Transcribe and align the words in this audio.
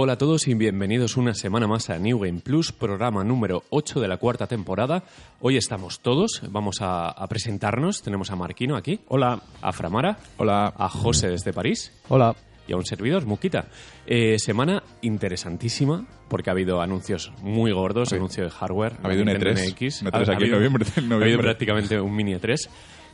Hola 0.00 0.12
a 0.12 0.18
todos 0.18 0.46
y 0.46 0.54
bienvenidos 0.54 1.16
una 1.16 1.34
semana 1.34 1.66
más 1.66 1.90
a 1.90 1.98
New 1.98 2.20
Game 2.20 2.38
Plus, 2.38 2.70
programa 2.70 3.24
número 3.24 3.64
8 3.70 3.98
de 3.98 4.06
la 4.06 4.16
cuarta 4.18 4.46
temporada. 4.46 5.02
Hoy 5.40 5.56
estamos 5.56 5.98
todos, 6.00 6.40
vamos 6.50 6.76
a, 6.82 7.08
a 7.08 7.26
presentarnos. 7.26 8.00
Tenemos 8.02 8.30
a 8.30 8.36
Marquino 8.36 8.76
aquí. 8.76 9.00
Hola. 9.08 9.42
A 9.60 9.72
Framara. 9.72 10.16
Hola. 10.36 10.72
A 10.76 10.88
José 10.88 11.30
desde 11.30 11.52
París. 11.52 11.92
Hola. 12.10 12.36
Y 12.68 12.74
a 12.74 12.76
un 12.76 12.84
servidor, 12.84 13.26
Muquita. 13.26 13.66
Eh, 14.06 14.38
semana 14.38 14.84
interesantísima 15.02 16.06
porque 16.28 16.50
ha 16.50 16.52
habido 16.52 16.80
anuncios 16.80 17.32
muy 17.42 17.72
gordos, 17.72 18.12
anuncio 18.12 18.44
de 18.44 18.50
hardware. 18.50 18.92
Ha 19.02 19.06
habido 19.08 19.22
un 19.22 19.28
Nintendo 19.30 19.58
E3. 19.60 19.72
NX. 19.72 20.02
Un 20.02 20.08
E3 20.08 20.14
Ha- 20.14 20.18
aquí 20.18 20.30
ha 20.30 20.32
en 20.34 20.36
habido- 20.36 20.56
noviembre, 20.56 20.86
Ha 20.96 21.14
habido 21.24 21.38
prácticamente 21.40 22.00
un 22.00 22.14
mini 22.14 22.34
E3. 22.34 22.68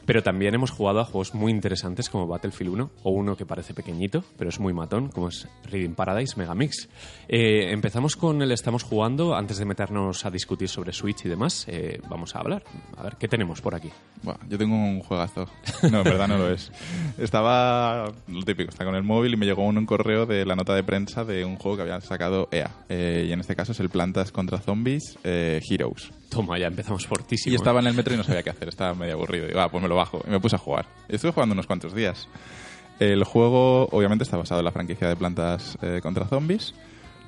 Pero 0.06 0.22
también 0.22 0.54
hemos 0.54 0.70
jugado 0.70 1.00
a 1.00 1.04
juegos 1.04 1.34
muy 1.34 1.50
interesantes 1.50 2.10
como 2.10 2.26
Battlefield 2.26 2.72
1 2.72 2.90
o 3.02 3.10
uno 3.10 3.36
que 3.36 3.46
parece 3.46 3.74
pequeñito, 3.74 4.24
pero 4.36 4.50
es 4.50 4.60
muy 4.60 4.72
matón, 4.72 5.08
como 5.08 5.28
es 5.28 5.48
Reading 5.70 5.94
Paradise 5.94 6.36
Megamix. 6.36 6.88
Eh, 7.28 7.70
empezamos 7.72 8.16
con 8.16 8.42
el 8.42 8.52
estamos 8.52 8.82
jugando. 8.82 9.34
Antes 9.34 9.58
de 9.58 9.64
meternos 9.64 10.24
a 10.26 10.30
discutir 10.30 10.68
sobre 10.68 10.92
Switch 10.92 11.24
y 11.24 11.28
demás, 11.28 11.66
eh, 11.68 12.00
vamos 12.08 12.36
a 12.36 12.40
hablar. 12.40 12.62
A 12.96 13.02
ver, 13.02 13.16
¿qué 13.16 13.28
tenemos 13.28 13.60
por 13.60 13.74
aquí? 13.74 13.90
Yo 14.48 14.58
tengo 14.58 14.74
un 14.74 15.00
juegazo. 15.00 15.46
No, 15.90 15.98
en 15.98 16.04
verdad 16.04 16.28
no 16.28 16.38
lo 16.38 16.50
es. 16.50 16.72
Estaba, 17.18 18.12
lo 18.26 18.42
típico, 18.42 18.70
está 18.70 18.84
con 18.84 18.94
el 18.94 19.02
móvil 19.02 19.34
y 19.34 19.36
me 19.36 19.46
llegó 19.46 19.64
un, 19.64 19.84
correo 19.84 20.24
de 20.24 20.46
la 20.46 20.56
nota 20.56 20.74
de 20.74 20.82
prensa 20.82 21.24
de 21.24 21.44
un 21.44 21.56
juego 21.56 21.76
que 21.76 21.82
había 21.82 22.00
sacado 22.00 22.48
EA. 22.50 22.70
Eh, 22.88 23.26
y 23.28 23.32
en 23.32 23.40
este 23.40 23.54
caso 23.54 23.72
es 23.72 23.80
el 23.80 23.90
Plantas 23.90 24.32
contra 24.32 24.58
Zombies 24.58 25.18
Heroes. 25.24 26.10
Toma, 26.34 26.58
ya 26.58 26.66
empezamos 26.66 27.06
fortísimo. 27.06 27.52
Y 27.52 27.56
estaba 27.56 27.80
en 27.80 27.86
el 27.86 27.94
metro 27.94 28.12
y 28.14 28.16
no 28.16 28.24
sabía 28.24 28.42
qué 28.42 28.50
hacer, 28.50 28.68
estaba 28.68 28.94
medio 28.94 29.14
aburrido. 29.14 29.46
Digo, 29.46 29.60
ah, 29.60 29.68
pues 29.70 29.82
me 29.82 29.88
lo 29.88 29.94
bajo. 29.96 30.22
Y 30.26 30.30
me 30.30 30.40
puse 30.40 30.56
a 30.56 30.58
jugar. 30.58 30.86
Y 31.08 31.14
estuve 31.14 31.32
jugando 31.32 31.52
unos 31.52 31.66
cuantos 31.66 31.94
días. 31.94 32.28
El 32.98 33.24
juego, 33.24 33.88
obviamente, 33.90 34.24
está 34.24 34.36
basado 34.36 34.60
en 34.60 34.64
la 34.64 34.72
franquicia 34.72 35.08
de 35.08 35.16
Plantas 35.16 35.78
eh, 35.82 36.00
contra 36.02 36.26
Zombies, 36.26 36.74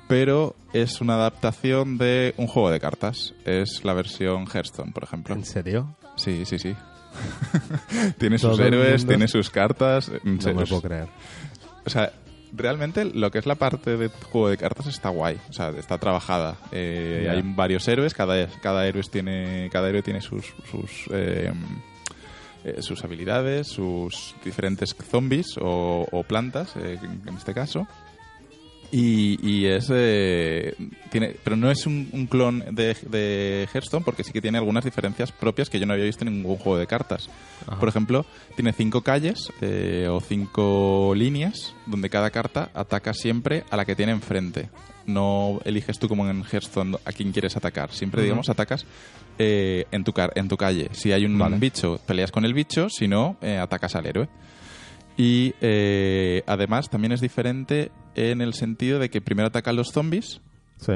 pero 0.07 0.55
es 0.73 1.01
una 1.01 1.15
adaptación 1.15 1.97
de 1.97 2.33
un 2.37 2.47
juego 2.47 2.69
de 2.69 2.79
cartas. 2.79 3.33
Es 3.45 3.83
la 3.83 3.93
versión 3.93 4.45
Hearthstone, 4.47 4.91
por 4.91 5.03
ejemplo. 5.03 5.35
¿En 5.35 5.45
serio? 5.45 5.95
Sí, 6.15 6.45
sí, 6.45 6.59
sí. 6.59 6.75
tiene 8.17 8.37
sus 8.37 8.59
héroes, 8.59 9.05
tiene 9.05 9.27
sus 9.27 9.49
cartas. 9.49 10.11
en 10.23 10.37
No 10.37 10.53
me 10.53 10.65
puedo 10.65 10.81
creer. 10.81 11.07
o 11.85 11.89
sea, 11.89 12.11
realmente 12.53 13.05
lo 13.05 13.31
que 13.31 13.39
es 13.39 13.45
la 13.45 13.55
parte 13.55 13.97
de 13.97 14.09
juego 14.09 14.49
de 14.49 14.57
cartas 14.57 14.87
está 14.87 15.09
guay. 15.09 15.37
O 15.49 15.53
sea, 15.53 15.69
está 15.69 15.97
trabajada. 15.97 16.57
Eh. 16.71 17.27
Hay 17.29 17.41
varios 17.43 17.87
héroes, 17.87 18.13
cada, 18.13 18.47
cada, 18.61 18.87
héroe 18.87 19.03
tiene, 19.03 19.69
cada 19.71 19.89
héroe 19.89 20.01
tiene 20.01 20.21
sus, 20.21 20.53
sus, 20.69 21.09
eh, 21.11 21.51
eh, 22.63 22.81
sus 22.81 23.03
habilidades, 23.03 23.67
sus 23.67 24.35
diferentes 24.43 24.95
zombies 25.09 25.57
o, 25.59 26.07
o 26.11 26.23
plantas, 26.23 26.75
eh, 26.75 26.99
en 27.01 27.35
este 27.35 27.53
caso. 27.53 27.87
Y, 28.91 29.37
y 29.45 29.65
es. 29.65 29.87
eh, 29.91 30.73
tiene, 31.11 31.35
pero 31.43 31.55
no 31.57 31.69
es 31.69 31.85
un, 31.85 32.09
un 32.13 32.25
clon 32.27 32.63
de, 32.71 32.95
de 33.09 33.67
Hearthstone 33.73 34.05
porque 34.05 34.23
sí 34.23 34.31
que 34.31 34.41
tiene 34.41 34.57
algunas 34.57 34.85
diferencias 34.85 35.31
propias 35.31 35.69
que 35.69 35.77
yo 35.79 35.85
no 35.85 35.93
había 35.93 36.05
visto 36.05 36.23
en 36.25 36.33
ningún 36.33 36.55
juego 36.57 36.77
de 36.77 36.87
cartas. 36.87 37.29
Por 37.79 37.89
ejemplo, 37.89 38.25
tiene 38.55 38.71
cinco 38.71 39.01
calles 39.01 39.51
eh, 39.61 40.07
o 40.09 40.21
cinco 40.21 41.13
líneas 41.15 41.75
donde 41.85 42.09
cada 42.09 42.29
carta 42.29 42.69
ataca 42.73 43.13
siempre 43.13 43.65
a 43.69 43.75
la 43.77 43.83
que 43.83 43.95
tiene 43.95 44.13
enfrente. 44.13 44.69
No 45.05 45.59
eliges 45.65 45.99
tú 45.99 46.07
como 46.07 46.29
en 46.29 46.43
Hearthstone 46.43 46.97
a 47.03 47.11
quién 47.11 47.31
quieres 47.33 47.55
atacar. 47.57 47.91
Siempre, 47.91 48.23
digamos, 48.23 48.49
atacas 48.49 48.85
eh, 49.37 49.85
en, 49.91 50.03
tu 50.05 50.11
car- 50.13 50.31
en 50.35 50.47
tu 50.47 50.55
calle. 50.57 50.89
Si 50.93 51.11
hay 51.11 51.25
un 51.25 51.37
Vale. 51.37 51.57
bicho, 51.57 51.99
peleas 52.05 52.31
con 52.31 52.45
el 52.45 52.53
bicho. 52.53 52.89
Si 52.89 53.07
no, 53.07 53.37
eh, 53.41 53.57
atacas 53.57 53.95
al 53.95 54.05
héroe. 54.05 54.27
Y 55.17 55.55
eh, 55.61 56.43
además 56.45 56.89
también 56.89 57.11
es 57.11 57.21
diferente 57.21 57.91
en 58.15 58.41
el 58.41 58.53
sentido 58.53 58.99
de 58.99 59.09
que 59.09 59.19
primero 59.19 59.47
atacan 59.47 59.75
los 59.75 59.89
zombies. 59.91 60.41
Sí. 60.77 60.93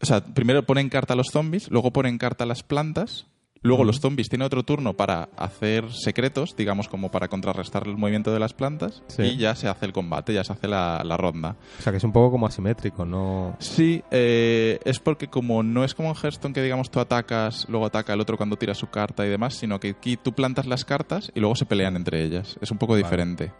O 0.00 0.06
sea, 0.06 0.24
primero 0.24 0.64
pone 0.64 0.80
en 0.80 0.88
carta 0.88 1.14
a 1.14 1.16
los 1.16 1.28
zombies, 1.28 1.70
luego 1.70 1.92
pone 1.92 2.08
en 2.08 2.18
carta 2.18 2.42
a 2.42 2.46
las 2.46 2.64
plantas. 2.64 3.26
Luego 3.62 3.84
los 3.84 4.00
zombies 4.00 4.28
tienen 4.28 4.46
otro 4.46 4.64
turno 4.64 4.94
para 4.94 5.28
hacer 5.36 5.92
secretos, 5.92 6.56
digamos 6.56 6.88
como 6.88 7.10
para 7.10 7.28
contrarrestar 7.28 7.86
el 7.86 7.96
movimiento 7.96 8.32
de 8.32 8.40
las 8.40 8.54
plantas. 8.54 9.02
Sí. 9.06 9.22
Y 9.22 9.36
ya 9.36 9.54
se 9.54 9.68
hace 9.68 9.86
el 9.86 9.92
combate, 9.92 10.34
ya 10.34 10.42
se 10.42 10.52
hace 10.52 10.66
la, 10.66 11.02
la 11.04 11.16
ronda. 11.16 11.56
O 11.78 11.82
sea, 11.82 11.92
que 11.92 11.98
es 11.98 12.04
un 12.04 12.12
poco 12.12 12.32
como 12.32 12.46
asimétrico, 12.46 13.04
¿no? 13.04 13.56
Sí, 13.60 14.02
eh, 14.10 14.80
es 14.84 14.98
porque 14.98 15.28
como 15.28 15.62
no 15.62 15.84
es 15.84 15.94
como 15.94 16.08
en 16.08 16.16
Hearthstone 16.16 16.54
que 16.54 16.62
digamos 16.62 16.90
tú 16.90 16.98
atacas, 16.98 17.66
luego 17.68 17.86
ataca 17.86 18.12
el 18.12 18.20
otro 18.20 18.36
cuando 18.36 18.56
tira 18.56 18.74
su 18.74 18.88
carta 18.88 19.24
y 19.24 19.30
demás, 19.30 19.54
sino 19.54 19.78
que 19.78 19.90
aquí 19.90 20.16
tú 20.16 20.32
plantas 20.32 20.66
las 20.66 20.84
cartas 20.84 21.30
y 21.34 21.40
luego 21.40 21.54
se 21.54 21.64
pelean 21.64 21.94
entre 21.94 22.24
ellas. 22.24 22.58
Es 22.60 22.70
un 22.72 22.78
poco 22.78 22.96
diferente. 22.96 23.52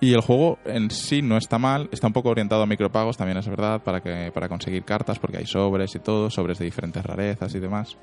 Y 0.00 0.12
el 0.12 0.20
juego 0.20 0.58
en 0.66 0.90
sí 0.90 1.22
no 1.22 1.38
está 1.38 1.58
mal, 1.58 1.88
está 1.90 2.06
un 2.08 2.12
poco 2.12 2.28
orientado 2.28 2.62
a 2.62 2.66
micropagos, 2.66 3.16
también 3.16 3.38
es 3.38 3.48
verdad, 3.48 3.82
para, 3.82 4.02
que, 4.02 4.30
para 4.34 4.50
conseguir 4.50 4.84
cartas, 4.84 5.18
porque 5.18 5.38
hay 5.38 5.46
sobres 5.46 5.94
y 5.94 5.98
todo, 5.98 6.28
sobres 6.28 6.58
de 6.58 6.66
diferentes 6.66 7.02
rarezas 7.02 7.54
y 7.54 7.58
demás. 7.58 7.96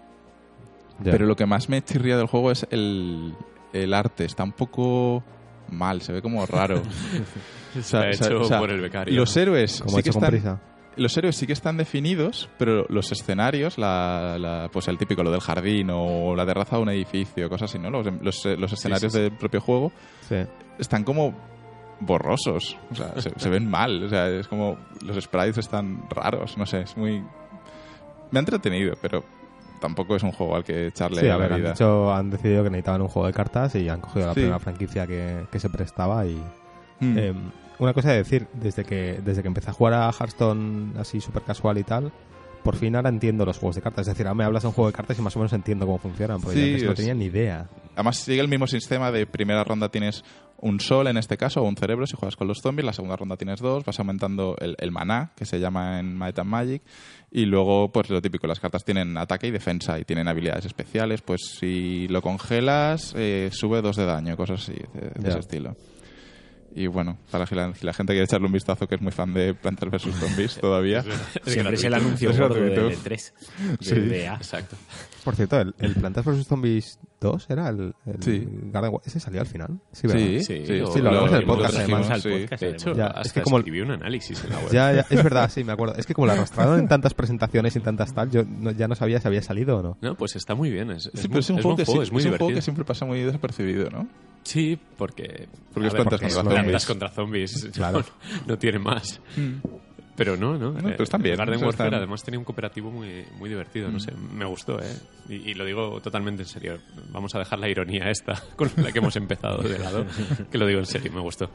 Pero 1.03 1.25
lo 1.25 1.35
que 1.35 1.45
más 1.45 1.67
me 1.69 1.81
chirría 1.83 2.17
del 2.17 2.27
juego 2.27 2.51
es 2.51 2.67
el, 2.71 3.33
el 3.73 3.93
arte, 3.93 4.25
está 4.25 4.43
un 4.43 4.51
poco 4.51 5.23
mal, 5.69 6.01
se 6.01 6.13
ve 6.13 6.21
como 6.21 6.45
raro. 6.45 6.81
O 7.77 7.81
sea, 7.81 8.09
hecho 8.09 8.41
o 8.41 8.43
sea, 8.43 8.59
por 8.59 8.69
el 8.69 8.81
becario. 8.81 9.15
Los 9.15 9.37
héroes 9.37 9.79
como 9.81 9.95
sí 9.95 10.03
que 10.03 10.09
están, 10.09 10.59
los 10.97 11.15
héroes 11.17 11.37
sí 11.37 11.47
que 11.47 11.53
están 11.53 11.77
definidos, 11.77 12.49
pero 12.59 12.85
los 12.89 13.09
escenarios, 13.13 13.77
la, 13.77 14.35
la- 14.37 14.69
pues 14.69 14.89
el 14.89 14.97
típico, 14.97 15.23
lo 15.23 15.31
del 15.31 15.39
jardín 15.39 15.87
o 15.89 16.35
la 16.35 16.45
terraza 16.45 16.75
de 16.75 16.81
un 16.81 16.89
edificio, 16.89 17.47
cosas 17.47 17.69
así, 17.71 17.79
¿no? 17.79 17.89
Los, 17.89 18.05
los, 18.21 18.45
los 18.59 18.73
escenarios 18.73 19.13
sí, 19.13 19.17
sí. 19.19 19.23
del 19.23 19.31
propio 19.37 19.61
juego 19.61 19.93
Sí. 20.27 20.35
están 20.79 21.05
como 21.05 21.33
borrosos, 22.01 22.77
o 22.91 22.95
sea, 22.95 23.13
se, 23.21 23.31
se 23.39 23.49
ven 23.49 23.69
mal, 23.69 24.03
o 24.03 24.09
sea, 24.09 24.27
es 24.27 24.49
como 24.49 24.77
los 25.05 25.23
sprites 25.23 25.59
están 25.59 26.09
raros, 26.09 26.57
no 26.57 26.65
sé, 26.65 26.81
es 26.81 26.97
muy... 26.97 27.21
Me 28.31 28.37
ha 28.37 28.41
entretenido, 28.41 28.95
pero 29.01 29.23
tampoco 29.81 30.15
es 30.15 30.23
un 30.23 30.31
juego 30.31 30.55
al 30.55 30.63
que 30.63 30.87
echarle 30.87 31.19
Sí, 31.19 31.27
a 31.27 31.35
a 31.35 31.37
la 31.37 31.43
ver, 31.43 31.53
han, 31.53 31.59
vida. 31.59 31.71
dicho- 31.71 32.13
han 32.13 32.29
decidido 32.29 32.63
que 32.63 32.69
necesitaban 32.69 33.01
un 33.01 33.09
juego 33.09 33.27
de 33.27 33.33
cartas 33.33 33.75
y 33.75 33.89
han 33.89 33.99
cogido 33.99 34.27
la 34.27 34.33
Sí. 34.33 34.39
primera 34.39 34.59
franquicia 34.59 35.05
que, 35.05 35.45
que 35.51 35.59
se 35.59 35.69
prestaba 35.69 36.25
y... 36.25 36.41
Mm. 37.01 37.17
Eh, 37.17 37.33
una 37.79 37.93
cosa 37.93 38.11
de 38.11 38.17
decir, 38.17 38.47
desde 38.53 38.85
que, 38.85 39.19
desde 39.25 39.41
que 39.41 39.47
empecé 39.47 39.71
a 39.71 39.73
jugar 39.73 39.95
a 39.95 40.11
Hearthstone 40.11 40.93
así 40.99 41.19
súper 41.19 41.41
casual 41.41 41.79
y 41.79 41.83
tal, 41.83 42.11
por 42.63 42.75
fin 42.75 42.95
ahora 42.95 43.09
entiendo 43.09 43.43
los 43.43 43.57
juegos 43.57 43.75
de 43.75 43.81
cartas. 43.81 44.07
Es 44.07 44.13
decir, 44.13 44.27
ahora 44.27 44.35
me 44.35 44.43
hablas 44.43 44.61
de 44.61 44.67
un 44.67 44.73
juego 44.75 44.87
de 44.91 44.93
cartas 44.93 45.17
y 45.17 45.21
más 45.23 45.35
o 45.35 45.39
menos 45.39 45.51
entiendo 45.53 45.87
cómo 45.87 45.97
funcionan, 45.97 46.39
porque 46.39 46.57
Sí, 46.57 46.65
yo 46.67 46.73
antes 46.75 46.87
no 46.89 46.93
tenía 46.93 47.15
ni 47.15 47.25
idea. 47.25 47.65
Además 47.95 48.17
sigue 48.17 48.39
el 48.39 48.47
mismo 48.47 48.67
sistema 48.67 49.11
de 49.11 49.25
primera 49.25 49.63
ronda 49.63 49.89
tienes 49.89 50.23
un 50.61 50.79
sol 50.79 51.07
en 51.07 51.17
este 51.17 51.37
caso 51.37 51.61
o 51.61 51.67
un 51.67 51.75
cerebro 51.75 52.07
si 52.07 52.15
juegas 52.15 52.35
con 52.35 52.47
los 52.47 52.59
zombies, 52.61 52.85
la 52.85 52.93
segunda 52.93 53.15
ronda 53.15 53.37
tienes 53.37 53.59
dos, 53.59 53.83
vas 53.83 53.99
aumentando 53.99 54.55
el, 54.59 54.75
el 54.79 54.91
maná 54.91 55.31
que 55.35 55.45
se 55.45 55.59
llama 55.59 55.99
en 55.99 56.17
Might 56.17 56.39
and 56.39 56.49
Magic 56.49 56.81
y 57.31 57.45
luego 57.45 57.91
pues 57.91 58.09
lo 58.09 58.21
típico, 58.21 58.47
las 58.47 58.59
cartas 58.59 58.83
tienen 58.83 59.17
ataque 59.17 59.47
y 59.47 59.51
defensa 59.51 59.99
y 59.99 60.05
tienen 60.05 60.27
habilidades 60.27 60.65
especiales, 60.65 61.21
pues 61.21 61.41
si 61.59 62.07
lo 62.07 62.21
congelas 62.21 63.13
eh, 63.17 63.49
sube 63.51 63.81
dos 63.81 63.95
de 63.95 64.05
daño, 64.05 64.37
cosas 64.37 64.61
así 64.61 64.79
de, 64.93 65.21
de 65.21 65.29
ese 65.29 65.39
estilo. 65.39 65.75
Y 66.73 66.87
bueno, 66.87 67.17
para 67.29 67.45
la, 67.51 67.73
si 67.75 67.85
la 67.85 67.91
gente 67.93 68.13
quiere 68.13 68.23
echarle 68.23 68.47
un 68.47 68.53
vistazo 68.53 68.87
que 68.87 68.95
es 68.95 69.01
muy 69.01 69.11
fan 69.11 69.33
de 69.33 69.53
Plantas 69.53 69.89
vs 69.89 70.15
Zombies 70.15 70.55
todavía. 70.55 71.03
Siempre 71.45 71.75
es 71.75 71.83
el 71.83 71.93
anuncio 71.93 72.29
Es 72.29 72.39
gordo 72.39 72.55
de 72.55 72.97
3 73.03 73.33
Sí. 73.81 73.95
de 73.95 74.23
EA. 74.23 74.35
Exacto. 74.35 74.77
Por 75.25 75.35
cierto, 75.35 75.59
el, 75.59 75.75
el 75.79 75.93
Plantas 75.95 76.23
vs 76.23 76.47
Zombies 76.47 76.97
2 77.19 77.49
era 77.49 77.67
el, 77.69 77.93
el 78.05 78.23
Sí. 78.23 78.47
Garden 78.71 78.93
¿Ese 79.05 79.19
salió 79.19 79.41
al 79.41 79.47
final? 79.47 79.79
Sí, 79.91 80.07
¿verdad? 80.07 80.21
Sí, 80.23 80.39
Sí, 80.39 80.57
sí, 80.65 80.81
sí, 80.93 80.99
lo 81.01 81.09
hablamos 81.09 81.29
en 81.31 81.35
el 81.37 81.45
podcast, 81.45 81.75
además. 81.75 82.09
al 82.09 82.21
podcast, 82.21 82.61
De 82.63 82.69
hecho, 82.69 82.89
además. 82.91 82.97
Ya, 82.97 83.07
hasta 83.07 83.21
es 83.21 83.33
que 83.33 83.41
como- 83.41 83.57
escribí 83.57 83.81
un 83.81 83.91
análisis 83.91 84.43
en 84.45 84.49
la 84.51 84.57
web. 84.59 84.71
Ya, 84.71 84.93
ya, 84.93 85.05
es 85.09 85.23
verdad, 85.23 85.51
sí, 85.51 85.63
me 85.65 85.73
acuerdo. 85.73 85.95
Es 85.95 86.05
que 86.05 86.13
como 86.13 86.27
lo 86.27 86.33
arrastraron 86.33 86.79
en 86.79 86.87
tantas 86.87 87.13
presentaciones 87.13 87.75
y 87.75 87.79
en 87.79 87.83
tantas 87.83 88.13
tal, 88.13 88.31
yo 88.31 88.43
no- 88.45 88.71
ya 88.71 88.87
no 88.87 88.95
sabía 88.95 89.19
si 89.19 89.27
había 89.27 89.41
salido 89.41 89.77
o 89.79 89.81
no. 89.83 89.97
No, 90.01 90.15
pues 90.15 90.35
está 90.37 90.55
muy 90.55 90.71
bien. 90.71 90.89
Es, 90.91 91.07
es 91.07 91.19
Sí, 91.19 91.27
muy- 91.27 91.29
pero 91.29 91.39
es 91.41 91.49
un, 91.49 91.57
es 91.57 91.61
juego, 91.63 91.75
que, 91.75 91.83
es 91.83 91.89
muy 91.89 92.01
es 92.03 92.09
un 92.09 92.13
juego 92.13 92.23
divertido. 92.31 92.55
que 92.55 92.61
siempre 92.61 92.85
pasa 92.85 93.05
muy 93.05 93.19
desapercibido, 93.19 93.89
¿no? 93.89 94.07
Sí, 94.43 94.77
porque... 94.97 95.47
Porque 95.73 95.87
es 95.87 95.93
ver, 95.93 96.01
plantas 96.03 96.19
porque 96.19 96.19
contra 96.19 96.27
es 96.27 96.33
zombies. 96.33 96.53
plantas 96.63 96.85
contra 96.85 97.09
zombies. 97.09 97.69
Claro. 97.73 97.99
No, 97.99 98.05
no 98.47 98.57
tiene 98.57 98.79
más. 98.79 99.21
Pero 100.15 100.35
no, 100.35 100.57
¿no? 100.57 100.71
No, 100.71 100.79
Eh, 100.79 100.91
pero 100.91 101.03
están 101.03 101.21
bien, 101.21 101.37
Garden 101.37 101.63
Warfare 101.63 101.87
están- 101.87 101.93
además 101.99 102.21
tenía 102.23 102.37
un 102.37 102.43
cooperativo 102.45 102.91
muy, 102.91 103.25
muy 103.37 103.49
divertido, 103.49 103.89
no 103.89 103.99
sé, 103.99 104.11
me 104.11 104.45
gustó, 104.45 104.77
¿eh? 104.79 104.93
Y, 105.29 105.51
y 105.51 105.53
lo 105.53 105.63
digo 105.65 105.99
totalmente 106.01 106.43
en 106.43 106.47
serio. 106.47 106.77
Vamos 107.11 107.33
a 107.33 107.39
dejar 107.39 107.59
la 107.59 107.69
ironía 107.69 108.09
esta 108.09 108.33
con 108.55 108.69
la 108.77 108.91
que 108.91 108.99
hemos 108.99 109.15
empezado 109.15 109.63
de 109.63 109.79
lado, 109.79 110.05
que 110.51 110.57
lo 110.57 110.67
digo 110.67 110.79
en 110.79 110.85
serio, 110.85 111.11
me 111.13 111.21
gustó. 111.21 111.49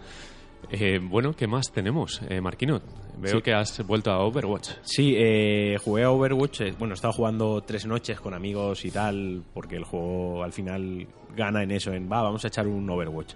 Eh, 0.71 0.99
bueno, 1.01 1.33
¿qué 1.35 1.47
más 1.47 1.71
tenemos? 1.71 2.21
Eh, 2.29 2.41
Marquino, 2.41 2.81
veo 3.19 3.37
Sí. 3.37 3.43
que 3.43 3.53
has 3.53 3.87
vuelto 3.87 4.11
a 4.11 4.19
Overwatch. 4.25 4.71
Sí, 4.83 5.15
eh, 5.17 5.77
jugué 5.85 6.03
a 6.05 6.11
Overwatch. 6.11 6.63
eh, 6.63 6.75
Bueno, 6.77 6.95
he 6.95 6.97
estado 6.97 7.13
jugando 7.13 7.61
tres 7.63 7.87
noches 7.87 8.19
con 8.21 8.33
amigos 8.35 8.85
y 8.85 8.91
tal, 8.91 9.45
porque 9.55 9.77
el 9.77 9.85
juego 9.85 10.43
al 10.43 10.53
final 10.53 11.07
gana 11.37 11.63
en 11.63 11.71
eso, 11.71 11.93
en 11.93 12.11
va, 12.11 12.23
vamos 12.23 12.45
a 12.45 12.49
echar 12.49 12.67
un 12.67 12.89
Overwatch. 12.89 13.35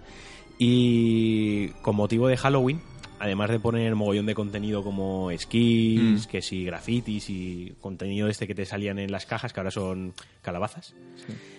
Y 0.58 1.68
con 1.82 1.96
motivo 1.96 2.28
de 2.28 2.36
Halloween, 2.36 2.80
además 3.18 3.50
de 3.50 3.60
poner 3.60 3.94
mogollón 3.94 4.26
de 4.26 4.34
contenido 4.34 4.82
como 4.82 5.30
skins, 5.36 6.26
que 6.26 6.42
sí, 6.42 6.64
grafitis 6.64 7.30
y 7.30 7.74
contenido 7.80 8.28
este 8.28 8.46
que 8.46 8.54
te 8.54 8.64
salían 8.64 8.98
en 8.98 9.12
las 9.12 9.26
cajas, 9.26 9.52
que 9.52 9.60
ahora 9.60 9.70
son 9.70 10.14
calabazas, 10.42 10.94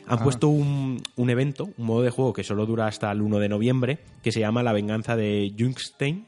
han 0.07 0.19
puesto 0.19 0.49
un, 0.49 1.01
un 1.15 1.29
evento, 1.29 1.69
un 1.77 1.85
modo 1.85 2.01
de 2.01 2.09
juego 2.09 2.33
que 2.33 2.44
solo 2.44 2.65
dura 2.65 2.87
hasta 2.87 3.11
el 3.11 3.21
1 3.21 3.39
de 3.39 3.49
noviembre, 3.49 3.99
que 4.23 4.31
se 4.31 4.39
llama 4.39 4.63
La 4.63 4.73
venganza 4.73 5.15
de 5.15 5.53
Jungstein. 5.57 6.25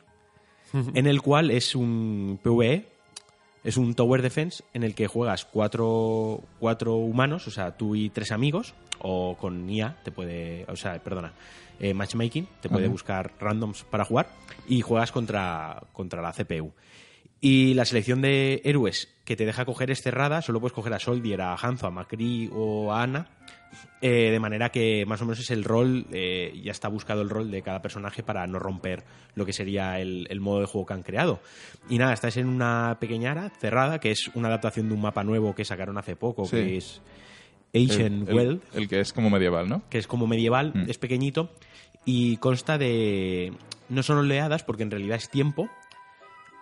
en 0.95 1.05
el 1.05 1.21
cual 1.21 1.51
es 1.51 1.75
un 1.75 2.39
PvE, 2.41 2.92
es 3.63 3.77
un 3.77 3.95
Tower 3.95 4.21
Defense 4.21 4.63
en 4.73 4.83
el 4.83 4.95
que 4.95 5.07
juegas 5.07 5.45
cuatro, 5.45 6.41
cuatro 6.59 6.95
humanos, 6.95 7.47
o 7.47 7.51
sea, 7.51 7.77
tú 7.77 7.95
y 7.95 8.09
tres 8.09 8.31
amigos, 8.31 8.73
o 8.99 9.37
con 9.37 9.69
IA, 9.69 9.97
te 10.03 10.11
puede, 10.11 10.65
o 10.67 10.75
sea, 10.75 11.01
perdona, 11.01 11.33
eh, 11.79 11.93
matchmaking, 11.93 12.47
te 12.61 12.69
puede 12.69 12.87
buscar 12.87 13.33
randoms 13.39 13.83
para 13.83 14.05
jugar, 14.05 14.27
y 14.67 14.81
juegas 14.81 15.11
contra, 15.11 15.83
contra 15.93 16.21
la 16.21 16.33
CPU. 16.33 16.73
Y 17.39 17.73
la 17.73 17.83
selección 17.83 18.21
de 18.21 18.61
héroes 18.63 19.13
que 19.25 19.35
te 19.35 19.45
deja 19.45 19.65
coger 19.65 19.91
es 19.91 20.01
cerrada, 20.01 20.41
solo 20.41 20.61
puedes 20.61 20.73
coger 20.73 20.93
a 20.93 20.99
Soldier, 20.99 21.41
a 21.41 21.55
Hanzo, 21.55 21.87
a 21.87 21.91
Macri 21.91 22.49
o 22.53 22.93
a 22.93 23.03
Ana, 23.03 23.27
eh, 24.05 24.31
de 24.31 24.39
manera 24.39 24.67
que 24.69 25.05
más 25.07 25.21
o 25.21 25.25
menos 25.25 25.39
es 25.39 25.49
el 25.49 25.63
rol, 25.63 26.05
eh, 26.11 26.53
ya 26.61 26.71
está 26.71 26.89
buscado 26.89 27.21
el 27.21 27.29
rol 27.29 27.49
de 27.49 27.61
cada 27.61 27.81
personaje 27.81 28.21
para 28.21 28.45
no 28.47 28.59
romper 28.59 29.03
lo 29.35 29.45
que 29.45 29.53
sería 29.53 29.97
el, 30.01 30.27
el 30.29 30.41
modo 30.41 30.59
de 30.59 30.65
juego 30.65 30.85
que 30.85 30.93
han 30.93 31.03
creado. 31.03 31.39
Y 31.89 31.97
nada, 31.97 32.11
estás 32.13 32.35
en 32.35 32.47
una 32.47 32.97
pequeña 32.99 33.31
área 33.31 33.49
cerrada, 33.49 33.99
que 33.99 34.11
es 34.11 34.29
una 34.35 34.49
adaptación 34.49 34.89
de 34.89 34.95
un 34.95 35.01
mapa 35.01 35.23
nuevo 35.23 35.55
que 35.55 35.63
sacaron 35.63 35.97
hace 35.97 36.17
poco, 36.17 36.43
Sí. 36.45 36.57
que 36.57 36.77
es 36.77 37.01
Ancient 37.73 38.27
el, 38.27 38.29
el- 38.29 38.35
World 38.35 38.61
el 38.75 38.87
que 38.89 38.99
es 38.99 39.13
como 39.13 39.29
medieval, 39.29 39.67
¿no? 39.69 39.81
que 39.89 39.97
es 39.97 40.05
como 40.07 40.27
medieval, 40.27 40.73
Mm. 40.75 40.89
es 40.89 40.97
pequeñito 40.97 41.49
y 42.05 42.35
consta 42.37 42.77
de 42.77 43.53
no 43.89 44.03
son 44.03 44.17
oleadas 44.17 44.63
porque 44.63 44.83
en 44.83 44.91
realidad 44.91 45.17
es 45.17 45.29
tiempo 45.29 45.69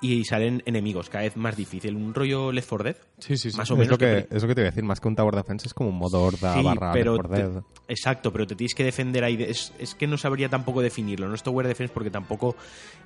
y 0.03 0.25
salen 0.25 0.63
enemigos 0.65 1.09
cada 1.09 1.23
vez 1.25 1.37
más 1.37 1.55
difícil, 1.55 1.95
un 1.95 2.13
rollo 2.13 2.51
Left 2.51 2.67
4 2.69 2.83
Dead, 2.85 2.95
Sí, 3.19 3.37
sí, 3.37 3.51
sí. 3.51 3.57
más 3.57 3.69
o 3.69 3.75
Es 3.75 3.79
menos. 3.81 3.91
lo, 3.91 3.97
que, 3.99 4.25
que- 4.29 4.35
es 4.35 4.41
lo 4.41 4.47
que 4.47 4.55
te 4.55 4.61
iba 4.61 4.67
a 4.67 4.71
decir, 4.71 4.83
más 4.83 4.99
que 4.99 5.07
un 5.07 5.15
Tower 5.15 5.35
Defense 5.35 5.67
es 5.67 5.73
como 5.75 5.89
un 5.89 5.97
modo 5.97 6.23
horda 6.23 6.55
Sí, 6.55 6.63
barra 6.63 6.91
pero 6.91 7.13
Left 7.17 7.27
4 7.27 7.45
te- 7.47 7.53
Dead. 7.53 7.63
exacto, 7.87 8.31
pero 8.33 8.47
te 8.47 8.55
tienes 8.55 8.73
que 8.73 8.83
defender 8.83 9.23
ahí. 9.23 9.37
de- 9.37 9.51
es, 9.51 9.71
es 9.79 9.93
que 9.93 10.07
no 10.07 10.17
sabría 10.17 10.49
tampoco 10.49 10.81
definirlo. 10.81 11.27
No 11.29 11.35
es 11.35 11.43
Tower 11.43 11.67
Defense 11.67 11.93
porque 11.93 12.09
tampoco 12.09 12.55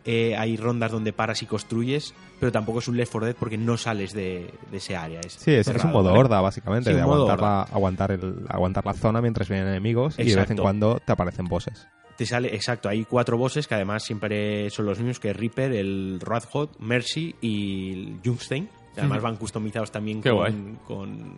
eh, 0.06 0.36
hay 0.38 0.56
rondas 0.56 0.92
donde 0.92 1.12
paras 1.12 1.42
y 1.44 1.46
construyes, 1.48 2.14
pero 2.40 2.52
tampoco 2.52 2.80
es 2.80 2.88
un 2.88 2.96
Left 2.96 3.12
4 3.12 3.26
Dead 3.28 3.36
porque 3.38 3.58
no 3.58 3.76
sales 3.76 4.14
de, 4.14 4.54
de 4.72 4.78
ese 4.78 4.96
área. 4.96 5.20
Es 5.20 5.34
Sí, 5.34 5.52
es, 5.52 5.68
es 5.68 5.84
un 5.84 5.92
modo 5.92 6.06
¿vale? 6.12 6.20
horda, 6.20 6.40
básicamente, 6.40 6.92
Sí, 6.92 6.96
de 6.96 7.02
aguantar 7.02 7.42
la, 7.42 7.62
aguantar, 7.64 8.12
el, 8.12 8.46
aguantar 8.48 8.86
la 8.86 8.94
zona 8.94 9.20
mientras 9.22 9.50
vienen 9.50 9.68
enemigos 9.68 10.16
y 10.18 10.20
de 10.20 10.24
vez 10.24 10.34
en 10.36 10.42
Exacto. 10.44 10.62
cuando 10.64 11.00
te 11.06 11.12
aparecen 11.12 11.46
bosses. 11.46 11.88
Te 12.18 12.26
sale, 12.26 12.54
exacto, 12.56 12.88
hay 12.88 13.04
cuatro 13.06 13.38
bosses 13.38 13.68
que 13.68 13.76
además 13.76 14.04
siempre 14.04 14.70
son 14.70 14.86
los 14.86 14.98
mismos 15.00 15.20
que 15.20 15.34
Reaper, 15.34 15.74
el 15.74 16.20
Radhot, 16.22 16.80
Mercy 16.80 17.36
y 17.42 17.92
el 17.92 18.20
Jungstein. 18.24 18.70
que 18.94 19.02
Además 19.02 19.22
van 19.22 19.36
customizados 19.36 19.92
también 19.92 20.22
Qué 20.22 20.30
con, 20.30 20.38
guay. 20.38 20.54
con 20.88 21.34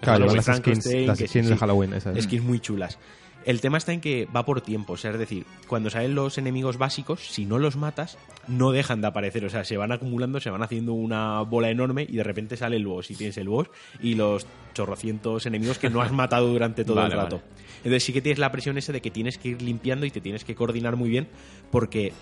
Claro, 0.00 0.26
con 0.26 0.34
llevan 0.34 0.36
las 0.36 0.44
skins, 0.44 0.44
Frankenstein, 0.44 1.06
las 1.06 1.18
que 1.18 1.28
skins 1.28 1.46
sí, 1.46 1.52
de 1.52 1.58
Halloween. 1.58 1.92
Esas. 1.92 2.22
skins 2.24 2.42
muy 2.44 2.60
chulas. 2.60 2.98
El 3.44 3.60
tema 3.60 3.78
está 3.78 3.92
en 3.92 4.00
que 4.00 4.26
va 4.34 4.44
por 4.44 4.60
tiempo, 4.62 4.94
o 4.94 4.96
sea, 4.96 5.10
es 5.10 5.18
decir, 5.18 5.44
cuando 5.66 5.90
salen 5.90 6.14
los 6.14 6.38
enemigos 6.38 6.78
básicos, 6.78 7.20
si 7.20 7.44
no 7.44 7.58
los 7.58 7.76
matas, 7.76 8.16
no 8.48 8.72
dejan 8.72 9.00
de 9.02 9.08
aparecer, 9.08 9.44
o 9.44 9.50
sea, 9.50 9.64
se 9.64 9.76
van 9.76 9.92
acumulando, 9.92 10.40
se 10.40 10.50
van 10.50 10.62
haciendo 10.62 10.94
una 10.94 11.42
bola 11.42 11.70
enorme 11.70 12.06
y 12.08 12.16
de 12.16 12.24
repente 12.24 12.56
sale 12.56 12.76
el 12.76 12.86
boss 12.86 13.10
y 13.10 13.16
tienes 13.16 13.36
el 13.36 13.48
boss 13.48 13.68
y 14.00 14.14
los 14.14 14.46
chorrocientos 14.72 15.44
enemigos 15.46 15.78
que 15.78 15.90
no 15.90 16.00
has 16.00 16.12
matado 16.12 16.48
durante 16.48 16.84
todo 16.84 16.96
Vale, 16.96 17.14
el 17.14 17.20
rato. 17.20 17.36
vale. 17.36 17.48
Entonces 17.78 18.04
sí 18.04 18.12
que 18.14 18.22
tienes 18.22 18.38
la 18.38 18.50
presión 18.50 18.78
esa 18.78 18.92
de 18.92 19.02
que 19.02 19.10
tienes 19.10 19.36
que 19.36 19.48
ir 19.50 19.62
limpiando 19.62 20.06
y 20.06 20.10
te 20.10 20.20
tienes 20.22 20.42
que 20.44 20.54
coordinar 20.54 20.96
muy 20.96 21.10
bien 21.10 21.28
porque 21.70 22.12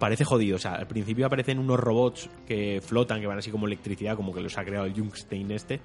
parece 0.00 0.24
jodido. 0.24 0.56
O 0.56 0.58
sea, 0.58 0.74
al 0.74 0.88
principio 0.88 1.26
aparecen 1.26 1.60
unos 1.60 1.78
robots 1.78 2.28
que 2.48 2.80
flotan, 2.84 3.20
que 3.20 3.28
van 3.28 3.38
así 3.38 3.52
como 3.52 3.66
electricidad, 3.66 4.16
como 4.16 4.34
que 4.34 4.40
los 4.40 4.58
ha 4.58 4.64
creado 4.64 4.86
el 4.86 4.94
Jungstein 4.94 5.52
este. 5.52 5.80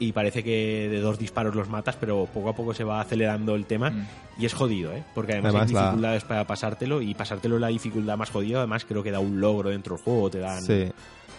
Y 0.00 0.10
parece 0.12 0.42
que 0.42 0.88
de 0.90 1.00
dos 1.00 1.18
disparos 1.18 1.54
los 1.54 1.68
matas, 1.68 1.96
pero 1.96 2.26
poco 2.32 2.48
a 2.48 2.56
poco 2.56 2.74
se 2.74 2.82
va 2.82 3.00
acelerando 3.00 3.54
el 3.54 3.64
tema. 3.66 3.90
Mm. 3.90 4.06
Y 4.38 4.46
es 4.46 4.52
jodido, 4.52 4.92
¿eh? 4.92 5.04
Porque 5.14 5.32
además, 5.34 5.50
Además, 5.54 5.68
hay 5.68 5.74
la- 5.74 5.80
dificultades 5.82 6.24
para 6.24 6.46
pasártelo. 6.46 7.00
Y 7.02 7.14
pasártelo 7.14 7.58
la 7.60 7.68
dificultad 7.68 8.16
más 8.16 8.30
jodida. 8.30 8.58
Además, 8.58 8.84
creo 8.84 9.02
que 9.04 9.12
da 9.12 9.20
un 9.20 9.40
logro 9.40 9.70
dentro 9.70 9.94
del 9.96 10.04
juego. 10.04 10.30
Te 10.30 10.38
dan. 10.40 10.62
Sí. 10.62 10.86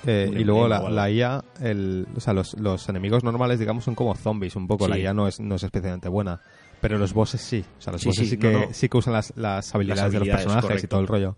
Eh, 0.07 0.29
y 0.33 0.43
luego 0.43 0.67
la, 0.67 0.89
la 0.89 1.09
IA, 1.09 1.43
el, 1.61 2.07
o 2.15 2.19
sea, 2.19 2.31
los, 2.33 2.53
los 2.59 2.87
enemigos 2.89 3.23
normales, 3.23 3.59
digamos, 3.59 3.83
son 3.83 3.95
como 3.95 4.15
zombies 4.15 4.55
un 4.55 4.67
poco. 4.67 4.87
La 4.87 4.95
Sí. 4.95 5.01
IA 5.01 5.13
no 5.13 5.27
es, 5.27 5.39
no 5.39 5.55
es 5.55 5.63
especialmente 5.63 6.07
buena. 6.07 6.39
Pero 6.79 6.97
los 6.97 7.13
bosses 7.13 7.41
sí. 7.41 7.65
O 7.77 7.81
sea, 7.81 7.91
los 7.93 8.01
Sí, 8.01 8.07
bosses 8.09 8.23
sí, 8.25 8.29
sí, 8.35 8.37
que, 8.37 8.51
no, 8.53 8.59
no. 8.59 8.67
sí 8.73 8.87
que 8.87 8.97
usan 8.97 9.13
las, 9.13 9.33
las 9.35 9.73
habilidades 9.75 10.13
de 10.13 10.19
los 10.19 10.27
personajes 10.29 10.83
y 10.83 10.87
todo 10.87 10.99
el 11.01 11.07
rollo. 11.07 11.35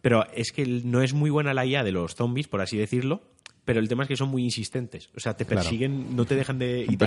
Pero 0.00 0.26
es 0.34 0.52
que 0.52 0.66
no 0.84 1.00
es 1.02 1.12
muy 1.14 1.30
buena 1.30 1.54
la 1.54 1.64
IA 1.66 1.82
de 1.82 1.92
los 1.92 2.14
zombies, 2.14 2.46
por 2.48 2.60
así 2.60 2.76
decirlo. 2.76 3.22
Pero 3.64 3.78
el 3.78 3.88
tema 3.88 4.02
es 4.02 4.08
que 4.08 4.16
son 4.16 4.28
muy 4.28 4.42
insistentes. 4.42 5.08
O 5.16 5.20
sea, 5.20 5.36
te 5.36 5.44
Claro. 5.44 5.62
persiguen, 5.62 6.16
no 6.16 6.24
te 6.24 6.34
dejan 6.34 6.58
de 6.58 6.84
y 6.88 6.96
te. 6.96 7.06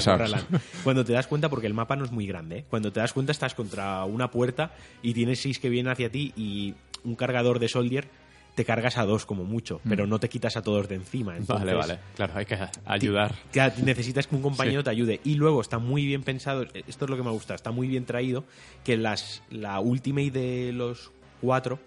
Cuando 0.84 1.04
te 1.04 1.14
das 1.14 1.28
cuenta, 1.28 1.50
porque 1.50 1.68
el 1.68 1.74
mapa 1.74 1.96
no 1.96 2.06
es 2.06 2.12
muy 2.12 2.26
grande, 2.28 2.60
¿eh? 2.60 2.66
cuando 2.70 2.92
te 2.94 3.00
das 3.02 3.12
cuenta 3.14 3.32
estás 3.32 3.54
contra 3.56 4.06
una 4.06 4.32
puerta 4.32 4.72
y 5.02 5.14
tienes 5.14 5.42
seis 5.42 5.60
que 5.60 5.70
vienen 5.70 5.92
hacia 5.92 6.10
ti 6.10 6.34
y 6.38 6.74
un 7.04 7.16
cargador 7.16 7.60
de 7.60 7.68
soldier 7.68 8.08
te 8.56 8.64
cargas 8.64 8.98
a 8.98 9.04
dos 9.04 9.26
como 9.26 9.44
mucho, 9.44 9.82
pero 9.88 10.08
no 10.08 10.18
te 10.18 10.30
quitas 10.30 10.56
a 10.56 10.62
todos 10.62 10.88
de 10.88 10.96
encima. 10.96 11.36
Entonces, 11.36 11.66
Vale, 11.66 11.78
vale. 11.78 12.00
Claro, 12.16 12.34
hay 12.38 12.46
que 12.46 12.58
ayudar. 12.86 13.36
Necesitas 13.84 14.28
que 14.28 14.36
un 14.38 14.42
compañero 14.42 14.80
Sí. 14.80 14.86
te 14.86 14.90
ayude. 14.92 15.20
Y 15.26 15.36
luego 15.36 15.60
está 15.60 15.78
muy 15.78 16.06
bien 16.06 16.24
pensado, 16.24 16.64
esto 16.88 17.04
es 17.04 17.12
lo 17.12 17.18
que 17.18 17.24
me 17.24 17.32
gusta, 17.32 17.54
está 17.54 17.72
muy 17.72 17.90
bien 17.90 18.06
traído, 18.06 18.46
que 18.86 18.96
las, 18.96 19.44
la 19.50 19.82
ultimate 19.82 20.32
de 20.32 20.72
los 20.72 21.12
cuatro 21.42 21.80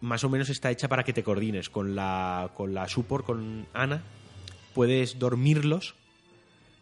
más 0.00 0.24
o 0.24 0.28
menos 0.28 0.48
está 0.50 0.70
hecha 0.70 0.88
para 0.88 1.04
que 1.04 1.12
te 1.12 1.22
coordines. 1.22 1.70
Con 1.70 1.94
la, 1.94 2.50
con 2.54 2.74
la 2.74 2.88
support, 2.88 3.24
con 3.24 3.66
Ana, 3.72 4.02
puedes 4.74 5.18
dormirlos 5.18 5.94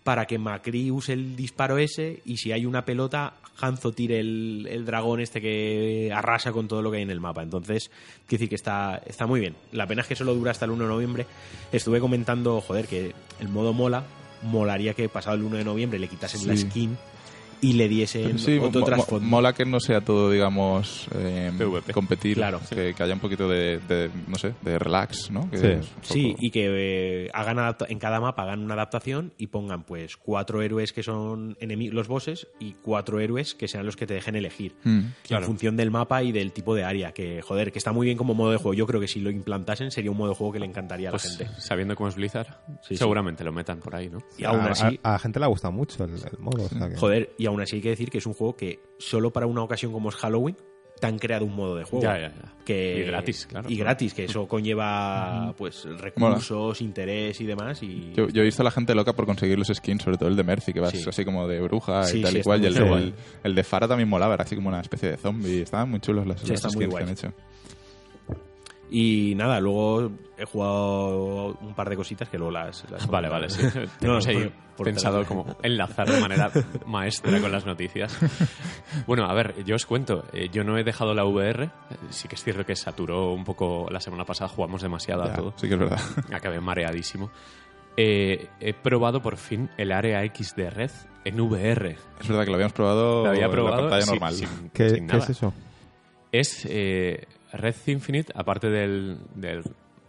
para 0.05 0.27
que 0.27 0.39
Macri 0.39 0.91
use 0.91 1.13
el 1.13 1.37
disparo 1.37 1.77
ese 1.77 2.23
y 2.25 2.39
si 2.39 2.53
hay 2.53 2.65
una 2.65 2.85
pelota, 2.85 3.35
Hanzo 3.61 3.93
tire 3.93 4.21
el, 4.21 4.67
el 4.71 4.87
dragón 4.87 5.21
este 5.21 5.41
que 5.41 6.11
arrasa 6.15 6.53
con 6.53 6.67
todo 6.67 6.81
lo 6.81 6.91
que 6.91 6.99
hay 6.99 7.03
en 7.03 7.11
el 7.11 7.21
mapa. 7.21 7.43
Entonces, 7.43 7.91
quiero 8.27 8.41
decir 8.41 8.49
que 8.49 8.55
está, 8.55 9.03
está 9.05 9.27
muy 9.27 9.41
bien. 9.41 9.55
La 9.73 9.87
pena 9.87 10.03
es 10.03 10.09
que 10.09 10.17
solo 10.17 10.35
dura 10.35 10.53
hasta 10.53 10.65
el 10.65 10.71
1 10.71 10.85
de 10.85 10.89
noviembre. 10.89 11.27
Estuve 11.73 12.01
comentando, 12.01 12.61
joder, 12.61 12.87
que 12.87 13.15
el 13.41 13.49
modo 13.49 13.73
mola. 13.73 14.05
Molaría 14.41 14.95
que 14.95 15.09
pasado 15.09 15.35
el 15.37 15.43
1 15.43 15.57
de 15.57 15.65
noviembre 15.65 15.99
le 15.99 16.09
quitasen 16.09 16.47
la 16.47 16.57
skin 16.57 16.97
y 17.61 17.73
le 17.75 17.89
diesen 17.89 18.39
Sí, 18.39 18.59
otro 18.59 18.83
trasfondo. 18.85 19.27
mola 19.27 19.53
que 19.53 19.65
no 19.65 19.81
sea 19.81 20.01
todo, 20.01 20.31
digamos, 20.31 21.09
eh, 21.15 21.53
PvP. 21.57 21.93
competir, 21.93 22.37
Claro. 22.37 22.61
que, 22.69 22.95
que 22.95 23.03
haya 23.03 23.15
un 23.15 23.21
poquito 23.21 23.49
de, 23.49 23.79
de, 23.89 24.11
no 24.27 24.37
sé, 24.37 24.55
de 24.63 24.79
relax, 24.79 25.31
¿no? 25.31 25.51
Que 25.51 25.81
Sí. 26.03 26.37
y 26.39 26.51
que 26.51 26.67
eh, 27.27 27.31
hagan 27.35 27.75
en 27.89 27.99
cada 27.99 28.21
mapa 28.21 28.43
hagan 28.43 28.61
una 28.61 28.75
adaptación 28.75 29.33
y 29.39 29.49
pongan 29.49 29.83
pues 29.85 30.17
cuatro 30.17 30.63
héroes 30.63 30.93
que 30.93 31.03
son 31.03 31.57
enemi- 31.57 31.91
los 31.91 32.09
bosses 32.09 32.47
y 32.61 32.75
cuatro 32.83 33.21
héroes 33.21 33.55
que 33.55 33.69
sean 33.69 33.85
los 33.87 33.97
que 33.97 34.07
te 34.07 34.15
dejen 34.15 34.37
elegir. 34.37 34.77
Mm. 34.85 35.01
En 35.31 35.43
función 35.45 35.77
del 35.77 35.91
mapa 35.91 36.23
y 36.23 36.33
del 36.33 36.53
tipo 36.53 36.75
de 36.75 36.85
área. 36.85 37.13
Que, 37.13 37.43
joder, 37.43 37.73
que 37.73 37.79
está 37.79 37.93
muy 37.93 38.05
bien 38.07 38.17
como 38.19 38.35
modo 38.35 38.51
de 38.53 38.59
juego. 38.59 38.75
Yo 38.75 38.87
creo 38.87 39.01
que 39.01 39.09
si 39.09 39.21
lo 39.21 39.31
implantasen 39.31 39.91
sería 39.91 40.11
un 40.11 40.17
modo 40.17 40.31
de 40.31 40.35
juego 40.37 40.53
que 40.53 40.59
le 40.61 40.67
encantaría 40.67 41.09
a 41.09 41.13
la 41.13 41.19
Pues 41.19 41.37
gente. 41.39 41.53
sabiendo 41.61 41.97
cómo 41.97 42.09
es 42.09 42.15
Blizzard, 42.17 42.49
Sí, 42.83 42.89
sí. 42.91 42.97
seguramente 42.99 43.43
lo 43.45 43.53
metan 43.53 43.79
por 43.81 43.95
ahí, 43.97 44.09
¿no? 44.09 44.19
Y 44.37 44.45
aún 44.45 44.61
a, 44.61 44.71
así, 44.71 45.01
a- 45.03 45.09
a 45.11 45.13
la 45.13 45.19
gente 45.19 45.39
le 45.39 45.45
ha 45.47 45.49
gustado 45.49 45.73
mucho 45.73 46.05
el, 46.05 46.11
el 46.13 46.39
modo. 46.39 46.65
o 46.65 46.69
sea 46.69 46.89
que- 46.89 46.97
joder, 46.97 47.31
y 47.39 47.47
aún 47.49 47.61
así 47.61 47.77
hay 47.77 47.83
que 47.83 47.91
decir 47.91 48.11
que 48.11 48.19
es 48.19 48.27
un 48.27 48.35
juego 48.35 48.57
que 48.57 48.81
solo 48.99 49.33
para 49.33 49.47
una 49.47 49.63
ocasión 49.63 49.93
como 49.93 50.09
es 50.11 50.15
Halloween 50.17 50.57
te 51.01 51.07
han 51.07 51.17
creado 51.19 51.45
un 51.45 51.55
modo 51.55 51.77
de 51.77 51.85
juego. 51.85 52.03
Ya, 52.03 52.19
ya, 52.19 52.35
ya. 52.35 52.55
Que, 52.65 52.99
Y 52.99 53.03
gratis, 53.05 53.47
claro. 53.47 53.71
Y 53.71 53.77
gratis, 53.77 54.15
que 54.15 54.25
eso 54.25 54.49
conlleva 54.49 55.55
pues 55.57 55.85
recursos, 55.85 56.81
interés 56.81 57.41
y 57.41 57.47
demás. 57.47 57.81
Y 57.85 58.13
Yo, 58.17 58.27
yo 58.29 58.43
he 58.43 58.45
visto 58.45 58.63
a 58.63 58.65
la 58.65 58.73
gente 58.73 58.95
loca 58.97 59.13
por 59.13 59.25
conseguir 59.25 59.59
los 59.59 59.69
skins, 59.69 60.03
sobre 60.03 60.17
todo 60.17 60.29
el 60.29 60.35
de 60.35 60.43
Mercy, 60.43 60.73
que 60.73 60.81
vas 60.81 60.91
Sí. 60.91 61.05
así 61.09 61.25
como 61.25 61.47
de 61.47 61.61
bruja 61.61 62.03
Sí, 62.03 62.19
y 62.19 62.23
tal 62.23 62.33
sí, 62.33 62.39
y 62.39 62.43
cual. 62.43 62.63
Y 62.63 62.67
el, 62.67 62.77
el, 62.77 63.15
el 63.45 63.55
de 63.55 63.63
Farah 63.63 63.87
también 63.87 64.09
molaba, 64.09 64.35
era 64.35 64.43
así 64.43 64.57
como 64.57 64.71
una 64.71 64.81
especie 64.81 65.11
de 65.11 65.17
zombie. 65.17 65.63
Estaban 65.63 65.89
muy 65.89 66.01
chulos 66.01 66.27
los, 66.27 66.41
Sí, 66.41 66.49
los 66.51 66.61
skins 66.63 66.95
que 66.95 67.03
han 67.03 67.09
hecho. 67.11 67.33
Y 68.91 69.35
nada, 69.37 69.61
luego 69.61 70.11
he 70.39 70.45
jugado 70.47 71.59
un 71.61 71.75
par 71.75 71.91
de 71.91 71.97
cositas 71.97 72.29
que 72.29 72.39
luego 72.39 72.53
las... 72.53 72.89
las 72.91 73.07
Vale, 73.07 73.29
vale, 73.29 73.51
sí. 73.51 73.61
Tenemos 74.01 74.27
No, 74.27 74.51
por 74.77 74.87
pensado 74.87 75.25
como 75.27 75.57
enlazar 75.63 76.09
de 76.11 76.21
manera 76.21 76.51
maestra 76.87 77.41
con 77.41 77.51
las 77.53 77.67
noticias. 77.67 78.17
Bueno, 79.07 79.25
a 79.27 79.35
ver, 79.35 79.63
yo 79.65 79.75
os 79.77 79.85
cuento. 79.87 80.25
eh, 80.33 80.49
yo 80.51 80.65
no 80.65 80.79
he 80.79 80.85
dejado 80.85 81.13
la 81.15 81.25
VR. 81.25 81.65
eh, 81.65 81.71
Sí 82.11 82.29
que 82.29 82.37
es 82.37 82.43
cierto 82.45 82.65
que 82.65 82.77
saturó 82.77 83.33
un 83.33 83.45
poco 83.45 83.89
la 83.91 84.01
semana 84.01 84.25
pasada, 84.25 84.49
jugamos 84.49 84.81
demasiado 84.83 85.25
a 85.25 85.33
todo. 85.35 85.53
sí 85.57 85.69
que 85.69 85.75
es 85.75 85.81
verdad. 85.81 86.01
Acabé 86.33 86.61
mareadísimo. 86.61 87.31
Eh, 87.97 88.49
he 88.61 88.73
probado 88.75 89.21
por 89.21 89.37
fin 89.37 89.69
el 89.77 89.91
Área 89.93 90.23
X 90.25 90.55
de 90.57 90.71
Red 90.71 90.91
en 91.25 91.41
VR. 91.41 91.97
Es 92.21 92.29
verdad 92.29 92.45
que 92.45 92.51
lo 92.51 92.55
habíamos 92.55 92.73
probado, 92.73 93.25
Lo 93.25 93.31
había 93.31 93.47
en 93.47 93.51
probado 93.51 93.75
la 93.77 93.81
pantalla 93.83 94.03
sin- 94.03 94.13
normal. 94.15 94.33
sin- 94.35 94.71
¿Qué, 94.73 94.89
sin 94.91 95.07
qué 95.09 95.13
nada. 95.13 95.19
es 95.25 95.31
eso? 95.31 95.53
Es 96.31 96.67
eh, 96.71 97.27
Red 97.53 97.77
Infinite, 97.87 98.33
aparte 98.35 98.69
del, 98.69 99.19
del 99.35 99.63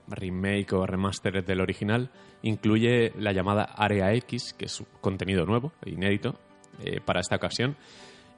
remake 0.08 0.74
o 0.74 0.86
remaster 0.86 1.44
del 1.44 1.62
original, 1.62 2.10
incluye 2.42 3.14
la 3.18 3.32
llamada 3.32 3.64
Area 3.64 4.14
X, 4.14 4.54
que 4.58 4.66
es 4.66 4.84
contenido 5.02 5.46
nuevo, 5.46 5.72
inédito, 5.86 6.36
eh, 6.84 7.00
para 7.04 7.20
esta 7.20 7.36
ocasión, 7.36 7.76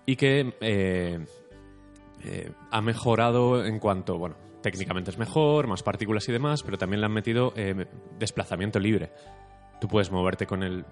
y 0.05 0.15
que 0.15 0.53
eh, 0.61 1.25
eh, 2.23 2.51
ha 2.71 2.81
mejorado 2.81 3.65
en 3.65 3.79
cuanto, 3.79 4.17
bueno, 4.17 4.35
técnicamente 4.61 5.11
es 5.11 5.17
mejor, 5.17 5.67
más 5.67 5.83
partículas 5.83 6.27
y 6.29 6.31
demás, 6.31 6.63
pero 6.63 6.77
también 6.77 7.01
le 7.01 7.05
han 7.05 7.13
metido 7.13 7.53
desplazamiento 8.19 8.79
libre. 8.79 9.11
Tú 9.79 9.87
puedes 9.87 10.11
moverte 10.11 10.45
con 10.45 10.63
el 10.63 10.85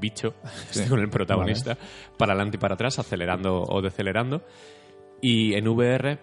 bicho, 0.00 0.34
Sí. 0.70 0.88
con 0.88 1.00
el 1.00 1.10
protagonista, 1.10 1.76
para 2.16 2.32
adelante 2.32 2.56
y 2.56 2.60
para 2.60 2.74
atrás, 2.74 2.98
acelerando 2.98 3.62
o 3.62 3.82
decelerando. 3.82 4.42
Y 5.20 5.54
en 5.54 5.66
VR 5.68 6.18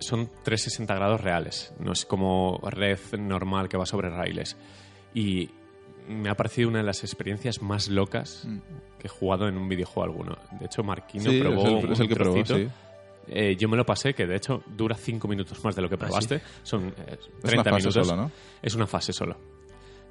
son 0.00 0.28
360 0.42 0.94
grados 0.94 1.20
reales. 1.20 1.72
No 1.78 1.92
es 1.92 2.04
como 2.04 2.60
red 2.70 2.98
normal 3.18 3.68
que 3.68 3.76
va 3.76 3.86
sobre 3.86 4.10
raíles. 4.10 4.56
Y 5.14 5.50
me 6.08 6.28
ha 6.30 6.34
parecido 6.34 6.68
una 6.68 6.78
de 6.78 6.84
las 6.84 7.02
experiencias 7.04 7.62
más 7.62 7.88
locas 7.88 8.46
que 8.98 9.06
he 9.06 9.10
jugado 9.10 9.48
en 9.48 9.56
un 9.56 9.68
videojuego 9.68 10.04
alguno. 10.04 10.38
De 10.58 10.66
hecho, 10.66 10.82
Marquino 10.82 11.24
Mm. 11.24 11.32
Sí, 11.34 11.40
probó 11.40 11.62
es 11.78 11.84
el- 11.84 11.92
es 11.92 12.00
un 12.00 12.08
que 12.08 12.14
probó, 12.14 12.34
trocito. 12.34 12.56
sí. 12.58 12.68
Eh, 13.28 13.54
yo 13.56 13.68
me 13.68 13.76
lo 13.76 13.86
pasé, 13.86 14.12
que 14.14 14.26
de 14.26 14.34
hecho 14.36 14.62
dura 14.66 14.96
5 14.96 15.28
minutos 15.28 15.62
más 15.62 15.76
de 15.76 15.82
lo 15.82 15.88
que 15.88 15.96
probaste. 15.96 16.40
Son 16.64 16.88
eh, 16.88 16.92
30 16.96 17.10
Ah, 17.12 17.44
Es 17.44 17.52
una 17.54 17.64
fase 17.64 17.76
minutos. 17.76 18.06
solo, 18.08 18.22
¿no? 18.22 18.30
Es 18.60 18.74
una 18.74 18.86
fase 18.88 19.12
solo. 19.12 19.36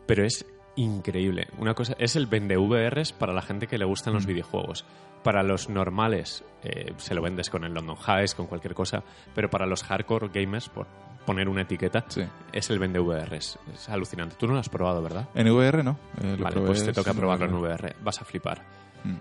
Pero 0.06 0.24
es 0.26 0.46
increíble. 0.78 1.48
Una 1.58 1.74
cosa, 1.74 1.96
es 2.00 2.16
el 2.16 2.28
vende 2.28 2.56
VRs 2.56 3.12
para 3.12 3.34
la 3.34 3.42
gente 3.42 3.68
que 3.68 3.78
le 3.78 3.84
gustan 3.86 4.14
Mm. 4.14 4.16
los 4.16 4.26
videojuegos. 4.26 4.86
Para 5.24 5.44
los 5.44 5.70
normales 5.70 6.44
eh, 6.64 6.94
se 6.98 7.14
lo 7.14 7.22
vendes 7.22 7.50
con 7.50 7.64
el 7.66 7.74
London 7.74 7.98
Highs, 7.98 8.36
con 8.36 8.48
cualquier 8.48 8.74
cosa, 8.74 9.04
pero 9.36 9.50
para 9.50 9.66
los 9.66 9.84
hardcore 9.84 10.30
gamers, 10.34 10.70
por 10.70 10.88
poner 11.26 11.48
una 11.50 11.62
etiqueta, 11.64 12.06
Sí. 12.08 12.24
es 12.54 12.70
el 12.70 12.80
vende 12.80 13.00
VRs. 13.00 13.60
Es 13.74 13.90
alucinante. 13.90 14.36
Tú 14.40 14.48
no 14.48 14.54
lo 14.54 14.60
has 14.60 14.70
probado, 14.70 15.02
¿verdad? 15.02 15.28
En 15.36 15.50
VR 15.52 15.84
no. 15.84 15.98
Eh, 16.22 16.38
Vale, 16.40 16.62
pues 16.62 16.84
te 16.86 16.94
toca 16.94 17.14
probarlo 17.14 17.46
en 17.46 17.54
VR. 17.54 17.96
Vas 18.02 18.22
a 18.22 18.26
flipar. 18.26 18.64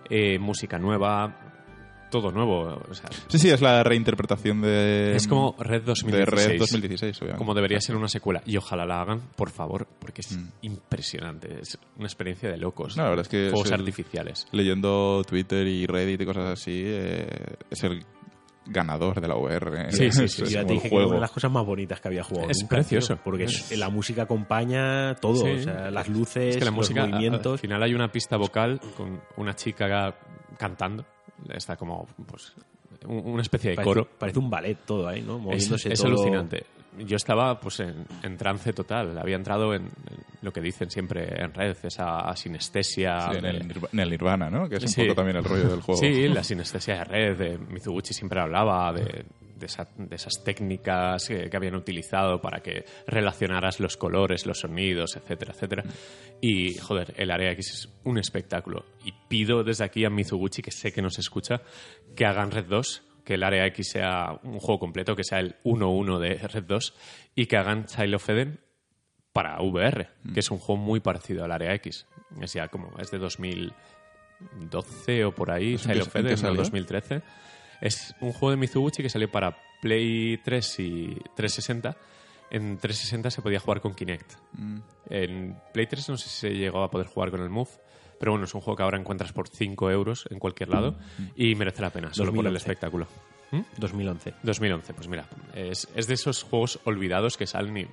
Eh, 0.08 0.38
música 0.38 0.78
nueva, 0.78 1.32
todo 2.10 2.30
nuevo. 2.30 2.80
o 2.88 2.94
sea, 2.94 3.08
Sí, 3.28 3.38
sí, 3.38 3.50
es 3.50 3.60
la 3.60 3.82
reinterpretación 3.82 4.60
de. 4.62 5.14
es 5.16 5.26
como 5.28 5.54
Red 5.58 5.82
2016. 5.82 6.12
De 6.12 6.24
Red 6.48 6.58
2016, 6.58 7.16
obviamente. 7.18 7.38
Como 7.38 7.54
debería 7.54 7.80
ser 7.80 7.96
una 7.96 8.08
secuela. 8.08 8.42
Y 8.46 8.56
ojalá 8.56 8.84
la 8.86 9.00
hagan, 9.00 9.20
por 9.36 9.50
favor, 9.50 9.86
porque 9.98 10.20
es 10.22 10.36
Mm. 10.36 10.48
impresionante. 10.62 11.58
Es 11.60 11.78
una 11.96 12.06
experiencia 12.06 12.50
de 12.50 12.56
locos. 12.56 12.96
No, 12.96 13.04
la 13.04 13.10
verdad 13.10 13.22
es 13.22 13.28
que 13.28 13.48
Juegos 13.50 13.66
es 13.66 13.72
el- 13.72 13.80
artificiales. 13.80 14.46
Leyendo 14.52 15.22
Twitter 15.26 15.66
y 15.66 15.86
Reddit 15.86 16.20
y 16.20 16.26
cosas 16.26 16.52
así, 16.52 16.82
eh, 16.84 17.28
es 17.70 17.84
el 17.84 18.04
ganador 18.70 19.18
de 19.20 19.26
la 19.28 19.34
VR. 19.36 19.90
Sí, 19.92 20.12
sí, 20.12 20.28
sí, 20.28 20.44
sí. 20.44 20.52
ya 20.52 20.62
te 20.64 20.74
dije 20.74 20.90
que 20.90 20.94
una 20.94 21.14
de 21.14 21.20
las 21.20 21.30
cosas 21.30 21.50
más 21.50 21.64
bonitas 21.64 22.00
que 22.02 22.08
había 22.08 22.22
jugado. 22.22 22.50
Es 22.50 22.58
nunca, 22.60 22.76
precioso. 22.76 23.14
tío, 23.14 23.24
porque 23.24 23.44
Es- 23.44 23.76
la 23.78 23.88
música 23.88 24.24
acompaña 24.24 25.14
todo. 25.16 25.36
Sí. 25.36 25.50
O 25.52 25.62
sea, 25.62 25.90
las 25.90 26.06
luces, 26.08 26.50
Es 26.50 26.56
que 26.58 26.64
la 26.66 26.70
los 26.70 26.74
música, 26.76 27.04
al 27.04 27.10
movimientos. 27.10 27.60
final 27.62 27.82
hay 27.82 27.94
una 27.94 28.12
pista 28.12 28.36
vocal 28.36 28.78
con 28.96 29.22
una 29.38 29.54
chica 29.54 30.14
cantando. 30.58 31.06
Está 31.52 31.76
como, 31.76 32.06
pues, 32.26 32.52
un- 33.06 33.22
una 33.32 33.42
especie 33.42 33.70
de 33.70 33.76
Parece, 33.76 33.88
coro. 33.94 34.08
parece 34.18 34.38
un 34.38 34.50
ballet 34.50 34.78
todo 34.84 35.06
ahí, 35.08 35.22
¿no? 35.22 35.36
Es, 35.36 35.42
Moviéndose 35.42 35.92
es 35.92 35.98
todo. 36.00 36.08
alucinante. 36.08 36.64
Yo 36.98 37.14
estaba 37.16 37.60
pues 37.60 37.78
en, 37.78 38.04
en 38.24 38.36
trance 38.36 38.72
total. 38.72 39.16
Había 39.18 39.36
entrado 39.36 39.72
en, 39.72 39.82
en 39.82 39.90
lo 40.42 40.52
que 40.52 40.60
dicen 40.60 40.90
siempre 40.90 41.28
en 41.42 41.54
red, 41.54 41.76
esa 41.84 42.34
sinestesia. 42.34 43.30
Sí, 43.30 43.38
en, 43.38 43.44
el, 43.44 43.68
Nirva- 43.68 43.88
en 43.92 44.00
el 44.00 44.10
Nirvana, 44.10 44.50
¿no? 44.50 44.68
Que 44.68 44.76
es 44.76 44.82
un 44.82 44.88
Sí. 44.88 45.02
poco 45.02 45.14
también 45.14 45.36
el 45.36 45.44
rollo 45.44 45.68
del 45.68 45.80
juego. 45.80 46.00
Sí, 46.00 46.26
la 46.28 46.42
sinestesia 46.42 46.94
de 46.96 47.04
red. 47.04 47.38
De 47.38 47.58
Mizuguchi 47.58 48.12
siempre 48.12 48.40
hablaba 48.40 48.92
de, 48.92 49.26
de 49.58 49.66
esa- 49.66 49.88
de 49.96 50.14
esas 50.16 50.42
técnicas 50.44 51.26
que, 51.28 51.48
que 51.50 51.56
habían 51.56 51.74
utilizado 51.74 52.40
para 52.40 52.60
que 52.60 52.84
relacionaras 53.06 53.80
los 53.80 53.96
colores, 53.96 54.46
los 54.46 54.60
sonidos, 54.60 55.16
etcétera, 55.16 55.52
etcétera. 55.52 55.84
Y, 56.40 56.74
joder, 56.78 57.14
el 57.16 57.30
Área 57.30 57.50
X 57.52 57.70
es 57.72 57.88
un 58.04 58.18
espectáculo. 58.18 58.84
Y 59.04 59.12
pido 59.28 59.62
desde 59.64 59.84
aquí 59.84 60.04
a 60.04 60.10
Mizuguchi, 60.10 60.62
que 60.62 60.70
sé 60.70 60.92
que 60.92 61.02
nos 61.02 61.18
escucha, 61.18 61.62
que 62.16 62.24
hagan 62.26 62.50
Red 62.50 62.66
2, 62.66 63.02
que 63.24 63.34
el 63.34 63.42
Área 63.42 63.66
X 63.66 63.90
sea 63.90 64.38
un 64.42 64.58
juego 64.58 64.78
completo, 64.78 65.14
que 65.14 65.24
sea 65.24 65.40
el 65.40 65.56
1-1 65.64 66.18
de 66.18 66.34
Red 66.48 66.64
2, 66.64 66.94
y 67.34 67.46
que 67.46 67.56
hagan 67.56 67.84
Child 67.84 68.14
of 68.14 68.28
Eden 68.30 68.60
para 69.34 69.60
VR, 69.60 70.08
que 70.32 70.40
es 70.40 70.50
un 70.50 70.58
juego 70.58 70.80
muy 70.80 71.00
parecido 71.00 71.44
al 71.44 71.52
Área 71.52 71.74
X. 71.74 72.06
Es 72.40 72.54
ya 72.54 72.68
como, 72.68 72.90
es 72.98 73.10
de 73.10 73.18
2012 73.18 75.24
o 75.24 75.34
por 75.34 75.50
ahí, 75.50 75.74
¿Es 75.74 75.84
en 75.86 75.92
Child 75.92 76.06
of 76.06 76.16
Eden, 76.16 76.30
no, 76.30 76.36
salió? 76.36 76.56
2013. 76.62 77.22
Es 77.80 78.14
un 78.20 78.32
juego 78.32 78.50
de 78.50 78.56
Mizuguchi 78.56 79.02
que 79.02 79.08
salió 79.08 79.30
para 79.30 79.56
Play 79.80 80.38
3 80.38 80.80
y 80.80 81.16
360. 81.36 81.96
En 82.50 82.78
360 82.78 83.30
se 83.30 83.42
podía 83.42 83.60
jugar 83.60 83.80
con 83.80 83.94
Kinect. 83.94 84.34
Mm. 84.52 84.78
En 85.10 85.56
Play 85.72 85.86
3 85.86 86.08
no 86.10 86.16
sé 86.16 86.28
si 86.28 86.40
se 86.40 86.50
llegó 86.50 86.82
a 86.82 86.90
poder 86.90 87.06
jugar 87.06 87.30
con 87.30 87.42
el 87.42 87.50
Move, 87.50 87.70
pero 88.18 88.32
bueno, 88.32 88.46
es 88.46 88.54
un 88.54 88.60
juego 88.60 88.76
que 88.76 88.82
ahora 88.82 88.98
encuentras 88.98 89.32
por 89.32 89.48
5 89.48 89.90
euros 89.90 90.26
en 90.30 90.38
cualquier 90.38 90.70
lado 90.70 90.96
y 91.36 91.54
merece 91.54 91.82
la 91.82 91.90
pena, 91.90 92.12
solo 92.12 92.32
por 92.32 92.46
el 92.46 92.52
2011. 92.52 92.58
espectáculo. 92.58 93.06
¿Mm? 93.50 93.60
2011. 93.78 94.34
2011, 94.42 94.94
pues 94.94 95.08
mira, 95.08 95.26
es, 95.54 95.88
es 95.94 96.06
de 96.06 96.14
esos 96.14 96.42
juegos 96.42 96.80
olvidados 96.84 97.36
que 97.36 97.46
salen 97.46 97.76
y, 97.76 97.86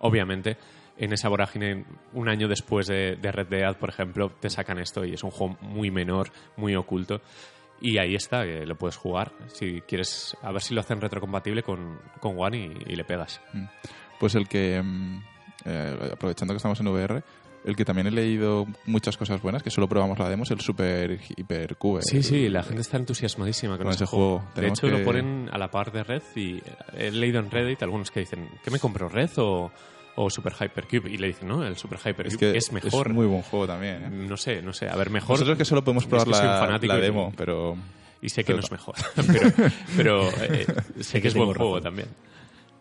obviamente, 0.00 0.56
en 0.98 1.12
esa 1.12 1.28
vorágine, 1.28 1.84
un 2.12 2.28
año 2.28 2.48
después 2.48 2.86
de, 2.88 3.16
de 3.16 3.32
Red 3.32 3.46
Dead, 3.46 3.76
por 3.76 3.88
ejemplo, 3.88 4.32
te 4.40 4.50
sacan 4.50 4.78
esto 4.78 5.04
y 5.04 5.14
es 5.14 5.22
un 5.22 5.30
juego 5.30 5.56
muy 5.60 5.90
menor, 5.90 6.30
muy 6.56 6.74
oculto. 6.74 7.20
Y 7.80 7.98
ahí 7.98 8.14
está, 8.14 8.44
que 8.44 8.66
lo 8.66 8.76
puedes 8.76 8.96
jugar. 8.96 9.32
Si 9.48 9.80
quieres, 9.82 10.36
a 10.42 10.52
ver 10.52 10.62
si 10.62 10.74
lo 10.74 10.80
hacen 10.80 11.00
retrocompatible 11.00 11.62
con, 11.62 11.98
con 12.20 12.38
One 12.38 12.58
y, 12.58 12.92
y 12.92 12.96
le 12.96 13.04
pegas. 13.04 13.40
Pues 14.18 14.34
el 14.34 14.48
que, 14.48 14.82
mm, 14.82 15.22
eh, 15.64 16.10
aprovechando 16.12 16.54
que 16.54 16.56
estamos 16.56 16.80
en 16.80 16.88
VR, 16.88 17.22
el 17.64 17.76
que 17.76 17.84
también 17.84 18.06
he 18.06 18.10
leído 18.10 18.66
muchas 18.86 19.16
cosas 19.16 19.42
buenas, 19.42 19.62
que 19.62 19.70
solo 19.70 19.88
probamos 19.88 20.18
la 20.18 20.28
demo, 20.28 20.44
es 20.44 20.50
el 20.50 20.60
Super 20.60 21.20
Hyper 21.36 21.76
Cube. 21.76 22.02
Sí, 22.02 22.22
sí, 22.22 22.48
la 22.48 22.62
gente 22.62 22.82
está 22.82 22.96
entusiasmadísima 22.96 23.76
con, 23.76 23.86
Con 23.86 23.94
ese 23.94 24.06
juego. 24.06 24.38
juego. 24.40 24.52
De 24.54 24.68
hecho, 24.68 24.86
lo 24.88 25.04
ponen 25.04 25.48
a 25.52 25.58
la 25.58 25.70
par 25.70 25.92
de 25.92 26.02
Red 26.02 26.22
y 26.34 26.60
he 26.94 27.10
leído 27.10 27.40
en 27.40 27.50
Reddit 27.50 27.82
algunos 27.82 28.10
que 28.10 28.20
dicen, 28.20 28.48
¿qué 28.64 28.70
me 28.70 28.78
compro, 28.78 29.08
Red 29.08 29.30
o, 29.38 29.70
o 30.20 30.28
Super 30.30 30.52
Hypercube? 30.52 31.08
Y 31.10 31.16
le 31.16 31.28
dicen, 31.28 31.46
no, 31.48 31.64
el 31.64 31.76
Super 31.76 31.98
Hypercube 31.98 32.26
Es 32.26 32.36
que 32.36 32.56
es 32.56 32.72
mejor. 32.72 33.06
Es 33.08 33.14
muy 33.14 33.26
buen 33.26 33.42
juego 33.42 33.66
también. 33.66 34.04
¿eh? 34.04 34.10
No 34.10 34.36
sé, 34.36 34.60
no 34.62 34.72
sé. 34.72 34.88
A 34.88 34.96
ver, 34.96 35.10
mejor. 35.10 35.30
Nosotros 35.36 35.56
que 35.56 35.64
solo 35.64 35.84
podemos 35.84 36.04
es 36.04 36.08
probar 36.08 36.26
que 36.80 36.86
la, 36.88 36.98
y- 36.98 37.00
demo, 37.00 37.32
pero... 37.36 37.76
Y 38.20 38.28
sé 38.30 38.42
que 38.42 38.52
pero 38.52 38.58
no 38.58 38.64
es 38.64 38.72
mejor. 38.72 38.96
pero 39.16 39.70
pero 39.96 40.28
eh, 40.42 40.66
sé 41.00 41.22
que 41.22 41.28
es 41.28 41.34
buen 41.34 41.54
juego 41.54 41.80
también. 41.80 42.08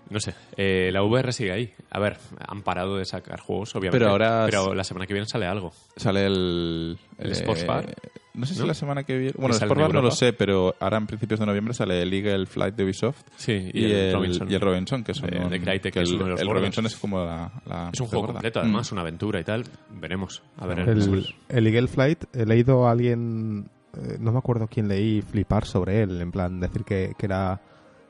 No 0.10 0.20
sé. 0.20 0.34
eh, 0.56 0.90
la 0.92 1.04
VR 1.04 1.32
sigue 1.32 1.52
ahí. 1.52 1.74
A 1.92 2.00
ver, 2.00 2.18
han 2.48 2.64
parado 2.64 2.98
de 2.98 3.06
sacar 3.06 3.40
juegos, 3.42 3.76
obviamente. 3.76 4.00
Pero 4.00 4.10
ahora 4.12 4.48
Pero 4.50 4.74
la 4.74 4.84
semana 4.84 5.06
que 5.06 5.14
viene 5.14 5.28
sale 5.28 5.46
algo. 5.46 5.74
Sale 5.96 6.26
el... 6.26 6.98
¿El 7.20 7.32
Sports 7.34 7.66
Bar? 7.68 7.94
No 8.38 8.46
sé 8.46 8.54
si 8.54 8.60
¿No? 8.62 8.68
la 8.68 8.74
semana 8.76 9.04
que 9.04 9.18
viene... 9.18 9.34
Bueno, 9.38 9.56
el 9.56 9.62
en 9.64 9.70
Bar 9.70 9.94
no 9.94 10.02
lo 10.02 10.12
sé, 10.12 10.32
pero 10.32 10.76
ahora 10.80 10.98
en 10.98 11.08
principios 11.08 11.40
de 11.40 11.46
noviembre 11.48 11.74
sale 11.74 12.02
el 12.04 12.14
Eagle 12.14 12.46
Flight 12.46 12.76
de 12.76 12.84
Ubisoft 12.86 13.24
Sí, 13.36 13.72
y, 13.74 13.92
el, 13.92 14.14
Robinson. 14.14 14.50
y 14.52 14.54
el 14.54 14.62
Robinson, 14.62 15.04
que 15.04 15.14
son 15.14 15.30
De- 15.30 15.40
un- 15.40 15.50
de 15.50 15.60
Crytek, 15.60 15.92
que 15.94 16.00
el, 16.00 16.06
es 16.06 16.12
uno 16.12 16.24
de 16.26 16.30
los 16.32 16.40
el 16.42 16.48
gordos. 16.48 16.62
Robinson 16.62 16.86
es 16.86 16.96
como 16.96 17.26
la... 17.26 17.52
la 17.66 17.90
Es 17.92 18.00
un 18.00 18.08
juego 18.08 18.22
gorda. 18.28 18.34
completo, 18.36 18.60
Mm. 18.60 18.64
además, 18.64 18.92
una 18.92 19.02
aventura 19.02 19.40
y 19.40 19.44
tal. 19.44 19.64
Veremos. 20.00 20.44
A 20.58 20.68
ver, 20.68 20.80
El, 20.80 20.90
el- 21.02 21.36
el 21.50 21.68
Eagle 21.68 21.88
Flight, 21.88 22.24
he 22.34 22.46
leído 22.46 22.88
a 22.88 22.92
alguien, 22.92 23.70
eh, 23.98 24.18
no 24.20 24.32
me 24.32 24.38
acuerdo 24.38 24.68
quién 24.68 24.88
leí, 24.88 25.22
flipar 25.24 25.66
sobre 25.66 26.04
él, 26.04 26.22
en 26.22 26.32
plan, 26.32 26.60
decir 26.60 26.84
que, 26.84 27.14
que 27.18 27.26
era 27.26 27.60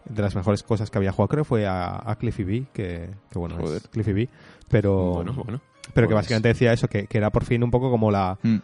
de 0.10 0.22
las 0.22 0.36
mejores 0.36 0.62
cosas 0.64 0.90
que 0.92 0.98
había 0.98 1.12
jugado. 1.14 1.30
Creo 1.30 1.44
que 1.44 1.48
fue 1.48 1.66
a, 1.68 2.02
a 2.10 2.16
Cliffy 2.18 2.44
B, 2.44 2.66
que, 2.74 3.10
que 3.32 3.40
bueno, 3.40 3.56
Joder. 3.56 3.78
es 3.78 3.88
Cliffy 3.88 4.12
B, 4.14 4.30
pero, 4.70 5.14
Bueno, 5.14 5.34
bueno. 5.34 5.62
pero 5.94 6.08
que 6.08 6.14
Pues- 6.14 6.24
básicamente 6.24 6.50
decía 6.50 6.74
eso, 6.74 6.88
que, 6.90 7.08
que 7.08 7.18
era 7.18 7.30
por 7.30 7.46
fin 7.46 7.64
un 7.64 7.72
poco 7.72 7.90
como 7.90 8.12
la, 8.12 8.38
Mm. 8.44 8.58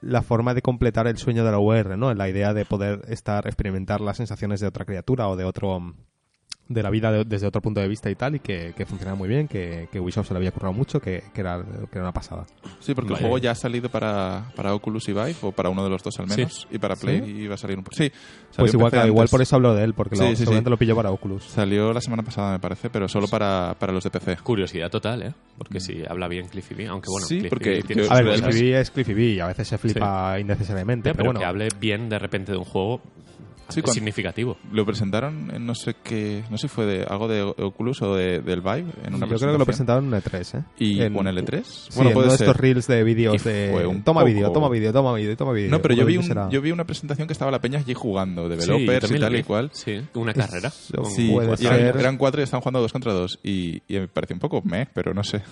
La 0.00 0.22
forma 0.22 0.54
de 0.54 0.62
completar 0.62 1.06
el 1.06 1.16
sueño 1.16 1.44
de 1.44 1.50
la 1.50 1.58
VR, 1.58 1.96
¿no? 1.96 2.12
La 2.14 2.28
idea 2.28 2.54
de 2.54 2.64
poder 2.64 3.02
estar, 3.08 3.46
experimentar 3.46 4.00
las 4.00 4.16
sensaciones 4.16 4.60
de 4.60 4.66
otra 4.66 4.84
criatura 4.84 5.28
o 5.28 5.36
de 5.36 5.44
otro 5.44 5.94
de 6.66 6.82
la 6.82 6.88
vida 6.88 7.12
de- 7.12 7.24
desde 7.24 7.46
otro 7.46 7.60
punto 7.60 7.80
de 7.80 7.88
vista 7.88 8.10
y 8.10 8.14
tal, 8.14 8.36
y 8.36 8.40
que, 8.40 8.72
que 8.74 8.86
funcionaba 8.86 9.16
muy 9.18 9.28
bien, 9.28 9.46
que, 9.48 9.86
que 9.92 10.00
Ubisoft 10.00 10.28
se 10.28 10.32
lo 10.34 10.38
había 10.38 10.50
currado 10.50 10.72
mucho, 10.72 10.98
que, 10.98 11.22
que 11.34 11.40
era, 11.42 11.62
que 11.62 11.98
era 11.98 12.02
una 12.02 12.12
pasada. 12.12 12.46
Sí, 12.80 12.94
porque 12.94 13.12
Vale. 13.12 13.20
el 13.20 13.28
juego 13.28 13.38
ya 13.38 13.50
ha 13.50 13.54
salido 13.54 13.90
para, 13.90 14.50
para 14.56 14.74
Oculus 14.74 15.06
y 15.08 15.12
Vive, 15.12 15.34
o 15.42 15.52
para 15.52 15.68
uno 15.68 15.84
de 15.84 15.90
los 15.90 16.02
dos 16.02 16.18
al 16.20 16.26
menos, 16.26 16.66
y 16.70 16.78
para 16.78 16.96
Play 16.96 17.20
¿Sí? 17.20 17.30
iba 17.42 17.54
a 17.54 17.58
salir 17.58 17.76
un 17.76 17.84
poco. 17.84 17.94
Sí, 17.96 18.10
salió 18.50 18.56
Pues 18.56 18.72
igual, 18.74 19.06
igual 19.06 19.28
por 19.28 19.42
eso 19.42 19.56
hablo 19.56 19.74
de 19.74 19.84
él, 19.84 19.92
porque 19.92 20.16
Sí, 20.16 20.22
lo, 20.22 20.28
sí, 20.30 20.36
sí. 20.36 20.42
seguramente 20.44 20.70
lo 20.70 20.78
pilló 20.78 20.96
para 20.96 21.10
Oculus. 21.10 21.44
Salió 21.44 21.92
la 21.92 22.00
semana 22.00 22.22
pasada, 22.22 22.52
me 22.52 22.58
parece, 22.60 22.88
pero 22.88 23.08
solo 23.08 23.28
para, 23.28 23.76
para 23.78 23.92
los 23.92 24.02
de 24.02 24.10
PC. 24.10 24.36
Curiosidad 24.42 24.90
total, 24.90 25.22
¿eh? 25.22 25.34
Porque 25.58 25.80
si 25.80 26.02
habla 26.08 26.28
bien 26.28 26.48
Cliffy 26.48 26.74
B, 26.74 26.86
aunque 26.86 27.10
bueno, 27.10 27.26
Sí, 27.26 27.34
Cliffy 27.40 27.50
porque 27.50 27.70
B 27.70 27.82
tiene 27.82 28.02
yo- 28.04 28.10
A 28.12 28.22
ver, 28.22 28.40
Cliffy 28.40 28.48
es- 28.48 28.60
B 28.62 28.80
es 28.80 28.90
Cliffy 28.90 29.12
B 29.14 29.22
y 29.24 29.40
a 29.40 29.46
veces 29.48 29.68
se 29.68 29.76
flipa 29.76 30.40
innecesariamente, 30.40 31.10
pero, 31.10 31.16
pero 31.16 31.24
bueno. 31.26 31.40
que 31.40 31.46
hable 31.46 31.68
bien 31.78 32.08
de 32.08 32.18
repente 32.18 32.52
de 32.52 32.58
un 32.58 32.64
juego 32.64 33.02
Sí, 33.68 33.80
es 33.84 33.92
significativo. 33.92 34.56
Lo 34.72 34.84
presentaron 34.84 35.50
en 35.54 35.64
no 35.66 35.74
sé 35.74 35.94
qué, 36.02 36.44
no 36.50 36.58
sé 36.58 36.68
si 36.68 36.74
fue 36.74 36.86
de 36.86 37.04
algo 37.04 37.28
de 37.28 37.42
Oculus 37.42 38.02
o 38.02 38.14
de, 38.14 38.40
del 38.40 38.60
Vive, 38.60 38.86
en 39.04 39.14
una 39.14 39.26
Yo 39.26 39.36
creo 39.36 39.52
que 39.52 39.58
lo 39.58 39.64
presentación. 39.64 40.10
presentaron 40.10 40.14
en 40.14 40.20
E3, 40.20 40.58
¿eh? 40.58 40.64
¿Y 40.78 41.00
en, 41.00 41.16
o 41.16 41.20
en 41.20 41.26
el 41.28 41.38
E3? 41.38 41.62
Sí, 41.64 41.90
bueno, 41.96 42.10
en 42.10 42.14
puede 42.14 42.26
uno 42.26 42.32
de 42.32 42.38
ser. 42.38 42.48
estos 42.48 42.60
reels 42.60 42.86
de 42.86 43.04
vídeos 43.04 43.44
de... 43.44 43.86
un 43.88 44.02
toma 44.02 44.22
vídeo, 44.24 44.50
toma 44.52 44.68
vídeo, 44.68 44.92
toma 44.92 45.12
vídeo, 45.14 45.36
toma 45.36 45.52
vídeo. 45.52 45.70
No, 45.70 45.80
pero 45.80 45.94
yo 45.94 46.04
vi, 46.06 46.16
un, 46.18 46.50
yo 46.50 46.60
vi 46.60 46.70
una 46.70 46.84
presentación 46.84 47.26
que 47.26 47.32
estaba 47.32 47.50
la 47.50 47.60
peña 47.60 47.78
allí 47.78 47.94
jugando, 47.94 48.48
de 48.48 48.60
Sí, 48.60 48.66
developers 48.70 49.10
y 49.10 49.18
tal 49.18 49.36
y 49.36 49.42
cual. 49.42 49.70
Sí, 49.72 50.00
una 50.14 50.34
carrera. 50.34 50.70
Sí, 50.70 50.92
puede 51.32 51.54
y 51.62 51.66
eran, 51.66 51.78
ser. 51.78 51.96
eran 51.96 52.16
cuatro 52.18 52.40
y 52.40 52.44
estaban 52.44 52.62
jugando 52.62 52.80
dos 52.80 52.92
contra 52.92 53.12
dos. 53.12 53.38
Y, 53.42 53.82
y 53.88 53.98
me 53.98 54.08
pareció 54.08 54.34
un 54.36 54.40
poco 54.40 54.62
meh, 54.64 54.86
pero 54.92 55.14
no 55.14 55.24
sé. 55.24 55.42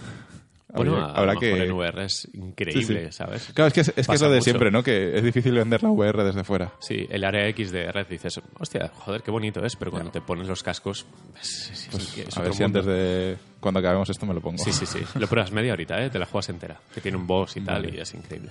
Bueno, 0.75 0.97
a, 0.97 1.13
habrá 1.13 1.37
que... 1.37 1.51
en 1.65 1.73
VR 1.73 2.05
es 2.05 2.29
increíble, 2.33 2.83
Sí, 2.83 3.07
sí. 3.07 3.13
¿sabes? 3.13 3.51
Claro, 3.55 3.69
es 3.69 3.75
que 3.75 3.81
es, 3.83 3.89
es 3.89 3.95
que 3.95 4.01
es 4.01 4.07
Pasa 4.07 4.25
lo 4.25 4.31
de 4.31 4.37
mucho. 4.39 4.45
siempre, 4.45 4.71
¿no? 4.71 4.83
Que 4.83 5.17
es 5.17 5.23
difícil 5.23 5.53
vender 5.55 5.83
la 5.83 5.91
VR 5.91 6.25
desde 6.25 6.45
fuera. 6.45 6.73
Sí, 6.81 7.07
el 7.11 7.25
área 7.25 7.47
X 7.49 7.71
de 7.73 7.93
Red 7.93 8.07
dices, 8.09 8.41
hostia, 8.59 8.91
joder, 8.95 9.23
qué 9.23 9.31
bonito 9.31 9.65
es, 9.65 9.77
pero 9.77 9.91
cuando 9.91 10.11
te 10.11 10.21
pones 10.21 10.49
los 10.49 10.63
cascos, 10.63 11.05
es, 11.41 11.71
es- 11.73 11.89
Pues, 11.91 12.19
es 12.19 12.37
a 12.39 12.43
ver 12.43 12.55
si 12.55 12.63
mundo. 12.63 12.79
antes 12.81 12.87
de 12.87 13.37
cuando 13.61 13.81
acabemos 13.81 14.09
esto 14.11 14.25
me 14.27 14.35
lo 14.35 14.41
pongo. 14.41 14.59
Sí, 14.65 14.73
sí, 14.73 14.87
sí. 14.87 15.01
Lo 15.19 15.27
pruebas 15.27 15.53
media 15.53 15.73
horita, 15.75 16.03
¿eh? 16.03 16.09
Te 16.11 16.19
la 16.19 16.27
juegas 16.27 16.49
entera. 16.49 16.81
Que 16.95 17.01
tiene 17.01 17.17
un 17.19 17.27
boss 17.27 17.57
y 17.57 17.61
tal, 17.65 17.83
Vale. 17.83 17.97
y 17.97 18.01
es 18.01 18.15
increíble. 18.15 18.51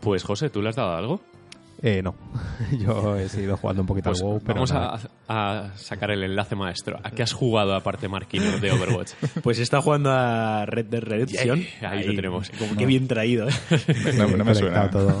Pues, 0.00 0.22
José, 0.24 0.48
¿tú 0.48 0.62
le 0.62 0.70
has 0.70 0.76
dado 0.76 0.96
algo? 0.96 1.20
Eh, 1.82 2.02
no, 2.02 2.14
yo 2.78 3.16
he 3.16 3.26
seguido 3.28 3.56
jugando 3.56 3.80
un 3.82 3.86
poquito 3.86 4.10
Pues 4.10 4.20
al 4.20 4.26
WoW, 4.28 4.40
pero 4.40 4.54
vamos 4.54 4.72
a, 4.72 4.98
a 5.28 5.70
sacar 5.76 6.10
el 6.10 6.22
enlace 6.22 6.54
maestro. 6.54 6.98
¿A 7.02 7.10
qué 7.10 7.22
has 7.22 7.32
jugado 7.32 7.74
aparte, 7.74 8.06
Marquino, 8.06 8.58
de 8.58 8.70
Overwatch? 8.70 9.12
Pues 9.42 9.58
está 9.58 9.80
jugando 9.80 10.10
a 10.12 10.66
Red 10.66 10.86
Dead 10.86 11.00
Redemption. 11.02 11.60
Yeah, 11.80 11.90
ahí 11.90 12.04
lo 12.04 12.14
tenemos. 12.14 12.50
Como 12.50 12.76
que 12.76 12.84
bien 12.84 13.08
traído. 13.08 13.48
¿eh? 13.48 13.52
No, 14.16 14.28
no 14.28 14.44
me 14.44 14.54
suena. 14.54 14.90
todo. 14.90 15.18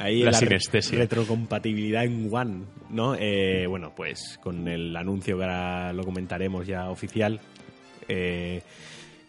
Ahí 0.00 0.22
La 0.22 0.30
re- 0.30 0.36
sinestesia. 0.36 0.98
retrocompatibilidad 0.98 2.04
en 2.04 2.28
One, 2.32 2.64
¿no? 2.90 3.16
Eh, 3.18 3.66
bueno, 3.66 3.92
pues 3.96 4.38
con 4.42 4.68
el 4.68 4.96
anuncio 4.96 5.36
que 5.36 5.42
ahora 5.44 5.92
lo 5.92 6.04
comentaremos 6.04 6.66
ya 6.68 6.88
oficial, 6.88 7.40
eh, 8.08 8.62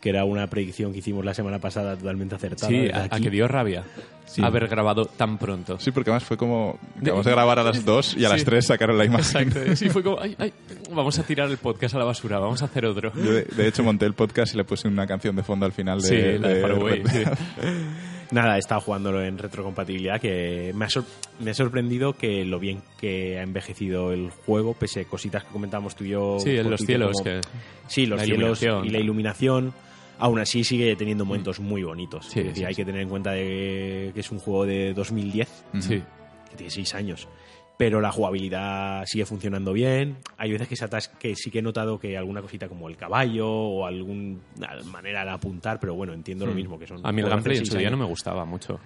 que 0.02 0.10
era 0.10 0.26
una 0.26 0.48
predicción 0.48 0.94
que 0.94 1.00
hicimos 1.00 1.26
la 1.26 1.34
semana 1.34 1.60
pasada 1.60 1.96
totalmente 1.98 2.36
acertada. 2.36 2.70
Sí, 2.70 2.88
a, 2.94 3.10
que 3.20 3.30
dio 3.30 3.48
rabia 3.48 3.84
Sí. 4.26 4.44
haber 4.44 4.68
grabado 4.68 5.06
tan 5.06 5.38
pronto. 5.38 5.80
Sí, 5.80 5.92
porque 5.92 6.10
además 6.12 6.26
fue 6.26 6.36
como... 6.38 6.78
Acabamos 7.00 7.26
de 7.26 7.32
grabar 7.32 7.60
a 7.60 7.64
las 7.64 7.86
2 7.86 8.18
y 8.18 8.26
a 8.26 8.30
las 8.30 8.42
Sí. 8.42 8.46
3 8.46 8.66
sacaron 8.68 8.98
la 8.98 9.06
imagen. 9.06 9.48
Exacto. 9.48 9.76
Sí, 9.78 9.90
fue 9.90 10.04
como, 10.04 10.20
ay, 10.20 10.36
ay, 10.38 10.52
vamos 10.92 11.18
a 11.18 11.24
tirar 11.24 11.50
el 11.50 11.58
podcast 11.58 11.96
a 11.96 12.00
la 12.00 12.04
basura, 12.06 12.38
vamos 12.38 12.62
a 12.62 12.66
hacer 12.66 12.86
otro. 12.86 13.12
Yo, 13.16 13.32
de, 13.32 13.44
de 13.44 13.68
hecho, 13.68 13.84
monté 13.84 14.06
el 14.06 14.14
podcast 14.14 14.54
y 14.54 14.58
le 14.58 14.66
puse 14.66 14.88
una 14.90 15.08
canción 15.08 15.36
de 15.36 15.44
fondo 15.44 15.66
al 15.66 15.72
final 15.72 16.02
de... 16.02 16.08
Sí, 16.08 16.40
la 16.40 16.48
de 16.50 17.04
sí. 17.08 17.24
Nada, 18.32 18.58
he 18.58 18.60
estado 18.60 18.82
jugándolo 18.82 19.24
en 19.24 19.38
retrocompatibilidad 19.38 20.20
que 20.20 20.74
me 20.76 20.84
ha, 20.86 20.90
sor- 20.90 21.06
me 21.40 21.52
ha 21.52 21.54
sorprendido 21.54 22.12
que 22.12 22.44
lo 22.44 22.60
bien 22.60 22.82
que 23.00 23.40
ha 23.40 23.44
envejecido 23.44 24.12
el 24.12 24.30
juego, 24.46 24.74
pese 24.74 25.02
a 25.02 25.06
cositas 25.06 25.46
que 25.46 25.52
comentábamos 25.54 25.96
tú 25.96 26.04
y 26.04 26.10
yo. 26.10 26.38
Sí, 26.40 26.58
en 26.58 26.70
los 26.70 26.82
cielos, 26.82 27.12
como- 27.14 27.24
que 27.24 27.42
Sí, 27.88 28.06
los 28.06 28.20
la 28.20 28.26
cielos 28.26 28.62
y 28.62 28.90
la 28.90 29.00
iluminación. 29.00 29.74
Aún 30.20 30.40
así 30.40 30.64
sigue 30.64 30.96
teniendo 30.96 31.26
momentos 31.26 31.60
muy 31.60 31.84
bonitos. 31.84 32.26
Sí, 32.26 32.40
es 32.40 32.46
decir, 32.48 32.64
sí, 32.64 32.66
hay 32.66 32.74
sí. 32.74 32.82
que 32.82 32.86
tener 32.86 33.02
en 33.02 33.10
cuenta 33.10 33.32
de 33.32 34.12
que 34.14 34.20
es 34.20 34.32
un 34.32 34.40
juego 34.40 34.66
de 34.66 34.94
2010, 34.94 35.64
sí. 35.80 36.02
que 36.50 36.56
tiene 36.56 36.72
6 36.72 36.96
años. 36.96 37.28
Pero 37.78 38.02
la 38.02 38.12
jugabilidad 38.12 39.04
sigue 39.06 39.26
funcionando 39.28 39.72
bien. 39.72 40.18
Hay 40.38 40.52
veces 40.52 40.68
que, 40.68 40.76
se 40.76 40.86
atas- 40.86 41.10
que 41.10 41.36
sí 41.36 41.52
que 41.52 41.60
he 41.60 41.62
notado 41.62 42.00
que 42.00 42.18
alguna 42.18 42.42
cosita 42.42 42.68
como 42.68 42.90
el 42.90 42.98
caballo 42.98 43.48
o 43.48 43.86
alguna 43.86 44.40
manera 44.92 45.24
de 45.24 45.30
apuntar, 45.30 45.80
pero 45.80 45.94
bueno, 45.94 46.14
entiendo 46.14 46.48
lo 46.48 46.54
mismo 46.56 46.80
que 46.80 46.88
son. 46.88 47.02
Hmm. 47.02 47.06
A 47.06 47.12
mí 47.12 47.22
el 47.22 47.30
gameplay 47.30 47.58
en 47.60 47.66
su 47.68 47.78
día 47.78 47.92
no 47.92 47.98
me 47.98 48.06
gustaba 48.06 48.46
mucho. 48.46 48.80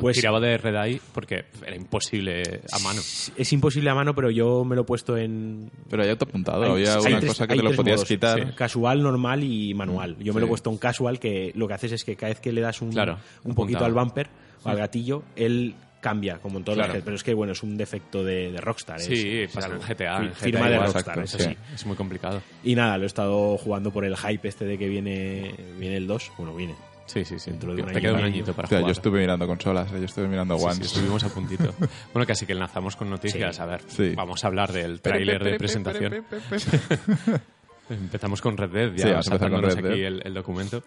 Pues- 0.00 0.16
Tiraba 0.18 0.38
de 0.38 0.58
Red 0.58 0.76
Eye 0.84 1.00
porque 1.12 1.46
era 1.66 1.74
imposible 1.74 2.60
a 2.72 2.78
mano. 2.78 3.00
Es 3.00 3.52
imposible 3.52 3.90
a 3.90 3.94
mano, 3.96 4.14
pero 4.14 4.30
yo 4.30 4.64
me 4.64 4.76
lo 4.76 4.82
he 4.82 4.84
puesto 4.84 5.16
en 5.16 5.68
Pero 5.90 6.04
hay 6.04 6.10
autoapuntado. 6.10 6.62
Hay- 6.62 6.70
Había 6.70 6.94
hay 6.94 7.00
una 7.06 7.18
tres- 7.18 7.30
cosa 7.32 7.46
que 7.48 7.56
te 7.56 7.62
lo 7.64 7.72
podías 7.74 7.96
modos, 7.96 8.08
quitar. 8.08 8.38
sí. 8.46 8.52
casual, 8.54 9.02
normal 9.02 9.42
y 9.42 9.74
manual. 9.74 10.16
Yo 10.20 10.32
me 10.32 10.38
lo 10.40 10.46
he 10.46 10.48
puesto 10.48 10.70
en 10.70 10.78
casual, 10.78 11.18
que 11.18 11.50
lo 11.56 11.66
que 11.66 11.74
haces 11.74 11.90
es 11.92 12.04
que 12.04 12.14
cada 12.14 12.28
vez 12.30 12.40
que 12.40 12.52
le 12.52 12.60
das 12.60 12.80
un, 12.80 12.90
Claro, 12.92 13.18
un 13.42 13.54
poquito 13.56 13.78
apuntado. 13.78 13.86
al 13.86 13.92
bumper 14.06 14.28
o 14.62 14.68
al 14.68 14.76
gatillo, 14.76 15.22
él 15.34 15.74
cambia, 16.06 16.38
como 16.38 16.58
en 16.58 16.64
todos 16.64 16.78
Claro. 16.78 16.94
los 16.94 17.02
pero 17.02 17.16
es 17.16 17.24
que 17.24 17.34
bueno, 17.34 17.52
es 17.52 17.62
un 17.64 17.76
defecto 17.76 18.22
de, 18.22 18.52
de 18.52 18.60
Rockstar. 18.60 18.98
es- 19.00 19.06
Sí, 19.06 19.40
es 19.40 19.50
pasa 19.52 19.66
en 19.66 19.72
algo- 19.74 19.84
GTA. 19.84 20.16
en 20.18 20.32
fi- 20.34 20.44
firma 20.44 20.60
GTA 20.60 20.68
de 20.68 20.74
igual, 20.76 20.92
Rockstar, 20.92 21.18
exacto, 21.18 21.20
eso 21.22 21.38
sí. 21.38 21.44
sí. 21.50 21.74
Es 21.74 21.86
muy 21.86 21.96
complicado. 21.96 22.42
Y 22.62 22.74
nada, 22.76 22.96
lo 22.98 23.04
he 23.04 23.06
estado 23.06 23.56
jugando 23.58 23.90
por 23.90 24.04
el 24.04 24.16
hype 24.16 24.46
este 24.46 24.64
de 24.64 24.78
que 24.78 24.88
viene, 24.88 25.54
viene 25.78 25.96
el 25.96 26.06
2. 26.06 26.30
Bueno, 26.38 26.54
viene. 26.54 26.74
Sí, 27.06 27.24
sí, 27.24 27.38
sí. 27.38 27.50
Dentro 27.52 27.74
de 27.74 27.82
un 27.82 27.88
Te 27.88 27.92
año 27.98 28.00
queda 28.00 28.12
un 28.18 28.24
añito 28.24 28.52
para 28.52 28.66
jugar. 28.68 28.82
yo 28.84 28.90
estuve 28.90 29.20
mirando 29.20 29.46
consolas, 29.46 29.90
eh, 29.92 29.98
yo 29.98 30.04
estuve 30.06 30.26
mirando 30.28 30.56
One. 30.56 30.74
sí, 30.74 30.82
estuvimos 30.82 31.22
a 31.24 31.28
puntito. 31.34 31.72
Bueno, 32.12 32.26
casi 32.26 32.46
que 32.46 32.52
enlazamos 32.52 32.96
con 32.96 33.08
noticias. 33.10 33.56
Sí. 33.56 33.62
A 33.62 33.66
ver, 33.66 33.80
Sí. 33.86 34.12
vamos 34.16 34.42
a 34.44 34.46
hablar 34.48 34.72
del 34.72 35.00
tráiler 35.00 35.42
de 35.44 35.56
presentación. 35.58 36.24
Empezamos 37.90 38.40
con 38.42 38.56
Red 38.56 38.70
Dead, 38.70 38.92
ya 38.94 38.96
Sí, 38.96 39.08
vamos 39.10 39.28
a 39.28 39.34
empezar 39.34 39.50
con 39.50 39.60
saltándonos 39.60 39.74
Red 39.76 39.86
aquí 39.90 40.00
Dead. 40.00 40.06
el, 40.08 40.22
el 40.26 40.34
documento. 40.34 40.82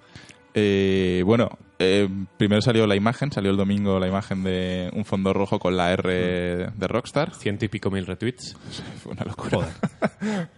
Eh, 0.53 1.21
bueno, 1.25 1.49
eh, 1.77 2.07
primero 2.37 2.61
salió 2.61 2.87
la 2.87 2.95
imagen, 2.95 3.31
salió 3.31 3.51
el 3.51 3.57
domingo 3.57 3.99
la 3.99 4.07
imagen 4.07 4.43
de 4.43 4.89
un 4.93 5.05
fondo 5.05 5.31
rojo 5.33 5.59
con 5.59 5.77
la 5.77 5.91
R 5.93 6.71
de 6.75 6.87
Rockstar. 6.87 7.33
Ciento 7.35 7.65
y 7.65 7.67
pico 7.67 7.89
mil 7.91 8.05
retweets. 8.05 8.55
Fue 9.03 9.11
una 9.13 9.23
locura. 9.25 9.67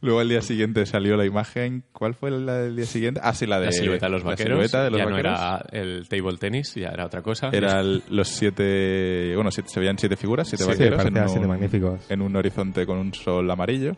Luego 0.00 0.20
al 0.20 0.28
día 0.30 0.40
siguiente 0.40 0.86
salió 0.86 1.16
la 1.18 1.26
imagen. 1.26 1.84
¿Cuál 1.92 2.14
fue 2.14 2.30
la 2.30 2.54
del 2.54 2.74
día 2.76 2.86
siguiente? 2.86 3.20
Ah, 3.22 3.34
sí, 3.34 3.44
la 3.46 3.60
de 3.60 3.66
la 3.66 3.72
silueta 3.72 4.06
de 4.06 4.12
los 4.12 4.24
la 4.24 4.30
vaqueros. 4.30 4.52
silueta 4.54 4.82
de 4.84 4.90
los 4.90 4.98
ya 4.98 5.04
vaqueros. 5.04 5.32
no 5.32 5.38
era 5.38 5.66
el 5.72 6.08
table 6.08 6.36
tennis, 6.38 6.74
ya 6.74 6.88
era 6.88 7.04
otra 7.04 7.20
cosa. 7.20 7.50
Era 7.52 7.80
el- 7.80 8.02
los 8.08 8.28
siete. 8.28 9.32
Bueno, 9.34 9.50
siete- 9.50 9.68
se 9.68 9.78
veían 9.78 9.98
siete 9.98 10.16
figuras, 10.16 10.48
siete 10.48 10.64
Sí, 10.64 10.70
vaqueros. 10.70 11.04
en, 11.04 11.12
siete 11.28 11.40
un, 11.40 11.48
magníficos. 11.48 12.00
en 12.10 12.22
un 12.22 12.34
horizonte 12.36 12.86
con 12.86 12.96
un 12.96 13.12
sol 13.12 13.50
amarillo. 13.50 13.94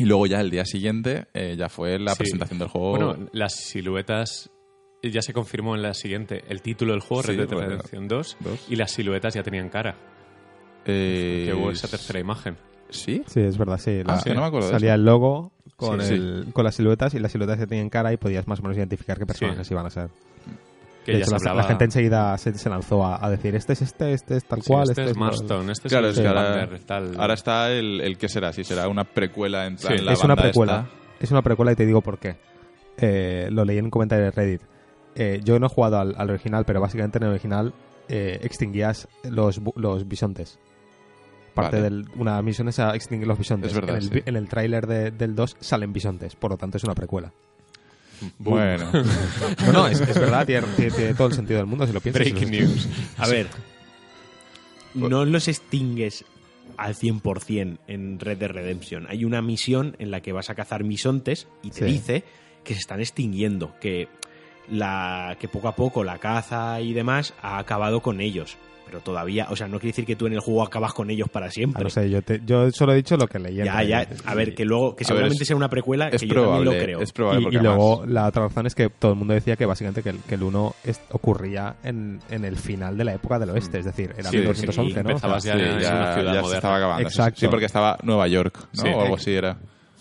Y 0.00 0.04
luego 0.06 0.26
ya 0.26 0.40
el 0.40 0.50
día 0.50 0.64
siguiente 0.64 1.26
eh, 1.34 1.56
ya 1.58 1.68
fue 1.68 1.98
la 1.98 2.12
Sí. 2.12 2.18
presentación 2.18 2.58
del 2.58 2.68
juego. 2.68 2.90
Bueno, 2.90 3.28
las 3.32 3.54
siluetas 3.54 4.50
ya 5.02 5.22
se 5.22 5.32
confirmó 5.32 5.74
en 5.76 5.82
la 5.82 5.94
siguiente. 5.94 6.42
El 6.48 6.62
título 6.62 6.92
del 6.92 7.00
juego, 7.00 7.22
Sí, 7.22 7.28
Red 7.32 7.38
Dead 7.38 7.48
bueno, 7.48 7.68
Redemption 7.68 8.08
2, 8.08 8.36
dos. 8.40 8.66
y 8.68 8.76
las 8.76 8.90
siluetas 8.90 9.34
ya 9.34 9.42
tenían 9.42 9.68
cara. 9.68 9.96
Eh, 10.86 11.44
Que 11.46 11.54
hubo 11.54 11.70
esa 11.70 11.88
tercera 11.88 12.18
imagen. 12.18 12.56
¿Sí? 12.88 13.22
Sí, 13.26 13.40
es 13.40 13.56
verdad, 13.56 13.78
sí. 13.78 14.00
Ah, 14.06 14.18
sí, 14.20 14.30
no 14.30 14.40
me 14.40 14.46
acuerdo 14.46 14.68
salía 14.70 14.94
el 14.94 15.04
logo 15.04 15.52
con, 15.76 16.00
Sí, 16.02 16.14
el- 16.14 16.46
con 16.52 16.64
las 16.64 16.74
siluetas 16.74 17.14
y 17.14 17.18
las 17.20 17.30
siluetas 17.32 17.58
ya 17.58 17.66
tenían 17.66 17.88
cara 17.88 18.12
y 18.12 18.16
podías 18.16 18.48
más 18.48 18.58
o 18.58 18.62
menos 18.62 18.76
identificar 18.76 19.16
qué 19.18 19.26
personajes 19.26 19.70
iban 19.70 19.86
a 19.86 19.90
ser. 19.90 20.08
Que 21.10 21.16
de 21.18 21.20
ya 21.20 21.26
hecho, 21.26 21.38
se 21.38 21.44
la, 21.44 21.50
hablaba. 21.50 21.62
la 21.62 21.68
gente 21.68 21.84
enseguida 21.84 22.38
se, 22.38 22.54
se 22.54 22.68
lanzó 22.70 23.04
a, 23.04 23.24
a 23.24 23.30
decir 23.30 23.54
este 23.54 23.72
es 23.74 23.82
este, 23.82 24.12
este 24.12 24.36
es 24.36 24.44
tal 24.44 24.62
Sí, 24.62 24.72
cual, 24.72 24.88
este, 24.90 25.04
es 25.04 25.16
lo- 25.16 25.20
Marston, 25.20 25.70
este 25.70 25.88
Claro, 25.88 26.06
es 26.08 26.12
es 26.12 26.18
el 26.18 26.24
que 26.24 26.28
ahora, 26.28 26.50
Vander, 26.56 26.80
tal. 26.84 27.20
ahora 27.20 27.34
está 27.34 27.70
el, 27.70 28.00
el 28.00 28.18
que 28.18 28.28
será, 28.28 28.52
si 28.52 28.64
será 28.64 28.88
una 28.88 29.04
precuela 29.04 29.66
en 29.66 29.76
plan 29.76 29.98
Sí. 29.98 30.04
la 30.04 30.12
es 30.12 30.24
una 30.24 30.36
precuela. 30.36 30.88
esta. 30.88 31.24
Es 31.24 31.30
una 31.30 31.42
precuela 31.42 31.72
y 31.72 31.76
te 31.76 31.84
digo 31.86 32.00
por 32.00 32.18
qué. 32.18 32.36
Eh, 32.96 33.48
lo 33.50 33.64
leí 33.64 33.78
en 33.78 33.84
un 33.86 33.90
comentario 33.90 34.24
de 34.26 34.30
Reddit. 34.30 34.62
Eh, 35.14 35.40
yo 35.44 35.58
no 35.58 35.66
he 35.66 35.68
jugado 35.68 35.98
al, 35.98 36.14
al 36.16 36.30
original, 36.30 36.64
pero 36.64 36.80
básicamente 36.80 37.18
en 37.18 37.24
el 37.24 37.30
original 37.30 37.74
eh, 38.08 38.38
extinguías 38.42 39.08
los, 39.24 39.60
bisontes. 40.06 40.58
Parte 41.54 41.80
Vale. 41.80 41.90
de 42.04 42.04
una 42.16 42.40
misión 42.42 42.68
es 42.68 42.78
a 42.78 42.94
extinguir 42.94 43.26
los 43.26 43.36
bisontes. 43.38 43.70
Es 43.72 43.74
verdad, 43.74 43.96
en 43.96 44.02
el, 44.02 44.08
sí. 44.10 44.22
el 44.24 44.48
tráiler 44.48 44.86
de- 44.86 45.10
del 45.10 45.34
2 45.34 45.56
salen 45.60 45.92
bisontes, 45.92 46.36
por 46.36 46.52
lo 46.52 46.56
tanto 46.56 46.76
es 46.76 46.84
una 46.84 46.94
precuela. 46.94 47.32
Bueno, 48.38 48.90
No, 49.66 49.72
no, 49.72 49.88
es, 49.88 50.00
es 50.00 50.14
verdad, 50.18 50.46
tiene, 50.46 50.66
todo 51.14 51.28
el 51.28 51.34
sentido 51.34 51.58
del 51.58 51.66
mundo 51.66 51.86
si 51.86 51.92
lo 51.92 52.00
piensas. 52.00 52.22
Breaking 52.22 52.48
Si 52.48 52.60
news. 52.60 52.88
A 53.18 53.28
ver, 53.28 53.46
no 54.94 55.24
los 55.24 55.48
extingues 55.48 56.24
al 56.76 56.94
100% 56.94 57.78
en 57.86 58.18
Red 58.20 58.38
Dead 58.38 58.50
Redemption. 58.50 59.06
Hay 59.08 59.24
una 59.24 59.42
misión 59.42 59.96
en 59.98 60.10
la 60.10 60.20
que 60.20 60.32
vas 60.32 60.50
a 60.50 60.54
cazar 60.54 60.84
misontes 60.84 61.46
y 61.62 61.70
te 61.70 61.80
Sí. 61.80 61.84
dice 61.84 62.24
que 62.64 62.74
se 62.74 62.80
están 62.80 63.00
extinguiendo, 63.00 63.74
que, 63.80 64.08
la, 64.70 65.36
que 65.40 65.48
poco 65.48 65.68
a 65.68 65.76
poco 65.76 66.04
la 66.04 66.18
caza 66.18 66.80
y 66.80 66.92
demás 66.92 67.34
ha 67.42 67.58
acabado 67.58 68.00
con 68.00 68.20
ellos. 68.20 68.56
Pero 68.90 69.02
todavía, 69.02 69.46
o 69.50 69.54
sea, 69.54 69.68
no 69.68 69.78
quiere 69.78 69.90
decir 69.92 70.04
que 70.04 70.16
tú 70.16 70.26
en 70.26 70.32
el 70.32 70.40
juego 70.40 70.64
acabas 70.64 70.92
con 70.92 71.10
ellos 71.10 71.28
para 71.28 71.46
Ah, 71.46 71.50
siempre. 71.52 71.84
no 71.84 71.90
sé, 71.90 72.10
yo, 72.10 72.22
te- 72.22 72.40
yo 72.44 72.72
solo 72.72 72.92
he 72.92 72.96
dicho 72.96 73.16
lo 73.16 73.28
que 73.28 73.38
leí. 73.38 73.60
en 73.60 73.66
ya, 73.66 73.84
ya, 73.84 74.08
a 74.24 74.34
ver, 74.34 74.52
que 74.52 74.64
luego, 74.64 74.96
que 74.96 75.02
ver, 75.02 75.06
seguramente 75.06 75.44
es- 75.44 75.46
sea 75.46 75.56
una 75.56 75.68
precuela, 75.68 76.08
es 76.08 76.20
que 76.22 76.26
yo 76.26 76.34
también 76.34 76.50
probable, 76.62 76.78
lo 76.78 76.84
creo. 76.84 77.00
es 77.00 77.12
probable 77.12 77.48
Y, 77.52 77.52
luego 77.62 77.98
además- 78.00 78.12
la 78.12 78.26
otra 78.26 78.42
razón 78.48 78.66
es 78.66 78.74
que 78.74 78.88
todo 78.90 79.12
el 79.12 79.18
mundo 79.18 79.32
decía 79.34 79.54
que 79.54 79.64
básicamente 79.64 80.02
que 80.02 80.08
el, 80.08 80.18
que 80.18 80.34
el 80.34 80.42
1 80.42 80.74
es- 80.82 81.00
ocurría 81.12 81.76
en, 81.84 82.18
en 82.30 82.44
el 82.44 82.56
final 82.56 82.98
de 82.98 83.04
la 83.04 83.14
época 83.14 83.38
del 83.38 83.50
oeste, 83.50 83.78
es 83.78 83.84
decir, 83.84 84.12
era 84.18 84.28
Sí, 84.28 84.38
1911, 84.38 84.90
sí, 84.92 84.94
¿no? 85.04 85.10
empezabas 85.10 85.42
Sí, 85.44 85.48
ya, 85.50 85.56
ya, 85.56 85.62
en 85.62 85.68
una 85.70 85.78
ciudad 85.78 85.94
ya 86.16 86.32
se 86.34 86.40
moderna. 86.40 86.56
estaba 86.56 86.76
acabando. 86.76 87.02
Exacto. 87.08 87.40
Sí, 87.40 87.46
porque 87.48 87.66
estaba 87.66 87.96
Nueva 88.02 88.26
York, 88.26 88.58
¿no? 88.72 88.82
Sí. 88.82 88.88
o 88.88 89.00
algo 89.02 89.14
así 89.14 89.32
era. 89.32 89.56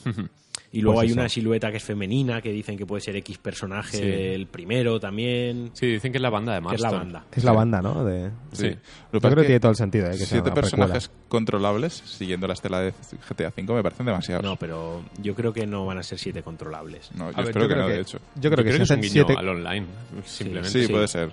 Y 0.72 0.82
luego 0.82 0.98
Pues 0.98 1.06
hay 1.06 1.12
eso. 1.12 1.20
una 1.20 1.30
silueta 1.30 1.72
que 1.72 1.78
es 1.78 1.84
femenina, 1.84 2.42
que 2.42 2.52
dicen 2.52 2.78
que 2.78 2.86
puede 2.86 3.02
ser 3.02 3.16
X 3.18 3.38
personaje, 3.40 3.98
Sí. 3.98 4.04
el 4.04 4.48
primero 4.48 5.00
también. 5.00 5.72
Sí, 5.74 5.88
dicen 5.88 6.12
que 6.12 6.18
es 6.18 6.22
la 6.22 6.30
banda 6.30 6.54
de 6.54 6.62
que 6.68 6.76
es 6.76 6.82
la 6.82 6.92
Marston. 6.92 7.12
banda. 7.14 7.26
Es 7.36 7.44
la 7.44 7.52
banda, 7.52 7.82
¿no? 7.82 8.04
De, 8.06 8.30
Sí. 8.52 8.76
Yo 9.14 9.20
creo 9.20 9.36
que 9.36 9.42
tiene 9.44 9.60
todo 9.60 9.72
el 9.72 9.78
sentido, 9.78 10.06
¿eh? 10.08 10.12
Que 10.12 10.18
siete 10.18 10.52
precuela. 10.52 10.54
personajes 10.56 11.12
controlables, 11.28 11.94
siguiendo 11.94 12.48
la 12.48 12.54
estela 12.54 12.80
de 12.82 12.94
GTA 13.28 13.50
V, 13.56 13.74
me 13.74 13.84
parecen 13.84 14.06
demasiados. 14.06 14.44
No, 14.44 14.56
pero 14.58 15.04
yo 15.22 15.34
creo 15.36 15.54
que 15.54 15.66
no 15.66 15.86
van 15.86 15.98
a 15.98 16.04
ser 16.04 16.20
siete 16.20 16.44
controlables. 16.44 17.12
No, 17.16 17.32
yo 17.32 17.38
A 17.38 17.42
ver, 17.42 17.48
espero 17.48 17.66
yo 17.66 17.68
que 17.68 17.74
creo 17.74 17.84
no, 17.84 17.88
que- 17.90 17.96
de 17.96 18.02
hecho. 18.02 18.18
Yo 18.36 18.42
Yo 18.42 18.50
creo 18.52 18.64
que 18.66 18.72
creo 18.72 18.74
si 18.74 18.78
que 18.80 18.84
es 18.84 18.90
un 18.92 19.02
guiño 19.02 19.12
siete, 19.26 19.34
al 19.38 19.50
online, 19.50 19.86
simplemente. 20.26 20.70
Sí, 20.70 20.86
sí. 20.86 20.92
puede 20.92 21.08
ser. 21.08 21.32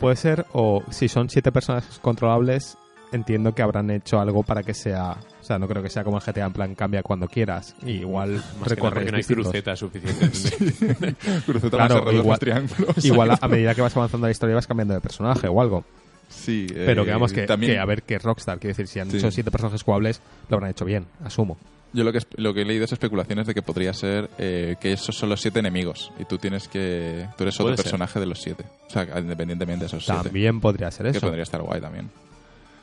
puede 0.00 0.16
ser, 0.16 0.44
o 0.52 0.82
si 0.90 1.08
son 1.08 1.30
siete 1.30 1.50
personajes 1.50 1.98
controlables, 2.00 2.76
entiendo 3.12 3.54
que 3.54 3.62
habrán 3.62 3.90
hecho 3.90 4.20
algo 4.20 4.42
para 4.42 4.62
que 4.62 4.74
sea, 4.74 5.16
sea, 5.46 5.58
no 5.58 5.68
creo 5.68 5.82
que 5.82 5.90
sea 5.90 6.04
como 6.04 6.18
el 6.18 6.22
GTA 6.22 6.46
en 6.46 6.52
plan 6.52 6.74
cambia 6.74 7.02
cuando 7.02 7.28
quieras, 7.28 7.74
y 7.84 7.92
igual 7.92 8.32
Más 8.34 8.42
que 8.42 8.58
nada 8.58 8.66
recorres 8.68 9.04
no 9.10 9.16
hay 9.16 9.20
distintos. 9.20 9.44
cruceta 9.46 9.76
suficiente. 9.76 11.14
Cruceta 11.46 11.76
Claro, 11.76 12.04
más 12.04 12.14
R2 12.14 12.18
igual- 12.18 12.38
triángulos. 12.38 13.04
Igual 13.04 13.30
a, 13.32 13.38
a 13.40 13.48
medida 13.48 13.74
que 13.74 13.80
vas 13.82 13.96
avanzando 13.96 14.26
la 14.26 14.30
historia 14.30 14.54
vas 14.54 14.66
cambiando 14.66 14.94
de 14.94 15.00
personaje 15.00 15.48
o 15.48 15.60
algo. 15.60 15.84
Sí, 16.28 16.66
Pero 16.68 17.02
eh, 17.02 17.04
que 17.04 17.10
vamos, 17.12 17.32
que, 17.32 17.46
también 17.46 17.72
que 17.74 17.78
a 17.78 17.84
ver 17.84 18.02
que 18.02 18.18
Rockstar, 18.18 18.58
quiere 18.58 18.72
decir, 18.72 18.88
si 18.88 18.98
han 18.98 19.10
Sí. 19.10 19.18
hecho 19.18 19.30
siete 19.30 19.50
personajes 19.50 19.82
jugables, 19.82 20.20
lo 20.48 20.56
habrán 20.56 20.70
hecho 20.70 20.84
bien, 20.84 21.06
asumo. 21.24 21.56
Yo 21.92 22.02
lo 22.02 22.10
que, 22.12 22.18
es- 22.18 22.26
lo 22.36 22.52
que 22.52 22.62
he 22.62 22.64
leído 22.64 22.84
es 22.84 22.92
especulaciones 22.92 23.46
de 23.46 23.54
que 23.54 23.62
podría 23.62 23.92
ser 23.94 24.28
eh, 24.38 24.74
que 24.80 24.92
esos 24.92 25.16
son 25.16 25.28
los 25.28 25.40
siete 25.40 25.60
enemigos 25.60 26.12
y 26.18 26.24
tú 26.24 26.36
tienes 26.36 26.66
que... 26.68 27.26
Tú 27.38 27.44
eres 27.44 27.58
otro 27.60 27.76
ser. 27.76 27.84
personaje 27.84 28.18
de 28.20 28.26
los 28.26 28.42
siete. 28.42 28.64
O 28.88 28.90
sea, 28.90 29.06
independientemente 29.20 29.84
de 29.84 29.86
esos 29.86 30.04
siete. 30.04 30.24
También 30.24 30.60
podría 30.60 30.90
ser 30.90 31.10
Que 31.12 31.18
eso. 31.18 31.26
podría 31.26 31.44
estar 31.44 31.62
guay 31.62 31.80
también. 31.80 32.10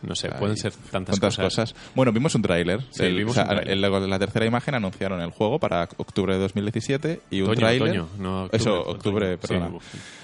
No 0.08 0.16
sé, 0.16 0.30
pueden 0.30 0.58
ser 0.58 0.74
tantas, 0.92 1.20
Tantas 1.20 1.38
cosas. 1.38 1.72
cosas. 1.74 1.92
Bueno, 1.96 2.12
vimos 2.12 2.36
un 2.36 2.42
tráiler. 2.42 2.82
Sí, 2.92 3.04
El- 3.04 3.16
vimos 3.18 3.32
o 3.32 3.36
sea, 3.36 3.44
un 3.44 3.50
tráiler. 3.62 3.74
en 3.74 4.10
la, 4.10 4.20
tercera 4.20 4.46
imagen 4.46 4.76
anunciaron 4.76 5.22
el 5.22 5.32
juego 5.32 5.60
para 5.60 5.84
octubre 5.98 6.34
de 6.34 6.40
2017 6.42 7.22
y 7.32 7.42
un 7.42 7.56
tráiler... 7.56 7.82
otoño, 8.02 8.10
no 8.20 8.44
octubre, 8.44 8.58
Eso, 8.62 8.82
octubre, 8.82 9.38
Sí, 9.42 9.48
perdona. 9.48 9.72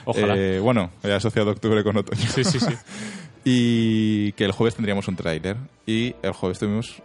ojalá. 0.05 0.35
Eh, 0.37 0.59
bueno, 0.59 0.91
he 1.03 1.11
asociado 1.13 1.51
octubre 1.51 1.83
con 1.83 1.95
otoño. 1.97 2.21
Sí, 2.29 2.43
sí, 2.43 2.59
sí. 2.59 2.73
Y 3.45 4.33
que 4.33 4.43
el 4.45 4.51
jueves 4.51 4.75
tendríamos 4.75 5.07
un 5.07 5.15
tráiler. 5.15 5.55
Y 5.85 6.13
el 6.21 6.33
jueves 6.33 6.59
tuvimos 6.59 7.01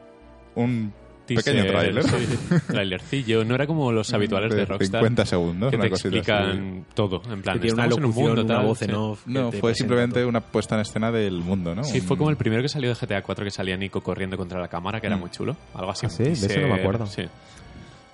un 0.57 0.93
Teaser, 1.27 1.55
pequeño 1.55 1.71
tráiler. 1.73 2.05
sí, 2.05 2.61
trailercillo. 2.67 3.45
No 3.45 3.55
era 3.55 3.67
como 3.67 3.91
los 3.93 4.13
habituales 4.13 4.55
de, 4.55 4.65
Rockstar. 4.67 5.01
50 5.01 5.27
segundos, 5.27 5.71
que 5.71 5.77
una 5.77 5.85
te 5.85 5.91
cosita 5.91 6.09
así. 6.09 6.19
explican 6.19 6.85
todo. 6.95 7.23
En 7.33 7.43
plan, 7.43 7.55
Que 7.57 7.61
tiene 7.63 7.75
una 7.75 7.85
estamos 7.85 7.99
en 7.99 8.05
un 8.05 8.11
locución, 8.11 8.27
mundo, 8.27 8.43
una 8.45 8.55
tal, 8.57 8.67
voz 8.67 8.79
sí. 8.79 8.85
en 8.85 8.95
off. 8.95 9.27
No, 9.27 9.53
fue 9.53 9.75
simplemente 9.75 10.21
todo. 10.21 10.29
una 10.29 10.41
puesta 10.41 10.75
en 10.75 10.81
escena 10.83 11.11
del 11.11 11.39
mundo, 11.39 11.75
¿no? 11.75 11.85
Sí, 11.85 12.01
Un- 12.01 12.07
fue 12.07 12.17
como 12.19 12.31
el 12.31 12.37
primero 12.37 12.63
que 12.63 12.69
salió 12.69 12.89
de 12.91 12.95
GTA 12.95 13.23
4 13.23 13.45
que 13.45 13.51
salía 13.51 13.77
Nico 13.77 14.03
corriendo 14.03 14.37
contra 14.37 14.61
la 14.61 14.69
cámara, 14.69 15.01
que 15.01 15.07
era 15.07 15.17
Mm. 15.17 15.21
muy 15.21 15.31
chulo. 15.31 15.57
Algo 15.75 15.91
así. 15.93 16.07
Ah, 16.07 16.11
sí, 16.11 16.25
de 16.25 16.33
eso 16.33 16.61
no 16.61 16.69
me 16.69 16.75
acuerdo. 16.81 17.07
Sí. 17.07 17.23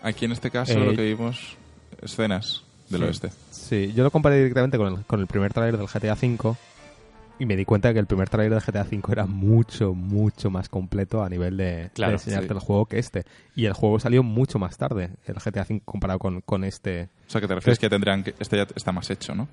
Aquí 0.02 0.24
en 0.24 0.32
este 0.32 0.50
caso 0.50 0.72
Eh, 0.78 0.84
lo 0.84 0.94
que 0.94 1.02
vimos, 1.02 1.56
escenas 2.00 2.62
del 2.88 3.00
Sí. 3.00 3.06
oeste. 3.06 3.30
Sí, 3.50 3.92
yo 3.94 4.02
lo 4.04 4.10
comparé 4.10 4.36
directamente 4.38 4.78
con 4.78 4.86
el, 4.94 5.04
con 5.04 5.20
el 5.20 5.26
primer 5.26 5.52
tráiler 5.52 5.76
del 5.78 5.86
GTA 5.88 6.14
V 6.14 6.56
y 7.40 7.46
me 7.46 7.56
di 7.56 7.64
cuenta 7.64 7.88
de 7.88 7.94
que 7.94 8.00
el 8.00 8.06
primer 8.06 8.28
tráiler 8.28 8.52
del 8.52 8.62
GTA 8.62 8.82
V 8.88 9.02
era 9.10 9.26
mucho, 9.26 9.94
mucho 9.94 10.50
más 10.50 10.68
completo 10.68 11.24
a 11.24 11.28
nivel 11.28 11.56
de, 11.56 11.90
Claro, 11.94 12.10
de 12.12 12.16
enseñarte 12.16 12.48
sí. 12.48 12.54
el 12.54 12.60
juego 12.60 12.86
que 12.86 12.98
este. 13.00 13.24
Y 13.56 13.64
el 13.64 13.72
juego 13.72 13.98
salió 13.98 14.22
mucho 14.22 14.58
más 14.60 14.76
tarde, 14.78 15.10
el 15.26 15.34
GTA 15.34 15.62
V 15.68 15.82
comparado 15.84 16.18
con, 16.20 16.42
con 16.42 16.62
este. 16.64 17.08
O 17.26 17.30
sea, 17.30 17.40
que 17.40 17.48
te 17.48 17.54
refieres 17.56 17.78
que 17.78 17.88
tendrán 17.90 18.22
que... 18.22 18.34
Este 18.38 18.56
ya 18.58 18.66
está 18.76 18.92
más 18.92 19.10
hecho, 19.10 19.34
¿no? 19.34 19.48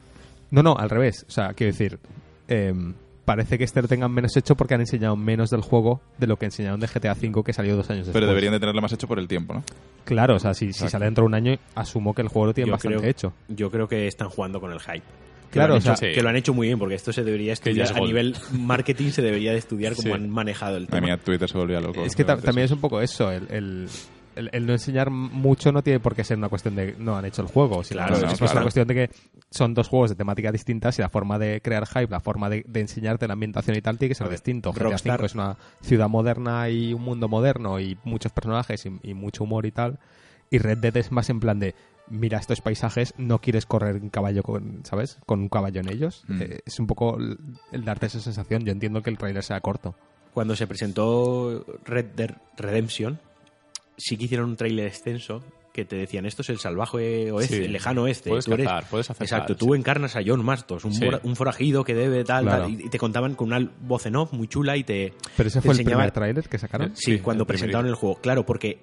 No, 0.52 0.62
no, 0.62 0.76
al 0.78 0.90
revés. 0.90 1.26
O 1.28 1.32
sea, 1.32 1.54
quiero 1.54 1.72
decir, 1.74 2.00
em, 2.48 2.94
parece 3.26 3.58
que 3.58 3.64
este 3.64 3.82
lo 3.82 3.88
tengan 3.88 4.12
menos 4.12 4.36
hecho 4.38 4.56
porque 4.56 4.74
han 4.76 4.82
enseñado 4.82 5.16
menos 5.16 5.50
del 5.50 5.62
juego 5.62 6.02
de 6.18 6.28
lo 6.28 6.38
que 6.38 6.46
enseñaron 6.46 6.80
de 6.80 6.88
GTA 6.88 7.14
V 7.14 7.44
que 7.44 7.54
salió 7.54 7.76
dos 7.76 7.90
años 7.90 8.06
después. 8.06 8.14
Pero 8.14 8.28
deberían 8.28 8.54
de 8.54 8.60
tenerlo 8.60 8.82
más 8.82 8.92
hecho 8.94 9.08
por 9.08 9.20
el 9.20 9.28
tiempo, 9.28 9.54
¿no? 9.54 9.64
Claro, 10.06 10.36
o 10.36 10.40
sea, 10.40 10.54
si, 10.54 10.72
si 10.72 10.88
sale 10.88 11.06
dentro 11.06 11.24
de 11.24 11.28
un 11.28 11.34
año, 11.36 11.58
asumo 11.76 12.14
que 12.14 12.22
el 12.22 12.30
juego 12.30 12.48
lo 12.48 12.54
tienen 12.54 12.68
Yo 12.70 12.74
bastante 12.74 12.98
creo- 13.00 13.10
hecho. 13.10 13.34
Yo 13.50 13.70
creo 13.72 13.88
que 13.88 14.08
están 14.08 14.30
jugando 14.30 14.62
con 14.62 14.72
el 14.72 14.80
hype. 14.80 15.04
Que 15.48 15.54
Claro, 15.54 15.70
lo 15.70 15.74
han 15.76 15.78
o 15.80 15.82
sea, 15.82 15.94
hecho- 15.94 16.06
sí. 16.08 16.12
que 16.14 16.22
lo 16.22 16.30
han 16.30 16.36
hecho 16.36 16.54
muy 16.54 16.68
bien, 16.68 16.78
porque 16.80 16.96
esto 16.96 17.14
se 17.14 17.24
debería 17.24 17.54
estudiar 17.54 17.86
es 17.86 17.92
a 17.96 18.00
nivel 18.00 18.36
marketing, 18.52 19.12
se 19.12 19.22
debería 19.22 19.52
de 19.54 19.58
estudiar 19.58 19.96
cómo 19.96 20.08
Sí. 20.10 20.12
han 20.14 20.30
manejado 20.30 20.78
el 20.78 20.88
tema. 20.88 21.02
mía, 21.02 21.18
Twitter 21.18 21.50
se 21.50 21.58
volvía 21.58 21.80
loco. 21.80 22.04
Es 22.06 22.16
que 22.16 22.24
ta- 22.24 22.38
también 22.38 22.66
es 22.66 22.72
un 22.72 22.82
poco 22.82 23.00
eso, 23.02 23.32
el, 23.32 23.48
el, 23.50 23.88
el- 24.36 24.50
el 24.52 24.66
no 24.68 24.74
enseñar 24.74 25.10
mucho 25.10 25.72
no 25.72 25.82
tiene 25.82 26.00
por 26.00 26.16
qué 26.16 26.24
ser 26.24 26.38
una 26.38 26.50
cuestión 26.50 26.76
de 26.76 26.96
no 27.00 27.16
han 27.18 27.26
hecho 27.26 27.42
el 27.42 27.48
juego, 27.48 27.84
sino 27.84 28.00
Claro, 28.02 28.16
es 28.18 28.22
no, 28.24 28.38
claro. 28.38 28.52
una 28.54 28.62
cuestión 28.64 28.88
de 28.88 28.94
que 28.94 29.10
son 29.50 29.74
dos 29.74 29.88
juegos 29.88 30.10
de 30.10 30.16
temática 30.18 30.52
distintas 30.52 31.00
y 31.00 31.02
la 31.02 31.10
forma 31.10 31.40
de 31.40 31.62
crear 31.62 31.88
hype, 31.88 32.08
la 32.12 32.20
forma 32.20 32.50
de, 32.50 32.64
de 32.68 32.80
enseñarte 32.82 33.26
la 33.26 33.34
ambientación 33.34 33.78
y 33.78 33.82
tal 33.82 33.98
tiene 33.98 34.10
que 34.10 34.16
ser 34.16 34.26
A 34.28 34.30
ver, 34.30 34.38
distinto. 34.38 34.74
GTA 34.74 34.84
Rockstar- 34.90 35.20
V 35.22 35.26
es 35.28 35.34
una 35.36 35.56
ciudad 35.82 36.10
moderna 36.10 36.70
y 36.70 36.94
un 36.94 37.02
mundo 37.04 37.28
moderno 37.30 37.80
y 37.80 37.98
muchos 38.04 38.32
personajes 38.34 38.86
y, 38.86 38.92
y 39.02 39.14
mucho 39.14 39.44
humor 39.46 39.66
y 39.66 39.72
tal. 39.72 39.98
Y 40.52 40.60
Red 40.60 40.80
Dead 40.80 40.98
es 40.98 41.12
más 41.12 41.30
en 41.30 41.40
plan 41.40 41.60
de 41.60 41.74
mira 42.10 42.38
estos 42.38 42.62
paisajes, 42.62 43.14
no 43.18 43.40
quieres 43.40 43.66
correr 43.66 43.96
un 44.02 44.10
caballo 44.10 44.44
con, 44.44 44.82
¿sabes? 44.84 45.18
Con 45.26 45.40
un 45.42 45.50
caballo 45.50 45.82
en 45.82 45.90
ellos. 45.90 46.24
Mm. 46.28 46.42
Eh, 46.42 46.60
es 46.66 46.80
un 46.80 46.88
poco 46.88 47.18
el, 47.18 47.38
el 47.72 47.84
darte 47.86 48.06
esa 48.08 48.20
sensación. 48.20 48.64
Yo 48.66 48.72
entiendo 48.72 49.02
que 49.02 49.10
el 49.10 49.18
trailer 49.18 49.44
sea 49.44 49.60
corto. 49.62 49.96
Cuando 50.34 50.56
se 50.56 50.68
presentó 50.68 51.66
Red 51.86 52.06
Dead 52.16 52.32
Redemption, 52.58 53.20
sí 53.98 54.18
que 54.18 54.26
hicieron 54.26 54.50
un 54.50 54.56
trailer 54.56 54.86
extenso 54.88 55.44
que 55.74 55.86
te 55.86 55.96
decían 55.96 56.26
esto 56.26 56.42
es 56.42 56.50
el 56.50 56.58
salvaje 56.58 57.32
oeste, 57.32 57.58
Sí. 57.58 57.64
el 57.66 57.72
lejano 57.72 58.04
oeste. 58.04 58.30
Puedes 58.32 58.46
Tú 58.46 58.54
eres- 58.54 58.66
cazar, 58.68 58.86
puedes 58.90 59.10
hacer 59.12 59.24
Exacto, 59.24 59.56
tú 59.56 59.76
encarnas 59.76 60.16
a 60.16 60.22
John 60.26 60.44
Mastos, 60.44 60.86
un, 60.86 60.94
Sí. 60.94 61.06
fora- 61.06 61.20
un 61.24 61.36
forajido 61.36 61.84
que 61.84 61.94
debe 61.94 62.24
tal, 62.24 62.46
Claro. 62.46 62.64
tal, 62.64 62.72
y 62.82 62.90
te 62.90 62.98
contaban 62.98 63.36
con 63.36 63.52
una 63.54 63.72
voz 63.82 64.08
en 64.08 64.16
off 64.16 64.34
muy 64.34 64.48
chula 64.48 64.76
y 64.76 64.84
te... 64.84 65.14
Pero 65.36 65.50
ese 65.50 65.62
te 65.62 65.68
fue 65.68 65.76
el 65.78 65.84
primer 65.86 66.10
trailer 66.12 66.50
que 66.50 66.58
sacaron. 66.58 66.96
Sí, 66.96 67.20
cuando 67.20 67.44
el 67.44 67.48
presentaron 67.48 67.86
el 67.88 67.94
juego. 67.96 68.16
Claro, 68.22 68.44
porque 68.44 68.82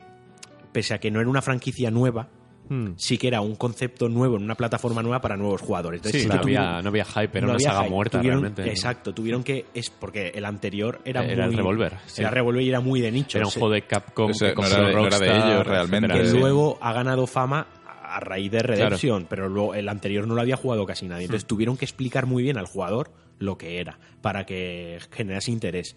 pese 0.70 0.94
a 0.94 0.98
que 0.98 1.10
no 1.10 1.20
era 1.20 1.28
una 1.28 1.42
franquicia 1.42 1.90
nueva, 1.90 2.28
Hmm. 2.68 2.92
sí 2.96 3.18
que 3.18 3.28
era 3.28 3.40
un 3.42 3.56
concepto 3.56 4.08
nuevo 4.08 4.36
en 4.36 4.42
una 4.44 4.54
plataforma 4.54 5.02
nueva 5.02 5.20
para 5.20 5.36
nuevos 5.36 5.60
jugadores. 5.60 5.98
Entonces, 5.98 6.22
Sí, 6.22 6.26
sí 6.26 6.28
no 6.28 6.34
que 6.34 6.40
había, 6.40 6.60
tuvieron- 6.60 6.82
no 6.84 6.88
había 6.88 7.04
hype, 7.04 7.38
era 7.38 7.40
no 7.40 7.46
una 7.46 7.52
había 7.54 7.68
saga 7.68 7.80
hype. 7.82 7.90
muerta 7.90 8.18
Tuvieron- 8.20 8.40
realmente. 8.40 8.68
Exacto, 8.70 9.12
tuvieron 9.14 9.44
que... 9.44 9.66
Es 9.74 9.90
porque 9.90 10.28
el 10.34 10.44
anterior 10.44 11.00
era, 11.04 11.24
Era 11.24 11.44
el 11.44 11.50
muy... 11.50 11.56
Revolver, 11.56 11.92
sí. 12.06 12.22
Era 12.22 12.30
Revolver 12.30 12.62
y 12.62 12.68
era 12.70 12.80
muy 12.80 13.00
de 13.00 13.12
nicho. 13.12 13.36
Era 13.38 13.46
un 13.46 13.52
juego 13.52 13.70
de 13.70 13.82
Capcom 13.82 14.32
que 14.32 14.48
no 14.48 14.54
compró 14.54 14.76
era 14.76 14.86
de- 14.88 14.92
no 14.94 15.06
era 15.06 15.18
de 15.18 15.26
Rockstar, 15.26 15.52
ellos 15.52 15.66
realmente, 15.66 16.14
que 16.18 16.26
sí. 16.26 16.38
luego 16.38 16.78
ha 16.80 16.92
ganado 16.94 17.26
fama 17.26 17.66
a 18.06 18.20
raíz 18.20 18.50
de 18.50 18.60
Redemption, 18.62 19.26
pero 19.28 19.48
luego 19.48 19.74
el 19.74 19.88
anterior 19.88 20.26
no 20.26 20.34
lo 20.34 20.40
había 20.40 20.56
jugado 20.56 20.86
casi 20.86 21.06
nadie. 21.06 21.22
Hmm. 21.24 21.30
Entonces 21.32 21.46
tuvieron 21.46 21.76
que 21.76 21.84
explicar 21.84 22.26
muy 22.26 22.42
bien 22.42 22.56
al 22.58 22.66
jugador 22.66 23.10
lo 23.40 23.58
que 23.58 23.80
era 23.80 23.98
para 24.22 24.46
que 24.46 24.98
generase 25.10 25.50
interés. 25.50 25.96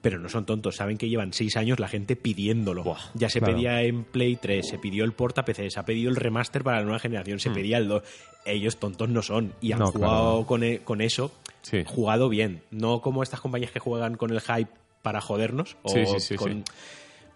Pero 0.00 0.18
no 0.20 0.28
son 0.28 0.46
tontos, 0.46 0.76
saben 0.76 0.96
que 0.96 1.08
llevan 1.08 1.32
seis 1.32 1.56
años 1.56 1.80
la 1.80 1.88
gente 1.88 2.14
pidiéndolo. 2.14 2.96
ya 3.14 3.28
se 3.28 3.40
claro. 3.40 3.54
pedía 3.54 3.82
en 3.82 4.04
Play 4.04 4.36
3, 4.36 4.66
se 4.68 4.78
pidió 4.78 5.04
el 5.04 5.12
porta 5.12 5.44
PC, 5.44 5.70
se 5.70 5.80
ha 5.80 5.84
pedido 5.84 6.08
el 6.10 6.16
remaster 6.16 6.62
para 6.62 6.78
la 6.78 6.84
nueva 6.84 6.98
generación, 7.00 7.36
Hmm. 7.38 7.40
se 7.40 7.50
pedía 7.50 7.78
el 7.78 7.88
2. 7.88 8.02
Ellos 8.44 8.76
tontos 8.78 9.08
no 9.08 9.22
son 9.22 9.52
y 9.60 9.72
han 9.72 9.80
No, 9.80 9.86
jugado 9.92 10.30
claro. 10.32 10.46
con, 10.46 10.62
e- 10.62 10.78
con 10.80 11.00
eso, 11.00 11.32
Sí. 11.62 11.82
jugado 11.84 12.28
bien. 12.28 12.62
No 12.70 13.00
como 13.00 13.22
estas 13.22 13.40
compañías 13.40 13.72
que 13.72 13.80
juegan 13.80 14.16
con 14.16 14.30
el 14.30 14.40
hype 14.40 14.70
para 15.02 15.20
jodernos 15.20 15.76
o 15.82 15.88
Sí, 15.90 16.06
sí, 16.06 16.20
sí, 16.20 16.36
con. 16.36 16.64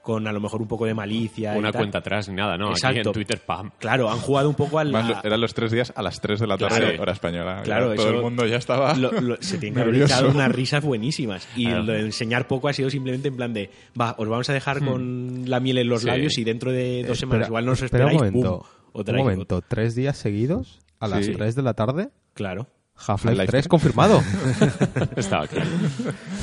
Con 0.02 0.26
a 0.26 0.32
lo 0.32 0.40
mejor 0.40 0.60
un 0.60 0.68
poco 0.68 0.84
de 0.84 0.94
malicia. 0.94 1.54
y 1.54 1.58
Una 1.58 1.70
tal. 1.72 1.80
cuenta 1.82 1.98
atrás 1.98 2.28
ni 2.28 2.34
nada, 2.34 2.58
¿no? 2.58 2.72
Aquí 2.72 2.98
en 2.98 3.12
Twitter, 3.12 3.38
pam. 3.40 3.70
Claro, 3.78 4.10
han 4.10 4.18
jugado 4.18 4.48
un 4.48 4.54
poco 4.56 4.78
al. 4.78 4.88
Además, 4.94 5.04
a- 5.18 5.20
lo- 5.22 5.24
eran 5.28 5.40
los 5.40 5.54
tres 5.54 5.70
días 5.72 5.92
a 5.96 6.02
las 6.02 6.20
3 6.20 6.40
de 6.40 6.46
la 6.46 6.58
tarde, 6.58 6.76
Claro. 6.80 7.02
hora 7.02 7.12
española. 7.12 7.56
Ya 7.58 7.62
Claro, 7.62 7.84
todo 7.94 7.94
eso- 7.94 8.10
el 8.16 8.22
mundo 8.22 8.46
ya 8.46 8.56
estaba. 8.56 8.94
lo- 8.94 9.12
lo- 9.20 9.36
se 9.40 9.58
tienen 9.58 9.74
que 9.76 9.80
haber 9.88 10.02
echado 10.02 10.28
unas 10.30 10.50
risas 10.52 10.82
buenísimas. 10.84 11.48
Y 11.56 11.66
Claro. 11.66 11.82
lo 11.84 11.92
de 11.92 12.00
enseñar 12.00 12.48
poco 12.48 12.68
ha 12.68 12.72
sido 12.72 12.90
simplemente 12.90 13.28
en 13.28 13.36
plan 13.36 13.54
de, 13.54 13.70
va, 13.98 14.14
os 14.18 14.28
vamos 14.28 14.50
a 14.50 14.52
dejar 14.52 14.84
con 14.84 15.44
la 15.48 15.60
miel 15.60 15.78
en 15.78 15.88
los 15.88 16.00
Sí. 16.02 16.06
labios 16.08 16.36
y 16.38 16.44
dentro 16.44 16.72
de 16.72 17.04
dos 17.06 17.16
Espera- 17.16 17.16
semanas 17.20 17.48
igual 17.48 17.64
nos 17.66 17.82
espera 17.82 18.04
esperáis, 18.06 18.20
un 18.32 18.34
momento. 18.40 18.58
¡pum! 18.58 18.68
un 18.94 19.00
Otra 19.00 19.14
y- 19.18 19.22
momento, 19.22 19.62
tres 19.66 19.94
días 19.94 20.16
seguidos 20.18 20.80
a 21.00 21.08
las 21.08 21.24
Sí. 21.26 21.32
3 21.32 21.54
de 21.54 21.62
la 21.62 21.74
tarde. 21.74 22.08
Claro. 22.34 22.66
Half-Life 23.06 23.28
Half-Life 23.30 23.50
3 23.50 23.68
confirmado. 23.68 24.22
Estaba 25.16 25.46
claro. 25.46 25.70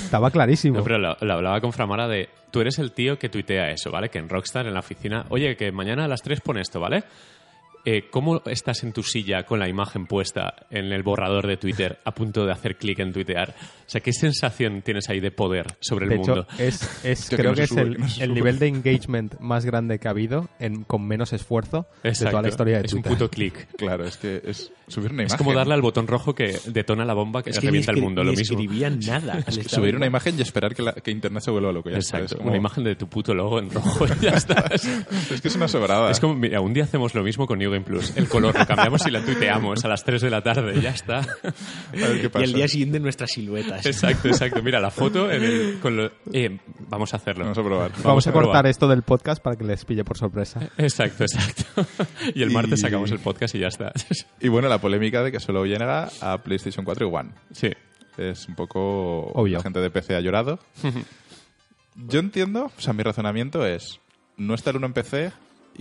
Estaba 0.03 0.31
clarísimo. 0.31 0.77
No, 0.77 0.83
pero 0.83 0.97
lo, 0.97 1.17
lo 1.19 1.33
hablaba 1.33 1.61
con 1.61 1.71
Framara 1.73 2.07
de, 2.07 2.29
tú 2.51 2.61
eres 2.61 2.79
el 2.79 2.91
tío 2.91 3.17
que 3.17 3.29
tuitea 3.29 3.71
eso, 3.71 3.91
¿vale? 3.91 4.09
Que 4.09 4.19
en 4.19 4.29
Rockstar, 4.29 4.67
en 4.67 4.73
la 4.73 4.79
oficina, 4.79 5.25
oye, 5.29 5.55
que 5.55 5.71
mañana 5.71 6.05
a 6.05 6.07
las 6.07 6.21
3 6.21 6.41
pone 6.41 6.61
esto, 6.61 6.79
¿vale? 6.79 7.03
Eh, 7.91 8.07
¿Cómo 8.11 8.43
estás 8.45 8.83
en 8.83 8.93
tu 8.93 9.01
silla 9.01 9.43
con 9.47 9.57
la 9.57 9.67
imagen 9.67 10.05
puesta 10.05 10.53
en 10.69 10.91
el 10.91 11.01
borrador 11.01 11.47
de 11.47 11.57
Twitter 11.57 11.97
a 12.05 12.13
punto 12.13 12.45
de 12.45 12.51
hacer 12.51 12.75
clic 12.77 12.99
en 12.99 13.11
tuitear? 13.11 13.55
O 13.59 13.89
sea, 13.89 13.99
¿qué 14.01 14.13
sensación 14.13 14.83
tienes 14.83 15.09
ahí 15.09 15.19
de 15.19 15.31
poder 15.31 15.65
sobre 15.79 16.05
el 16.05 16.09
de 16.09 16.15
hecho, 16.17 16.35
mundo? 16.35 16.47
es, 16.59 17.03
es 17.03 17.27
que 17.29 17.37
creo 17.37 17.49
no 17.51 17.55
que, 17.55 17.61
se 17.61 17.63
es 17.63 17.69
sube, 17.69 17.81
el, 17.81 17.95
que 17.97 18.03
el 18.03 18.09
sube. 18.11 18.27
nivel 18.27 18.59
de 18.59 18.67
engagement 18.67 19.39
más 19.39 19.65
grande 19.65 19.97
que 19.97 20.07
ha 20.07 20.11
habido 20.11 20.49
en, 20.59 20.83
con 20.83 21.07
menos 21.07 21.33
esfuerzo 21.33 21.87
de 22.03 22.11
toda 22.13 22.43
la 22.43 22.49
historia 22.49 22.77
de 22.79 22.85
es 22.85 22.93
un 22.93 23.01
Twitter. 23.01 23.17
puto 23.17 23.31
clic. 23.31 23.67
Claro, 23.75 24.03
es 24.05 24.17
que 24.17 24.39
es 24.45 24.71
subir 24.87 25.11
una 25.11 25.23
Es 25.23 25.31
imagen. 25.31 25.43
como 25.45 25.57
darle 25.57 25.73
al 25.73 25.81
botón 25.81 26.05
rojo 26.05 26.35
que 26.35 26.59
detona 26.67 27.05
la 27.05 27.15
bomba 27.15 27.41
que, 27.41 27.49
Es 27.49 27.59
que 27.59 27.65
revienta 27.67 27.91
el 27.91 28.01
mundo, 28.01 28.23
lo 28.23 28.31
mismo. 28.33 28.41
escribían 28.59 28.99
nada. 28.99 29.43
Subir 29.67 29.95
una 29.95 30.05
imagen 30.05 30.35
y 30.37 30.41
esperar 30.43 30.75
que, 30.75 30.83
la- 30.83 30.93
que 30.93 31.09
internet 31.09 31.41
se 31.41 31.49
vuelva 31.49 31.71
loco. 31.71 31.89
Ya 31.89 31.97
está, 31.97 32.17
Exacto, 32.17 32.35
es 32.35 32.37
como- 32.37 32.49
una 32.49 32.57
imagen 32.57 32.83
de 32.83 32.95
tu 32.95 33.07
puto 33.07 33.33
logo 33.33 33.57
en 33.57 33.71
rojo 33.71 34.05
y 34.05 34.09
ya 34.25 34.31
está. 34.31 34.65
Es, 34.71 34.85
Es 35.31 35.41
que 35.41 35.47
es 35.47 35.55
una 35.55 35.67
sobrada. 35.67 36.11
es 36.11 36.19
como, 36.19 36.35
mira, 36.35 36.61
un 36.61 36.73
día 36.73 36.83
hacemos 36.83 37.15
lo 37.15 37.23
mismo 37.23 37.47
con 37.47 37.57
New 37.57 37.71
Game 37.79 37.85
Plus. 37.85 38.15
El 38.17 38.27
color 38.27 38.57
lo 38.57 38.65
cambiamos 38.65 39.05
y 39.07 39.11
la 39.11 39.21
tuiteamos 39.21 39.83
a 39.83 39.87
las 39.87 40.03
3 40.03 40.21
de 40.21 40.29
la 40.29 40.41
tarde 40.41 40.77
y 40.77 40.81
ya 40.81 40.91
está. 40.91 41.19
A 41.19 41.23
ver 41.91 42.19
qué 42.21 42.25
Y 42.25 42.29
pasa. 42.29 42.45
al 42.45 42.53
día 42.53 42.67
siguiente 42.67 42.99
nuestras 42.99 43.31
siluetas. 43.31 43.85
Exacto, 43.85 44.27
exacto. 44.27 44.61
Mira, 44.61 44.79
la 44.79 44.91
foto 44.91 45.31
en 45.31 45.43
el- 45.43 45.79
con 45.81 45.95
lo- 45.97 46.11
eh, 46.33 46.59
vamos 46.89 47.13
a 47.13 47.17
hacerlo. 47.17 47.43
Vamos 47.45 47.57
a 47.57 47.63
probar. 47.63 47.91
Vamos, 48.03 48.27
a, 48.27 48.31
cortar 48.31 48.51
probar. 48.51 48.67
esto 48.67 48.87
del 48.87 49.01
podcast 49.03 49.41
para 49.41 49.55
que 49.55 49.63
les 49.63 49.83
pille 49.85 50.03
por 50.03 50.17
sorpresa. 50.17 50.59
Exacto, 50.77 51.23
exacto. 51.23 51.85
Y 52.35 52.41
el 52.43 52.51
martes 52.51 52.79
Y- 52.79 52.81
sacamos 52.81 53.11
el 53.11 53.19
podcast 53.19 53.55
y 53.55 53.59
ya 53.59 53.67
está. 53.67 53.91
Y 54.39 54.47
bueno, 54.47 54.67
la 54.69 54.79
polémica 54.79 55.23
de 55.23 55.31
que 55.31 55.39
solo 55.39 55.65
llega 55.65 56.09
a 56.21 56.37
PlayStation 56.43 56.85
4 56.85 57.07
y 57.07 57.11
One. 57.13 57.29
Sí. 57.51 57.69
Es 58.17 58.47
un 58.49 58.55
poco... 58.55 59.27
Obvio. 59.33 59.57
La 59.57 59.63
gente 59.63 59.79
de 59.79 59.89
PC 59.89 60.15
ha 60.15 60.19
llorado. 60.19 60.59
Yo 61.95 62.19
entiendo, 62.19 62.65
o 62.77 62.81
sea, 62.81 62.93
mi 62.93 63.03
razonamiento 63.03 63.65
es, 63.65 63.99
no 64.37 64.53
está 64.55 64.69
el 64.69 64.77
1 64.77 64.87
en 64.87 64.93
PC 64.93 65.31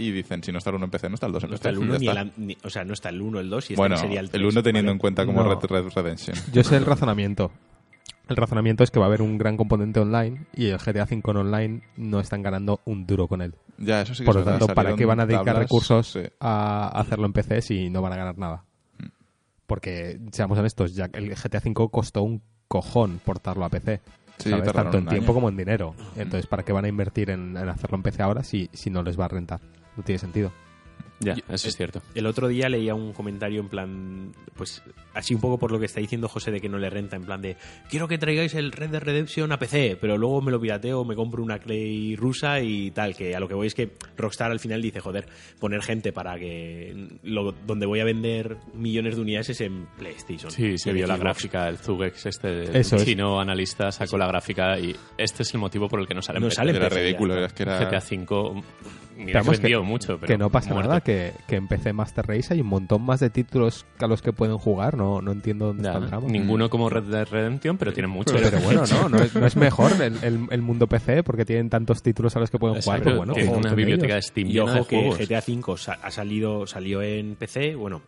y 0.00 0.12
dicen, 0.12 0.42
si 0.44 0.52
no 0.52 0.58
está 0.58 0.70
el 0.70 0.76
1 0.76 0.84
en 0.84 0.90
PC, 0.90 1.08
no 1.08 1.14
está 1.14 1.26
el 1.26 1.32
2 1.32 1.44
en 1.44 1.50
No 1.50 1.56
PC. 1.56 1.58
está 1.58 1.68
el 1.70 1.74
Ya 1.76 1.80
1 1.82 1.98
ni 1.98 2.06
está. 2.06 2.12
el, 2.12 2.18
an- 2.18 2.32
ni- 2.36 2.58
o 2.62 2.70
sea, 2.70 2.84
no 2.84 2.92
está 2.94 3.08
el 3.08 3.20
1, 3.20 3.40
el 3.40 3.50
2 3.50 3.70
y 3.70 3.72
este 3.72 3.80
Bueno, 3.80 3.96
no 3.96 4.00
sería 4.00 4.20
el 4.20 4.26
el 4.26 4.30
3. 4.30 4.42
1 4.44 4.62
teniendo 4.62 4.88
¿vale? 4.90 4.92
en 4.94 4.98
cuenta 4.98 5.26
como 5.26 5.42
No. 5.42 5.54
Red 5.54 5.66
Red 5.68 5.92
Redemption. 5.94 6.36
Yo 6.52 6.62
sé 6.64 6.76
el 6.76 6.86
razonamiento. 6.86 7.50
El 8.28 8.36
razonamiento 8.36 8.84
es 8.84 8.90
que 8.90 8.98
va 8.98 9.06
a 9.06 9.08
haber 9.08 9.22
un 9.22 9.38
gran 9.38 9.56
componente 9.56 10.00
online 10.00 10.44
y 10.54 10.66
el 10.66 10.76
GTA 10.78 11.04
V 11.04 11.22
en 11.30 11.36
online 11.36 11.82
no 11.96 12.20
están 12.20 12.42
ganando 12.42 12.80
un 12.84 13.06
duro 13.06 13.26
con 13.26 13.40
él. 13.42 13.54
Ya, 13.78 14.02
eso 14.02 14.14
sí 14.14 14.22
que 14.22 14.26
Por 14.26 14.34
lo 14.36 14.44
tanto, 14.44 14.66
¿para 14.68 14.94
qué 14.94 15.04
van 15.06 15.20
a 15.20 15.24
dedicar 15.26 15.46
tablas, 15.46 15.62
recursos 15.62 16.06
sí. 16.12 16.20
a 16.38 16.88
hacerlo 16.94 17.24
en 17.26 17.32
PC 17.32 17.62
si 17.62 17.88
no 17.90 18.02
van 18.02 18.12
a 18.12 18.16
ganar 18.16 18.36
nada? 18.38 18.64
Porque, 19.66 20.18
seamos 20.32 20.58
honestos, 20.58 20.94
ya 20.94 21.08
el 21.12 21.34
GTA 21.34 21.60
V 21.64 21.88
costó 21.90 22.22
un 22.22 22.42
cojón 22.68 23.20
portarlo 23.24 23.64
a 23.64 23.68
PC. 23.68 24.00
Sí, 24.38 24.50
Tanto 24.50 24.98
en 24.98 25.06
tiempo 25.06 25.32
año. 25.32 25.34
como 25.34 25.48
en 25.48 25.56
dinero. 25.56 25.94
Entonces, 26.16 26.46
¿para 26.46 26.62
qué 26.62 26.72
van 26.72 26.84
a 26.84 26.88
invertir 26.88 27.30
en, 27.30 27.56
en 27.56 27.68
hacerlo 27.68 27.96
en 27.96 28.02
PC 28.02 28.22
ahora 28.22 28.44
si, 28.44 28.70
si 28.72 28.88
no 28.88 29.02
les 29.02 29.18
va 29.18 29.24
a 29.24 29.28
rentar? 29.28 29.60
No 29.98 30.04
tiene 30.04 30.20
sentido. 30.20 30.52
Ya, 31.20 31.34
Yo- 31.34 31.42
eso 31.48 31.68
es 31.68 31.76
cierto. 31.76 32.00
El 32.14 32.26
otro 32.26 32.46
día 32.48 32.68
leía 32.68 32.94
un 32.94 33.12
comentario 33.12 33.60
en 33.60 33.68
plan, 33.68 34.32
pues 34.56 34.82
así 35.14 35.34
un 35.34 35.40
poco 35.40 35.58
por 35.58 35.72
lo 35.72 35.80
que 35.80 35.86
está 35.86 36.00
diciendo 36.00 36.28
José 36.28 36.52
de 36.52 36.60
que 36.60 36.68
no 36.68 36.78
le 36.78 36.88
renta, 36.90 37.16
en 37.16 37.24
plan 37.24 37.42
de, 37.42 37.56
quiero 37.90 38.06
que 38.06 38.18
traigáis 38.18 38.54
el 38.54 38.70
Red 38.70 38.90
Dead 38.90 39.02
Redemption 39.02 39.50
a 39.50 39.58
PC, 39.58 39.98
pero 40.00 40.16
luego 40.16 40.40
me 40.42 40.52
lo 40.52 40.60
pirateo, 40.60 41.04
me 41.04 41.16
compro 41.16 41.42
una 41.42 41.58
Clay 41.58 42.14
rusa 42.14 42.60
y 42.60 42.92
tal, 42.92 43.16
que 43.16 43.34
a 43.34 43.40
lo 43.40 43.48
que 43.48 43.54
voy 43.54 43.66
es 43.66 43.74
que 43.74 43.90
Rockstar 44.16 44.52
al 44.52 44.60
final 44.60 44.80
dice, 44.80 45.00
joder, 45.00 45.26
poner 45.58 45.82
gente 45.82 46.12
para 46.12 46.38
que 46.38 47.08
lo, 47.24 47.50
donde 47.66 47.86
voy 47.86 47.98
a 47.98 48.04
vender 48.04 48.56
millones 48.74 49.16
de 49.16 49.22
unidades 49.22 49.50
es 49.50 49.60
en 49.62 49.86
PlayStation. 49.98 50.50
Sí, 50.52 50.78
se 50.78 50.92
vio 50.92 51.06
la 51.08 51.16
gráfica, 51.16 51.68
el 51.68 51.78
Zugex, 51.78 52.26
este 52.26 52.78
Eso 52.78 52.94
es. 52.96 53.04
chino 53.04 53.40
analista, 53.40 53.90
sacó 53.90 54.18
la 54.18 54.28
gráfica 54.28 54.78
y 54.78 54.94
este 55.16 55.42
es 55.42 55.52
el 55.52 55.58
motivo 55.58 55.88
por 55.88 55.98
el 56.00 56.06
que 56.06 56.14
no 56.14 56.22
sale 56.22 56.36
en 56.38 56.42
No 56.42 56.48
PC. 56.48 56.56
sale 56.56 56.70
en 56.70 56.76
Era 56.76 56.88
PC 56.88 57.00
ya. 57.00 57.04
ridículo, 57.06 57.34
era 57.36 57.48
que 57.48 57.62
era... 57.64 57.78
GTA 57.90 57.98
V 57.98 58.62
vendió 59.18 59.82
mucho, 59.82 60.16
pero 60.18 60.28
que 60.28 60.38
no 60.38 60.48
pasa 60.50 60.72
muerto. 60.72 60.88
nada, 60.90 61.00
que, 61.08 61.32
que 61.46 61.56
en 61.56 61.68
PC 61.68 61.94
Master 61.94 62.26
Race 62.26 62.52
hay 62.52 62.60
un 62.60 62.66
montón 62.66 63.00
más 63.02 63.18
de 63.20 63.30
títulos 63.30 63.86
a 63.98 64.06
los 64.06 64.20
que 64.20 64.34
pueden 64.34 64.58
jugar, 64.58 64.94
no, 64.98 65.22
no 65.22 65.32
entiendo 65.32 65.68
dónde 65.68 65.84
Ya, 65.84 65.90
está 65.92 66.04
el 66.04 66.10
drama. 66.10 66.28
ninguno 66.28 66.68
como 66.68 66.90
Red 66.90 67.04
Dead 67.04 67.26
Redemption, 67.30 67.78
pero 67.78 67.94
tienen 67.94 68.10
muchos. 68.10 68.34
Pero, 68.34 68.50
pero 68.50 68.62
bueno, 68.62 68.82
no, 68.90 69.08
no 69.08 69.16
es, 69.22 69.34
no 69.34 69.46
es 69.46 69.56
mejor 69.56 69.92
el, 70.02 70.22
el- 70.22 70.46
el 70.50 70.60
mundo 70.62 70.86
PC 70.86 71.22
porque 71.22 71.46
tienen 71.46 71.70
tantos 71.70 72.02
títulos 72.02 72.36
a 72.36 72.40
los 72.40 72.50
que 72.50 72.58
pueden 72.58 72.82
jugar. 72.82 73.02
Pues 73.02 73.16
bueno, 73.16 73.32
tienen 73.32 73.50
jueguen 73.52 73.66
una 73.66 73.74
biblioteca 73.74 74.14
de. 74.16 74.22
Steam 74.22 74.48
Y 74.48 74.58
ojo 74.58 74.72
de 74.74 74.84
que 74.84 74.96
juegos. 74.98 75.18
GTA 75.18 75.42
V 75.46 75.76
sa- 75.78 75.98
ha 76.02 76.10
salido, 76.10 76.66
salió 76.66 77.00
en 77.00 77.36
PC, 77.36 77.74
bueno, 77.74 78.02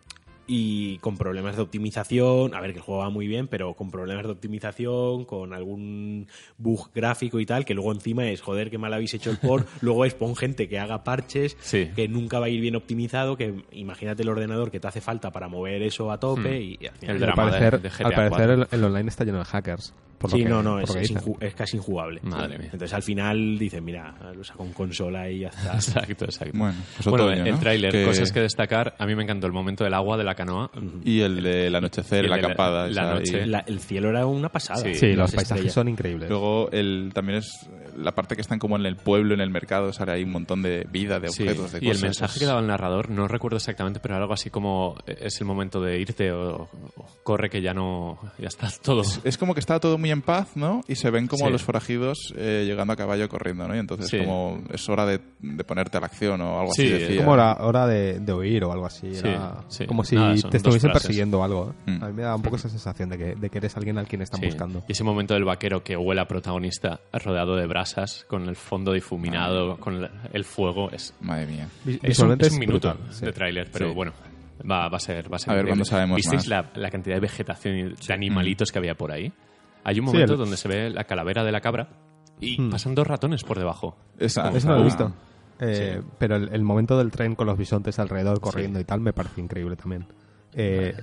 y 0.52 0.98
con 0.98 1.16
problemas 1.16 1.54
de 1.54 1.62
optimización. 1.62 2.54
A 2.56 2.60
ver, 2.60 2.72
que 2.72 2.78
el 2.78 2.82
juego 2.84 3.02
va 3.02 3.10
muy 3.10 3.28
bien, 3.28 3.46
pero 3.46 3.74
con 3.74 3.90
problemas 3.90 4.24
de 4.26 4.32
optimización, 4.32 5.24
con 5.24 5.54
algún 5.54 6.26
bug 6.58 6.90
gráfico 6.92 7.38
y 7.38 7.46
tal, 7.46 7.64
que 7.64 7.72
luego 7.74 7.92
encima 7.92 8.26
es, 8.28 8.40
joder, 8.40 8.68
qué 8.68 8.76
mal 8.78 8.92
habéis 8.92 9.14
hecho 9.14 9.30
el 9.30 9.36
port. 9.38 9.68
luego 9.80 10.04
es, 10.04 10.14
pon 10.14 10.34
gente 10.34 10.68
que 10.68 10.78
haga 10.80 11.04
parches, 11.04 11.56
Sí. 11.60 11.90
que 11.94 12.08
nunca 12.08 12.40
va 12.40 12.46
a 12.46 12.48
ir 12.48 12.60
bien 12.60 12.74
optimizado, 12.74 13.36
que 13.36 13.62
imagínate 13.72 14.22
el 14.24 14.28
ordenador 14.28 14.70
que 14.72 14.80
te 14.80 14.88
hace 14.88 15.00
falta 15.00 15.30
para 15.30 15.46
mover 15.48 15.82
eso 15.82 16.10
a 16.10 16.18
tope 16.18 16.40
Hmm. 16.58 16.62
y, 16.62 16.78
y 16.80 16.86
al 16.86 16.94
final- 16.96 17.16
El 17.16 17.22
Al 17.22 17.30
de- 17.30 17.36
parecer, 17.36 17.80
de 17.80 17.88
al 17.88 17.94
GTA 17.94 18.10
parecer 18.16 18.28
4. 18.30 18.52
el, 18.54 18.66
el 18.72 18.84
online 18.84 19.08
está 19.08 19.24
lleno 19.24 19.38
de 19.38 19.44
hackers. 19.44 19.94
Por 20.18 20.30
lo 20.32 20.36
sí, 20.36 20.42
que- 20.42 20.48
no, 20.50 20.62
no, 20.62 20.72
por 20.84 20.98
es, 20.98 21.10
es 21.10 21.22
es 21.40 21.54
casi 21.54 21.78
injugable. 21.78 22.20
Madre 22.22 22.58
mía. 22.58 22.66
Entonces 22.72 22.92
al 22.92 23.02
final 23.02 23.58
dicen, 23.58 23.82
mira, 23.82 24.14
lo 24.36 24.44
saco 24.44 24.64
en 24.66 24.72
consola 24.74 25.30
y 25.30 25.40
ya 25.40 25.48
está. 25.48 25.72
Exacto, 25.74 26.26
exacto. 26.26 26.58
Bueno, 26.58 26.74
pues 26.96 27.06
Bueno, 27.08 27.24
otoño, 27.24 27.44
el 27.46 27.52
¿no? 27.52 27.58
tráiler, 27.58 27.90
Que- 27.90 28.04
cosas 28.04 28.30
que 28.30 28.40
destacar. 28.40 28.94
A 28.98 29.06
mí 29.06 29.14
me 29.14 29.22
encantó 29.22 29.46
el 29.46 29.54
momento 29.54 29.82
del 29.84 29.94
agua 29.94 30.18
de 30.18 30.24
la 30.24 30.34
canoa. 30.44 30.70
Y 31.04 31.20
el 31.20 31.74
anochecer, 31.74 32.24
la 32.28 32.36
de 32.36 32.42
la- 32.42 32.46
acampada. 32.48 32.88
la 32.88 33.14
noche. 33.14 33.46
La- 33.46 33.60
el 33.66 33.80
cielo 33.80 34.10
era 34.10 34.26
una 34.26 34.48
pasada. 34.48 34.80
Sí, 34.94 35.12
los 35.14 35.30
paisajes 35.32 35.50
estrellas. 35.52 35.72
son 35.74 35.88
increíbles. 35.88 36.28
Luego 36.28 36.68
el, 36.72 37.10
también 37.14 37.38
es 37.38 37.68
la 37.96 38.14
parte 38.14 38.34
que 38.36 38.40
están 38.40 38.58
como 38.58 38.76
en 38.76 38.86
el 38.86 38.96
pueblo, 38.96 39.34
en 39.34 39.40
el 39.40 39.50
mercado, 39.50 39.92
sale 39.92 40.12
ahí 40.12 40.22
un 40.22 40.30
montón 40.30 40.62
de 40.62 40.86
vida, 40.90 41.20
de 41.20 41.28
Sí, 41.28 41.42
objetos, 41.42 41.72
de 41.72 41.78
y 41.80 41.86
el 41.86 41.88
cosas. 41.92 42.02
mensaje 42.02 42.38
que 42.40 42.46
daba 42.46 42.60
el 42.60 42.66
narrador, 42.66 43.10
no 43.10 43.28
recuerdo 43.28 43.56
exactamente, 43.58 44.00
pero 44.00 44.14
era 44.14 44.22
algo 44.22 44.34
así 44.34 44.48
como 44.50 44.96
eh, 45.06 45.16
es 45.22 45.40
el 45.40 45.46
momento 45.46 45.80
de 45.82 45.98
irte 46.00 46.32
o, 46.32 46.68
o 46.96 47.06
corre 47.22 47.50
que 47.50 47.60
ya 47.60 47.74
no, 47.74 48.18
ya 48.38 48.48
está 48.48 48.68
todo. 48.82 49.02
Es 49.24 49.36
como 49.36 49.54
que 49.54 49.60
está 49.60 49.78
todo 49.80 49.98
muy 49.98 50.10
en 50.10 50.22
paz, 50.22 50.56
¿no? 50.56 50.80
Y 50.88 50.94
se 50.94 51.10
ven 51.10 51.26
como 51.26 51.46
Sí. 51.46 51.52
los 51.52 51.62
forajidos 51.62 52.32
eh, 52.36 52.64
llegando 52.66 52.92
a 52.92 52.96
caballo 52.96 53.28
corriendo, 53.28 53.66
¿no? 53.68 53.74
Y 53.76 53.78
entonces 53.78 54.08
Sí. 54.08 54.18
como 54.18 54.62
es 54.72 54.88
hora 54.88 55.04
de, 55.04 55.20
de 55.40 55.64
ponerte 55.64 55.98
a 55.98 56.00
la 56.00 56.06
acción 56.06 56.40
o 56.40 56.60
algo 56.60 56.72
Sí, 56.72 56.84
así 56.86 56.92
es 56.94 57.00
decía. 57.00 57.16
como 57.24 57.36
la 57.36 57.58
hora 57.60 57.86
de, 57.86 58.20
de 58.20 58.32
oír 58.32 58.64
o 58.64 58.72
algo 58.72 58.86
así. 58.86 59.14
Sí, 59.14 59.26
era 59.28 59.64
sí. 59.68 59.86
Como 59.86 60.04
si 60.04 60.14
Nada, 60.14 60.29
son 60.38 60.50
te 60.50 60.58
frases. 60.60 60.90
persiguiendo 60.92 61.42
algo. 61.44 61.74
¿eh? 61.86 61.90
Mm. 61.92 62.04
A 62.04 62.06
mí 62.08 62.12
me 62.14 62.22
da 62.22 62.34
un 62.36 62.42
poco 62.42 62.56
esa 62.56 62.68
sensación 62.68 63.08
de 63.08 63.18
que, 63.18 63.34
de 63.34 63.50
que 63.50 63.58
eres 63.58 63.76
alguien 63.76 63.98
al 63.98 64.06
quien 64.06 64.22
están 64.22 64.40
Sí. 64.40 64.46
buscando. 64.46 64.82
Y 64.88 64.92
ese 64.92 65.04
momento 65.04 65.34
del 65.34 65.44
vaquero 65.44 65.82
que 65.82 65.96
huele 65.96 66.20
a 66.20 66.26
protagonista 66.26 67.00
rodeado 67.12 67.56
de 67.56 67.66
brasas, 67.66 68.24
con 68.28 68.48
el 68.48 68.56
fondo 68.56 68.92
difuminado, 68.92 69.76
con 69.78 70.02
la- 70.02 70.10
el 70.32 70.44
fuego, 70.44 70.90
es, 70.90 71.14
Madre 71.20 71.46
mía. 71.46 71.68
Es 71.86 71.94
un, 71.94 71.98
Visualmente 72.02 72.46
es 72.46 72.52
un 72.52 72.58
minuto 72.60 72.88
brutal, 72.94 73.12
sí. 73.12 73.24
de 73.26 73.32
tráiler, 73.32 73.68
pero 73.72 73.88
Sí. 73.88 73.94
bueno, 73.94 74.12
va, 74.70 74.88
va 74.88 74.96
a 74.96 75.00
ser 75.00 75.32
va 75.32 75.36
a 75.36 75.38
ser 75.38 75.52
A 75.52 75.56
ver 75.56 75.66
cuándo 75.66 75.84
sabemos 75.84 76.16
¿Visteis 76.16 76.48
más. 76.48 76.74
la, 76.74 76.80
la 76.82 76.90
cantidad 76.90 77.16
de 77.16 77.20
vegetación 77.20 77.76
y 77.76 77.82
de 77.84 78.14
animalitos 78.14 78.70
que 78.72 78.78
había 78.78 78.94
por 78.94 79.12
ahí? 79.12 79.32
Hay 79.84 79.98
un 79.98 80.06
Sí, 80.06 80.12
momento 80.12 80.32
el- 80.34 80.38
donde 80.38 80.56
se 80.56 80.68
ve 80.68 80.90
la 80.90 81.04
calavera 81.04 81.42
de 81.44 81.52
la 81.52 81.60
cabra 81.60 81.88
y 82.40 82.60
Hmm. 82.60 82.70
pasan 82.70 82.94
dos 82.94 83.06
ratones 83.06 83.42
por 83.44 83.58
debajo. 83.58 83.96
Esa, 84.18 84.50
no 84.50 84.50
lo 84.50 84.76
he 84.76 84.80
ah, 84.80 84.84
visto. 84.84 85.12
Eh, 85.60 86.00
Sí. 86.00 86.08
Pero 86.18 86.36
el, 86.36 86.48
el 86.52 86.62
momento 86.62 86.96
del 86.98 87.10
tren 87.10 87.34
con 87.34 87.46
los 87.46 87.58
bisontes 87.58 87.98
alrededor 87.98 88.40
corriendo 88.40 88.80
y 88.80 88.84
tal 88.84 89.00
me 89.00 89.12
parece 89.12 89.40
increíble 89.40 89.76
también. 89.76 90.06
Eh, 90.52 90.94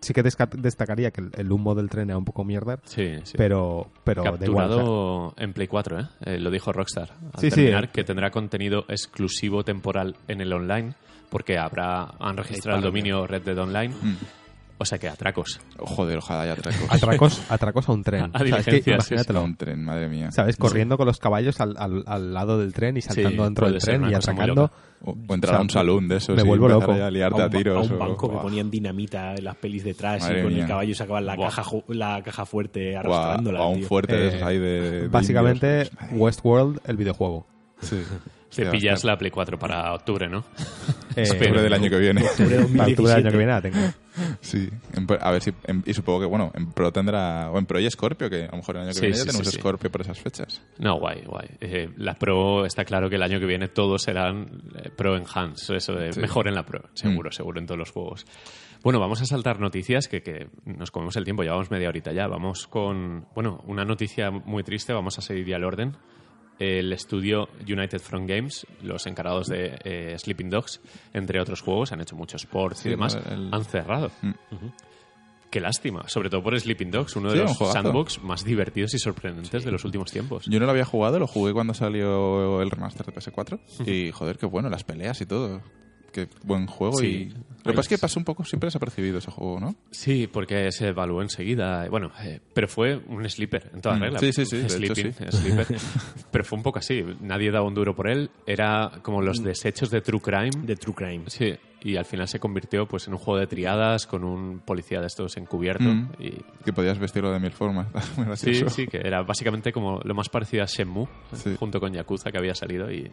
sí 0.00 0.12
que 0.12 0.22
destacaría 0.24 1.10
que 1.12 1.20
el, 1.20 1.30
el 1.36 1.52
humo 1.52 1.74
del 1.76 1.88
tren 1.88 2.10
era 2.10 2.18
un 2.18 2.24
poco 2.24 2.42
mierda, 2.44 2.80
Sí, 2.84 3.14
sí. 3.22 3.34
pero, 3.36 3.88
pero 4.02 4.24
da 4.24 4.44
igual. 4.44 4.70
o 4.70 4.74
sea, 4.74 4.76
Capturado 4.78 5.34
en 5.36 5.52
Play 5.52 5.68
4, 5.68 6.00
¿eh? 6.00 6.04
Eh, 6.24 6.38
lo 6.40 6.50
dijo 6.50 6.72
Rockstar. 6.72 7.10
Al 7.32 7.40
Sí, 7.40 7.50
sí, 7.50 7.56
terminar, 7.56 7.84
eh. 7.84 7.90
que 7.92 8.02
tendrá 8.02 8.30
contenido 8.30 8.84
exclusivo 8.88 9.62
temporal 9.62 10.16
en 10.26 10.40
el 10.40 10.52
online, 10.52 10.94
porque 11.30 11.58
habrá 11.58 12.14
han 12.18 12.36
registrado 12.36 12.78
el 12.78 12.84
dominio 12.84 13.26
Red 13.26 13.42
Dead 13.42 13.58
Online. 13.58 13.94
Mm. 13.94 14.16
O 14.82 14.84
sea 14.84 14.98
que 14.98 15.08
atracos. 15.08 15.60
Oh, 15.78 15.86
Joder, 15.86 16.18
ojalá 16.18 16.42
haya 16.42 16.52
atracos. 16.54 16.86
atracos, 16.90 17.42
atracos 17.50 17.88
a 17.88 17.92
un 17.92 18.02
tren. 18.02 18.30
A 18.34 18.42
O 18.42 18.46
sea, 18.46 18.58
es 18.58 18.64
que 18.66 18.82
sí, 18.82 18.90
imagínatelo. 18.90 19.42
Un 19.44 19.56
tren, 19.56 19.84
madre 19.84 20.08
mía. 20.08 20.30
¿Sabes? 20.32 20.56
Corriendo 20.56 20.96
con 20.98 21.06
los 21.06 21.18
caballos 21.18 21.60
al, 21.60 21.76
al, 21.78 22.02
al 22.06 22.34
lado 22.34 22.58
del 22.58 22.72
tren 22.74 22.96
y 22.96 23.00
saltando 23.00 23.30
Sí, 23.30 23.36
dentro 23.44 23.70
del 23.70 23.80
tren 23.80 24.04
y 24.04 24.10
loca. 24.10 24.72
O, 25.04 25.16
o 25.28 25.34
entrar 25.34 25.54
O 25.54 25.54
sea, 25.54 25.58
a 25.58 25.62
un 25.62 25.70
salón 25.70 26.06
de 26.08 26.16
esos 26.18 26.36
me 26.36 26.42
vuelvo 26.44 26.68
loco. 26.68 26.92
a 26.92 27.10
liarte 27.10 27.40
a 27.40 27.44
a, 27.44 27.46
un, 27.46 27.52
ba- 27.52 27.58
tiros. 27.58 27.90
a 27.90 27.94
un 27.94 28.00
o- 28.00 28.04
banco 28.06 28.30
que 28.30 28.36
ponían 28.38 28.70
dinamita 28.70 29.34
en 29.34 29.44
las 29.44 29.56
pelis 29.56 29.82
detrás 29.82 30.20
Madre 30.22 30.40
y 30.40 30.42
con 30.42 30.52
mía. 30.52 30.62
el 30.62 30.68
caballo 30.68 30.94
sacaban 30.94 31.26
la 31.26 31.36
caja 31.36 31.62
la 31.88 32.22
caja 32.22 32.46
fuerte 32.46 32.96
a, 32.96 33.00
arrastrándola. 33.00 33.60
o 33.60 33.62
a 33.64 33.68
un 33.68 33.78
tío. 33.78 33.88
fuerte 33.88 34.16
de 34.16 34.24
Eh, 34.24 34.28
esos 34.28 34.42
ahí 34.42 34.58
de, 34.58 34.90
de 35.02 35.08
Básicamente, 35.08 35.90
Westworld, 36.12 36.80
el 36.86 36.96
videojuego. 36.96 37.46
Sí. 37.80 38.00
Te 38.54 38.66
pillas 38.66 39.02
la 39.02 39.16
Play 39.16 39.30
4 39.30 39.58
para 39.58 39.94
octubre, 39.94 40.28
¿no? 40.28 40.44
Eh, 41.16 41.24
Octubre 41.30 41.62
del 41.62 41.72
año 41.72 41.90
que 41.90 41.98
viene. 41.98 42.22
Octubre 42.22 42.58
octubre 42.58 42.72
del 42.72 42.80
año 42.80 42.96
2017. 42.96 43.30
que 43.30 43.36
viene 43.36 43.52
la 43.52 43.60
tengo. 43.62 43.78
Sí, 44.40 44.68
a 45.20 45.30
ver 45.30 45.42
si. 45.42 45.52
en- 45.64 45.82
y 45.86 45.94
supongo 45.94 46.20
que, 46.20 46.26
bueno, 46.26 46.50
en 46.54 46.70
Pro 46.72 46.92
tendrá. 46.92 47.50
O 47.50 47.58
en 47.58 47.66
Pro 47.66 47.80
y 47.80 47.90
Scorpio, 47.90 48.28
que 48.28 48.44
a 48.44 48.50
lo 48.50 48.58
mejor 48.58 48.76
el 48.76 48.82
año 48.82 48.88
que 48.90 48.94
Sí, 48.94 49.00
viene 49.02 49.14
sí, 49.16 49.20
ya 49.20 49.26
tenemos 49.26 49.46
sí, 49.46 49.52
sí. 49.54 49.58
Scorpio 49.60 49.90
por 49.90 50.00
esas 50.02 50.18
fechas. 50.18 50.62
No, 50.78 50.98
guay, 50.98 51.22
guay. 51.26 51.48
Eh, 51.60 51.88
la 51.96 52.14
Pro 52.14 52.64
está 52.66 52.84
claro 52.84 53.08
que 53.08 53.16
el 53.16 53.22
año 53.22 53.40
que 53.40 53.46
viene 53.46 53.68
todos 53.68 54.02
serán 54.02 54.62
eh, 54.76 54.90
Pro 54.96 55.16
Enhance, 55.16 55.76
eso 55.76 55.94
de 55.94 56.12
Sí. 56.12 56.18
Mm. 56.18 56.22
mejor 56.22 56.48
en 56.48 56.54
la 56.54 56.64
Pro, 56.64 56.82
seguro, 56.94 57.30
seguro 57.32 57.58
en 57.60 57.66
todos 57.66 57.78
los 57.78 57.90
juegos. 57.90 58.26
Bueno, 58.82 58.98
vamos 58.98 59.22
a 59.22 59.26
saltar 59.26 59.60
noticias 59.60 60.08
que, 60.08 60.22
que 60.22 60.48
nos 60.64 60.90
comemos 60.90 61.14
el 61.16 61.24
tiempo, 61.24 61.42
llevamos 61.42 61.70
media 61.70 61.88
horita 61.88 62.12
ya. 62.12 62.26
Vamos 62.26 62.66
con, 62.66 63.26
bueno, 63.34 63.62
una 63.66 63.84
noticia 63.84 64.30
muy 64.30 64.62
triste, 64.64 64.92
vamos 64.92 65.18
a 65.18 65.22
seguir 65.22 65.46
ya 65.46 65.56
al 65.56 65.64
orden. 65.64 65.96
El 66.62 66.92
estudio 66.92 67.48
United 67.66 67.98
Front 68.00 68.28
Games, 68.28 68.66
los 68.82 69.06
encargados 69.06 69.48
de 69.48 69.78
eh, 69.84 70.16
Sleeping 70.18 70.48
Dogs, 70.50 70.80
entre 71.12 71.40
otros 71.40 71.60
juegos, 71.60 71.90
han 71.92 72.00
hecho 72.00 72.14
muchos 72.16 72.46
ports 72.46 72.80
Sí, 72.80 72.88
y 72.88 72.90
demás, 72.92 73.18
el- 73.30 73.48
han 73.52 73.64
cerrado. 73.64 74.10
Mm. 74.22 74.32
Qué 75.50 75.60
lástima, 75.60 76.08
sobre 76.08 76.30
todo 76.30 76.42
por 76.42 76.58
Sleeping 76.58 76.90
Dogs, 76.90 77.14
uno 77.16 77.30
de 77.30 77.46
Sí, 77.46 77.54
los 77.60 77.72
sandbox 77.72 78.22
más 78.22 78.42
divertidos 78.44 78.94
y 78.94 78.98
sorprendentes 78.98 79.64
de 79.64 79.70
los 79.70 79.84
últimos 79.84 80.10
tiempos. 80.10 80.46
Yo 80.46 80.58
no 80.58 80.64
lo 80.64 80.70
había 80.72 80.86
jugado, 80.86 81.18
lo 81.18 81.26
jugué 81.26 81.52
cuando 81.52 81.74
salió 81.74 82.62
el 82.62 82.70
remaster 82.70 83.04
de 83.04 83.12
PS4. 83.12 83.58
y 83.86 84.10
joder, 84.12 84.38
qué 84.38 84.46
bueno, 84.46 84.70
las 84.70 84.84
peleas 84.84 85.20
y 85.20 85.26
todo. 85.26 85.60
Qué 86.12 86.28
buen 86.44 86.66
juego. 86.66 86.98
Sí. 86.98 87.06
y 87.06 87.24
Lo 87.64 87.72
que 87.72 87.76
pasa 87.76 87.80
es 87.82 87.88
que 87.88 87.98
pasó 87.98 88.18
un 88.20 88.24
poco 88.24 88.44
siempre 88.44 88.66
desapercibido 88.66 89.18
ese 89.18 89.30
juego, 89.30 89.58
¿no? 89.60 89.74
Sí, 89.90 90.26
porque 90.30 90.70
se 90.72 90.88
evaluó 90.88 91.22
enseguida. 91.22 91.88
Bueno, 91.88 92.10
eh, 92.22 92.40
pero 92.52 92.68
fue 92.68 92.96
un 93.08 93.28
sleeper 93.28 93.70
en 93.74 93.80
toda 93.80 93.96
Mm, 93.96 94.00
regla. 94.00 94.18
sí, 94.18 94.32
sí, 94.32 94.44
sí, 94.46 94.56
de 94.58 94.66
hecho, 94.66 94.76
Sleeping, 94.94 95.12
sí. 95.12 95.24
sleeper. 95.36 95.66
pero 96.30 96.44
fue 96.44 96.56
un 96.58 96.62
poco 96.62 96.78
así. 96.80 97.02
Nadie 97.20 97.50
daba 97.50 97.66
un 97.66 97.74
duro 97.74 97.94
por 97.94 98.08
él. 98.10 98.30
Era 98.46 98.90
como 99.02 99.22
los 99.22 99.42
desechos 99.42 99.90
de 99.90 100.00
True 100.00 100.20
Crime. 100.20 100.50
De 100.66 100.76
True 100.76 100.94
Crime. 100.94 101.24
Sí, 101.28 101.54
y 101.84 101.96
al 101.96 102.04
final 102.04 102.28
se 102.28 102.38
convirtió 102.38 102.86
pues 102.86 103.06
en 103.06 103.14
un 103.14 103.18
juego 103.18 103.40
de 103.40 103.46
triadas 103.46 104.06
con 104.06 104.22
un 104.24 104.58
policía 104.60 105.00
de 105.00 105.06
estos 105.06 105.36
encubierto. 105.36 105.84
Mm. 105.84 106.10
Y 106.18 106.30
Que 106.64 106.72
podías 106.72 106.98
vestirlo 106.98 107.32
de 107.32 107.38
mil 107.40 107.52
formas. 107.52 107.86
Sí, 108.36 108.54
sí, 108.68 108.86
que 108.86 108.98
era 108.98 109.22
básicamente 109.22 109.72
como 109.72 110.00
lo 110.04 110.14
más 110.14 110.28
parecido 110.28 110.62
a 110.64 110.66
Shenmue, 110.66 111.06
Sí. 111.32 111.54
junto 111.58 111.80
con 111.80 111.92
Yakuza 111.92 112.30
que 112.32 112.38
había 112.38 112.54
salido 112.54 112.90
y 112.92 113.10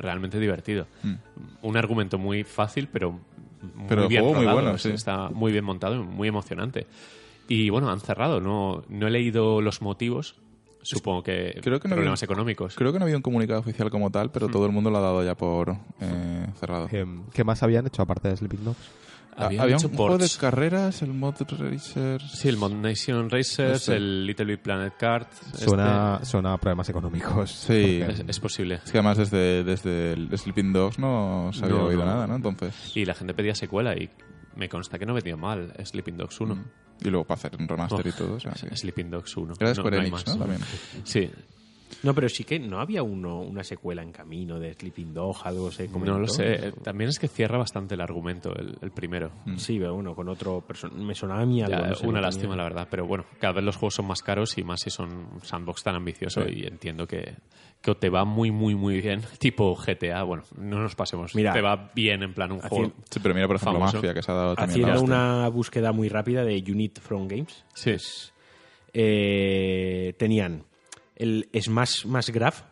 realmente 0.00 0.38
divertido. 0.40 0.86
Mm. 1.02 1.14
Un 1.62 1.76
argumento 1.76 2.18
muy 2.18 2.44
fácil, 2.44 2.88
pero 2.92 3.12
muy 3.12 3.86
Pero 3.88 4.08
bien 4.08 4.22
juego 4.22 4.34
muy 4.36 4.44
rodado, 4.46 4.62
bueno, 4.62 4.78
sí. 4.78 4.90
Está 4.90 5.28
muy 5.30 5.52
bien 5.52 5.64
montado 5.64 5.94
y 5.94 5.98
muy 5.98 6.28
emocionante. 6.28 6.86
Y 7.48 7.68
bueno, 7.70 7.90
han 7.90 8.00
cerrado, 8.00 8.40
no, 8.40 8.82
no 8.88 9.06
he 9.06 9.10
leído 9.10 9.60
los 9.60 9.82
motivos, 9.82 10.36
supongo 10.82 11.22
que, 11.22 11.58
creo 11.62 11.78
que 11.80 11.88
no 11.88 11.94
problemas 11.96 12.22
había- 12.22 12.32
económicos. 12.32 12.74
Creo 12.76 12.92
que 12.92 12.98
no 12.98 13.04
había 13.04 13.16
un 13.16 13.22
comunicado 13.22 13.60
oficial 13.60 13.90
como 13.90 14.10
tal, 14.10 14.28
Mm. 14.28 14.30
pero 14.32 14.48
todo 14.48 14.66
el 14.66 14.72
mundo 14.72 14.90
lo 14.90 14.98
ha 14.98 15.02
dado 15.02 15.24
ya 15.24 15.34
por 15.34 15.76
eh, 16.00 16.46
cerrado. 16.58 16.88
Eh, 16.92 17.04
¿Qué 17.34 17.44
más 17.44 17.62
habían 17.62 17.86
hecho 17.86 18.02
aparte 18.02 18.28
de 18.28 18.36
Sleeping 18.36 18.64
Dogs? 18.64 18.78
Ah, 19.42 19.46
había 19.62 19.76
hecho 19.76 19.88
un 19.88 19.96
juego 19.96 20.12
de 20.14 20.18
ports. 20.20 20.38
carreras, 20.38 21.02
el 21.02 21.12
Mod 21.12 21.34
Racer. 21.58 22.20
Sí, 22.22 22.48
el 22.48 22.56
Mod 22.56 22.72
Nation 22.72 23.28
Racers, 23.30 23.80
Este. 23.82 23.96
el 23.96 24.26
Little 24.26 24.44
Big 24.46 24.60
Planet 24.62 24.94
Kart. 24.98 25.32
Suena, 25.54 26.14
este- 26.16 26.26
suena 26.26 26.52
a 26.54 26.58
problemas 26.58 26.88
económicos. 26.88 27.50
Sí. 27.50 28.00
Es, 28.10 28.24
es 28.26 28.40
posible. 28.40 28.80
Es 28.84 28.90
que 28.92 28.98
además 28.98 29.18
desde, 29.18 29.64
desde 29.64 30.12
el 30.14 30.36
Sleeping 30.36 30.72
Dogs 30.72 30.98
no 30.98 31.50
se 31.52 31.64
había 31.64 31.76
No, 31.76 31.84
oído 31.84 32.00
no. 32.00 32.06
nada, 32.06 32.26
¿no? 32.26 32.36
Entonces. 32.36 32.74
Y 32.96 33.04
la 33.04 33.14
gente 33.14 33.34
pedía 33.34 33.54
secuela 33.54 33.94
y 33.96 34.10
me 34.56 34.68
consta 34.68 34.98
que 34.98 35.06
no 35.06 35.14
vendió 35.14 35.36
mal 35.36 35.72
Sleeping 35.84 36.16
Dogs 36.16 36.40
1. 36.40 36.64
Y 37.02 37.08
luego 37.08 37.24
para 37.24 37.38
hacer 37.38 37.56
un 37.58 37.66
remaster 37.66 38.06
y 38.06 38.10
Oh, 38.10 38.12
todo. 38.14 38.34
o 38.34 38.40
sea, 38.40 38.52
que- 38.52 38.76
Sleeping 38.76 39.10
Dogs 39.10 39.36
1. 39.36 39.54
Era 39.58 39.68
de 39.70 39.74
Square 39.74 39.96
no 39.98 40.02
Enix. 40.02 40.26
¿no? 40.26 40.36
También. 40.36 40.60
Sí. 41.04 41.30
No, 42.02 42.14
pero 42.14 42.28
sí 42.28 42.44
que 42.44 42.58
no 42.58 42.80
había 42.80 43.02
uno, 43.02 43.40
una 43.40 43.64
secuela 43.64 44.02
en 44.02 44.12
camino 44.12 44.58
de 44.58 44.74
Sleeping 44.74 45.12
Dog, 45.14 45.36
algo 45.44 45.70
se 45.70 45.86
comentó. 45.88 46.12
No 46.12 46.18
lo 46.20 46.26
sé. 46.28 46.72
También 46.82 47.10
es 47.10 47.18
que 47.18 47.28
cierra 47.28 47.58
bastante 47.58 47.94
el 47.94 48.00
argumento, 48.00 48.54
el, 48.54 48.76
el 48.80 48.90
primero. 48.90 49.30
Sí, 49.56 49.78
pero 49.78 49.94
bueno, 49.94 50.14
con 50.14 50.28
otro 50.28 50.64
Me 50.94 51.14
sonaba 51.14 51.42
a 51.42 51.46
mí 51.46 51.62
algo. 51.62 51.78
Ya, 51.78 51.88
no 51.88 51.94
sé, 51.94 52.06
una 52.06 52.20
lástima, 52.20 52.50
tenía- 52.52 52.56
la 52.56 52.62
verdad. 52.64 52.88
Pero 52.90 53.06
bueno, 53.06 53.24
cada 53.38 53.54
vez 53.54 53.64
los 53.64 53.76
juegos 53.76 53.94
son 53.94 54.06
más 54.06 54.22
caros 54.22 54.56
y 54.58 54.62
más 54.64 54.80
si 54.80 54.90
son 54.90 55.12
un 55.12 55.40
sandbox 55.42 55.82
tan 55.82 55.94
ambicioso. 55.96 56.48
Y 56.48 56.66
entiendo 56.66 57.06
que, 57.06 57.34
que 57.80 57.90
o 57.90 57.96
te 57.96 58.08
va 58.08 58.24
muy, 58.24 58.50
muy, 58.50 58.74
muy 58.74 59.00
bien. 59.00 59.20
Tipo 59.38 59.74
GTA. 59.74 60.22
Bueno, 60.22 60.44
no 60.58 60.80
nos 60.80 60.94
pasemos. 60.94 61.34
Mira, 61.34 61.52
te 61.52 61.60
va 61.60 61.90
bien 61.94 62.22
en 62.22 62.34
plan 62.34 62.52
un 62.52 62.60
juego. 62.60 62.92
Sí, 63.10 63.20
pero 63.22 63.34
mira, 63.34 63.46
por 63.46 63.56
ejemplo, 63.56 63.78
Famoso. 63.78 63.96
Mafia, 63.98 64.14
que 64.14 64.22
se 64.22 64.30
ha 64.30 64.34
dado 64.34 64.54
también 64.54 64.84
Haciendo 64.84 65.02
una 65.02 65.48
búsqueda 65.48 65.92
muy 65.92 66.08
rápida 66.08 66.44
de 66.44 66.62
Unit 66.70 66.98
from 67.00 67.26
Games. 67.28 67.64
Sí. 67.74 67.96
eh, 68.92 70.14
tenían 70.18 70.64
el 71.20 71.48
Smash 71.54 72.06
más 72.06 72.30
Graph, 72.30 72.62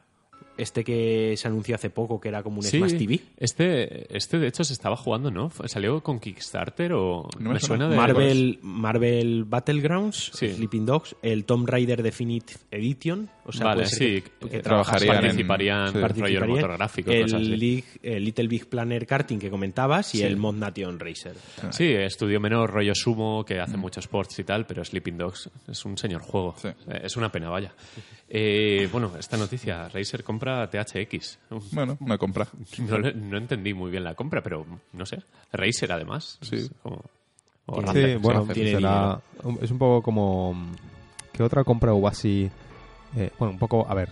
este 0.59 0.85
que 0.85 1.35
se 1.37 1.49
anunció 1.49 1.75
hace 1.77 1.89
poco, 1.91 2.21
que 2.21 2.29
era 2.29 2.43
como 2.43 2.59
un 2.59 2.63
Sí, 2.63 2.79
Smash 2.79 2.99
TV. 2.99 3.21
Este, 3.39 4.15
este 4.17 4.39
de 4.39 4.49
hecho 4.49 4.65
se 4.65 4.73
estaba 4.75 4.97
jugando, 4.97 5.31
¿no? 5.31 5.51
¿Salió 5.67 6.03
con 6.03 6.19
Kickstarter 6.21 6.93
o 6.93 7.29
No 7.39 7.49
me 7.49 7.55
me 7.55 7.61
suena. 7.61 7.87
suena 7.87 7.89
de 7.89 7.97
Marvel, 7.97 8.59
Marvel 8.63 9.45
Battlegrounds, 9.45 10.33
Sí. 10.35 10.49
Sleeping 10.53 10.85
Dogs, 10.87 11.17
el 11.23 11.45
Tomb 11.45 11.69
Raider 11.69 12.03
Definitive 12.03 12.61
Edition. 12.71 13.31
O 13.45 13.53
sea, 13.53 13.69
vale, 13.69 13.87
sí, 13.87 14.23
que, 14.41 14.49
que 14.51 14.61
trabajarían 14.61 15.17
en- 15.17 15.23
participarían, 15.23 15.87
sí. 15.87 15.93
rollo 15.95 16.01
participarían. 16.03 16.49
motor 16.51 16.73
gráfico, 16.77 17.11
el, 17.11 17.23
cosas 17.23 17.41
así. 17.41 17.57
League- 17.57 17.85
el 18.03 18.25
Little 18.25 18.47
Big 18.49 18.69
Planner 18.69 19.07
Karting 19.07 19.39
que 19.39 19.49
comentabas 19.49 20.15
y 20.15 20.19
Sí. 20.19 20.25
el 20.25 20.37
Mod 20.37 20.57
Nation 20.57 20.99
Racer. 21.01 21.35
Sí, 21.71 21.87
estudio 21.93 22.41
menor, 22.41 22.71
rollo 22.71 22.93
sumo, 22.95 23.45
que 23.47 23.59
hace 23.59 23.79
muchos 23.79 24.05
sports 24.05 24.39
y 24.41 24.45
tal, 24.45 24.67
pero 24.67 24.85
Sleeping 24.85 25.17
Dogs 25.17 25.49
es 25.67 25.85
un 25.87 25.97
señor 25.97 26.21
juego. 26.21 26.55
Sí. 26.61 26.69
Eh, 26.69 27.01
Es 27.05 27.17
una 27.17 27.33
pena, 27.33 27.49
vaya. 27.49 27.73
Eh, 28.29 28.87
bueno, 28.93 29.13
esta 29.19 29.39
noticia, 29.39 29.89
Razer 29.89 30.23
compra 30.23 30.48
THX. 30.71 31.39
Bueno, 31.73 31.97
una 32.01 32.19
compra. 32.19 32.47
No, 32.79 33.37
entendí 33.39 33.75
muy 33.75 33.91
bien 33.91 34.05
la 34.05 34.15
compra, 34.15 34.43
pero 34.43 34.65
no 34.93 35.07
sé. 35.07 35.19
Razer, 35.53 35.93
además. 35.93 36.39
Sí. 36.43 36.57
Es 36.57 36.71
como- 36.83 37.03
o 37.67 37.81
Razer. 37.81 38.13
Sí, 38.13 38.17
bueno, 38.23 38.47
será, 38.55 39.21
es 39.61 39.71
un 39.71 39.79
poco 39.79 40.03
como... 40.03 40.55
¿Qué 41.33 41.43
otra 41.43 41.63
compra 41.65 41.93
hubo 41.93 42.09
así? 42.09 42.51
Eh, 43.17 43.31
bueno, 43.39 43.53
un 43.53 43.59
poco, 43.59 43.87
a 43.89 43.95
ver, 43.95 44.11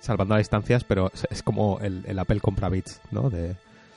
salvando 0.00 0.34
las 0.34 0.40
distancias, 0.40 0.84
pero 0.84 1.10
es, 1.12 1.26
es 1.30 1.42
como 1.42 1.78
el, 1.80 2.02
el 2.06 2.18
Apple 2.18 2.40
compra 2.40 2.68
bits, 2.68 3.00
¿no? 3.10 3.30
De, 3.30 3.56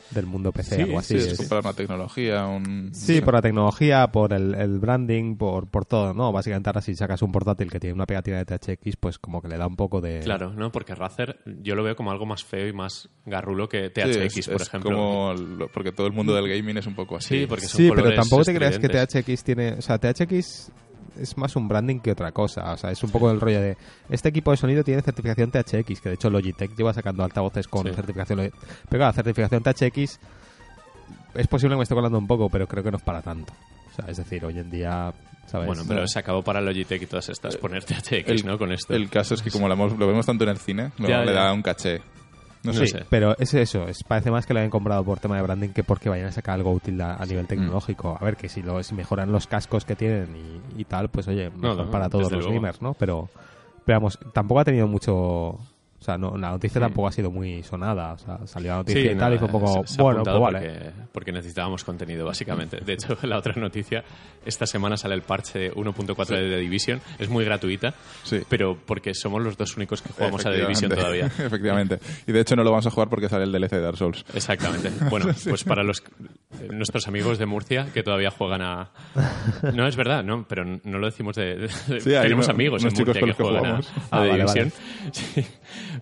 del 0.09 0.25
mundo 0.25 0.51
PC, 0.51 0.75
Sí, 0.75 0.81
algo 0.83 0.99
así. 0.99 1.13
Sí, 1.13 1.19
es 1.19 1.31
es- 1.33 1.37
comprar 1.37 1.61
una 1.61 1.73
tecnología, 1.73 2.45
un... 2.45 2.89
Sí, 2.93 3.19
por 3.21 3.33
la 3.33 3.41
tecnología, 3.41 4.07
por 4.07 4.33
el, 4.33 4.55
el 4.55 4.79
branding, 4.79 5.35
por, 5.35 5.67
por 5.67 5.85
todo, 5.85 6.13
¿no? 6.13 6.31
Básicamente 6.31 6.69
ahora 6.69 6.81
si 6.81 6.95
sacas 6.95 7.21
un 7.21 7.31
portátil 7.31 7.69
que 7.69 7.79
tiene 7.79 7.93
una 7.93 8.05
pegatina 8.05 8.43
de 8.43 8.45
THX, 8.45 8.95
pues 8.97 9.19
como 9.19 9.41
que 9.41 9.47
le 9.49 9.57
da 9.57 9.67
un 9.67 9.75
poco 9.75 9.99
de... 10.01 10.19
Claro, 10.21 10.53
¿no? 10.53 10.71
Porque 10.71 10.95
Razer 10.95 11.39
yo 11.61 11.75
lo 11.75 11.83
veo 11.83 11.95
como 11.95 12.11
algo 12.11 12.25
más 12.25 12.43
feo 12.43 12.67
y 12.67 12.73
más 12.73 13.09
garrulo 13.25 13.67
que 13.67 13.87
Sí, 13.87 13.91
THX, 14.01 14.37
es- 14.37 14.47
por 14.47 14.61
es 14.61 14.67
ejemplo. 14.67 14.91
como 14.91 15.33
lo- 15.33 15.67
porque 15.71 15.91
todo 15.91 16.07
el 16.07 16.13
mundo 16.13 16.33
del 16.33 16.47
gaming 16.47 16.77
es 16.77 16.87
un 16.87 16.95
poco 16.95 17.17
así. 17.17 17.39
Sí, 17.41 17.45
porque 17.47 17.65
son 17.65 17.77
Sí, 17.81 17.89
pero 17.93 18.13
tampoco 18.13 18.43
te 18.43 18.53
creas 18.55 18.79
que. 18.79 18.87
THX 18.89 19.43
tiene... 19.43 19.73
O 19.73 19.81
sea, 19.81 19.97
THX 19.99 20.71
es 21.19 21.37
más 21.37 21.55
un 21.55 21.67
branding 21.67 21.99
que 21.99 22.11
otra 22.11 22.31
cosa. 22.31 22.71
O 22.73 22.77
sea, 22.77 22.91
es 22.91 23.03
un 23.03 23.09
poco 23.11 23.29
el 23.31 23.39
rollo 23.39 23.61
de... 23.61 23.77
Este 24.09 24.29
equipo 24.29 24.51
de 24.51 24.57
sonido 24.57 24.83
tiene 24.83 25.01
certificación 25.01 25.51
THX, 25.51 26.01
que 26.01 26.09
de 26.09 26.15
hecho 26.15 26.29
Logitech 26.29 26.75
lleva 26.75 26.93
sacando 26.93 27.23
altavoces 27.23 27.67
con 27.67 27.85
Sí. 27.87 27.93
certificación... 27.93 28.39
Pero 28.39 28.53
claro, 28.89 29.05
la 29.05 29.13
certificación 29.13 29.63
THX 29.63 30.19
es 31.35 31.47
posible 31.47 31.73
que 31.75 31.77
me 31.77 31.83
esté 31.83 31.95
colando 31.95 32.17
un 32.17 32.27
poco, 32.27 32.49
pero 32.49 32.67
creo 32.67 32.83
que 32.83 32.91
no 32.91 32.97
es 32.97 33.03
para 33.03 33.21
tanto. 33.21 33.53
O 33.91 33.95
sea, 33.95 34.05
es 34.09 34.17
decir, 34.17 34.43
hoy 34.45 34.57
en 34.59 34.69
día... 34.69 35.13
¿sabes? 35.47 35.67
Bueno, 35.67 35.83
pero 35.87 36.05
se 36.07 36.19
acabó 36.19 36.41
para 36.41 36.59
Logitech 36.59 37.01
y 37.03 37.05
todas 37.05 37.29
estas 37.29 37.55
poner 37.55 37.83
THX, 37.85 38.43
¿no? 38.43 38.57
Con 38.57 38.71
esto. 38.73 38.93
El 38.93 39.09
caso 39.09 39.33
es 39.33 39.41
que 39.41 39.49
como 39.49 39.67
lo, 39.69 39.75
vemos 40.07 40.25
tanto 40.25 40.43
en 40.43 40.49
el 40.49 40.57
cine, 40.57 40.91
lo- 40.97 41.07
Ya, 41.07 41.23
le 41.23 41.31
da 41.31 41.53
un 41.53 41.61
caché. 41.61 42.01
No 42.67 42.85
sé. 42.85 43.05
Pero 43.09 43.37
es 43.37 43.53
eso, 43.53 43.87
es, 43.87 44.03
parece 44.03 44.31
más 44.31 44.45
que 44.45 44.53
lo 44.53 44.59
hayan 44.59 44.69
comprado 44.69 45.03
por 45.03 45.19
tema 45.19 45.35
de 45.37 45.41
branding 45.43 45.69
que 45.69 45.83
porque 45.83 46.09
vayan 46.09 46.27
a 46.27 46.31
sacar 46.31 46.55
algo 46.55 46.71
útil 46.71 46.99
a, 47.01 47.15
a 47.15 47.25
nivel 47.25 47.47
tecnológico. 47.47 48.17
A 48.19 48.23
ver, 48.23 48.35
que 48.35 48.49
si, 48.49 48.61
lo, 48.61 48.81
si 48.83 48.93
mejoran 48.95 49.31
los 49.31 49.47
cascos 49.47 49.85
que 49.85 49.95
tienen 49.95 50.35
y, 50.35 50.81
y 50.81 50.85
tal, 50.85 51.09
pues 51.09 51.27
oye, 51.27 51.49
mejor 51.49 51.85
no, 51.85 51.91
para 51.91 52.09
todos 52.09 52.31
los 52.31 52.43
luego. 52.43 52.53
gamers, 52.53 52.81
¿no? 52.81 52.93
Pero, 52.93 53.29
pero 53.85 53.99
vamos, 53.99 54.19
tampoco 54.33 54.59
ha 54.61 54.65
tenido 54.65 54.87
mucho... 54.87 55.57
O 56.07 56.09
sea, 56.09 56.17
no, 56.17 56.37
la 56.37 56.51
noticia 56.51 56.79
tampoco 56.79 57.09
ha 57.09 57.11
sido 57.11 57.29
muy 57.29 57.61
sonada. 57.63 58.13
O 58.13 58.17
sea, 58.17 58.39
salió 58.47 58.71
la 58.71 58.77
noticia 58.77 59.01
Sí, 59.01 59.09
y 59.09 59.15
tal 59.15 59.33
y 59.33 59.37
fue 59.37 59.47
un 59.47 59.51
poco... 59.51 59.85
se- 59.85 59.95
se 59.95 59.99
ha 59.99 60.03
bueno, 60.05 60.23
pues 60.23 60.39
vale. 60.39 60.59
porque, 60.59 60.91
porque 61.11 61.31
necesitábamos 61.33 61.83
contenido, 61.83 62.25
básicamente. 62.25 62.77
De 62.79 62.93
hecho, 62.93 63.17
la 63.23 63.37
otra 63.37 63.53
noticia, 63.57 64.05
esta 64.45 64.65
semana 64.65 64.95
sale 64.95 65.15
el 65.15 65.21
parche 65.23 65.73
1.4 65.73 66.25
de 66.27 66.49
The 66.49 66.57
Division. 66.59 67.01
Es 67.19 67.27
muy 67.27 67.43
gratuita, 67.43 67.93
Sí. 68.23 68.39
pero 68.47 68.77
porque 68.85 69.13
somos 69.13 69.43
los 69.43 69.57
dos 69.57 69.75
únicos 69.75 70.01
que 70.01 70.13
jugamos 70.13 70.45
a 70.45 70.51
The 70.51 70.59
Division 70.61 70.91
todavía. 70.91 71.25
Efectivamente. 71.39 71.99
Y 72.25 72.31
de 72.31 72.39
hecho 72.39 72.55
no 72.55 72.63
lo 72.63 72.71
vamos 72.71 72.87
a 72.87 72.91
jugar 72.91 73.09
porque 73.09 73.27
sale 73.27 73.43
el 73.43 73.51
DLC 73.51 73.71
de 73.71 73.81
Dark 73.81 73.97
Souls. 73.97 74.23
Exactamente. 74.33 74.89
Bueno, 75.09 75.25
pues 75.49 75.65
para 75.65 75.83
los 75.83 75.99
eh, 76.61 76.69
nuestros 76.71 77.05
amigos 77.09 77.37
de 77.37 77.45
Murcia 77.47 77.87
que 77.93 78.01
todavía 78.01 78.31
juegan 78.31 78.61
a... 78.61 78.91
No, 79.73 79.85
es 79.85 79.97
verdad, 79.97 80.23
no, 80.23 80.45
pero 80.47 80.63
no 80.63 80.99
lo 80.99 81.05
decimos 81.07 81.35
de... 81.35 81.67
Sí, 81.67 81.99
tenemos 82.11 82.47
amigos 82.47 82.81
en 82.85 82.93
Murcia 82.93 83.21
que 83.25 83.33
juegan 83.33 83.57
a, 83.57 83.59
jugamos. 83.81 83.89
a 83.89 83.91
Ah, 84.11 84.21
The 84.21 84.29
vale, 84.29 84.37
Division. 84.37 84.71
Sí. 85.11 85.45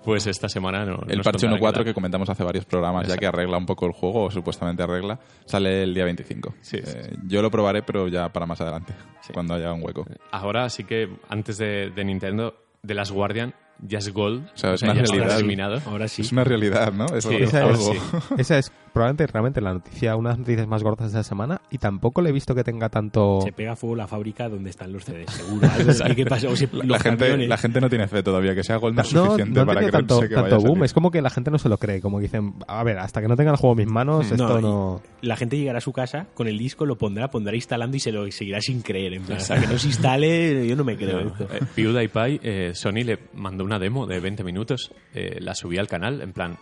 Pues 0.04 0.28
esta 0.28 0.50
semana 0.50 0.86
no. 0.86 1.02
El 1.08 1.22
parche 1.22 1.48
contarán 1.48 1.74
1.4 1.74 1.78
qué 1.80 1.84
que 1.86 1.94
comentamos 1.94 2.30
hace 2.30 2.44
varios 2.44 2.66
programas, 2.66 3.08
ya 3.08 3.18
que 3.18 3.26
arregla 3.28 3.58
un 3.58 3.66
poco 3.66 3.86
el 3.86 3.92
juego, 3.94 4.24
o 4.26 4.32
supuestamente 4.32 4.84
arregla, 4.84 5.20
sale 5.46 5.84
el 5.84 5.94
día 5.94 6.06
25. 6.06 6.56
Sí, 6.62 6.78
sí, 6.84 6.94
Eh, 6.98 7.16
Yo 7.28 7.42
lo 7.42 7.50
probaré, 7.52 7.84
pero 7.84 8.08
ya 8.08 8.30
para 8.30 8.46
más 8.46 8.60
adelante, 8.62 8.94
Sí. 9.22 9.34
cuando 9.34 9.54
haya 9.56 9.72
un 9.74 9.84
hueco. 9.84 10.06
Ahora 10.32 10.70
sí 10.70 10.84
que 10.84 11.10
antes 11.30 11.58
de, 11.58 11.92
de 11.92 12.04
Nintendo, 12.06 12.56
de 12.84 12.94
Last 12.94 13.12
Guardian, 13.12 13.54
ya 13.80 13.98
es 14.00 14.12
Gold. 14.14 14.46
O 14.54 14.58
sea, 14.58 14.74
es 14.74 14.82
una 14.84 14.94
realidad. 14.94 15.82
Ahora 15.86 16.08
sí. 16.08 16.22
Es 16.22 16.32
una 16.32 16.44
realidad, 16.44 16.94
¿no? 16.94 17.06
Es 17.08 17.26
Sí, 17.26 17.36
esa 18.38 18.58
es 18.60 18.72
probablemente 18.96 19.28
realmente 19.28 19.60
la 19.62 19.74
noticia, 19.74 20.16
una 20.16 20.30
de 20.30 20.34
las 20.34 20.40
noticias 20.40 20.68
más 20.68 20.82
gordas 20.82 21.12
de 21.12 21.18
la 21.20 21.24
semana 21.24 21.62
y 21.70 21.78
tampoco 21.80 22.22
le 22.22 22.30
he 22.30 22.32
visto 22.32 22.56
que 22.56 22.64
tenga 22.64 22.88
tanto... 22.90 23.42
Se 23.44 23.52
pega 23.52 23.76
fuego 23.76 23.96
la 23.98 24.08
fábrica 24.08 24.48
donde 24.48 24.70
están 24.70 24.94
los 24.94 25.04
CDs, 25.04 25.30
seguro. 25.32 25.68
Que 26.16 26.26
pasa. 26.26 26.48
O 26.48 26.52
La 26.72 26.84
los 26.86 27.02
gente, 27.04 27.26
camiones. 27.26 27.50
la 27.50 27.58
gente 27.58 27.82
no 27.82 27.90
tiene 27.90 28.08
fe 28.08 28.24
todavía 28.24 28.56
que 28.56 28.64
sea 28.64 28.78
Gold 28.78 28.96
no 28.96 29.02
es 29.02 29.14
No, 29.14 29.26
suficiente 29.26 29.60
no 29.60 29.66
para 29.66 29.82
que 29.82 29.92
tanto, 29.92 30.20
que 30.22 30.34
vaya 30.34 30.48
tanto 30.50 30.66
boom. 30.66 30.84
Es 30.86 30.94
como 30.94 31.12
que 31.12 31.22
la 31.22 31.30
gente 31.30 31.52
no 31.52 31.58
se 31.60 31.68
lo 31.68 31.78
cree. 31.78 32.00
Como 32.00 32.18
que 32.20 32.24
dicen, 32.24 32.54
a 32.68 32.84
ver, 32.86 32.98
hasta 33.00 33.22
que 33.22 33.28
no 33.28 33.36
tenga 33.36 33.52
el 33.52 33.58
juego 33.58 33.74
en 33.74 33.86
mis 33.86 33.94
manos, 33.94 34.26
Hmm. 34.30 34.34
esto 34.34 34.62
No, 34.62 34.62
no... 34.62 35.02
La 35.22 35.36
gente 35.36 35.58
llegará 35.58 35.80
a 35.80 35.82
su 35.82 35.92
casa 35.92 36.28
con 36.34 36.48
el 36.48 36.58
disco, 36.58 36.86
lo 36.86 36.98
pondrá, 36.98 37.30
pondrá 37.30 37.54
instalando 37.54 37.98
y 37.98 38.00
se 38.00 38.14
lo 38.14 38.32
seguirá 38.32 38.62
sin 38.62 38.82
creer. 38.82 39.14
En 39.16 39.24
plan, 39.24 39.38
hasta 39.40 39.60
que 39.60 39.68
no 39.68 39.78
se 39.78 39.88
instale, 39.88 40.66
yo 40.68 40.76
no 40.78 40.86
me 40.86 40.96
creo 40.96 41.22
No, 41.22 41.28
esto. 41.32 41.48
eh, 41.54 41.60
PewDiePie, 41.76 42.40
eh, 42.44 42.72
Sony 42.74 43.04
le 43.04 43.20
mandó 43.34 43.66
una 43.66 43.78
demo 43.78 44.08
de 44.08 44.22
20 44.22 44.44
minutos, 44.46 44.92
eh, 45.14 45.38
la 45.42 45.54
subí 45.54 45.78
al 45.78 45.88
canal, 45.88 46.22
en 46.22 46.32
plan, 46.32 46.58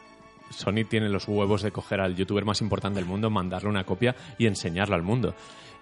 Sony 0.53 0.85
tiene 0.89 1.09
los 1.09 1.27
huevos 1.27 1.61
de 1.61 1.71
coger 1.71 1.99
al 2.01 2.15
youtuber 2.15 2.45
más 2.45 2.61
importante 2.61 2.99
del 2.99 3.07
mundo, 3.07 3.29
mandarle 3.29 3.69
una 3.69 3.83
copia 3.83 4.15
y 4.37 4.47
enseñarlo 4.47 4.95
al 4.95 5.03
mundo. 5.03 5.35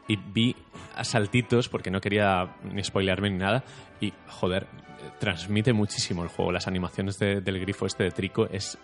Y 0.08 0.16
vi 0.18 0.56
a 0.96 1.04
saltitos, 1.04 1.70
porque 1.70 1.92
no 1.92 2.02
quería 2.02 2.56
ni 2.72 2.84
spoilearme 2.84 3.30
ni 3.30 3.38
nada, 3.38 3.64
y 4.00 4.12
joder, 4.28 4.68
transmite 5.20 5.74
muchísimo 5.74 6.24
el 6.24 6.30
juego. 6.30 6.52
Las 6.52 6.68
animaciones 6.68 7.18
de- 7.20 7.42
del 7.42 7.60
grifo 7.60 7.86
este 7.86 8.04
de 8.06 8.12
Trico 8.12 8.48
es, 8.52 8.78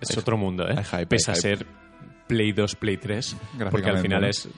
es 0.00 0.16
otro 0.18 0.36
mundo, 0.36 0.68
¿eh? 0.68 0.82
hype, 0.84 1.06
Pese 1.06 1.30
a 1.30 1.34
ser 1.34 1.66
Play 2.26 2.52
2, 2.52 2.74
Play 2.76 2.96
3, 2.96 3.36
porque 3.70 3.88
al 3.90 3.98
final 3.98 4.24
es 4.24 4.48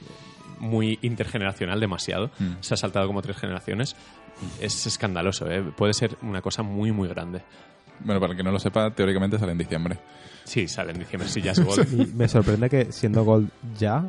muy 0.58 0.98
intergeneracional, 1.02 1.78
demasiado. 1.78 2.30
Mm. 2.38 2.54
Se 2.60 2.74
ha 2.74 2.76
saltado 2.76 3.06
como 3.06 3.22
tres 3.22 3.36
generaciones. 3.36 3.94
Es 4.60 4.86
escandaloso, 4.86 5.50
¿eh? 5.50 5.62
Puede 5.76 5.92
ser 5.92 6.16
una 6.22 6.40
cosa 6.40 6.62
muy, 6.62 6.90
muy 6.92 7.08
grande. 7.08 7.42
Bueno, 8.00 8.20
para 8.20 8.32
el 8.32 8.36
que 8.36 8.42
no 8.44 8.50
lo 8.52 8.58
sepa, 8.58 8.90
teóricamente 8.92 9.38
sale 9.38 9.52
en 9.52 9.58
diciembre. 9.58 9.98
Sí, 10.48 10.66
sale 10.66 10.92
en 10.92 10.98
diciembre, 10.98 11.28
si 11.28 11.42
ya 11.42 11.52
es 11.52 11.60
Gold. 11.64 12.00
Y 12.00 12.06
me 12.14 12.26
sorprende 12.26 12.70
que 12.70 12.90
siendo 12.90 13.22
Gold 13.24 13.50
ya... 13.78 14.04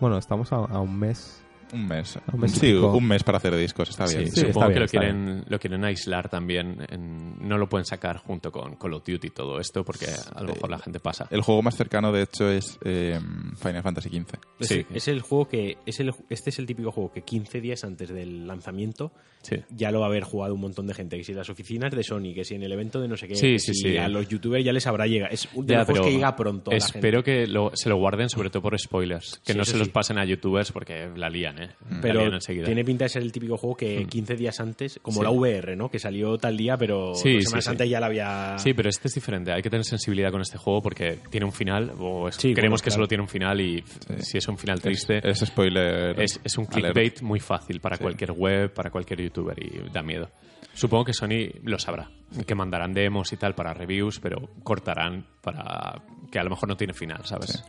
Bueno, 0.00 0.18
estamos 0.18 0.52
a, 0.52 0.56
a 0.56 0.80
un 0.80 0.98
mes... 0.98 1.41
Un 1.72 1.86
mes. 1.86 2.18
Un 2.32 2.40
mes 2.40 2.52
sí, 2.52 2.72
pico. 2.72 2.92
un 2.92 3.06
mes 3.08 3.22
para 3.24 3.38
hacer 3.38 3.56
discos, 3.56 3.88
está 3.90 4.06
bien. 4.06 4.30
sí, 4.30 4.40
supongo 4.42 4.68
está 4.68 4.74
que 4.74 4.80
lo, 4.80 4.86
quieren, 4.86 5.44
lo 5.48 5.58
quieren 5.58 5.84
aislar 5.84 6.28
también. 6.28 6.84
en- 6.90 7.32
no 7.48 7.58
lo 7.58 7.68
pueden 7.68 7.84
sacar 7.84 8.18
junto 8.18 8.52
con 8.52 8.76
Call 8.76 8.94
of 8.94 9.04
Duty 9.04 9.26
y 9.26 9.30
todo 9.30 9.58
esto, 9.58 9.84
porque 9.84 10.06
a 10.34 10.42
lo 10.42 10.54
mejor 10.54 10.70
la 10.70 10.78
gente 10.78 11.00
pasa. 11.00 11.26
El 11.30 11.40
juego 11.42 11.62
más 11.62 11.76
cercano, 11.76 12.12
de 12.12 12.22
hecho, 12.22 12.48
es 12.50 12.78
eh, 12.84 13.18
Final 13.60 13.82
Fantasy 13.82 14.08
XV. 14.10 14.38
Es, 14.60 14.68
Sí. 14.68 14.86
es 14.92 15.08
el 15.08 15.20
juego 15.20 15.48
que. 15.48 15.78
Es 15.86 15.98
el, 16.00 16.12
este 16.30 16.50
es 16.50 16.58
el 16.58 16.66
típico 16.66 16.90
juego 16.92 17.10
que 17.12 17.22
15 17.22 17.60
días 17.60 17.82
antes 17.84 18.10
del 18.10 18.46
lanzamiento 18.46 19.12
Sí. 19.42 19.56
ya 19.70 19.90
lo 19.90 19.98
va 20.00 20.06
a 20.06 20.08
haber 20.08 20.22
jugado 20.22 20.54
un 20.54 20.60
montón 20.60 20.86
de 20.86 20.94
gente. 20.94 21.16
Que 21.16 21.24
si 21.24 21.32
en 21.32 21.38
las 21.38 21.50
oficinas 21.50 21.90
de 21.90 22.04
Sony, 22.04 22.32
que 22.32 22.44
si 22.44 22.54
en 22.54 22.62
el 22.62 22.70
evento 22.72 23.00
de 23.00 23.08
no 23.08 23.16
sé 23.16 23.26
qué. 23.26 23.34
Sí, 23.34 23.52
que 23.54 23.58
sí, 23.58 23.74
si 23.74 23.90
sí. 23.90 23.96
A 23.96 24.06
los 24.08 24.28
youtubers 24.28 24.64
ya 24.64 24.72
les 24.72 24.86
habrá 24.86 25.06
llegado. 25.06 25.32
Es 25.32 25.48
un 25.54 25.66
de 25.66 25.72
Ya, 25.72 25.78
los 25.80 25.86
juegos 25.86 26.00
pero 26.00 26.04
que 26.10 26.16
llega 26.16 26.36
pronto. 26.36 26.70
a 26.70 26.74
la 26.74 26.78
Espero 26.78 27.22
gente. 27.22 27.46
que 27.46 27.46
lo- 27.48 27.72
se 27.74 27.88
lo 27.88 27.96
guarden 27.96 28.28
sobre 28.28 28.50
todo 28.50 28.62
por 28.62 28.78
spoilers. 28.78 29.40
Que 29.44 29.52
Sí, 29.52 29.58
no 29.58 29.64
se 29.64 29.76
los 29.78 29.88
pasen 29.88 30.18
a 30.18 30.24
youtubers 30.24 30.70
porque 30.70 31.10
la 31.16 31.28
lían, 31.28 31.60
eh, 31.60 31.61
Pero 32.00 32.14
salieron 32.14 32.34
enseguida. 32.34 32.64
tiene 32.66 32.84
pinta 32.84 33.04
de 33.04 33.08
ser 33.10 33.22
el 33.22 33.32
típico 33.32 33.56
juego 33.56 33.76
que 33.76 34.06
15 34.06 34.36
días 34.36 34.60
antes, 34.60 34.98
como 35.02 35.18
Sí. 35.18 35.24
la 35.24 35.30
VR, 35.30 35.76
¿no? 35.76 35.90
Que 35.90 35.98
salió 35.98 36.36
tal 36.38 36.56
día, 36.56 36.76
pero 36.76 37.14
Sí, 37.14 37.34
dos 37.34 37.44
semanas 37.44 37.64
sí. 37.64 37.70
antes 37.70 37.88
ya 37.90 38.00
la 38.00 38.06
había... 38.06 38.58
Sí, 38.58 38.74
pero 38.74 38.88
este 38.88 39.08
es 39.08 39.14
diferente. 39.14 39.52
Hay 39.52 39.62
que 39.62 39.70
tener 39.70 39.84
sensibilidad 39.84 40.30
con 40.30 40.40
este 40.40 40.58
juego 40.58 40.82
porque 40.82 41.18
tiene 41.30 41.46
un 41.46 41.52
final, 41.52 41.92
o 41.98 42.28
es- 42.28 42.36
Sí, 42.36 42.54
creemos 42.54 42.80
bueno, 42.80 42.84
que 42.84 42.90
claro. 42.90 42.94
solo 42.96 43.08
tiene 43.08 43.22
un 43.22 43.28
final 43.28 43.60
y 43.60 43.82
si 44.18 44.38
es 44.38 44.48
un 44.48 44.58
final 44.58 44.80
triste, 44.80 45.18
Es, 45.28 45.42
es 45.42 45.48
spoiler. 45.48 46.20
es, 46.20 46.40
es 46.42 46.58
un 46.58 46.66
alert. 46.70 46.94
clickbait 46.94 47.22
muy 47.22 47.40
fácil 47.40 47.80
para 47.80 47.96
Sí. 47.96 48.02
cualquier 48.02 48.32
web, 48.32 48.72
para 48.72 48.90
cualquier 48.90 49.20
youtuber 49.22 49.56
y 49.62 49.90
da 49.92 50.02
miedo. 50.02 50.30
Supongo 50.74 51.04
que 51.04 51.12
Sony 51.12 51.50
lo 51.64 51.78
sabrá, 51.78 52.08
que 52.46 52.54
mandarán 52.54 52.94
demos 52.94 53.30
y 53.32 53.36
tal 53.36 53.54
para 53.54 53.74
reviews, 53.74 54.20
pero 54.20 54.48
cortarán 54.62 55.26
para 55.42 56.02
que 56.30 56.38
a 56.38 56.44
lo 56.44 56.48
mejor 56.50 56.68
no 56.68 56.76
tiene 56.76 56.94
final, 56.94 57.20
¿sabes? 57.26 57.62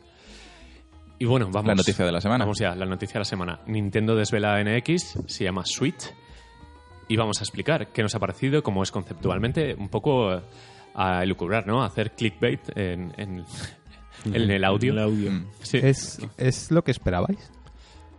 Y 1.19 1.25
bueno, 1.25 1.49
vamos. 1.51 1.67
La 1.67 1.75
noticia 1.75 2.05
de 2.05 2.11
la 2.11 2.19
semana. 2.21 2.43
Vamos 2.45 2.59
ya, 2.59 2.75
la 2.75 2.85
noticia 2.85 3.13
de 3.13 3.19
la 3.19 3.25
semana. 3.25 3.59
Nintendo 3.67 4.15
desvela 4.15 4.61
NX, 4.63 5.19
se 5.27 5.43
llama 5.43 5.63
Switch, 5.65 6.13
y 7.07 7.15
vamos 7.15 7.39
a 7.39 7.43
explicar 7.43 7.87
qué 7.87 8.01
nos 8.01 8.13
ha 8.15 8.19
parecido, 8.19 8.63
cómo 8.63 8.83
es 8.83 8.91
conceptualmente, 8.91 9.73
un 9.75 9.89
poco 9.89 10.33
eh, 10.33 10.41
a 10.95 11.23
elucubrar, 11.23 11.65
¿no? 11.67 11.81
A 11.83 11.85
hacer 11.87 12.11
clickbait 12.11 12.59
en, 12.77 13.13
en- 13.17 13.45
en 14.25 14.51
el 14.51 14.63
audio. 14.63 14.91
El 14.93 14.99
audio. 14.99 15.31
Mm. 15.31 15.45
Sí. 15.61 15.77
¿Es, 15.81 16.19
¿Es 16.37 16.71
lo 16.71 16.83
que 16.83 16.91
esperabais? 16.91 17.51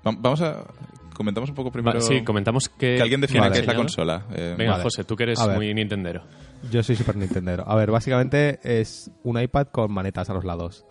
Va- 0.07 0.15
Vamos 0.19 0.41
a. 0.43 0.65
Comentamos 1.15 1.49
un 1.51 1.55
poco 1.55 1.71
primero. 1.71 2.01
Sí, 2.01 2.25
comentamos 2.25 2.69
que... 2.69 2.97
que 2.97 3.03
alguien 3.03 3.21
defina 3.21 3.43
Vale. 3.43 3.55
qué 3.55 3.61
es 3.61 3.67
la 3.69 3.77
consola. 3.77 4.27
Eh, 4.35 4.57
Venga, 4.59 4.73
Vale. 4.73 4.83
José, 4.83 5.05
tú 5.05 5.15
que 5.15 5.23
eres 5.23 5.39
muy 5.55 5.73
nintendero. 5.73 6.25
Yo 6.73 6.83
soy 6.83 6.97
Super 6.97 7.15
Nintendero. 7.15 7.63
A 7.69 7.77
ver, 7.77 7.93
básicamente 7.93 8.59
es 8.65 9.13
un 9.23 9.41
iPad 9.41 9.69
con 9.69 9.93
manetas 9.93 10.29
a 10.31 10.35
los 10.35 10.45
lados. 10.45 10.85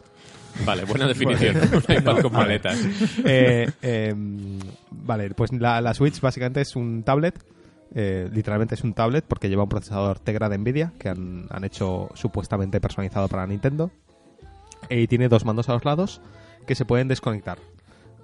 Vale, 0.66 0.86
buena 0.86 1.08
definición. 1.08 1.58
Un 1.74 1.96
iPad 1.96 2.22
con 2.22 2.32
maletas. 2.34 2.80
Eh, 3.26 3.70
em, 3.82 4.60
vale, 4.92 5.32
pues 5.32 5.52
la, 5.54 5.82
la 5.82 5.94
Switch 5.94 6.22
básicamente 6.22 6.62
es 6.62 6.76
un 6.76 7.04
tablet. 7.04 7.44
eh, 7.96 8.30
literalmente 8.32 8.76
es 8.76 8.84
un 8.84 8.94
tablet 8.94 9.26
porque 9.28 9.50
lleva 9.50 9.64
un 9.64 9.70
procesador 9.70 10.20
Tegra 10.20 10.50
de 10.50 10.58
Nvidia 10.58 10.94
que 11.00 11.10
han, 11.10 11.48
han 11.50 11.64
hecho 11.64 12.10
supuestamente 12.16 12.80
personalizado 12.82 13.28
para 13.28 13.46
Nintendo. 13.48 13.92
Y 14.90 15.08
tiene 15.08 15.30
dos 15.30 15.46
mandos 15.46 15.70
a 15.70 15.74
los 15.74 15.86
lados 15.86 16.22
que 16.68 16.76
se 16.76 16.86
pueden 16.86 17.08
desconectar. 17.08 17.58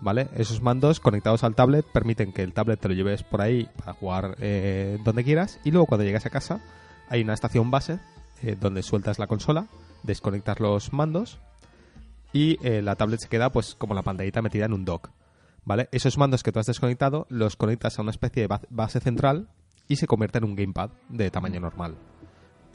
¿Vale? 0.01 0.29
Esos 0.35 0.61
mandos 0.61 1.01
conectados 1.01 1.43
al 1.43 1.55
tablet 1.55 1.85
permiten 1.91 2.31
que 2.31 2.41
el 2.41 2.53
tablet 2.53 2.79
te 2.79 2.87
lo 2.87 2.93
lleves 2.93 3.23
por 3.23 3.41
ahí 3.41 3.67
para 3.77 3.93
jugar 3.93 4.35
eh, 4.39 4.97
donde 5.03 5.25
quieras. 5.25 5.59
Y 5.65 5.71
luego 5.71 5.87
cuando 5.87 6.05
llegas 6.05 6.25
a 6.25 6.29
casa 6.29 6.61
hay 7.09 7.21
una 7.21 7.33
estación 7.33 7.69
base 7.69 7.99
eh, 8.43 8.55
donde 8.57 8.81
sueltas 8.81 9.19
la 9.19 9.27
consola, 9.27 9.67
desconectas 10.03 10.61
los 10.61 10.93
mandos 10.93 11.39
y 12.33 12.57
eh, 12.65 12.81
la 12.81 12.95
tablet 12.95 13.19
se 13.19 13.29
queda 13.29 13.51
pues 13.51 13.75
como 13.75 13.93
la 13.93 14.03
pantallita 14.03 14.41
metida 14.41 14.65
en 14.65 14.73
un 14.73 14.85
dock. 14.85 15.09
¿Vale? 15.65 15.87
Esos 15.91 16.17
mandos 16.17 16.41
que 16.41 16.51
tú 16.51 16.59
has 16.59 16.65
desconectado 16.65 17.27
los 17.29 17.55
conectas 17.55 17.99
a 17.99 18.01
una 18.01 18.11
especie 18.11 18.41
de 18.43 18.47
ba- 18.47 18.61
base 18.69 18.99
central 18.99 19.49
y 19.87 19.97
se 19.97 20.07
convierte 20.07 20.37
en 20.39 20.45
un 20.45 20.55
gamepad 20.55 20.89
de 21.09 21.29
tamaño 21.29 21.59
normal. 21.59 21.95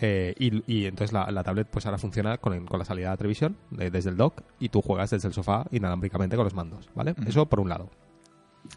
Eh, 0.00 0.34
y, 0.38 0.62
y 0.72 0.86
entonces 0.86 1.12
la, 1.12 1.30
la 1.30 1.42
tablet 1.42 1.66
pues 1.68 1.86
ahora 1.86 1.98
funciona 1.98 2.36
con, 2.38 2.52
el- 2.52 2.66
con 2.66 2.78
la 2.78 2.84
salida 2.84 3.06
de 3.06 3.12
la 3.12 3.16
televisión 3.16 3.56
eh, 3.78 3.90
desde 3.90 4.10
el 4.10 4.16
dock 4.16 4.42
y 4.60 4.68
tú 4.68 4.82
juegas 4.82 5.10
desde 5.10 5.28
el 5.28 5.34
sofá 5.34 5.66
inalámbricamente 5.70 6.36
con 6.36 6.44
los 6.44 6.54
mandos, 6.54 6.88
¿vale? 6.94 7.14
Eso 7.26 7.46
por 7.46 7.60
un 7.60 7.68
lado. 7.68 7.88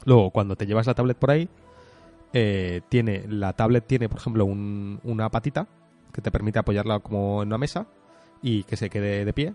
Luego, 0.06 0.32
cuando 0.32 0.56
te 0.56 0.66
llevas 0.66 0.88
la 0.88 0.94
tablet 0.96 1.18
por 1.18 1.32
ahí, 1.32 1.50
eh, 2.34 2.82
tiene 2.90 3.26
la 3.28 3.54
tablet 3.54 3.86
tiene, 3.86 4.10
por 4.10 4.20
ejemplo, 4.20 4.46
un- 4.46 5.00
una 5.04 5.30
patita 5.30 5.68
que 6.14 6.22
te 6.22 6.32
permite 6.32 6.60
apoyarla 6.60 7.00
como 7.00 7.42
en 7.42 7.50
una 7.50 7.58
mesa 7.58 7.88
y 8.42 8.64
que 8.64 8.78
se 8.78 8.90
quede 8.90 9.26
de 9.26 9.34
pie 9.34 9.54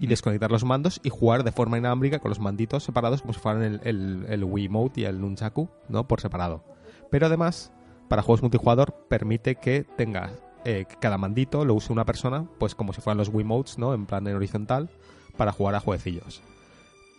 y 0.00 0.06
desconectar 0.06 0.50
los 0.50 0.64
mandos 0.64 1.00
y 1.02 1.10
jugar 1.10 1.44
de 1.44 1.52
forma 1.52 1.78
inalámbrica 1.78 2.18
con 2.18 2.30
los 2.30 2.40
manditos 2.40 2.84
separados 2.84 3.22
como 3.22 3.32
si 3.32 3.40
fueran 3.40 3.62
el, 3.62 3.80
el, 3.84 4.26
el 4.28 4.44
Wiimote 4.44 5.02
y 5.02 5.04
el 5.04 5.20
Nunchaku, 5.20 5.68
¿no? 5.88 6.06
Por 6.08 6.20
separado. 6.20 6.64
Pero 7.10 7.26
además, 7.26 7.72
para 8.08 8.22
juegos 8.22 8.42
multijugador, 8.42 8.94
permite 9.08 9.56
que 9.56 9.84
tengas 9.96 10.32
eh, 10.64 10.86
que 10.88 10.96
cada 10.96 11.18
mandito 11.18 11.64
lo 11.64 11.74
use 11.74 11.92
una 11.92 12.04
persona, 12.04 12.46
pues 12.58 12.74
como 12.74 12.92
si 12.92 13.00
fueran 13.00 13.18
los 13.18 13.28
Wiimotes, 13.28 13.78
¿no? 13.78 13.94
En 13.94 14.06
plan 14.06 14.26
en 14.26 14.34
horizontal, 14.34 14.88
para 15.36 15.52
jugar 15.52 15.74
a 15.74 15.80
jueguecillos. 15.80 16.42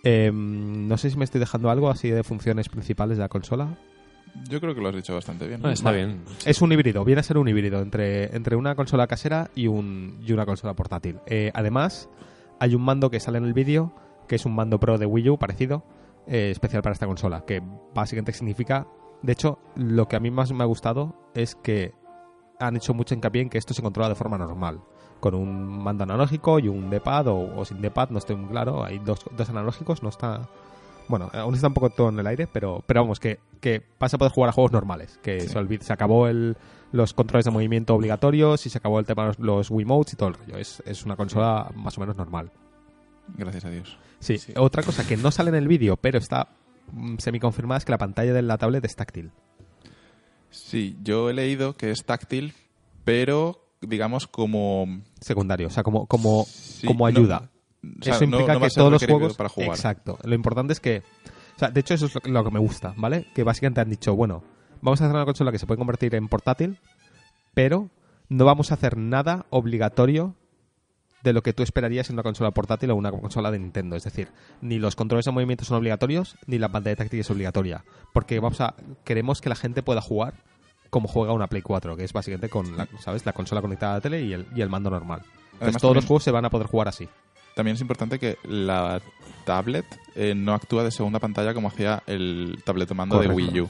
Em, 0.04 0.88
no 0.88 0.98
sé 0.98 1.10
si 1.10 1.18
me 1.18 1.26
estoy 1.26 1.40
dejando 1.40 1.70
algo 1.70 1.90
así 1.90 2.10
de 2.10 2.24
funciones 2.24 2.70
principales 2.70 3.18
de 3.18 3.24
la 3.24 3.30
consola. 3.30 3.78
Yo 4.50 4.60
creo 4.60 4.76
que 4.76 4.82
lo 4.82 4.90
has 4.90 4.96
dicho 4.96 5.14
bastante 5.16 5.48
bien. 5.48 5.62
Ah, 5.64 5.72
está 5.72 5.92
Vale. 5.92 6.06
bien. 6.06 6.22
Es 6.46 6.62
un 6.62 6.72
híbrido, 6.72 7.06
viene 7.06 7.22
a 7.22 7.24
ser 7.24 7.38
un 7.38 7.48
híbrido 7.48 7.82
entre, 7.82 8.36
entre 8.36 8.56
una 8.56 8.76
consola 8.76 9.08
casera 9.08 9.50
y, 9.56 9.68
un, 9.68 10.20
y 10.26 10.34
una 10.34 10.46
consola 10.46 10.74
portátil. 10.74 11.20
Eh, 11.26 11.52
además, 11.54 12.10
hay 12.60 12.76
un 12.76 12.82
mando 12.82 13.10
que 13.10 13.20
sale 13.20 13.38
en 13.38 13.45
el 13.45 13.53
vídeo, 13.53 13.93
que 14.28 14.36
es 14.36 14.45
un 14.45 14.56
mando 14.56 14.80
pro 14.80 14.97
de 14.97 15.06
Wii 15.06 15.30
U 15.30 15.38
parecido, 15.38 15.84
eh, 16.28 16.49
especial 16.51 16.82
para 16.82 16.93
esta 16.93 17.08
consola, 17.08 17.45
que 17.45 17.62
básicamente 17.93 18.34
significa... 18.34 18.88
De 19.22 19.32
hecho, 19.34 19.60
lo 19.76 20.08
que 20.08 20.16
a 20.16 20.20
mí 20.20 20.30
más 20.30 20.51
me 20.51 20.64
ha 20.64 20.68
gustado 20.68 21.16
es 21.34 21.56
que 21.56 21.93
han 22.60 22.76
hecho 22.76 22.93
mucho 22.93 23.16
hincapié 23.16 23.41
en 23.41 23.49
que 23.49 23.58
esto 23.58 23.74
se 23.74 23.82
controla 23.82 24.10
de 24.10 24.16
forma 24.16 24.38
normal, 24.38 24.82
con 25.20 25.34
un 25.34 25.84
mando 25.84 26.03
analógico 26.03 26.60
y 26.60 26.68
un 26.68 26.89
D-pad 26.89 27.28
o, 27.28 27.58
o 27.58 27.66
sin 27.66 27.82
D-pad, 27.82 28.10
no 28.10 28.20
estoy 28.20 28.36
muy 28.36 28.49
claro, 28.49 28.84
hay 28.84 28.99
dos, 28.99 29.26
dos 29.36 29.49
analógicos, 29.49 30.03
no 30.03 30.10
está... 30.10 30.47
Bueno, 31.08 31.30
aún 31.34 31.53
está 31.53 31.68
un 31.68 31.74
poco 31.76 31.91
todo 31.91 32.10
en 32.10 32.20
el 32.20 32.26
aire, 32.28 32.47
pero, 32.47 32.84
pero 32.88 33.01
vamos, 33.01 33.20
que, 33.20 33.39
que 33.62 33.84
vas 33.99 34.14
a 34.14 34.18
poder 34.18 34.32
jugar 34.34 34.49
a 34.49 34.53
juegos 34.53 34.72
normales. 34.72 35.20
Que 35.22 35.39
se, 35.41 35.60
olvid- 35.60 35.82
se 35.82 35.93
acabó 35.93 36.28
el, 36.28 36.58
los 36.96 37.14
controles 37.14 37.46
de 37.46 37.52
movimiento 37.52 37.93
obligatorios 37.96 38.66
y 38.66 38.70
se 38.70 38.78
acabó 38.78 39.00
el 39.00 39.06
tema 39.06 39.24
de 39.24 39.28
los, 39.30 39.39
los 39.39 39.72
Wiimotes 39.72 40.14
y 40.14 40.16
todo 40.18 40.30
el 40.30 40.36
rollo. 40.36 40.58
Es, 40.58 40.82
es 40.86 41.06
una 41.06 41.16
consola 41.16 41.72
más 41.76 41.98
o 41.98 42.02
menos 42.02 42.16
normal. 42.16 42.52
Gracias 43.38 43.66
a 43.66 43.70
Dios. 43.70 43.98
Sí, 44.20 44.38
otra 44.58 44.82
cosa 44.84 45.06
que 45.06 45.18
no 45.18 45.32
sale 45.32 45.50
en 45.50 45.56
el 45.56 45.68
vídeo, 45.68 45.98
pero 45.98 46.18
está 46.18 46.50
mm, 46.91 47.18
semi-confirmada 47.18 47.78
es 47.80 47.86
que 47.86 47.91
la 47.91 47.98
pantalla 47.98 48.34
de 48.34 48.41
la 48.41 48.58
tablet 48.58 48.84
es 48.86 48.96
táctil. 48.96 49.32
Sí, 50.50 50.98
yo 51.04 51.30
he 51.30 51.34
leído 51.34 51.76
que 51.76 51.91
es 51.91 52.06
táctil, 52.06 52.54
pero 53.04 53.68
digamos 53.82 54.28
como... 54.28 55.02
Secundario, 55.20 55.68
o 55.68 55.70
sea, 55.70 55.84
como, 55.84 56.06
como, 56.08 56.46
Sí, 56.48 56.88
como 56.88 57.00
no- 57.00 57.06
ayuda. 57.18 57.50
o 57.84 58.04
sea, 58.04 58.16
eso 58.16 58.26
no- 58.26 58.38
implica 58.39 58.54
no 58.54 58.60
que 58.62 58.70
todos 58.70 58.91
los 58.91 59.06
juegos. 59.06 59.36
para 59.36 59.50
jugar. 59.50 59.70
Exacto. 59.72 60.18
Lo 60.24 60.34
importante 60.36 60.74
es 60.74 60.80
que. 60.80 61.04
O 61.56 61.60
sea, 61.60 61.70
de 61.72 61.80
hecho, 61.80 61.93
eso 61.93 62.06
es 62.08 62.16
lo, 62.16 62.22
lo 62.32 62.43
que 62.43 62.52
me 62.52 62.60
gusta, 62.60 62.93
¿vale? 62.98 63.28
Que 63.34 63.43
básicamente 63.43 63.82
han 63.82 63.89
dicho, 63.89 64.16
bueno, 64.16 64.43
vamos 64.86 65.02
a 65.02 65.06
hacer 65.06 65.16
una 65.16 65.26
consola 65.26 65.52
que 65.52 65.58
se 65.58 65.66
puede 65.66 65.80
convertir 65.80 66.14
en 66.14 66.28
portátil, 66.28 66.78
pero 67.54 67.90
no 68.30 68.46
vamos 68.46 68.72
a 68.72 68.76
hacer 68.76 68.98
nada 68.98 69.48
obligatorio 69.50 70.36
de 71.24 71.34
lo 71.34 71.42
que 71.42 71.54
tú 71.54 71.64
esperarías 71.64 72.10
en 72.10 72.16
una 72.16 72.24
consola 72.24 72.52
portátil 72.52 72.92
o 72.92 72.96
una 72.96 73.12
consola 73.12 73.50
de 73.50 73.58
Nintendo. 73.58 73.96
Es 73.96 74.04
decir, 74.04 74.30
ni 74.62 74.78
los 74.78 74.96
controles 74.96 75.26
de 75.26 75.32
movimiento 75.32 75.66
son 75.66 75.78
obligatorios, 75.78 76.38
ni 76.46 76.60
la 76.60 76.70
pantalla 76.70 76.96
táctil 76.96 77.22
es 77.22 77.32
obligatoria. 77.32 77.84
Porque 78.14 78.40
vamos 78.40 78.62
a. 78.62 78.76
queremos 79.04 79.42
que 79.42 79.50
la 79.50 79.56
gente 79.56 79.82
pueda 79.82 80.02
jugar 80.02 80.36
como 80.92 81.08
juega 81.08 81.34
una 81.34 81.48
Play 81.48 81.64
4, 81.64 81.98
que 81.98 82.04
es 82.04 82.14
básicamente 82.14 82.48
con 82.48 82.78
la, 82.78 82.88
¿sabes? 83.00 83.26
la 83.26 83.34
consola 83.34 83.62
conectada 83.62 83.94
a 83.94 83.96
la 83.96 84.02
tele 84.02 84.22
y 84.22 84.34
el, 84.34 84.46
y 84.56 84.62
el 84.62 84.70
mando 84.70 84.92
normal. 84.92 85.22
Entonces, 85.24 85.62
Además, 85.62 85.82
todos 85.82 85.96
los 85.96 86.06
juegos 86.06 86.24
se 86.24 86.32
van 86.32 86.46
a 86.46 86.52
poder 86.52 86.68
jugar 86.68 86.88
así. 86.88 87.10
También 87.56 87.76
es 87.76 87.82
importante 87.82 88.20
que 88.20 88.38
la 88.44 89.02
tablet 89.46 89.86
eh, 90.14 90.36
no 90.36 90.54
actúa 90.54 90.84
de 90.84 90.92
segunda 90.92 91.20
pantalla 91.20 91.54
como 91.56 91.70
hacía 91.70 92.04
el 92.06 92.62
tablet 92.64 92.88
de 92.88 92.96
mando 92.96 93.20
de. 93.20 93.30
Wii 93.30 93.62
U. 93.62 93.70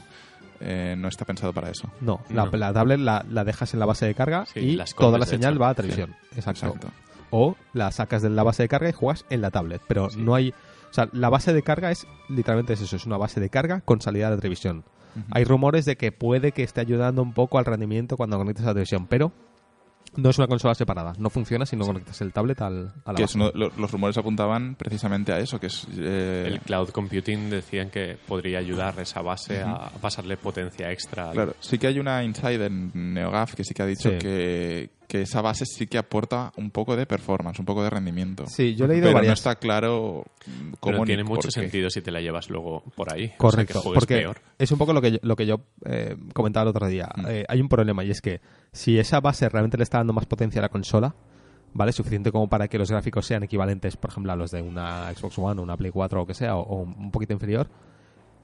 Eh, 0.60 0.94
no 0.98 1.08
está 1.08 1.24
pensado 1.24 1.52
para 1.52 1.70
eso. 1.70 1.90
No, 2.00 2.20
la, 2.30 2.46
No. 2.46 2.56
la 2.56 2.72
tablet 2.72 2.98
la, 3.00 3.24
la 3.30 3.44
dejas 3.44 3.72
en 3.74 3.80
la 3.80 3.86
base 3.86 4.06
de 4.06 4.14
carga 4.14 4.46
Sí, 4.46 4.60
y 4.60 4.80
toda 4.96 5.18
la 5.18 5.26
señal 5.26 5.54
hecho. 5.54 5.60
va 5.62 5.68
a 5.70 5.74
televisión. 5.74 6.14
Exacto. 6.34 6.66
Exacto. 6.66 6.88
O 7.30 7.56
la 7.72 7.90
sacas 7.92 8.22
de 8.22 8.30
la 8.30 8.42
base 8.42 8.62
de 8.62 8.68
carga 8.68 8.88
y 8.88 8.92
juegas 8.92 9.24
en 9.30 9.40
la 9.42 9.50
tablet. 9.50 9.82
Pero 9.88 10.08
no 10.16 10.34
hay. 10.34 10.50
O 10.90 10.94
sea, 10.96 11.08
la 11.12 11.28
base 11.28 11.52
de 11.52 11.62
carga 11.62 11.90
es 11.90 12.06
literalmente 12.28 12.72
es 12.74 12.80
eso: 12.80 12.96
es 12.96 13.04
una 13.06 13.16
base 13.16 13.40
de 13.40 13.50
carga 13.50 13.80
con 13.80 14.00
salida 14.00 14.30
de 14.30 14.36
televisión. 14.36 14.84
Hay 15.30 15.44
rumores 15.44 15.86
de 15.86 15.96
que 15.96 16.12
puede 16.12 16.52
que 16.52 16.62
esté 16.62 16.82
ayudando 16.82 17.22
un 17.22 17.32
poco 17.32 17.58
al 17.58 17.64
rendimiento 17.64 18.16
cuando 18.18 18.36
conectas 18.36 18.64
a 18.64 18.68
la 18.68 18.74
televisión, 18.74 19.06
pero 19.06 19.32
no 20.16 20.30
es 20.30 20.38
una 20.38 20.46
consola 20.46 20.74
separada. 20.74 21.12
No 21.18 21.30
funciona 21.30 21.66
si 21.66 21.76
no 21.76 21.84
conectas 21.86 22.20
el 22.20 22.32
tablet 22.32 22.60
al, 22.62 22.92
a 23.04 23.12
la 23.12 23.16
Que 23.16 23.24
es 23.24 23.34
base. 23.34 23.38
uno- 23.38 23.50
lo- 23.54 23.72
los 23.76 23.90
rumores 23.90 24.16
apuntaban 24.18 24.74
precisamente 24.74 25.32
a 25.32 25.38
eso, 25.38 25.58
que 25.60 25.66
es... 25.68 25.86
eh, 25.98 26.44
El 26.46 26.60
cloud 26.60 26.90
computing 26.90 27.50
decían 27.50 27.90
que 27.90 28.16
podría 28.26 28.58
ayudar 28.58 28.98
esa 29.00 29.22
base 29.22 29.60
a, 29.62 29.72
a 29.72 29.90
pasarle 29.90 30.36
potencia 30.36 30.90
extra. 30.90 31.28
al- 31.28 31.32
Claro, 31.34 31.54
sí 31.60 31.78
que 31.78 31.86
hay 31.86 31.98
una 31.98 32.22
insider 32.24 32.62
en 32.62 33.14
NeoGAF 33.14 33.54
que 33.54 33.64
sí 33.64 33.74
que 33.74 33.82
ha 33.82 33.86
dicho 33.86 34.10
Sí. 34.10 34.18
que, 34.18 34.90
que 35.06 35.22
esa 35.22 35.40
base 35.40 35.64
sí 35.66 35.86
que 35.86 35.98
aporta 35.98 36.52
un 36.56 36.70
poco 36.70 36.96
de 36.96 37.06
performance, 37.06 37.58
un 37.58 37.64
poco 37.64 37.82
de 37.82 37.90
rendimiento. 37.90 38.44
Sí, 38.46 38.74
yo 38.74 38.84
he 38.86 38.88
leído 38.88 39.06
Pero 39.12 39.22
no 39.22 39.32
está 39.32 39.54
claro 39.56 40.24
cómo 40.80 40.92
Pero 40.98 41.04
tiene 41.04 41.24
mucho 41.24 41.48
qué. 41.48 41.52
sentido 41.60 41.90
si 41.90 42.02
te 42.02 42.10
la 42.10 42.20
llevas 42.20 42.50
luego 42.50 42.82
por 42.96 43.12
ahí. 43.12 43.32
Correcto, 43.36 43.78
O 43.78 43.82
sea, 43.82 43.82
que 43.82 43.84
juegues 43.84 44.00
porque 44.00 44.16
peor. 44.16 44.40
es 44.58 44.70
un 44.72 44.78
poco 44.78 44.92
lo 44.92 45.00
que 45.00 45.12
yo, 45.12 45.18
lo 45.22 45.36
que 45.36 45.46
yo 45.46 45.60
eh, 45.84 46.16
comentaba 46.32 46.62
el 46.64 46.68
otro 46.68 46.88
día. 46.88 47.08
Mm. 47.16 47.26
Eh, 47.28 47.44
hay 47.48 47.60
un 47.60 47.68
problema 47.68 48.04
y 48.04 48.10
es 48.10 48.20
que 48.20 48.40
si 48.72 48.98
esa 48.98 49.20
base 49.20 49.48
realmente 49.48 49.76
le 49.76 49.84
está 49.84 49.98
dando 49.98 50.12
más 50.12 50.26
potencia 50.26 50.60
a 50.60 50.62
la 50.62 50.68
consola, 50.68 51.14
¿vale? 51.72 51.92
Suficiente 51.92 52.32
como 52.32 52.48
para 52.48 52.68
que 52.68 52.78
los 52.78 52.90
gráficos 52.90 53.26
sean 53.26 53.42
equivalentes, 53.42 53.96
por 53.96 54.10
ejemplo, 54.10 54.32
a 54.32 54.36
los 54.36 54.50
de 54.50 54.62
una 54.62 55.12
Xbox 55.14 55.38
One 55.38 55.60
o 55.60 55.62
una 55.64 55.76
Play 55.76 55.90
4 55.92 56.18
o 56.18 56.22
lo 56.22 56.26
que 56.26 56.34
sea, 56.34 56.56
o, 56.56 56.62
o 56.62 56.82
un 56.82 57.10
poquito 57.10 57.32
inferior. 57.32 57.68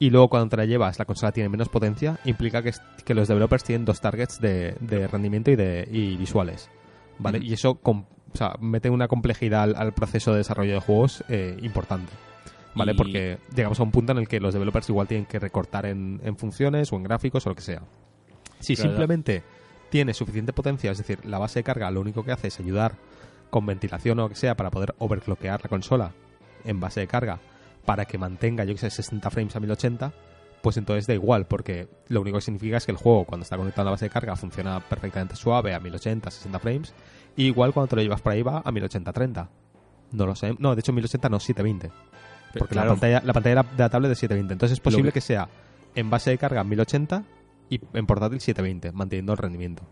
Y 0.02 0.10
luego 0.10 0.28
cuando 0.28 0.48
te 0.48 0.56
la 0.56 0.64
llevas, 0.64 0.98
la 0.98 1.04
consola 1.04 1.30
tiene 1.30 1.48
menos 1.48 1.68
potencia, 1.68 2.18
implica 2.24 2.60
que, 2.60 3.14
los 3.14 3.28
developers 3.28 3.62
tienen 3.62 3.84
dos 3.84 4.00
targets 4.00 4.40
de, 4.40 4.74
de 4.80 5.06
rendimiento 5.06 5.52
y 5.52 5.56
de 5.56 5.86
y 5.88 6.16
visuales. 6.16 6.68
¿Vale? 7.20 7.38
Mm. 7.38 7.42
Y 7.44 7.52
eso 7.52 7.76
com- 7.76 8.04
o 8.32 8.36
sea, 8.36 8.56
mete 8.58 8.90
una 8.90 9.06
complejidad 9.06 9.62
al, 9.62 9.76
al 9.76 9.92
proceso 9.92 10.32
de 10.32 10.38
desarrollo 10.38 10.72
de 10.72 10.80
juegos 10.80 11.22
eh, 11.28 11.56
importante. 11.62 12.10
¿vale? 12.74 12.92
Y- 12.92 12.94
Porque 12.96 13.38
llegamos 13.54 13.78
a 13.78 13.84
un 13.84 13.92
punto 13.92 14.10
en 14.10 14.18
el 14.18 14.26
que 14.26 14.40
los 14.40 14.52
developers 14.54 14.88
igual 14.88 15.06
tienen 15.06 15.26
que 15.26 15.38
recortar 15.38 15.86
en, 15.86 16.20
en 16.24 16.36
funciones 16.36 16.92
o 16.92 16.96
en 16.96 17.04
gráficos 17.04 17.46
o 17.46 17.50
lo 17.50 17.54
que 17.54 17.62
sea. 17.62 17.82
Si 18.58 18.74
Claro. 18.74 18.90
simplemente 18.90 19.44
tiene 19.88 20.14
suficiente 20.14 20.52
potencia, 20.52 20.90
es 20.90 20.98
decir, 20.98 21.24
la 21.26 21.38
base 21.38 21.60
de 21.60 21.64
carga 21.64 21.88
lo 21.92 22.00
único 22.00 22.24
que 22.24 22.32
hace 22.32 22.48
es 22.48 22.58
ayudar 22.58 22.96
con 23.50 23.66
ventilación 23.66 24.18
o 24.18 24.22
lo 24.22 24.28
que 24.30 24.34
sea 24.34 24.56
para 24.56 24.70
poder 24.72 24.96
overclockear 24.98 25.60
la 25.62 25.68
consola 25.68 26.10
en 26.64 26.80
base 26.80 26.98
de 26.98 27.06
carga 27.06 27.38
para 27.84 28.04
que 28.04 28.18
mantenga, 28.18 28.64
yo 28.64 28.74
que 28.74 28.80
sé, 28.80 28.90
60 28.90 29.30
frames 29.30 29.56
a 29.56 29.60
1080, 29.60 30.12
pues 30.62 30.76
entonces 30.76 31.06
da 31.06 31.14
igual, 31.14 31.46
porque 31.46 31.88
lo 32.08 32.20
único 32.20 32.38
que 32.38 32.42
significa 32.42 32.76
es 32.76 32.86
que 32.86 32.92
el 32.92 32.98
juego, 32.98 33.24
cuando 33.24 33.42
está 33.42 33.56
conectado 33.56 33.82
a 33.82 33.84
la 33.86 33.90
base 33.92 34.04
de 34.06 34.10
carga, 34.10 34.36
funciona 34.36 34.80
perfectamente 34.80 35.34
suave 35.36 35.74
a 35.74 35.80
1080, 35.80 36.30
60 36.30 36.58
frames, 36.60 36.94
y 37.36 37.46
igual 37.46 37.72
cuando 37.72 37.88
te 37.88 37.96
lo 37.96 38.02
llevas 38.02 38.20
por 38.20 38.32
ahí 38.32 38.42
va 38.42 38.58
a 38.58 38.70
1080-30. 38.70 39.48
No 40.12 40.26
lo 40.26 40.34
sé. 40.36 40.54
No, 40.58 40.74
de 40.74 40.80
hecho 40.80 40.92
1080 40.92 41.28
no, 41.30 41.40
720. 41.40 41.90
Porque 42.58 42.74
claro. 42.74 42.88
la 42.90 42.92
pantalla, 42.94 43.22
la 43.24 43.32
pantalla 43.32 43.54
de 43.56 43.62
la- 43.62 43.76
de 43.76 43.82
la 43.82 43.88
tablet 43.88 44.12
es 44.12 44.18
720. 44.18 44.52
Entonces 44.52 44.74
es 44.76 44.80
posible 44.80 45.08
que- 45.10 45.14
que... 45.14 45.20
sea 45.22 45.48
en 45.94 46.10
base 46.10 46.30
de 46.30 46.38
carga 46.38 46.62
1080 46.64 47.24
y 47.70 47.80
en 47.94 48.06
portátil 48.06 48.38
720, 48.40 48.92
manteniendo 48.92 49.32
el 49.32 49.38
rendimiento. 49.38 49.82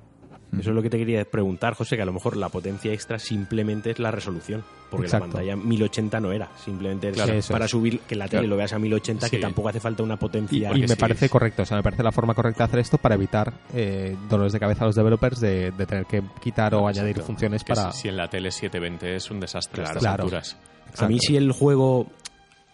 Eso 0.59 0.70
es 0.70 0.74
lo 0.76 0.82
que 0.82 0.90
te 0.90 0.98
quería 0.98 1.24
preguntar, 1.24 1.74
José, 1.74 1.94
que 1.96 2.03
a 2.03 2.05
lo 2.07 2.12
mejor 2.12 2.36
la 2.36 2.48
potencia 2.48 2.92
extra 2.92 3.18
simplemente 3.18 3.90
es 3.90 3.98
la 4.01 4.11
resolución. 4.11 4.64
Porque 4.90 5.07
Exacto. 5.07 5.26
la 5.28 5.32
pantalla 5.32 5.57
1080 5.57 6.18
no 6.20 6.32
era. 6.32 6.48
Simplemente 6.64 7.12
Claro, 7.12 7.34
para 7.48 7.64
es. 7.66 7.70
subir 7.70 8.01
que 8.01 8.16
la 8.16 8.24
tele 8.26 8.40
Claro. 8.42 8.48
lo 8.48 8.57
veas 8.57 8.72
a 8.72 8.78
1080, 8.80 9.30
que 9.30 9.36
Sí. 9.36 9.40
tampoco 9.42 9.68
hace 9.68 9.78
falta 9.78 10.03
una 10.03 10.14
Y, 10.14 10.16
potencia. 10.18 10.59
y 10.59 10.72
porque 10.72 10.80
me 10.80 10.88
sí, 10.88 10.94
parece 10.96 11.24
es- 11.26 11.30
correcto, 11.30 11.62
o 11.62 11.66
sea, 11.66 11.76
me 11.76 11.82
parece 11.84 12.03
la 12.03 12.11
forma 12.12 12.34
correcta 12.34 12.64
de 12.64 12.68
hacer 12.68 12.80
esto 12.80 12.98
para 12.98 13.14
evitar 13.14 13.53
eh, 13.74 14.16
dolores 14.28 14.53
de 14.53 14.59
cabeza 14.59 14.82
a 14.84 14.86
los 14.88 14.96
developers 14.96 15.38
de, 15.40 15.70
de 15.70 15.86
tener 15.86 16.07
que 16.07 16.22
quitar 16.42 16.74
o 16.74 16.88
añadir 16.88 17.11
Exacto. 17.11 17.26
funciones 17.26 17.62
Que 17.62 17.74
para... 17.74 17.92
si, 17.92 18.03
si 18.03 18.09
en 18.09 18.16
la 18.16 18.28
tele 18.28 18.51
720 18.51 19.14
es 19.14 19.30
un 19.30 19.38
desastre 19.38 19.82
a 19.82 19.86
estas 19.86 20.01
Claro. 20.03 20.24
alturas. 20.24 20.57
A 20.98 21.07
mí 21.07 21.18
si 21.20 21.36
el 21.36 21.53
juego, 21.53 22.09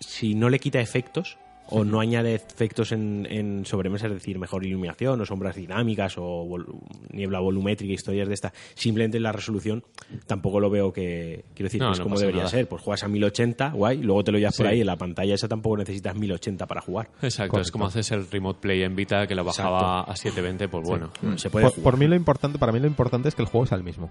si 0.00 0.34
no 0.34 0.48
le 0.48 0.58
quita 0.58 0.80
efectos 0.80 1.36
o 1.68 1.84
no 1.84 2.00
añade 2.00 2.34
efectos 2.34 2.92
en, 2.92 3.26
en 3.30 3.66
sobremesa, 3.66 4.06
es 4.06 4.12
decir, 4.14 4.38
mejor 4.38 4.64
iluminación 4.64 5.20
o 5.20 5.24
sombras 5.26 5.56
dinámicas 5.56 6.16
o 6.18 6.44
vol- 6.46 6.66
niebla 7.12 7.40
volumétrica, 7.40 7.92
historias 7.92 8.28
de 8.28 8.34
esta, 8.34 8.52
simplemente 8.74 9.18
la 9.20 9.32
resolución 9.32 9.84
tampoco 10.26 10.60
lo 10.60 10.70
veo 10.70 10.92
que, 10.92 11.44
quiero 11.54 11.66
decir, 11.66 11.80
No, 11.80 11.92
es 11.92 11.98
no 11.98 12.04
como 12.04 12.18
debería 12.18 12.42
nada. 12.42 12.50
ser. 12.50 12.68
Pues 12.68 12.82
juegas 12.82 13.02
a 13.04 13.08
1080, 13.08 13.70
guay, 13.70 13.98
luego 14.02 14.22
te 14.24 14.32
lo 14.32 14.38
llevas 14.38 14.56
por 14.56 14.66
ahí, 14.66 14.80
en 14.80 14.86
la 14.86 14.96
pantalla 14.96 15.34
esa 15.34 15.48
tampoco 15.48 15.76
necesitas 15.78 16.14
1080 16.14 16.66
para 16.66 16.80
jugar. 16.80 17.10
Exacto, 17.22 17.50
Correcto. 17.50 17.66
es 17.66 17.72
como 17.72 17.86
haces 17.86 18.10
el 18.12 18.30
Remote 18.30 18.60
Play 18.60 18.82
en 18.82 18.94
Vita 18.96 19.26
que 19.26 19.34
lo 19.34 19.44
bajaba 19.44 20.02
a 20.02 20.16
720, 20.16 20.68
pues 20.68 20.84
bueno. 20.86 21.10
Se 21.36 21.50
puede 21.50 21.64
Por, 21.66 21.72
jugar. 21.74 21.84
por 21.92 21.98
mí 21.98 22.06
lo 22.06 22.14
importante, 22.16 22.58
para 22.58 22.72
mí 22.72 22.80
lo 22.80 22.86
importante 22.86 23.28
es 23.28 23.34
que 23.34 23.42
el 23.42 23.48
juego 23.48 23.66
sea 23.66 23.76
el 23.78 23.84
mismo. 23.84 24.10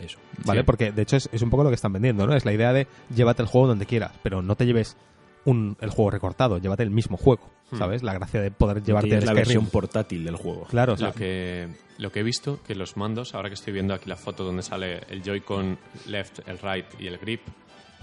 Eso. 0.00 0.18
¿Vale? 0.44 0.60
Sí. 0.60 0.64
Porque 0.66 0.90
de 0.92 1.02
hecho 1.02 1.16
es, 1.16 1.28
es 1.32 1.40
un 1.42 1.50
poco 1.50 1.62
lo 1.62 1.70
que 1.70 1.76
están 1.76 1.92
vendiendo, 1.92 2.26
¿no? 2.26 2.34
Es 2.34 2.44
la 2.44 2.52
idea 2.52 2.72
de 2.72 2.88
llévate 3.14 3.42
el 3.42 3.48
juego 3.48 3.68
donde 3.68 3.86
quieras, 3.86 4.12
pero 4.22 4.42
no 4.42 4.56
te 4.56 4.66
lleves 4.66 4.96
un, 5.44 5.76
el 5.80 5.90
juego 5.90 6.10
recortado, 6.10 6.58
llévate 6.58 6.82
el 6.82 6.90
mismo 6.90 7.16
juego, 7.16 7.50
¿sabes? 7.78 8.02
La 8.02 8.14
gracia 8.14 8.40
de 8.40 8.50
poder 8.50 8.82
llevarte 8.82 9.10
el 9.10 9.20
la 9.20 9.32
Skyrim. 9.32 9.36
versión 9.36 9.66
portátil 9.66 10.24
del 10.24 10.36
juego. 10.36 10.64
Claro, 10.70 10.94
o 10.94 10.96
sea, 10.96 11.08
Lo 11.08 11.14
que, 11.14 11.68
lo 11.98 12.10
que 12.12 12.20
he 12.20 12.22
visto, 12.22 12.60
que 12.66 12.74
los 12.74 12.96
mandos, 12.96 13.34
ahora 13.34 13.48
que 13.48 13.54
estoy 13.54 13.72
viendo 13.72 13.94
aquí 13.94 14.08
la 14.08 14.16
foto 14.16 14.44
donde 14.44 14.62
sale 14.62 15.00
el 15.08 15.22
Joy-Con 15.22 15.78
left, 16.06 16.40
el 16.48 16.58
right 16.58 16.86
y 16.98 17.06
el 17.08 17.18
grip, 17.18 17.40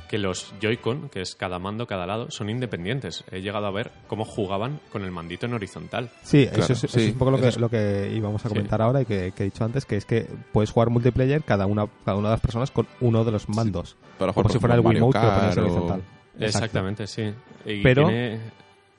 que 0.10 0.18
los 0.18 0.54
Joy-Con, 0.62 1.08
que 1.08 1.22
es 1.22 1.36
cada 1.36 1.58
mando, 1.58 1.88
cada 1.88 2.06
lado, 2.06 2.30
son 2.32 2.50
independientes. 2.50 3.24
He 3.32 3.39
llegado 3.42 3.66
a 3.66 3.72
ver 3.72 3.92
cómo 4.08 4.26
jugaban 4.26 4.82
con 4.92 5.04
el 5.04 5.12
mandito 5.12 5.46
en 5.46 5.54
horizontal. 5.54 6.10
Sí, 6.22 6.48
Claro, 6.48 6.64
eso, 6.66 6.74
es, 6.74 6.84
eso 6.84 7.00
sí, 7.00 7.06
es 7.06 7.14
un 7.14 7.18
poco 7.18 7.32
lo 7.32 7.38
que, 7.39 7.48
es- 7.48 7.58
lo 7.58 7.70
que 7.70 8.12
íbamos 8.14 8.46
a 8.46 8.50
Sí. 8.50 8.54
comentar 8.56 8.82
ahora 8.82 9.02
y 9.04 9.06
que, 9.06 9.32
que 9.32 9.44
he 9.44 9.46
dicho 9.46 9.64
antes, 9.64 9.86
que 9.86 9.96
es 9.96 10.04
que 10.06 10.28
puedes 10.52 10.70
jugar 10.70 10.89
multiplayer 10.89 11.44
cada 11.44 11.66
una, 11.66 11.88
cada 12.04 12.18
una 12.18 12.28
de 12.28 12.34
las 12.34 12.42
personas 12.42 12.72
con 12.72 12.88
uno 13.00 13.24
de 13.24 13.32
los 13.32 13.48
mandos. 13.48 13.96
Para 14.20 14.34
Como 14.34 14.50
si 14.50 14.60
fuera 14.60 14.76
el 14.76 14.82
Wiimote, 14.82 15.18
o- 15.18 15.62
horizontal. 15.62 16.02
Exactamente, 16.40 17.08
sí. 17.08 17.34
Y 17.66 17.82
Pero- 17.82 18.08
tiene, 18.08 18.40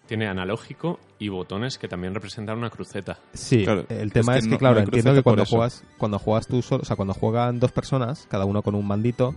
tiene 0.06 0.26
analógico 0.28 0.98
y 1.18 1.28
botones 1.28 1.78
que 1.78 1.88
también 1.88 2.14
representan 2.14 2.58
una 2.58 2.70
cruceta. 2.70 3.18
Sí, 3.32 3.64
Claro, 3.64 3.86
el 3.88 4.08
es 4.08 4.12
tema 4.12 4.32
que 4.34 4.38
es 4.40 4.44
que, 4.44 4.50
no- 4.50 4.58
claro, 4.58 4.80
entiendo 4.80 5.14
que 5.14 5.22
cuando 5.22 5.44
juegas, 5.46 5.84
cuando 5.98 6.18
juegas 6.18 6.46
tú 6.46 6.60
solo, 6.62 6.82
o 6.82 6.84
sea, 6.84 6.96
cuando 6.96 7.14
juegan 7.14 7.58
dos 7.60 7.72
personas, 7.72 8.26
cada 8.30 8.44
uno 8.44 8.62
con 8.62 8.74
un 8.74 8.86
mandito, 8.86 9.34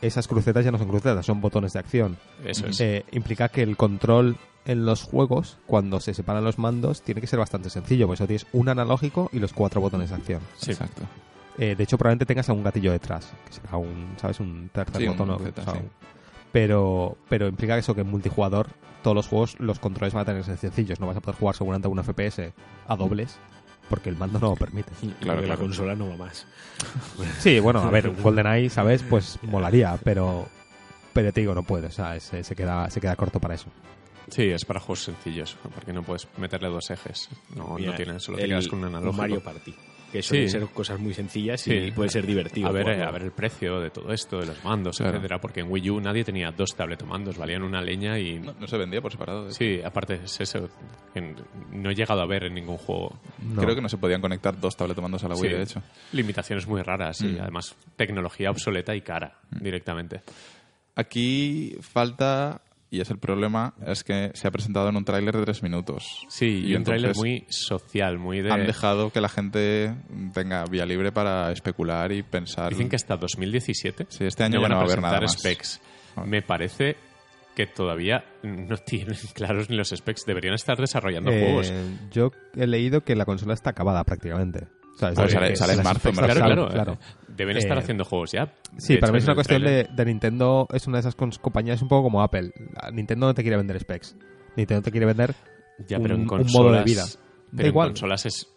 esas 0.00 0.28
crucetas 0.28 0.64
ya 0.64 0.70
no 0.70 0.78
son 0.78 0.88
crucetas, 0.88 1.24
son 1.26 1.40
botones 1.40 1.72
de 1.72 1.78
acción. 1.78 2.16
Eso 2.44 2.66
es. 2.66 2.80
Eh, 2.80 3.04
implica 3.12 3.48
que 3.48 3.62
el 3.62 3.76
control 3.76 4.36
en 4.66 4.86
los 4.86 5.02
juegos, 5.02 5.58
cuando 5.66 6.00
se 6.00 6.14
separan 6.14 6.44
los 6.44 6.58
mandos, 6.58 7.02
tiene 7.02 7.20
que 7.20 7.26
ser 7.26 7.38
bastante 7.38 7.68
sencillo, 7.70 8.06
por 8.06 8.14
eso 8.14 8.26
tienes 8.26 8.46
un 8.52 8.68
analógico 8.68 9.28
y 9.32 9.38
los 9.38 9.52
cuatro 9.52 9.80
botones 9.80 10.10
de 10.10 10.16
acción. 10.16 10.40
Sí. 10.56 10.70
Exacto. 10.72 11.02
Eh, 11.58 11.74
de 11.76 11.84
hecho, 11.84 11.96
probablemente 11.96 12.26
tengas 12.26 12.48
algún 12.48 12.64
gatillo 12.64 12.90
detrás, 12.92 13.32
que 13.46 13.52
será 13.52 13.76
un, 13.76 14.14
¿sabes? 14.20 14.40
Un 14.40 14.68
tercer 14.72 15.02
Sí, 15.02 15.06
un 15.08 15.16
botón. 15.16 15.30
o- 15.30 15.36
o 15.36 15.62
sea, 15.64 15.74
sí. 15.74 15.80
Pero, 16.54 17.18
pero 17.28 17.48
implica 17.48 17.76
eso 17.76 17.96
que 17.96 18.02
en 18.02 18.06
multijugador 18.10 18.68
todos 19.02 19.16
los 19.16 19.26
juegos, 19.26 19.56
los 19.58 19.80
controles 19.80 20.14
van 20.14 20.22
a 20.22 20.24
tener 20.24 20.40
que 20.42 20.46
ser 20.46 20.56
sencillos. 20.56 21.00
No 21.00 21.08
vas 21.08 21.16
a 21.16 21.20
poder 21.20 21.36
jugar 21.38 21.56
seguramente 21.56 21.88
a 21.88 21.90
un 21.90 21.98
FPS 22.02 22.52
a 22.86 22.94
dobles, 22.96 23.36
porque 23.90 24.08
el 24.08 24.16
mando 24.16 24.38
no 24.38 24.50
lo 24.50 24.56
permite. 24.56 24.92
Claro, 25.00 25.14
porque 25.18 25.32
la 25.32 25.40
claro. 25.40 25.60
consola 25.60 25.94
no 25.96 26.08
va 26.10 26.16
más. 26.16 26.46
Sí, 27.40 27.58
bueno, 27.58 27.80
a 27.80 27.90
ver, 27.90 28.08
un 28.08 28.22
GoldenEye, 28.22 28.70
¿sabes? 28.70 29.02
Pues 29.02 29.38
molaría, 29.42 29.98
pero 30.04 30.46
pero 31.12 31.32
te 31.32 31.40
digo, 31.40 31.54
no 31.56 31.64
puede, 31.64 31.88
o 31.88 31.90
sea, 31.90 32.18
se, 32.20 32.42
se 32.44 32.54
queda, 32.56 32.88
se 32.88 33.00
queda 33.00 33.14
corto 33.16 33.40
para 33.40 33.54
eso. 33.54 33.66
Sí, 34.28 34.44
es 34.48 34.64
para 34.64 34.78
juegos 34.80 35.02
sencillos, 35.02 35.56
porque 35.74 35.92
no 35.92 36.02
puedes 36.02 36.26
meterle 36.38 36.68
dos 36.68 36.88
ejes. 36.90 37.28
No, 37.54 37.74
Mira, 37.76 37.90
no 37.90 37.96
tiene, 37.96 38.20
solo 38.20 38.38
te 38.38 38.44
el- 38.44 38.50
quedas 38.50 38.68
con 38.68 38.78
un 38.78 38.86
analógico. 38.86 39.16
Mario 39.20 39.42
Party. 39.42 39.74
Que 40.14 40.22
suelen 40.22 40.48
Sí. 40.48 40.58
ser 40.58 40.68
cosas 40.68 41.00
muy 41.00 41.12
sencillas 41.12 41.60
Sí. 41.60 41.72
y 41.74 41.90
puede 41.90 42.08
ser 42.08 42.24
divertido. 42.26 42.68
A 42.68 42.72
ver, 42.72 42.84
jugarlo. 42.84 43.04
a 43.08 43.10
ver 43.10 43.22
el 43.22 43.32
precio 43.32 43.80
de 43.80 43.90
todo 43.90 44.12
esto, 44.12 44.38
de 44.38 44.46
los 44.46 44.64
mandos, 44.64 44.96
Claro. 44.98 45.16
etcétera, 45.16 45.40
porque 45.40 45.60
en 45.60 45.70
Wii 45.70 45.90
U 45.90 46.00
nadie 46.00 46.22
tenía 46.22 46.52
dos 46.52 46.74
tablet-mandos, 46.76 47.36
valían 47.36 47.62
una 47.64 47.80
leña 47.82 48.18
y... 48.18 48.38
No, 48.38 48.54
no 48.58 48.66
se 48.68 48.76
vendía 48.78 49.00
por 49.02 49.10
separado. 49.10 49.50
Sí, 49.50 49.80
aparte 49.84 50.20
es 50.24 50.40
eso, 50.40 50.68
no 51.72 51.90
he 51.90 51.94
llegado 51.94 52.20
a 52.22 52.26
ver 52.26 52.44
en 52.44 52.54
ningún 52.54 52.76
juego. 52.76 53.18
No. 53.42 53.60
Creo 53.62 53.74
que 53.74 53.80
no 53.80 53.88
se 53.88 53.98
podían 53.98 54.20
conectar 54.20 54.58
dos 54.60 54.76
tablet-mandos 54.76 55.24
a 55.24 55.28
la 55.28 55.34
Wii, 55.34 55.50
Sí, 55.50 55.56
de 55.56 55.62
hecho. 55.62 55.82
Limitaciones 56.12 56.66
muy 56.68 56.80
raras 56.82 57.20
y 57.22 57.26
Mm. 57.34 57.40
además 57.40 57.74
tecnología 57.96 58.50
obsoleta 58.50 58.94
y 58.94 59.00
cara 59.00 59.38
directamente. 59.50 60.20
Aquí 60.96 61.76
falta, 61.80 62.60
y 62.94 63.00
es 63.00 63.10
el 63.10 63.18
problema, 63.18 63.74
es 63.86 64.04
que 64.04 64.30
se 64.34 64.46
ha 64.48 64.50
presentado 64.50 64.88
en 64.88 64.96
un 64.96 65.04
tráiler 65.04 65.36
de 65.36 65.44
tres 65.44 65.62
minutos. 65.62 66.24
Sí, 66.28 66.62
y, 66.64 66.72
Y 66.72 66.74
un 66.76 66.84
tráiler 66.84 67.14
muy 67.16 67.44
social, 67.48 68.18
muy 68.18 68.40
de... 68.42 68.52
Han 68.52 68.66
dejado 68.66 69.10
que 69.10 69.20
la 69.20 69.28
gente 69.28 69.94
tenga 70.32 70.64
vía 70.64 70.86
libre 70.86 71.12
para 71.12 71.50
especular 71.52 72.12
y 72.12 72.22
pensar. 72.22 72.70
Dicen 72.70 72.88
que 72.88 72.96
hasta 72.96 73.16
2017 73.16 74.06
Sí, 74.08 74.24
este 74.24 74.44
año 74.44 74.56
no 74.56 74.62
van 74.62 74.70
no 74.70 74.76
a 74.76 74.80
haber 74.80 74.86
presentar 74.96 75.12
nada 75.12 75.20
más. 75.22 75.38
specs. 75.38 75.80
Ah. 76.16 76.24
Me 76.24 76.42
parece 76.42 76.96
que 77.56 77.66
todavía 77.66 78.24
no 78.42 78.76
tienen 78.78 79.16
claros 79.34 79.70
ni 79.70 79.76
los 79.76 79.88
specs. 79.90 80.24
Deberían 80.26 80.54
estar 80.54 80.76
desarrollando 80.78 81.30
Eh, 81.30 81.40
juegos. 81.40 81.72
Yo 82.10 82.30
he 82.56 82.66
leído 82.66 83.02
que 83.02 83.14
la 83.16 83.24
consola 83.24 83.54
está 83.54 83.70
acabada 83.70 84.02
prácticamente. 84.04 84.66
Sale- 84.96 85.74
en 85.74 85.82
marzo, 85.82 86.12
Claro, 86.12 86.34
claro. 86.68 86.68
salen, 86.70 86.92
eh, 86.94 86.98
Deben 87.28 87.56
estar 87.56 87.76
Eh, 87.76 87.80
haciendo 87.80 88.04
juegos 88.04 88.30
ya. 88.32 88.54
Sí, 88.78 88.94
De 88.94 89.00
para 89.00 89.08
hecho, 89.08 89.12
mí 89.14 89.18
es 89.18 89.24
una 89.24 89.34
cuestión 89.34 89.62
de, 89.64 89.88
de 89.92 90.04
Nintendo, 90.04 90.68
es 90.72 90.86
una 90.86 90.98
de 90.98 91.08
esas 91.08 91.16
compañías 91.16 91.82
un 91.82 91.88
poco 91.88 92.04
como 92.04 92.22
Apple. 92.22 92.52
Nintendo 92.92 93.26
no 93.26 93.34
te 93.34 93.42
quiere 93.42 93.56
vender 93.56 93.80
specs. 93.80 94.16
Nintendo 94.56 94.82
te 94.82 94.90
quiere 94.92 95.06
vender 95.06 95.34
Ya, 95.88 95.98
pero 95.98 96.14
en 96.14 96.20
un- 96.30 96.46
modo 96.52 96.70
de 96.72 96.84
vida. 96.84 97.02
Da 97.04 97.56
Pero 97.56 97.68
igual. 97.68 97.88
en 97.88 97.92
consolas 97.94 98.26
es 98.26 98.48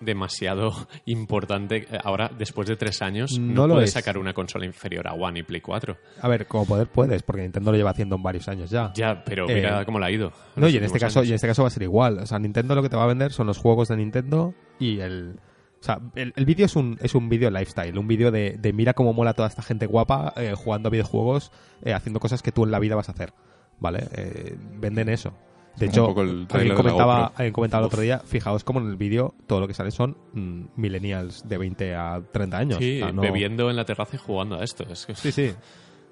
demasiado 0.00 0.70
importante. 1.06 1.86
Ahora, 2.04 2.30
después 2.36 2.68
de 2.68 2.76
tres 2.76 3.02
años, 3.02 3.38
No 3.38 3.52
no, 3.54 3.66
lo 3.68 3.74
puedes 3.74 3.90
es. 3.90 3.94
sacar 3.94 4.18
una 4.18 4.32
consola 4.32 4.66
inferior 4.66 5.06
a 5.08 5.14
One 5.14 5.40
y 5.40 5.42
Play 5.42 5.60
4. 5.60 5.96
A 6.20 6.28
ver, 6.28 6.46
como 6.46 6.66
poder 6.66 6.88
puedes, 6.88 7.22
porque 7.22 7.42
Nintendo 7.42 7.70
lo 7.72 7.76
lleva 7.76 7.90
haciendo 7.90 8.16
en 8.16 8.22
varios 8.22 8.48
años 8.48 8.70
ya. 8.70 8.92
Ya, 8.94 9.22
pero 9.24 9.48
Eh, 9.48 9.54
mira 9.56 9.84
cómo 9.84 9.98
la 9.98 10.06
ha 10.06 10.10
ido. 10.10 10.32
No, 10.56 10.68
y 10.68 10.76
en 10.76 10.84
este 10.84 10.98
caso, 10.98 11.20
años. 11.20 11.28
y 11.28 11.32
en 11.32 11.34
este 11.36 11.46
caso 11.48 11.62
va 11.62 11.68
a 11.68 11.70
ser 11.70 11.82
igual. 11.84 12.18
O 12.18 12.26
sea, 12.26 12.38
Nintendo 12.38 12.74
lo 12.76 12.82
que 12.82 12.88
te 12.88 12.96
va 12.96 13.04
a 13.04 13.08
vender 13.08 13.32
son 13.32 13.46
los 13.48 13.58
juegos 13.58 13.88
de 13.88 13.96
Nintendo 13.96 14.54
y 14.78 15.00
el. 15.00 15.38
O 15.82 15.84
sea, 15.84 16.00
el, 16.14 16.32
el 16.36 16.44
vídeo 16.44 16.64
es 16.66 16.76
un, 16.76 16.96
es 17.02 17.14
un 17.16 17.28
vídeo 17.28 17.50
lifestyle, 17.50 17.98
un 17.98 18.06
vídeo 18.06 18.30
de, 18.30 18.56
de 18.56 18.72
mira 18.72 18.94
cómo 18.94 19.12
mola 19.12 19.34
toda 19.34 19.48
esta 19.48 19.62
gente 19.62 19.86
guapa 19.86 20.32
eh, 20.36 20.54
jugando 20.56 20.86
a 20.86 20.90
videojuegos, 20.90 21.50
eh, 21.82 21.92
haciendo 21.92 22.20
cosas 22.20 22.40
que 22.40 22.52
tú 22.52 22.62
en 22.64 22.70
la 22.70 22.78
vida 22.78 22.94
vas 22.94 23.08
a 23.08 23.12
hacer. 23.12 23.32
¿Vale? 23.80 24.04
Eh, 24.12 24.56
venden 24.78 25.08
eso. 25.08 25.32
De 25.76 25.88
Como 25.90 26.10
hecho, 26.12 26.20
alguien 26.54 26.74
comentaba, 26.76 27.26
alguien 27.34 27.52
comentaba 27.52 27.80
el 27.80 27.86
otro 27.86 28.00
día, 28.02 28.20
fijaos 28.20 28.62
cómo 28.62 28.78
en 28.78 28.88
el 28.90 28.96
vídeo 28.96 29.34
todo 29.48 29.58
lo 29.58 29.66
que 29.66 29.74
sale 29.74 29.90
son 29.90 30.16
mm, 30.34 30.64
millennials 30.76 31.48
de 31.48 31.58
20 31.58 31.94
a 31.96 32.22
30 32.30 32.58
años. 32.58 32.78
Sí, 32.78 33.00
O 33.02 33.06
sea, 33.06 33.12
no- 33.12 33.22
bebiendo 33.22 33.68
en 33.70 33.74
la 33.76 33.84
terraza 33.84 34.14
y 34.14 34.18
jugando 34.20 34.60
a 34.60 34.64
esto. 34.64 34.84
Es 34.88 35.04
que- 35.06 35.14
Sí, 35.16 35.32
sí. 35.32 35.52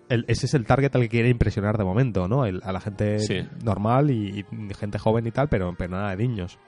El- 0.09 0.25
ese 0.27 0.47
es 0.47 0.55
el 0.55 0.67
target 0.67 0.97
al 0.97 1.03
que 1.03 1.09
quiere 1.11 1.29
impresionar 1.29 1.79
de 1.79 1.85
momento, 1.85 2.27
¿no? 2.27 2.45
El- 2.45 2.61
a 2.65 2.73
la 2.73 2.81
gente 2.81 3.21
Sí. 3.21 3.47
normal 3.63 4.11
y, 4.11 4.41
y 4.41 4.75
gente 4.75 4.99
joven 4.99 5.27
y 5.29 5.31
tal, 5.31 5.49
pero, 5.49 5.73
pero 5.79 5.91
nada 5.93 6.11
de 6.11 6.17
niños. 6.27 6.59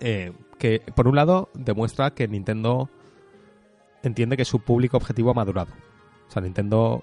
Eh, 0.00 0.32
que, 0.58 0.82
por 0.94 1.08
un 1.08 1.16
lado, 1.16 1.50
demuestra 1.54 2.12
que 2.12 2.28
Nintendo 2.28 2.90
entiende 4.02 4.36
que 4.36 4.44
su 4.44 4.60
público 4.60 4.96
objetivo 4.96 5.30
ha 5.30 5.34
madurado. 5.34 5.72
O 6.28 6.30
sea, 6.30 6.42
Nintendo 6.42 7.02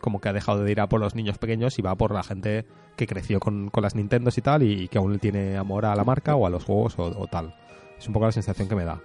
como 0.00 0.20
que 0.20 0.28
ha 0.28 0.34
dejado 0.34 0.62
de 0.62 0.70
ir 0.70 0.80
a 0.80 0.88
por 0.88 1.00
los 1.00 1.14
niños 1.14 1.38
pequeños 1.38 1.78
y 1.78 1.82
va 1.82 1.94
por 1.94 2.12
la 2.12 2.22
gente 2.22 2.66
que 2.94 3.06
creció 3.06 3.40
con, 3.40 3.70
con 3.70 3.82
las 3.82 3.94
Nintendos 3.94 4.36
y 4.36 4.42
tal 4.42 4.62
y, 4.62 4.88
que 4.88 4.98
aún 4.98 5.12
le 5.12 5.18
tiene 5.18 5.56
amor 5.56 5.86
a 5.86 5.96
la 5.96 6.04
marca 6.04 6.36
o 6.36 6.46
a 6.46 6.50
los 6.50 6.64
juegos 6.64 6.98
o, 6.98 7.04
o 7.04 7.26
tal. 7.26 7.54
Es 7.98 8.06
un 8.06 8.12
poco 8.12 8.26
la 8.26 8.32
sensación 8.32 8.68
que 8.68 8.74
me 8.74 8.84
da. 8.84 9.00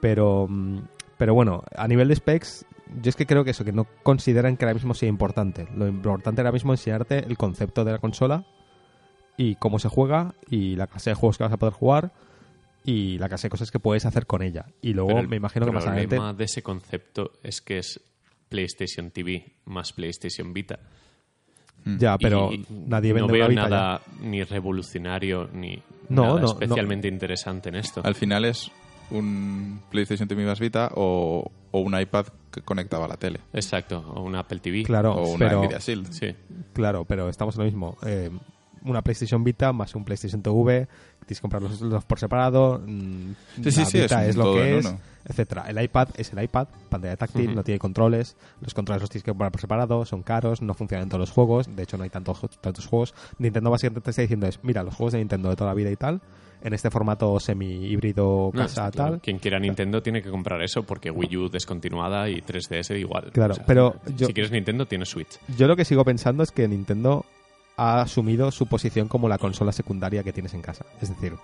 Pero, 0.00 0.46
mm, 0.48 0.78
pero 1.16 1.34
bueno, 1.34 1.62
a 1.76 1.86
nivel 1.86 2.08
de 2.08 2.16
specs, 2.16 2.66
yo 3.00 3.08
es 3.08 3.14
que 3.14 3.26
creo 3.26 3.44
que 3.44 3.52
eso, 3.52 3.64
que 3.64 3.72
no 3.72 3.86
consideran 4.02 4.56
que 4.56 4.64
ahora 4.64 4.74
mismo 4.74 4.94
sea 4.94 5.08
importante. 5.08 5.68
Lo 5.76 5.86
importante 5.86 6.40
ahora 6.40 6.50
mismo 6.50 6.74
es 6.74 6.80
enseñarte 6.80 7.18
el 7.18 7.38
concepto 7.38 7.84
de 7.84 7.92
la 7.92 7.98
consola 7.98 8.44
y 9.36 9.54
cómo 9.54 9.78
se 9.78 9.88
juega 9.88 10.34
y 10.50 10.74
la 10.74 10.88
clase 10.88 11.10
de 11.10 11.14
juegos 11.14 11.38
que 11.38 11.44
vas 11.44 11.52
a 11.52 11.58
poder 11.58 11.74
jugar 11.74 12.12
y 12.84 13.18
la 13.18 13.28
clase 13.28 13.46
de 13.46 13.50
cosas 13.50 13.70
que 13.70 13.78
puedes 13.78 14.04
hacer 14.04 14.26
con 14.26 14.42
ella. 14.42 14.66
Y 14.80 14.92
luego 14.92 15.08
Pero 15.08 15.20
el 15.20 15.28
me 15.28 15.36
imagino 15.36 15.66
que 15.66 15.72
más 15.72 15.86
adelante... 15.86 16.08
problema 16.16 16.34
de 16.34 16.44
ese 16.44 16.62
concepto 16.62 17.32
es 17.42 17.60
que 17.60 17.78
es 17.78 18.00
PlayStation 18.48 19.10
TV 19.10 19.54
más 19.66 19.92
PlayStation 19.92 20.52
Vita. 20.52 20.78
Ya, 21.84 22.16
pero 22.16 22.52
Y 22.52 22.64
nadie 22.86 23.10
no 23.10 23.26
vende 23.26 23.32
veo 23.32 23.46
una 23.46 23.48
Vita 23.48 23.62
ya. 23.62 23.68
nada 23.68 24.02
ni 24.20 24.42
revolucionario 24.44 25.48
ni 25.52 25.82
No, 26.08 26.26
nada 26.26 26.40
no, 26.40 26.46
especialmente 26.46 27.08
interesante 27.08 27.70
en 27.70 27.76
esto. 27.76 28.02
Al 28.04 28.14
final 28.14 28.44
es 28.44 28.70
un 29.10 29.80
PlayStation 29.90 30.28
TV 30.28 30.44
más 30.44 30.60
Vita 30.60 30.90
o, 30.94 31.50
o 31.70 31.80
un 31.80 31.98
iPad 31.98 32.26
que 32.52 32.60
conectaba 32.62 33.06
a 33.06 33.08
la 33.08 33.16
tele. 33.16 33.40
Exacto, 33.52 33.98
o 33.98 34.22
un 34.22 34.36
Apple 34.36 34.60
TV. 34.60 34.84
Claro, 34.84 35.14
o 35.14 35.32
una 35.32 35.46
pero, 35.48 35.62
Nvidia 35.62 35.78
Shield. 35.78 36.12
Sí. 36.12 36.34
claro, 36.72 37.04
pero 37.04 37.28
estamos 37.28 37.56
en 37.56 37.60
lo 37.60 37.64
mismo. 37.64 37.96
Eh, 38.06 38.30
una 38.84 39.02
PlayStation 39.02 39.42
Vita 39.42 39.72
más 39.72 39.94
un 39.94 40.04
PlayStation 40.04 40.42
TV, 40.42 40.88
tienes 41.26 41.38
que 41.38 41.42
comprar 41.42 41.62
los, 41.62 41.80
los 41.80 42.04
por 42.04 42.18
separado. 42.18 42.80
mm, 42.86 43.32
Sí, 43.62 43.70
sí, 43.70 43.80
la 43.80 43.86
sí, 43.86 43.98
es 44.28 44.36
lo 44.36 44.54
que 44.54 44.78
es, 44.78 44.86
uno. 44.86 44.98
etcétera. 45.24 45.64
El 45.68 45.82
iPad 45.82 46.08
es 46.16 46.32
el 46.32 46.42
iPad, 46.42 46.66
pantalla 46.88 47.16
táctil, 47.16 47.54
no 47.54 47.62
tiene 47.62 47.78
controles, 47.78 48.36
los 48.60 48.74
controles 48.74 49.00
los 49.02 49.10
tienes 49.10 49.24
que 49.24 49.30
comprar 49.30 49.50
por 49.52 49.60
separado, 49.60 50.04
son 50.04 50.22
caros, 50.22 50.62
no 50.62 50.74
funcionan 50.74 51.04
en 51.04 51.08
todos 51.08 51.20
los 51.20 51.30
juegos, 51.30 51.74
de 51.74 51.82
hecho 51.82 51.96
no 51.96 52.04
hay 52.04 52.10
tantos, 52.10 52.40
tantos 52.60 52.86
juegos. 52.86 53.14
Nintendo 53.38 53.70
básicamente 53.70 54.00
te 54.04 54.10
está 54.10 54.22
diciendo 54.22 54.46
es, 54.46 54.58
mira, 54.62 54.82
los 54.82 54.94
juegos 54.94 55.12
de 55.12 55.18
Nintendo 55.20 55.48
de 55.50 55.56
toda 55.56 55.70
la 55.70 55.74
vida 55.74 55.90
y 55.90 55.96
tal, 55.96 56.20
en 56.64 56.72
este 56.74 56.90
formato 56.90 57.40
semi-híbrido 57.40 58.50
casa 58.54 58.90
claro. 58.90 59.12
tal. 59.14 59.20
Quien 59.20 59.38
quiera 59.38 59.58
Nintendo 59.58 60.02
tiene 60.02 60.22
que 60.22 60.30
comprar 60.30 60.62
eso 60.62 60.82
porque 60.84 61.10
Wii 61.10 61.36
U 61.36 61.48
descontinuada 61.48 62.28
y 62.28 62.40
3DS 62.40 62.96
igual. 62.98 63.30
Claro, 63.32 63.54
pero 63.66 63.96
yo- 64.16 64.26
si 64.26 64.32
quieres 64.32 64.52
Nintendo 64.52 64.86
tienes 64.86 65.08
Switch. 65.08 65.38
Yo 65.56 65.66
lo 65.66 65.74
que 65.76 65.84
sigo 65.84 66.04
pensando 66.04 66.42
es 66.42 66.50
que 66.52 66.68
Nintendo 66.68 67.24
ha 67.82 68.00
asumido 68.00 68.52
su 68.52 68.66
posición 68.66 69.08
como 69.08 69.28
la 69.28 69.38
consola 69.38 69.72
secundaria 69.72 70.22
que 70.22 70.32
tienes 70.32 70.54
en 70.54 70.62
casa. 70.62 70.86
Es 71.00 71.08
decir, 71.08 71.34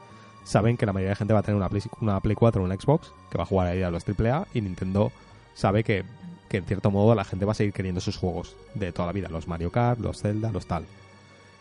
saben 0.44 0.76
que 0.76 0.86
la 0.86 0.92
mayoría 0.92 1.10
de 1.10 1.16
gente 1.16 1.34
va 1.34 1.40
a 1.40 1.42
tener 1.42 1.56
una 1.56 1.68
Play, 1.68 1.82
una 2.00 2.20
Play 2.20 2.36
4 2.36 2.62
o 2.62 2.64
una 2.64 2.76
Xbox, 2.76 3.12
que 3.28 3.38
va 3.38 3.42
a 3.42 3.46
jugar 3.46 3.66
ahí 3.66 3.82
a 3.82 3.90
los 3.90 4.04
AAA, 4.08 4.46
y 4.54 4.60
Nintendo 4.60 5.10
sabe 5.54 5.82
que, 5.82 6.04
que 6.48 6.58
en 6.58 6.64
cierto 6.64 6.92
modo 6.92 7.16
la 7.16 7.24
gente 7.24 7.44
va 7.44 7.52
a 7.52 7.54
seguir 7.56 7.72
queriendo 7.72 8.00
sus 8.00 8.16
juegos 8.16 8.54
de 8.74 8.92
toda 8.92 9.06
la 9.06 9.12
vida, 9.12 9.28
los 9.28 9.48
Mario 9.48 9.72
Kart, 9.72 9.98
los 9.98 10.22
Zelda, 10.22 10.52
los 10.52 10.66
tal. 10.66 10.84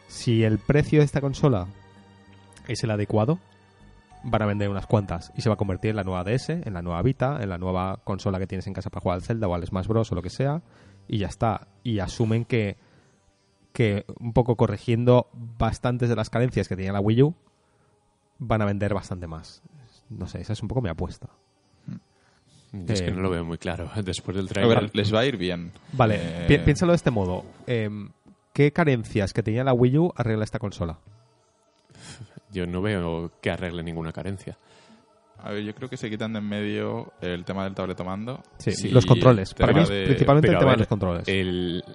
Si 0.10 0.44
el 0.44 0.60
precio 0.60 1.00
de 1.00 1.06
esta 1.06 1.22
consola 1.22 1.66
es 2.68 2.84
el 2.84 2.92
adecuado, 2.92 3.40
van 4.24 4.44
a 4.44 4.46
vender 4.46 4.70
unas 4.70 4.86
cuantas 4.86 5.34
y 5.36 5.42
se 5.42 5.50
va 5.50 5.56
a 5.56 5.58
convertir 5.58 5.90
en 5.90 5.96
la 5.96 6.04
nueva 6.04 6.24
DS, 6.24 6.50
en 6.50 6.74
la 6.74 6.84
nueva 6.84 7.02
Vita, 7.02 7.40
en 7.42 7.50
la 7.50 7.58
nueva 7.58 8.00
consola 8.04 8.38
que 8.38 8.46
tienes 8.46 8.68
en 8.68 8.74
casa 8.74 8.92
para 8.92 9.02
jugar 9.02 9.16
al 9.16 9.24
Zelda 9.24 9.48
o 9.48 9.56
al 9.56 9.66
Smash 9.66 9.88
Bros 9.88 10.12
o 10.12 10.16
lo 10.16 10.22
que 10.22 10.30
sea, 10.30 10.62
y 11.08 11.18
ya 11.18 11.28
está. 11.28 11.68
Y 11.84 11.98
asumen 11.98 12.46
que, 12.46 12.78
que 13.78 14.06
un 14.20 14.34
poco 14.34 14.56
corrigiendo 14.56 15.28
bastantes 15.60 16.10
de 16.10 16.16
las 16.16 16.32
carencias 16.32 16.68
que 16.68 16.76
tenía 16.76 16.92
la 16.92 17.00
Wii 17.00 17.22
U, 17.22 17.36
van 18.40 18.64
a 18.64 18.66
vender 18.66 18.92
bastante 18.96 19.28
más. 19.28 19.62
No 20.10 20.26
sé, 20.28 20.42
esa 20.42 20.54
es 20.54 20.64
un 20.64 20.68
poco 20.68 20.82
mi 20.82 20.90
apuesta. 20.90 21.28
Es 22.88 23.02
que 23.04 23.10
Eh, 23.10 23.12
no 23.12 23.22
lo 23.22 23.30
veo 23.30 23.46
muy 23.46 23.60
claro. 23.60 23.88
Después 24.04 24.36
del 24.36 24.48
A 24.48 24.50
trailer. 24.50 24.82
ver, 24.82 24.96
les 24.96 25.14
va 25.14 25.20
a 25.20 25.26
ir 25.28 25.38
bien. 25.38 25.72
Vale, 25.94 26.16
Eh, 26.20 26.46
pi- 26.48 26.58
piénsalo 26.58 26.92
de 26.92 26.96
este 26.96 27.12
modo. 27.12 27.46
Em, 27.68 28.10
¿Qué 28.52 28.74
carencias 28.74 29.32
que 29.32 29.44
tenía 29.44 29.64
la 29.64 29.74
Wii 29.74 29.98
U 30.00 30.14
arregla 30.16 30.44
esta 30.44 30.58
consola? 30.58 30.98
Yo 32.52 32.66
no 32.66 32.82
veo 32.82 33.32
que 33.42 33.52
arregle 33.52 33.84
ninguna 33.84 34.12
carencia. 34.12 34.58
A 35.44 35.52
ver, 35.52 35.64
yo 35.64 35.76
creo 35.76 35.88
que 35.88 35.98
se 35.98 36.10
quitan 36.10 36.34
de 36.34 36.40
en 36.40 36.50
medio 36.50 37.14
el 37.22 37.46
tema 37.46 37.64
del 37.66 37.76
tabletomando. 37.76 38.42
Sí, 38.58 38.72
Sí, 38.72 38.90
los 38.90 39.06
controles. 39.06 39.54
Para 39.54 39.72
mí 39.74 39.86
de- 39.86 40.06
principalmente 40.06 40.48
el 40.48 40.52
Pero, 40.54 40.60
tema 40.62 40.72
ver, 40.72 40.78
de 40.78 40.82
los 40.82 40.88
controles. 40.88 41.28
El, 41.28 41.84
eh, 41.88 41.92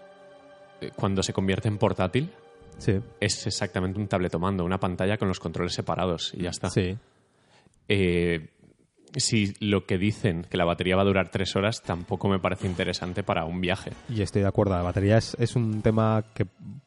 cuando 0.90 1.22
se 1.22 1.32
convierte 1.32 1.68
en 1.68 1.78
portátil, 1.78 2.30
sí, 2.78 2.94
es 3.20 3.46
exactamente 3.46 3.98
un 4.00 4.08
tabletomando, 4.08 4.64
una 4.64 4.78
pantalla 4.80 5.16
con 5.16 5.28
los 5.28 5.38
controles 5.40 5.72
separados 5.74 6.32
y 6.34 6.42
ya 6.42 6.50
está. 6.50 6.70
sí. 6.70 6.96
Eh, 7.88 8.48
si 9.14 9.52
lo 9.60 9.84
que 9.84 9.98
dicen 9.98 10.46
que 10.48 10.56
la 10.56 10.64
batería 10.64 10.96
va 10.96 11.02
a 11.02 11.04
durar 11.04 11.28
tres 11.30 11.54
horas, 11.54 11.82
tampoco 11.82 12.28
me 12.30 12.38
parece 12.38 12.66
interesante 12.66 13.22
para 13.22 13.44
un 13.44 13.60
viaje. 13.60 13.90
Y 14.08 14.22
estoy 14.22 14.40
de 14.40 14.48
acuerdo. 14.48 14.74
La 14.74 14.80
batería 14.80 15.18
es, 15.18 15.36
es 15.38 15.54
un 15.54 15.82
tema 15.82 16.24
que, 16.32 16.46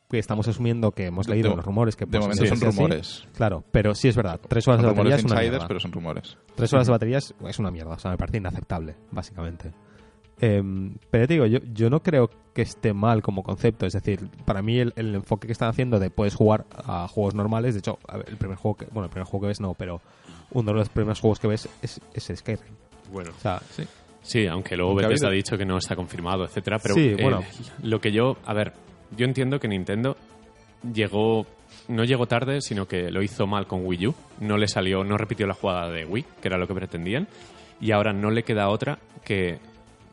que 0.10 0.18
estamos 0.18 0.48
asumiendo 0.48 0.92
que 0.92 1.06
hemos 1.06 1.28
leído 1.28 1.50
De- 1.50 1.52
en 1.52 1.58
los 1.58 1.66
rumores. 1.68 1.96
Que 1.96 2.06
de 2.08 2.18
momento 2.20 2.44
son 2.48 2.60
rumores. 2.60 3.28
Claro, 3.36 3.64
pero 3.72 3.94
sí 3.94 4.08
es 4.08 4.16
verdad. 4.16 4.40
Tres 4.48 4.68
horas 4.68 4.80
Son 4.82 4.86
de 4.86 4.88
batería 4.96 5.18
rumores 5.18 5.20
es 5.20 5.26
una 5.26 5.34
insiders, 5.36 5.52
mierda. 5.52 5.68
pero 5.68 5.80
son 5.80 5.92
rumores. 5.92 6.38
Tres 6.56 6.74
horas 6.74 6.88
de 6.88 6.92
batería 6.94 7.18
es, 7.20 7.36
es 7.48 7.60
una 7.60 7.70
mierda, 7.70 7.94
o 7.94 8.00
sea, 8.00 8.10
me 8.10 8.18
parece 8.18 8.38
inaceptable, 8.38 8.96
básicamente. 9.12 9.72
Em, 10.42 10.96
pero 11.10 11.28
te 11.28 11.34
digo, 11.34 11.46
yo, 11.46 11.60
yo 11.74 11.90
no 11.90 12.02
creo 12.02 12.30
que 12.54 12.62
esté 12.62 12.94
mal 12.94 13.22
como 13.22 13.44
concepto, 13.44 13.86
es 13.86 13.94
decir, 13.94 14.28
para 14.46 14.62
mí 14.62 14.80
el, 14.80 14.94
el 14.96 15.16
enfoque 15.16 15.48
que 15.48 15.54
están 15.54 15.70
haciendo 15.70 16.00
de 16.00 16.10
puedes 16.10 16.36
jugar 16.36 16.66
a 16.76 17.08
juegos 17.08 17.36
normales, 17.36 17.74
de 17.74 17.80
hecho, 17.80 18.00
a 18.08 18.18
ver, 18.18 18.30
el 18.30 18.38
primer 18.38 18.58
juego 18.58 18.78
que, 18.78 18.86
bueno, 18.86 19.06
el 19.06 19.12
primer 19.12 19.28
juego 19.28 19.44
que 19.44 19.48
ves 19.48 19.62
no, 19.62 19.74
pero 19.74 20.02
uno 20.52 20.72
de 20.72 20.78
los 20.78 20.90
primeros 20.90 21.20
juegos 21.20 21.40
que 21.40 21.48
ves 21.48 21.70
es, 21.82 22.02
es 22.14 22.32
Skyrim. 22.38 22.74
Bueno, 23.12 23.32
O 23.38 23.42
sea, 23.42 23.62
Sí, 24.22 24.48
aunque 24.48 24.76
luego 24.76 24.92
Aunque 24.92 25.06
ha 25.06 25.08
Bethesda 25.10 25.28
ha 25.28 25.32
dicho 25.32 25.56
que 25.56 25.66
no 25.66 25.78
está 25.78 25.96
confirmado, 25.96 26.46
etcétera. 26.46 26.80
Pero 26.80 26.96
Sí, 26.96 27.10
eh, 27.10 27.18
bueno. 27.22 27.44
lo 27.84 28.02
que 28.02 28.12
yo, 28.12 28.38
a 28.46 28.54
ver, 28.56 28.74
yo 29.16 29.26
entiendo 29.26 29.60
que 29.60 29.68
Nintendo 29.68 30.18
llegó, 30.94 31.46
no 31.88 32.04
llegó 32.04 32.26
tarde, 32.26 32.62
sino 32.62 32.88
que 32.88 33.12
lo 33.12 33.22
hizo 33.22 33.46
mal 33.46 33.68
con 33.68 33.86
Wii 33.86 34.08
U. 34.08 34.16
No 34.40 34.58
le 34.58 34.68
salió, 34.68 35.04
no 35.04 35.18
repitió 35.18 35.46
la 35.46 35.54
jugada 35.54 35.92
de 35.92 36.06
Wii, 36.06 36.26
que 36.42 36.48
era 36.48 36.58
lo 36.58 36.68
que 36.68 36.74
pretendían, 36.74 37.28
y 37.80 37.92
ahora 37.92 38.14
no 38.14 38.32
le 38.32 38.42
queda 38.44 38.70
otra 38.70 38.98
que 39.24 39.60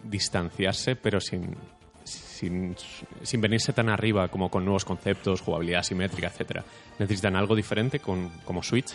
distanciarse, 0.03 0.97
pero 0.97 1.21
sin 1.21 1.57
sin, 2.05 2.75
sin 3.23 3.41
venirse 3.41 3.73
tan 3.73 3.89
arriba 3.89 4.27
como 4.27 4.51
con 4.51 4.65
nuevos 4.65 4.85
conceptos, 4.85 5.41
jugabilidad 5.41 5.85
simétrica, 5.85 6.27
etcétera. 6.27 6.65
Necesitan 6.99 7.37
algo 7.37 7.55
diferente 7.55 8.01
con, 8.01 8.29
como 8.45 8.61
Switch 8.65 8.93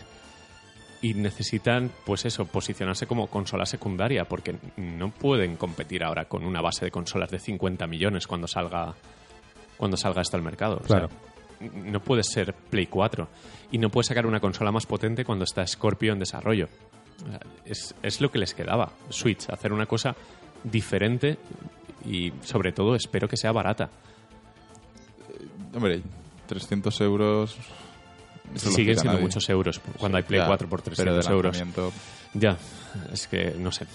y 1.02 1.14
necesitan, 1.14 1.90
pues 2.06 2.26
eso, 2.26 2.46
posicionarse 2.46 3.08
como 3.08 3.28
consola 3.28 3.66
secundaria, 3.66 4.26
porque 4.26 4.56
no 4.76 5.10
pueden 5.12 5.56
competir 5.56 6.04
ahora 6.04 6.26
con 6.26 6.44
una 6.44 6.60
base 6.60 6.84
de 6.84 6.92
consolas 6.92 7.32
de 7.32 7.40
50 7.40 7.88
millones 7.88 8.28
cuando 8.28 8.48
salga 8.48 8.94
cuando 9.78 9.96
salga 9.96 10.22
esto 10.24 10.36
al 10.36 10.44
mercado. 10.44 10.82
O 10.84 10.88
sea, 10.88 11.08
Claro. 11.08 11.10
no 11.72 12.02
puede 12.02 12.24
ser 12.24 12.54
Play 12.54 12.88
4 12.88 13.28
y 13.72 13.78
no 13.78 13.90
puede 13.90 14.06
sacar 14.08 14.26
una 14.26 14.40
consola 14.42 14.72
más 14.74 14.86
potente 14.86 15.24
cuando 15.24 15.46
está 15.46 15.66
Scorpio 15.66 16.12
en 16.12 16.20
desarrollo. 16.20 16.68
O 17.26 17.30
sea, 17.30 17.40
Es, 17.64 17.96
es 18.04 18.20
lo 18.20 18.30
que 18.32 18.40
les 18.40 18.54
quedaba, 18.54 18.92
Switch, 19.10 19.48
hacer 19.50 19.72
una 19.72 19.86
cosa 19.86 20.16
diferente 20.64 21.38
y 22.06 22.32
sobre 22.44 22.72
todo 22.72 22.96
espero 22.96 23.28
que 23.28 23.38
sea 23.38 23.52
barata. 23.52 23.90
Hombre, 25.74 26.02
300 26.48 27.02
euros. 27.02 27.58
lo 28.54 28.60
Siguen 28.60 28.96
siendo 28.96 29.14
nadie. 29.14 29.22
muchos 29.24 29.50
euros 29.50 29.82
cuando 30.00 30.18
hay 30.18 30.24
Play 30.24 30.40
Ya, 30.40 30.48
4 30.48 30.70
por 30.70 30.82
pero 30.82 30.96
300 30.96 31.26
de 31.28 31.34
euros. 31.34 31.64
Ya, 32.34 32.58
es 33.12 33.28
que 33.28 33.54
no 33.58 33.72
sé. 33.72 33.86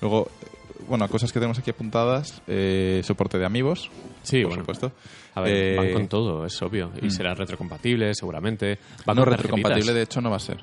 Luego, 0.00 0.28
eh, 0.42 0.46
bueno, 0.88 1.06
cosas 1.08 1.32
que 1.32 1.38
tenemos 1.38 1.58
aquí 1.58 1.70
apuntadas. 1.70 2.40
eh, 2.46 3.02
soporte 3.04 3.38
de 3.38 3.46
amigos. 3.46 3.90
Sí, 4.22 4.40
por 4.42 4.48
bueno, 4.50 4.62
supuesto. 4.62 4.92
A 5.34 5.40
ver, 5.42 5.52
Eh, 5.54 5.76
van 5.76 5.92
con 5.92 6.08
todo, 6.08 6.46
es 6.46 6.60
obvio. 6.62 6.90
Y 7.00 7.06
mm. 7.06 7.10
será 7.10 7.34
retrocompatible, 7.34 8.14
seguramente. 8.14 8.78
Va 9.08 9.14
no 9.14 9.24
con 9.24 9.32
retrocompatible, 9.32 9.92
de 9.92 10.02
hecho, 10.02 10.20
no 10.20 10.30
va 10.30 10.36
a 10.36 10.40
ser. 10.40 10.58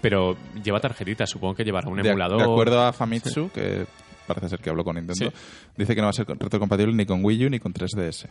Pero 0.00 0.36
lleva 0.62 0.80
tarjetitas, 0.80 1.30
supongo 1.30 1.54
que 1.54 1.64
llevará 1.64 1.88
un 1.88 2.02
De, 2.02 2.08
emulador. 2.08 2.38
de 2.38 2.44
acuerdo 2.44 2.80
a 2.82 2.92
Famitsu, 2.92 3.50
que 3.52 3.86
parece 4.26 4.48
ser 4.48 4.58
que 4.60 4.70
habló 4.70 4.84
con 4.84 4.96
Nintendo, 4.96 5.30
Sí. 5.30 5.36
dice 5.76 5.94
que 5.94 6.00
no 6.00 6.06
va 6.06 6.10
a 6.10 6.14
ser 6.14 6.26
retrocompatible 6.26 6.94
ni 6.94 7.06
con 7.06 7.24
Wii 7.24 7.46
U 7.46 7.50
ni 7.50 7.58
con 7.58 7.72
3DS. 7.72 8.28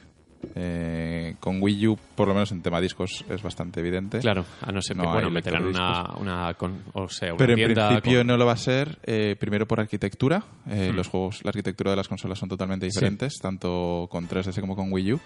Eh, 0.56 1.36
con 1.40 1.62
Wii 1.62 1.88
U, 1.90 2.00
por 2.16 2.28
lo 2.28 2.34
menos 2.34 2.52
en 2.52 2.62
tema 2.64 2.82
discos, 2.82 3.24
es 3.30 3.44
bastante 3.44 3.80
evidente. 3.80 4.20
Claro, 4.20 4.44
a 4.62 4.72
no 4.72 4.82
ser 4.82 4.98
que 4.98 5.04
No 5.04 5.12
bueno, 5.14 5.30
meterán 5.30 5.66
una, 5.66 6.16
una, 6.18 6.54
con- 6.56 6.82
o 6.94 7.08
sea, 7.10 7.30
una 7.30 7.38
Pero 7.38 7.54
en 7.54 7.74
principio 7.74 8.20
con- 8.20 8.28
no 8.28 8.38
lo 8.38 8.46
va 8.48 8.54
a 8.54 8.58
ser, 8.58 8.98
eh, 9.04 9.36
primero 9.40 9.68
por 9.68 9.80
arquitectura. 9.80 10.44
Eh, 10.68 10.90
Hmm. 10.92 10.96
Los 10.96 11.08
juegos, 11.10 11.42
la 11.44 11.50
arquitectura 11.50 11.92
de 11.92 11.98
las 11.98 12.08
consolas 12.08 12.40
son 12.40 12.50
totalmente 12.50 12.88
diferentes, 12.88 13.36
tanto 13.40 14.08
con 14.10 14.28
3DS 14.28 14.60
como 14.62 14.76
con 14.76 14.92
Wii 14.92 15.14
U. 15.14 15.20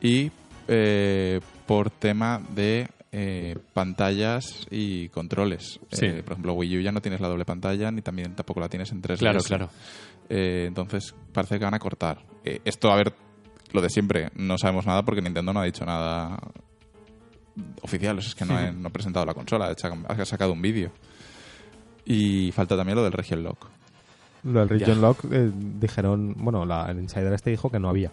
Y 0.00 0.30
eh, 0.68 1.40
por 1.66 1.90
tema 1.90 2.40
de 2.54 2.86
eh, 3.12 3.56
pantallas 3.74 4.66
y 4.70 5.08
controles. 5.10 5.78
Sí. 5.92 6.06
Eh, 6.06 6.22
por 6.22 6.32
ejemplo, 6.32 6.54
Wii 6.54 6.78
U 6.78 6.80
ya 6.80 6.92
no 6.92 7.00
tienes 7.02 7.20
la 7.20 7.28
doble 7.28 7.44
pantalla, 7.44 7.90
ni 7.90 8.00
también 8.02 8.34
tampoco 8.34 8.60
la 8.60 8.68
tienes 8.68 8.90
en 8.92 9.02
3DS. 9.02 9.18
Claro, 9.18 9.40
claro. 9.40 9.68
Eh, 10.28 10.64
entonces 10.66 11.14
parece 11.32 11.58
que 11.58 11.64
van 11.64 11.74
a 11.74 11.78
cortar. 11.78 12.24
Eh, 12.44 12.60
esto, 12.64 12.90
a 12.90 12.96
ver, 12.96 13.12
lo 13.72 13.80
de 13.82 13.90
siempre, 13.90 14.30
no 14.36 14.56
sabemos 14.58 14.86
nada 14.86 15.02
porque 15.04 15.20
Nintendo 15.22 15.52
no 15.52 15.60
ha 15.60 15.64
dicho 15.64 15.84
nada 15.84 16.38
oficial. 17.82 18.18
Es 18.18 18.34
que 18.34 18.44
no, 18.44 18.58
he- 18.58 18.72
no 18.72 18.88
ha 18.88 18.92
presentado 18.92 19.26
la 19.26 19.34
consola, 19.34 19.74
ha 20.08 20.24
sacado 20.24 20.52
un 20.52 20.62
vídeo. 20.62 20.90
Y 22.04 22.50
falta 22.52 22.76
también 22.76 22.96
lo 22.96 23.04
del 23.04 23.12
Region 23.12 23.42
Lock. 23.42 23.68
lo 24.44 24.60
del 24.60 24.68
Region 24.70 24.96
Ya. 24.96 25.02
Lock 25.02 25.24
eh, 25.30 25.50
dijeron, 25.54 26.34
bueno, 26.38 26.64
la- 26.64 26.90
el 26.90 26.98
insider 27.00 27.32
este 27.32 27.50
dijo 27.50 27.70
que 27.70 27.78
no 27.78 27.88
había. 27.88 28.10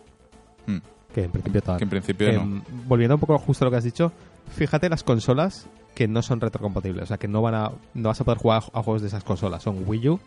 Mm. 0.67 0.77
Que 1.13 1.23
en 1.23 1.31
principio 1.31 1.61
tal. 1.61 1.77
Que 1.77 1.85
en 1.85 1.89
principio 1.89 2.31
no. 2.33 2.61
Volviendo 2.85 3.15
un 3.15 3.19
poco 3.21 3.37
justo 3.39 3.63
a 3.63 3.65
lo 3.65 3.71
que 3.71 3.77
has 3.77 3.83
dicho, 3.83 4.11
fíjate 4.49 4.89
las 4.89 5.03
consolas 5.03 5.67
que 5.95 6.07
no 6.07 6.21
son 6.21 6.39
retrocompatibles, 6.41 7.03
o 7.03 7.07
sea 7.07 7.17
que 7.17 7.27
no 7.27 7.41
van 7.41 7.55
a 7.55 7.71
no 7.93 8.09
vas 8.09 8.21
a 8.21 8.23
poder 8.23 8.37
jugar 8.39 8.63
a 8.73 8.83
juegos 8.83 9.01
de 9.01 9.07
esas 9.09 9.23
consolas. 9.23 9.63
Son 9.63 9.83
Wii 9.85 10.09
U 10.09 10.19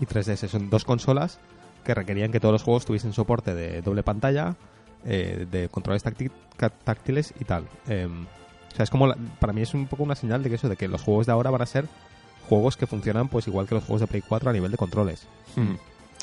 y 0.00 0.06
3DS, 0.06 0.48
son 0.48 0.70
dos 0.70 0.84
consolas 0.84 1.38
que 1.84 1.94
requerían 1.94 2.32
que 2.32 2.40
todos 2.40 2.52
los 2.52 2.62
juegos 2.62 2.84
tuviesen 2.84 3.12
soporte 3.12 3.54
de 3.54 3.80
doble 3.82 4.02
pantalla, 4.02 4.56
eh, 5.04 5.46
de 5.50 5.68
controles 5.68 6.02
táctiles 6.02 7.32
y 7.40 7.44
tal. 7.44 7.64
Em, 7.88 8.24
o 8.72 8.76
sea, 8.76 8.82
es 8.84 8.90
como, 8.90 9.06
la- 9.06 9.16
para 9.38 9.52
mí 9.52 9.62
es 9.62 9.72
un 9.74 9.86
poco 9.86 10.02
una 10.02 10.14
señal 10.16 10.42
de 10.42 10.48
que 10.50 10.56
eso, 10.56 10.68
de 10.68 10.76
que 10.76 10.88
los 10.88 11.02
juegos 11.02 11.26
de 11.26 11.32
ahora 11.32 11.50
van 11.50 11.62
a 11.62 11.66
ser 11.66 11.86
juegos 12.48 12.76
que 12.76 12.86
funcionan 12.86 13.28
pues 13.28 13.46
igual 13.48 13.66
que 13.66 13.74
los 13.74 13.84
juegos 13.84 14.00
de 14.02 14.06
Play 14.06 14.22
4 14.26 14.50
a 14.50 14.52
nivel 14.52 14.70
de 14.70 14.76
controles. 14.76 15.26
Mm. 15.56 15.74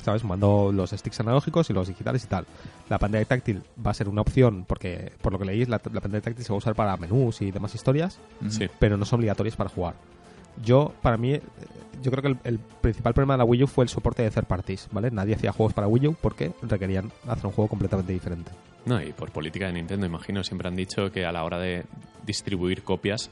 ¿Sabes? 0.04 0.22
Sumando 0.22 0.72
los 0.74 0.92
sticks 0.92 1.20
analógicos 1.20 1.70
y 1.70 1.74
los 1.74 1.88
digitales 1.88 2.24
y 2.24 2.28
tal. 2.28 2.46
La 2.90 2.98
pantalla 3.00 3.26
táctil 3.26 3.62
va 3.86 3.92
a 3.92 3.94
ser 3.94 4.10
una 4.10 4.22
opción 4.22 4.66
porque, 4.68 5.12
por 5.22 5.32
lo 5.34 5.40
que 5.40 5.46
leís, 5.46 5.68
la, 5.70 5.82
la 5.92 6.02
pantalla 6.02 6.22
táctil 6.22 6.44
se 6.46 6.52
va 6.52 6.56
a 6.56 6.58
usar 6.58 6.76
para 6.76 6.96
menús 6.98 7.42
y 7.42 7.52
demás 7.52 7.76
historias, 7.76 8.20
Sí. 8.50 8.68
pero 8.80 8.98
no 8.98 9.06
son 9.06 9.20
obligatorias 9.20 9.56
para 9.56 9.70
jugar. 9.70 9.96
Yo, 10.64 10.94
para 11.02 11.18
mí, 11.18 11.40
yo 12.04 12.12
creo 12.12 12.22
que 12.22 12.28
el, 12.30 12.38
el 12.44 12.60
principal 12.60 13.14
problema 13.14 13.34
de 13.34 13.40
la 13.40 13.44
Wii 13.46 13.64
U 13.64 13.68
fue 13.68 13.86
el 13.86 13.90
soporte 13.90 14.22
de 14.22 14.30
third 14.30 14.46
parties, 14.46 14.88
¿vale? 14.92 15.10
Nadie 15.10 15.34
hacía 15.36 15.52
juegos 15.52 15.74
para 15.74 15.88
Wii 15.88 16.08
U 16.10 16.16
porque 16.22 16.52
requerían 16.62 17.12
hacer 17.28 17.46
un 17.48 17.54
juego 17.54 17.70
completamente 17.70 18.14
diferente. 18.14 18.52
No, 18.86 19.02
y 19.02 19.14
por 19.14 19.32
política 19.32 19.66
de 19.68 19.74
Nintendo, 19.74 20.06
imagino, 20.06 20.44
siempre 20.44 20.68
han 20.68 20.76
dicho 20.76 21.12
que 21.12 21.26
a 21.26 21.32
la 21.32 21.44
hora 21.44 21.58
de 21.58 21.86
distribuir 22.26 22.84
copias, 22.84 23.32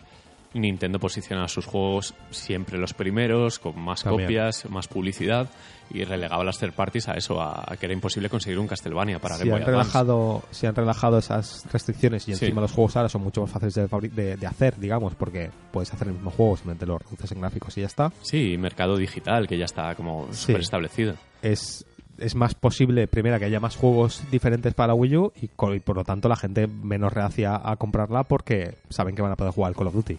Nintendo 0.54 0.98
posiciona 1.00 1.48
sus 1.48 1.66
juegos 1.66 2.14
siempre 2.32 2.78
los 2.80 2.94
primeros, 2.94 3.60
con 3.60 3.80
más 3.80 4.04
También. 4.04 4.28
copias, 4.28 4.70
más 4.70 4.88
publicidad, 4.88 5.48
y 5.94 6.04
relegaba 6.04 6.44
las 6.44 6.58
third 6.60 6.74
parties 6.74 7.08
a 7.10 7.14
eso, 7.14 7.42
a, 7.42 7.64
a 7.66 7.78
que 7.78 7.86
era 7.86 7.94
imposible 7.94 8.30
conseguir 8.30 8.60
un 8.60 8.68
Castlevania 8.68 9.20
para 9.20 9.36
si 9.36 9.42
Game 9.44 9.56
han, 9.56 9.62
Advance. 9.64 9.72
relajado, 9.72 10.44
si 10.52 10.66
han 10.68 10.76
relajado 10.76 11.18
esas 11.18 11.66
restricciones 11.72 12.24
y 12.28 12.36
Sí. 12.36 12.46
encima 12.46 12.62
los 12.62 12.72
juegos 12.72 12.96
ahora 12.98 13.10
son 13.10 13.24
mucho 13.24 13.42
más 13.42 13.52
fáciles 13.52 13.74
de, 13.76 13.88
de- 14.10 14.38
de 14.38 14.48
hacer, 14.48 14.78
digamos, 14.80 15.16
porque 15.16 15.50
puedes 15.72 15.94
hacer 15.94 16.08
el 16.08 16.14
mismo 16.14 16.32
juego, 16.32 16.56
simplemente 16.58 16.86
lo 16.86 16.98
reduces 16.98 17.32
en 17.32 17.42
gráficos 17.42 17.78
y 17.78 17.82
ya 17.82 17.88
está. 17.88 18.12
Sí, 18.22 18.58
mercado 18.58 18.96
digital, 18.98 19.48
que 19.48 19.58
ya 19.58 19.66
está 19.66 19.96
como 19.96 20.28
Sí. 20.32 20.48
súper 20.48 20.62
establecido. 20.62 21.16
es, 21.42 21.86
es 22.18 22.36
más 22.36 22.54
posible, 22.54 23.08
primera, 23.08 23.40
que 23.40 23.46
haya 23.46 23.60
más 23.60 23.76
juegos 23.76 24.24
diferentes 24.32 24.74
para 24.76 24.88
la 24.90 24.94
Wii 24.94 25.18
U 25.18 25.34
y, 25.42 25.46
y 25.46 25.80
por 25.80 25.96
lo 25.96 26.04
tanto 26.04 26.30
la 26.30 26.36
gente 26.36 26.68
menos 26.68 27.12
reacia 27.12 27.60
a 27.64 27.76
comprarla 27.78 28.24
porque 28.26 28.76
saben 28.90 29.16
que 29.16 29.22
van 29.24 29.32
a 29.32 29.36
poder 29.36 29.54
jugar 29.54 29.70
al 29.70 29.76
Call 29.76 29.88
of 29.88 29.96
Duty. 29.96 30.18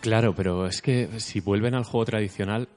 Claro, 0.00 0.34
pero 0.34 0.66
es 0.66 0.82
que 0.82 1.08
si 1.20 1.40
vuelven 1.40 1.74
al 1.74 1.84
juego 1.84 2.04
tradicional, 2.06 2.68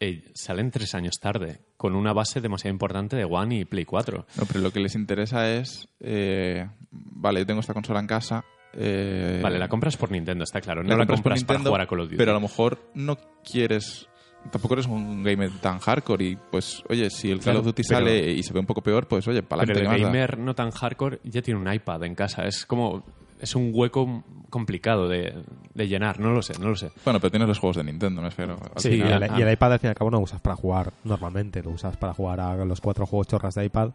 ey, 0.00 0.24
salen 0.34 0.70
tres 0.70 0.94
años 0.94 1.20
tarde, 1.20 1.60
con 1.76 1.94
una 1.94 2.12
base 2.12 2.40
demasiado 2.40 2.72
importante 2.72 3.16
de 3.16 3.24
One 3.24 3.60
y 3.60 3.64
Play 3.64 3.84
4. 3.84 4.26
No, 4.36 4.44
pero 4.46 4.60
lo 4.60 4.72
que 4.72 4.80
les 4.80 4.94
interesa 4.96 5.50
es, 5.52 5.88
eh, 6.00 6.66
vale, 6.90 7.40
yo 7.40 7.46
tengo 7.46 7.60
esta 7.60 7.74
consola 7.74 8.00
en 8.00 8.06
casa. 8.06 8.44
eh, 8.72 9.40
Vale, 9.42 9.58
la 9.58 9.68
compras 9.68 9.96
por 9.96 10.10
Nintendo, 10.10 10.42
está 10.44 10.60
claro. 10.60 10.82
No 10.82 10.88
la 10.90 10.94
la 10.96 10.98
compras 11.06 11.20
compras 11.20 11.44
para 11.44 11.58
Nintendo, 11.58 11.70
jugar 11.70 11.80
a 11.82 11.86
Call 11.86 12.00
of 12.00 12.06
Duty. 12.06 12.16
Pero 12.16 12.30
a 12.32 12.34
lo 12.34 12.40
mejor 12.40 12.78
no 12.94 13.16
quieres. 13.44 14.06
Tampoco 14.50 14.72
eres 14.72 14.86
un 14.86 15.22
gamer 15.22 15.50
tan 15.60 15.78
hardcore 15.80 16.24
y 16.24 16.36
pues, 16.50 16.82
oye, 16.88 17.10
si 17.10 17.30
el 17.30 17.38
Call 17.38 17.42
Claro, 17.44 17.58
of 17.58 17.64
Duty 17.66 17.84
sale 17.84 18.32
y 18.32 18.42
se 18.42 18.54
ve 18.54 18.60
un 18.60 18.64
poco 18.66 18.80
peor, 18.82 19.06
pues 19.06 19.28
oye, 19.28 19.42
para 19.42 19.64
Pero 19.64 19.80
el 19.80 19.86
gamer 20.00 20.38
no 20.38 20.54
tan 20.54 20.70
hardcore 20.70 21.20
ya 21.24 21.42
tiene 21.42 21.60
un 21.60 21.70
iPad 21.70 22.04
en 22.04 22.14
casa. 22.14 22.44
Es 22.46 22.64
como. 22.64 23.04
Es 23.40 23.54
un 23.54 23.70
hueco 23.74 24.22
complicado 24.50 25.08
de, 25.08 25.34
de 25.74 25.88
llenar. 25.88 26.18
No 26.20 26.32
lo 26.32 26.42
sé, 26.42 26.58
no 26.58 26.68
lo 26.68 26.76
sé. 26.76 26.90
Bueno, 27.04 27.20
pero 27.20 27.30
tienes 27.30 27.48
los 27.48 27.58
juegos 27.58 27.76
de 27.76 27.84
Nintendo, 27.84 28.20
me. 28.22 28.28
Al 28.28 28.58
Sí, 28.76 28.90
Y 28.96 29.00
el, 29.00 29.22
ah. 29.22 29.38
y 29.38 29.42
el 29.42 29.52
iPad 29.52 29.72
al 29.74 29.78
fin 29.78 29.88
y 29.88 29.90
al 29.90 29.94
cabo 29.94 30.10
no 30.10 30.18
lo 30.18 30.24
usas 30.24 30.40
para 30.40 30.56
jugar 30.56 30.92
normalmente, 31.04 31.62
lo 31.62 31.70
usas 31.70 31.96
para 31.96 32.12
jugar 32.14 32.40
a 32.40 32.56
los 32.64 32.80
cuatro 32.80 33.06
juegos 33.06 33.28
chorras 33.28 33.54
de 33.54 33.64
iPad, 33.64 33.90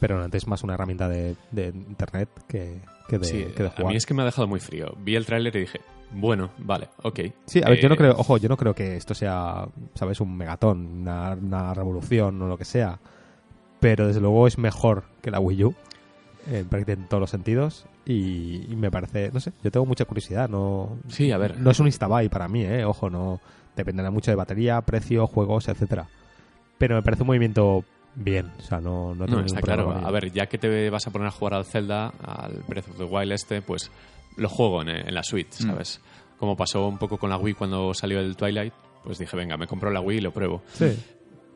pero 0.00 0.22
antes 0.22 0.42
es 0.42 0.46
más 0.48 0.62
una 0.62 0.74
herramienta 0.74 1.08
de, 1.08 1.36
de 1.50 1.68
internet 1.68 2.28
que, 2.48 2.80
que 3.08 3.18
de, 3.18 3.24
Sí, 3.24 3.44
que 3.56 3.62
de 3.64 3.68
a 3.68 3.72
jugar. 3.72 3.90
mí 3.92 3.96
es 3.96 4.06
que 4.06 4.14
me 4.14 4.22
ha 4.22 4.26
dejado 4.26 4.46
muy 4.46 4.60
frío. 4.60 4.94
Vi 5.00 5.16
el 5.16 5.24
tráiler 5.26 5.54
y 5.56 5.60
dije, 5.60 5.80
bueno, 6.12 6.50
vale, 6.58 6.88
ok. 7.02 7.20
Sí, 7.46 7.60
a 7.64 7.68
ver, 7.70 7.80
yo 7.80 7.88
no 7.88 7.94
Eh, 7.94 7.98
creo, 7.98 8.12
ojo, 8.16 8.36
yo 8.36 8.48
no 8.48 8.56
creo 8.56 8.74
que 8.74 8.96
esto 8.96 9.14
sea, 9.14 9.66
¿sabes? 9.94 10.20
Un 10.20 10.36
megatón, 10.36 11.00
una, 11.00 11.32
una 11.32 11.74
revolución 11.74 12.40
o 12.42 12.46
lo 12.48 12.56
que 12.58 12.64
sea. 12.64 12.98
Pero 13.80 14.06
desde 14.06 14.20
luego 14.20 14.46
es 14.46 14.56
mejor 14.58 15.04
que 15.22 15.30
la 15.30 15.40
Wii 15.40 15.64
U, 15.64 15.74
en 16.46 16.68
prácticamente 16.68 16.92
en 16.92 17.08
todos 17.08 17.20
los 17.20 17.30
sentidos. 17.30 17.86
Y, 18.06 18.66
y 18.70 18.76
me 18.76 18.90
parece, 18.90 19.30
no 19.32 19.40
sé, 19.40 19.52
yo 19.62 19.70
tengo 19.70 19.86
mucha 19.86 20.04
curiosidad. 20.04 20.48
No, 20.48 20.98
Sí, 21.08 21.30
a 21.32 21.38
ver. 21.38 21.58
no 21.58 21.70
es 21.70 21.80
un 21.80 21.86
instabuy 21.86 22.28
para 22.28 22.48
mí, 22.48 22.62
¿eh? 22.64 22.84
Ojo, 22.84 23.10
no 23.10 23.40
dependerá 23.76 24.10
mucho 24.10 24.30
de 24.30 24.36
batería, 24.36 24.80
precio, 24.82 25.26
juegos, 25.26 25.68
etcétera. 25.68 26.06
Pero 26.78 26.96
me 26.96 27.02
parece 27.02 27.22
un 27.22 27.28
movimiento 27.28 27.84
bien, 28.14 28.52
o 28.58 28.62
sea, 28.62 28.80
no, 28.80 29.14
no 29.14 29.24
tengo 29.24 29.38
No, 29.38 29.42
ningún 29.42 29.46
está 29.46 29.60
problema 29.60 29.92
claro. 29.94 30.06
A 30.06 30.10
ver, 30.12 30.30
ya 30.32 30.46
que 30.46 30.58
te 30.58 30.90
vas 30.90 31.06
a 31.06 31.10
poner 31.10 31.28
a 31.28 31.30
jugar 31.32 31.54
al 31.54 31.64
Zelda, 31.64 32.08
al 32.22 32.62
Breath 32.68 32.88
of 32.90 32.98
the 32.98 33.04
Wild 33.04 33.32
este, 33.32 33.62
pues 33.62 33.90
lo 34.36 34.48
juego 34.48 34.82
en, 34.82 34.88
en 34.90 35.14
la 35.14 35.22
Switch, 35.22 35.60
Mm. 35.62 35.66
¿sabes? 35.66 36.00
Como 36.38 36.56
pasó 36.56 36.86
un 36.86 36.98
poco 36.98 37.16
con 37.16 37.30
la 37.30 37.36
Wii 37.38 37.54
cuando 37.54 37.94
salió 37.94 38.20
el 38.20 38.36
Twilight, 38.36 38.72
pues 39.02 39.18
dije, 39.18 39.36
venga, 39.36 39.56
me 39.56 39.66
compro 39.66 39.90
la 39.90 40.00
Wii 40.00 40.18
y 40.18 40.20
lo 40.20 40.32
pruebo. 40.32 40.62
Sí. 40.72 40.96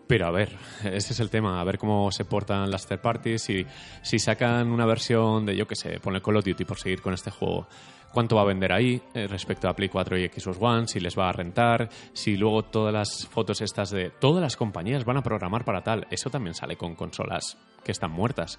Pero 0.09 0.27
a 0.27 0.31
ver, 0.31 0.57
ese 0.85 1.13
es 1.13 1.21
el 1.21 1.29
tema, 1.29 1.61
a 1.61 1.65
ver 1.65 1.77
cómo 1.77 2.11
se 2.11 2.25
portan 2.25 2.71
las 2.71 2.87
third 2.87 3.01
parties 3.01 3.51
y 3.51 3.67
si 4.01 4.19
sacan 4.19 4.71
una 4.71 4.87
versión 4.87 5.45
de, 5.45 5.55
yo 5.55 5.69
qué 5.69 5.77
sé, 5.77 6.01
pone 6.01 6.23
Call 6.23 6.39
of 6.39 6.45
Duty 6.47 6.65
por 6.65 6.79
seguir 6.79 7.03
con 7.03 7.13
este 7.13 7.31
juego, 7.31 7.69
cuánto 8.11 8.37
va 8.37 8.43
a 8.43 8.47
vender 8.47 8.73
ahí 8.73 9.03
eh, 9.13 9.27
respecto 9.27 9.69
a 9.69 9.77
Play 9.77 9.91
4 9.91 10.17
y 10.17 10.29
Xbox 10.29 10.57
One, 10.59 10.89
si 10.89 10.99
les 10.99 11.17
va 11.17 11.29
a 11.29 11.33
rentar, 11.33 11.91
si 12.15 12.39
luego 12.39 12.65
todas 12.65 12.93
las 12.93 13.27
fotos 13.27 13.61
estas 13.61 13.91
de 13.91 14.09
todas 14.09 14.41
las 14.41 14.57
compañías 14.57 15.05
van 15.05 15.19
a 15.19 15.23
programar 15.23 15.67
para 15.67 15.83
tal, 15.83 16.07
eso 16.11 16.31
también 16.31 16.55
sale 16.55 16.77
con 16.77 16.95
consolas 16.95 17.59
que 17.85 17.93
están 17.93 18.11
muertas. 18.11 18.59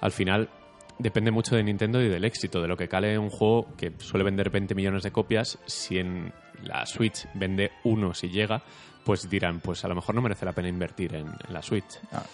Al 0.00 0.10
final 0.10 0.50
depende 0.98 1.30
mucho 1.30 1.54
de 1.54 1.62
Nintendo 1.62 2.02
y 2.02 2.08
del 2.08 2.24
éxito, 2.24 2.60
de 2.60 2.66
lo 2.66 2.76
que 2.76 2.88
cale 2.88 3.16
un 3.18 3.30
juego 3.30 3.68
que 3.76 3.92
suele 3.98 4.24
vender 4.24 4.50
20 4.50 4.74
millones 4.74 5.04
de 5.04 5.12
copias, 5.12 5.60
si 5.64 5.98
en 5.98 6.32
la 6.64 6.84
Switch 6.86 7.28
vende 7.34 7.70
uno 7.84 8.14
si 8.14 8.30
llega, 8.30 8.62
pues 9.04 9.28
dirán, 9.28 9.60
pues 9.60 9.84
a 9.84 9.88
lo 9.88 9.94
mejor 9.94 10.14
no 10.14 10.22
merece 10.22 10.44
la 10.44 10.52
pena 10.52 10.68
invertir 10.68 11.14
en, 11.14 11.26
en 11.26 11.52
la 11.54 11.62
Switch. 11.62 11.98
Ah, 12.12 12.24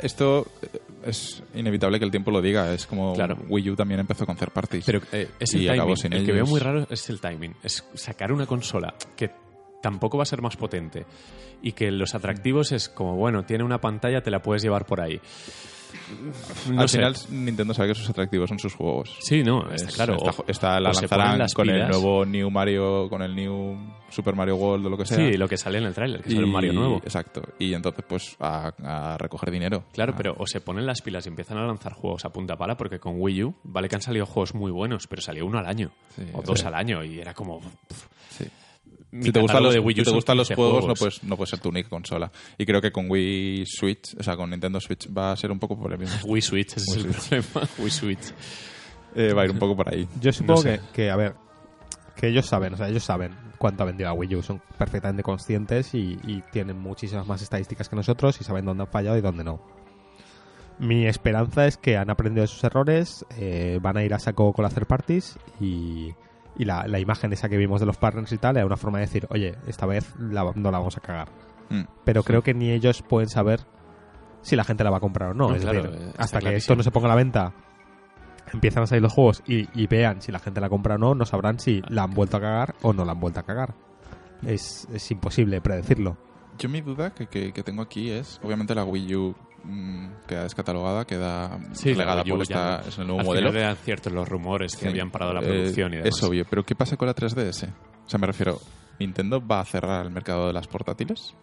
Esto 0.00 0.46
eh, 0.60 0.78
es 1.06 1.42
inevitable 1.54 1.98
que 1.98 2.04
el 2.04 2.10
tiempo 2.10 2.30
lo 2.30 2.40
diga. 2.42 2.72
Es 2.72 2.86
como 2.86 3.14
Claro. 3.14 3.36
Wii 3.48 3.70
U 3.70 3.76
también 3.76 4.00
empezó 4.00 4.26
con 4.26 4.36
third 4.36 4.50
parties. 4.52 4.84
Pero 4.84 5.00
eh, 5.12 5.28
es 5.40 5.54
Y 5.54 5.64
el 5.66 5.70
acabó 5.72 5.94
timing. 5.94 5.96
sin 5.96 6.12
el 6.12 6.26
que 6.26 6.32
veo 6.32 6.46
muy 6.46 6.60
raro 6.60 6.86
es 6.90 7.08
el 7.10 7.20
timing. 7.20 7.54
Es 7.62 7.84
sacar 7.94 8.32
una 8.32 8.46
consola 8.46 8.94
que 9.16 9.30
tampoco 9.82 10.18
va 10.18 10.22
a 10.22 10.26
ser 10.26 10.42
más 10.42 10.56
potente 10.56 11.04
y 11.62 11.72
que 11.72 11.90
los 11.90 12.14
atractivos 12.14 12.70
es 12.72 12.88
como, 12.88 13.16
bueno, 13.16 13.44
tiene 13.44 13.64
una 13.64 13.80
pantalla, 13.80 14.22
te 14.22 14.30
la 14.30 14.42
puedes 14.42 14.62
llevar 14.62 14.84
por 14.86 15.00
ahí. 15.00 15.20
No 16.70 16.80
Al 16.82 16.88
sé. 16.88 16.98
final 16.98 17.14
Nintendo 17.30 17.74
sabe 17.74 17.88
que 17.88 17.94
sus 17.94 18.08
atractivos 18.10 18.48
son 18.48 18.58
sus 18.58 18.74
juegos. 18.74 19.16
Sí, 19.20 19.42
no, 19.42 19.68
está 19.70 19.88
Es- 19.88 19.94
claro. 19.94 20.14
Está, 20.16 20.30
O- 20.30 20.44
está- 20.48 20.80
la 20.80 20.90
o 20.90 20.94
se 20.94 21.02
lanzarán 21.02 21.38
las 21.38 21.54
con 21.54 21.68
el 21.68 21.74
pilas. 21.76 21.90
nuevo 21.90 22.24
New 22.24 22.50
Mario, 22.50 23.08
con 23.08 23.22
el 23.22 23.34
New 23.34 23.76
Super 24.10 24.34
Mario 24.34 24.56
World 24.56 24.86
o 24.86 24.90
lo 24.90 24.96
que 24.98 25.06
sea. 25.06 25.16
Sí, 25.16 25.36
lo 25.36 25.48
que 25.48 25.56
sale 25.56 25.78
en 25.78 25.84
el 25.84 25.94
tráiler, 25.94 26.22
que 26.22 26.30
sale 26.30 26.44
un 26.44 26.52
Mario 26.52 26.72
nuevo. 26.72 26.96
Exacto. 26.98 27.42
Y 27.58 27.72
entonces, 27.74 28.04
pues, 28.06 28.36
a, 28.40 28.72
a 28.82 29.18
recoger 29.18 29.50
dinero. 29.50 29.84
Claro, 29.92 30.12
Ah, 30.14 30.16
pero 30.18 30.34
o 30.38 30.46
se 30.46 30.60
ponen 30.60 30.84
las 30.86 31.00
pilas 31.02 31.24
y 31.26 31.28
empiezan 31.30 31.58
a 31.58 31.66
lanzar 31.66 31.92
juegos 31.94 32.24
a 32.24 32.30
punta 32.30 32.56
pala, 32.56 32.76
porque 32.76 32.98
con 32.98 33.14
Wii 33.20 33.44
U, 33.44 33.54
vale 33.64 33.88
que 33.88 33.94
han 33.96 34.02
salido 34.02 34.26
juegos 34.26 34.54
muy 34.54 34.70
buenos, 34.70 35.06
pero 35.06 35.22
salió 35.22 35.46
uno 35.46 35.58
al 35.58 35.66
año, 35.66 35.90
Sí, 36.14 36.22
o 36.32 36.42
dos 36.42 36.60
sí. 36.60 36.66
al 36.66 36.74
año, 36.74 37.02
y 37.04 37.18
era 37.20 37.32
como... 37.34 37.60
pff, 37.60 38.06
sí. 38.30 38.44
Mi 39.12 39.24
Si 39.24 39.32
te 39.32 39.40
gustan 39.40 39.62
los, 39.62 39.74
de 39.74 39.80
Wii 39.80 40.00
U 40.00 40.04
si 40.04 40.10
te 40.10 40.10
gustan 40.10 40.36
los 40.36 40.48
15 40.48 40.54
juegos, 40.60 40.86
no 40.86 40.94
puedes, 40.94 41.22
no 41.22 41.36
puede 41.36 41.50
ser 41.50 41.60
tu 41.60 41.68
única 41.68 41.88
consola. 41.88 42.32
Y 42.58 42.66
creo 42.66 42.80
que 42.80 42.90
con 42.90 43.10
Wii 43.10 43.66
Switch, 43.66 44.16
o 44.18 44.22
sea, 44.22 44.36
con 44.36 44.50
Nintendo 44.50 44.80
Switch, 44.80 45.08
va 45.16 45.32
a 45.32 45.36
ser 45.36 45.52
un 45.52 45.58
poco 45.58 45.78
por 45.78 45.92
el 45.92 45.98
mismo. 45.98 46.16
Wii 46.24 46.42
Switch, 46.42 46.76
ese 46.76 46.90
es 46.90 46.96
el 46.96 47.10
problema. 47.10 47.68
Wii 47.78 47.90
Switch. 47.90 48.32
Eh, 49.14 49.32
va 49.32 49.42
a 49.42 49.44
ir 49.44 49.50
un 49.50 49.58
poco 49.58 49.76
por 49.76 49.92
ahí. 49.92 50.08
Yo 50.20 50.32
supongo 50.32 50.62
sé. 50.62 50.80
que, 50.92 51.02
que, 51.04 51.10
a 51.10 51.16
ver, 51.16 51.34
que 52.16 52.28
ellos 52.28 52.46
saben, 52.46 52.74
o 52.74 52.76
sea, 52.76 52.88
ellos 52.88 53.04
saben 53.04 53.36
cuánto 53.58 53.82
ha 53.82 53.86
vendido 53.86 54.08
la 54.08 54.14
Wii 54.14 54.36
U, 54.36 54.42
son 54.42 54.60
perfectamente 54.76 55.22
conscientes 55.22 55.94
y, 55.94 56.18
y 56.24 56.42
tienen 56.50 56.78
muchísimas 56.78 57.26
más 57.26 57.42
estadísticas 57.42 57.88
que 57.88 57.96
nosotros 57.96 58.40
y 58.40 58.44
saben 58.44 58.64
dónde 58.64 58.82
han 58.82 58.90
fallado 58.90 59.16
y 59.18 59.20
dónde 59.20 59.44
no. 59.44 59.60
Mi 60.78 61.06
esperanza 61.06 61.66
es 61.66 61.76
que 61.76 61.96
han 61.96 62.10
aprendido 62.10 62.42
de 62.42 62.48
sus 62.48 62.64
errores, 62.64 63.24
eh, 63.36 63.78
van 63.80 63.96
a 63.96 64.04
ir 64.04 64.14
a 64.14 64.18
saco 64.18 64.52
con 64.52 64.64
las 64.64 64.74
third 64.74 64.86
parties 64.86 65.38
y, 65.60 66.12
y 66.56 66.64
la, 66.64 66.86
la 66.86 66.98
imagen 66.98 67.32
esa 67.32 67.48
que 67.48 67.56
vimos 67.56 67.80
de 67.80 67.86
los 67.86 67.96
partners 67.96 68.32
y 68.32 68.38
tal 68.38 68.56
era 68.56 68.66
una 68.66 68.76
forma 68.76 68.98
de 68.98 69.06
decir, 69.06 69.26
oye, 69.30 69.54
esta 69.66 69.86
vez 69.86 70.14
la- 70.18 70.52
no 70.54 70.70
la 70.70 70.78
vamos 70.78 70.96
a 70.96 71.00
cagar. 71.00 71.28
Mm. 71.70 71.82
Pero 72.04 72.22
creo 72.22 72.42
que 72.42 72.54
ni 72.54 72.70
ellos 72.70 73.02
pueden 73.02 73.28
saber 73.28 73.60
si 74.42 74.56
la 74.56 74.64
gente 74.64 74.84
la 74.84 74.90
va 74.90 74.96
a 74.98 75.00
comprar 75.00 75.30
o 75.30 75.34
no. 75.34 75.48
No, 75.48 75.54
es 75.54 75.62
claro, 75.62 75.82
decir, 75.90 76.12
hasta 76.18 76.38
que 76.38 76.42
clarísimo. 76.42 76.58
esto 76.58 76.76
no 76.76 76.82
se 76.82 76.90
ponga 76.90 77.06
a 77.06 77.10
la 77.10 77.14
venta, 77.14 77.52
empiezan 78.52 78.82
a 78.82 78.86
salir 78.86 79.02
los 79.02 79.12
juegos 79.12 79.42
y, 79.46 79.68
y 79.80 79.86
vean 79.86 80.20
si 80.20 80.32
la 80.32 80.38
gente 80.40 80.60
la 80.60 80.68
compra 80.68 80.96
o 80.96 80.98
no, 80.98 81.14
no 81.14 81.24
sabrán 81.24 81.58
si 81.58 81.80
la 81.88 82.02
han 82.02 82.10
vuelto 82.12 82.36
a 82.36 82.40
cagar 82.40 82.74
o 82.82 82.92
no 82.92 83.04
la 83.04 83.12
han 83.12 83.20
vuelto 83.20 83.40
a 83.40 83.44
cagar. 83.44 83.74
Es, 84.44 84.88
es 84.92 85.10
imposible 85.10 85.60
predecirlo. 85.60 86.16
Yo 86.58 86.68
mi 86.68 86.80
duda 86.80 87.10
que, 87.14 87.28
que- 87.28 87.52
que 87.52 87.62
tengo 87.62 87.82
aquí 87.82 88.10
es, 88.10 88.40
obviamente 88.42 88.74
la 88.74 88.84
Wii 88.84 89.14
U 89.16 89.34
queda 90.26 90.42
descatalogada, 90.44 91.04
queda 91.04 91.58
Sí, 91.72 91.92
Wii 91.94 92.02
U 92.32 92.34
por 92.34 92.42
esta, 92.42 92.78
no. 92.82 92.88
es 92.88 92.98
el 92.98 93.06
nuevo 93.06 93.20
Al 93.20 93.26
modelo. 93.26 93.48
final 93.50 93.62
eran 93.62 93.76
ciertos 93.76 94.12
los 94.12 94.28
rumores 94.28 94.74
que 94.76 94.82
Sí. 94.82 94.88
habían 94.88 95.10
parado 95.10 95.32
la 95.32 95.40
Eh, 95.40 95.44
producción 95.44 95.92
y 95.92 95.96
demás. 95.98 96.16
Es 96.16 96.22
obvio, 96.22 96.44
pero 96.48 96.64
¿qué 96.64 96.74
pasa 96.74 96.96
con 96.96 97.06
la 97.06 97.14
3DS? 97.14 97.68
O 98.06 98.08
sea, 98.08 98.18
me 98.18 98.26
refiero, 98.26 98.58
¿Nintendo 98.98 99.44
va 99.44 99.60
a 99.60 99.64
cerrar 99.64 100.04
el 100.06 100.12
mercado 100.12 100.46
de 100.46 100.52
las 100.52 100.66
portátiles? 100.68 101.34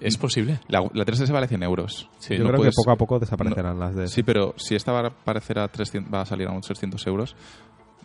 ¿Es 0.00 0.16
posible? 0.16 0.60
La, 0.68 0.80
la 0.92 1.04
3DS 1.04 1.30
vale 1.32 1.48
100 1.48 1.62
euros. 1.64 2.08
Sí, 2.18 2.34
Yo 2.36 2.44
no 2.44 2.50
creo 2.50 2.58
puedes- 2.58 2.74
que 2.74 2.80
poco 2.82 2.90
a 2.92 2.96
poco 2.96 3.18
desaparecerán 3.18 3.78
las 3.78 3.94
de... 3.96 4.06
Sí, 4.08 4.22
pero 4.22 4.54
si 4.56 4.74
esta 4.76 4.92
va 4.92 5.00
a 5.00 5.06
aparecer 5.08 5.58
a 5.58 5.66
300, 5.68 6.12
va 6.12 6.20
a 6.22 6.24
salir 6.26 6.46
a 6.46 6.52
unos 6.52 6.66
300 6.66 7.04
euros, 7.08 7.34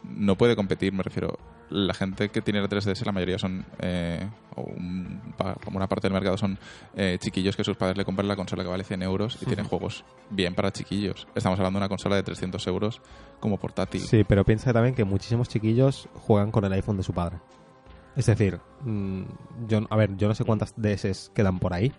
no 0.04 0.36
puede 0.36 0.56
competir, 0.56 0.92
me 0.92 1.04
refiero. 1.04 1.38
La 1.74 1.94
gente 1.96 2.30
que 2.30 2.42
tiene 2.44 2.62
la 2.62 2.68
3DS, 2.70 3.04
la 3.06 3.12
mayoría 3.12 3.40
son, 3.40 3.66
eh, 3.80 4.30
un- 4.56 5.20
como 5.64 5.78
una 5.78 5.88
parte 5.88 6.08
del 6.08 6.14
mercado 6.14 6.38
son 6.38 6.60
eh, 6.96 7.18
chiquillos 7.20 7.56
que 7.56 7.64
sus 7.64 7.76
padres 7.76 7.98
le 7.98 8.06
compran 8.06 8.28
la 8.28 8.36
consola 8.36 8.62
que 8.64 8.70
vale 8.70 8.84
100 8.84 9.02
euros 9.02 9.38
y 9.42 9.46
tienen 9.46 9.66
juegos 9.66 10.06
bien 10.30 10.54
para 10.54 10.72
chiquillos. 10.72 11.28
Estamos 11.34 11.58
hablando 11.60 11.80
de 11.80 11.82
una 11.84 11.90
consola 11.90 12.16
de 12.16 12.24
300 12.24 12.66
euros 12.68 13.02
como 13.40 13.58
portátil. 13.58 14.02
Sí, 14.02 14.24
pero 14.24 14.46
piensa 14.46 14.72
también 14.72 14.94
que 14.94 15.04
muchísimos 15.04 15.50
chiquillos 15.50 16.08
juegan 16.14 16.52
con 16.52 16.64
el 16.64 16.74
iPhone 16.74 16.98
de 16.98 17.04
su 17.04 17.14
padre. 17.14 17.38
Es 18.16 18.28
decir, 18.28 18.60
mm, 18.84 19.24
yo, 19.68 19.80
a 19.90 19.96
ver, 19.96 20.16
yo 20.16 20.28
no 20.28 20.36
sé 20.36 20.46
cuántas 20.46 20.74
DS 20.80 21.32
quedan 21.34 21.58
por 21.58 21.74
ahí. 21.74 21.92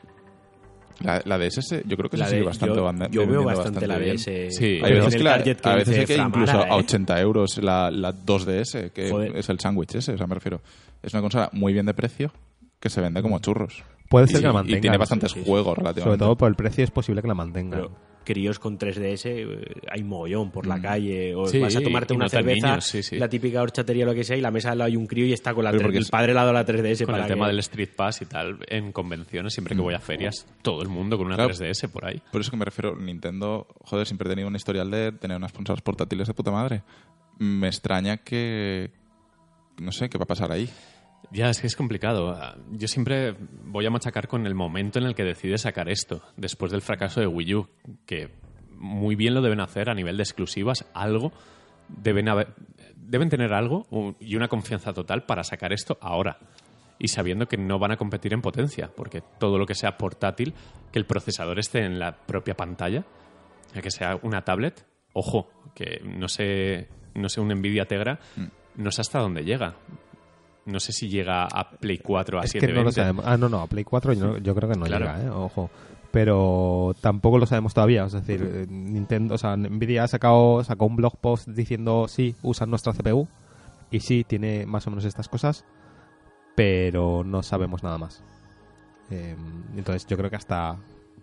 La, 1.01 1.20
la 1.24 1.38
DS 1.38 1.82
yo 1.86 1.97
creo 1.97 2.09
que 2.09 2.16
La 2.16 2.26
se 2.26 2.32
sigue 2.36 2.45
bastante 2.47 2.76
yo, 2.76 2.84
banda- 2.84 3.09
yo 3.11 3.26
veo 3.26 3.42
bastante 3.45 3.86
la 3.86 3.99
bien. 3.99 4.16
DS. 4.16 4.55
Sí, 4.57 4.80
Hay 4.82 4.92
veces 4.92 5.16
que, 5.16 5.22
la- 5.24 5.42
que 5.42 5.57
a 5.62 5.74
veces 5.74 6.07
que 6.07 6.16
incluso 6.16 6.59
a 6.61 6.68
¿eh? 6.68 6.72
80 6.72 7.20
euros 7.20 7.59
la, 7.59 7.90
la 7.90 8.12
2DS, 8.14 8.90
que 8.92 9.11
Joder. 9.11 9.36
es 9.36 9.49
el 9.49 9.59
sándwich 9.61 9.95
ese, 9.97 10.12
o 10.12 10.18
sea, 10.18 10.26
me 10.26 10.34
refiero. 10.34 10.61
Es 11.03 11.12
una 11.12 11.20
consola 11.22 11.51
muy 11.53 11.72
bien 11.72 11.86
de 11.86 11.95
precio 11.95 12.32
que 12.80 12.88
se 12.90 13.01
vende 13.01 13.22
como 13.22 13.38
churros. 13.40 13.82
Puede 14.14 14.26
ser 14.28 14.36
y, 14.36 14.40
que 14.40 14.46
la 14.46 14.50
y 14.50 14.54
mantengan. 14.54 14.80
tiene 14.80 14.96
bastantes 14.98 15.32
sí, 15.32 15.40
sí. 15.40 15.44
juegos 15.46 15.76
relativamente. 15.78 16.02
Sobre 16.04 16.18
todo 16.18 16.36
por 16.36 16.48
el 16.48 16.54
precio 16.54 16.84
es 16.84 16.90
posible 16.90 17.20
que 17.22 17.28
la 17.28 17.34
mantengan. 17.34 17.80
Pero 17.80 18.14
críos 18.24 18.58
con 18.58 18.78
3DS 18.78 19.22
eh, 19.26 19.46
hay 19.90 20.02
mogollón 20.02 20.50
por 20.50 20.66
la 20.66 20.76
Mm. 20.78 20.82
calle. 20.82 21.34
O 21.34 21.46
Sí, 21.46 21.58
vas 21.58 21.76
a 21.76 21.80
tomarte 21.82 22.14
y 22.14 22.16
una 22.16 22.24
no 22.24 22.28
cerveza, 22.30 22.66
niños, 22.68 22.84
sí, 22.86 23.02
sí. 23.02 23.16
la 23.18 23.28
típica 23.28 23.60
horchatería 23.60 24.04
o 24.04 24.06
lo 24.06 24.14
que 24.14 24.24
sea, 24.24 24.36
y 24.36 24.40
la 24.40 24.50
mesa 24.50 24.70
al 24.72 24.78
lado 24.78 24.88
hay 24.88 24.96
un 24.96 25.06
crío 25.06 25.26
y 25.26 25.32
está 25.34 25.52
con 25.52 25.62
la 25.64 25.70
Pero 25.72 25.80
3 25.80 25.86
porque 25.88 25.98
el 25.98 26.06
padre 26.06 26.30
al 26.32 26.36
lado 26.36 26.48
de 26.48 26.54
la 26.54 26.64
3DS. 26.64 27.04
Con 27.04 27.12
para 27.12 27.24
el 27.24 27.28
tema 27.28 27.48
del 27.48 27.58
Street 27.58 27.90
Pass 27.94 28.22
y 28.22 28.26
tal, 28.26 28.58
en 28.68 28.92
convenciones, 28.92 29.52
siempre 29.52 29.74
que 29.76 29.82
voy 29.82 29.92
a 29.94 30.00
ferias, 30.00 30.46
todo 30.62 30.80
el 30.82 30.88
mundo 30.88 31.18
con 31.18 31.26
una 31.26 31.34
Claro. 31.36 31.52
3DS 31.52 31.88
por 31.90 32.06
ahí. 32.06 32.22
Por 32.32 32.40
eso 32.40 32.50
que 32.50 32.56
me 32.56 32.64
refiero, 32.64 32.96
Nintendo, 32.96 33.66
joder, 33.84 34.06
siempre 34.06 34.28
he 34.28 34.30
tenido 34.30 34.48
un 34.48 34.56
historial 34.56 34.90
de 34.90 35.12
tener 35.12 35.36
unas 35.36 35.52
consolas 35.52 35.82
portátiles 35.82 36.26
de 36.28 36.32
puta 36.34 36.50
madre. 36.50 36.82
Me 37.38 37.66
extraña 37.66 38.18
que... 38.18 38.90
No 39.76 39.90
sé, 39.92 40.08
¿qué 40.08 40.16
va 40.18 40.22
a 40.22 40.28
pasar 40.28 40.50
ahí? 40.52 40.70
Ya, 41.31 41.49
es 41.51 41.61
que 41.61 41.66
es 41.66 41.77
complicado. 41.77 42.31
Ah, 42.31 42.57
Yo 42.70 42.87
siempre 42.89 43.35
voy 43.64 43.87
a 43.87 43.91
machacar 43.91 44.29
con 44.29 44.47
el 44.47 44.55
momento 44.55 44.99
en 44.99 45.07
el 45.07 45.14
que 45.14 45.25
decide 45.25 45.59
sacar 45.59 45.89
esto, 45.89 46.22
después 46.37 46.70
del 46.70 46.83
fracaso 46.83 47.20
de 47.20 47.27
Wii 47.27 47.55
U, 47.55 47.68
que 48.07 48.31
muy 48.70 49.16
bien 49.16 49.35
lo 49.35 49.43
deben 49.43 49.61
hacer 49.61 49.89
a 49.91 49.95
nivel 49.95 50.16
de 50.16 50.22
exclusivas, 50.22 50.87
algo, 50.95 51.33
deben, 51.89 52.29
haber- 52.29 52.55
deben 52.97 53.29
tener 53.31 53.53
algo 53.53 53.87
y 54.20 54.37
una 54.37 54.49
confianza 54.49 54.93
total 54.93 55.25
para 55.25 55.43
sacar 55.45 55.72
esto 55.72 55.99
ahora. 56.01 56.39
Y 56.99 57.09
sabiendo 57.09 57.47
que 57.49 57.57
no 57.57 57.79
van 57.81 57.91
a 57.93 57.97
competir 57.97 58.33
en 58.33 58.41
potencia, 58.41 58.91
porque 58.95 59.22
todo 59.41 59.59
lo 59.59 59.66
que 59.66 59.75
sea 59.75 59.99
portátil, 59.99 60.55
que 60.93 60.99
el 61.01 61.07
procesador 61.07 61.59
esté 61.59 61.85
en 61.85 61.99
la 61.99 62.16
propia 62.16 62.55
pantalla, 62.55 63.05
que 63.83 63.91
sea 63.91 64.16
una 64.22 64.43
tablet, 64.43 64.87
ojo, 65.12 65.49
que 65.75 66.01
no 66.05 66.29
sé, 66.29 66.89
no 67.14 67.29
sé 67.29 67.41
un 67.41 67.49
Nvidia 67.49 67.87
Tegra, 67.87 68.20
no 68.77 68.91
sé 68.93 69.01
hasta 69.01 69.18
dónde 69.18 69.43
llega. 69.45 69.75
No 70.66 70.80
sé 70.80 70.92
si 70.92 71.08
llega 71.08 71.44
a 71.44 71.70
Play 71.70 71.98
4 71.98 72.40
a 72.40 72.44
es 72.44 72.52
que 72.52 72.58
no 72.60 72.66
720. 72.66 72.84
lo 72.84 72.92
sabemos. 72.92 73.24
Ah, 73.26 73.36
no, 73.36 73.48
no, 73.48 73.60
a 73.60 73.66
Play 73.66 73.84
4 73.84 74.12
yo, 74.14 74.38
yo 74.38 74.54
creo 74.54 74.70
que 74.70 74.78
no 74.78 74.86
Claro. 74.86 75.04
llega, 75.06 75.22
¿eh? 75.24 75.30
Ojo. 75.30 75.70
Pero 76.10 76.94
tampoco 77.00 77.38
lo 77.38 77.46
sabemos 77.46 77.74
todavía. 77.74 78.04
Es 78.04 78.12
decir, 78.12 78.40
eh, 78.42 78.66
Nintendo, 78.68 79.34
o 79.34 79.38
sea, 79.38 79.56
Nvidia 79.56 80.04
ha 80.04 80.08
sacado, 80.08 80.62
sacó 80.64 80.86
un 80.86 80.96
blog 80.96 81.16
post 81.18 81.48
diciendo 81.48 82.06
sí, 82.08 82.34
usan 82.42 82.70
nuestra 82.70 82.92
CPU. 82.92 83.28
Y 83.90 84.00
sí, 84.00 84.24
tiene 84.24 84.64
más 84.64 84.86
o 84.86 84.90
menos 84.90 85.04
estas 85.04 85.28
cosas. 85.28 85.64
Pero 86.54 87.24
no 87.24 87.42
sabemos 87.42 87.82
nada 87.82 87.98
más. 87.98 88.22
Eh, 89.10 89.36
entonces 89.76 90.06
yo 90.06 90.16
creo 90.16 90.30
que 90.30 90.36
hasta 90.36 90.76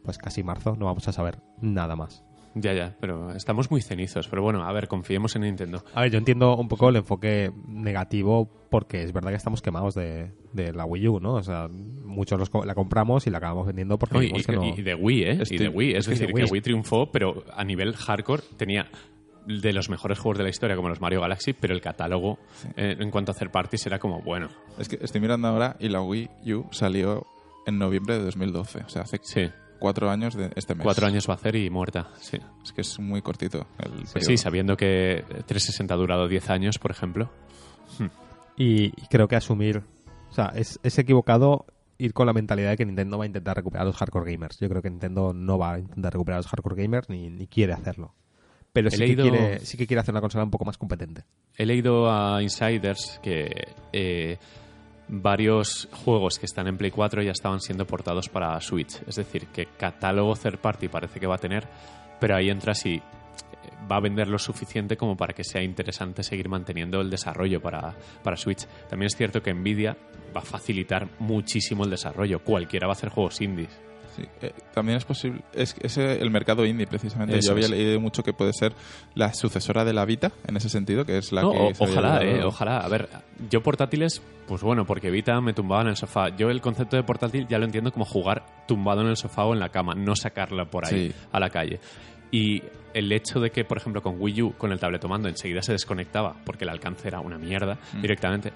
pues 0.04 0.18
casi 0.18 0.44
marzo 0.44 0.76
no 0.78 0.86
vamos 0.86 1.08
a 1.08 1.14
saber 1.14 1.40
nada 1.62 1.96
más. 1.96 2.24
Ya, 2.54 2.74
ya, 2.74 2.96
pero 3.00 3.32
estamos 3.32 3.72
muy 3.72 3.82
cenizos. 3.82 4.28
Pero 4.28 4.42
bueno, 4.42 4.64
a 4.64 4.72
ver, 4.74 4.88
confiemos 4.90 5.36
en 5.36 5.44
Nintendo. 5.44 5.84
A 5.96 6.02
ver, 6.02 6.12
yo 6.12 6.18
entiendo 6.18 6.56
un 6.58 6.68
poco 6.68 6.90
el 6.90 6.98
enfoque 6.98 7.52
negativo 7.68 8.50
porque 8.70 9.04
es 9.04 9.14
verdad 9.14 9.30
que 9.32 9.38
estamos 9.38 9.62
quemados 9.62 9.96
de, 9.96 10.32
de 10.54 10.74
la 10.74 10.86
Wii 10.86 11.08
U, 11.08 11.20
¿no? 11.20 11.34
O 11.36 11.44
sea, 11.44 11.68
muchos 11.70 12.38
los 12.40 12.50
co- 12.50 12.66
la 12.66 12.76
compramos 12.76 13.26
y 13.28 13.30
la 13.30 13.38
acabamos 13.38 13.68
vendiendo 13.68 13.98
porque 13.98 14.16
No, 14.16 14.24
y, 14.24 14.28
vimos 14.28 14.46
que 14.46 14.52
no... 14.56 14.66
y 14.66 14.82
de 14.82 14.96
Wii, 14.96 15.24
¿eh? 15.24 15.44
Y 15.50 15.58
de 15.58 15.70
Wii. 15.70 15.92
Es 15.92 15.98
es 16.00 16.06
que 16.06 16.12
decir, 16.12 16.28
de 16.28 16.34
que 16.34 16.42
Wii. 16.44 16.52
Wii 16.52 16.62
triunfó, 16.62 17.12
pero 17.12 17.44
a 17.54 17.64
nivel 17.64 17.96
hardcore 17.96 18.44
tenía 18.58 18.88
de 19.48 19.74
los 19.74 19.90
mejores 19.90 20.20
juegos 20.20 20.38
de 20.38 20.44
la 20.44 20.50
historia, 20.50 20.76
como 20.76 20.90
los 20.90 21.02
Mario 21.02 21.22
Galaxy, 21.22 21.54
pero 21.54 21.74
el 21.74 21.82
catálogo 21.82 22.38
eh, 22.76 22.96
en 23.00 23.10
cuanto 23.12 23.32
a 23.32 23.34
hacer 23.36 23.50
parties 23.50 23.86
era 23.88 23.98
como, 23.98 24.22
bueno, 24.22 24.50
Es 24.78 24.88
que 24.88 25.00
estoy 25.02 25.20
mirando 25.20 25.48
ahora 25.48 25.78
y 25.80 25.90
la 25.90 26.02
Wii 26.02 26.30
U 26.54 26.66
salió 26.72 27.26
en 27.66 27.78
noviembre 27.80 28.18
de 28.18 28.24
2012. 28.26 28.80
O 28.86 28.90
sea, 28.90 29.02
hace 29.04 29.20
sí, 29.24 29.50
cuatro 29.82 30.10
años 30.10 30.36
de 30.36 30.50
este 30.56 30.76
mes. 30.76 30.84
cuatro 30.86 31.06
años 31.08 31.28
va 31.28 31.34
a 31.34 31.36
hacer 31.36 31.58
y 31.58 31.70
muerta, 31.70 32.08
sí. 32.20 32.38
Es 32.64 32.72
que 32.72 32.80
es 32.82 33.00
muy 33.00 33.22
cortito 33.22 33.68
el 33.80 34.08
Sí, 34.08 34.14
periodo. 34.14 34.38
sabiendo 34.38 34.78
que 34.78 35.26
360 35.28 35.94
ha 35.94 35.98
durado 35.98 36.28
10 36.30 36.50
años, 36.50 36.80
por 36.80 36.92
ejemplo. 36.92 37.30
Y, 38.56 38.86
y 38.86 39.08
creo 39.10 39.28
que 39.28 39.36
asumir... 39.36 39.82
O 40.30 40.34
sea, 40.34 40.54
es, 40.56 40.80
es 40.84 40.98
equivocado 40.98 41.66
ir 41.98 42.14
con 42.14 42.26
la 42.26 42.34
mentalidad 42.34 42.70
de 42.70 42.78
que 42.78 42.86
Nintendo 42.86 43.18
va 43.18 43.26
a 43.26 43.28
intentar 43.28 43.56
recuperar 43.58 43.84
a 43.84 43.90
los 43.90 43.98
hardcore 43.98 44.32
gamers. 44.32 44.58
Yo 44.60 44.70
creo 44.70 44.82
que 44.82 44.90
Nintendo 44.90 45.34
no 45.34 45.58
va 45.58 45.74
a 45.74 45.80
intentar 45.80 46.14
recuperar 46.14 46.38
a 46.38 46.40
los 46.40 46.48
hardcore 46.48 46.82
gamers 46.82 47.10
ni, 47.10 47.30
ni 47.30 47.48
quiere 47.48 47.74
hacerlo. 47.74 48.14
Pero 48.74 48.90
sí, 48.90 48.98
leído- 48.98 49.26
que 49.26 49.30
quiere, 49.30 49.60
sí 49.60 49.78
que 49.78 49.86
quiere 49.88 50.00
hacer 50.00 50.14
una 50.14 50.22
consola 50.22 50.46
un 50.46 50.52
poco 50.52 50.64
más 50.64 50.78
competente. 50.78 51.26
He 51.58 51.66
leído 51.66 52.10
a 52.10 52.42
insiders 52.42 53.20
que 53.22 53.68
eh, 53.92 54.38
varios 55.12 55.90
juegos 55.92 56.40
que 56.40 56.46
están 56.46 56.68
en 56.68 56.78
Play 56.78 56.90
4 56.90 57.22
ya 57.22 57.32
estaban 57.32 57.60
siendo 57.60 57.86
portados 57.86 58.30
para 58.30 58.60
Switch. 58.62 59.02
Es 59.06 59.16
decir, 59.16 59.48
que 59.48 59.68
catálogo 59.78 60.36
third 60.36 60.60
party 60.60 60.88
parece 60.88 61.20
que 61.20 61.28
va 61.28 61.36
a 61.36 61.38
tener, 61.40 61.68
pero 62.20 62.36
ahí 62.36 62.50
entra 62.50 62.74
si 62.74 62.96
eh, 62.96 63.02
va 63.92 63.98
a 63.98 64.00
vender 64.00 64.30
lo 64.30 64.40
suficiente 64.40 64.96
como 64.96 65.18
para 65.18 65.34
que 65.34 65.44
sea 65.44 65.62
interesante 65.62 66.24
seguir 66.24 66.48
manteniendo 66.48 67.02
el 67.02 67.10
desarrollo 67.10 67.62
para, 67.62 67.94
para 68.24 68.38
Switch. 68.38 68.66
También 68.90 69.08
es 69.08 69.18
cierto 69.18 69.44
que 69.44 69.54
Nvidia 69.54 69.98
va 70.36 70.40
a 70.40 70.46
facilitar 70.46 71.10
muchísimo 71.20 71.84
el 71.84 71.90
desarrollo. 71.90 72.40
Cualquiera 72.40 72.88
va 72.88 72.94
a 72.94 72.96
hacer 72.96 73.10
juegos 73.10 73.42
indies. 73.42 73.91
Sí, 74.16 74.24
eh, 74.42 74.52
también 74.74 74.98
es 74.98 75.06
posible. 75.06 75.42
Es, 75.54 75.76
es 75.82 75.98
el 75.98 76.30
mercado 76.32 76.66
indie, 76.66 76.86
precisamente. 76.88 77.38
Eso 77.38 77.48
Yo 77.48 77.52
había 77.54 77.66
es. 77.66 77.72
leído 77.72 78.00
mucho 78.00 78.24
que 78.24 78.34
puede 78.34 78.52
ser 78.54 78.74
la 79.16 79.34
sucesora 79.34 79.86
de 79.86 79.94
la 79.94 80.04
Vita, 80.06 80.32
en 80.48 80.58
ese 80.58 80.70
sentido, 80.70 81.06
que 81.06 81.18
es 81.18 81.32
la 81.32 81.42
No, 81.44 81.52
que. 81.52 81.58
o- 81.58 81.72
ojalá, 81.80 82.22
eh, 82.24 82.44
ojalá. 82.44 82.78
A 82.80 82.88
ver, 82.90 83.08
yo 83.50 83.62
portátiles, 83.64 84.22
pues 84.48 84.62
bueno, 84.62 84.86
porque 84.86 85.10
Vita 85.12 85.40
me 85.42 85.54
tumbaba 85.54 85.82
en 85.84 85.88
el 85.90 85.96
sofá. 85.96 86.30
Yo 86.36 86.50
el 86.50 86.60
concepto 86.62 86.98
de 86.98 87.04
portátil 87.04 87.48
ya 87.48 87.58
lo 87.58 87.66
entiendo 87.66 87.92
como 87.92 88.06
jugar 88.06 88.44
tumbado 88.68 89.02
en 89.02 89.08
el 89.08 89.18
sofá 89.18 89.46
o 89.46 89.54
en 89.54 89.60
la 89.60 89.70
cama, 89.70 89.94
no 89.96 90.16
sacarla 90.16 90.66
por 90.66 90.86
ahí 90.86 91.10
Sí. 91.10 91.16
a 91.32 91.40
la 91.40 91.50
calle. 91.50 91.80
Y 92.32 92.62
el 92.94 93.12
hecho 93.12 93.40
de 93.40 93.52
que, 93.52 93.64
por 93.64 93.78
ejemplo, 93.78 94.02
con 94.02 94.16
Wii 94.20 94.42
U, 94.42 94.54
con 94.58 94.72
el 94.72 94.80
tabletomando, 94.80 95.30
enseguida 95.30 95.62
se 95.62 95.72
desconectaba 95.72 96.36
porque 96.46 96.66
el 96.66 96.70
alcance 96.70 97.08
era 97.08 97.20
una 97.22 97.38
mierda 97.38 97.78
Mm. 97.94 98.02
directamente, 98.02 98.52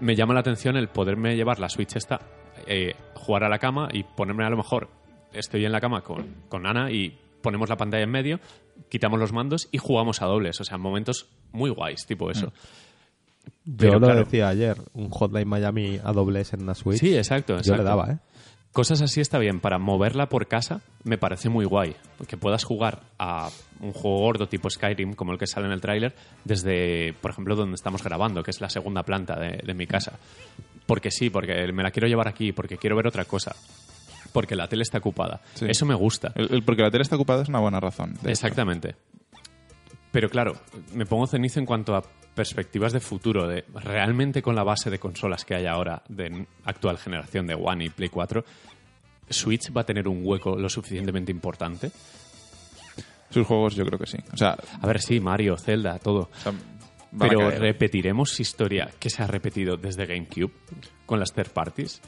me 0.00 0.14
llama 0.16 0.32
la 0.34 0.40
atención 0.40 0.76
el 0.76 0.88
poderme 0.88 1.36
llevar 1.36 1.58
la 1.58 1.68
Switch 1.68 1.96
esta, 1.96 2.20
eh, 2.66 2.94
jugar 3.14 3.44
a 3.44 3.48
la 3.48 3.58
cama 3.58 3.88
y 3.92 4.02
ponerme 4.02 4.44
a 4.44 4.50
lo 4.50 4.56
mejor, 4.56 4.88
estoy 5.32 5.64
en 5.64 5.72
la 5.72 5.80
cama 5.80 6.02
con, 6.02 6.26
con 6.48 6.66
Ana 6.66 6.90
y 6.90 7.16
ponemos 7.42 7.68
la 7.68 7.76
pantalla 7.76 8.04
en 8.04 8.10
medio, 8.10 8.40
quitamos 8.88 9.18
los 9.18 9.32
mandos 9.32 9.68
y 9.72 9.78
jugamos 9.78 10.22
a 10.22 10.26
dobles. 10.26 10.60
O 10.60 10.64
sea, 10.64 10.78
momentos 10.78 11.26
muy 11.52 11.70
guays, 11.70 12.06
tipo 12.06 12.30
eso. 12.30 12.52
Yo 13.64 13.74
Pero 13.76 13.92
lo 13.94 14.06
claro. 14.06 14.24
decía 14.24 14.48
ayer, 14.48 14.76
un 14.94 15.10
Hotline 15.10 15.48
Miami 15.48 15.98
a 16.02 16.12
dobles 16.12 16.52
en 16.52 16.62
una 16.62 16.74
Switch. 16.74 17.00
Sí, 17.00 17.16
exacto, 17.16 17.54
Yo 17.54 17.58
exacto. 17.58 17.82
le 17.82 17.88
daba, 17.88 18.12
¿eh? 18.12 18.18
Cosas 18.72 19.02
así 19.02 19.20
está 19.20 19.38
bien. 19.38 19.58
Para 19.58 19.78
moverla 19.78 20.28
por 20.28 20.46
casa 20.46 20.80
me 21.02 21.18
parece 21.18 21.48
muy 21.48 21.64
guay. 21.64 21.96
Que 22.28 22.36
puedas 22.36 22.62
jugar 22.62 23.00
a 23.18 23.48
un 23.80 23.92
juego 23.92 24.18
gordo 24.18 24.46
tipo 24.48 24.70
Skyrim, 24.70 25.14
como 25.14 25.32
el 25.32 25.38
que 25.38 25.48
sale 25.48 25.66
en 25.66 25.72
el 25.72 25.80
tráiler, 25.80 26.14
desde, 26.44 27.14
por 27.20 27.32
ejemplo, 27.32 27.56
donde 27.56 27.74
estamos 27.74 28.04
grabando, 28.04 28.44
que 28.44 28.52
es 28.52 28.60
la 28.60 28.70
segunda 28.70 29.02
planta 29.02 29.34
de, 29.40 29.60
de 29.64 29.74
mi 29.74 29.88
casa. 29.88 30.20
Porque 30.90 31.10
sí, 31.12 31.30
porque 31.30 31.72
me 31.72 31.82
la 31.84 31.90
quiero 31.92 32.08
llevar 32.08 32.26
aquí, 32.28 32.52
porque 32.52 32.76
quiero 32.76 32.96
ver 32.96 33.06
otra 33.06 33.24
cosa. 33.24 33.54
Porque 34.32 34.56
la 34.56 34.66
tele 34.68 34.82
está 34.82 34.98
ocupada. 34.98 35.40
Sí. 35.54 35.66
Eso 35.68 35.86
me 35.86 35.94
gusta. 35.94 36.32
El- 36.34 36.52
el- 36.52 36.62
porque 36.64 36.82
la 36.82 36.90
tele 36.90 37.02
está 37.02 37.14
ocupada 37.16 37.42
es 37.42 37.48
una 37.48 37.60
buena 37.60 37.78
razón. 37.80 38.14
Exactamente. 38.24 38.96
Pero 40.10 40.28
claro, 40.28 40.56
me 40.94 41.06
pongo 41.06 41.26
cenizo 41.28 41.60
en 41.60 41.66
cuanto 41.66 41.94
a 41.94 42.02
perspectivas 42.34 42.92
de 42.92 42.98
futuro, 43.00 43.46
de 43.46 43.64
realmente 43.74 44.42
con 44.42 44.54
la 44.56 44.64
base 44.64 44.90
de 44.90 44.98
consolas 44.98 45.44
que 45.44 45.54
hay 45.54 45.66
ahora 45.66 46.02
de 46.08 46.46
actual 46.64 46.98
generación 46.98 47.46
de 47.46 47.54
One 47.54 47.84
y 47.84 47.88
Play 47.90 48.08
4, 48.08 48.44
Switch 49.28 49.70
va 49.76 49.82
a 49.82 49.84
tener 49.84 50.08
un 50.08 50.22
hueco 50.24 50.56
lo 50.56 50.68
suficientemente 50.68 51.30
importante. 51.30 51.92
Sus 53.30 53.46
juegos, 53.46 53.76
yo 53.76 53.84
creo 53.86 53.98
que 53.98 54.06
sí. 54.06 54.18
O 54.32 54.36
sea, 54.36 54.56
A 54.82 54.86
ver, 54.88 55.00
sí, 55.00 55.20
Mario, 55.20 55.56
Zelda, 55.56 55.98
todo. 56.00 56.28
o 56.34 56.40
sea, 56.40 56.52
a 57.12 57.18
Pero 57.18 57.38
caer. 57.48 57.60
repetiremos 57.60 58.38
historia 58.40 58.90
que 58.98 59.10
se 59.10 59.22
ha 59.22 59.26
repetido 59.26 59.76
desde 59.76 60.06
GameCube 60.06 60.52
con 61.06 61.18
las 61.20 61.32
third 61.32 61.50
parties. 61.50 62.00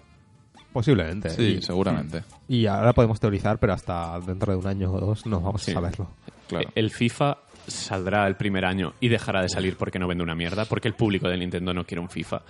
Posiblemente. 0.73 1.29
Sí, 1.31 1.57
y, 1.59 1.63
seguramente. 1.63 2.23
y 2.49 2.67
ahora 2.67 2.93
podemos 2.95 3.21
teorizar, 3.21 3.59
pero 3.59 3.75
hasta 3.75 4.19
dentro 4.21 4.53
de 4.53 4.59
un 4.59 4.67
año 4.67 4.91
o 4.93 5.01
dos 5.01 5.27
no 5.27 5.41
vamos 5.41 5.63
Sí. 5.63 5.73
a 5.73 5.75
saberlo. 5.75 6.09
Claro. 6.49 6.71
El 6.75 6.91
FIFA 6.91 7.39
saldrá 7.67 8.27
el 8.27 8.37
primer 8.37 8.65
año 8.65 8.95
y 9.01 9.09
dejará 9.09 9.43
de 9.43 9.49
salir 9.49 9.77
porque 9.77 9.99
no 9.99 10.09
vende 10.09 10.25
una 10.25 10.35
mierda, 10.35 10.65
porque 10.65 10.89
el 10.89 10.95
público 10.95 11.29
de 11.29 11.37
Nintendo 11.37 11.75
no 11.75 11.85
quiere 11.85 12.01
un 12.01 12.09
FIFA. 12.09 12.43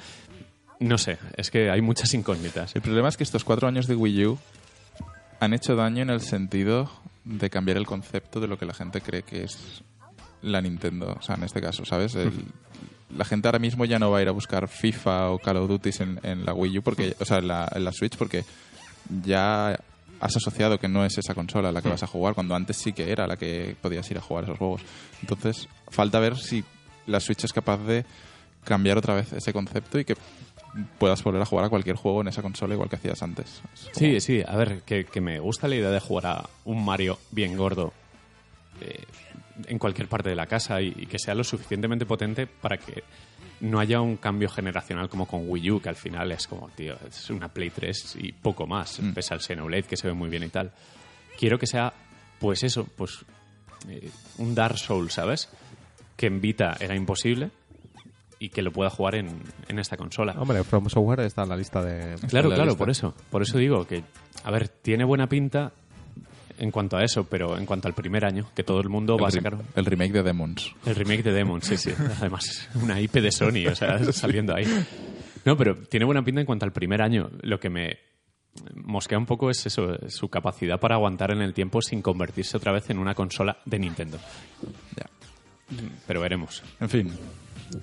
No 0.80 0.98
sé, 0.98 1.18
es 1.36 1.50
que 1.50 1.70
hay 1.70 1.80
muchas 1.80 2.12
incógnitas. 2.14 2.74
El 2.76 2.82
problema 2.82 3.08
es 3.08 3.16
que 3.16 3.22
estos 3.24 3.44
cuatro 3.44 3.68
años 3.68 3.86
de 3.86 3.94
Wii 3.96 4.26
U 4.26 4.38
han 5.40 5.52
hecho 5.54 5.74
daño 5.76 6.02
en 6.02 6.10
el 6.10 6.20
sentido 6.20 6.90
de 7.24 7.50
cambiar 7.50 7.76
el 7.76 7.86
concepto 7.86 8.40
de 8.40 8.46
lo 8.48 8.56
que 8.58 8.66
la 8.66 8.74
gente 8.74 9.00
cree 9.00 9.22
que 9.22 9.44
es 9.44 9.82
la 10.42 10.60
Nintendo. 10.60 11.16
O 11.18 11.22
sea, 11.22 11.36
en 11.36 11.44
este 11.44 11.60
caso, 11.60 11.84
¿sabes? 11.84 12.14
El- 12.14 12.32
la 13.16 13.24
gente 13.26 13.46
ahora 13.48 13.58
mismo 13.58 13.84
ya 13.84 13.98
no 13.98 14.10
va 14.10 14.18
a 14.18 14.22
ir 14.22 14.28
a 14.28 14.32
buscar 14.32 14.68
FIFA 14.68 15.30
o 15.32 15.38
Call 15.38 15.58
of 15.58 15.68
Duty 15.68 15.90
en, 16.00 16.20
en 16.22 16.44
la 16.46 16.54
Wii 16.54 16.78
U, 16.78 16.82
porque, 16.82 17.14
o 17.20 17.24
sea, 17.26 17.38
en 17.38 17.48
la, 17.48 17.70
en 17.74 17.84
la 17.84 17.92
Switch, 17.92 18.16
porque 18.16 18.42
ya 19.24 19.78
has 20.20 20.36
asociado 20.36 20.78
que 20.78 20.88
no 20.88 21.04
es 21.04 21.18
esa 21.18 21.34
consola 21.34 21.72
la 21.72 21.82
que 21.82 21.88
vas 21.90 22.02
a 22.02 22.06
jugar, 22.06 22.34
cuando 22.34 22.54
antes 22.54 22.76
sí 22.76 22.92
que 22.92 23.10
era 23.10 23.26
la 23.26 23.36
que 23.36 23.76
podías 23.82 24.08
ir 24.10 24.16
a 24.18 24.20
jugar 24.20 24.44
esos 24.44 24.56
juegos. 24.56 24.80
Entonces, 25.20 25.68
falta 25.88 26.20
ver 26.20 26.38
si 26.38 26.64
la 27.06 27.20
Switch 27.20 27.44
es 27.44 27.52
capaz 27.52 27.78
de 27.78 28.04
cambiar 28.64 28.96
otra 28.96 29.14
vez 29.14 29.32
ese 29.32 29.52
concepto 29.52 29.98
y 29.98 30.04
que 30.04 30.14
puedas 30.98 31.22
volver 31.22 31.42
a 31.42 31.44
jugar 31.44 31.66
a 31.66 31.68
cualquier 31.68 31.96
juego 31.96 32.22
en 32.22 32.28
esa 32.28 32.40
consola 32.40 32.72
igual 32.74 32.88
que 32.88 32.96
hacías 32.96 33.22
antes. 33.22 33.60
Sí, 33.92 34.20
sí, 34.20 34.42
a 34.46 34.56
ver, 34.56 34.82
que, 34.86 35.04
que 35.04 35.20
me 35.20 35.38
gusta 35.40 35.68
la 35.68 35.74
idea 35.76 35.90
de 35.90 36.00
jugar 36.00 36.26
a 36.26 36.48
un 36.64 36.82
Mario 36.84 37.18
bien 37.30 37.56
gordo 37.58 37.92
eh, 38.80 39.02
en 39.68 39.78
cualquier 39.78 40.08
parte 40.08 40.28
de 40.30 40.36
la 40.36 40.46
casa 40.46 40.80
y, 40.80 40.88
y 40.96 41.06
que 41.06 41.18
sea 41.18 41.34
lo 41.34 41.44
suficientemente 41.44 42.06
potente 42.06 42.46
para 42.46 42.76
que 42.76 43.02
no 43.60 43.78
haya 43.78 44.00
un 44.00 44.16
cambio 44.16 44.48
generacional 44.48 45.08
como 45.08 45.26
con 45.26 45.48
Wii 45.48 45.70
U, 45.70 45.80
que 45.80 45.88
al 45.88 45.96
final 45.96 46.32
es 46.32 46.46
como, 46.48 46.68
tío, 46.70 46.96
es 47.08 47.30
una 47.30 47.48
Play 47.48 47.70
3 47.70 48.16
y 48.20 48.32
poco 48.32 48.66
más, 48.66 49.00
Mm. 49.00 49.12
pese 49.12 49.34
al 49.34 49.40
Xenoblade 49.40 49.84
que 49.84 49.96
se 49.96 50.08
ve 50.08 50.14
muy 50.14 50.28
bien 50.28 50.42
y 50.42 50.48
tal. 50.48 50.72
Quiero 51.38 51.58
que 51.58 51.66
sea, 51.66 51.92
pues 52.40 52.62
eso, 52.64 52.86
pues 52.96 53.24
eh, 53.88 54.10
un 54.38 54.54
Dark 54.54 54.78
Souls, 54.78 55.12
¿sabes? 55.12 55.48
Que 56.16 56.26
en 56.26 56.40
Vita 56.40 56.76
era 56.80 56.94
imposible 56.96 57.50
y 58.40 58.48
que 58.48 58.62
lo 58.62 58.72
pueda 58.72 58.90
jugar 58.90 59.14
en, 59.14 59.28
en 59.68 59.78
esta 59.78 59.96
consola. 59.96 60.34
Hombre, 60.36 60.64
From 60.64 60.88
Software 60.88 61.20
está 61.20 61.44
en 61.44 61.48
la 61.50 61.56
lista 61.56 61.80
de... 61.84 62.16
Claro, 62.28 62.48
la 62.48 62.56
claro, 62.56 62.70
lista. 62.70 62.78
por 62.78 62.90
eso. 62.90 63.14
Por 63.30 63.42
eso 63.42 63.58
digo 63.58 63.86
que, 63.86 64.02
a 64.42 64.50
ver, 64.50 64.66
tiene 64.68 65.04
buena 65.04 65.28
pinta 65.28 65.72
en 66.62 66.70
cuanto 66.70 66.96
a 66.96 67.02
eso, 67.04 67.24
pero 67.24 67.58
en 67.58 67.66
cuanto 67.66 67.88
al 67.88 67.94
primer 67.94 68.24
año, 68.24 68.46
que 68.54 68.62
todo 68.62 68.80
el 68.80 68.88
mundo 68.88 69.18
va 69.18 69.28
a 69.28 69.30
sacar 69.30 69.58
el 69.74 69.84
remake 69.84 70.12
de 70.12 70.22
Demons. 70.22 70.72
el 70.86 70.94
remake 70.94 71.22
de 71.24 71.32
Demon, 71.32 71.60
sí, 71.60 71.76
sí. 71.76 71.90
Además, 72.20 72.68
una 72.80 73.00
IP 73.00 73.14
de 73.14 73.32
Sony, 73.32 73.66
o 73.70 73.74
sea, 73.74 73.98
saliendo 74.12 74.54
ahí. 74.54 74.64
No, 75.44 75.56
pero 75.56 75.76
tiene 75.76 76.06
buena 76.06 76.22
pinta 76.24 76.40
en 76.40 76.46
cuanto 76.46 76.64
al 76.64 76.72
primer 76.72 77.02
año. 77.02 77.30
Lo 77.42 77.58
que 77.58 77.68
me 77.68 77.98
mosquea 78.74 79.18
un 79.18 79.26
poco 79.26 79.50
es 79.50 79.64
eso, 79.66 79.96
su 80.08 80.28
capacidad 80.28 80.78
para 80.78 80.94
aguantar 80.96 81.32
en 81.32 81.42
el 81.42 81.52
tiempo 81.54 81.80
sin 81.82 82.00
convertirse 82.02 82.56
otra 82.56 82.70
vez 82.72 82.88
en 82.90 82.98
una 82.98 83.14
consola 83.14 83.58
de 83.64 83.78
Nintendo. 83.78 84.18
Ya. 84.96 85.06
Pero 86.06 86.20
veremos. 86.20 86.62
En 86.80 86.88
fin, 86.90 87.12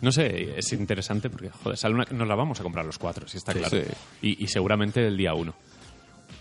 No 0.02 0.12
sé, 0.12 0.58
es 0.60 0.72
interesante 0.74 1.30
porque, 1.32 1.50
joder, 1.50 1.76
sale 1.76 1.96
una- 1.96 2.06
nos 2.12 2.28
la 2.28 2.36
vamos 2.36 2.60
a 2.60 2.64
comprar 2.64 2.86
los 2.86 3.00
cuatro, 3.00 3.28
si 3.28 3.38
está 3.38 3.52
Sí, 3.54 3.60
claro. 3.60 3.78
sí. 3.78 3.84
Y, 4.22 4.44
y 4.44 4.48
seguramente 4.48 5.06
el 5.06 5.18
día 5.18 5.34
uno. 5.34 5.56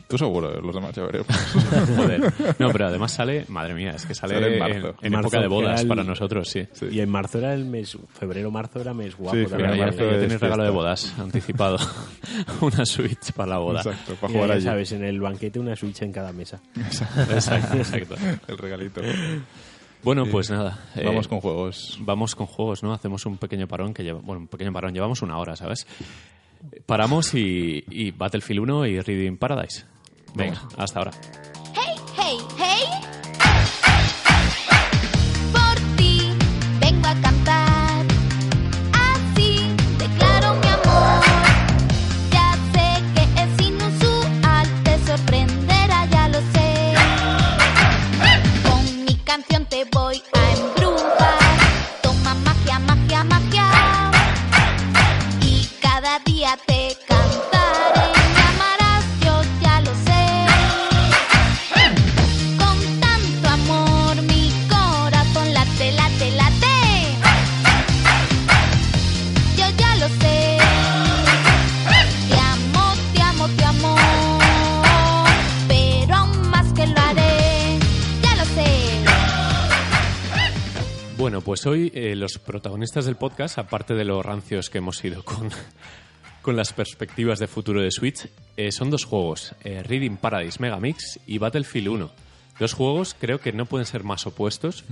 Tú 0.08 0.18
seguro, 0.18 0.60
los 0.60 0.74
demás 0.74 0.92
ya 0.94 1.02
veremos. 1.04 1.28
Joder. 1.96 2.32
No, 2.58 2.70
pero 2.72 2.86
además 2.86 3.12
sale, 3.12 3.44
madre 3.48 3.74
mía, 3.74 3.90
es 3.92 4.06
que 4.06 4.14
sale, 4.14 4.34
Sale 4.34 4.46
en 4.46 4.52
en, 4.54 4.58
marzo. 4.58 4.94
en 5.02 5.12
Marzo, 5.12 5.28
época 5.28 5.40
de 5.42 5.46
bodas 5.48 5.80
el- 5.82 5.88
para 5.88 6.02
nosotros, 6.04 6.48
sí. 6.48 6.66
Y 6.90 7.00
en 7.00 7.08
marzo 7.10 7.38
era 7.38 7.54
el 7.54 7.64
mes, 7.66 7.96
febrero-marzo 8.18 8.80
era 8.80 8.94
mes 8.94 9.14
guapo 9.16 9.36
Sí, 9.36 9.46
también. 9.46 9.70
Ya, 9.74 9.76
marzo 9.84 10.00
ya 10.00 10.10
es 10.12 10.20
tenéis 10.20 10.40
regalo 10.40 10.64
de 10.64 10.70
bodas 10.70 11.14
anticipado. 11.18 11.76
Una 12.60 12.84
Switch 12.86 13.32
para 13.32 13.50
la 13.50 13.58
boda. 13.58 13.80
Exacto, 13.80 14.14
para 14.14 14.32
Y 14.32 14.34
jugar 14.36 14.50
allí. 14.52 14.62
sabes, 14.62 14.92
en 14.92 15.04
el 15.04 15.20
banquete 15.20 15.58
una 15.60 15.76
Switch 15.76 16.02
en 16.02 16.12
cada 16.12 16.32
mesa. 16.32 16.60
Exacto, 16.76 17.76
exacto. 17.76 18.14
El 18.48 18.58
regalito. 18.58 19.00
Bueno, 20.02 20.24
pues 20.30 20.48
nada. 20.50 20.84
eh, 20.94 21.02
Vamos 21.04 21.26
con 21.28 21.40
juegos. 21.40 21.98
Vamos 22.02 22.34
con 22.36 22.46
juegos, 22.46 22.82
¿no? 22.84 22.92
Hacemos 22.92 23.26
un 23.26 23.36
pequeño 23.36 23.66
parón 23.66 23.92
que 23.92 24.04
lleva, 24.04 24.20
bueno, 24.20 24.40
un 24.42 24.46
pequeño 24.48 24.72
parón, 24.72 24.94
llevamos 24.94 25.22
una 25.22 25.38
hora, 25.38 25.56
¿sabes? 25.56 25.86
Paramos 26.86 27.34
y, 27.34 27.84
y 27.88 28.10
Battlefield 28.12 28.60
1 28.60 28.86
y 28.86 29.00
Reading 29.00 29.36
Paradise. 29.36 29.84
Venga, 30.34 30.60
hasta 30.76 30.98
ahora. 30.98 31.10
Pues 81.48 81.64
hoy 81.64 81.90
eh, 81.94 82.14
los 82.14 82.38
protagonistas 82.38 83.06
del 83.06 83.16
podcast, 83.16 83.56
aparte 83.56 83.94
de 83.94 84.04
los 84.04 84.22
rancios 84.22 84.68
que 84.68 84.76
hemos 84.76 85.02
ido 85.02 85.22
con, 85.22 85.48
con 86.42 86.56
las 86.56 86.74
perspectivas 86.74 87.38
de 87.38 87.46
futuro 87.46 87.80
de 87.80 87.90
Switch, 87.90 88.28
eh, 88.58 88.70
son 88.70 88.90
dos 88.90 89.06
juegos, 89.06 89.54
eh, 89.64 89.82
Reading 89.82 90.18
Paradise 90.18 90.60
Megamix 90.60 91.18
y 91.26 91.38
Battlefield 91.38 91.88
1. 91.88 92.10
Dos 92.60 92.74
juegos 92.74 93.16
creo 93.18 93.40
que 93.40 93.52
no 93.52 93.64
pueden 93.64 93.86
ser 93.86 94.04
más 94.04 94.26
opuestos. 94.26 94.84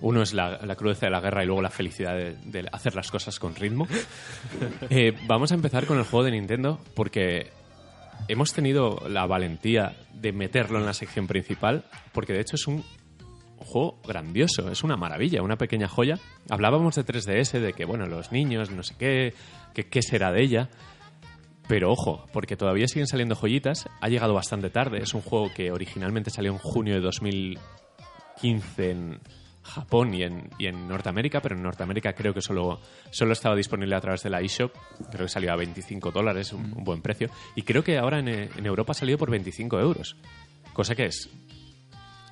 Uno 0.00 0.22
es 0.22 0.34
la, 0.34 0.58
la 0.66 0.74
crudeza 0.74 1.06
de 1.06 1.12
la 1.12 1.20
guerra 1.20 1.44
y 1.44 1.46
luego 1.46 1.62
la 1.62 1.70
felicidad 1.70 2.16
de, 2.16 2.34
de 2.46 2.68
hacer 2.72 2.96
las 2.96 3.08
cosas 3.08 3.38
con 3.38 3.54
ritmo. 3.54 3.86
Vamos 5.28 5.52
a 5.52 5.54
empezar 5.54 5.86
con 5.86 5.98
el 5.98 6.04
juego 6.04 6.24
de 6.24 6.32
Nintendo 6.32 6.80
porque 6.96 7.52
hemos 8.26 8.52
tenido 8.52 9.04
la 9.08 9.24
valentía 9.26 9.94
de 10.14 10.32
meterlo 10.32 10.80
en 10.80 10.86
la 10.86 10.94
sección 10.94 11.28
principal 11.28 11.84
porque 12.10 12.32
de 12.32 12.40
hecho 12.40 12.56
es 12.56 12.66
un 12.66 12.84
juego 13.62 14.00
grandioso, 14.06 14.70
es 14.70 14.82
una 14.82 14.96
maravilla, 14.96 15.42
una 15.42 15.56
pequeña 15.56 15.88
joya. 15.88 16.18
Hablábamos 16.48 16.94
de 16.94 17.04
3DS, 17.04 17.60
de 17.60 17.72
que, 17.72 17.84
bueno, 17.84 18.06
los 18.06 18.32
niños, 18.32 18.70
no 18.70 18.82
sé 18.82 18.94
qué, 18.98 19.34
que 19.74 19.88
qué 19.88 20.02
será 20.02 20.32
de 20.32 20.42
ella. 20.42 20.70
Pero 21.68 21.90
ojo, 21.90 22.26
porque 22.32 22.56
todavía 22.56 22.88
siguen 22.88 23.06
saliendo 23.06 23.34
joyitas, 23.34 23.88
ha 24.00 24.08
llegado 24.08 24.34
bastante 24.34 24.70
tarde, 24.70 24.98
es 25.02 25.14
un 25.14 25.22
juego 25.22 25.50
que 25.54 25.70
originalmente 25.70 26.30
salió 26.30 26.52
en 26.52 26.58
junio 26.58 26.94
de 26.94 27.00
2015 27.00 28.90
en 28.90 29.20
Japón 29.62 30.12
y 30.12 30.22
en, 30.22 30.50
y 30.58 30.66
en 30.66 30.88
Norteamérica, 30.88 31.40
pero 31.40 31.56
en 31.56 31.62
Norteamérica 31.62 32.14
creo 32.14 32.34
que 32.34 32.42
solo, 32.42 32.80
solo 33.10 33.32
estaba 33.32 33.54
disponible 33.54 33.94
a 33.94 34.00
través 34.00 34.22
de 34.22 34.30
la 34.30 34.40
eShop, 34.40 34.72
creo 35.10 35.26
que 35.26 35.32
salió 35.32 35.52
a 35.52 35.56
25 35.56 36.10
dólares, 36.10 36.52
un, 36.52 36.72
un 36.76 36.84
buen 36.84 37.00
precio, 37.00 37.30
y 37.54 37.62
creo 37.62 37.84
que 37.84 37.96
ahora 37.96 38.18
en, 38.18 38.28
en 38.28 38.66
Europa 38.66 38.90
ha 38.90 38.94
salido 38.94 39.18
por 39.18 39.30
25 39.30 39.78
euros, 39.78 40.16
cosa 40.72 40.96
que 40.96 41.06
es 41.06 41.30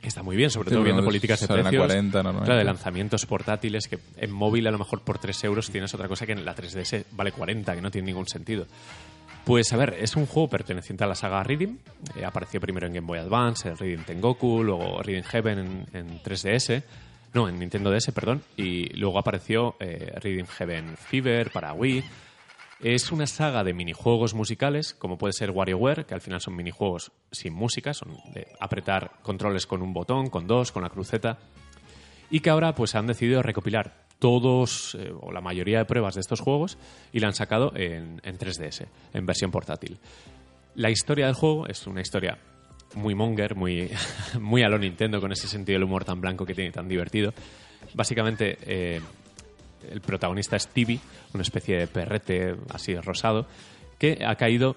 Está 0.03 0.23
muy 0.23 0.35
bien, 0.37 0.51
sobre 0.51 0.71
Sí, 0.71 0.75
todo 0.75 0.85
viendo 0.85 1.05
políticas 1.05 1.41
de 1.41 1.47
precios. 1.47 1.87
40 1.87 2.17
normalmente. 2.23 2.45
Claro, 2.47 2.59
de 2.59 2.65
lanzamientos 2.65 3.27
portátiles 3.27 3.87
que 3.87 3.99
en 4.17 4.31
móvil 4.31 4.67
a 4.67 4.71
lo 4.71 4.79
mejor 4.79 5.03
por 5.03 5.19
3 5.19 5.45
euros 5.45 5.71
tienes 5.71 5.93
otra 5.95 6.09
cosa 6.09 6.25
que 6.27 6.33
en 6.33 6.45
la 6.45 6.55
3DS 6.57 7.05
vale 7.13 7.33
40, 7.33 7.75
que 7.75 7.81
no 7.83 7.91
tiene 7.91 8.07
ningún 8.07 8.27
sentido. 8.27 8.67
Pues 9.45 9.73
a 9.73 9.77
ver, 9.77 9.97
es 10.01 10.17
un 10.17 10.27
juego 10.27 10.49
perteneciente 10.49 11.05
a 11.05 11.07
la 11.07 11.15
saga 11.15 11.43
Reading. 11.43 11.77
Eh, 12.17 12.25
apareció 12.25 12.61
primero 12.61 12.87
en 12.87 12.95
Game 12.95 13.07
Boy 13.07 13.19
Advance, 13.19 13.69
el 13.69 13.79
Reading 13.79 14.05
Tengoku, 14.05 14.63
luego 14.63 15.03
Reading 15.03 15.25
Heaven 15.25 15.59
en, 15.59 15.87
en 15.93 16.23
3DS. 16.23 16.83
No, 17.33 17.49
en 17.49 17.59
Nintendo 17.59 17.91
DS, 17.91 18.11
perdón. 18.13 18.43
Y 18.57 18.89
luego 18.97 19.19
apareció 19.19 19.77
eh, 19.81 20.13
Reading 20.21 20.47
Heaven 20.47 20.97
Fever 20.97 21.51
para 21.51 21.73
Wii. 21.73 22.03
Es 22.83 23.13
una 23.13 23.27
saga 23.27 23.63
de 23.63 23.75
minijuegos 23.75 24.33
musicales, 24.33 24.95
como 24.95 25.19
puede 25.19 25.35
ser 25.35 25.51
WarioWare, 25.51 26.07
que 26.07 26.15
al 26.15 26.23
final 26.23 26.41
son 26.41 26.57
minijuegos 26.57 27.13
sin 27.31 27.53
música, 27.53 27.93
son 27.93 28.17
de 28.33 28.47
apretar 28.59 29.13
controles 29.23 29.67
con 29.67 29.83
un 29.83 29.93
botón, 29.93 30.31
con 30.31 30.47
dos, 30.47 30.73
con 30.73 30.83
la 30.83 30.89
cruceta. 30.89 31.39
Y 32.31 32.41
que 32.41 32.49
ahora 32.49 32.75
pues 32.75 32.95
han 32.95 33.07
decidido 33.07 33.43
recopilar 33.43 34.07
todos 34.19 34.97
eh, 34.99 35.13
o 35.21 35.31
la 35.31 35.43
mayoría 35.43 35.79
de 35.79 35.85
pruebas 35.85 36.15
de 36.15 36.21
estos 36.21 36.41
juegos 36.41 36.79
y 37.13 37.21
la 37.21 37.27
han 37.27 37.35
sacado 37.35 37.73
en, 37.77 38.21
en 38.25 38.39
3DS, 38.39 38.87
en 39.13 39.27
versión 39.27 39.51
portátil. 39.51 39.99
La 40.75 40.91
historia 40.91 41.27
del 41.27 41.35
juego 41.35 41.67
es 41.67 41.87
una 41.87 42.01
historia 42.01 42.39
muy 42.95 43.15
monger, 43.15 43.57
muy, 43.57 43.91
muy 44.41 44.63
a 44.63 44.69
lo 44.71 44.79
Nintendo, 44.79 45.21
con 45.21 45.33
ese 45.33 45.49
sentido 45.49 45.77
del 45.77 45.85
humor 45.85 46.05
tan 46.05 46.21
blanco 46.21 46.47
que 46.47 46.55
tiene, 46.55 46.71
tan 46.71 46.89
divertido. 46.89 47.35
Básicamente, 47.95 48.57
eh, 48.63 49.01
el 49.89 50.01
protagonista 50.01 50.57
es 50.57 50.69
Tibi, 50.69 51.01
una 51.35 51.43
especie 51.43 51.79
de 51.79 51.87
perrete 51.87 52.57
así 52.71 52.95
rosado, 52.97 53.47
que 53.99 54.25
ha 54.27 54.35
caído 54.37 54.77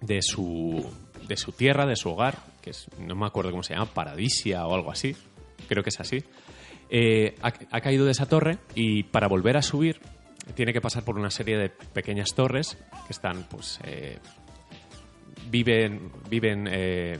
de 0.00 0.20
su, 0.22 0.84
de 1.26 1.36
su 1.36 1.52
tierra, 1.52 1.86
de 1.86 1.96
su 1.96 2.10
hogar, 2.10 2.38
que 2.62 2.70
es, 2.70 2.86
no 2.98 3.14
me 3.14 3.26
acuerdo 3.26 3.50
cómo 3.50 3.62
se 3.62 3.74
llama, 3.74 3.86
Paradisia 3.86 4.66
o 4.66 4.74
algo 4.74 4.90
así, 4.90 5.16
creo 5.68 5.82
que 5.82 5.90
es 5.90 6.00
así. 6.00 6.24
Eh, 6.90 7.34
ha, 7.40 7.80
caído 7.80 8.04
de 8.04 8.10
esa 8.12 8.26
torre 8.26 8.58
y 8.74 9.04
para 9.04 9.26
volver 9.26 9.56
a 9.56 9.62
subir 9.62 10.00
tiene 10.54 10.72
que 10.72 10.82
pasar 10.82 11.02
por 11.02 11.18
una 11.18 11.30
serie 11.30 11.56
de 11.56 11.70
pequeñas 11.70 12.34
torres 12.34 12.76
que 13.06 13.12
están, 13.12 13.44
pues, 13.44 13.80
eh, 13.84 14.18
viven, 15.50 16.12
viven 16.28 16.68
eh, 16.70 17.18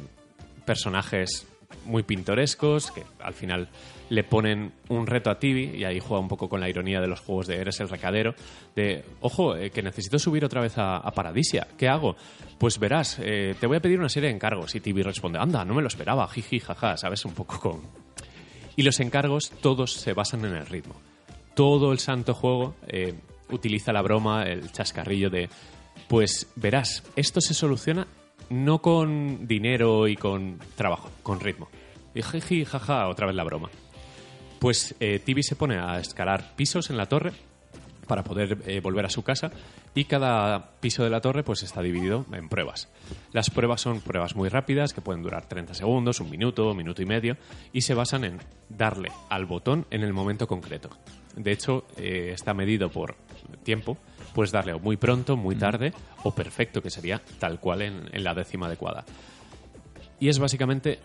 personajes 0.67 1.47
muy 1.85 2.03
pintorescos, 2.03 2.91
que 2.91 3.03
al 3.20 3.35
final 3.35 3.68
le 4.11 4.25
ponen 4.25 4.72
un 4.89 5.07
reto 5.07 5.31
a 5.31 5.39
Tibi, 5.39 5.77
y 5.77 5.85
ahí 5.85 6.01
juega 6.01 6.20
un 6.20 6.29
poco 6.29 6.49
con 6.49 6.61
la 6.61 6.68
ironía 6.68 7.01
de 7.01 7.07
los 7.07 7.20
juegos 7.20 7.47
de 7.47 7.57
Eres 7.57 7.81
el 7.81 7.89
recadero, 7.89 8.35
de, 8.77 9.05
ojo, 9.20 9.57
eh, 9.57 9.70
que 9.70 9.83
necesito 9.83 10.18
subir 10.18 10.45
otra 10.45 10.61
vez 10.61 10.75
a, 10.77 11.01
Paradisia, 11.14 11.66
¿qué 11.79 11.89
hago? 11.89 12.16
Pues 12.59 12.79
verás, 12.79 13.18
eh, 13.20 13.55
te 13.59 13.66
voy 13.66 13.77
a 13.77 13.81
pedir 13.81 13.99
una 13.99 14.09
serie 14.09 14.29
de 14.29 14.35
encargos, 14.35 14.75
y 14.75 14.81
Tibi 14.81 15.03
responde, 15.03 15.39
anda, 15.39 15.64
no 15.64 15.75
me 15.75 15.83
lo 15.83 15.89
esperaba, 15.89 16.29
jiji, 16.29 16.61
jaja, 16.61 16.97
¿sabes? 16.97 17.25
Un 17.25 17.35
poco 17.35 17.59
con... 17.59 17.83
Y 18.77 18.83
los 18.83 19.01
encargos 19.01 19.51
todos 19.61 19.93
se 19.93 20.12
basan 20.12 20.45
en 20.45 20.57
el 20.57 20.66
ritmo. 20.66 20.95
Todo 21.55 21.93
el 21.93 22.01
santo 22.01 22.35
juego 22.35 22.75
eh, 22.89 23.14
utiliza 23.51 23.93
la 23.93 24.03
broma, 24.03 24.45
el 24.45 24.72
chascarrillo 24.72 25.31
de, 25.31 25.49
pues 26.09 26.49
verás, 26.57 27.05
esto 27.16 27.41
se 27.41 27.55
soluciona 27.55 28.07
no 28.51 28.80
con 28.80 29.47
dinero 29.47 30.09
y 30.09 30.16
con 30.16 30.59
trabajo, 30.76 31.11
con 31.22 31.40
ritmo. 31.40 31.68
Y 32.14 32.22
jiji, 32.22 32.64
jaja, 32.64 33.09
otra 33.09 33.26
vez 33.26 33.34
la 33.34 33.45
broma. 33.45 33.70
Pues 34.59 34.95
eh, 35.01 35.18
Tibi 35.18 35.42
se 35.42 35.57
pone 35.57 35.78
a 35.78 35.99
escalar 35.99 36.55
pisos 36.57 36.90
en 36.90 36.97
la 36.97 37.07
torre 37.07 37.32
para 38.07 38.22
poder 38.22 38.59
eh, 38.66 38.80
volver 38.80 39.07
a 39.07 39.11
su 39.11 39.22
casa 39.22 39.51
y 39.95 40.05
cada 40.05 40.72
piso 40.80 41.05
de 41.05 41.11
la 41.11 41.20
torre 41.20 41.42
pues 41.42 41.62
está 41.62 41.82
dividido 41.82 42.26
en 42.32 42.49
pruebas. 42.49 42.88
Las 43.32 43.51
pruebas 43.51 43.80
son 43.80 44.01
pruebas 44.01 44.36
muy 44.36 44.49
rápidas 44.49 44.92
que 44.92 45.01
pueden 45.01 45.22
durar 45.22 45.47
30 45.47 45.74
segundos, 45.74 46.20
un 46.20 46.30
minuto, 46.30 46.70
un 46.70 46.76
minuto 46.76 47.03
y 47.03 47.07
medio 47.07 47.36
y 47.72 47.82
se 47.82 47.95
basan 47.95 48.24
en 48.24 48.38
darle 48.68 49.11
al 49.28 49.47
botón 49.47 49.86
en 49.90 50.03
el 50.03 50.12
momento 50.12 50.47
concreto. 50.47 50.90
De 51.36 51.53
hecho, 51.53 51.86
eh, 51.97 52.30
está 52.32 52.55
medido 52.55 52.90
por 52.90 53.16
tiempo, 53.62 53.99
puedes 54.35 54.53
darle 54.53 54.74
o 54.74 54.78
muy 54.78 54.97
pronto, 54.97 55.37
muy 55.37 55.57
tarde 55.57 55.93
o 56.24 56.35
perfecto, 56.35 56.82
que 56.82 56.91
sería 56.91 57.22
tal 57.39 57.61
cual 57.61 57.82
en, 57.82 58.09
en 58.12 58.24
la 58.24 58.35
décima 58.35 58.66
adecuada. 58.66 59.05
Y 60.20 60.28
es 60.28 60.39
básicamente 60.39 60.99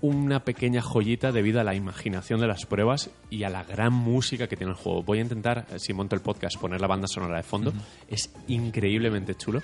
una 0.00 0.44
pequeña 0.44 0.80
joyita 0.80 1.32
debido 1.32 1.60
a 1.60 1.64
la 1.64 1.74
imaginación 1.74 2.40
de 2.40 2.46
las 2.46 2.66
pruebas 2.66 3.10
y 3.30 3.42
a 3.42 3.50
la 3.50 3.64
gran 3.64 3.92
música 3.92 4.46
que 4.46 4.56
tiene 4.56 4.72
el 4.72 4.78
juego. 4.78 5.02
Voy 5.02 5.18
a 5.18 5.22
intentar, 5.22 5.66
eh, 5.70 5.78
si 5.78 5.92
monto 5.92 6.14
el 6.14 6.22
podcast, 6.22 6.56
poner 6.60 6.80
la 6.80 6.86
banda 6.86 7.08
sonora 7.08 7.36
de 7.36 7.42
fondo. 7.42 7.72
Es 8.08 8.32
increíblemente 8.46 9.34
chulo. 9.34 9.60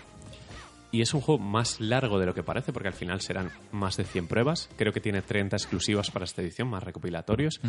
Y 0.91 1.03
es 1.03 1.13
un 1.13 1.21
juego 1.21 1.43
más 1.43 1.81
largo 1.81 2.21
de 2.21 2.27
lo 2.27 2.35
que 2.35 2.45
parece, 2.45 2.73
porque 2.73 2.89
al 2.89 2.95
final 2.95 3.21
serán 3.21 3.51
más 3.73 3.97
de 3.97 4.05
100 4.05 4.29
pruebas. 4.29 4.69
Creo 4.77 4.93
que 4.93 5.01
tiene 5.01 5.23
30 5.23 5.57
exclusivas 5.57 6.13
para 6.13 6.25
esta 6.25 6.41
edición, 6.41 6.69
más 6.69 6.85
recopilatorios. 6.85 7.61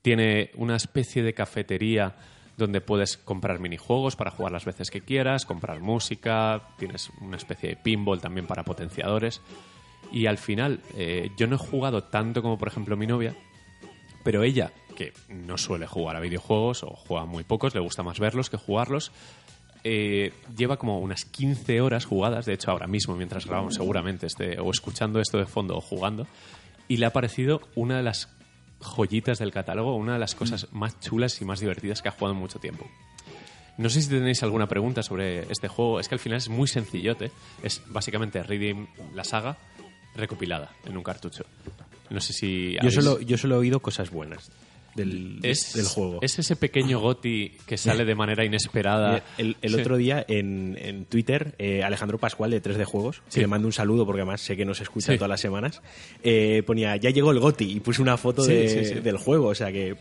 Tiene 0.00 0.50
una 0.54 0.76
especie 0.76 1.22
de 1.22 1.34
cafetería 1.34 2.16
donde 2.60 2.80
puedes 2.80 3.16
comprar 3.16 3.58
minijuegos 3.58 4.14
para 4.14 4.30
jugar 4.30 4.52
las 4.52 4.64
veces 4.64 4.90
que 4.90 5.00
quieras, 5.00 5.44
comprar 5.44 5.80
música, 5.80 6.68
tienes 6.78 7.10
una 7.20 7.36
especie 7.36 7.70
de 7.70 7.76
pinball 7.76 8.20
también 8.20 8.46
para 8.46 8.62
potenciadores. 8.62 9.40
Y 10.12 10.26
al 10.26 10.38
final, 10.38 10.80
eh, 10.96 11.30
yo 11.36 11.46
no 11.46 11.56
he 11.56 11.58
jugado 11.58 12.04
tanto 12.04 12.42
como 12.42 12.58
por 12.58 12.68
ejemplo 12.68 12.96
mi 12.96 13.06
novia, 13.06 13.34
pero 14.22 14.42
ella, 14.42 14.72
que 14.96 15.12
no 15.28 15.58
suele 15.58 15.86
jugar 15.86 16.16
a 16.16 16.20
videojuegos 16.20 16.82
o 16.84 16.90
juega 16.90 17.26
muy 17.26 17.44
pocos, 17.44 17.74
le 17.74 17.80
gusta 17.80 18.02
más 18.02 18.20
verlos 18.20 18.50
que 18.50 18.56
jugarlos, 18.56 19.12
eh, 19.82 20.32
lleva 20.56 20.76
como 20.76 20.98
unas 21.00 21.24
15 21.24 21.80
horas 21.80 22.04
jugadas, 22.04 22.44
de 22.44 22.52
hecho 22.52 22.70
ahora 22.70 22.86
mismo 22.86 23.16
mientras 23.16 23.46
grabamos 23.46 23.76
seguramente 23.76 24.26
esté 24.26 24.60
o 24.60 24.70
escuchando 24.70 25.20
esto 25.20 25.38
de 25.38 25.46
fondo 25.46 25.76
o 25.76 25.80
jugando, 25.80 26.26
y 26.86 26.98
le 26.98 27.06
ha 27.06 27.12
parecido 27.12 27.62
una 27.76 27.96
de 27.96 28.02
las 28.02 28.28
joyitas 28.80 29.38
del 29.38 29.52
catálogo, 29.52 29.94
una 29.96 30.14
de 30.14 30.18
las 30.18 30.34
cosas 30.34 30.68
más 30.72 30.98
chulas 31.00 31.40
y 31.40 31.44
más 31.44 31.60
divertidas 31.60 32.02
que 32.02 32.08
ha 32.08 32.12
jugado 32.12 32.34
en 32.34 32.40
mucho 32.40 32.58
tiempo. 32.58 32.86
No 33.78 33.88
sé 33.88 34.02
si 34.02 34.08
tenéis 34.10 34.42
alguna 34.42 34.66
pregunta 34.68 35.02
sobre 35.02 35.50
este 35.50 35.68
juego. 35.68 36.00
Es 36.00 36.08
que 36.08 36.14
al 36.14 36.18
final 36.18 36.38
es 36.38 36.48
muy 36.48 36.68
sencillote. 36.68 37.30
Es 37.62 37.80
básicamente 37.86 38.42
Reading 38.42 38.86
la 39.14 39.24
saga 39.24 39.56
recopilada 40.14 40.70
en 40.84 40.96
un 40.96 41.02
cartucho. 41.02 41.44
No 42.10 42.20
sé 42.20 42.32
si... 42.32 42.74
Yo 42.74 42.80
habéis- 42.80 42.94
solo, 42.94 43.20
yo 43.20 43.38
solo 43.38 43.54
he 43.54 43.58
oído 43.58 43.80
cosas 43.80 44.10
buenas 44.10 44.50
del, 44.94 45.38
es, 45.42 45.72
del 45.74 45.86
juego. 45.86 46.18
Es 46.22 46.38
ese 46.38 46.56
pequeño 46.56 47.00
goti 47.00 47.52
que 47.66 47.76
sale 47.78 48.04
de 48.04 48.14
manera 48.14 48.44
inesperada. 48.44 49.18
Eh, 49.18 49.22
El, 49.38 49.56
el 49.62 49.74
Sí. 49.74 49.80
otro 49.80 49.96
día 49.96 50.24
en, 50.28 50.76
en 50.80 51.04
Twitter, 51.04 51.54
eh, 51.58 51.82
Alejandro 51.82 52.18
Pascual 52.18 52.50
de 52.50 52.62
3D 52.62 52.84
Juegos, 52.84 53.22
que 53.32 53.40
le 53.40 53.46
mando 53.46 53.66
un 53.68 53.72
saludo 53.72 54.04
porque 54.04 54.22
además 54.22 54.40
sé 54.40 54.56
que 54.56 54.64
nos 54.64 54.80
escucha 54.80 55.12
Sí. 55.12 55.18
todas 55.18 55.30
las 55.30 55.40
semanas, 55.40 55.80
eh, 56.22 56.62
ponía, 56.66 56.96
ya 56.96 57.10
llegó 57.10 57.30
el 57.30 57.38
GOTI 57.40 57.72
y 57.72 57.80
puso 57.80 58.02
una 58.02 58.16
foto 58.16 58.42
Sí, 58.42 58.52
de- 58.52 58.68
sí, 58.68 58.94
sí. 58.94 59.00
del 59.00 59.16
juego, 59.16 59.48
o 59.48 59.54
sea 59.54 59.70
que... 59.72 59.96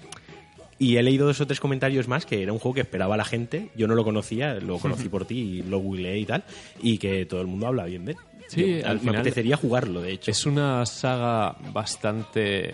Y 0.82 0.96
he 0.96 1.04
leído 1.04 1.28
dos 1.28 1.42
o 1.42 1.46
tres 1.46 1.60
comentarios 1.60 2.08
más 2.08 2.26
que 2.26 2.42
era 2.42 2.54
un 2.54 2.60
juego 2.60 2.76
que 2.76 2.82
esperaba 2.82 3.18
la 3.18 3.26
gente, 3.26 3.70
yo 3.76 3.86
no 3.88 3.96
lo 3.96 4.06
conocía, 4.06 4.54
lo 4.56 4.78
conocí 4.80 5.10
por 5.10 5.26
ti 5.26 5.38
y 5.38 5.62
lo 5.64 5.80
googleé 5.80 6.18
y 6.20 6.26
tal, 6.26 6.46
y 6.82 6.98
que 6.98 7.26
todo 7.26 7.42
el 7.42 7.48
mundo 7.48 7.68
habla 7.68 7.84
bien 7.86 8.06
de 8.06 8.14
él. 8.14 8.18
Sí, 8.48 8.80
Yo- 8.80 8.88
al 8.88 8.94
me 8.96 9.00
final- 9.02 9.16
apetecería 9.18 9.58
jugarlo, 9.58 10.02
de 10.02 10.14
hecho. 10.14 10.32
Es 10.32 10.46
una 10.46 10.86
saga 10.86 11.58
bastante 11.74 12.74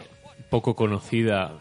poco 0.51 0.75
conocida 0.75 1.57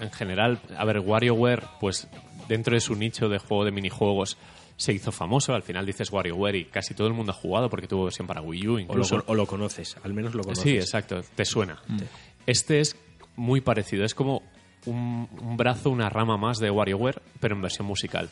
en 0.00 0.10
general. 0.10 0.60
A 0.76 0.84
ver, 0.84 1.00
WarioWare, 1.00 1.62
pues 1.80 2.08
dentro 2.48 2.74
de 2.74 2.80
su 2.80 2.94
nicho 2.94 3.28
de 3.28 3.38
juego 3.38 3.64
de 3.64 3.70
minijuegos 3.70 4.36
se 4.76 4.92
hizo 4.92 5.10
famoso. 5.12 5.54
Al 5.54 5.62
final 5.62 5.84
dices 5.84 6.10
WarioWare 6.12 6.56
y 6.56 6.64
casi 6.66 6.94
todo 6.94 7.06
el 7.08 7.12
mundo 7.14 7.32
ha 7.32 7.34
jugado 7.34 7.68
porque 7.68 7.86
tuvo 7.88 8.04
versión 8.04 8.26
para 8.26 8.40
Wii 8.40 8.68
U 8.68 8.72
O 8.72 8.74
lo, 8.74 8.80
incluso. 8.80 9.24
o 9.26 9.34
lo 9.34 9.46
conoces, 9.46 9.96
al 10.04 10.14
menos 10.14 10.34
lo 10.34 10.42
conoces. 10.44 10.62
Sí, 10.62 10.76
exacto, 10.76 11.20
te 11.34 11.44
suena. 11.44 11.82
Este 12.46 12.80
es 12.80 12.96
muy 13.36 13.60
parecido, 13.60 14.04
es 14.04 14.14
como 14.14 14.42
un, 14.86 15.28
un 15.40 15.56
brazo, 15.56 15.90
una 15.90 16.08
rama 16.08 16.36
más 16.36 16.58
de 16.58 16.70
WarioWare, 16.70 17.20
pero 17.40 17.56
en 17.56 17.62
versión 17.62 17.86
musical. 17.86 18.30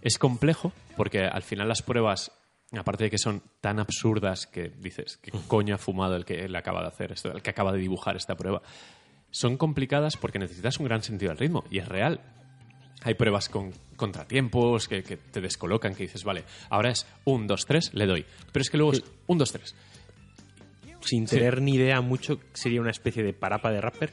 Es 0.00 0.18
complejo 0.18 0.72
porque 0.96 1.24
al 1.24 1.42
final 1.42 1.66
las 1.68 1.82
pruebas, 1.82 2.30
aparte 2.76 3.04
de 3.04 3.10
que 3.10 3.18
son 3.18 3.42
tan 3.60 3.80
absurdas 3.80 4.46
que 4.46 4.68
dices, 4.78 5.16
¿qué 5.18 5.32
coño 5.48 5.74
ha 5.74 5.78
fumado 5.78 6.14
el 6.14 6.24
que 6.24 6.48
le 6.48 6.56
acaba 6.58 6.80
de 6.82 6.88
hacer 6.88 7.10
esto, 7.12 7.32
el 7.32 7.42
que 7.42 7.50
acaba 7.50 7.72
de 7.72 7.78
dibujar 7.78 8.16
esta 8.16 8.36
prueba? 8.36 8.62
Son 9.40 9.56
complicadas 9.56 10.16
porque 10.16 10.40
necesitas 10.40 10.78
un 10.80 10.86
gran 10.86 11.00
sentido 11.02 11.28
del 11.30 11.38
ritmo 11.38 11.62
y 11.70 11.78
es 11.78 11.86
real. 11.86 12.18
Hay 13.02 13.14
pruebas 13.14 13.48
con 13.48 13.72
contratiempos 13.94 14.88
que, 14.88 15.04
que 15.04 15.16
te 15.16 15.40
descolocan, 15.40 15.94
que 15.94 16.02
dices, 16.02 16.24
vale, 16.24 16.42
ahora 16.70 16.90
es 16.90 17.06
un, 17.24 17.46
dos, 17.46 17.64
tres, 17.64 17.94
le 17.94 18.06
doy. 18.06 18.24
Pero 18.50 18.62
es 18.62 18.68
que 18.70 18.76
luego 18.78 18.92
es 18.94 19.04
un, 19.28 19.38
dos, 19.38 19.52
tres. 19.52 19.76
Sin 21.02 21.26
tener 21.26 21.62
ni 21.62 21.74
idea 21.74 22.00
mucho, 22.00 22.40
sería 22.52 22.80
una 22.80 22.90
especie 22.90 23.22
de 23.22 23.32
parapa 23.32 23.70
de 23.70 23.80
rapper. 23.80 24.10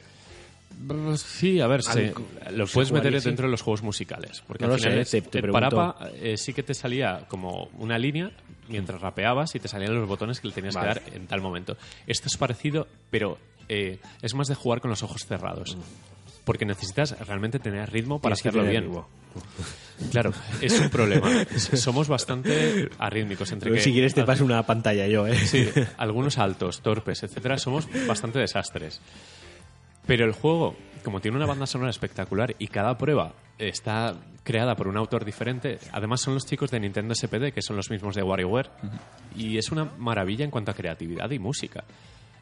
Sí, 1.16 1.58
a 1.60 1.66
ver, 1.66 1.82
se- 1.82 2.14
lo 2.52 2.66
puedes 2.68 2.92
meter 2.92 3.20
sí. 3.20 3.28
dentro 3.28 3.46
de 3.46 3.50
los 3.50 3.62
juegos 3.62 3.82
musicales. 3.82 4.44
Porque 4.46 4.64
No 4.64 4.74
al 4.74 4.76
lo 4.78 4.82
final 4.84 5.04
sé, 5.06 5.18
es- 5.18 5.24
te- 5.24 5.30
te 5.30 5.38
el 5.38 5.42
pregunto. 5.50 5.76
Parapa 5.76 6.10
eh, 6.14 6.36
sí 6.36 6.52
que 6.52 6.62
te 6.62 6.74
salía 6.74 7.24
como 7.26 7.64
una 7.78 7.98
línea 7.98 8.30
mientras 8.68 9.00
rapeabas 9.00 9.52
y 9.56 9.58
te 9.58 9.66
salían 9.66 9.92
los 9.94 10.06
botones 10.06 10.38
que 10.40 10.46
le 10.46 10.54
tenías 10.54 10.74
Vale. 10.74 10.94
que 10.94 11.00
dar 11.10 11.16
en 11.16 11.26
tal 11.26 11.40
momento. 11.40 11.76
Esto 12.06 12.28
es 12.28 12.36
parecido, 12.36 12.86
pero 13.10 13.38
eh, 13.68 14.00
es 14.22 14.34
más 14.34 14.48
de 14.48 14.54
jugar 14.54 14.80
con 14.80 14.90
los 14.90 15.02
ojos 15.02 15.26
cerrados. 15.26 15.76
Porque 16.44 16.64
necesitas 16.64 17.18
realmente 17.26 17.58
tener 17.58 17.90
ritmo 17.90 18.20
para 18.20 18.36
Tienes 18.36 18.54
hacerlo 18.54 18.70
bien. 18.70 18.84
ritmo. 18.84 19.08
Claro, 20.12 20.32
es 20.60 20.78
un 20.80 20.90
problema. 20.90 21.28
Somos 21.56 22.08
bastante 22.08 22.88
arrítmicos 22.98 23.50
entre 23.52 23.72
que 23.72 23.80
si 23.80 23.92
quieres 23.92 24.14
te 24.14 24.22
paso 24.24 24.44
una 24.44 24.62
pantalla 24.64 25.06
yo, 25.08 25.26
¿eh? 25.26 25.36
Sí, 25.36 25.68
algunos 25.98 26.38
altos, 26.38 26.80
torpes, 26.82 27.22
etcétera, 27.22 27.58
somos 27.58 27.88
bastante 28.06 28.38
desastres. 28.38 29.00
Pero 30.06 30.24
el 30.24 30.32
juego, 30.32 30.76
como 31.02 31.20
tiene 31.20 31.36
una 31.36 31.46
banda 31.46 31.66
sonora 31.66 31.90
espectacular 31.90 32.54
y 32.58 32.68
cada 32.68 32.96
prueba 32.96 33.34
está 33.58 34.14
creada 34.44 34.76
por 34.76 34.86
un 34.86 34.96
autor 34.96 35.24
diferente, 35.24 35.78
además 35.90 36.20
son 36.20 36.34
los 36.34 36.46
chicos 36.46 36.70
de 36.70 36.78
Nintendo 36.78 37.14
SPD, 37.14 37.52
que 37.52 37.62
son 37.62 37.74
los 37.76 37.90
mismos 37.90 38.14
de 38.14 38.22
WarioWare, 38.22 38.70
y 39.34 39.58
es 39.58 39.72
una 39.72 39.86
maravilla 39.98 40.44
en 40.44 40.52
cuanto 40.52 40.70
a 40.70 40.74
creatividad 40.74 41.28
y 41.32 41.40
música. 41.40 41.82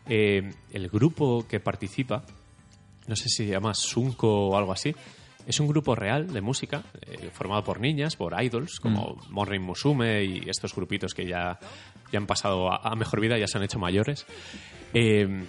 Eh, 0.08 0.52
el 0.72 0.88
grupo 0.88 1.46
que 1.48 1.60
participa, 1.60 2.24
no 3.06 3.16
sé 3.16 3.28
si 3.28 3.44
se 3.44 3.46
llama 3.46 3.74
Sunko 3.74 4.48
o 4.48 4.56
algo 4.56 4.72
así, 4.72 4.94
es 5.46 5.60
un 5.60 5.68
grupo 5.68 5.94
real 5.94 6.32
de 6.32 6.40
música 6.40 6.82
eh, 7.02 7.30
formado 7.32 7.64
por 7.64 7.80
niñas, 7.80 8.16
por 8.16 8.40
idols, 8.42 8.80
como 8.80 9.20
Morrin 9.30 9.62
Musume 9.62 10.24
y 10.24 10.48
estos 10.48 10.74
grupitos 10.74 11.14
que 11.14 11.26
ya, 11.26 11.58
ya 12.10 12.18
han 12.18 12.26
pasado 12.26 12.72
a, 12.72 12.76
a 12.76 12.94
mejor 12.94 13.20
vida, 13.20 13.38
ya 13.38 13.46
se 13.46 13.58
han 13.58 13.64
hecho 13.64 13.78
mayores. 13.78 14.26
Eh, 14.94 15.44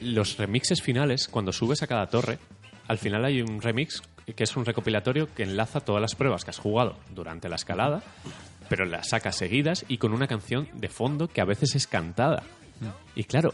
los 0.00 0.38
remixes 0.38 0.80
finales, 0.80 1.28
cuando 1.28 1.52
subes 1.52 1.82
a 1.82 1.86
cada 1.86 2.06
torre, 2.06 2.38
al 2.86 2.98
final 2.98 3.24
hay 3.24 3.42
un 3.42 3.60
remix 3.60 4.02
que 4.34 4.44
es 4.44 4.56
un 4.56 4.64
recopilatorio 4.64 5.32
que 5.34 5.42
enlaza 5.42 5.80
todas 5.80 6.00
las 6.00 6.14
pruebas 6.14 6.44
que 6.44 6.50
has 6.50 6.58
jugado 6.58 6.96
durante 7.14 7.48
la 7.48 7.56
escalada, 7.56 8.02
pero 8.68 8.84
las 8.84 9.08
sacas 9.08 9.36
seguidas 9.36 9.84
y 9.88 9.98
con 9.98 10.12
una 10.12 10.26
canción 10.26 10.68
de 10.74 10.88
fondo 10.88 11.28
que 11.28 11.40
a 11.40 11.46
veces 11.46 11.74
es 11.74 11.86
cantada. 11.86 12.42
Y 13.14 13.24
claro, 13.24 13.52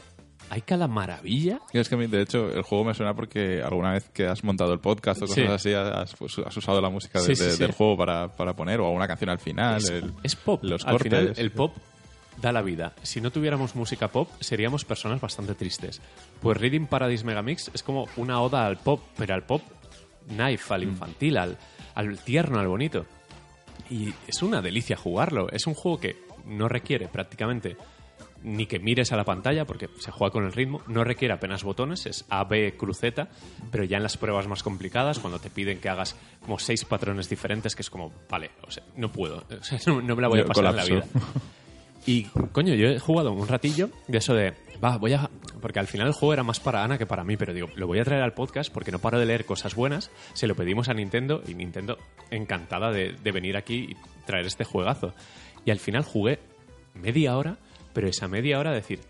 hay 0.51 0.61
cada 0.61 0.87
maravilla. 0.89 1.61
Y 1.73 1.79
es 1.79 1.89
que 1.89 1.95
a 1.95 1.99
mí, 1.99 2.07
de 2.07 2.23
hecho, 2.23 2.49
el 2.51 2.63
juego 2.63 2.85
me 2.85 2.95
suena 2.95 3.15
porque 3.15 3.63
alguna 3.63 3.93
vez 3.93 4.09
que 4.11 4.27
has 4.27 4.45
montado 4.45 4.73
el 4.73 4.79
podcast 4.81 5.23
o 5.23 5.27
cosas 5.27 5.63
Sí. 5.63 5.71
así, 5.71 5.73
has, 5.75 6.15
pues, 6.17 6.39
has 6.39 6.57
usado 6.57 6.81
la 6.81 6.91
música 6.91 7.19
de- 7.21 7.27
Sí, 7.27 7.37
sí, 7.37 7.45
de- 7.45 7.51
sí. 7.53 7.59
del 7.59 7.73
juego 7.73 7.97
para, 7.97 8.29
para 8.29 8.55
poner, 8.55 8.81
o 8.81 8.87
alguna 8.87 9.07
canción 9.09 9.31
al 9.31 9.39
final. 9.39 9.77
Es, 9.79 9.89
el- 9.91 10.13
es 10.23 10.37
pop. 10.37 10.63
Los 10.63 10.85
Al 10.85 10.99
final, 11.01 11.27
cortes. 11.27 11.39
el 11.39 11.51
pop 11.51 11.75
da 12.43 12.53
la 12.53 12.63
vida. 12.63 12.93
Si 13.03 13.21
no 13.21 13.31
tuviéramos 13.31 13.75
música 13.77 14.09
pop, 14.09 14.29
seríamos 14.41 14.85
personas 14.85 15.21
bastante 15.21 15.55
tristes. 15.55 16.03
Pues 16.43 16.59
Reading 16.59 16.87
Paradise 16.87 17.25
Megamix 17.25 17.71
es 17.73 17.83
como 17.83 18.09
una 18.17 18.41
oda 18.41 18.67
al 18.67 18.77
pop, 18.77 19.01
pero 19.17 19.35
al 19.35 19.45
pop 19.45 19.63
knife, 20.29 20.65
Mm. 20.69 20.73
al 20.75 20.83
infantil, 20.83 21.37
al, 21.39 21.59
al 21.95 22.19
tierno, 22.19 22.59
al 22.59 22.69
bonito. 22.69 23.07
Y 23.89 24.13
es 24.27 24.43
una 24.43 24.61
delicia 24.63 24.97
jugarlo. 24.97 25.49
Es 25.51 25.67
un 25.67 25.75
juego 25.75 26.01
que 26.01 26.17
no 26.47 26.69
requiere 26.69 27.07
prácticamente 27.09 27.77
ni 28.45 28.67
que 28.67 28.79
mires 28.79 29.11
a 29.11 29.17
la 29.17 29.25
pantalla 29.25 29.65
porque 29.65 29.89
se 29.99 30.11
juega 30.13 30.31
con 30.31 30.45
el 30.45 30.53
ritmo, 30.53 30.83
no 30.87 31.03
requiere 31.03 31.35
apenas 31.35 31.65
botones, 31.65 32.07
es 32.07 32.25
A, 32.29 32.45
B, 32.45 32.77
cruceta, 32.77 33.29
pero 33.73 33.85
ya 33.85 33.97
en 33.97 34.03
las 34.03 34.17
pruebas 34.17 34.47
más 34.47 34.63
complicadas, 34.63 35.19
cuando 35.19 35.39
te 35.39 35.51
piden 35.51 35.81
que 35.81 35.89
hagas 35.89 36.15
como 36.43 36.59
seis 36.59 36.85
patrones 36.85 37.29
diferentes, 37.29 37.75
que 37.75 37.83
es 37.83 37.91
como, 37.91 38.13
vale, 38.29 38.51
o 38.63 38.71
sea, 38.71 38.85
no 38.97 39.11
puedo, 39.11 39.39
o 39.61 39.65
sea, 39.65 39.79
no, 39.87 40.01
no 40.01 40.15
me 40.15 40.23
la 40.23 40.29
voy 40.29 40.41
a 40.41 40.45
pasar 40.45 40.67
en 40.67 40.77
la 40.77 40.85
vida. 40.85 41.05
Y, 42.07 42.25
coño, 42.53 42.75
yo 42.75 42.89
he 42.89 42.99
jugado 42.99 43.33
un 43.33 43.49
ratillo 43.49 43.89
de 44.09 44.19
eso 44.19 44.35
de, 44.35 44.53
va, 44.83 44.99
voy 44.99 45.15
a... 45.15 45.31
Porque 45.63 45.79
al 45.79 45.87
final 45.87 46.09
el 46.09 46.13
juego 46.13 46.35
era 46.35 46.43
más 46.43 46.61
para 46.61 46.85
Ana 46.85 46.99
que 46.99 47.07
para 47.07 47.25
mí, 47.25 47.39
pero 47.39 47.55
digo, 47.55 47.71
lo 47.77 47.87
voy 47.87 47.99
a 47.99 48.05
traer 48.05 48.23
al 48.23 48.35
podcast 48.35 48.71
porque 48.71 48.93
no 48.93 48.99
paro 48.99 49.19
de 49.19 49.25
leer 49.25 49.47
cosas 49.47 49.75
buenas. 49.75 50.11
Se 50.35 50.47
lo 50.47 50.55
pedimos 50.55 50.91
a 50.91 50.93
Nintendo 50.93 51.43
y 51.49 51.55
Nintendo 51.55 51.97
encantada 52.31 52.93
de, 52.93 53.15
de 53.15 53.33
venir 53.33 53.57
aquí 53.57 53.89
y 53.93 53.97
traer 54.27 54.45
este 54.45 54.65
juegazo. 54.65 55.15
Y 55.65 55.71
al 55.71 55.79
final 55.79 56.05
jugué 56.05 56.41
media 56.93 57.39
hora, 57.39 57.57
pero 57.95 58.09
esa 58.09 58.29
media 58.29 58.59
hora 58.59 58.73
decir, 58.73 59.01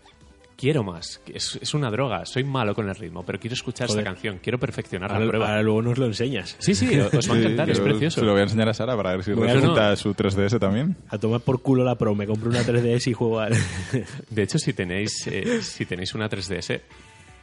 quiero 0.57 0.83
más, 0.83 1.19
es, 1.33 1.59
es 1.61 1.73
una 1.73 1.89
droga, 1.91 2.25
soy 2.25 2.45
malo 2.45 2.73
con 2.73 2.87
el 2.87 2.95
ritmo, 2.95 3.23
pero 3.25 3.37
quiero 3.39 3.55
escuchar 3.55 3.87
Joder. 3.87 4.01
esta 4.01 4.13
canción, 4.13 4.39
quiero 4.41 4.57
perfeccionar 4.57 5.09
la 5.11 5.17
Ahora, 5.17 5.27
prueba. 5.27 5.49
ahora 5.49 5.61
luego 5.63 5.81
nos 5.81 5.97
lo 5.97 6.05
enseñas. 6.05 6.55
Sí, 6.59 6.73
sí, 6.73 6.97
os 6.99 7.29
va 7.29 7.33
a 7.35 7.37
encantar, 7.39 7.69
es 7.69 7.79
precioso. 7.81 8.21
Se 8.21 8.25
lo 8.25 8.31
voy 8.31 8.39
a 8.39 8.43
enseñar 8.43 8.69
a 8.69 8.73
Sara 8.73 8.95
para 8.95 9.11
ver 9.11 9.23
si 9.25 9.33
Bueno, 9.33 9.53
resulta 9.55 9.89
no. 9.89 9.95
su 9.97 10.13
3DS 10.13 10.57
también. 10.59 10.95
A 11.09 11.17
tomar 11.17 11.41
por 11.41 11.61
culo 11.61 11.83
la 11.83 11.95
Pro, 11.95 12.15
me 12.15 12.25
compro 12.25 12.49
una 12.49 12.61
3DS 12.63 13.07
y 13.07 13.13
juego 13.13 13.39
al... 13.41 13.53
De 14.29 14.43
hecho, 14.43 14.57
si 14.57 14.71
tenéis, 14.71 15.27
eh, 15.27 15.61
si 15.61 15.85
tenéis 15.85 16.13
una 16.15 16.29
3DS, 16.29 16.79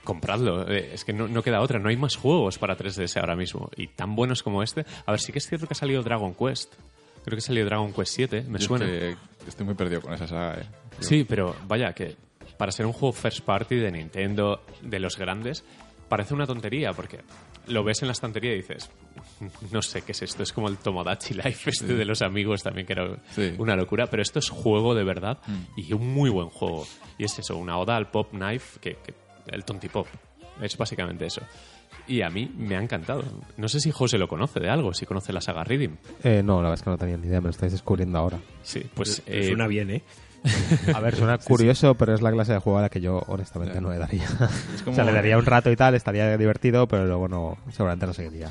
compradlo. 0.04 0.66
Eh, 0.70 0.90
es 0.94 1.04
que 1.04 1.12
no, 1.12 1.28
no 1.28 1.42
queda 1.42 1.60
otra. 1.60 1.78
No 1.78 1.88
hay 1.90 1.96
más 1.96 2.16
juegos 2.16 2.58
para 2.58 2.76
3DS 2.78 3.18
ahora 3.20 3.36
mismo. 3.36 3.68
Y 3.76 3.88
tan 3.88 4.16
buenos 4.16 4.42
como 4.42 4.62
este. 4.62 4.84
A 5.06 5.10
ver, 5.12 5.20
sí 5.20 5.32
que 5.32 5.38
es 5.38 5.46
cierto 5.46 5.66
que 5.66 5.74
ha 5.74 5.76
salido 5.76 6.02
Dragon 6.02 6.34
Quest. 6.34 6.72
Creo 7.24 7.36
que 7.36 7.38
ha 7.38 7.46
salido 7.46 7.66
Dragon 7.66 7.92
Quest 7.92 8.14
7, 8.14 8.44
me 8.48 8.58
Yo 8.58 8.66
suena. 8.66 8.86
es 8.86 9.16
que 9.44 9.48
estoy 9.50 9.64
muy 9.66 9.74
perdido 9.76 10.00
con 10.00 10.12
esa 10.12 10.26
saga, 10.26 10.60
eh. 10.60 10.66
Sí, 11.00 11.24
pero 11.28 11.54
vaya, 11.66 11.92
que 11.92 12.16
para 12.56 12.72
ser 12.72 12.86
un 12.86 12.92
juego 12.92 13.12
first 13.12 13.40
party 13.40 13.76
de 13.76 13.90
Nintendo, 13.90 14.62
de 14.82 15.00
los 15.00 15.16
grandes, 15.18 15.64
parece 16.08 16.34
una 16.34 16.46
tontería, 16.46 16.92
porque 16.92 17.20
lo 17.68 17.82
ves 17.84 18.02
en 18.02 18.08
la 18.08 18.12
estantería 18.12 18.52
y 18.52 18.56
dices, 18.56 18.90
no 19.72 19.82
sé 19.82 20.02
qué 20.02 20.12
es 20.12 20.22
esto, 20.22 20.42
es 20.42 20.52
como 20.52 20.68
el 20.68 20.76
Tomodachi 20.78 21.34
Life 21.34 21.70
este 21.70 21.94
de 21.94 22.04
los 22.04 22.22
amigos 22.22 22.62
también, 22.62 22.86
que 22.86 22.92
era 22.92 23.16
Sí. 23.30 23.54
una 23.58 23.74
locura, 23.76 24.06
pero 24.06 24.22
esto 24.22 24.38
es 24.38 24.48
juego 24.50 24.94
de 24.94 25.04
verdad 25.04 25.38
y 25.76 25.92
un 25.92 26.08
muy 26.12 26.30
buen 26.30 26.48
juego. 26.48 26.86
Y 27.18 27.24
es 27.24 27.38
eso, 27.38 27.56
una 27.56 27.78
oda 27.78 27.96
al 27.96 28.10
pop 28.10 28.30
knife, 28.30 28.78
que, 28.80 28.96
que- 29.04 29.14
el 29.46 29.64
tontipop, 29.64 30.06
es 30.60 30.76
básicamente 30.76 31.26
eso. 31.26 31.40
Y 32.06 32.22
a 32.22 32.30
mí 32.30 32.50
me 32.56 32.76
ha 32.76 32.82
encantado. 32.82 33.22
No 33.56 33.68
sé 33.68 33.78
si 33.80 33.90
José 33.90 34.18
lo 34.18 34.26
conoce 34.28 34.58
de 34.60 34.68
algo, 34.68 34.92
si 34.94 35.04
conoce 35.06 35.32
la 35.32 35.40
saga 35.40 35.62
Reading. 35.64 35.96
Eh, 36.24 36.42
no, 36.44 36.56
la 36.56 36.68
verdad 36.68 36.74
es 36.74 36.82
que 36.82 36.90
no 36.90 36.98
tenía 36.98 37.16
ni 37.16 37.26
idea, 37.28 37.40
me 37.40 37.44
lo 37.46 37.50
estáis 37.50 37.72
descubriendo 37.72 38.18
ahora. 38.18 38.38
Sí, 38.62 38.82
pues... 38.94 39.22
Eh, 39.26 39.46
Suena 39.48 39.66
bien, 39.68 39.90
¿eh? 39.90 40.02
A 40.94 41.00
ver, 41.00 41.14
suena 41.16 41.38
curioso, 41.38 41.94
pero 41.94 42.14
es 42.14 42.22
la 42.22 42.32
clase 42.32 42.52
de 42.52 42.58
juego 42.58 42.78
a 42.78 42.82
la 42.82 42.88
que 42.88 43.00
yo 43.00 43.22
honestamente 43.28 43.80
no 43.80 43.90
le 43.90 43.98
daría. 43.98 44.26
como- 44.84 44.90
O 44.92 44.94
sea, 44.94 45.04
le 45.04 45.12
daría 45.12 45.38
un 45.38 45.44
rato 45.46 45.70
y 45.70 45.76
tal, 45.76 45.94
estaría 45.94 46.36
divertido, 46.36 46.86
pero 46.88 47.06
luego 47.06 47.28
no, 47.28 47.58
seguramente 47.70 48.06
no 48.06 48.12
seguiría. 48.12 48.50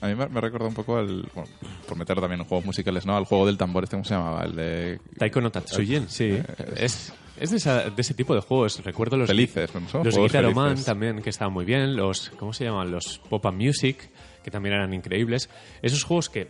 A 0.00 0.06
mí 0.06 0.14
me, 0.14 0.28
me 0.28 0.40
recuerda 0.40 0.68
un 0.68 0.74
poco 0.74 0.96
al. 0.98 1.28
Bueno, 1.34 1.50
por 1.88 1.98
meter 1.98 2.20
también 2.20 2.40
en 2.40 2.46
juegos 2.46 2.64
musicales, 2.64 3.04
¿no? 3.04 3.16
Al 3.16 3.24
juego 3.24 3.46
del 3.46 3.58
tambor, 3.58 3.82
este, 3.82 3.96
¿cómo 3.96 4.04
se 4.04 4.14
llamaba? 4.14 4.44
El 4.44 4.54
de. 4.54 5.00
Taiko 5.18 5.40
no 5.40 5.50
Tatsujin, 5.50 6.08
sí. 6.08 6.40
Es, 6.76 7.12
es 7.40 7.50
de, 7.50 7.56
esa- 7.56 7.90
de 7.90 8.00
ese 8.00 8.14
tipo 8.14 8.32
de 8.32 8.40
juegos. 8.40 8.80
Recuerdo 8.84 9.16
los 9.16 9.26
Felices, 9.26 9.74
¿no? 9.74 9.88
Son 9.88 10.04
Los 10.04 10.16
Guitar 10.16 10.54
Man 10.54 10.76
también, 10.84 11.20
que 11.20 11.30
estaban 11.30 11.52
muy 11.52 11.64
bien. 11.64 11.96
Los, 11.96 12.30
¿cómo 12.38 12.52
se 12.52 12.64
llaman? 12.64 12.92
Los 12.92 13.18
Pop 13.28 13.44
and 13.46 13.60
Music, 13.60 14.08
que 14.44 14.52
también 14.52 14.76
eran 14.76 14.94
increíbles. 14.94 15.50
Esos 15.82 16.04
juegos 16.04 16.28
que 16.30 16.46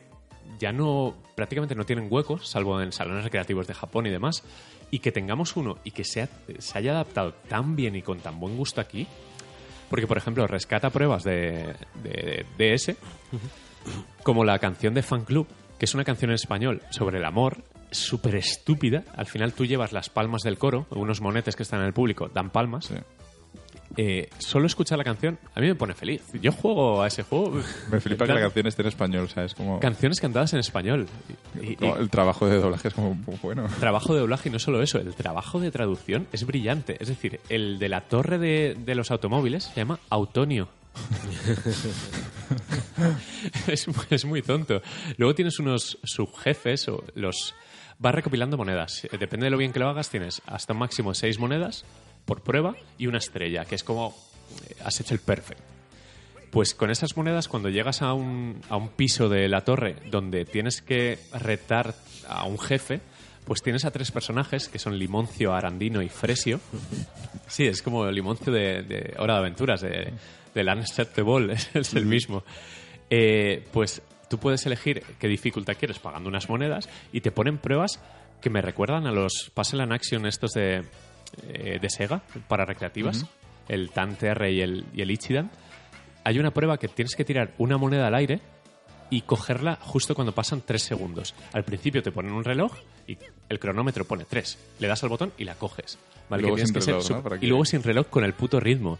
ya 0.58 0.72
no, 0.72 1.14
prácticamente 1.34 1.74
no 1.74 1.84
tienen 1.84 2.08
huecos, 2.10 2.48
salvo 2.48 2.80
en 2.80 2.92
salones 2.92 3.24
recreativos 3.24 3.66
de 3.66 3.74
Japón 3.74 4.06
y 4.06 4.10
demás. 4.10 4.42
Y 4.90 5.00
que 5.00 5.12
tengamos 5.12 5.56
uno 5.56 5.76
y 5.84 5.90
que 5.90 6.04
sea, 6.04 6.28
se 6.58 6.78
haya 6.78 6.92
adaptado 6.92 7.32
tan 7.48 7.76
bien 7.76 7.94
y 7.96 8.02
con 8.02 8.18
tan 8.18 8.40
buen 8.40 8.56
gusto 8.56 8.80
aquí. 8.80 9.06
Porque, 9.90 10.06
por 10.06 10.16
ejemplo, 10.18 10.46
rescata 10.46 10.90
pruebas 10.90 11.24
de, 11.24 11.74
de- 12.02 12.44
de 12.58 12.74
DS, 12.76 12.96
como 14.22 14.44
la 14.44 14.58
canción 14.58 14.94
de 14.94 15.02
Fan 15.02 15.24
Club, 15.24 15.46
que 15.78 15.84
es 15.86 15.94
una 15.94 16.04
canción 16.04 16.30
en 16.30 16.34
español 16.36 16.82
sobre 16.90 17.18
el 17.18 17.24
amor, 17.24 17.58
súper 17.90 18.36
estúpida. 18.36 19.04
Al 19.16 19.26
final 19.26 19.52
tú 19.54 19.64
llevas 19.64 19.92
las 19.92 20.10
palmas 20.10 20.42
del 20.42 20.58
coro, 20.58 20.86
unos 20.90 21.20
monetes 21.20 21.56
que 21.56 21.62
están 21.62 21.80
en 21.80 21.86
el 21.86 21.92
público 21.94 22.28
dan 22.32 22.50
palmas. 22.50 22.86
Sí. 22.86 22.96
Eh, 24.00 24.30
solo 24.38 24.68
escuchar 24.68 24.96
la 24.96 25.02
canción 25.02 25.40
a 25.56 25.60
mí 25.60 25.66
me 25.66 25.74
pone 25.74 25.92
feliz. 25.92 26.22
Yo 26.40 26.52
juego 26.52 27.02
a 27.02 27.08
ese 27.08 27.24
juego. 27.24 27.60
Me 27.90 27.98
flipa 28.00 28.26
que 28.28 28.32
la 28.32 28.40
canción 28.42 28.68
esté 28.68 28.82
en 28.82 28.88
español, 28.88 29.24
o 29.24 29.28
sea, 29.28 29.42
es 29.44 29.54
como. 29.56 29.80
Canciones 29.80 30.20
cantadas 30.20 30.52
en 30.52 30.60
español. 30.60 31.08
Y- 31.60 31.76
el 31.84 32.08
trabajo 32.08 32.46
de 32.48 32.58
doblaje 32.58 32.86
es 32.88 32.94
como 32.94 33.14
muy 33.14 33.34
bueno. 33.42 33.66
trabajo 33.80 34.14
de 34.14 34.20
doblaje 34.20 34.50
y 34.50 34.52
no 34.52 34.60
solo 34.60 34.82
eso, 34.82 34.98
el 35.00 35.14
trabajo 35.16 35.58
de 35.58 35.72
traducción 35.72 36.28
es 36.32 36.46
brillante. 36.46 36.96
Es 37.00 37.08
decir, 37.08 37.40
el 37.48 37.80
de 37.80 37.88
la 37.88 38.02
torre 38.02 38.38
de, 38.38 38.76
de 38.78 38.94
los 38.94 39.10
automóviles 39.10 39.64
se 39.64 39.80
llama 39.80 39.98
Autonio. 40.10 40.68
es, 43.66 43.86
es 44.10 44.24
muy 44.24 44.42
tonto. 44.42 44.80
Luego 45.16 45.34
tienes 45.34 45.58
unos 45.58 45.98
subjefes 46.04 46.86
o 46.88 47.02
los... 47.16 47.52
Vas 47.98 48.14
recopilando 48.14 48.56
monedas. 48.56 49.06
Eh, 49.06 49.18
Depende 49.18 49.46
de 49.46 49.50
lo 49.50 49.56
bien 49.56 49.72
que 49.72 49.80
lo 49.80 49.88
hagas, 49.88 50.08
tienes 50.08 50.40
hasta 50.46 50.72
un 50.72 50.78
máximo 50.78 51.14
seis 51.14 51.40
monedas 51.40 51.84
por 52.28 52.42
prueba 52.42 52.76
y 52.98 53.06
una 53.06 53.16
estrella, 53.16 53.64
que 53.64 53.74
es 53.74 53.82
como 53.82 54.14
eh, 54.68 54.74
has 54.84 55.00
hecho 55.00 55.14
el 55.14 55.20
perfect. 55.20 55.60
Pues 56.50 56.74
con 56.74 56.90
esas 56.90 57.16
monedas, 57.16 57.48
cuando 57.48 57.70
llegas 57.70 58.02
a 58.02 58.12
un, 58.12 58.60
a 58.68 58.76
un 58.76 58.90
piso 58.90 59.30
de 59.30 59.48
la 59.48 59.62
torre 59.62 59.96
donde 60.10 60.44
tienes 60.44 60.82
que 60.82 61.18
retar 61.32 61.94
a 62.28 62.44
un 62.44 62.58
jefe, 62.58 63.00
pues 63.46 63.62
tienes 63.62 63.86
a 63.86 63.90
tres 63.90 64.10
personajes 64.10 64.68
que 64.68 64.78
son 64.78 64.98
Limoncio, 64.98 65.54
Arandino 65.54 66.02
y 66.02 66.10
Fresio. 66.10 66.60
Sí, 67.46 67.66
es 67.66 67.80
como 67.80 68.10
Limoncio 68.10 68.52
de, 68.52 68.82
de 68.82 69.14
Hora 69.18 69.34
de 69.34 69.40
Aventuras, 69.40 69.80
de, 69.80 70.12
del 70.54 70.68
Unacceptable, 70.68 71.54
es 71.74 71.94
el 71.94 72.04
mismo. 72.04 72.44
Eh, 73.08 73.64
pues 73.72 74.02
tú 74.28 74.36
puedes 74.38 74.66
elegir 74.66 75.02
qué 75.18 75.28
dificultad 75.28 75.76
quieres 75.78 75.98
pagando 75.98 76.28
unas 76.28 76.50
monedas 76.50 76.90
y 77.10 77.22
te 77.22 77.30
ponen 77.30 77.56
pruebas 77.56 78.00
que 78.42 78.50
me 78.50 78.60
recuerdan 78.60 79.06
a 79.06 79.12
los 79.12 79.50
Puzzle 79.54 79.82
and 79.82 79.92
Action 79.94 80.26
estos 80.26 80.52
de, 80.52 80.84
eh, 81.48 81.78
de 81.80 81.90
Sega 81.90 82.22
para 82.48 82.64
recreativas, 82.64 83.26
el 83.68 83.90
TAN-TR 83.90 84.48
y 84.50 84.60
el, 84.60 84.86
y 84.94 85.02
el 85.02 85.10
Ichidan. 85.10 85.50
Hay 86.24 86.38
una 86.38 86.50
prueba 86.52 86.78
que 86.78 86.88
tienes 86.88 87.14
que 87.16 87.24
tirar 87.24 87.52
una 87.58 87.76
moneda 87.78 88.06
al 88.08 88.14
aire 88.14 88.40
y 89.10 89.22
cogerla 89.22 89.76
justo 89.80 90.14
cuando 90.14 90.34
pasan 90.34 90.60
tres 90.60 90.82
segundos. 90.82 91.34
Al 91.52 91.64
principio 91.64 92.02
te 92.02 92.12
ponen 92.12 92.32
un 92.32 92.44
reloj 92.44 92.72
y 93.06 93.16
el 93.48 93.58
cronómetro 93.58 94.04
pone 94.04 94.24
tres. 94.26 94.58
Le 94.78 94.88
das 94.88 95.02
al 95.02 95.08
botón 95.08 95.32
y 95.38 95.44
la 95.44 95.54
coges. 95.54 95.98
¿vale? 96.28 96.42
Y 96.42 96.46
luego 96.46 96.56
Que 96.56 96.66
sin 96.66 96.74
que 96.74 96.80
ser 96.82 96.94
reloj, 96.94 97.10
¿no? 97.10 97.16
su- 97.16 97.22
Para 97.22 97.36
Y 97.36 97.40
que- 97.40 97.46
luego 97.46 97.64
sin 97.64 97.82
reloj 97.82 98.06
con 98.08 98.24
el 98.24 98.34
puto 98.34 98.60
ritmo. 98.60 98.98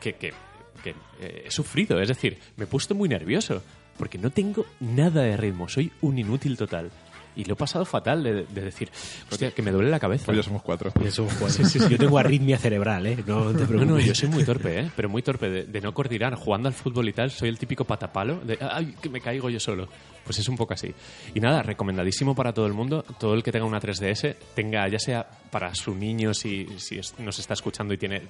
Que, 0.00 0.14
que, 0.14 0.34
que, 0.82 0.90
eh, 1.20 1.44
he 1.46 1.50
sufrido, 1.50 2.00
es 2.00 2.08
decir, 2.08 2.38
me 2.56 2.64
he 2.64 2.66
puesto 2.66 2.94
muy 2.94 3.08
nervioso 3.08 3.62
porque 3.96 4.18
no 4.18 4.30
tengo 4.30 4.66
nada 4.80 5.22
de 5.22 5.36
ritmo, 5.36 5.68
soy 5.68 5.92
un 6.02 6.18
inútil 6.18 6.56
total. 6.56 6.90
Y 7.34 7.44
lo 7.44 7.54
he 7.54 7.56
pasado 7.56 7.84
fatal 7.84 8.22
de, 8.22 8.44
de 8.44 8.60
decir, 8.60 8.90
hostia, 9.30 9.50
que 9.52 9.62
me 9.62 9.70
duele 9.70 9.88
la 9.90 9.98
cabeza. 9.98 10.26
Pues 10.26 10.36
ya 10.36 10.42
somos 10.42 10.62
cuatro. 10.62 10.92
Y 11.02 11.06
eso, 11.06 11.26
joder. 11.38 11.88
Yo 11.90 11.98
tengo 11.98 12.18
arritmia 12.18 12.58
cerebral, 12.58 13.06
¿eh? 13.06 13.16
No 13.26 13.52
te 13.52 13.60
No, 13.62 13.66
preocupes. 13.66 13.86
no, 13.86 13.98
yo 14.00 14.14
soy 14.14 14.28
muy 14.28 14.44
torpe, 14.44 14.80
¿eh? 14.80 14.90
Pero 14.94 15.08
muy 15.08 15.22
torpe 15.22 15.48
de, 15.48 15.64
de 15.64 15.80
no 15.80 15.94
coordinar. 15.94 16.34
Jugando 16.34 16.68
al 16.68 16.74
fútbol 16.74 17.08
y 17.08 17.12
tal, 17.12 17.30
soy 17.30 17.48
el 17.48 17.58
típico 17.58 17.84
patapalo 17.84 18.36
de, 18.40 18.58
ay, 18.60 18.94
que 19.00 19.08
me 19.08 19.20
caigo 19.20 19.48
yo 19.50 19.58
solo. 19.60 19.88
Pues 20.24 20.38
es 20.38 20.48
un 20.48 20.56
poco 20.56 20.74
así. 20.74 20.94
Y 21.34 21.40
nada, 21.40 21.62
recomendadísimo 21.62 22.34
para 22.34 22.52
todo 22.52 22.66
el 22.66 22.72
mundo. 22.74 23.04
Todo 23.18 23.34
el 23.34 23.42
que 23.42 23.50
tenga 23.50 23.64
una 23.64 23.80
3DS, 23.80 24.36
tenga 24.54 24.86
ya 24.88 24.98
sea 24.98 25.26
para 25.50 25.74
su 25.74 25.94
niño, 25.94 26.32
si, 26.34 26.66
si 26.76 26.98
es- 26.98 27.18
nos 27.18 27.38
está 27.38 27.54
escuchando 27.54 27.92
y 27.94 27.98
tiene 27.98 28.22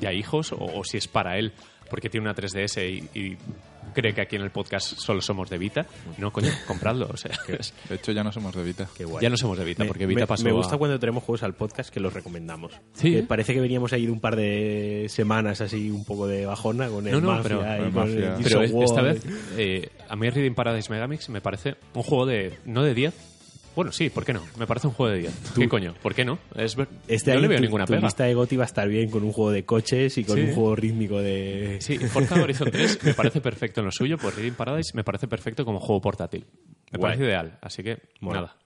ya 0.00 0.12
hijos, 0.12 0.52
o, 0.52 0.58
o 0.58 0.84
si 0.84 0.98
es 0.98 1.08
para 1.08 1.38
él, 1.38 1.52
porque 1.88 2.10
tiene 2.10 2.26
una 2.28 2.34
3DS 2.36 2.82
y, 3.14 3.18
y 3.18 3.36
cree 4.00 4.14
que 4.14 4.20
aquí 4.20 4.36
en 4.36 4.42
el 4.42 4.50
podcast 4.50 4.96
solo 4.98 5.20
somos 5.20 5.50
de 5.50 5.58
Vita. 5.58 5.86
No, 6.18 6.32
coño, 6.32 6.50
compradlo. 6.66 7.08
O 7.12 7.16
sea, 7.16 7.32
es- 7.48 7.74
De 7.88 7.96
hecho, 7.96 8.12
ya 8.12 8.22
no 8.22 8.30
somos 8.32 8.54
de 8.54 8.62
Vita. 8.62 8.88
Qué 8.96 9.04
guay. 9.04 9.22
ya 9.22 9.28
no 9.30 9.36
somos 9.36 9.58
de 9.58 9.64
Vita, 9.64 9.82
Me- 9.82 9.88
porque 9.88 10.06
Vita 10.06 10.20
me, 10.20 10.26
pasó 10.26 10.44
me 10.44 10.52
gusta 10.52 10.76
a- 10.76 10.78
cuando 10.78 10.98
tenemos 10.98 11.24
juegos 11.24 11.42
al 11.42 11.54
podcast 11.54 11.90
que 11.92 12.00
los 12.00 12.12
recomendamos. 12.12 12.72
Sí. 12.94 13.12
Que 13.12 13.22
parece 13.24 13.54
que 13.54 13.60
veníamos 13.60 13.92
ahí 13.92 14.06
de 14.06 14.12
un 14.12 14.20
par 14.20 14.36
de 14.36 15.06
semanas 15.08 15.60
así 15.60 15.90
un 15.90 16.04
poco 16.04 16.26
de 16.26 16.46
bajona 16.46 16.88
con 16.88 17.06
el 17.06 17.12
No, 17.14 17.20
no, 17.20 17.28
Mafia 17.28 17.42
pero- 17.42 17.60
y 17.88 17.90
con 17.90 17.94
Mafia. 17.94 18.36
el 18.36 18.42
Pero 18.44 18.62
esta 18.84 19.02
vez, 19.02 19.22
eh, 19.56 19.88
a 20.08 20.16
mí 20.16 20.30
Reading 20.30 20.54
Paradise 20.54 20.90
Megamix 20.90 21.28
me 21.28 21.40
parece 21.40 21.76
un 21.94 22.02
juego 22.02 22.26
de. 22.26 22.58
No 22.64 22.82
de 22.82 22.94
10. 22.94 23.14
Bueno, 23.78 23.92
sí, 23.92 24.10
¿por 24.10 24.24
qué 24.24 24.32
no? 24.32 24.42
Me 24.58 24.66
parece 24.66 24.88
un 24.88 24.92
juego 24.92 25.12
de 25.12 25.20
10. 25.20 25.52
¿Qué 25.54 25.68
coño? 25.68 25.94
¿Por 26.02 26.12
qué 26.12 26.24
no? 26.24 26.40
Es 26.56 26.74
ver- 26.74 26.88
Este 27.06 27.32
no 27.32 27.38
le 27.38 27.46
veo 27.46 27.58
tu, 27.58 27.62
ninguna 27.62 27.84
tu 27.86 27.92
pega. 27.92 28.02
lista 28.06 28.24
de 28.24 28.34
GOTY 28.34 28.56
va 28.56 28.64
a 28.64 28.66
estar 28.66 28.88
bien 28.88 29.08
con 29.08 29.22
un 29.22 29.30
juego 29.30 29.52
de 29.52 29.64
coches 29.64 30.18
y 30.18 30.24
con 30.24 30.34
Sí. 30.34 30.42
un 30.42 30.52
juego 30.54 30.74
rítmico 30.74 31.22
de... 31.22 31.76
Sí, 31.80 31.96
Forza 31.98 32.34
Horizon 32.42 32.72
3 32.72 33.04
me 33.04 33.14
parece 33.14 33.40
perfecto 33.40 33.80
en 33.80 33.84
lo 33.86 33.92
suyo, 33.92 34.18
pues 34.18 34.34
Reading 34.34 34.54
Paradise 34.54 34.90
me 34.96 35.04
parece 35.04 35.28
perfecto 35.28 35.64
como 35.64 35.78
juego 35.78 36.00
portátil. 36.00 36.44
Me 36.90 36.98
Guay. 36.98 37.12
parece 37.12 37.24
ideal, 37.26 37.56
así 37.62 37.84
que 37.84 37.98
Mola. 38.18 38.40
nada. 38.40 38.56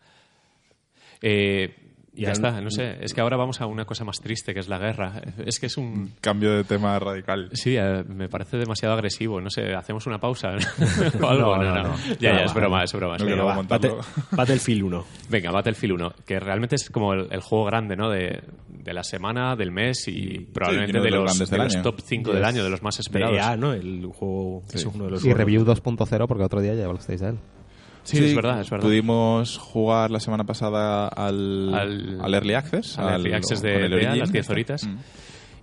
Eh, 1.21 1.75
y 2.15 2.23
ya 2.23 2.33
está, 2.33 2.61
no 2.61 2.71
sé. 2.71 2.99
Es 3.01 3.15
que 3.15 3.21
ahora 3.23 3.37
vamos 3.37 3.61
a 3.61 3.67
una 3.67 3.85
cosa 3.87 4.05
más 4.05 4.21
triste, 4.21 4.53
que 4.53 4.61
es 4.61 4.69
la 4.69 4.79
guerra. 4.79 5.23
Es 5.47 5.59
que 5.59 5.67
es 5.67 5.77
un... 5.79 6.13
Cambio 6.21 6.53
de 6.55 6.65
tema 6.65 6.99
radical. 6.99 7.49
Sí, 7.53 7.77
eh, 7.77 8.05
me 8.07 8.29
parece 8.29 8.59
demasiado 8.59 8.95
agresivo. 8.95 9.41
No 9.41 9.49
sé, 9.49 9.75
¿hacemos 9.75 10.07
una 10.07 10.19
pausa 10.19 10.51
o 11.23 11.27
algo? 11.27 11.57
No, 11.57 11.63
no, 11.63 11.83
no. 11.85 11.97
Ya, 12.21 12.33
No, 12.35 12.39
ya, 12.41 12.45
es 12.45 12.55
broma, 12.55 12.85
es 12.85 12.93
broma. 12.93 13.17
quiero 13.17 13.47
Va. 13.47 13.63
Bate- 13.63 13.95
Battlefield 14.33 14.83
1. 14.85 15.05
Venga, 15.31 15.51
Battlefield 15.51 15.95
1, 15.95 16.13
que 16.27 16.39
realmente 16.39 16.77
es 16.77 16.91
como 16.91 17.15
el, 17.15 17.29
el 17.31 17.41
juego 17.41 17.65
grande, 17.65 17.97
¿no? 17.97 18.11
De, 18.11 18.43
de 18.69 18.93
la 18.93 19.05
semana, 19.05 19.57
del 19.57 19.71
mes 19.73 20.07
y 20.09 20.41
probablemente 20.53 20.93
uno 20.99 21.05
de 21.05 21.11
de 21.11 21.17
los 21.17 21.39
de 21.51 21.57
los 21.59 21.75
año. 21.75 21.83
top 21.83 22.01
5 22.05 22.33
del 22.33 22.45
año, 22.45 22.63
de 22.65 22.71
los 22.71 22.83
más 22.83 22.99
esperados. 23.01 23.37
EA, 23.39 23.57
¿no? 23.57 23.73
El 23.73 24.05
juego 24.07 24.63
es 24.73 24.85
uno 24.85 25.05
de 25.05 25.11
los 25.13 25.21
Y 25.21 25.23
juegos. 25.25 25.39
review 25.39 25.65
2.0 25.65 26.27
porque 26.27 26.45
otro 26.45 26.61
día 26.61 26.75
ya 26.75 26.85
hablasteis 26.85 27.21
de 27.21 27.29
él. 27.31 27.39
Sí, 28.05 28.19
es 28.25 28.35
verdad, 28.35 28.61
es 28.61 28.69
verdad. 28.71 28.85
Pudimos 28.87 29.59
jugar 29.59 30.11
la 30.11 30.19
semana 30.21 30.45
pasada 30.45 31.09
al, 31.09 31.73
Al- 31.75 32.21
al 32.21 32.35
Early 32.35 32.55
Access. 32.55 32.99
al 32.99 33.13
Early 33.15 33.33
Access 33.35 33.63
de- 33.63 33.89
las 33.89 34.31
10 34.33 34.43
este. 34.43 34.53
horitas. 34.53 34.87
Mm. 34.87 34.97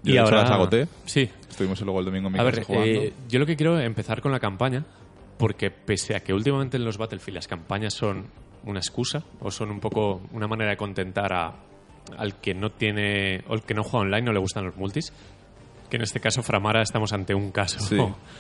Y 0.06 0.14
Yo 0.14 0.24
ahora 0.24 0.42
las 0.44 0.52
agoté. 0.52 0.88
Sí. 1.06 1.30
Estuvimos 1.50 1.82
luego 1.82 2.00
el 2.00 2.06
domingo 2.06 2.28
en 2.28 2.34
mi 2.34 2.40
A 2.40 2.44
casa 2.44 2.56
ver, 2.56 2.64
jugando. 2.66 2.88
eh, 2.88 3.14
yo 3.28 3.40
lo 3.40 3.46
que 3.46 3.56
quiero 3.58 3.78
es 3.78 3.86
empezar 3.86 4.22
con 4.22 4.32
la 4.32 4.40
campaña, 4.40 4.86
porque 5.38 5.70
pese 5.72 6.16
a 6.16 6.22
que 6.22 6.34
últimamente 6.34 6.78
en 6.78 6.86
los 6.86 6.98
Battlefield 6.98 7.36
las 7.36 7.48
campañas 7.48 7.94
son 7.94 8.28
una 8.66 8.80
excusa 8.80 9.24
o 9.42 9.52
son 9.52 9.70
un 9.72 9.80
poco 9.82 10.22
una 10.32 10.48
manera 10.48 10.72
de 10.72 10.78
contentar 10.78 11.34
a, 11.34 11.54
al 12.18 12.36
que 12.40 12.54
no 12.54 12.70
tiene 12.72 13.44
o 13.50 13.56
el 13.56 13.62
que 13.64 13.74
no 13.74 13.84
juega 13.84 14.06
online 14.06 14.22
no 14.22 14.32
le 14.34 14.40
gustan 14.40 14.66
los 14.66 14.78
multis, 14.78 15.12
que 15.90 15.98
en 15.98 16.04
este 16.04 16.20
caso 16.20 16.44
Framara 16.44 16.82
estamos 16.82 17.12
ante 17.14 17.34
un 17.34 17.52
caso. 17.52 17.80
Sí. 17.80 17.98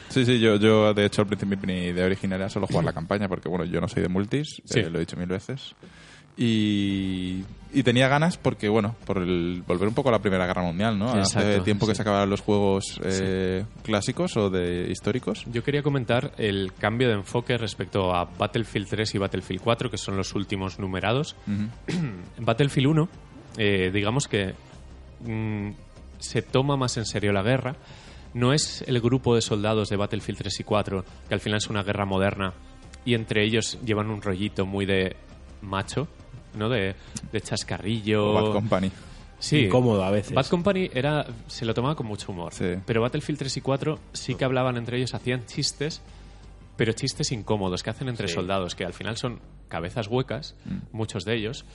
sí, 0.09 0.25
sí, 0.25 0.39
yo, 0.39 0.55
yo 0.57 0.93
de 0.93 1.05
hecho 1.05 1.21
al 1.21 1.27
principio 1.27 1.57
mi 1.65 1.85
idea 1.87 2.05
original 2.05 2.39
era 2.41 2.49
solo 2.49 2.67
jugar 2.67 2.85
la 2.85 2.93
campaña, 2.99 3.27
porque 3.27 3.49
bueno, 3.49 3.65
yo 3.65 3.81
no 3.81 3.87
soy 3.87 4.03
de 4.03 4.09
multis, 4.09 4.61
Sí. 4.65 4.79
eh, 4.79 4.89
lo 4.89 4.97
he 4.97 5.01
dicho 5.01 5.17
mil 5.17 5.27
veces. 5.27 5.75
Y, 6.41 7.43
y 7.73 7.83
tenía 7.83 8.07
ganas 8.07 8.37
porque, 8.37 8.69
bueno, 8.69 8.95
por 9.05 9.17
el, 9.17 9.61
volver 9.67 9.89
un 9.89 9.93
poco 9.93 10.07
a 10.07 10.13
la 10.13 10.19
Primera 10.19 10.45
Guerra 10.47 10.61
Mundial, 10.61 10.97
¿no? 10.97 11.09
Hace 11.09 11.19
Exacto, 11.39 11.63
tiempo 11.63 11.85
que 11.85 11.91
sí. 11.91 11.97
se 11.97 12.01
acabaron 12.03 12.29
los 12.29 12.39
juegos 12.39 12.99
eh, 13.03 13.65
clásicos 13.83 14.37
o 14.37 14.49
de 14.49 14.89
históricos. 14.89 15.43
Yo 15.51 15.63
quería 15.65 15.83
comentar 15.83 16.31
el 16.37 16.71
cambio 16.79 17.09
de 17.09 17.15
enfoque 17.15 17.57
respecto 17.57 18.15
a 18.15 18.23
Battlefield 18.23 18.87
3 18.87 19.15
y 19.15 19.17
Battlefield 19.17 19.61
4, 19.61 19.91
que 19.91 19.97
son 19.97 20.15
los 20.15 20.33
últimos 20.33 20.79
numerados. 20.79 21.35
Battlefield 22.39 22.87
1, 22.87 23.09
eh, 23.57 23.91
digamos 23.93 24.29
que 24.29 24.53
mm, 25.25 25.69
se 26.19 26.41
toma 26.41 26.77
más 26.77 26.97
en 26.97 27.05
serio 27.05 27.31
la 27.33 27.41
guerra. 27.41 27.75
No 28.33 28.53
es 28.53 28.83
el 28.87 29.01
grupo 29.01 29.33
de 29.35 29.41
soldados 29.41 29.89
de 29.89 29.97
Battlefield 29.97 30.37
3 30.39 30.59
y 30.59 30.63
4, 30.63 31.05
que 31.27 31.33
al 31.33 31.39
final 31.39 31.57
es 31.57 31.67
una 31.67 31.81
guerra 31.81 32.05
moderna, 32.05 32.53
y 33.03 33.15
entre 33.15 33.43
ellos 33.43 33.79
llevan 33.83 34.09
un 34.11 34.21
rollito 34.21 34.65
muy 34.67 34.85
de 34.85 35.15
macho, 35.61 36.07
¿no? 36.55 36.69
De, 36.69 36.95
de 37.31 37.41
chascarrillo. 37.41 38.33
Bad 38.33 38.51
Company. 38.53 38.91
Sí. 39.39 39.65
Incómodo 39.65 40.03
a 40.03 40.11
veces. 40.11 40.33
Bad 40.33 40.47
Company 40.47 40.89
era, 40.93 41.25
se 41.47 41.65
lo 41.65 41.73
tomaba 41.73 41.95
con 41.95 42.05
mucho 42.05 42.31
humor. 42.31 42.53
Sí. 42.53 42.65
Pero 42.85 43.01
Battlefield 43.01 43.39
3 43.39 43.57
y 43.57 43.61
4 43.61 43.99
sí 44.13 44.35
que 44.35 44.45
hablaban 44.45 44.77
entre 44.77 44.97
ellos, 44.97 45.13
hacían 45.15 45.45
chistes, 45.45 46.01
pero 46.75 46.91
chistes 46.93 47.31
incómodos 47.31 47.81
que 47.81 47.89
hacen 47.89 48.09
entre 48.09 48.27
Sí. 48.27 48.35
soldados, 48.35 48.75
que 48.75 48.85
al 48.85 48.93
final 48.93 49.17
son 49.17 49.39
cabezas 49.69 50.07
huecas, 50.07 50.55
muchos 50.91 51.23
de 51.25 51.35
ellos, 51.35 51.65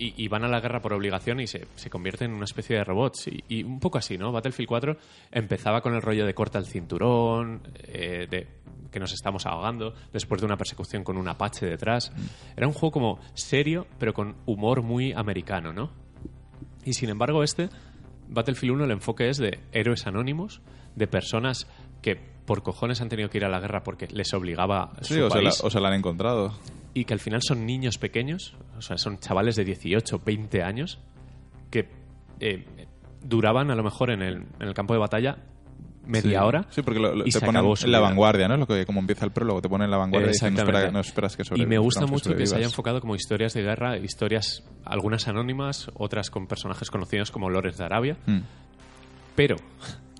y, 0.00 0.14
y 0.16 0.28
van 0.28 0.44
a 0.44 0.48
la 0.48 0.60
guerra 0.60 0.80
por 0.80 0.94
obligación 0.94 1.40
y 1.40 1.46
se, 1.46 1.68
se 1.76 1.90
convierten 1.90 2.30
en 2.30 2.36
una 2.36 2.46
especie 2.46 2.76
de 2.76 2.84
robots. 2.84 3.28
Y, 3.28 3.44
y 3.48 3.62
un 3.62 3.78
poco 3.78 3.98
así, 3.98 4.16
¿no? 4.16 4.32
Battlefield 4.32 4.66
4 4.68 4.96
empezaba 5.30 5.82
con 5.82 5.94
el 5.94 6.00
rollo 6.00 6.24
de 6.24 6.32
corta 6.32 6.58
el 6.58 6.66
cinturón, 6.66 7.60
eh, 7.84 8.26
de 8.28 8.48
que 8.90 8.98
nos 8.98 9.12
estamos 9.12 9.46
ahogando, 9.46 9.94
después 10.12 10.40
de 10.40 10.46
una 10.46 10.56
persecución 10.56 11.04
con 11.04 11.18
un 11.18 11.28
Apache 11.28 11.66
detrás. 11.66 12.10
Era 12.56 12.66
un 12.66 12.72
juego 12.72 12.90
como 12.90 13.20
serio, 13.34 13.86
pero 13.98 14.14
con 14.14 14.36
humor 14.46 14.82
muy 14.82 15.12
americano, 15.12 15.72
¿no? 15.72 15.92
Y 16.84 16.94
sin 16.94 17.10
embargo, 17.10 17.42
este, 17.44 17.68
Battlefield 18.28 18.76
1, 18.76 18.84
el 18.84 18.90
enfoque 18.92 19.28
es 19.28 19.36
de 19.36 19.60
héroes 19.72 20.06
anónimos, 20.06 20.62
de 20.96 21.06
personas 21.06 21.68
que 22.02 22.16
por 22.46 22.62
cojones 22.62 23.00
han 23.00 23.08
tenido 23.10 23.28
que 23.28 23.38
ir 23.38 23.44
a 23.44 23.48
la 23.48 23.60
guerra 23.60 23.82
porque 23.84 24.08
les 24.08 24.32
obligaba 24.34 24.92
Sí, 25.02 25.14
su 25.14 25.24
o 25.24 25.30
se, 25.30 25.36
la, 25.36 25.42
país 25.42 25.60
o 25.62 25.70
se 25.70 25.78
la 25.78 25.88
han 25.88 25.94
encontrado. 25.94 26.52
Y 26.94 27.04
que 27.04 27.14
al 27.14 27.20
final 27.20 27.40
son 27.42 27.66
niños 27.66 27.98
pequeños, 27.98 28.56
o 28.76 28.82
sea, 28.82 28.98
son 28.98 29.18
chavales 29.18 29.56
de 29.56 29.64
18, 29.64 30.20
20 30.24 30.62
años, 30.62 30.98
que 31.70 31.88
eh, 32.40 32.64
duraban 33.22 33.70
a 33.70 33.74
lo 33.74 33.82
mejor 33.82 34.10
en 34.10 34.22
el, 34.22 34.34
en 34.58 34.68
el 34.68 34.74
campo 34.74 34.94
de 34.94 35.00
batalla 35.00 35.38
media 36.06 36.40
Sí. 36.40 36.44
hora. 36.46 36.66
Sí, 36.70 36.82
porque 36.82 36.98
lo- 36.98 37.14
lo- 37.14 37.26
y 37.26 37.30
te 37.30 37.40
ponen 37.40 37.64
en 37.64 37.92
la 37.92 38.00
vanguardia, 38.00 38.48
¿no? 38.48 38.56
Lo 38.56 38.66
que 38.66 38.84
como 38.86 38.98
empieza 39.00 39.24
el 39.26 39.30
prólogo, 39.30 39.60
te 39.62 39.68
ponen 39.68 39.84
en 39.84 39.90
la 39.92 39.98
vanguardia 39.98 40.30
y 40.30 40.32
dicen, 40.32 40.54
no, 40.54 40.60
Exactamente. 40.60 40.78
espera- 40.88 40.92
no 40.92 41.00
esperas 41.00 41.36
que 41.36 41.42
y 41.42 41.44
sobrevivas. 41.44 41.68
me 41.68 41.78
gusta 41.78 42.06
mucho 42.06 42.34
que 42.34 42.46
se 42.46 42.56
haya 42.56 42.64
enfocado 42.66 43.00
como 43.00 43.14
historias 43.14 43.52
de 43.54 43.62
guerra, 43.62 43.96
historias 43.98 44.64
algunas 44.84 45.28
anónimas, 45.28 45.90
otras 45.94 46.30
con 46.30 46.46
personajes 46.48 46.90
conocidos 46.90 47.30
como 47.30 47.50
Lores 47.50 47.76
de 47.76 47.84
Arabia. 47.84 48.16
Mm. 48.26 48.38
Pero, 49.36 49.56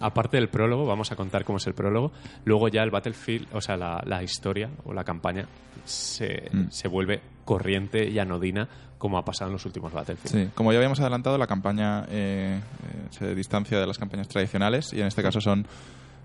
aparte 0.00 0.36
del 0.38 0.48
prólogo, 0.48 0.86
vamos 0.86 1.12
a 1.12 1.16
contar 1.16 1.44
cómo 1.44 1.58
es 1.58 1.66
el 1.66 1.74
prólogo, 1.74 2.10
luego 2.44 2.68
ya 2.68 2.82
el 2.82 2.90
Battlefield, 2.90 3.46
o 3.52 3.60
sea, 3.60 3.76
la, 3.76 4.02
la 4.06 4.22
historia 4.22 4.70
o 4.84 4.92
la 4.92 5.04
campaña 5.04 5.46
se, 5.84 6.48
Mm. 6.52 6.70
se 6.70 6.88
vuelve 6.88 7.20
corriente 7.44 8.08
y 8.08 8.18
anodina 8.18 8.68
como 8.98 9.16
ha 9.18 9.24
pasado 9.24 9.48
en 9.48 9.54
los 9.54 9.64
últimos 9.64 9.92
Battlefield. 9.92 10.46
Sí, 10.46 10.50
como 10.54 10.72
ya 10.72 10.78
habíamos 10.78 11.00
adelantado, 11.00 11.38
la 11.38 11.46
campaña 11.46 12.04
eh, 12.10 12.58
eh, 12.60 13.06
se 13.10 13.34
distancia 13.34 13.78
de 13.80 13.86
las 13.86 13.98
campañas 13.98 14.28
tradicionales 14.28 14.92
y 14.92 15.00
en 15.00 15.06
este 15.06 15.22
caso 15.22 15.40
son 15.40 15.66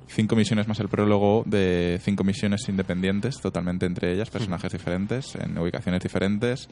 cinco 0.08 0.36
misiones 0.36 0.68
más 0.68 0.80
el 0.82 0.88
prólogo 0.90 1.44
de 1.46 2.00
cinco 2.04 2.24
misiones 2.24 2.68
independientes, 2.70 3.40
totalmente 3.42 3.86
entre 3.86 4.12
ellas, 4.14 4.30
personajes 4.30 4.72
diferentes, 4.72 5.36
en 5.36 5.58
ubicaciones 5.58 6.02
diferentes, 6.04 6.70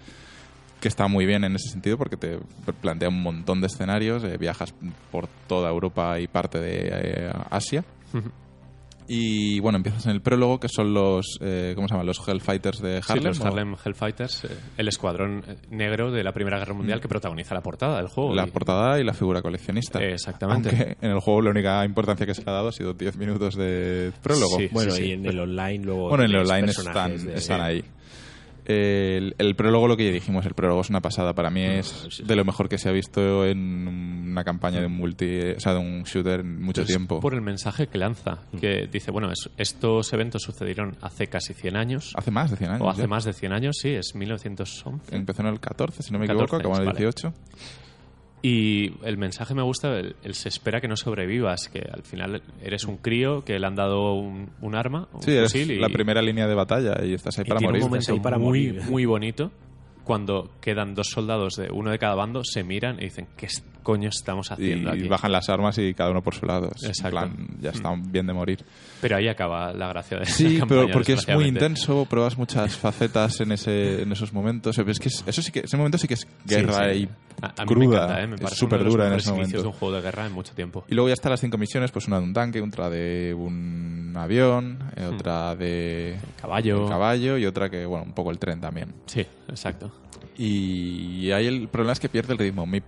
que 0.84 0.90
está 0.90 1.08
muy 1.08 1.26
bien 1.26 1.46
en 1.46 1.56
ese 1.56 1.70
sentido 1.70 1.98
porque 1.98 2.18
te 2.18 2.38
plantea 2.82 3.08
un 3.08 3.24
montón 3.24 3.62
de 3.62 3.68
escenarios, 3.68 4.22
eh, 4.26 4.38
viajas 4.38 4.76
por 5.14 5.28
toda 5.48 5.70
Europa 5.70 6.20
y 6.20 6.28
parte 6.28 6.60
de 6.60 6.90
eh, 6.92 7.32
Asia. 7.50 7.86
Y 9.06 9.60
bueno, 9.60 9.78
empiezas 9.78 10.06
en 10.06 10.12
el 10.14 10.22
prólogo, 10.22 10.60
que 10.62 10.68
son 10.70 10.94
los, 10.94 11.38
eh, 11.42 11.74
¿cómo 11.76 11.88
se 11.90 11.94
llaman? 11.94 12.06
Los 12.08 12.26
Hellfighters 12.26 12.82
de 12.82 13.02
Sí, 13.02 13.12
Harlem. 13.12 13.26
los 13.28 13.40
¿o? 13.42 13.48
Harlem 13.48 13.76
Hellfighters, 13.86 14.46
eh, 14.46 14.50
el 14.78 14.88
escuadrón 14.88 15.44
eh, 15.48 15.56
negro 15.72 16.10
de 16.12 16.24
la 16.24 16.32
Primera 16.34 16.58
Guerra 16.58 16.74
Mundial 16.74 17.02
que 17.02 17.10
protagoniza 17.10 17.54
la 17.54 17.62
portada 17.62 17.98
del 17.98 18.08
juego. 18.08 18.32
Mm. 18.32 18.36
La 18.36 18.48
Y- 18.48 18.52
portada 18.52 19.00
y 19.00 19.04
la 19.04 19.14
figura 19.14 19.42
coleccionista. 19.42 20.00
Exactamente. 20.02 20.70
Aunque 20.70 20.98
en 21.02 21.12
el 21.12 21.20
juego 21.20 21.42
la 21.42 21.50
única 21.52 21.84
importancia 21.86 22.26
que 22.26 22.34
se 22.34 22.44
le 22.44 22.52
ha 22.52 22.54
dado 22.54 22.70
ha 22.70 22.72
sido 22.74 22.94
10 22.94 23.18
minutos 23.18 23.56
de 23.56 24.12
prólogo. 24.22 24.58
Sí. 24.58 24.68
Bueno, 24.72 24.98
y 24.98 25.12
en 25.12 25.26
el 25.26 25.40
online 25.40 25.84
luego. 25.84 26.10
Bueno, 26.10 26.24
en 26.24 26.32
el 26.32 26.38
online 26.38 26.72
están, 26.72 27.26
de- 27.26 27.34
están 27.36 27.62
ahí. 27.62 27.84
El, 28.66 29.36
el 29.38 29.56
prólogo, 29.56 29.88
lo 29.88 29.98
que 29.98 30.06
ya 30.06 30.12
dijimos, 30.12 30.46
el 30.46 30.54
prólogo 30.54 30.82
es 30.82 30.90
una 30.90 31.02
pasada. 31.02 31.34
Para 31.34 31.50
mí 31.50 31.62
es 31.64 32.22
de 32.26 32.36
lo 32.36 32.46
mejor 32.46 32.70
que 32.70 32.78
se 32.78 32.90
ha 32.90 32.92
visto 32.92 33.46
en 33.46 33.88
una 34.32 34.44
campaña 34.44 34.80
de 34.80 34.86
un 34.88 34.94
multi, 34.98 35.40
o 35.56 35.60
sea, 35.60 35.74
de 35.74 35.80
un 35.80 36.04
shooter 36.04 36.40
en 36.42 36.62
mucho 36.62 36.82
Es 36.82 36.88
tiempo. 36.88 37.20
por 37.20 37.34
el 37.34 37.42
mensaje 37.42 37.88
que 37.88 37.98
lanza, 37.98 38.40
que 38.60 38.88
dice, 38.92 39.12
bueno, 39.12 39.32
es- 39.32 39.50
estos 39.58 40.12
eventos 40.14 40.42
sucedieron 40.44 40.96
hace 41.02 41.28
casi 41.28 41.54
100 41.54 41.76
años, 41.76 42.14
Hace 42.16 42.32
más 42.32 42.52
de 42.52 42.58
100 42.58 42.72
años. 42.72 42.82
o 42.82 42.90
hace 42.90 43.02
ya. 43.02 43.08
más 43.08 43.24
de 43.26 43.34
100 43.34 43.52
años, 43.54 43.76
sí, 43.82 43.90
es 43.90 44.16
1911. 44.16 45.16
Empezó 45.16 45.42
en 45.42 45.48
el 45.50 45.60
14, 45.60 46.04
si 46.04 46.12
no 46.14 46.20
me 46.20 46.28
14, 46.28 46.44
equivoco, 46.46 46.56
acabó 46.58 46.76
en 46.76 46.82
el 46.82 46.88
vale. 46.88 47.00
18. 48.44 48.48
Y 48.48 48.94
el 49.08 49.18
mensaje 49.18 49.54
me 49.54 49.62
gusta, 49.64 49.98
el, 50.00 50.16
el 50.24 50.34
se 50.36 50.50
espera 50.50 50.82
que 50.82 50.88
no 50.88 50.98
sobrevivas, 50.98 51.70
que 51.70 51.80
al 51.80 52.04
final 52.04 52.42
eres 52.62 52.84
un 52.84 52.98
crío 52.98 53.44
que 53.46 53.58
le 53.58 53.66
han 53.66 53.76
dado 53.76 54.14
un, 54.16 54.50
un 54.62 54.76
arma, 54.76 55.08
un 55.14 55.22
Sí, 55.22 55.32
eres 55.32 55.52
fusil 55.52 55.72
y, 55.72 55.80
la 55.80 55.90
primera 55.90 56.22
línea 56.22 56.48
de 56.48 56.54
batalla 56.56 57.04
y 57.06 57.14
estás 57.14 57.40
ahí 57.40 57.46
Y 57.46 57.50
para 57.50 57.60
tiene 57.60 57.70
un 57.74 57.80
morir. 57.80 57.90
momento 57.90 58.14
ahí 58.14 58.20
para 58.20 58.38
muy, 58.38 58.68
morir. 58.72 58.84
muy 58.90 59.06
bonito 59.06 59.52
cuando 60.04 60.52
quedan 60.62 60.96
dos 60.96 61.08
soldados 61.12 61.56
de 61.56 61.70
uno 61.72 61.92
de 61.92 62.00
cada 62.00 62.16
bando, 62.16 62.42
se 62.44 62.64
miran 62.64 62.98
y 63.00 63.06
dicen, 63.06 63.28
¿qué 63.38 63.48
coño 63.84 64.10
estamos 64.10 64.52
haciendo 64.52 64.94
y 64.96 65.00
aquí? 65.00 65.08
bajan 65.10 65.32
las 65.32 65.50
armas 65.50 65.78
y 65.78 65.94
cada 65.94 66.12
uno 66.12 66.22
por 66.22 66.36
su 66.36 66.46
lado. 66.46 66.72
Es 66.76 66.84
Exacto. 66.86 67.12
plan, 67.12 67.48
ya 67.62 67.72
están 67.72 68.12
bien 68.12 68.26
de 68.28 68.34
morir. 68.34 68.64
Pero 69.02 69.18
ahí 69.18 69.28
acaba 69.28 69.74
la 69.74 69.88
gracia 69.90 70.20
de 70.20 70.26
Sí, 70.26 70.58
la 70.60 70.66
pero 70.66 70.88
porque 70.90 71.14
es 71.14 71.28
muy 71.28 71.46
intenso, 71.46 72.06
pruebas 72.06 72.38
muchas 72.38 72.78
facetas 72.78 73.42
en 73.42 73.52
ese 73.52 74.02
en 74.04 74.12
esos 74.12 74.32
momentos. 74.34 74.78
Es 74.78 75.00
que 75.00 75.10
es- 75.10 75.24
eso 75.28 75.42
sí 75.42 75.52
que 75.52 75.60
ese 75.62 75.76
momento 75.78 75.98
sí 75.98 76.08
que 76.08 76.14
es 76.16 76.28
guerra 76.46 76.94
Sí, 76.94 77.00
sí. 77.00 77.04
y 77.04 77.10
A- 77.42 77.48
a 77.48 77.50
mí 77.50 77.56
me 77.60 77.66
cruda, 77.66 77.98
encanta, 78.04 78.22
¿eh? 78.24 78.28
me 78.28 78.36
es 78.36 78.54
súper 78.58 78.84
dura 78.84 79.08
en 79.08 79.14
ese 79.14 79.32
momento. 79.32 79.62
de 79.62 79.68
un 79.68 79.74
juego 79.74 79.96
de 79.96 80.02
guerra 80.02 80.26
en 80.28 80.32
mucho 80.32 80.54
tiempo. 80.54 80.86
Y 80.88 80.94
luego 80.96 81.08
ya 81.10 81.14
están 81.16 81.32
las 81.32 81.42
cinco 81.42 81.58
misiones, 81.58 81.92
pues 81.92 82.08
una 82.08 82.20
de 82.20 82.24
un 82.26 82.34
tanque, 82.34 82.62
otra 82.62 82.90
de 82.90 83.34
un 83.38 84.14
avión, 84.16 84.80
eh, 84.96 85.08
Hmm. 85.10 85.16
otra 85.16 85.56
de 85.56 86.18
Caballo. 86.42 86.88
caballo 86.88 87.38
y 87.38 87.46
otra 87.46 87.70
que, 87.70 87.86
bueno, 87.86 88.06
un 88.06 88.14
poco 88.14 88.32
el 88.32 88.40
tren 88.40 88.62
también. 88.62 88.94
Sí, 89.08 89.26
exacto. 89.50 89.93
Y 90.38 91.32
ahí 91.32 91.48
el 91.48 91.68
problema 91.70 91.94
es 91.94 92.00
que 92.00 92.10
pierde 92.10 92.34
el 92.34 92.40
ritmo. 92.40 92.66
Mi 92.66 92.82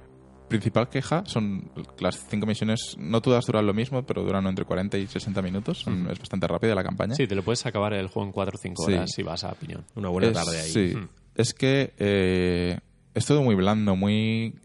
principal 0.48 0.90
queja 0.90 1.24
son 1.26 1.70
las 2.00 2.28
cinco 2.30 2.46
misiones, 2.46 2.96
no 3.00 3.22
todas 3.22 3.46
duran 3.46 3.66
lo 3.66 3.74
mismo, 3.74 4.04
pero 4.04 4.24
duran 4.24 4.46
entre 4.48 4.64
40 4.66 4.98
y 4.98 5.08
60 5.08 5.42
minutos. 5.42 5.80
Son- 5.80 6.10
Es 6.10 6.20
bastante 6.20 6.48
rápida 6.48 6.76
la 6.76 6.84
campaña. 6.84 7.16
Sí, 7.16 7.28
te 7.28 7.36
lo 7.36 7.44
puedes 7.44 7.66
acabar 7.66 7.94
el 7.94 8.08
juego 8.08 8.28
en 8.28 8.32
4 8.32 8.56
o 8.56 8.62
5 8.62 8.86
Sí. 8.86 8.94
horas 8.94 9.12
si 9.12 9.24
vas 9.24 9.44
a 9.44 9.54
piñón. 9.56 9.86
Una 9.96 10.10
buena 10.10 10.28
Es- 10.28 10.34
tarde 10.34 10.60
ahí. 10.62 10.70
Sí. 10.72 10.94
Es 11.36 11.54
que 11.54 11.94
eh, 11.98 12.80
es 13.14 13.26
todo 13.26 13.42
muy 13.42 13.56
blando, 13.56 13.96
muy 13.96 14.56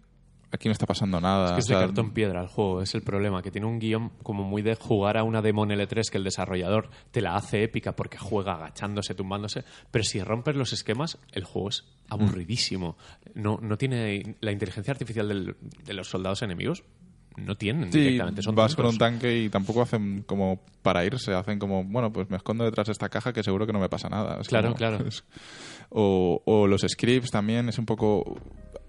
aquí 0.52 0.68
no 0.68 0.72
está 0.72 0.86
pasando 0.86 1.20
nada. 1.20 1.46
Es 1.46 1.52
que 1.52 1.58
es 1.60 1.64
o 1.66 1.68
de 1.68 1.74
sea, 1.78 1.86
cartón 1.86 2.10
piedra 2.12 2.40
el 2.42 2.48
juego, 2.48 2.82
es 2.82 2.94
el 2.94 3.02
problema, 3.02 3.42
que 3.42 3.50
tiene 3.50 3.66
un 3.66 3.78
guion 3.78 4.10
como 4.22 4.42
muy 4.44 4.62
de 4.62 4.74
jugar 4.74 5.16
a 5.16 5.22
una 5.24 5.42
demo 5.42 5.64
en 5.64 5.70
L3 5.78 6.08
que 6.10 6.18
el 6.18 6.24
desarrollador 6.24 6.90
te 7.10 7.20
la 7.20 7.36
hace 7.36 7.62
épica 7.62 7.96
porque 7.96 8.18
juega 8.18 8.54
agachándose, 8.54 9.14
tumbándose, 9.14 9.64
pero 9.90 10.04
si 10.04 10.22
rompes 10.22 10.56
los 10.56 10.72
esquemas, 10.72 11.18
el 11.32 11.44
juego 11.44 11.68
es 11.68 11.84
aburridísimo. 12.08 12.96
No, 13.34 13.58
no 13.62 13.78
tiene 13.78 14.36
la 14.40 14.52
inteligencia 14.52 14.92
artificial 14.92 15.28
del- 15.28 15.56
de 15.84 15.94
los 15.94 16.08
soldados 16.08 16.42
enemigos, 16.42 16.84
no 17.36 17.56
tienen 17.56 17.92
Sí, 17.92 18.00
directamente, 18.00 18.42
son 18.42 18.54
vas 18.56 18.74
con 18.74 18.86
un 18.86 18.98
tanque 18.98 19.38
y 19.44 19.48
tampoco 19.48 19.82
hacen 19.82 20.24
como 20.26 20.60
para 20.82 21.04
irse, 21.04 21.32
hacen 21.32 21.58
como, 21.60 21.84
bueno, 21.84 22.12
pues 22.12 22.28
me 22.28 22.36
escondo 22.36 22.64
detrás 22.64 22.86
de 22.88 22.92
esta 22.92 23.08
caja 23.08 23.32
que 23.32 23.42
seguro 23.42 23.66
que 23.66 23.72
no 23.72 23.78
me 23.78 23.88
pasa 23.88 24.08
nada. 24.08 24.38
Es 24.40 24.48
Claro, 24.48 24.68
como- 24.68 24.76
claro. 24.76 24.98
es- 25.06 25.24
o, 25.90 26.42
o 26.44 26.66
los 26.66 26.82
scripts 26.86 27.30
también 27.30 27.68
es 27.68 27.78
un 27.78 27.86
poco... 27.86 28.36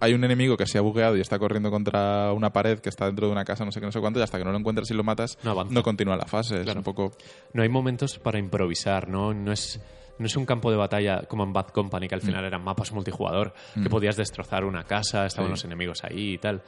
Hay 0.02 0.14
un 0.14 0.24
enemigo 0.24 0.58
que 0.58 0.66
se 0.66 0.78
ha 0.78 0.82
bugueado 0.82 1.16
y 1.16 1.22
está 1.22 1.40
corriendo 1.40 1.70
contra 1.72 2.34
una 2.34 2.52
pared 2.52 2.80
que 2.80 2.90
está 2.90 3.06
dentro 3.06 3.28
de 3.28 3.32
una 3.32 3.46
casa, 3.46 3.64
no 3.64 3.72
sé 3.72 3.80
qué, 3.80 3.86
no 3.86 3.92
sé 3.92 4.00
cuánto, 4.02 4.20
y 4.20 4.24
hasta 4.24 4.38
que 4.38 4.44
no 4.44 4.52
lo 4.52 4.58
encuentras 4.58 4.90
y 4.92 4.94
lo 4.96 5.04
matas, 5.04 5.38
No 5.70 5.84
continúa 5.84 6.18
la 6.18 6.26
fase. 6.26 6.62
Es 6.62 6.76
un 6.76 6.84
poco... 6.84 7.12
No 7.54 7.62
hay 7.64 7.70
momentos 7.70 8.18
para 8.20 8.40
improvisar, 8.40 9.08
¿no? 9.08 9.34
No 9.34 9.52
es, 9.52 9.80
no 10.18 10.26
es 10.26 10.36
un 10.36 10.46
campo 10.46 10.72
de 10.72 10.78
batalla 10.78 11.22
como 11.28 11.44
en 11.44 11.54
Bad 11.54 11.68
Company, 11.68 12.08
que 12.08 12.16
al 12.16 12.22
final 12.22 12.44
eran 12.44 12.64
mapas 12.64 12.92
multijugador, 12.92 13.54
que 13.76 13.90
podías 13.90 14.16
destrozar 14.18 14.66
una 14.66 14.84
casa, 14.86 15.26
estaban 15.26 15.50
Sí. 15.50 15.52
los 15.52 15.66
enemigos 15.66 16.04
ahí 16.04 16.34
y 16.34 16.38
tal. 16.40 16.64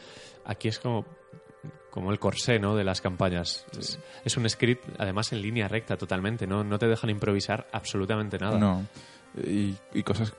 Aquí 0.45 0.67
es 0.67 0.77
como, 0.79 1.05
como 1.89 2.11
el 2.11 2.19
corsé, 2.19 2.59
¿no? 2.59 2.75
De 2.75 2.83
las 2.83 3.01
campañas. 3.01 3.65
Es, 3.79 3.99
es 4.23 4.37
un 4.37 4.47
script, 4.49 4.83
además, 4.99 5.33
en 5.33 5.41
línea 5.41 5.67
recta 5.67 5.97
totalmente, 5.97 6.45
¿no? 6.45 6.63
No 6.63 6.77
te 6.77 6.87
dejan 6.87 7.09
improvisar 7.09 7.67
absolutamente 7.71 8.37
nada. 8.37 8.59
No. 8.59 8.85
Y, 9.43 9.73
y 9.93 10.03
cosas... 10.03 10.33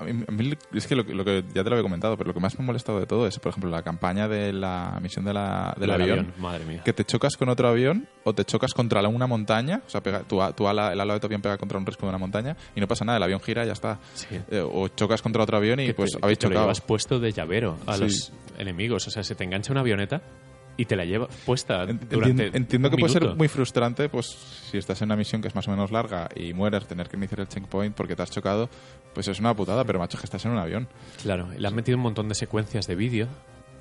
A 0.00 0.04
mí, 0.04 0.24
a 0.26 0.32
mí 0.32 0.52
es 0.72 0.86
que 0.86 0.96
lo, 0.96 1.04
que 1.04 1.14
lo 1.14 1.24
que 1.24 1.44
ya 1.54 1.62
te 1.62 1.70
lo 1.70 1.76
había 1.76 1.82
comentado, 1.82 2.16
pero 2.16 2.28
lo 2.28 2.34
que 2.34 2.40
más 2.40 2.58
me 2.58 2.64
ha 2.64 2.66
molestado 2.66 2.98
de 3.00 3.06
todo 3.06 3.26
es, 3.26 3.38
por 3.38 3.50
ejemplo, 3.50 3.70
la 3.70 3.82
campaña 3.82 4.26
de 4.28 4.52
la 4.52 4.98
misión 5.02 5.24
de 5.24 5.34
la, 5.34 5.74
del 5.78 5.90
avión, 5.90 6.32
Madre 6.38 6.64
mía. 6.64 6.82
que 6.84 6.92
te 6.92 7.04
chocas 7.04 7.36
con 7.36 7.48
otro 7.50 7.68
avión 7.68 8.08
o 8.24 8.32
te 8.34 8.44
chocas 8.44 8.72
contra 8.74 9.06
una 9.06 9.26
montaña, 9.26 9.82
o 9.86 9.90
sea, 9.90 10.02
pega, 10.02 10.20
tu, 10.20 10.40
a- 10.42 10.52
tu 10.54 10.66
ala, 10.68 10.92
el 10.92 11.00
ala 11.00 11.14
de 11.14 11.20
tu 11.20 11.26
avión 11.26 11.42
pega 11.42 11.56
contra 11.58 11.78
un 11.78 11.86
risco 11.86 12.06
de 12.06 12.08
una 12.10 12.18
montaña 12.18 12.56
y 12.74 12.80
no 12.80 12.88
pasa 12.88 13.04
nada, 13.04 13.18
el 13.18 13.22
avión 13.24 13.40
gira 13.40 13.62
y 13.64 13.66
ya 13.66 13.72
está. 13.72 13.98
Sí. 14.14 14.26
Eh, 14.50 14.60
o 14.60 14.88
chocas 14.88 15.20
contra 15.22 15.42
otro 15.42 15.56
avión 15.56 15.80
y 15.80 15.86
que 15.86 15.94
pues 15.94 16.12
te, 16.12 16.18
habéis 16.22 16.38
que 16.38 16.48
te 16.48 16.54
lo 16.54 16.60
llevas 16.60 16.80
puesto 16.80 17.18
de 17.20 17.32
llavero 17.32 17.76
a 17.86 17.94
Sí. 17.96 18.02
los 18.02 18.32
enemigos. 18.58 19.06
O 19.06 19.10
sea, 19.10 19.22
se 19.22 19.34
te 19.34 19.44
engancha 19.44 19.72
una 19.72 19.80
avioneta 19.80 20.22
y 20.80 20.84
te 20.86 20.96
la 20.96 21.04
lleva 21.04 21.26
puesta 21.44 21.84
durante 21.84 22.06
entien- 22.16 22.56
Entiendo 22.56 22.88
un 22.88 22.94
que 22.94 23.00
puede 23.00 23.12
ser 23.12 23.22
minuto. 23.22 23.36
muy 23.38 23.48
frustrante, 23.48 24.08
pues 24.08 24.26
si 24.70 24.78
estás 24.78 25.00
en 25.02 25.08
una 25.08 25.16
misión 25.16 25.42
que 25.42 25.48
es 25.48 25.54
más 25.54 25.66
o 25.68 25.70
menos 25.70 25.90
larga 25.90 26.28
y 26.34 26.54
mueres, 26.54 26.86
tener 26.86 27.08
que 27.08 27.16
iniciar 27.16 27.40
el 27.40 27.48
checkpoint 27.48 27.94
porque 27.94 28.16
te 28.16 28.22
has 28.22 28.30
chocado, 28.30 28.68
pues 29.14 29.28
es 29.28 29.38
una 29.40 29.54
putada, 29.54 29.84
pero 29.84 29.98
macho, 29.98 30.16
que 30.18 30.24
estás 30.24 30.44
en 30.46 30.52
un 30.52 30.58
avión. 30.58 30.88
Claro, 31.22 31.48
le 31.56 31.66
han 31.68 31.74
metido 31.74 31.96
un 31.98 32.02
montón 32.02 32.28
de 32.28 32.34
secuencias 32.34 32.86
de 32.86 32.94
vídeo 32.94 33.26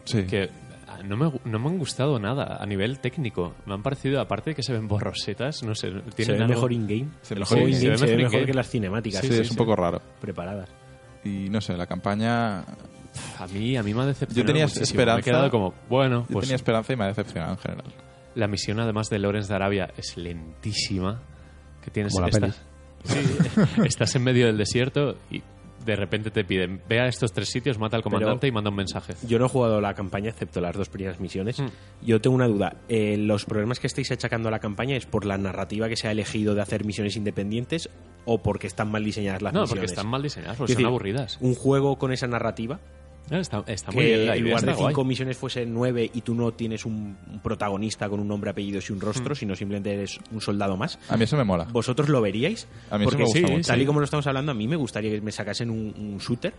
Sí. 0.06 0.24
que 0.24 0.50
ah, 0.88 1.00
no 1.06 1.16
me, 1.16 1.32
no 1.46 1.60
me 1.60 1.70
han 1.70 1.78
gustado 1.78 2.20
nada 2.20 2.58
a 2.60 2.66
nivel 2.66 3.00
técnico. 3.00 3.54
Me 3.66 3.74
han 3.76 3.84
parecido, 3.84 4.20
aparte 4.20 4.50
de 4.52 4.56
que 4.56 4.64
se 4.64 4.74
ven 4.74 4.88
borrosetas, 4.88 5.64
no 5.64 5.76
sé, 5.76 5.92
Se 5.92 6.12
tienen 6.16 6.38
ve 6.38 6.44
algo- 6.44 6.56
mejor 6.56 6.74
in-game. 6.74 7.08
Se 7.22 7.36
mejor 7.36 7.60
in-game 7.60 7.76
in-game. 7.78 7.98
se 7.98 8.06
ve 8.08 8.12
mejor 8.18 8.26
in-game. 8.34 8.46
que 8.48 8.54
las 8.54 8.70
cinemáticas 8.70 9.22
Sí, 9.22 9.34
es 9.34 9.52
un 9.52 9.58
poco 9.58 9.76
raro. 9.76 10.02
preparadas. 10.20 10.68
Y 11.24 11.50
no 11.50 11.62
sé, 11.62 11.78
la 11.78 11.86
campaña... 11.86 12.66
A 13.40 13.48
mí, 13.48 13.78
a 13.78 13.84
mí 13.84 13.94
me 13.94 14.02
ha 14.02 14.06
decepcionado 14.06 14.41
Yo 14.41 14.46
tenía 14.46 14.64
muchísimo. 14.66 14.86
esperanza- 14.86 15.16
Me 15.16 15.22
he 15.22 15.24
quedado 15.24 15.50
como, 15.52 15.74
bueno, 15.90 16.26
Yo 16.28 16.34
pues 16.34 16.44
tenía 16.46 16.56
esperanza 16.56 16.94
y 16.94 16.96
me 16.96 17.04
ha 17.06 17.08
decepcionado 17.08 17.54
en 17.54 17.58
general. 17.60 17.86
la 18.36 18.48
misión 18.48 18.80
además 18.80 19.10
de 19.10 19.20
Lawrence 19.20 19.50
de 19.50 19.56
Arabia 19.56 19.94
es 19.98 20.16
lentísima. 20.18 21.20
Que 21.84 21.91
tienes 21.91 22.14
Como 22.14 22.28
la 22.28 22.30
estás, 22.30 22.62
Sí, 23.06 23.20
estás 23.86 24.16
en 24.16 24.24
medio 24.24 24.46
del 24.48 24.58
desierto 24.58 25.16
y 25.32 25.41
de 25.86 25.96
repente 25.96 26.30
te 26.30 26.44
piden, 26.44 26.82
ve 26.90 27.00
a 27.00 27.08
estos 27.08 27.32
tres 27.32 27.48
sitios, 27.50 27.80
mata 27.80 27.96
al 27.96 28.04
comandante 28.04 28.46
y 28.48 28.52
manda 28.52 28.70
un 28.70 28.76
mensaje. 28.76 29.14
Yo 29.26 29.40
no 29.40 29.46
he 29.46 29.50
jugado 29.50 29.80
la 29.80 29.94
campaña 29.94 30.30
excepto 30.30 30.60
las 30.60 30.76
dos 30.76 30.90
primeras 30.90 31.22
misiones. 31.22 31.60
Mm. 31.62 31.68
Yo 32.06 32.20
tengo 32.20 32.36
una 32.36 32.48
duda. 32.48 32.76
Eh, 32.90 33.16
¿Los 33.18 33.46
problemas 33.46 33.80
que 33.80 33.88
estáis 33.88 34.12
achacando 34.12 34.50
a 34.50 34.52
la 34.52 34.60
campaña 34.60 34.98
es 34.98 35.06
por 35.06 35.26
la 35.26 35.38
narrativa 35.38 35.88
que 35.88 35.96
se 35.96 36.10
ha 36.10 36.12
elegido 36.12 36.54
de 36.54 36.62
hacer 36.62 36.84
misiones 36.84 37.16
independientes 37.16 37.90
o 38.26 38.40
porque 38.44 38.68
están 38.68 38.91
mal 38.91 39.06
diseñadas 39.06 39.41
las 39.41 39.54
no, 39.54 39.62
porque 39.62 39.76
misiones? 39.76 39.91
están 39.91 40.08
mal 40.08 40.22
diseñadas, 40.22 40.58
porque 40.58 40.74
Es 40.74 40.76
son 40.76 40.82
decir, 40.84 40.88
aburridas. 40.88 41.38
Un 41.40 41.56
juego 41.56 41.98
con 41.98 42.12
esa 42.12 42.28
narrativa, 42.28 42.76
No, 42.76 42.99
está, 43.32 43.64
está 43.68 43.91
muy 43.91 44.04
que 44.04 44.08
bien 44.16 44.26
la 44.28 44.36
en 44.36 44.44
lugar 44.44 44.62
de 44.66 44.74
guay. 44.74 44.88
cinco 44.88 45.04
misiones 45.06 45.38
fuese 45.38 45.66
nueve 45.66 46.10
y 46.14 46.22
tú 46.22 46.34
no 46.34 46.52
tienes 46.52 46.86
un, 46.86 47.16
un 47.32 47.40
protagonista 47.41 48.10
con 48.10 48.20
un 48.20 48.28
nombre, 48.28 48.50
apellidos 48.52 48.90
y 48.90 48.94
un 48.94 49.00
Mm. 49.00 49.02
rostro, 49.04 49.36
sino 49.36 49.56
simplemente 49.56 49.94
eres 49.94 50.20
un 50.32 50.41
soldado 50.41 50.76
más. 50.78 50.98
A 51.10 51.18
mí 51.18 51.24
eso 51.26 51.38
me 51.38 51.44
mola. 51.44 51.66
¿Vosotros 51.72 52.10
lo 52.10 52.22
veríais? 52.22 52.68
A 52.90 52.98
mí 52.98 53.04
eso 53.04 53.12
Porque 53.12 53.18
me 53.18 53.24
gusta 53.26 53.40
sí, 53.48 53.54
mucho. 53.54 53.68
tal 53.68 53.82
y 53.82 53.86
como 53.86 54.00
lo 54.00 54.06
estamos 54.06 54.26
hablando, 54.28 54.52
a 54.52 54.56
mí 54.56 54.68
me 54.68 54.76
gustaría 54.76 55.12
que 55.12 55.22
me 55.22 55.32
sacasen 55.32 55.70
un, 55.70 55.94
un 55.98 56.18
shooter, 56.18 56.54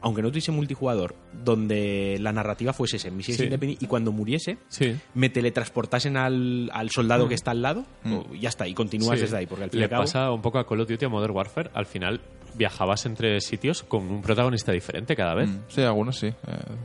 aunque 0.00 0.22
no 0.22 0.28
tuviese 0.28 0.52
multijugador, 0.52 1.16
donde 1.44 2.18
la 2.20 2.32
narrativa 2.32 2.72
fuese 2.72 2.96
ese, 2.98 3.10
misiones 3.10 3.38
Sí. 3.38 3.44
independientes, 3.44 3.82
y 3.84 3.86
cuando 3.88 4.12
muriese, 4.12 4.58
Sí. 4.68 4.94
me 5.14 5.28
teletransportasen 5.28 6.16
al, 6.16 6.70
al 6.72 6.90
soldado 6.90 7.26
Mm. 7.26 7.28
que 7.28 7.34
está 7.34 7.50
al 7.52 7.62
lado, 7.62 7.84
o 8.04 8.34
ya 8.34 8.48
está, 8.48 8.68
y 8.68 8.74
continúas 8.74 9.16
Sí. 9.18 9.22
desde 9.22 9.38
ahí, 9.38 9.46
porque 9.46 9.64
al 9.64 9.70
fin 9.70 9.80
Le 9.80 9.84
al 9.86 9.90
cabo... 9.90 10.02
pasa 10.02 10.30
un 10.30 10.42
poco 10.42 10.58
a 10.58 10.66
Call 10.66 10.80
of 10.82 10.88
Duty 10.88 11.04
o 11.06 11.10
Modern 11.10 11.34
Warfare. 11.34 11.70
Al 11.74 11.86
final 11.86 12.20
viajabas 12.58 13.06
entre 13.06 13.40
sitios 13.40 13.82
con 13.84 14.10
un 14.10 14.20
protagonista 14.20 14.72
diferente 14.72 15.14
cada 15.16 15.34
vez. 15.34 15.48
Mm, 15.48 15.58
Sí, 15.68 15.82
algunos 15.82 16.18
sí. 16.18 16.26
eh, 16.26 16.34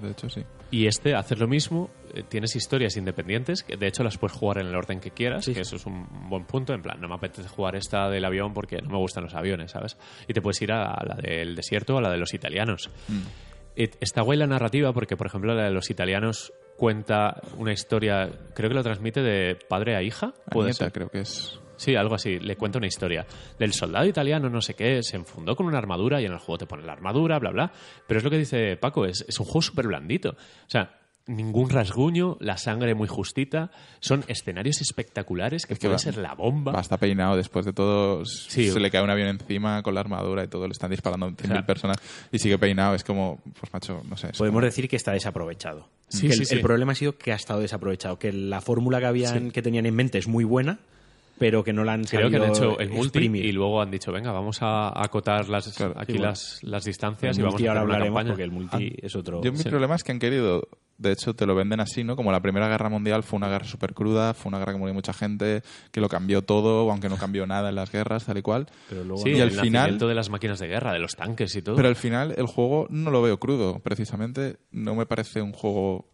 de 0.01 0.11
hecho, 0.11 0.29
sí. 0.29 0.41
Y 0.71 0.87
este, 0.87 1.15
haces 1.15 1.37
lo 1.39 1.47
mismo. 1.47 1.89
eh, 2.13 2.23
Tienes 2.29 2.55
historias 2.55 2.95
independientes, 2.95 3.63
que 3.63 3.75
de 3.75 3.87
hecho 3.87 4.03
las 4.03 4.17
puedes 4.17 4.37
jugar 4.37 4.59
en 4.59 4.67
el 4.67 4.75
orden 4.75 4.99
que 4.99 5.11
quieras, 5.11 5.45
Sí. 5.45 5.53
que 5.53 5.61
eso 5.61 5.75
es 5.75 5.85
un 5.85 6.07
buen 6.29 6.45
punto. 6.45 6.73
En 6.73 6.81
plan, 6.81 7.01
no 7.01 7.07
me 7.09 7.15
apetece 7.15 7.47
jugar 7.49 7.75
esta 7.75 8.09
del 8.09 8.23
avión 8.23 8.53
porque 8.53 8.77
no 8.81 8.89
me 8.89 8.97
gustan 8.97 9.23
los 9.23 9.33
aviones, 9.33 9.71
¿sabes? 9.71 9.97
Y 10.27 10.33
te 10.33 10.41
puedes 10.41 10.61
ir 10.61 10.71
a 10.71 10.95
la 11.05 11.15
del 11.15 11.55
desierto 11.55 11.95
o 11.95 11.97
a 11.97 12.01
la 12.01 12.11
de 12.11 12.17
los 12.17 12.33
italianos. 12.33 12.89
Eh, 13.75 13.89
Está 13.99 14.21
guay 14.21 14.37
la 14.37 14.47
narrativa 14.47 14.93
porque, 14.93 15.17
por 15.17 15.27
ejemplo, 15.27 15.53
la 15.55 15.63
de 15.65 15.71
los 15.71 15.89
italianos 15.89 16.53
cuenta 16.77 17.41
una 17.57 17.71
historia, 17.73 18.29
creo 18.55 18.69
que 18.69 18.75
lo 18.75 18.83
transmite 18.83 19.21
de 19.21 19.55
padre 19.55 19.95
a 19.95 20.01
hija. 20.03 20.33
¿Puede 20.51 20.69
Agneta, 20.69 20.85
ser? 20.85 20.91
creo 20.93 21.09
que 21.09 21.19
es. 21.21 21.59
Sí, 21.83 21.95
algo 21.95 22.15
así. 22.15 22.39
Le 22.39 22.55
cuenta 22.55 22.77
una 22.77 22.87
historia 22.87 23.25
del 23.59 23.73
soldado 23.73 24.05
italiano, 24.05 24.49
no 24.49 24.61
sé 24.61 24.73
qué, 24.73 25.03
se 25.03 25.17
enfundó 25.17 25.55
con 25.55 25.65
una 25.65 25.77
armadura 25.77 26.21
y 26.21 26.25
en 26.25 26.31
el 26.31 26.37
juego 26.39 26.57
te 26.59 26.65
pone 26.65 26.83
la 26.83 26.93
armadura, 26.93 27.39
bla, 27.39 27.51
bla. 27.51 27.71
Pero 28.07 28.19
es 28.19 28.23
lo 28.23 28.29
que 28.29 28.37
dice 28.37 28.77
Paco, 28.77 29.05
es, 29.05 29.25
es 29.27 29.39
un 29.39 29.45
juego 29.45 29.61
súper 29.61 29.87
blandito. 29.87 30.29
O 30.31 30.69
sea, 30.69 30.99
ningún 31.25 31.69
rasguño, 31.69 32.35
la 32.41 32.57
sangre 32.57 32.95
muy 32.95 33.07
justita, 33.07 33.71
son 34.01 34.25
escenarios 34.27 34.81
espectaculares 34.81 35.65
que 35.65 35.73
Es 35.73 35.79
que 35.79 35.87
pueden 35.87 35.95
va- 35.95 35.99
ser 35.99 36.17
la 36.17 36.33
bomba. 36.35 36.73
Va, 36.73 36.81
está 36.81 36.97
peinado 36.97 37.37
después 37.37 37.65
de 37.65 37.71
todo. 37.71 38.25
Sí. 38.25 38.69
Se 38.69 38.79
le 38.79 38.91
cae 38.91 39.01
un 39.01 39.09
avión 39.09 39.29
encima 39.29 39.81
con 39.83 39.93
la 39.95 40.01
armadura 40.01 40.43
y 40.43 40.47
todo. 40.49 40.67
Le 40.67 40.73
están 40.73 40.91
disparando 40.91 41.27
100.000 41.29 41.51
O 41.51 41.53
sea- 41.55 41.65
personas 41.65 41.97
y 42.31 42.39
sigue 42.39 42.57
peinado. 42.57 42.93
Es 42.95 43.03
como, 43.05 43.41
pues 43.59 43.71
macho, 43.73 44.01
no 44.09 44.17
sé. 44.17 44.29
Podemos 44.37 44.59
como- 44.59 44.65
decir 44.65 44.89
que 44.89 44.97
está 44.97 45.13
desaprovechado. 45.13 45.87
Sí, 46.09 46.27
Que 46.27 46.33
sí, 46.33 46.39
el, 46.41 46.45
sí. 46.45 46.55
el 46.55 46.61
problema 46.61 46.91
ha 46.91 46.95
sido 46.95 47.17
que 47.17 47.31
ha 47.31 47.35
estado 47.35 47.61
desaprovechado, 47.61 48.19
que 48.19 48.33
la 48.33 48.59
fórmula 48.61 48.99
que 48.99 49.05
habían 49.05 49.45
Sí. 49.45 49.51
que 49.51 49.61
tenían 49.61 49.85
en 49.85 49.95
mente 49.95 50.17
es 50.17 50.27
muy 50.27 50.43
buena, 50.43 50.79
pero 51.43 51.61
que 51.61 51.73
no 51.73 51.83
la 51.83 51.91
han 51.93 52.05
Creo 52.05 52.29
que 52.29 52.37
han 52.37 52.43
hecho 52.51 52.79
el 52.79 52.89
multi 52.89 53.07
exprimir. 53.19 53.43
y 53.45 53.51
luego 53.51 53.81
han 53.81 53.91
dicho, 53.91 54.13
venga, 54.13 54.31
vamos 54.31 54.59
a 54.61 54.87
acotar 55.03 55.49
las, 55.49 55.75
Claro, 55.75 55.93
aquí 55.97 56.17
las, 56.17 56.59
las 56.63 56.85
distancias 56.85 57.35
El 57.35 57.41
y 57.41 57.43
vamos 57.43 57.55
multi 57.55 57.67
a 57.67 57.71
ahora 57.71 57.81
hacer 57.81 57.85
una 57.87 57.95
hablaremos 57.95 58.17
campaña. 58.19 58.31
porque 58.31 58.43
el 58.43 58.51
multi 58.51 58.95
es 59.05 59.15
otro... 59.15 59.41
Yo 59.43 59.51
mi 59.51 59.57
Sí. 59.57 59.67
problema 59.69 59.95
es 59.95 60.03
que 60.05 60.13
han 60.13 60.19
querido, 60.19 60.69
de 60.97 61.11
hecho 61.11 61.33
te 61.35 61.45
lo 61.45 61.53
venden 61.53 61.81
así, 61.81 62.05
¿no? 62.05 62.15
Como 62.15 62.31
la 62.31 62.41
Primera 62.41 62.69
Guerra 62.69 62.87
Mundial 62.87 63.23
fue 63.23 63.35
una 63.37 63.49
guerra 63.49 63.65
súper 63.65 63.93
cruda, 63.93 64.33
fue 64.33 64.49
una 64.51 64.59
guerra 64.59 64.71
que 64.71 64.79
murió 64.79 64.93
mucha 64.93 65.11
gente, 65.11 65.63
que 65.91 65.99
lo 65.99 66.07
cambió 66.07 66.43
todo, 66.43 66.89
aunque 66.89 67.09
no 67.09 67.17
cambió 67.17 67.45
nada 67.45 67.67
en 67.69 67.75
las 67.75 67.91
guerras, 67.91 68.25
tal 68.25 68.37
y 68.37 68.41
cual. 68.41 68.67
Pero 68.87 69.03
luego 69.03 69.21
Sí, 69.21 69.31
Y 69.31 69.41
al 69.41 69.49
el 69.49 69.51
final- 69.51 69.71
nacimiento 69.73 70.07
de 70.07 70.15
las 70.15 70.29
máquinas 70.29 70.59
de 70.59 70.67
guerra, 70.67 70.93
de 70.93 70.99
los 70.99 71.15
tanques 71.17 71.53
y 71.57 71.61
todo. 71.61 71.75
Pero 71.75 71.89
al 71.89 71.95
final 71.97 72.33
el 72.37 72.45
juego 72.47 72.87
no 72.89 73.11
lo 73.11 73.21
veo 73.21 73.37
crudo, 73.37 73.79
precisamente 73.79 74.57
no 74.71 74.95
me 74.95 75.05
parece 75.05 75.41
un 75.41 75.51
juego 75.51 76.12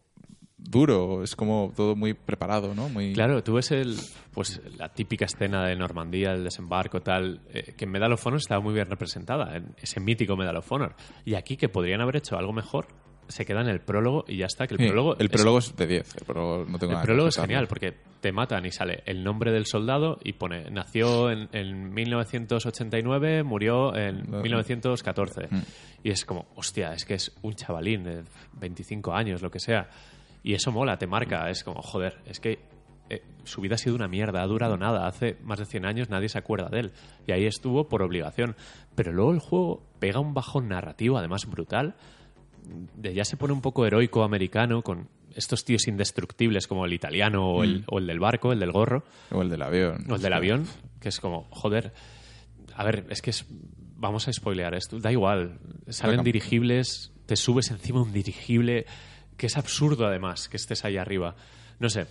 duro, 0.62 1.24
es 1.24 1.36
como 1.36 1.72
todo 1.76 1.96
muy 1.96 2.14
preparado, 2.14 2.76
¿no? 2.76 2.90
Muy... 2.90 3.14
Claro, 3.14 3.44
tú 3.44 3.54
ves 3.56 3.72
el, 3.72 3.96
pues, 4.34 4.62
la 4.78 4.90
típica 4.90 5.26
escena 5.26 5.66
de 5.66 5.76
Normandía, 5.76 6.32
el 6.34 6.44
desembarco, 6.44 7.02
tal, 7.02 7.42
eh, 7.54 7.74
que 7.78 7.86
en 7.86 7.92
Medal 7.92 8.14
of 8.14 8.26
Honor 8.28 8.40
estaba 8.40 8.62
muy 8.62 8.74
bien 8.74 8.88
representada, 8.90 9.56
en 9.58 9.74
ese 9.82 10.00
mítico 10.00 10.36
Medal 10.38 10.58
of 10.58 10.72
Honor. 10.72 10.96
Y 11.26 11.36
aquí, 11.36 11.58
que 11.58 11.70
podrían 11.70 12.02
haber 12.02 12.18
hecho 12.18 12.38
algo 12.38 12.54
mejor, 12.54 12.88
se 13.28 13.46
queda 13.46 13.62
en 13.62 13.68
el 13.68 13.80
prólogo 13.80 14.26
y 14.28 14.38
ya 14.38 14.48
está. 14.48 14.66
Que 14.66 14.74
el 14.74 14.80
Sí, 14.80 14.88
prólogo, 14.88 15.16
el 15.20 15.28
es- 15.28 15.32
prólogo 15.32 15.60
es, 15.60 15.76
de 15.76 15.86
10, 15.86 16.16
el 16.18 16.26
prólogo 16.26 16.66
no 16.68 16.80
tengo 16.80 16.92
el 16.92 16.96
nada 16.96 17.04
prólogo 17.06 17.30
es 17.30 17.36
genial 17.38 17.68
porque 17.68 17.94
te 18.22 18.32
matan 18.32 18.66
y 18.66 18.72
sale 18.72 19.04
el 19.06 19.24
nombre 19.24 19.52
del 19.52 19.68
soldado 19.68 20.18
y 20.24 20.34
pone 20.34 20.72
nació 20.72 21.30
en, 21.30 21.48
en 21.54 21.94
1989, 21.94 23.44
murió 23.44 23.96
en 23.96 24.30
No. 24.32 24.42
1914. 24.42 25.48
Mm. 25.52 25.62
Y 26.04 26.10
es 26.12 26.26
como, 26.26 26.48
hostia, 26.56 26.94
es 26.94 27.06
que 27.06 27.14
es 27.16 27.32
un 27.44 27.54
chavalín 27.54 28.04
de 28.04 28.24
25 28.60 29.14
años, 29.14 29.42
lo 29.42 29.52
que 29.52 29.60
sea. 29.60 29.88
Y 30.44 30.54
eso 30.54 30.72
mola, 30.72 30.98
te 30.98 31.08
marca. 31.08 31.50
Es 31.50 31.64
como, 31.64 31.82
joder, 31.82 32.18
es 32.26 32.40
que 32.40 32.60
eh, 33.10 33.24
su 33.44 33.62
vida 33.62 33.76
ha 33.76 33.78
sido 33.78 33.96
una 33.96 34.08
mierda, 34.08 34.42
ha 34.42 34.48
durado 34.48 34.78
nada. 34.78 35.08
Hace 35.08 35.38
más 35.44 35.60
de 35.60 35.66
100 35.66 35.86
años 35.86 36.10
nadie 36.10 36.30
se 36.30 36.38
acuerda 36.38 36.70
de 36.70 36.80
él. 36.80 36.92
Y 37.28 37.32
ahí 37.32 37.46
estuvo 37.46 37.88
por 37.90 38.02
obligación. 38.02 38.56
Pero 38.96 39.12
luego 39.12 39.32
el 39.32 39.40
juego 39.40 39.84
pega 40.00 40.20
un 40.20 40.34
bajón 40.34 40.70
narrativo, 40.70 41.18
además 41.18 41.46
brutal. 41.46 41.96
De 42.96 43.14
ya 43.14 43.26
se 43.26 43.38
pone 43.38 43.54
un 43.54 43.62
poco 43.62 43.86
heroico 43.86 44.24
americano 44.24 44.82
con 44.82 45.10
estos 45.36 45.64
tíos 45.64 45.88
indestructibles 45.88 46.68
como 46.68 46.86
el 46.86 46.94
italiano 46.94 47.48
o, 47.48 47.64
el, 47.64 47.84
o 47.88 48.00
el 48.00 48.08
del 48.08 48.20
barco, 48.20 48.52
el 48.52 48.60
del 48.60 48.72
gorro, 48.72 49.04
O 49.32 49.42
el 49.42 49.50
del 49.50 49.62
avión. 49.62 50.06
o 50.10 50.16
el 50.16 50.22
del 50.22 50.34
avión, 50.34 50.66
que 51.00 51.10
es 51.10 51.20
como, 51.20 51.48
joder, 51.52 51.94
a 52.76 52.84
ver, 52.84 53.06
es 53.10 53.22
que 53.22 53.30
es, 53.30 53.46
vamos 53.96 54.28
a 54.28 54.34
spoilear 54.34 54.74
esto, 54.76 55.00
da 55.00 55.12
igual, 55.12 55.60
salen 55.88 56.24
dirigibles, 56.24 57.14
te 57.26 57.36
subes 57.36 57.70
encima 57.72 58.02
un 58.02 58.12
dirigible 58.12 58.86
que 59.40 59.48
es 59.48 59.58
absurdo 59.58 60.06
además 60.06 60.48
que 60.50 60.58
estés 60.58 60.86
ahí 60.86 60.98
arriba. 60.98 61.34
No 61.80 61.90
sé, 61.90 62.06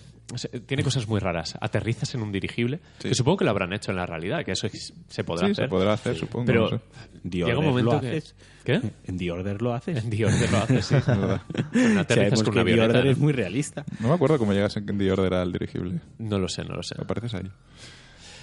tiene 0.67 0.83
cosas 0.83 1.07
muy 1.07 1.21
raras. 1.21 1.55
Aterrizas 1.61 2.15
en 2.15 2.23
un 2.23 2.33
dirigible, 2.33 2.81
Sí. 3.01 3.11
que 3.11 3.15
supongo 3.15 3.37
que 3.37 3.45
lo 3.45 3.51
habrán 3.51 3.73
hecho 3.75 3.91
en 3.91 3.99
la 3.99 4.07
realidad, 4.07 4.43
que 4.45 4.53
eso 4.53 4.67
es- 4.67 4.95
se 5.09 5.25
podrá 5.25 5.47
Sí, 5.47 5.53
hacer. 5.53 5.65
se 5.67 5.69
podrá 5.69 5.93
hacer, 5.93 6.17
supongo. 6.17 6.47
Pero 6.47 6.63
no 6.63 6.69
sé. 6.71 6.81
The 7.23 7.29
llega 7.39 7.47
un 7.49 7.67
Order 7.67 7.69
momento 7.71 7.93
lo 7.93 8.01
que... 8.01 8.09
haces. 8.09 8.35
¿Qué? 8.65 8.81
En 9.05 9.19
The 9.19 9.31
Order 9.31 9.61
lo 9.63 9.75
haces. 9.75 10.03
En 10.05 10.09
The 10.11 10.25
Order 10.25 10.51
lo 10.53 10.59
haces, 10.59 10.87
sí. 10.87 10.95
No 11.07 12.01
aterrizas 12.01 12.07
Sabemos 12.09 12.43
con 12.43 12.45
que 12.45 12.51
una 12.61 12.65
The 12.65 12.73
avioneta, 12.73 12.99
Order 12.99 13.07
es 13.13 13.19
muy 13.19 13.33
realista. 13.35 13.85
No 14.01 14.09
me 14.09 14.15
acuerdo 14.15 14.39
cómo 14.39 14.55
llegas 14.55 14.75
en 14.79 14.87
The 14.87 15.13
Order 15.13 15.35
al 15.35 15.53
dirigible. 15.53 16.01
No 16.19 16.39
lo 16.39 16.49
sé, 16.49 16.65
no 16.65 16.75
lo 16.75 16.83
sé. 16.83 16.95
Apareces 16.99 17.35
ahí. 17.35 17.51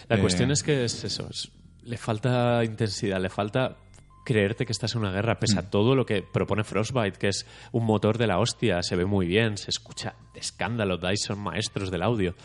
La 0.07 0.18
Eh, 0.18 0.22
cuestión 0.22 0.52
es 0.52 0.62
que 0.62 0.86
es 0.86 1.03
eso, 1.03 1.28
es- 1.32 1.49
le 1.86 1.98
falta 1.98 2.64
intensidad, 2.64 3.20
le 3.20 3.30
falta 3.30 3.78
creerte 4.26 4.65
que 4.65 4.73
estás 4.73 4.93
en 4.95 5.02
una 5.02 5.11
guerra, 5.11 5.39
pese 5.39 5.57
a 5.57 5.61
Mm. 5.61 5.69
todo 5.69 5.95
lo 5.95 6.06
que 6.06 6.22
propone 6.22 6.65
Frostbite, 6.65 7.18
que 7.18 7.30
es 7.30 7.45
un 7.72 7.85
motor 7.85 8.18
de 8.18 8.27
la 8.27 8.39
hostia, 8.39 8.84
se 8.84 8.97
ve 8.97 9.06
muy 9.06 9.26
bien, 9.27 9.56
se 9.57 9.69
escucha 9.69 10.15
de 10.34 10.41
escándalo, 10.41 10.97
Dice 10.97 11.27
son 11.27 11.39
maestros 11.39 11.89
del 11.91 12.02
audio. 12.03 12.35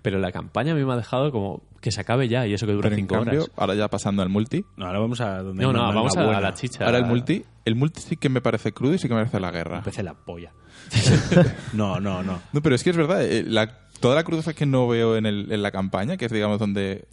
Pero 0.00 0.20
la 0.20 0.30
campaña 0.32 0.72
a 0.72 0.74
mí 0.76 0.84
me 0.84 0.92
ha 0.92 0.96
dejado 0.96 1.30
como 1.32 1.60
que 1.80 1.90
se 1.90 2.00
acabe 2.00 2.28
ya 2.28 2.46
y 2.46 2.54
eso 2.54 2.66
que 2.66 2.72
dura 2.72 2.84
Pero 2.88 2.94
en 2.94 3.00
cinco 3.02 3.16
cambio, 3.16 3.42
horas. 3.42 3.52
ahora 3.56 3.74
ya 3.74 3.88
pasando 3.88 4.22
al 4.22 4.28
multi. 4.28 4.64
No, 4.76 4.86
ahora 4.86 5.00
vamos 5.00 5.20
a 5.20 5.42
donde 5.42 5.62
No, 5.62 5.72
no, 5.72 5.80
vamos 5.92 6.16
a, 6.16 6.40
la 6.40 6.54
chicha. 6.54 6.84
Ahora 6.86 6.98
el 6.98 7.04
multi. 7.04 7.44
El 7.64 7.74
multi 7.74 8.00
sí 8.00 8.16
que 8.16 8.28
me 8.28 8.40
parece 8.40 8.72
crudo 8.72 8.94
y 8.94 8.98
sí 8.98 9.08
que 9.08 9.14
merece 9.14 9.40
la 9.40 9.50
guerra. 9.50 9.78
Empecé 9.78 10.02
la 10.04 10.14
polla. 10.14 10.52
no, 11.72 12.00
no, 12.00 12.22
no. 12.22 12.40
No, 12.52 12.62
pero 12.62 12.74
es 12.74 12.82
que 12.84 12.90
es 12.90 12.96
verdad. 12.96 13.22
eh, 13.24 13.42
la- 13.46 13.76
toda 14.00 14.14
la 14.14 14.22
crudeza 14.24 14.54
que 14.54 14.64
no 14.66 14.86
veo 14.86 15.16
en, 15.16 15.26
el- 15.26 15.50
en 15.50 15.62
la 15.62 15.70
campaña, 15.72 16.16
que 16.16 16.26
es 16.26 16.32
digamos 16.32 16.58
donde 16.60 17.06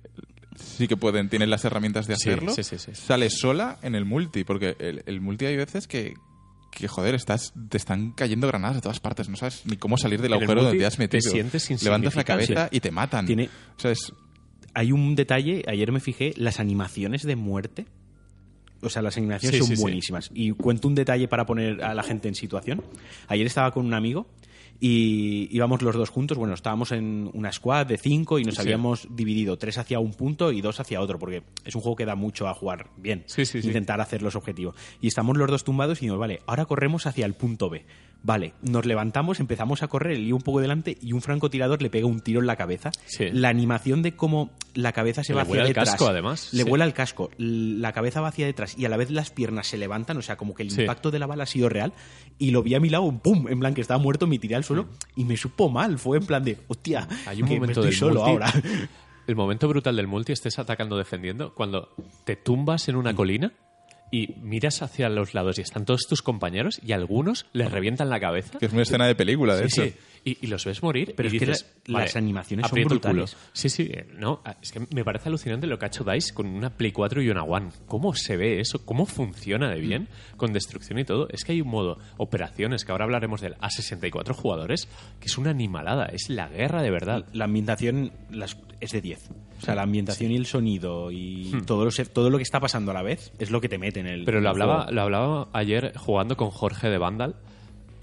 sí 0.55 0.87
que 0.87 0.97
pueden, 0.97 1.29
tienen 1.29 1.49
las 1.49 1.65
herramientas 1.65 2.07
de 2.07 2.13
hacerlo, 2.15 2.51
sí, 2.53 2.63
sí, 2.63 2.77
sí. 2.77 2.91
sale 2.93 3.29
sola 3.29 3.77
en 3.81 3.95
el 3.95 4.05
multi. 4.05 4.43
Porque 4.43 4.75
el, 4.79 5.03
el 5.05 5.21
multi 5.21 5.45
hay 5.45 5.57
veces 5.57 5.87
que, 5.87 6.13
que 6.71 6.87
joder, 6.87 7.15
estás, 7.15 7.53
te 7.69 7.77
están 7.77 8.11
cayendo 8.11 8.47
granadas 8.47 8.75
de 8.77 8.81
todas 8.81 8.99
partes. 8.99 9.29
No 9.29 9.35
sabes 9.37 9.61
ni 9.65 9.77
cómo 9.77 9.97
salir 9.97 10.21
del 10.21 10.33
En 10.33 10.37
agujero 10.39 10.63
donde 10.63 10.77
te 10.79 10.85
has 10.85 10.95
te 10.97 11.03
metido. 11.03 11.31
sientes 11.31 11.83
Levantas 11.83 12.15
la 12.15 12.23
cabeza 12.23 12.67
y 12.71 12.79
te 12.79 12.91
matan. 12.91 13.25
Tiene- 13.25 13.49
O 13.77 13.79
sea, 13.79 13.91
es- 13.91 14.13
Hay 14.73 14.91
un 14.91 15.15
detalle, 15.15 15.63
ayer 15.67 15.91
me 15.93 16.01
fijé, 16.01 16.33
las 16.35 16.59
animaciones 16.59 17.23
de 17.23 17.35
muerte. 17.37 17.85
O 18.81 18.89
sea, 18.89 19.01
las 19.01 19.15
animaciones 19.17 19.55
Sí, 19.55 19.59
son 19.59 19.67
sí, 19.69 19.75
sí. 19.77 19.81
buenísimas. 19.81 20.29
Y 20.33 20.51
cuento 20.51 20.87
un 20.89 20.95
detalle 20.95 21.27
para 21.29 21.45
poner 21.45 21.81
a 21.81 21.93
la 21.95 22.03
gente 22.03 22.27
en 22.27 22.35
situación. 22.35 22.83
Ayer 23.29 23.47
estaba 23.47 23.71
con 23.71 23.85
un 23.85 23.93
amigo 23.93 24.27
y 24.79 25.47
íbamos 25.55 25.81
los 25.81 25.95
dos 25.95 26.09
juntos. 26.09 26.37
Bueno, 26.37 26.53
estábamos 26.53 26.91
en 26.91 27.29
una 27.33 27.51
squad 27.51 27.85
de 27.85 27.97
cinco 27.97 28.39
y 28.39 28.43
nos 28.43 28.55
Sí. 28.55 28.61
habíamos 28.61 29.07
dividido 29.15 29.57
tres 29.57 29.77
hacia 29.77 29.99
un 29.99 30.13
punto 30.13 30.51
y 30.51 30.61
dos 30.61 30.79
hacia 30.79 31.01
otro, 31.01 31.17
porque 31.19 31.43
es 31.63 31.75
un 31.75 31.81
juego 31.81 31.95
que 31.95 32.05
da 32.05 32.15
mucho 32.15 32.47
a 32.47 32.53
jugar 32.53 32.89
bien. 32.97 33.23
Sí, 33.27 33.45
sí. 33.45 33.59
Intentar 33.63 34.01
hacer 34.01 34.21
los 34.21 34.35
objetivos. 34.35 34.75
Y 35.01 35.07
estamos 35.07 35.37
los 35.37 35.49
dos 35.49 35.63
tumbados 35.63 35.97
y 35.99 36.01
decimos, 36.05 36.19
vale, 36.19 36.41
ahora 36.45 36.65
corremos 36.65 37.05
hacia 37.07 37.25
el 37.25 37.33
punto 37.33 37.69
B. 37.69 37.85
Vale, 38.27 38.53
nos 38.63 38.87
levantamos, 38.87 39.39
empezamos 39.39 39.83
a 39.83 39.87
correr, 39.87 40.13
el 40.13 40.23
lío 40.25 40.35
un 40.35 40.41
poco 40.41 40.59
delante 40.59 40.97
y 40.99 41.13
un 41.13 41.21
francotirador 41.21 41.79
le 41.83 41.91
pega 41.91 42.07
un 42.07 42.21
tiro 42.21 42.39
en 42.39 42.47
la 42.47 42.55
cabeza. 42.55 42.89
Sí. 43.05 43.25
La 43.31 43.49
animación 43.49 44.01
de 44.01 44.15
cómo 44.15 44.49
la 44.73 44.93
cabeza 44.93 45.23
se 45.23 45.33
Le 45.33 45.35
va 45.35 45.41
hacia 45.43 45.49
vuela 45.53 45.67
el 45.67 45.75
casco, 45.75 46.07
además, 46.07 46.49
Le 46.51 46.63
sí. 46.63 46.69
vuela 46.69 46.85
el 46.85 46.93
casco, 46.93 47.29
la 47.37 47.93
cabeza 47.93 48.21
va 48.21 48.29
hacia 48.29 48.47
detrás 48.47 48.75
y 48.79 48.85
a 48.85 48.89
la 48.89 48.97
vez 48.97 49.11
las 49.11 49.29
piernas 49.29 49.67
se 49.67 49.77
levantan, 49.77 50.17
o 50.17 50.23
sea, 50.23 50.37
como 50.37 50.55
que 50.55 50.63
el 50.63 50.71
Sí. 50.71 50.81
impacto 50.81 51.11
de 51.11 51.19
la 51.19 51.27
bala 51.27 51.43
ha 51.43 51.45
sido 51.45 51.69
real. 51.69 51.93
Y 52.39 52.49
lo 52.49 52.63
vi 52.63 52.73
a 52.73 52.79
mi 52.79 52.89
lado, 52.89 53.11
¡pum! 53.21 53.47
En 53.47 53.59
plan 53.59 53.75
que 53.75 53.81
estaba 53.81 53.99
muerto, 54.01 54.25
me 54.25 54.39
tiré 54.39 54.55
al 54.55 54.63
suelo 54.63 54.87
y 55.15 55.23
me 55.23 55.37
supo 55.37 55.69
mal. 55.69 55.99
Fue 55.99 56.17
en 56.17 56.25
plan 56.25 56.43
de, 56.43 56.57
hostia, 56.67 57.07
Hay 57.27 57.43
un 57.43 57.47
que 57.47 57.53
me 57.53 57.59
momento 57.59 57.81
estoy 57.81 57.93
solo 57.95 58.21
multi- 58.21 58.31
ahora. 58.31 58.51
El 59.27 59.35
momento 59.35 59.67
brutal 59.67 59.95
del 59.95 60.07
multi, 60.07 60.31
estés 60.33 60.57
atacando 60.57 60.97
defendiendo, 60.97 61.53
cuando 61.53 61.89
te 62.25 62.35
tumbas 62.35 62.89
en 62.89 62.95
una 62.95 63.13
colina 63.13 63.53
y 64.11 64.35
miras 64.41 64.81
hacia 64.81 65.09
los 65.09 65.33
lados 65.33 65.57
y 65.57 65.61
están 65.61 65.85
todos 65.85 66.01
tus 66.07 66.21
compañeros 66.21 66.79
y 66.85 66.91
algunos 66.93 67.45
les 67.53 67.71
revientan 67.71 68.09
la 68.09 68.19
cabeza. 68.19 68.57
que 68.59 68.67
es 68.67 68.73
una 68.73 68.83
escena 68.83 69.07
de 69.07 69.15
película, 69.15 69.55
de 69.55 69.69
Sí, 69.69 69.81
hecho. 69.81 69.91
sí. 69.91 69.99
Y, 70.27 70.39
y 70.41 70.47
los 70.47 70.65
ves 70.65 70.81
morir. 70.83 71.13
Pero 71.15 71.29
y 71.29 71.35
es 71.35 71.39
que 71.39 71.45
dices, 71.45 71.73
la- 71.85 71.93
vale, 71.93 72.05
las 72.07 72.15
animaciones 72.15 72.63
son 72.65 72.71
aprieto 72.71 72.93
el 72.95 72.99
culo. 72.99 73.13
brutales. 73.13 73.37
Sí, 73.53 73.69
sí. 73.69 73.83
eh, 73.93 74.07
No, 74.17 74.41
ah, 74.43 74.57
es 74.61 74.71
que 74.71 74.81
me 74.93 75.05
parece 75.05 75.29
alucinante 75.29 75.67
lo 75.67 75.77
que 75.77 75.85
ha 75.85 75.87
hecho 75.87 76.03
DICE 76.03 76.33
con 76.33 76.47
una 76.47 76.71
Play 76.71 76.91
4 76.91 77.21
y 77.21 77.29
una 77.29 77.43
One. 77.43 77.69
¿Cómo 77.87 78.13
se 78.15 78.35
ve 78.35 78.59
eso? 78.59 78.83
¿Cómo 78.85 79.05
funciona 79.05 79.69
de 79.69 79.79
bien? 79.79 80.07
Con 80.35 80.51
destrucción 80.51 80.97
y 80.99 81.05
todo. 81.05 81.29
Es 81.29 81.45
que 81.45 81.51
hay 81.51 81.61
un 81.61 81.67
modo 81.69 81.99
operaciones, 82.17 82.83
que 82.85 82.91
ahora 82.91 83.05
hablaremos 83.05 83.39
del 83.39 83.55
a 83.61 83.69
64 83.69 84.33
jugadores, 84.33 84.89
que 85.19 85.27
es 85.27 85.37
una 85.37 85.51
animalada. 85.51 86.07
Es 86.07 86.27
la 86.29 86.47
guerra 86.49 86.81
de 86.81 86.89
verdad. 86.91 87.25
La 87.31 87.45
ambientación 87.45 88.11
las- 88.31 88.57
es 88.81 88.91
de 88.91 89.01
10. 89.01 89.29
O 89.61 89.61
sea, 89.65 89.75
la 89.75 89.83
ambientación 89.83 90.31
y 90.31 90.35
el 90.37 90.47
sonido 90.47 91.11
y 91.11 91.51
Hmm. 91.53 91.65
todo, 91.65 91.85
lo, 91.85 91.91
todo 91.91 92.29
lo 92.31 92.37
que 92.37 92.43
está 92.43 92.59
pasando 92.59 92.89
a 92.91 92.93
la 92.93 93.03
vez 93.03 93.31
es 93.39 93.51
lo 93.51 93.61
que 93.61 93.69
te 93.69 93.77
mete 93.77 93.99
en 93.99 94.07
el. 94.07 94.25
Pero 94.25 94.41
lo 94.41 94.49
hablaba, 94.49 94.75
juego. 94.85 94.91
lo 94.91 95.01
hablaba 95.03 95.47
ayer 95.53 95.93
jugando 95.95 96.35
con 96.35 96.49
Jorge 96.49 96.89
de 96.89 96.97
Vandal, 96.97 97.35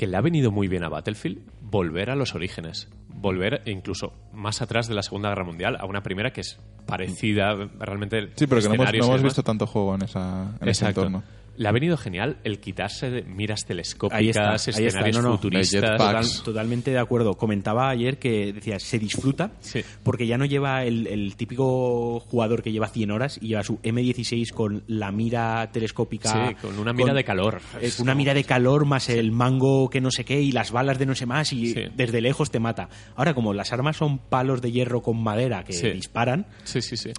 que 0.02 0.08
le 0.08 0.16
ha 0.16 0.20
venido 0.20 0.50
muy 0.50 0.66
bien 0.66 0.82
a 0.82 0.88
Battlefield 0.88 1.38
volver 1.60 2.10
a 2.10 2.16
los 2.16 2.34
orígenes. 2.34 2.88
Volver 3.06 3.62
incluso 3.66 4.12
más 4.32 4.60
atrás 4.60 4.88
de 4.88 4.94
la 4.96 5.04
Segunda 5.04 5.28
Guerra 5.28 5.44
Mundial, 5.44 5.76
a 5.78 5.84
una 5.84 6.02
primera 6.02 6.32
que 6.32 6.40
es 6.40 6.58
parecida 6.86 7.54
realmente. 7.78 8.32
Sí, 8.34 8.48
pero 8.48 8.60
que 8.60 8.66
no 8.66 8.74
hemos, 8.74 9.08
no 9.08 9.22
visto 9.22 9.44
tanto 9.44 9.64
juego 9.64 9.94
en, 9.94 10.02
esa, 10.02 10.56
en 10.60 10.68
ese 10.68 10.88
entorno. 10.88 11.22
Le 11.56 11.68
ha 11.68 11.72
venido 11.72 11.96
genial 11.98 12.38
el 12.44 12.60
quitarse 12.60 13.10
de 13.10 13.22
miras 13.24 13.60
Ahí 13.62 13.66
telescópicas, 13.68 14.26
está, 14.28 14.50
ahí 14.52 14.56
está, 14.56 14.70
escenarios 15.00 15.16
no, 15.22 15.22
no. 15.22 15.36
futuristas. 15.36 15.80
Total- 15.98 16.42
totalmente 16.44 16.90
de 16.92 16.98
acuerdo. 16.98 17.34
Comentaba 17.34 17.90
ayer 17.90 18.18
que 18.18 18.52
decía, 18.54 18.78
se 18.78 18.98
disfruta 18.98 19.52
Sí. 19.60 19.80
porque 20.02 20.26
ya 20.26 20.38
no 20.38 20.46
lleva 20.46 20.84
el, 20.84 21.06
el 21.06 21.36
típico 21.36 22.20
jugador 22.20 22.62
que 22.62 22.72
lleva 22.72 22.88
100 22.88 23.10
horas 23.10 23.38
y 23.40 23.48
lleva 23.48 23.62
su 23.62 23.78
M16 23.82 24.50
con 24.52 24.82
la 24.86 25.12
mira 25.12 25.70
telescópica. 25.72 26.48
Sí, 26.48 26.54
con 26.54 26.78
una 26.78 26.92
mira 26.94 27.12
de 27.12 27.22
calor. 27.24 27.60
eh, 27.74 27.86
Es 27.86 28.00
una 28.00 28.14
mira 28.14 28.32
de 28.34 28.44
calor 28.44 28.86
más 28.86 29.08
el 29.10 29.30
mango 29.30 29.90
que 29.90 30.00
no 30.00 30.10
sé 30.10 30.24
qué 30.24 30.40
y 30.40 30.52
las 30.52 30.72
balas 30.72 30.98
de 30.98 31.06
no 31.06 31.14
sé 31.14 31.26
más 31.26 31.52
y 31.52 31.74
Sí. 31.74 31.82
desde 31.94 32.20
lejos 32.22 32.50
te 32.50 32.60
mata. 32.60 32.88
Ahora, 33.14 33.34
como 33.34 33.52
las 33.52 33.72
armas 33.72 33.96
son 33.98 34.18
palos 34.18 34.62
de 34.62 34.72
hierro 34.72 35.02
con 35.02 35.22
madera 35.22 35.64
que 35.64 35.74
Sí. 35.74 35.90
disparan, 35.90 36.46
Sí, 36.64 36.80
sí, 36.80 36.96
sí. 36.96 37.10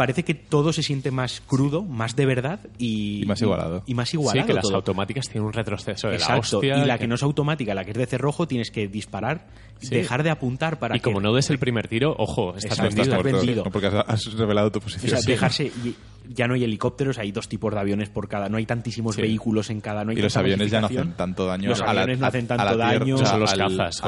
Parece 0.00 0.22
que 0.24 0.32
todo 0.32 0.72
se 0.72 0.82
siente 0.82 1.10
más 1.10 1.42
crudo, 1.46 1.82
más 1.82 2.16
de 2.16 2.24
verdad 2.24 2.58
y, 2.78 3.22
Y 3.22 3.26
más 3.26 3.42
igualado. 3.42 3.82
Y, 3.84 3.92
más 3.92 4.08
Sí, 4.08 4.16
igualado. 4.16 4.46
que 4.46 4.54
las 4.54 4.62
todo. 4.62 4.76
automáticas 4.76 5.28
tienen 5.28 5.44
un 5.46 5.52
retroceso 5.52 6.06
de 6.08 6.14
la 6.14 6.18
Exacto, 6.18 6.56
hostia. 6.56 6.78
y 6.82 6.86
la 6.86 6.96
que 6.96 7.06
no 7.06 7.16
es 7.16 7.22
automática, 7.22 7.74
la 7.74 7.84
que 7.84 7.90
es 7.90 7.98
de 7.98 8.06
cerrojo, 8.06 8.48
tienes 8.48 8.70
que 8.70 8.88
disparar, 8.88 9.46
Sí. 9.78 9.94
dejar 9.94 10.22
de 10.22 10.30
apuntar 10.30 10.78
para 10.78 10.96
Y 10.96 11.00
como 11.00 11.18
que, 11.18 11.24
no 11.24 11.34
des 11.34 11.50
el 11.50 11.58
primer 11.58 11.86
tiro, 11.88 12.14
ojo, 12.18 12.54
estás 12.56 12.78
Exacto, 12.78 12.82
vendido. 12.96 13.16
estás 13.18 13.22
vendido. 13.32 13.64
No, 13.64 13.70
porque 13.70 13.88
has, 13.88 14.32
revelado 14.34 14.70
tu 14.72 14.78
o 14.78 14.82
posición. 14.82 15.10
sea, 15.10 15.18
Sí. 15.20 15.30
dejarse 15.32 15.64
y 15.66 15.94
ya 16.32 16.46
no 16.46 16.54
hay 16.54 16.64
helicópteros, 16.64 17.18
hay 17.18 17.32
dos 17.32 17.48
tipos 17.48 17.72
de 17.74 17.80
aviones 17.80 18.08
por 18.08 18.28
cada, 18.28 18.48
no 18.48 18.56
hay 18.58 18.64
tantísimos 18.66 19.16
Sí. 19.16 19.22
vehículos 19.22 19.68
en 19.70 19.80
cada, 19.80 20.04
no 20.04 20.12
hay 20.12 20.18
y 20.18 20.22
los 20.22 20.36
aviones 20.36 20.70
ya 20.70 20.80
no 20.80 20.86
hacen 20.86 21.12
tanto 21.14 21.46
daño. 21.46 21.68
Los 21.70 21.80
a 21.80 21.86
la- 21.92 22.02
aviones 22.02 22.18
no 22.20 22.26
hacen 22.26 22.46
a 22.50 22.56
la 22.56 22.64
tanto 22.64 22.78
daño. 22.78 23.14
o 23.14 23.18
sea, 23.18 23.26
Son 23.28 23.40
los 23.40 23.52
al- 23.52 23.58
cazas, 23.76 24.02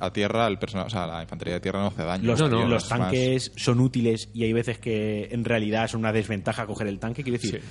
a 0.00 0.12
tierra, 0.12 0.46
el 0.48 0.58
personal, 0.58 0.86
o 0.88 0.90
sea, 0.90 1.06
la 1.06 1.22
infantería 1.22 1.54
de 1.54 1.60
tierra 1.60 1.80
no 1.80 1.86
hace 1.86 2.02
daño. 2.02 2.24
Los, 2.26 2.40
No, 2.40 2.48
no, 2.48 2.66
los 2.66 2.84
es 2.84 2.90
más- 2.90 2.98
tanques 3.00 3.52
son 3.56 3.80
útiles 3.80 4.28
y 4.34 4.42
hay 4.44 4.52
veces 4.52 4.78
que 4.78 5.23
en 5.32 5.44
realidad 5.44 5.84
es 5.84 5.94
una 5.94 6.12
desventaja 6.12 6.66
coger 6.66 6.86
el 6.86 6.98
tanque. 6.98 7.22
Quiero 7.22 7.38
decir, 7.38 7.62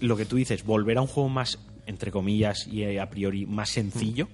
lo 0.00 0.16
que 0.16 0.24
tú 0.24 0.36
dices, 0.36 0.64
volver 0.64 0.98
a 0.98 1.02
un 1.02 1.06
juego 1.06 1.28
más, 1.28 1.58
entre 1.86 2.10
comillas, 2.10 2.66
y 2.66 2.82
eh, 2.82 3.00
a 3.00 3.08
priori 3.10 3.46
más 3.46 3.68
sencillo, 3.70 4.28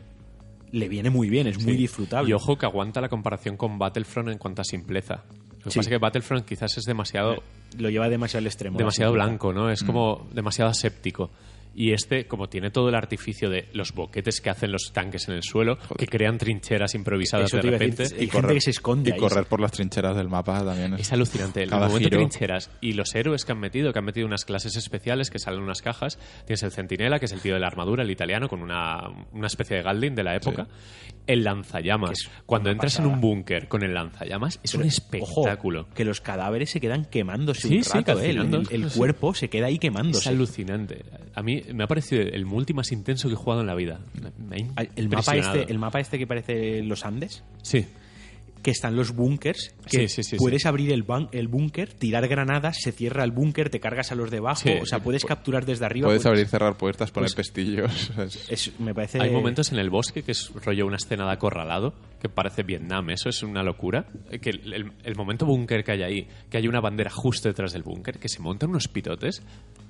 le 0.72 0.88
viene 0.88 1.10
muy 1.10 1.28
bien, 1.30 1.46
es 1.46 1.62
muy 1.62 1.76
disfrutable. 1.76 2.28
Y 2.30 2.32
ojo 2.32 2.56
que 2.58 2.66
aguanta 2.66 3.00
la 3.00 3.08
comparación 3.08 3.56
con 3.56 3.78
Battlefront 3.78 4.28
en 4.30 4.38
cuanto 4.38 4.62
a 4.62 4.64
simpleza. 4.64 5.24
Lo 5.58 5.64
que 5.64 5.70
Sí. 5.70 5.78
pasa 5.78 5.80
es 5.80 5.88
que 5.88 5.98
Battlefront 5.98 6.44
quizás 6.44 6.76
es 6.78 6.84
demasiado, 6.84 7.42
Lo 7.78 7.90
lleva 7.90 8.08
demasiado 8.08 8.40
al 8.42 8.46
extremo. 8.46 8.78
demasiado 8.78 9.16
la 9.16 9.24
blanco, 9.24 9.52
¿no? 9.52 9.66
Mm. 9.66 9.70
Es 9.70 9.82
como 9.82 10.28
demasiado 10.32 10.70
aséptico. 10.70 11.30
Y 11.74 11.92
este, 11.92 12.26
como 12.26 12.48
tiene 12.48 12.70
todo 12.70 12.88
el 12.88 12.94
artificio 12.94 13.50
de 13.50 13.68
los 13.74 13.92
boquetes 13.92 14.40
que 14.40 14.48
hacen 14.48 14.72
los 14.72 14.92
tanques 14.94 15.28
en 15.28 15.34
el 15.34 15.42
suelo, 15.42 15.76
que 15.98 16.06
crean 16.06 16.38
trincheras 16.38 16.94
improvisadas 16.94 17.46
Eso 17.52 17.58
de 17.58 17.70
repente, 17.70 18.04
Hay 18.18 18.28
gente 18.28 18.54
que 18.54 18.60
se 18.62 18.70
esconde 18.70 19.10
Y 19.10 19.12
ahí. 19.12 19.18
correr 19.18 19.44
por 19.44 19.60
las 19.60 19.72
trincheras 19.72 20.16
del 20.16 20.28
mapa 20.28 20.64
también. 20.64 20.94
es 20.94 21.12
alucinante. 21.12 21.62
El 21.64 21.68
Cada 21.70 21.88
momento 21.88 22.08
giro. 22.08 22.18
trincheras 22.18 22.70
y 22.80 22.94
los 22.94 23.14
héroes 23.14 23.44
que 23.44 23.52
han 23.52 23.60
metido, 23.60 23.92
que 23.92 23.98
han 23.98 24.04
metido 24.06 24.26
unas 24.26 24.44
clases 24.46 24.74
especiales 24.76 25.28
que 25.30 25.38
salen 25.38 25.58
en 25.58 25.64
unas 25.64 25.82
cajas. 25.82 26.18
Tienes 26.46 26.62
el 26.62 26.70
centinela, 26.72 27.18
que 27.18 27.26
es 27.26 27.32
el 27.32 27.40
tío 27.40 27.54
de 27.54 27.60
la 27.60 27.66
armadura, 27.66 28.02
el 28.04 28.10
italiano, 28.10 28.48
con 28.48 28.62
una, 28.62 29.00
una 29.32 29.46
especie 29.46 29.76
de 29.76 29.82
Galdin 29.82 30.14
de 30.14 30.24
la 30.24 30.34
época. 30.36 30.68
El 31.26 31.44
lanzallamas. 31.44 32.12
Es 32.12 32.30
Cuando 32.46 32.70
entras 32.70 32.98
en 33.00 33.06
un 33.06 33.20
búnker 33.20 33.68
con 33.68 33.82
el 33.82 33.92
lanzallamas, 33.92 34.60
es 34.62 34.74
un 34.74 34.80
Ojo, 34.82 34.88
espectáculo. 34.88 35.88
que 35.94 36.04
los 36.04 36.20
cadáveres 36.20 36.70
se 36.70 36.80
quedan 36.80 37.04
quemándose 37.04 37.68
Sí, 37.68 37.76
un 37.78 37.84
sí, 37.84 37.90
rato, 37.92 38.20
¿eh? 38.20 38.30
el, 38.30 38.66
el 38.70 38.90
cuerpo 38.92 39.34
se 39.34 39.50
queda 39.50 39.66
ahí 39.66 39.74
Es 39.74 39.80
quemándose. 39.80 40.28
alucinante. 40.28 41.04
A 41.34 41.42
mí 41.42 41.62
me 41.74 41.84
ha 41.84 41.86
parecido 41.86 42.22
el 42.22 42.46
multi 42.46 42.72
más 42.72 42.92
intenso 42.92 43.28
que 43.28 43.34
he 43.34 43.36
jugado 43.36 43.60
en 43.60 43.66
la 43.66 43.74
vida. 43.74 44.00
Me 44.38 44.66
ha 44.76 44.82
el, 44.96 45.08
mapa 45.08 45.36
este, 45.36 45.70
el 45.70 45.78
mapa 45.78 46.00
este 46.00 46.18
que 46.18 46.26
parece 46.26 46.82
los 46.82 47.04
Andes, 47.04 47.44
Sí, 47.62 47.86
que 48.62 48.72
están 48.72 48.96
los 48.96 49.14
búnkers, 49.14 49.74
que 49.88 50.08
Sí, 50.08 50.08
sí, 50.08 50.22
sí, 50.24 50.36
puedes 50.38 50.66
abrir 50.66 50.90
el, 50.90 51.04
el 51.30 51.46
búnker, 51.46 51.92
tirar 51.92 52.26
granadas, 52.26 52.78
se 52.80 52.90
cierra 52.90 53.22
el 53.22 53.30
búnker, 53.30 53.70
te 53.70 53.78
cargas 53.78 54.10
a 54.10 54.16
los 54.16 54.28
de 54.32 54.38
abajo, 54.38 54.62
Sí, 54.62 54.70
o 54.82 54.86
sea, 54.86 54.98
puedes 54.98 55.22
pu- 55.24 55.28
capturar 55.28 55.64
desde 55.64 55.84
arriba. 55.84 56.08
Puedes 56.08 56.22
pues- 56.22 56.26
abrir, 56.26 56.48
cerrar 56.48 56.76
puertas, 56.76 57.12
poner 57.12 57.26
pues- 57.32 57.34
pestillos. 57.36 58.10
es- 58.18 58.50
es- 58.50 58.80
me 58.80 58.92
parece... 58.92 59.20
Hay 59.20 59.30
momentos 59.30 59.70
en 59.70 59.78
el 59.78 59.88
bosque 59.88 60.24
que 60.24 60.32
es 60.32 60.50
rollo 60.64 60.84
una 60.84 60.96
escena 60.96 61.26
de 61.26 61.32
acorralado 61.32 61.94
que 62.20 62.28
parece 62.28 62.64
Vietnam. 62.64 63.10
Eso 63.10 63.28
es 63.28 63.40
una 63.44 63.62
locura. 63.62 64.06
Que 64.40 64.50
el, 64.50 64.72
el- 64.72 64.92
el 65.04 65.14
momento 65.14 65.46
búnker 65.46 65.84
que 65.84 65.92
hay 65.92 66.02
ahí, 66.02 66.28
que 66.50 66.56
hay 66.56 66.66
una 66.66 66.80
bandera 66.80 67.10
justo 67.10 67.48
detrás 67.48 67.72
del 67.72 67.84
búnker, 67.84 68.18
que 68.18 68.28
se 68.28 68.40
montan 68.40 68.70
unos 68.70 68.88
pitotes. 68.88 69.42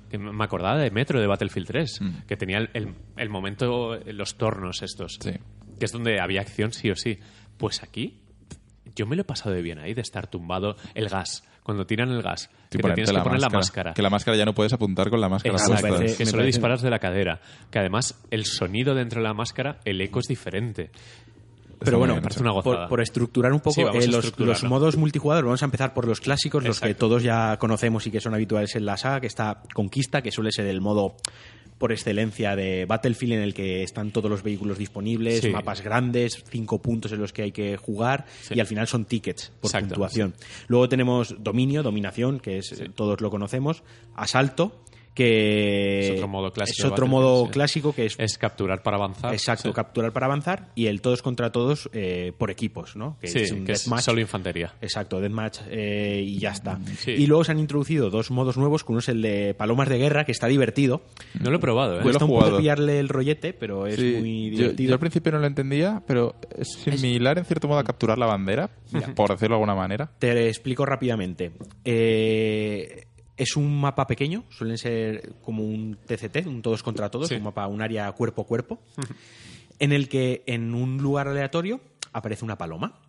Que 0.09 0.17
me 0.17 0.43
acordaba 0.43 0.77
de 0.77 0.89
Metro 0.91 1.19
de 1.19 1.27
Battlefield 1.27 1.67
3, 1.67 2.01
Mm. 2.01 2.09
que 2.27 2.37
tenía 2.37 2.57
el, 2.59 2.69
el- 2.73 2.93
el 3.17 3.29
momento, 3.29 3.95
los 4.05 4.35
tornos 4.37 4.81
estos. 4.81 5.17
sí. 5.21 5.31
que 5.79 5.85
es 5.85 5.91
donde 5.91 6.19
había 6.19 6.41
acción 6.41 6.71
sí 6.73 6.89
o 6.89 6.95
sí. 6.95 7.19
Pues 7.57 7.83
aquí 7.83 8.19
yo 8.95 9.05
me 9.05 9.15
lo 9.15 9.21
he 9.21 9.25
pasado 9.25 9.53
de 9.53 9.61
bien 9.61 9.77
ahí, 9.77 9.93
de 9.93 10.01
estar 10.01 10.25
tumbado. 10.25 10.75
El 10.95 11.07
gas, 11.07 11.43
cuando 11.61 11.85
tiran 11.85 12.09
el 12.09 12.23
gas, 12.23 12.49
Sí, 12.71 12.79
que 12.79 12.87
te 12.87 12.93
tienes 12.95 13.11
que 13.11 13.19
poner 13.19 13.39
la 13.39 13.49
máscara. 13.49 13.93
Que 13.93 14.01
la 14.01 14.09
máscara 14.09 14.35
ya 14.35 14.45
no 14.45 14.55
puedes 14.55 14.73
apuntar 14.73 15.11
con 15.11 15.21
la 15.21 15.29
máscara 15.29 15.53
Exacto, 15.55 15.95
puesta. 15.97 16.17
que 16.17 16.25
solo 16.25 16.41
disparas 16.43 16.81
de 16.81 16.89
la 16.89 16.97
cadera. 16.97 17.39
Que 17.69 17.77
además 17.77 18.19
el 18.31 18.45
sonido 18.45 18.95
dentro 18.95 19.21
de 19.21 19.27
la 19.27 19.35
máscara, 19.35 19.79
el 19.85 20.01
eco 20.01 20.19
es 20.19 20.25
diferente. 20.27 20.89
Pero 21.79 21.99
bueno, 21.99 22.15
me 22.15 22.21
parece 22.21 22.41
una 22.41 22.51
gozada. 22.51 22.81
por, 22.81 22.89
por 22.89 23.01
estructurar 23.01 23.53
un 23.53 23.59
poco 23.59 23.73
Sí, 23.75 23.81
eh, 23.81 24.07
los, 24.07 24.63
modos 24.63 24.97
multijugador, 24.97 25.45
vamos 25.45 25.61
a 25.61 25.65
empezar 25.65 25.93
por 25.93 26.07
los 26.07 26.19
clásicos, 26.21 26.63
los 26.63 26.79
que 26.79 26.95
todos 26.95 27.23
ya 27.23 27.57
conocemos 27.57 28.05
y 28.07 28.11
que 28.11 28.19
son 28.21 28.33
habituales 28.33 28.75
en 28.75 28.85
la 28.85 28.97
saga, 28.97 29.21
que 29.21 29.27
está 29.27 29.61
Conquista, 29.73 30.21
que 30.21 30.31
suele 30.31 30.51
ser 30.51 30.65
el 30.67 30.81
modo 30.81 31.15
por 31.77 31.91
excelencia 31.91 32.55
de 32.55 32.85
Battlefield 32.85 33.33
en 33.33 33.41
el 33.41 33.53
que 33.53 33.83
están 33.83 34.09
todos 34.09 34.31
los 34.31 34.41
vehículos 34.41 34.79
disponibles, 34.79 35.41
Sí. 35.41 35.49
mapas 35.51 35.81
grandes, 35.81 36.43
cinco 36.49 36.81
puntos 36.81 37.11
en 37.11 37.19
los 37.19 37.31
que 37.31 37.43
hay 37.43 37.51
que 37.51 37.77
jugar 37.77 38.25
Sí. 38.41 38.55
y 38.55 38.59
al 38.59 38.65
final 38.65 38.87
son 38.87 39.05
tickets 39.05 39.51
por 39.61 39.69
Exacto, 39.69 39.89
puntuación. 39.89 40.33
Luego 40.67 40.89
tenemos 40.89 41.35
Dominio, 41.37 41.83
Dominación, 41.83 42.39
que 42.39 42.57
es 42.57 42.73
todos 42.95 43.21
lo 43.21 43.29
conocemos, 43.29 43.83
Asalto, 44.15 44.81
que 45.17 45.99
Es 45.99 46.11
otro 46.11 46.27
modo 46.27 46.51
clásico 46.51 46.75
es 46.77 46.83
de 46.83 46.87
otro 46.87 47.05
Battlefield, 47.07 47.11
modo 47.25 47.45
sí. 47.45 47.51
clásico 47.51 47.93
que 47.93 48.05
es 48.05 48.15
Es 48.19 48.37
capturar 48.37 48.83
para 48.83 48.97
avanzar. 48.97 49.33
Exacto, 49.33 49.69
Sí. 49.69 49.73
capturar 49.73 50.13
para 50.13 50.27
avanzar 50.27 50.67
y 50.75 50.85
el 50.87 51.01
todos 51.01 51.21
contra 51.21 51.51
todos 51.51 51.89
eh, 51.93 52.33
por 52.37 52.51
equipos, 52.51 52.95
¿no? 52.95 53.17
Que 53.19 53.27
Sí, 53.27 53.39
es 53.39 53.51
un 53.51 53.65
que 53.65 53.71
es 53.73 53.83
deathmatch. 53.85 54.03
solo 54.03 54.21
infantería. 54.21 54.73
Exacto, 54.81 55.19
deathmatch 55.19 55.59
eh, 55.69 56.21
y 56.23 56.37
ya 56.39 56.51
está. 56.51 56.79
Sí. 56.99 57.11
Y 57.11 57.25
luego 57.27 57.43
se 57.43 57.51
han 57.51 57.59
introducido 57.59 58.09
dos 58.09 58.29
modos 58.31 58.57
nuevos, 58.57 58.83
que 58.83 58.91
uno 58.91 58.99
es 58.99 59.09
el 59.09 59.21
de 59.21 59.53
palomas 59.55 59.89
de 59.89 59.97
guerra, 59.97 60.23
que 60.25 60.31
está 60.31 60.47
divertido. 60.47 61.01
No 61.39 61.49
lo 61.49 61.57
he 61.57 61.59
probado, 61.59 61.95
¿eh? 61.95 61.97
Yo 61.97 62.03
Cuesta 62.03 62.19
lo 62.19 62.25
he 62.25 62.27
un 62.27 62.29
poco 62.35 62.41
jugado. 62.45 62.57
pillarle 62.59 62.99
el 62.99 63.09
rollete, 63.09 63.53
pero 63.53 63.87
es 63.87 63.95
Sí, 63.95 64.15
muy 64.19 64.49
divertido. 64.51 64.87
yo 64.89 64.93
al 64.93 64.99
principio 64.99 65.31
no 65.31 65.39
lo 65.39 65.47
entendía, 65.47 66.03
pero 66.05 66.35
es 66.57 66.67
similar 66.73 67.37
en 67.39 67.45
cierto 67.45 67.67
modo 67.67 67.79
a 67.79 67.83
capturar 67.83 68.17
la 68.17 68.25
bandera, 68.27 68.69
por 69.15 69.31
decirlo 69.31 69.55
de 69.55 69.61
alguna 69.61 69.75
manera. 69.75 70.09
Te 70.19 70.47
explico 70.47 70.85
rápidamente. 70.85 71.51
Eh, 71.83 73.06
es 73.37 73.55
un 73.55 73.79
mapa 73.79 74.07
pequeño, 74.07 74.43
suelen 74.49 74.77
ser 74.77 75.33
como 75.41 75.63
un 75.63 75.97
TCT, 76.05 76.45
un 76.47 76.61
todos 76.61 76.83
contra 76.83 77.09
todos, 77.09 77.27
Sí. 77.29 77.35
un 77.35 77.43
mapa, 77.43 77.67
un 77.67 77.81
área 77.81 78.11
cuerpo 78.11 78.41
a 78.41 78.45
cuerpo, 78.45 78.79
en 79.79 79.91
el 79.93 80.09
que 80.09 80.43
en 80.47 80.73
un 80.73 80.97
lugar 80.97 81.27
aleatorio 81.27 81.79
aparece 82.13 82.43
una 82.43 82.57
paloma. 82.57 82.99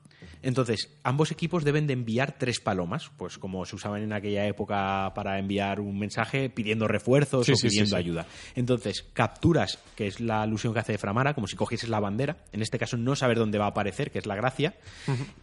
Entonces, 0.42 0.90
ambos 1.02 1.30
equipos 1.30 1.64
deben 1.64 1.86
de 1.86 1.92
enviar 1.94 2.36
tres 2.38 2.60
palomas, 2.60 3.10
pues 3.16 3.38
como 3.38 3.64
se 3.66 3.76
usaban 3.76 4.02
en 4.02 4.12
aquella 4.12 4.46
época 4.46 5.12
para 5.14 5.38
enviar 5.38 5.80
un 5.80 5.98
mensaje 5.98 6.48
pidiendo 6.50 6.86
refuerzos 6.88 7.46
Sí, 7.46 7.52
o 7.52 7.56
sí, 7.56 7.68
pidiendo 7.68 7.90
sí. 7.90 7.96
ayuda. 7.96 8.26
Entonces, 8.54 9.04
capturas, 9.12 9.78
que 9.96 10.06
es 10.06 10.20
la 10.20 10.42
alusión 10.42 10.72
que 10.72 10.80
hace 10.80 10.92
de 10.92 10.98
Framara, 10.98 11.34
como 11.34 11.46
si 11.46 11.56
cogieses 11.56 11.88
la 11.88 12.00
bandera. 12.00 12.36
En 12.52 12.62
este 12.62 12.78
caso, 12.78 12.96
no 12.96 13.16
saber 13.16 13.38
dónde 13.38 13.58
va 13.58 13.66
a 13.66 13.68
aparecer, 13.68 14.10
que 14.10 14.18
es 14.18 14.26
la 14.26 14.36
gracia. 14.36 14.74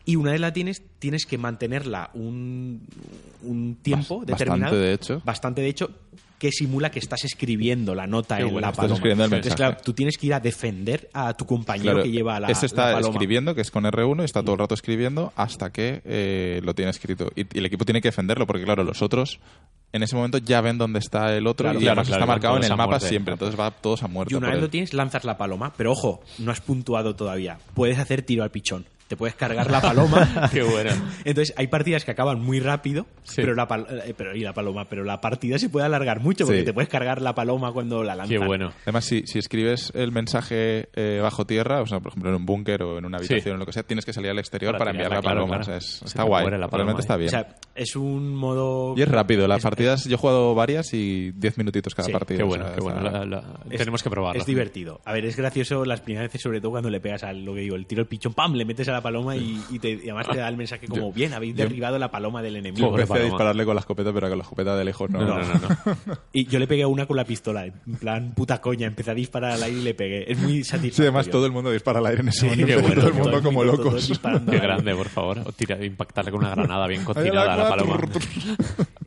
Y 0.05 0.15
una 0.15 0.31
vez 0.31 0.41
la 0.41 0.53
tienes, 0.53 0.81
tienes 0.99 1.25
que 1.25 1.37
mantenerla 1.37 2.11
un, 2.13 2.81
un 3.43 3.75
tiempo 3.81 4.23
determinado. 4.25 4.71
bastante, 4.71 4.75
de 4.77 4.93
hecho. 4.93 5.21
Bastante, 5.25 5.61
de 5.61 5.67
hecho, 5.67 5.89
que 6.45 6.51
simula 6.51 6.91
que 6.91 6.99
estás 6.99 7.23
escribiendo 7.25 7.95
la 7.95 8.05
nota 8.05 8.37
Qué 8.37 8.43
en 8.43 8.51
bueno, 8.51 8.67
la 8.67 8.71
paloma. 8.71 8.99
Entonces, 9.03 9.55
claro, 9.55 9.77
tú 9.83 9.93
tienes 9.93 10.15
que 10.15 10.27
ir 10.27 10.33
a 10.35 10.39
defender 10.39 11.09
a 11.11 11.33
tu 11.33 11.45
compañero 11.45 11.93
Claro, 11.93 12.03
que 12.03 12.11
lleva 12.11 12.39
la, 12.39 12.49
este 12.49 12.67
está 12.67 12.87
la 12.89 12.93
paloma. 12.97 13.13
escribiendo, 13.13 13.55
que 13.55 13.61
es 13.61 13.71
con 13.71 13.83
R1, 13.83 14.21
y 14.21 14.25
está 14.25 14.43
todo 14.43 14.53
el 14.53 14.59
rato 14.59 14.75
escribiendo 14.75 15.33
hasta 15.35 15.71
que 15.71 16.01
eh, 16.05 16.61
lo 16.63 16.75
tiene 16.75 16.91
escrito. 16.91 17.31
Y, 17.35 17.41
y 17.41 17.57
el 17.57 17.65
equipo 17.65 17.83
tiene 17.83 17.99
que 17.99 18.09
defenderlo, 18.09 18.45
porque 18.45 18.63
claro, 18.63 18.83
los 18.83 19.01
otros 19.01 19.39
en 19.91 20.03
ese 20.03 20.15
momento 20.15 20.37
ya 20.37 20.61
ven 20.61 20.77
dónde 20.77 20.99
está 20.99 21.35
el 21.35 21.47
otro 21.47 21.65
Claro, 21.65 21.81
y 21.81 21.87
además 21.87 22.07
claro, 22.07 22.21
está 22.23 22.31
marcado 22.31 22.57
en 22.57 22.63
el 22.65 22.69
mapa 22.71 22.85
muerte. 22.87 23.07
siempre. 23.07 23.33
Entonces 23.33 23.59
va 23.59 23.71
todos 23.71 24.03
a 24.03 24.07
muerte. 24.07 24.33
Y 24.33 24.37
una 24.37 24.47
vez 24.49 24.57
él. 24.57 24.61
lo 24.61 24.69
tienes, 24.69 24.93
lanzas 24.93 25.23
la 25.23 25.37
paloma. 25.37 25.73
Pero 25.75 25.93
ojo, 25.93 26.21
no 26.37 26.51
has 26.51 26.61
puntuado 26.61 27.15
todavía. 27.15 27.57
Puedes 27.73 27.97
hacer 27.97 28.21
tiro 28.21 28.43
al 28.43 28.51
pichón. 28.51 28.85
Te 29.07 29.15
puedes 29.15 29.35
cargar 29.35 29.69
la 29.69 29.81
paloma. 29.81 30.49
Qué 30.51 30.63
bueno. 30.63 30.89
Entonces 31.25 31.53
hay 31.57 31.67
partidas 31.67 32.03
que 32.03 32.11
acaban 32.11 32.41
muy 32.41 32.59
rápido, 32.59 33.05
Sí. 33.23 33.35
pero 33.37 33.53
la 33.53 33.67
pal- 33.67 33.85
eh, 34.03 34.13
pero 34.17 34.35
y 34.35 34.39
la 34.41 34.53
paloma, 34.53 34.85
pero 34.89 35.03
la 35.03 35.21
partida 35.21 35.59
se 35.59 35.69
puede 35.69 35.85
alargar 35.85 36.21
mucho 36.21 36.45
porque 36.45 36.61
Sí. 36.61 36.65
te 36.65 36.73
puedes 36.73 36.89
cargar 36.89 37.21
la 37.21 37.35
paloma 37.35 37.71
cuando 37.71 38.03
la 38.03 38.15
lanzas. 38.15 38.29
Qué 38.39 38.43
bueno. 38.43 38.71
Además, 38.83 39.05
si, 39.05 39.21
si 39.27 39.37
escribes 39.37 39.91
el 39.93 40.11
mensaje 40.11 40.89
eh, 40.95 41.19
bajo 41.21 41.45
tierra, 41.45 41.81
o 41.81 41.85
sea, 41.85 41.99
por 41.99 42.11
ejemplo, 42.13 42.29
en 42.31 42.35
un 42.37 42.45
búnker 42.47 42.81
o 42.81 42.97
en 42.97 43.05
una 43.05 43.17
habitación 43.17 43.43
Sí. 43.43 43.49
o 43.51 43.57
lo 43.57 43.65
que 43.67 43.73
sea, 43.73 43.83
tienes 43.83 44.05
que 44.05 44.13
salir 44.13 44.31
al 44.31 44.39
exterior 44.39 44.71
Para 44.71 44.85
para, 44.85 44.91
enviar 44.91 45.11
la 45.11 45.21
claro, 45.21 45.35
paloma. 45.41 45.47
claro. 45.57 45.61
O 45.61 45.65
sea, 45.65 45.77
es- 45.77 45.97
Se 45.99 46.05
está 46.05 46.23
guay. 46.23 46.41
muere 46.43 46.57
la 46.57 46.67
paloma, 46.67 46.93
Realmente 46.93 47.01
¿eh? 47.01 47.05
está 47.05 47.15
O 47.15 47.17
bien. 47.19 47.29
sea, 47.29 47.55
es 47.75 47.95
un 47.95 48.35
modo 48.35 48.95
y 48.97 49.01
es 49.03 49.07
rápido. 49.07 49.47
Las 49.47 49.59
es- 49.59 49.63
partidas, 49.63 50.05
yo 50.05 50.15
he 50.15 50.17
jugado 50.17 50.55
varias 50.55 50.91
y 50.95 51.31
10 51.31 51.57
minutitos 51.59 51.93
cada 51.93 52.07
Sí, 52.07 52.11
partida. 52.11 52.37
Qué 52.39 52.43
o 52.43 52.47
bueno, 52.47 52.65
sea, 52.65 52.73
qué 52.75 52.81
bueno. 52.81 53.05
está- 53.05 53.19
La- 53.19 53.25
la- 53.25 53.59
Es- 53.69 53.77
tenemos 53.77 54.01
que 54.01 54.09
probarlo. 54.09 54.39
Es 54.41 54.47
divertido. 54.47 54.99
A 55.05 55.13
ver, 55.13 55.25
es 55.25 55.35
gracioso 55.37 55.85
las 55.85 56.01
primeras 56.01 56.29
veces, 56.29 56.41
sobre 56.41 56.59
todo 56.59 56.71
cuando 56.71 56.89
le 56.89 56.99
pegas 56.99 57.23
al 57.23 57.45
lo 57.45 57.53
que 57.53 57.61
digo, 57.61 57.75
el 57.75 57.85
tiro 57.85 58.01
al 58.01 58.07
pichón, 58.07 58.33
¡pam! 58.33 58.53
Le 58.55 58.65
metes 58.65 58.87
a 58.89 58.94
la 58.95 59.01
paloma 59.01 59.35
y, 59.35 59.61
y 59.69 59.79
te- 59.79 59.91
y 59.91 59.99
además 60.09 60.27
te 60.29 60.37
da 60.37 60.47
el 60.49 60.57
mensaje 60.57 60.87
como, 60.87 61.07
Yo- 61.09 61.13
bien, 61.13 61.33
habéis 61.33 61.55
yo- 61.55 61.63
derribado 61.63 61.97
la 61.99 62.09
paloma 62.11 62.41
del 62.41 62.53
Yo 62.53 62.59
enemigo. 62.59 62.89
Pobre 62.89 63.03
empecé 63.03 63.21
a 63.21 63.25
dispararle 63.25 63.65
con 63.65 63.75
la 63.75 63.81
escopeta, 63.81 64.11
pero 64.13 64.29
con 64.29 64.37
la 64.37 64.43
escopeta 64.43 64.75
de 64.75 64.85
lejos 64.85 65.09
no. 65.09 65.19
No, 65.21 65.39
no, 65.39 65.45
no. 65.45 65.53
no. 66.05 66.17
Y 66.33 66.45
yo 66.47 66.59
le 66.59 66.67
pegué 66.67 66.85
una 66.85 67.05
con 67.05 67.17
la 67.17 67.25
pistola, 67.25 67.65
en 67.65 67.73
plan 67.99 68.33
puta 68.35 68.59
coña, 68.61 68.87
empecé 68.87 69.11
a 69.11 69.13
disparar 69.13 69.51
al 69.51 69.63
aire 69.63 69.79
y 69.79 69.83
le 69.83 69.93
pegué. 69.93 70.31
Es 70.31 70.37
muy 70.39 70.63
satisfactorio. 70.63 70.93
Sí, 70.93 71.01
además 71.03 71.29
todo 71.29 71.45
el 71.45 71.51
mundo 71.51 71.71
dispara 71.71 71.99
al 71.99 72.05
aire 72.07 72.21
en 72.21 72.29
ese 72.29 72.41
Sí, 72.41 72.45
momento. 72.47 72.81
bueno, 72.81 72.95
todo 72.95 73.07
el 73.07 73.13
mundo 73.13 73.31
todo 73.31 73.43
como 73.43 73.63
locos. 73.63 74.07
disparando 74.07 74.51
Qué 74.51 74.59
grande, 74.59 74.95
por 74.95 75.09
favor. 75.09 75.39
O 75.45 75.51
tira, 75.51 75.83
impactarle 75.83 76.31
con 76.31 76.39
una 76.41 76.51
granada 76.51 76.87
bien 76.87 77.03
cocinada 77.03 77.53
a 77.53 77.57
la 77.57 77.69
paloma. 77.69 77.99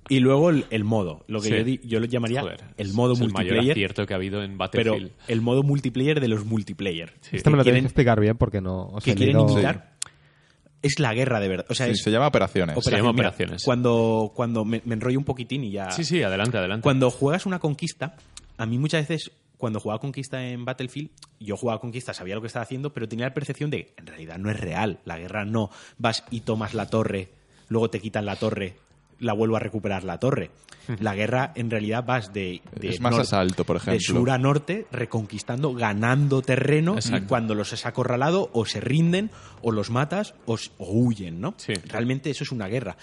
Y 0.08 0.20
luego 0.20 0.50
el, 0.50 0.64
el 0.70 0.84
modo, 0.84 1.24
lo 1.28 1.40
que 1.40 1.48
Sí. 1.48 1.54
yo, 1.56 1.64
di- 1.64 1.80
yo 1.84 2.00
lo 2.00 2.06
llamaría 2.06 2.40
Joder, 2.42 2.60
el 2.76 2.92
modo 2.94 3.12
es 3.12 3.20
el 3.20 3.26
mayor 3.30 3.34
multiplayer, 3.52 3.72
acierto 3.72 4.06
que 4.06 4.14
ha 4.14 4.16
habido 4.16 4.42
en 4.42 4.56
pero 4.72 4.92
Battlefield. 4.92 5.10
el 5.28 5.40
modo 5.42 5.62
multiplayer 5.62 6.20
de 6.20 6.28
los 6.28 6.44
multiplayer. 6.46 7.12
Sí. 7.20 7.36
Esto 7.36 7.50
me 7.50 7.56
lo 7.58 7.62
que 7.64 7.70
quieren- 7.70 7.82
que 7.84 7.86
explicar 7.88 8.18
bien 8.20 8.36
porque 8.38 8.60
no 8.60 8.86
os 8.88 9.04
que 9.04 9.14
quieren 9.14 9.38
imitar 9.40 9.92
es 10.82 10.98
la 11.00 11.12
guerra 11.12 11.40
de 11.40 11.48
verdad. 11.48 11.66
O 11.68 11.74
sea, 11.74 11.86
Sí, 11.86 11.92
es 11.92 12.02
se 12.02 12.10
llama 12.10 12.28
operaciones. 12.28 12.76
Se 12.82 12.90
llama 12.90 13.12
Mira, 13.12 13.28
operaciones. 13.30 13.64
cuando 13.64 14.32
cuando 14.34 14.64
me, 14.64 14.80
me 14.84 14.94
enrollo 14.94 15.18
un 15.18 15.24
poquitín 15.24 15.64
y 15.64 15.72
ya. 15.72 15.90
Sí, 15.90 16.04
sí, 16.04 16.22
adelante, 16.22 16.56
adelante. 16.56 16.82
Cuando 16.84 17.10
juegas 17.10 17.46
una 17.46 17.58
conquista, 17.58 18.16
a 18.56 18.64
mí 18.66 18.78
muchas 18.78 19.06
veces, 19.08 19.32
cuando 19.56 19.80
jugaba 19.80 20.00
conquista 20.00 20.42
en 20.46 20.64
Battlefield, 20.64 21.10
yo 21.40 21.56
jugaba 21.56 21.80
conquista, 21.80 22.14
sabía 22.14 22.36
lo 22.36 22.40
que 22.40 22.46
estaba 22.46 22.62
haciendo, 22.62 22.92
pero 22.92 23.08
tenía 23.08 23.26
la 23.26 23.34
percepción 23.34 23.70
de 23.70 23.92
en 23.96 24.06
realidad 24.06 24.38
no 24.38 24.50
es 24.50 24.58
real. 24.60 25.00
La 25.04 25.18
guerra 25.18 25.44
no. 25.44 25.68
Vas 25.98 26.24
y 26.30 26.40
tomas 26.42 26.74
la 26.74 26.86
torre, 26.86 27.28
luego 27.68 27.90
te 27.90 28.00
quitan 28.00 28.24
la 28.24 28.36
torre, 28.36 28.76
la 29.18 29.32
vuelvo 29.32 29.56
a 29.56 29.60
recuperar 29.60 30.04
la 30.04 30.18
torre. 30.18 30.50
La 31.00 31.14
guerra, 31.14 31.52
en 31.54 31.70
realidad, 31.70 32.04
vas 32.06 32.32
de. 32.32 32.62
de 32.74 32.88
Es 32.88 33.00
más 33.00 33.18
asalto, 33.18 33.64
por 33.64 33.76
De 33.76 33.96
ejemplo. 33.96 34.20
sur 34.20 34.30
a 34.30 34.38
norte, 34.38 34.86
reconquistando, 34.90 35.74
ganando 35.74 36.40
terreno. 36.40 36.94
Exacto. 36.94 37.24
Y 37.24 37.28
cuando 37.28 37.54
los 37.54 37.72
has 37.74 37.84
acorralado, 37.84 38.48
o 38.54 38.64
se 38.64 38.80
rinden, 38.80 39.30
o 39.60 39.70
los 39.70 39.90
matas, 39.90 40.34
o, 40.46 40.56
huyen, 40.78 41.40
¿no? 41.42 41.52
Sí. 41.58 41.74
Realmente 41.88 42.30
eso 42.30 42.44
es 42.44 42.52
una 42.52 42.68
guerra 42.68 42.96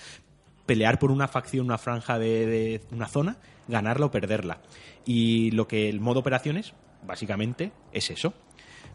pelear 0.65 0.97
por 0.97 1.11
una 1.11 1.27
facción, 1.27 1.65
una 1.67 1.77
franja 1.77 2.17
de, 2.17 2.47
de 2.47 2.81
una 2.91 3.07
zona, 3.07 3.37
ganarla 3.67 4.07
o 4.07 4.11
perderla. 4.11 4.61
Y 5.05 5.51
lo 5.51 5.67
que 5.67 5.87
el 5.89 5.99
modo 6.01 6.21
operaciones, 6.21 6.73
básicamente, 7.05 7.71
es 7.91 8.09
eso. 8.09 8.33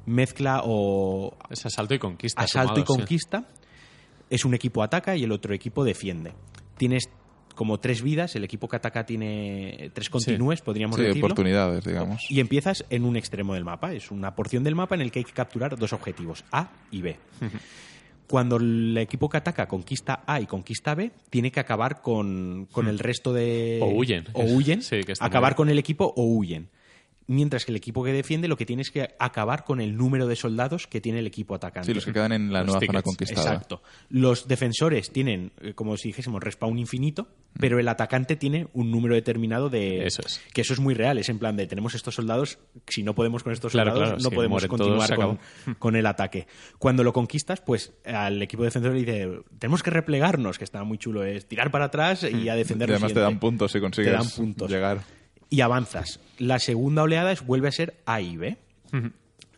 Mezcla 0.06 0.62
o 0.64 1.36
Es 1.48 1.64
asalto 1.66 1.94
y 1.94 2.00
conquista. 2.00 2.42
asalto 2.42 2.80
y 2.80 2.82
sí. 2.82 2.86
conquista. 2.86 3.44
Es 4.30 4.44
un 4.44 4.54
equipo 4.54 4.82
ataca 4.82 5.14
y 5.16 5.22
el 5.22 5.30
otro 5.32 5.54
equipo 5.54 5.84
defiende. 5.84 6.32
Tienes 6.80 7.10
como 7.54 7.78
tres 7.78 8.00
vidas, 8.00 8.34
el 8.36 8.44
equipo 8.44 8.66
que 8.66 8.76
ataca 8.76 9.04
tiene 9.04 9.90
tres 9.92 10.08
continúes, 10.08 10.62
podríamos 10.62 10.96
Sí, 10.96 11.02
decirlo. 11.02 11.26
oportunidades, 11.26 11.84
digamos. 11.84 12.24
Y 12.30 12.40
empiezas 12.40 12.86
en 12.88 13.04
un 13.04 13.16
extremo 13.18 13.52
del 13.52 13.66
mapa. 13.66 13.92
Es 13.92 14.10
una 14.10 14.34
porción 14.34 14.64
del 14.64 14.74
mapa 14.74 14.94
en 14.94 15.02
el 15.02 15.12
que 15.12 15.18
hay 15.18 15.24
que 15.26 15.32
capturar 15.34 15.76
dos 15.76 15.92
objetivos, 15.92 16.42
A 16.52 16.70
y 16.90 17.02
B. 17.02 17.18
Cuando 18.26 18.56
el 18.56 18.96
equipo 18.96 19.28
que 19.28 19.36
ataca 19.36 19.68
conquista 19.68 20.22
A 20.26 20.40
y 20.40 20.46
conquista 20.46 20.94
B, 20.94 21.10
tiene 21.28 21.52
que 21.52 21.60
acabar 21.60 22.00
con, 22.00 22.66
con 22.72 22.88
el 22.88 22.98
resto 22.98 23.34
de... 23.34 23.78
O 23.82 23.88
huyen. 23.90 24.24
O 24.32 24.44
huyen. 24.44 24.80
Sí, 24.80 25.02
que 25.02 25.12
acabar 25.20 25.52
bien. 25.52 25.56
con 25.56 25.68
el 25.68 25.78
equipo 25.78 26.14
o 26.16 26.24
huyen. 26.24 26.70
Mientras 27.32 27.64
que 27.64 27.70
el 27.70 27.76
equipo 27.76 28.02
que 28.02 28.12
defiende 28.12 28.48
lo 28.48 28.56
que 28.56 28.66
tiene 28.66 28.82
es 28.82 28.90
que 28.90 29.14
acabar 29.20 29.62
con 29.64 29.80
el 29.80 29.96
número 29.96 30.26
de 30.26 30.34
soldados 30.34 30.88
que 30.88 31.00
tiene 31.00 31.20
el 31.20 31.28
equipo 31.28 31.54
atacante. 31.54 31.86
Sí, 31.86 31.94
los 31.94 32.04
que 32.04 32.12
quedan 32.12 32.32
en 32.32 32.52
la 32.52 32.58
Los 32.60 32.66
nueva 32.66 32.80
tickets. 32.80 32.92
zona 32.92 33.02
conquistada. 33.02 33.52
Exacto. 33.52 33.82
Los 34.08 34.48
defensores 34.48 35.12
tienen, 35.12 35.52
eh, 35.60 35.74
como 35.74 35.96
si 35.96 36.08
dijésemos, 36.08 36.42
respawn 36.42 36.76
infinito, 36.76 37.28
pero 37.60 37.78
el 37.78 37.86
atacante 37.86 38.34
tiene 38.34 38.66
un 38.72 38.90
número 38.90 39.14
determinado 39.14 39.70
de... 39.70 40.06
Eso 40.06 40.22
es. 40.26 40.40
Que 40.52 40.62
eso 40.62 40.72
es 40.72 40.80
muy 40.80 40.94
real, 40.94 41.18
es 41.18 41.28
en 41.28 41.38
plan 41.38 41.56
de 41.56 41.68
tenemos 41.68 41.94
estos 41.94 42.16
soldados, 42.16 42.58
si 42.88 43.04
no 43.04 43.14
podemos 43.14 43.44
con 43.44 43.52
estos 43.52 43.70
Claro, 43.70 43.92
soldados, 43.92 44.08
claro, 44.14 44.22
no 44.24 44.30
si 44.30 44.34
podemos 44.34 44.62
todos, 44.66 44.68
continuar 44.68 45.38
con, 45.78 45.94
el 45.94 46.06
ataque. 46.06 46.48
Cuando 46.80 47.04
lo 47.04 47.12
conquistas, 47.12 47.60
pues 47.60 47.92
al 48.04 48.42
equipo 48.42 48.64
defensor 48.64 48.92
le 48.92 48.98
dice, 49.04 49.28
tenemos 49.60 49.84
que 49.84 49.90
replegarnos, 49.90 50.58
que 50.58 50.64
está 50.64 50.82
muy 50.82 50.98
chulo, 50.98 51.22
es 51.22 51.46
tirar 51.46 51.70
para 51.70 51.84
atrás 51.84 52.24
y 52.24 52.48
a 52.48 52.56
defender 52.56 52.88
Y 52.88 52.92
además 52.94 53.14
te 53.14 53.20
dan 53.20 53.38
puntos 53.38 53.70
si 53.70 53.78
consigues 53.78 54.10
Te 54.10 54.16
dan 54.18 54.28
puntos. 54.28 54.68
llegar. 54.68 55.00
Y 55.50 55.60
avanzas. 55.62 56.20
La 56.38 56.58
segunda 56.58 57.02
oleada 57.02 57.32
es, 57.32 57.44
vuelve 57.44 57.68
a 57.68 57.72
ser 57.72 57.96
A 58.06 58.20
y 58.20 58.36
B. 58.36 58.56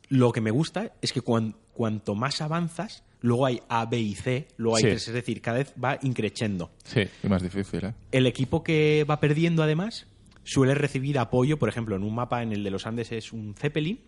Lo 0.09 0.33
que 0.33 0.41
me 0.41 0.51
gusta 0.51 0.93
es 1.01 1.13
que 1.13 1.21
cuan- 1.21 1.55
cuanto 1.73 2.15
más 2.15 2.41
avanzas, 2.41 3.03
luego 3.21 3.47
hay 3.47 3.61
A, 3.69 3.87
B 3.87 3.99
y 3.99 4.15
C, 4.15 4.49
luego 4.57 4.77
hay 4.77 4.83
Sí. 4.83 4.89
tres, 4.91 5.09
es 5.09 5.15
decir, 5.15 5.41
cada 5.41 5.59
vez 5.59 5.73
va 5.83 5.99
increciendo. 6.03 6.71
Sí. 6.85 7.03
Y 7.23 7.29
más 7.29 7.43
difícil, 7.43 7.85
¿eh? 7.85 7.95
El 8.11 8.27
equipo 8.27 8.63
que 8.63 9.05
va 9.09 9.21
perdiendo, 9.21 9.63
además, 9.63 10.07
suele 10.45 10.75
recibir 10.75 11.19
apoyo, 11.19 11.59
por 11.59 11.69
ejemplo, 11.69 11.95
en 11.97 12.03
un 12.03 12.15
mapa 12.15 12.43
en 12.43 12.53
el 12.53 12.65
de 12.65 12.71
los 12.71 12.87
Andes 12.87 13.13
es 13.13 13.33
un 13.33 13.55
Zeppelin, 13.55 14.01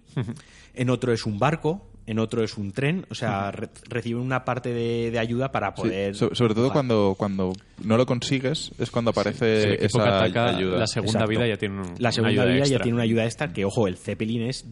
en 0.75 0.91
otro 0.91 1.13
es 1.13 1.25
un 1.27 1.39
barco, 1.39 1.87
en 2.07 2.19
otro 2.19 2.45
es 2.45 2.57
un 2.59 2.73
tren, 2.73 3.07
o 3.11 3.15
sea, 3.15 3.51
re- 3.51 3.71
reciben 3.89 4.23
una 4.23 4.45
parte 4.45 4.73
de, 4.75 5.11
de 5.11 5.19
ayuda 5.19 5.51
para 5.53 5.75
Sí, 5.75 5.83
poder... 5.83 6.15
so- 6.15 6.35
sobre 6.35 6.55
todo 6.55 6.71
cuando, 6.73 7.15
cuando 7.17 7.53
no 7.83 7.97
lo 7.97 8.05
consigues 8.05 8.73
es 8.79 8.91
cuando 8.91 9.11
aparece 9.13 9.77
que 9.79 9.87
esa 9.87 10.03
ataca, 10.19 10.57
ayuda. 10.57 10.79
la 10.79 10.87
segunda 10.87 11.21
Exacto. 11.21 11.31
vida 11.31 11.47
ya 11.49 11.57
tiene 11.57 11.77
un- 11.77 11.95
La 11.99 12.09
una 12.09 12.13
segunda 12.13 12.31
ayuda 12.43 12.45
vida 12.55 12.65
ya 12.67 12.79
tiene 12.79 12.95
una 12.95 13.05
ayuda 13.05 13.25
extra 13.25 13.53
que, 13.53 13.65
ojo, 13.65 13.89
el 13.89 13.97
Zeppelin 13.97 14.43
es... 14.43 14.65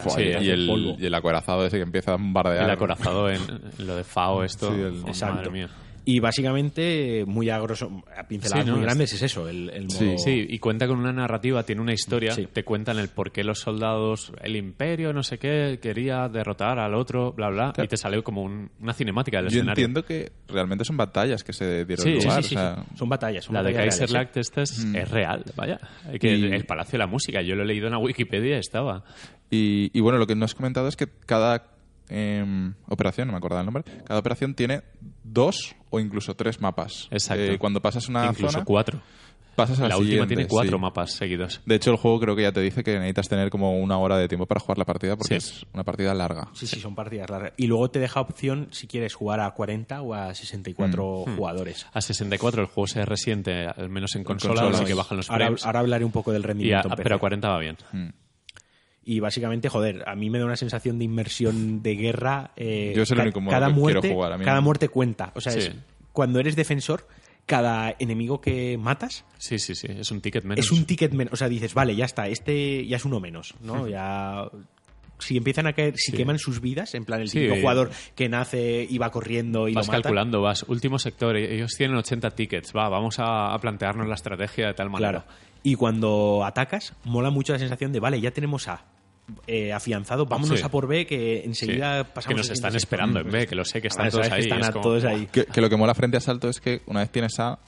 Fua, 0.00 0.12
Sí, 0.16 0.22
y, 0.22 0.48
el, 0.50 0.66
polvo. 0.68 0.96
y 0.98 1.06
el 1.06 1.14
acorazado 1.14 1.66
ese 1.66 1.76
que 1.78 1.82
empieza 1.82 2.12
a 2.12 2.16
bombardear. 2.16 2.64
El 2.64 2.70
acorazado 2.70 3.28
en, 3.30 3.40
en 3.78 3.86
lo 3.86 3.96
de 3.96 4.04
FAO, 4.04 4.44
esto. 4.44 4.68
Sí, 4.72 4.80
el- 4.80 5.02
oh, 5.04 5.08
Exacto. 5.08 5.34
madre 5.36 5.50
mía. 5.50 5.68
Y 6.08 6.20
básicamente, 6.20 7.24
muy 7.26 7.50
a 7.50 7.58
grosso, 7.58 7.90
a 8.16 8.28
pinceladas 8.28 8.64
Sí, 8.64 8.70
no, 8.70 8.76
muy 8.76 8.84
es- 8.84 8.86
grandes, 8.86 9.12
es 9.12 9.22
eso, 9.22 9.48
el, 9.48 9.70
el 9.70 9.86
modo... 9.88 9.98
Sí, 9.98 10.14
Sí, 10.18 10.46
y 10.48 10.58
cuenta 10.60 10.86
con 10.86 11.00
una 11.00 11.12
narrativa, 11.12 11.64
tiene 11.64 11.82
una 11.82 11.92
historia, 11.92 12.30
Sí. 12.30 12.46
te 12.52 12.62
cuentan 12.62 13.00
el 13.00 13.08
por 13.08 13.32
qué 13.32 13.42
los 13.42 13.58
soldados, 13.58 14.32
el 14.40 14.54
imperio, 14.54 15.12
no 15.12 15.24
sé 15.24 15.38
qué, 15.38 15.80
quería 15.82 16.28
derrotar 16.28 16.78
al 16.78 16.94
otro, 16.94 17.32
bla, 17.32 17.48
bla, 17.50 17.72
y 17.82 17.88
te 17.88 17.96
sale 17.96 18.22
como 18.22 18.42
un- 18.44 18.70
una 18.80 18.92
cinemática 18.92 19.38
del 19.38 19.46
Yo 19.50 19.58
escenario. 19.58 19.84
entiendo 19.84 20.04
que 20.06 20.30
realmente 20.46 20.84
son 20.84 20.96
batallas 20.96 21.42
que 21.42 21.52
se 21.52 21.84
dieron 21.84 22.04
Sí, 22.04 22.14
lugar. 22.14 22.42
Sí, 22.44 22.50
sí, 22.50 22.54
o 22.54 22.58
sea, 22.60 22.76
sí. 22.88 22.96
Son 22.96 23.08
batallas. 23.08 23.44
Son 23.44 23.54
La 23.54 23.64
de 23.64 23.72
batallas 23.72 23.96
¿eh? 23.96 23.98
Kaiserlacht 23.98 24.36
esta 24.36 24.62
es, 24.62 24.78
es 24.94 25.10
real, 25.10 25.42
vaya. 25.56 25.80
Que 26.20 26.36
Y- 26.36 26.44
el, 26.44 26.54
el 26.54 26.66
Palacio 26.66 26.92
de 26.92 26.98
la 26.98 27.08
Música, 27.08 27.42
yo 27.42 27.56
lo 27.56 27.64
he 27.64 27.66
leído 27.66 27.86
en 27.86 27.92
la 27.94 27.98
Wikipedia 27.98 28.54
y 28.54 28.60
estaba. 28.60 29.02
Y, 29.50 29.90
y 29.92 30.00
bueno, 30.00 30.18
lo 30.18 30.26
que 30.28 30.36
no 30.36 30.44
has 30.44 30.54
comentado 30.54 30.86
es 30.86 30.94
que 30.94 31.08
cada 31.26 31.64
em, 32.08 32.74
operación, 32.88 33.26
no 33.26 33.32
me 33.32 33.38
acuerdo 33.38 33.58
el 33.58 33.64
nombre, 33.64 33.82
cada 34.06 34.20
operación 34.20 34.54
tiene 34.54 34.82
dos 35.32 35.74
o 35.90 36.00
incluso 36.00 36.34
tres 36.34 36.60
mapas. 36.60 37.08
Exacto. 37.10 37.42
Eh, 37.44 37.58
cuando 37.58 37.80
pasas 37.80 38.08
una 38.08 38.26
Incluso 38.26 38.52
zona, 38.52 38.64
cuatro. 38.64 39.00
pasas 39.54 39.78
a 39.78 39.82
la, 39.84 39.88
La 39.90 39.96
última 39.96 40.10
siguiente, 40.24 40.34
tiene 40.34 40.48
cuatro 40.48 40.76
sí. 40.76 40.80
mapas 40.82 41.12
seguidos. 41.12 41.60
De 41.64 41.74
hecho, 41.76 41.90
el 41.90 41.96
juego 41.96 42.20
creo 42.20 42.36
que 42.36 42.42
ya 42.42 42.52
te 42.52 42.60
dice 42.60 42.84
que 42.84 42.92
necesitas 42.94 43.28
tener 43.28 43.48
como 43.50 43.78
una 43.78 43.96
hora 43.98 44.18
de 44.18 44.28
tiempo 44.28 44.44
para 44.46 44.60
jugar 44.60 44.76
la 44.78 44.84
partida 44.84 45.16
porque 45.16 45.40
Sí. 45.40 45.50
es 45.62 45.66
una 45.72 45.82
partida 45.84 46.12
larga. 46.14 46.48
Sí, 46.52 46.66
sí, 46.66 46.78
son 46.80 46.94
partidas 46.94 47.30
largas. 47.30 47.52
Y 47.56 47.66
luego 47.66 47.88
te 47.90 47.98
deja 47.98 48.20
opción 48.20 48.68
si 48.70 48.86
quieres 48.86 49.14
jugar 49.14 49.40
a 49.40 49.50
40 49.52 50.02
o 50.02 50.12
a 50.14 50.34
64 50.34 51.24
Mm. 51.26 51.36
jugadores. 51.36 51.86
A 51.92 52.00
64 52.00 52.60
el 52.62 52.68
juego 52.68 52.86
se 52.86 53.04
resiente, 53.04 53.66
al 53.66 53.88
menos 53.88 54.14
en 54.16 54.24
consola, 54.24 54.68
así 54.68 54.84
que 54.84 54.94
bajan 54.94 55.16
los 55.16 55.30
Ahora, 55.30 55.46
frames. 55.46 55.64
ahora 55.64 55.80
hablaré 55.80 56.04
un 56.04 56.12
poco 56.12 56.32
del 56.32 56.42
a- 56.44 56.46
rendimiento. 56.48 56.88
en 56.88 56.90
PC. 56.94 57.02
pero 57.02 57.16
a 57.16 57.18
40 57.18 57.48
va 57.48 57.58
bien. 57.58 57.76
Mm. 57.92 58.08
Y 59.08 59.20
básicamente, 59.20 59.68
joder, 59.68 60.02
a 60.06 60.16
mí 60.16 60.28
me 60.30 60.40
da 60.40 60.44
una 60.46 60.56
sensación 60.56 60.98
de 60.98 61.04
inmersión 61.04 61.80
de 61.80 61.94
guerra. 61.94 62.50
eh, 62.56 62.92
Yo 62.94 63.04
es 63.04 63.10
el 63.12 63.20
único 63.20 63.40
modo 63.40 63.52
cada 63.52 63.68
que 63.68 63.72
muerte, 63.74 64.00
quiero 64.00 64.14
jugar, 64.16 64.32
a 64.32 64.38
mí 64.38 64.44
Cada 64.44 64.56
no. 64.56 64.62
muerte 64.62 64.88
cuenta. 64.88 65.30
O 65.36 65.40
sea, 65.40 65.52
Sí. 65.52 65.58
es- 65.60 65.72
cuando 66.12 66.40
eres 66.40 66.56
defensor, 66.56 67.06
cada 67.46 67.94
enemigo 68.00 68.40
que 68.40 68.76
matas 68.76 69.24
Sí, 69.38 69.60
sí, 69.60 69.76
sí, 69.76 69.86
es 69.88 70.10
un 70.10 70.20
ticket 70.20 70.42
menos. 70.42 70.64
es 70.64 70.72
un 70.72 70.84
ticket 70.86 71.12
menos. 71.12 71.32
O 71.34 71.36
sea, 71.36 71.48
dices, 71.48 71.72
vale, 71.72 71.94
ya 71.94 72.04
está, 72.04 72.26
este 72.26 72.84
ya 72.84 72.96
es 72.96 73.04
uno 73.04 73.20
menos, 73.20 73.54
¿no? 73.60 73.86
Ya. 73.86 74.48
Si 75.20 75.36
empiezan 75.36 75.68
a 75.68 75.72
caer, 75.72 75.94
si 75.96 76.10
Sí. 76.10 76.16
queman 76.16 76.38
sus 76.40 76.60
vidas, 76.60 76.94
en 76.96 77.04
plan 77.04 77.20
el 77.20 77.28
Sí. 77.28 77.38
típico 77.38 77.54
jugador 77.60 77.90
que 78.16 78.28
nace 78.28 78.84
y 78.90 78.98
va 78.98 79.10
corriendo 79.12 79.68
y 79.68 79.74
Vas 79.74 79.86
lo 79.86 79.92
matan, 79.92 80.02
calculando, 80.02 80.42
vas, 80.42 80.64
último 80.64 80.98
sector, 80.98 81.36
e- 81.36 81.54
ellos 81.54 81.72
tienen 81.76 81.96
80 81.96 82.32
tickets, 82.32 82.72
va, 82.76 82.88
vamos 82.88 83.20
a, 83.20 83.54
a 83.54 83.58
plantearnos 83.60 84.08
la 84.08 84.16
estrategia 84.16 84.66
de 84.66 84.74
tal 84.74 84.90
manera. 84.90 85.22
Claro. 85.22 85.24
Y 85.62 85.76
cuando 85.76 86.44
atacas, 86.44 86.92
mola 87.04 87.30
mucho 87.30 87.52
la 87.52 87.58
sensación 87.60 87.92
de, 87.92 88.00
vale, 88.00 88.20
ya 88.20 88.30
tenemos 88.32 88.66
A 88.68 88.84
eh, 89.46 89.72
afianzado, 89.72 90.26
vámonos 90.26 90.58
Sí. 90.60 90.64
a 90.64 90.68
por 90.68 90.86
B, 90.86 91.06
que 91.06 91.40
Sí. 91.42 91.48
enseguida 91.48 92.04
que 92.04 92.10
pasamos 92.12 92.38
nos 92.38 92.48
al 92.48 92.52
están 92.54 92.76
esperando 92.76 93.20
en 93.20 93.30
B, 93.30 93.46
que 93.46 93.54
lo 93.54 93.64
sé, 93.64 93.80
que 93.82 93.88
están 93.88 94.08
todos 94.10 94.28
que 94.28 94.34
ahí. 94.34 94.40
están 94.42 94.60
es 94.60 94.68
a 94.68 94.72
como, 94.72 94.82
todos 94.82 95.04
ahí. 95.04 95.26
Que, 95.32 95.44
que 95.46 95.60
lo 95.60 95.68
que 95.68 95.76
mola 95.76 95.94
frente 95.94 96.16
a 96.16 96.20
Salto 96.20 96.48
es 96.48 96.60
que 96.60 96.82
una 96.86 97.00
vez 97.00 97.10
tienes 97.10 97.38
A, 97.40 97.58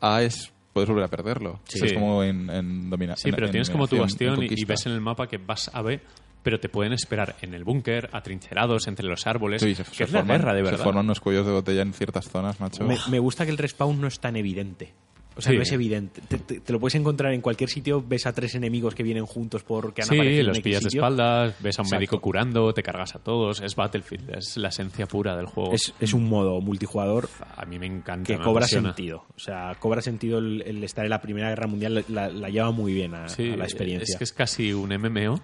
A 0.00 0.22
es 0.22 0.52
puedes 0.72 0.88
volver 0.88 1.04
a 1.04 1.08
perderlo. 1.08 1.60
Sí. 1.68 1.78
Es 1.84 1.92
como 1.92 2.24
en, 2.24 2.50
en 2.50 2.90
domina- 2.90 3.14
Sí, 3.16 3.30
pero 3.30 3.46
en 3.46 3.52
tienes 3.52 3.70
como 3.70 3.86
tu 3.86 3.96
bastión 3.98 4.42
y- 4.42 4.64
ves 4.64 4.86
en 4.86 4.92
el 4.92 5.00
mapa 5.00 5.28
que 5.28 5.38
vas 5.38 5.70
a 5.72 5.82
B, 5.82 6.00
pero 6.42 6.58
te 6.58 6.68
pueden 6.68 6.92
esperar 6.92 7.36
en 7.42 7.54
el 7.54 7.62
búnker, 7.62 8.10
atrincherados 8.12 8.88
entre 8.88 9.06
los 9.06 9.24
árboles, 9.28 9.62
Sí, 9.62 9.74
se, 9.76 9.84
que 9.84 9.90
se 9.94 10.04
es 10.04 10.12
la 10.12 10.18
forman, 10.18 10.38
guerra 10.38 10.52
de 10.52 10.58
se 10.64 10.70
verdad. 10.72 10.84
forman 10.84 11.04
unos 11.04 11.20
cuellos 11.20 11.46
de 11.46 11.52
botella 11.52 11.82
en 11.82 11.92
ciertas 11.92 12.28
zonas, 12.28 12.58
macho. 12.60 12.82
Me, 12.84 12.98
me 13.08 13.20
gusta 13.20 13.44
que 13.44 13.52
el 13.52 13.58
respawn 13.58 14.00
no 14.00 14.08
es 14.08 14.18
tan 14.18 14.34
evidente. 14.36 14.92
O 15.36 15.40
sea, 15.42 15.50
Sí. 15.50 15.56
no 15.56 15.62
es 15.62 15.72
evidente. 15.72 16.20
Te, 16.28 16.38
te- 16.38 16.60
te 16.60 16.72
lo 16.72 16.78
puedes 16.78 16.94
encontrar 16.94 17.32
en 17.34 17.40
cualquier 17.40 17.68
sitio, 17.68 18.02
ves 18.06 18.24
a 18.26 18.32
tres 18.32 18.54
enemigos 18.54 18.94
que 18.94 19.02
vienen 19.02 19.26
juntos 19.26 19.64
porque 19.64 20.02
han 20.02 20.08
Sí, 20.08 20.14
aparecido 20.14 20.40
en 20.42 20.46
los 20.46 20.60
pillas 20.60 20.82
de 20.82 20.88
espaldas, 20.88 21.54
ves 21.60 21.78
a 21.78 21.82
un 21.82 21.86
Exacto. 21.86 21.96
médico 22.00 22.20
curando, 22.20 22.72
te 22.72 22.82
cargas 22.82 23.14
a 23.16 23.18
todos, 23.18 23.60
es 23.60 23.74
Battlefield, 23.74 24.30
es 24.36 24.56
la 24.56 24.68
esencia 24.68 25.06
pura 25.06 25.36
del 25.36 25.46
juego. 25.46 25.72
Es, 25.72 25.92
es 26.00 26.12
un 26.14 26.28
modo 26.28 26.60
multijugador 26.60 27.28
A 27.56 27.64
mí 27.66 27.78
me 27.78 27.86
encanta. 27.86 28.26
que 28.26 28.38
me 28.38 28.44
cobra 28.44 28.60
apasiona. 28.64 28.90
sentido. 28.90 29.24
O 29.36 29.38
sea, 29.40 29.74
cobra 29.80 30.00
sentido 30.02 30.38
el, 30.38 30.62
el 30.62 30.84
estar 30.84 31.04
en 31.04 31.10
la 31.10 31.20
Primera 31.20 31.48
Guerra 31.48 31.66
Mundial, 31.66 32.04
la, 32.08 32.28
la 32.28 32.48
lleva 32.48 32.70
muy 32.70 32.92
bien 32.92 33.14
a, 33.14 33.28
Sí, 33.28 33.50
a 33.50 33.56
la 33.56 33.64
experiencia. 33.64 34.12
es 34.12 34.16
que 34.18 34.24
es 34.24 34.32
casi 34.32 34.72
un 34.72 34.90
MMO 34.96 35.40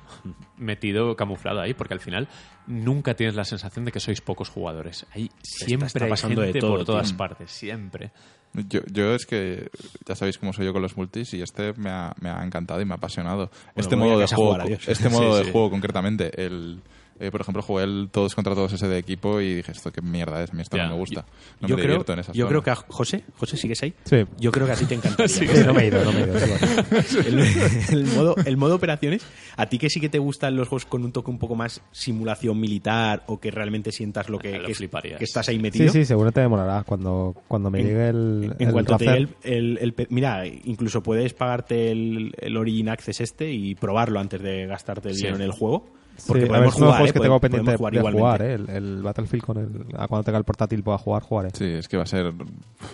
metido 0.56 1.16
camuflado 1.16 1.60
ahí, 1.60 1.74
porque 1.74 1.94
al 1.94 2.00
final 2.00 2.28
nunca 2.66 3.14
tienes 3.14 3.34
la 3.34 3.44
sensación 3.44 3.84
de 3.84 3.92
que 3.92 4.00
sois 4.00 4.20
pocos 4.20 4.48
jugadores. 4.48 5.06
Hay 5.12 5.30
siempre 5.42 5.86
está 5.88 6.06
pasando 6.08 6.40
de 6.42 6.48
gente 6.48 6.60
todo, 6.60 6.76
por 6.76 6.84
todas 6.84 7.08
tío. 7.08 7.16
partes, 7.16 7.50
siempre. 7.50 8.12
Yo, 8.68 8.80
yo 8.92 9.14
es 9.14 9.26
que 9.26 9.70
ya 10.06 10.16
sabéis 10.16 10.36
cómo 10.38 10.52
soy 10.52 10.66
yo 10.66 10.72
con 10.72 10.82
los 10.82 10.96
multis 10.96 11.32
y 11.34 11.40
este 11.42 11.72
me 11.74 11.88
ha, 11.90 12.12
me 12.20 12.30
ha 12.30 12.42
encantado 12.44 12.80
y 12.80 12.84
me 12.84 12.94
ha 12.94 12.96
apasionado. 12.96 13.50
este 13.76 13.94
a 13.94 13.98
modo 13.98 14.18
de 14.18 14.26
juego, 14.26 14.52
jugar, 14.54 14.70
este 14.86 15.08
modo 15.10 15.32
Sí, 15.34 15.38
de 15.38 15.44
sí. 15.44 15.52
juego 15.52 15.70
concretamente, 15.70 16.44
el 16.44 16.80
eh, 17.20 17.30
por 17.30 17.40
ejemplo 17.42 17.62
jugué 17.62 17.84
el 17.84 18.08
todos 18.10 18.34
contra 18.34 18.54
todos 18.54 18.72
ese 18.72 18.88
de 18.88 18.98
equipo 18.98 19.40
y 19.40 19.54
dije 19.56 19.72
esto 19.72 19.92
qué 19.92 20.00
mierda 20.02 20.42
es, 20.42 20.50
a 20.50 20.54
mí 20.54 20.62
esto 20.62 20.76
no 20.78 20.88
me 20.88 20.94
gusta. 20.94 21.24
No 21.60 21.68
yo 21.68 21.76
me 21.76 21.82
creo, 21.82 21.92
divierto 21.94 22.12
en 22.14 22.18
esas 22.20 22.34
yo 22.34 22.48
creo 22.48 22.62
que 22.62 22.70
a 22.70 22.74
José, 22.76 23.24
José, 23.36 23.56
¿sigues 23.56 23.82
ahí? 23.82 23.94
Sí. 24.04 24.24
Yo 24.38 24.50
creo 24.50 24.66
que 24.66 24.72
a 24.72 24.76
ti 24.76 24.86
te 24.86 24.94
encantaría. 24.94 25.28
Sí, 25.28 25.46
no 25.66 25.74
me 25.74 25.82
he 25.84 25.86
ido, 25.88 26.04
no 26.04 26.12
me 26.12 26.20
he 26.20 26.24
ido. 26.24 26.34
el, 27.26 27.38
el 27.90 28.04
modo, 28.06 28.34
el 28.44 28.56
modo 28.56 28.74
operaciones, 28.76 29.22
a 29.56 29.66
ti 29.66 29.78
que 29.78 29.90
sí 29.90 30.00
que 30.00 30.08
te 30.08 30.18
gustan 30.18 30.56
los 30.56 30.68
juegos 30.68 30.86
con 30.86 31.04
un 31.04 31.12
toque 31.12 31.30
un 31.30 31.38
poco 31.38 31.54
más 31.54 31.82
simulación 31.92 32.58
militar 32.58 33.22
o 33.26 33.38
que 33.38 33.50
realmente 33.50 33.92
sientas 33.92 34.28
lo 34.28 34.38
que, 34.38 34.54
Ah, 34.54 34.58
lo 34.58 34.66
que, 35.18 35.24
estás 35.24 35.48
ahí 35.48 35.56
Sí, 35.56 35.62
metido. 35.62 35.92
sí, 35.92 36.04
seguro 36.04 36.32
te 36.32 36.40
demorará 36.40 36.82
cuando, 36.84 37.34
cuando 37.48 37.70
me 37.70 37.80
En- 37.80 37.86
llegue 37.86 38.08
el, 38.08 38.54
En 38.58 38.66
el 38.68 38.72
cuanto 38.72 38.96
te 38.96 39.04
Razer. 39.04 39.18
llegue 39.28 39.34
el, 39.58 39.78
el- 39.80 40.06
Mira, 40.10 40.46
incluso 40.46 41.02
puedes 41.02 41.34
pagarte 41.34 41.90
el, 41.90 42.32
el 42.38 42.56
Origin 42.56 42.88
Access 42.88 43.20
este 43.20 43.52
y 43.52 43.74
probarlo 43.74 44.18
antes 44.20 44.40
de 44.42 44.66
gastarte 44.66 45.08
el 45.10 45.14
Sí. 45.14 45.22
dinero 45.22 45.36
en 45.36 45.42
el 45.42 45.52
juego. 45.52 45.86
Sí, 46.20 46.24
Porque 46.28 46.42
a 46.42 46.42
ver, 46.42 46.50
podemos 46.50 46.74
es 46.74 46.80
uno 46.80 46.86
de 46.86 46.90
los 46.92 46.96
jugar, 46.96 46.98
juegos 46.98 47.10
¿eh? 47.10 47.12
que 47.12 47.20
tengo 47.20 47.40
pendiente 47.40 47.70
de 47.70 47.72
de 47.72 47.78
jugar, 47.78 47.94
igualmente. 47.94 48.44
¿eh? 48.44 48.54
el, 48.54 48.70
el 48.96 49.02
Battlefield 49.02 49.44
con 49.44 49.56
el, 49.58 49.86
a 49.98 50.06
cuando 50.08 50.24
tenga 50.24 50.38
el 50.38 50.44
portátil 50.44 50.82
pueda 50.82 50.98
jugar, 50.98 51.22
jugaré. 51.22 51.50
Sí, 51.54 51.64
es 51.64 51.88
que 51.88 51.96
va 51.96 52.02
a 52.02 52.06
ser 52.06 52.32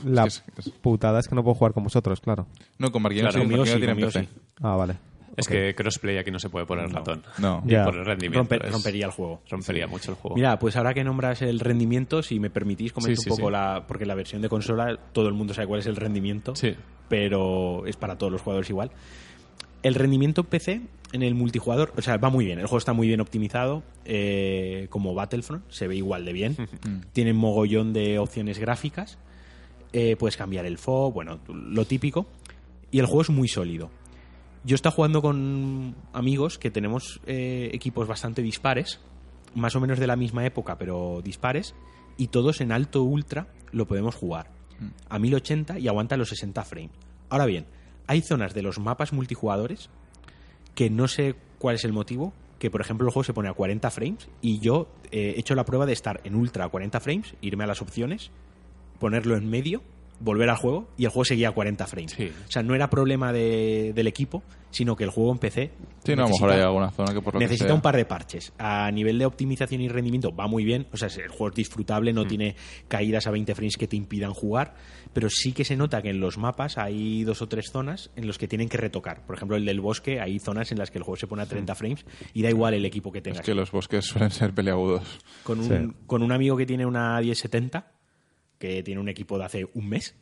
La 0.05 0.25
es 0.25 0.41
que 0.41 0.61
es- 0.61 0.67
es- 0.69 0.73
putada 0.73 1.19
es 1.21 1.29
que 1.29 1.35
no 1.35 1.43
puedo 1.43 1.55
jugar 1.55 1.73
con 1.73 1.85
vosotros, 1.85 2.21
claro. 2.21 2.47
No, 2.79 2.91
con 2.93 3.03
Marquino 3.03 3.29
Claro, 3.29 3.45
sí, 3.65 3.71
sí, 3.73 3.79
tiene 3.79 3.95
PC. 3.97 4.21
sí. 4.23 4.29
Ah, 4.63 4.77
vale. 4.77 4.95
Es 5.37 5.49
que 5.49 5.75
crossplay 5.75 6.17
aquí 6.17 6.31
no 6.31 6.39
se 6.39 6.49
puede 6.49 6.65
poner 6.65 6.87
el 6.87 6.93
ratón. 6.93 7.23
No. 7.39 7.63
Ya. 7.67 7.85
por 7.85 7.95
el 7.97 8.07
rendimiento. 8.07 8.49
Romper- 8.49 8.65
es- 8.65 8.73
rompería 8.73 9.05
el 9.05 9.13
juego. 9.13 9.43
Rompería 9.51 9.87
mucho 9.87 10.13
el 10.13 10.17
juego. 10.17 10.35
Mira, 10.35 10.59
pues 10.59 10.77
ahora 10.77 10.95
que 10.95 11.05
nombras 11.05 11.43
el 11.43 11.61
rendimiento, 11.61 12.23
si 12.23 12.41
me 12.41 12.49
permitís, 12.49 12.95
comento 12.95 13.21
Sí, 13.21 13.25
sí, 13.25 13.31
un 13.31 13.37
poco 13.37 13.49
sí. 13.49 13.53
la. 13.53 13.85
Porque 13.87 14.07
la 14.07 14.15
versión 14.15 14.41
de 14.41 14.49
consola, 14.49 14.99
todo 15.13 15.29
el 15.29 15.35
mundo 15.35 15.53
sabe 15.53 15.67
cuál 15.67 15.81
es 15.81 15.87
el 15.87 15.97
rendimiento. 15.97 16.55
Sí. 16.57 16.75
Pero 17.11 17.85
es 17.87 17.97
para 17.97 18.17
todos 18.17 18.33
los 18.33 18.41
jugadores 18.41 18.71
igual. 18.71 18.91
El 19.83 19.95
rendimiento 19.95 20.41
en 20.41 20.47
PC 20.47 20.81
en 21.13 21.23
el 21.23 21.35
multijugador, 21.35 21.93
o 21.97 22.03
sea, 22.03 22.17
va 22.17 22.31
muy 22.31 22.45
bien. 22.45 22.59
El 22.59 22.67
juego 22.67 22.79
está 22.79 22.93
muy 22.93 23.07
bien 23.07 23.21
optimizado. 23.21 23.83
eh, 24.05 24.87
como 24.91 25.15
Battlefront, 25.15 25.65
se 25.69 25.87
ve 25.89 25.97
igual 25.97 26.25
de 26.25 26.33
bien. 26.33 26.57
Tiene 27.13 27.33
mogollón 27.33 27.93
de 27.93 28.19
opciones 28.19 28.59
gráficas. 28.59 29.19
eh, 29.93 30.17
puedes 30.17 30.37
cambiar 30.37 30.67
el 30.67 30.79
FO, 30.79 31.13
bueno, 31.13 31.39
lo 31.49 31.85
típico. 31.85 32.27
Y 32.91 32.99
el 32.99 33.07
juego 33.07 33.23
es 33.23 33.31
muy 33.31 33.49
sólido. 33.49 33.91
Yo 34.65 34.75
he 34.75 34.77
estado 34.77 34.95
jugando 34.97 35.23
con 35.23 35.95
amigos 36.13 36.59
que 36.59 36.71
tenemos 36.71 37.21
eh, 37.27 37.71
equipos 37.73 38.09
bastante 38.09 38.43
dispares, 38.43 39.01
más 39.55 39.77
o 39.77 39.81
menos 39.81 39.99
de 40.01 40.07
la 40.09 40.17
misma 40.17 40.45
época, 40.45 40.77
pero 40.77 41.21
dispares, 41.23 41.75
y 42.17 42.29
todos 42.29 42.61
en 42.61 42.73
alto 42.73 43.03
ultra 43.05 43.47
lo 43.71 43.87
podemos 43.87 44.15
jugar 44.17 44.51
a 45.09 45.19
1080 45.19 45.79
y 45.79 45.89
aguanta 45.89 46.17
los 46.17 46.31
60 46.31 46.65
frames. 46.65 46.91
Ahora 47.29 47.47
bien, 47.47 47.67
hay 48.07 48.23
zonas 48.23 48.55
de 48.55 48.63
los 48.63 48.79
mapas 48.79 49.13
multijugadores 49.13 49.89
que 50.77 50.89
no 50.91 51.09
sé 51.09 51.35
cuál 51.59 51.75
es 51.75 51.85
el 51.85 51.93
motivo, 51.93 52.33
que 52.61 52.71
por 52.71 52.81
ejemplo 52.81 53.07
el 53.09 53.13
juego 53.13 53.25
se 53.25 53.33
pone 53.35 53.49
a 53.49 53.53
40 53.55 53.91
frames 53.91 54.29
y 54.41 54.61
yo 54.61 54.87
eh, 55.11 55.35
he 55.37 55.41
hecho 55.41 55.55
la 55.57 55.65
prueba 55.65 55.85
de 55.87 55.93
estar 55.93 56.21
en 56.23 56.37
ultra 56.37 56.67
a 56.67 56.69
40 56.69 57.01
frames, 57.01 57.35
irme 57.41 57.65
a 57.65 57.67
las 57.67 57.83
opciones, 57.83 58.31
ponerlo 58.99 59.37
en 59.37 59.49
medio, 59.51 59.83
volver 60.21 60.49
al 60.49 60.57
juego 60.57 60.89
y 60.97 61.05
el 61.05 61.11
juego 61.11 61.25
seguía 61.27 61.49
a 61.49 61.53
40 61.53 61.87
frames. 61.87 62.13
Sí. 62.13 62.31
O 62.49 62.51
sea, 62.51 62.63
no 62.63 62.75
era 62.75 62.89
problema 62.89 63.33
de- 63.33 63.93
del 63.95 64.07
equipo, 64.07 64.43
sino 64.71 64.97
que 64.97 65.05
el 65.05 65.11
juego 65.11 65.33
en 65.33 65.39
PC 65.39 65.71
Sí, 66.05 66.15
no, 66.15 66.23
a 66.25 66.27
lo 66.27 66.33
mejor 66.33 66.51
hay 66.53 66.61
alguna 66.61 66.91
zona 66.91 67.13
que 67.13 67.21
por 67.21 67.35
lo 67.35 67.41
necesita 67.41 67.75
un 67.75 67.81
par 67.81 67.97
de 67.97 68.05
parches. 68.05 68.53
A 68.59 68.91
nivel 68.93 69.19
de 69.19 69.27
optimización 69.27 69.81
y 69.81 69.89
rendimiento 69.89 70.35
va 70.35 70.47
muy 70.47 70.65
bien. 70.65 70.87
O 70.93 70.97
sea, 70.97 71.09
el 71.09 71.29
juego 71.29 71.49
es 71.49 71.55
disfrutable, 71.57 72.13
Mm. 72.13 72.17
no 72.17 72.27
tiene 72.27 72.55
caídas 72.89 73.27
a 73.27 73.31
20 73.31 73.55
frames 73.55 73.77
que 73.77 73.87
te 73.89 73.97
impidan 73.97 74.33
jugar. 74.33 74.75
Pero 75.17 75.31
sí 75.31 75.53
que 75.53 75.65
se 75.65 75.77
nota 75.77 76.03
que 76.03 76.11
en 76.11 76.21
los 76.21 76.37
mapas 76.37 76.77
hay 76.77 77.25
dos 77.25 77.41
o 77.41 77.49
tres 77.49 77.71
zonas 77.73 78.11
en 78.17 78.27
los 78.27 78.37
que 78.37 78.47
tienen 78.49 78.69
que 78.69 78.77
retocar. 78.77 79.25
Por 79.25 79.35
ejemplo, 79.35 79.57
el 79.57 79.65
del 79.65 79.81
bosque, 79.81 80.21
hay 80.21 80.39
zonas 80.39 80.73
en 80.73 80.79
las 80.79 80.91
que 80.91 80.99
el 80.99 81.05
juego 81.05 81.17
se 81.17 81.27
pone 81.27 81.41
a 81.41 81.47
30 81.47 81.75
frames 81.75 82.05
y 82.35 82.43
da 82.43 82.51
igual 82.51 82.75
el 82.75 82.85
equipo 82.85 83.11
que 83.11 83.21
Es 83.21 83.25
tengas. 83.25 83.41
que 83.41 83.55
los 83.55 83.71
bosques 83.73 84.05
suelen 84.05 84.31
ser 84.31 84.53
peleagudos. 84.53 85.03
Con 85.43 85.61
un, 85.61 85.65
Sí. 85.69 85.97
con 86.07 86.23
un 86.23 86.33
amigo 86.33 86.55
que 86.59 86.67
tiene 86.67 86.85
una 86.85 87.19
1070, 87.19 87.91
que 88.59 88.83
tiene 88.83 89.01
un 89.01 89.09
equipo 89.09 89.39
de 89.39 89.45
hace 89.47 89.67
un 89.73 89.89
mes, 89.89 90.15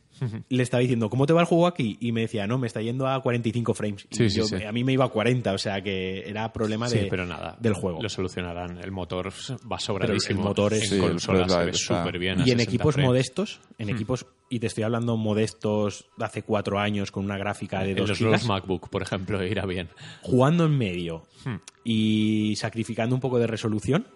le 0.49 0.63
estaba 0.63 0.81
diciendo, 0.81 1.09
¿cómo 1.09 1.25
te 1.25 1.33
va 1.33 1.41
el 1.41 1.47
juego 1.47 1.67
aquí? 1.67 1.97
Y 1.99 2.11
me 2.11 2.21
decía, 2.21 2.47
no, 2.47 2.57
me 2.57 2.67
está 2.67 2.81
yendo 2.81 3.07
a 3.07 3.21
45 3.21 3.73
frames. 3.73 4.07
Y 4.11 4.15
Sí, 4.15 4.29
yo- 4.29 4.45
sí. 4.45 4.63
A 4.63 4.71
mí 4.71 4.83
me 4.83 4.93
iba 4.93 5.05
a 5.05 5.09
40, 5.09 5.53
o 5.53 5.57
sea 5.57 5.81
que 5.81 6.27
era 6.29 6.51
problema 6.53 6.89
de, 6.89 7.01
Sí, 7.03 7.07
pero 7.09 7.25
nada. 7.25 7.57
del 7.59 7.73
juego. 7.73 8.01
Lo 8.01 8.09
solucionarán. 8.09 8.77
El 8.83 8.91
motor 8.91 9.31
va 9.71 9.79
sobradísimo. 9.79 10.39
el 10.41 10.45
motor 10.47 10.73
es- 10.73 10.83
en 10.83 10.89
Sí, 10.89 10.99
consolas 10.99 11.47
pero 11.47 11.59
se 11.59 11.65
ve 11.65 11.71
está- 11.71 11.99
súper 12.03 12.19
bien. 12.19 12.33
a 12.41 12.47
Y 12.47 12.51
en 12.51 12.57
60 12.57 12.63
equipos 12.63 12.93
frames. 12.95 13.07
modestos, 13.09 13.59
en 13.77 13.89
equipos, 13.89 14.25
y 14.49 14.59
te 14.59 14.67
estoy 14.67 14.83
hablando 14.83 15.17
modestos 15.17 16.05
de 16.17 16.25
hace 16.25 16.43
cuatro 16.43 16.79
años 16.79 17.11
con 17.11 17.25
una 17.25 17.37
gráfica 17.37 17.83
de 17.83 17.91
En 17.91 17.97
2 17.97 18.09
los 18.09 18.17
gigas, 18.17 18.45
MacBook, 18.45 18.89
por 18.89 19.01
ejemplo, 19.01 19.43
irá 19.45 19.65
bien. 19.65 19.89
jugando 20.21 20.65
en 20.65 20.77
medio 20.77 21.23
Hmm. 21.43 21.57
y 21.83 22.55
sacrificando 22.55 23.13
un 23.15 23.21
poco 23.21 23.37
de 23.39 23.47
resolución, 23.47 24.07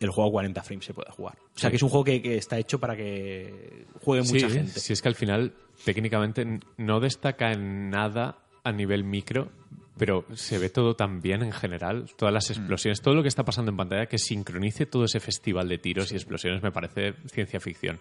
el 0.00 0.10
juego 0.10 0.28
a 0.28 0.32
40 0.32 0.62
frames 0.62 0.84
se 0.84 0.94
puede 0.94 1.10
jugar. 1.10 1.36
O 1.54 1.58
sea 1.58 1.68
Sí. 1.68 1.72
que 1.72 1.76
es 1.76 1.82
un 1.82 1.88
juego 1.88 2.04
que, 2.04 2.22
que 2.22 2.36
está 2.36 2.58
hecho 2.58 2.78
para 2.78 2.96
que 2.96 3.86
juegue 4.02 4.22
mucha 4.22 4.48
sí, 4.48 4.54
gente. 4.54 4.78
Si 4.80 4.92
es 4.92 5.02
que 5.02 5.08
al 5.08 5.14
final, 5.16 5.45
técnicamente, 5.84 6.60
no 6.76 7.00
destaca 7.00 7.52
en 7.52 7.90
nada 7.90 8.38
a 8.64 8.72
nivel 8.72 9.04
micro, 9.04 9.50
pero 9.98 10.24
se 10.34 10.58
ve 10.58 10.68
todo 10.68 10.94
tan 10.94 11.20
bien 11.22 11.42
en 11.42 11.52
general, 11.52 12.10
todas 12.16 12.34
las 12.34 12.50
explosiones, 12.50 13.00
todo 13.00 13.14
lo 13.14 13.22
que 13.22 13.28
está 13.28 13.44
pasando 13.44 13.70
en 13.70 13.76
pantalla, 13.76 14.06
que 14.06 14.18
sincronice 14.18 14.86
todo 14.86 15.04
ese 15.04 15.20
festival 15.20 15.68
de 15.68 15.78
tiros 15.78 16.12
y 16.12 16.16
explosiones, 16.16 16.62
me 16.62 16.72
parece 16.72 17.14
ciencia 17.26 17.60
ficción. 17.60 17.98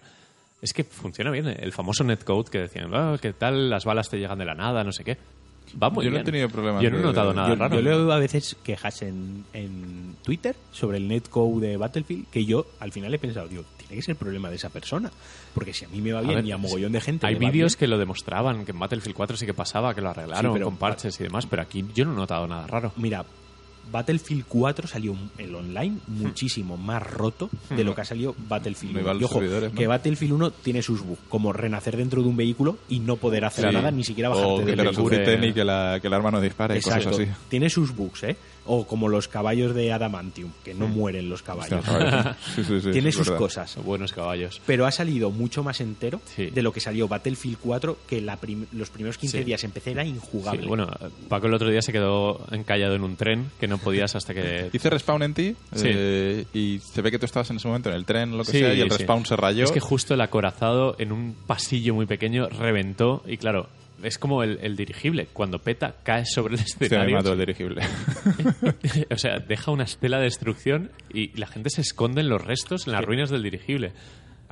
Es 0.61 0.73
que 0.73 0.83
funciona 0.83 1.31
bien, 1.31 1.47
¿eh? 1.47 1.57
el 1.59 1.71
famoso 1.71 2.03
netcode 2.03 2.49
que 2.49 2.59
decían, 2.59 2.89
"Ah, 2.93 3.17
¿qué 3.21 3.33
tal? 3.33 3.69
Las 3.69 3.85
balas 3.85 4.09
te 4.09 4.17
llegan 4.17 4.39
de 4.39 4.45
la 4.45 4.55
nada, 4.55 4.83
no 4.83 4.91
sé 4.91 5.03
qué. 5.03 5.17
Va 5.81 5.89
muy 5.89 6.05
Yo 6.05 6.11
no 6.11 6.17
he 6.19 6.23
tenido 6.23 6.47
problemas 6.49 6.81
Yo 6.83 6.89
no 6.89 6.99
he 6.99 7.01
notado 7.01 7.29
de- 7.29 7.35
nada 7.35 7.49
yo, 7.49 7.55
raro. 7.55 7.75
yo 7.75 7.81
leo 7.81 8.11
a 8.11 8.17
veces 8.19 8.55
quejas 8.63 9.01
en, 9.01 9.43
en 9.53 10.15
Twitter 10.23 10.55
sobre 10.71 10.97
el 10.97 11.07
netcode 11.07 11.67
de 11.67 11.77
Battlefield 11.77 12.27
que 12.29 12.45
yo 12.45 12.65
al 12.79 12.91
final 12.91 13.13
he 13.13 13.19
pensado, 13.19 13.47
digo, 13.47 13.63
tiene 13.77 13.95
que 13.95 14.01
ser 14.01 14.15
problema 14.15 14.49
de 14.49 14.55
esa 14.55 14.69
persona. 14.69 15.11
Porque 15.53 15.73
si 15.73 15.85
a 15.85 15.87
mí 15.89 16.01
me 16.01 16.11
va 16.13 16.19
A 16.19 16.23
bien 16.23 16.35
ver, 16.35 16.45
y 16.45 16.51
a 16.51 16.57
mogollón 16.57 16.91
de 16.91 17.01
gente. 17.01 17.25
Hay 17.27 17.35
vídeos 17.35 17.75
que 17.75 17.87
lo 17.87 17.97
demostraban, 17.97 18.65
que 18.65 18.71
en 18.71 18.79
Battlefield 18.79 19.15
4 19.15 19.37
sí 19.37 19.45
que 19.45 19.53
pasaba, 19.53 19.93
que 19.93 20.01
lo 20.01 20.09
arreglaron 20.09 20.51
Sí, 20.51 20.53
pero- 20.53 20.65
con 20.65 20.77
parches 20.77 21.19
y 21.19 21.23
demás, 21.23 21.45
pero 21.45 21.61
aquí 21.61 21.85
yo 21.93 22.05
no 22.05 22.13
he 22.13 22.15
notado 22.15 22.47
nada 22.47 22.67
raro. 22.67 22.91
Mira, 22.97 23.23
Battlefield 23.91 24.45
4 24.47 24.87
salió 24.87 25.15
el 25.37 25.53
online 25.55 25.97
muchísimo 26.07 26.77
más 26.77 27.01
roto 27.03 27.49
de 27.69 27.83
lo 27.83 27.93
que 27.95 28.01
ha 28.01 28.05
salido 28.05 28.35
Battlefield 28.47 28.93
No 28.95 28.99
1. 28.99 29.01
iba 29.01 29.11
a 29.11 29.13
los 29.13 29.21
Y 29.21 29.25
ojo, 29.25 29.73
que 29.75 29.87
Battlefield 29.87 30.33
1 30.33 30.51
tiene 30.51 30.81
sus 30.81 31.01
bugs, 31.01 31.19
como 31.29 31.53
renacer 31.53 31.95
dentro 31.97 32.21
de 32.21 32.27
un 32.29 32.35
vehículo 32.37 32.77
y 32.89 32.99
no 32.99 33.15
poder 33.17 33.45
hacer 33.45 33.69
Sí. 33.69 33.75
nada, 33.75 33.91
ni 33.91 34.03
siquiera 34.03 34.29
o 34.31 34.33
bajarte 34.35 34.59
que 34.71 34.75
del 34.75 34.85
vehículo. 34.87 35.53
que, 35.53 35.63
la, 35.63 35.99
que 36.01 36.07
el 36.07 36.13
arma 36.13 36.31
no 36.31 36.41
dispare, 36.41 36.75
Exacto. 36.75 37.09
cosas 37.09 37.21
así. 37.21 37.31
Tiene 37.49 37.69
sus 37.69 37.95
bugs, 37.95 38.23
¿eh? 38.23 38.35
O 38.67 38.87
como 38.87 39.09
los 39.09 39.27
caballos 39.27 39.75
de 39.75 39.91
Adamantium, 39.93 40.51
que 40.63 40.73
no 40.73 40.87
mueren 40.87 41.29
los 41.29 41.41
caballos. 41.43 41.83
Sí, 42.55 42.63
sí, 42.63 42.81
sí, 42.81 42.91
Tiene 42.91 43.11
sus 43.11 43.27
verdad. 43.27 43.37
cosas. 43.39 43.75
Buenos 43.83 44.11
caballos. 44.13 44.61
Pero 44.65 44.85
ha 44.85 44.91
salido 44.91 45.29
mucho 45.31 45.63
más 45.63 45.81
entero 45.81 46.21
Sí. 46.35 46.47
de 46.47 46.61
lo 46.63 46.71
que 46.71 46.79
salió 46.79 47.07
Battlefield 47.07 47.57
4, 47.61 47.97
que 48.07 48.21
la 48.21 48.37
prim- 48.37 48.65
los 48.71 48.89
primeros 48.89 49.17
15 49.17 49.39
Sí. 49.39 49.43
días 49.43 49.63
empecé 49.63 49.91
era 49.91 50.03
injugable. 50.05 50.61
Sí, 50.61 50.67
bueno, 50.67 50.87
Paco 51.29 51.47
el 51.47 51.53
otro 51.53 51.69
día 51.69 51.81
se 51.81 51.91
quedó 51.91 52.45
encallado 52.51 52.95
en 52.95 53.03
un 53.03 53.15
tren 53.15 53.51
que 53.59 53.67
no 53.67 53.77
podías 53.77 54.15
hasta 54.15 54.33
que... 54.33 54.69
Hice 54.73 54.89
respawn 54.89 55.23
en 55.23 55.33
ti 55.33 55.55
Sí. 55.73 55.87
eh, 55.89 56.45
y 56.53 56.79
se 56.79 57.01
ve 57.01 57.11
que 57.11 57.19
tú 57.19 57.25
estabas 57.25 57.49
en 57.51 57.57
ese 57.57 57.67
momento 57.67 57.89
en 57.89 57.95
el 57.95 58.05
tren 58.05 58.33
o 58.33 58.37
lo 58.37 58.43
que 58.43 58.51
Sí, 58.51 58.59
sea 58.59 58.73
y 58.73 58.81
el 58.81 58.91
sí. 58.91 58.97
respawn 58.97 59.25
se 59.25 59.35
rayó. 59.35 59.63
Es 59.65 59.71
que 59.71 59.79
justo 59.79 60.13
el 60.13 60.21
acorazado 60.21 60.95
en 60.99 61.11
un 61.11 61.35
pasillo 61.45 61.93
muy 61.93 62.05
pequeño 62.05 62.47
reventó 62.49 63.23
y 63.27 63.37
claro, 63.37 63.67
es 64.05 64.17
como 64.17 64.43
el, 64.43 64.59
el 64.61 64.75
dirigible. 64.75 65.27
Cuando 65.33 65.59
peta, 65.59 65.95
cae 66.03 66.25
sobre 66.25 66.55
el 66.55 66.59
Se 66.59 66.77
me 66.79 66.85
escenario. 66.85 67.19
el 67.33 67.39
dirigible. 67.39 67.81
o 69.11 69.17
sea, 69.17 69.39
deja 69.39 69.71
una 69.71 69.83
estela 69.83 70.17
de 70.17 70.23
destrucción 70.25 70.91
y 71.13 71.37
la 71.37 71.47
gente 71.47 71.69
se 71.69 71.81
esconde 71.81 72.21
en 72.21 72.29
los 72.29 72.43
restos, 72.43 72.87
en 72.87 72.93
las 72.93 73.03
ruinas 73.03 73.29
del 73.29 73.43
dirigible. 73.43 73.91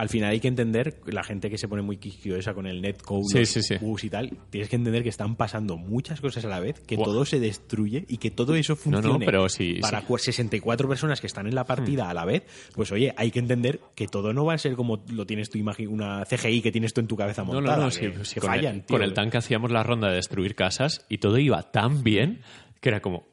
Al 0.04 0.10
final 0.10 0.32
hay 0.32 0.40
que 0.42 0.50
entender, 0.50 1.00
la 1.06 1.24
gente 1.24 1.50
que 1.50 1.58
se 1.58 1.68
pone 1.68 1.82
muy 1.82 1.96
quisquillosa 1.98 2.54
con 2.54 2.68
el 2.68 2.82
netcode, 2.82 3.24
Sí, 3.24 3.40
los 3.40 3.50
sí, 3.50 4.08
y 4.08 4.10
tal, 4.10 4.38
tienes 4.50 4.70
que 4.70 4.76
entender 4.76 5.02
que 5.02 5.08
están 5.10 5.36
pasando 5.38 5.78
muchas 5.78 6.20
cosas 6.20 6.44
a 6.44 6.50
la 6.50 6.60
vez, 6.60 6.80
que 6.82 6.98
todo 6.98 7.24
se 7.26 7.40
destruye 7.40 8.06
y 8.10 8.18
que 8.18 8.30
todo 8.32 8.56
eso 8.56 8.74
No, 8.86 8.92
no, 8.92 9.02
funcione 9.02 9.26
pero 9.26 9.48
sí, 9.48 9.78
para 9.82 10.02
sí. 10.02 10.06
cu- 10.08 10.18
64 10.18 10.90
personas 10.90 11.22
que 11.22 11.28
están 11.28 11.48
en 11.48 11.56
la 11.56 11.64
partida 11.64 12.10
a 12.10 12.14
la 12.14 12.26
vez, 12.26 12.44
pues 12.76 12.92
oye, 12.92 13.14
hay 13.18 13.32
que 13.32 13.40
entender 13.40 13.80
que 13.96 14.08
todo 14.08 14.34
no 14.34 14.44
va 14.46 14.56
a 14.56 14.58
ser 14.58 14.76
como 14.76 15.04
lo 15.10 15.26
tienes 15.26 15.50
tú, 15.50 15.58
una 15.88 16.26
CGI 16.26 16.62
que 16.62 16.72
tienes 16.72 16.94
tú 16.94 17.00
en 17.02 17.08
tu 17.08 17.16
cabeza 17.16 17.44
No, 17.44 17.54
montada. 17.54 17.78
no, 17.78 17.84
no, 17.84 17.90
que, 17.90 17.96
sí, 17.96 18.12
sí, 18.24 18.34
que 18.36 18.42
con, 18.42 18.50
fallan, 18.50 18.76
el, 18.76 18.82
tío. 18.84 18.98
con 18.98 19.04
el 19.04 19.14
tanque 19.14 19.38
hacíamos 19.38 19.72
la 19.72 19.84
ronda 19.84 20.10
de 20.10 20.16
destruir 20.16 20.56
casas 20.56 21.06
y 21.10 21.20
todo 21.20 21.38
iba 21.38 21.62
tan 21.72 22.04
bien 22.04 22.42
que 22.82 22.90
era 22.90 23.02
como... 23.02 23.28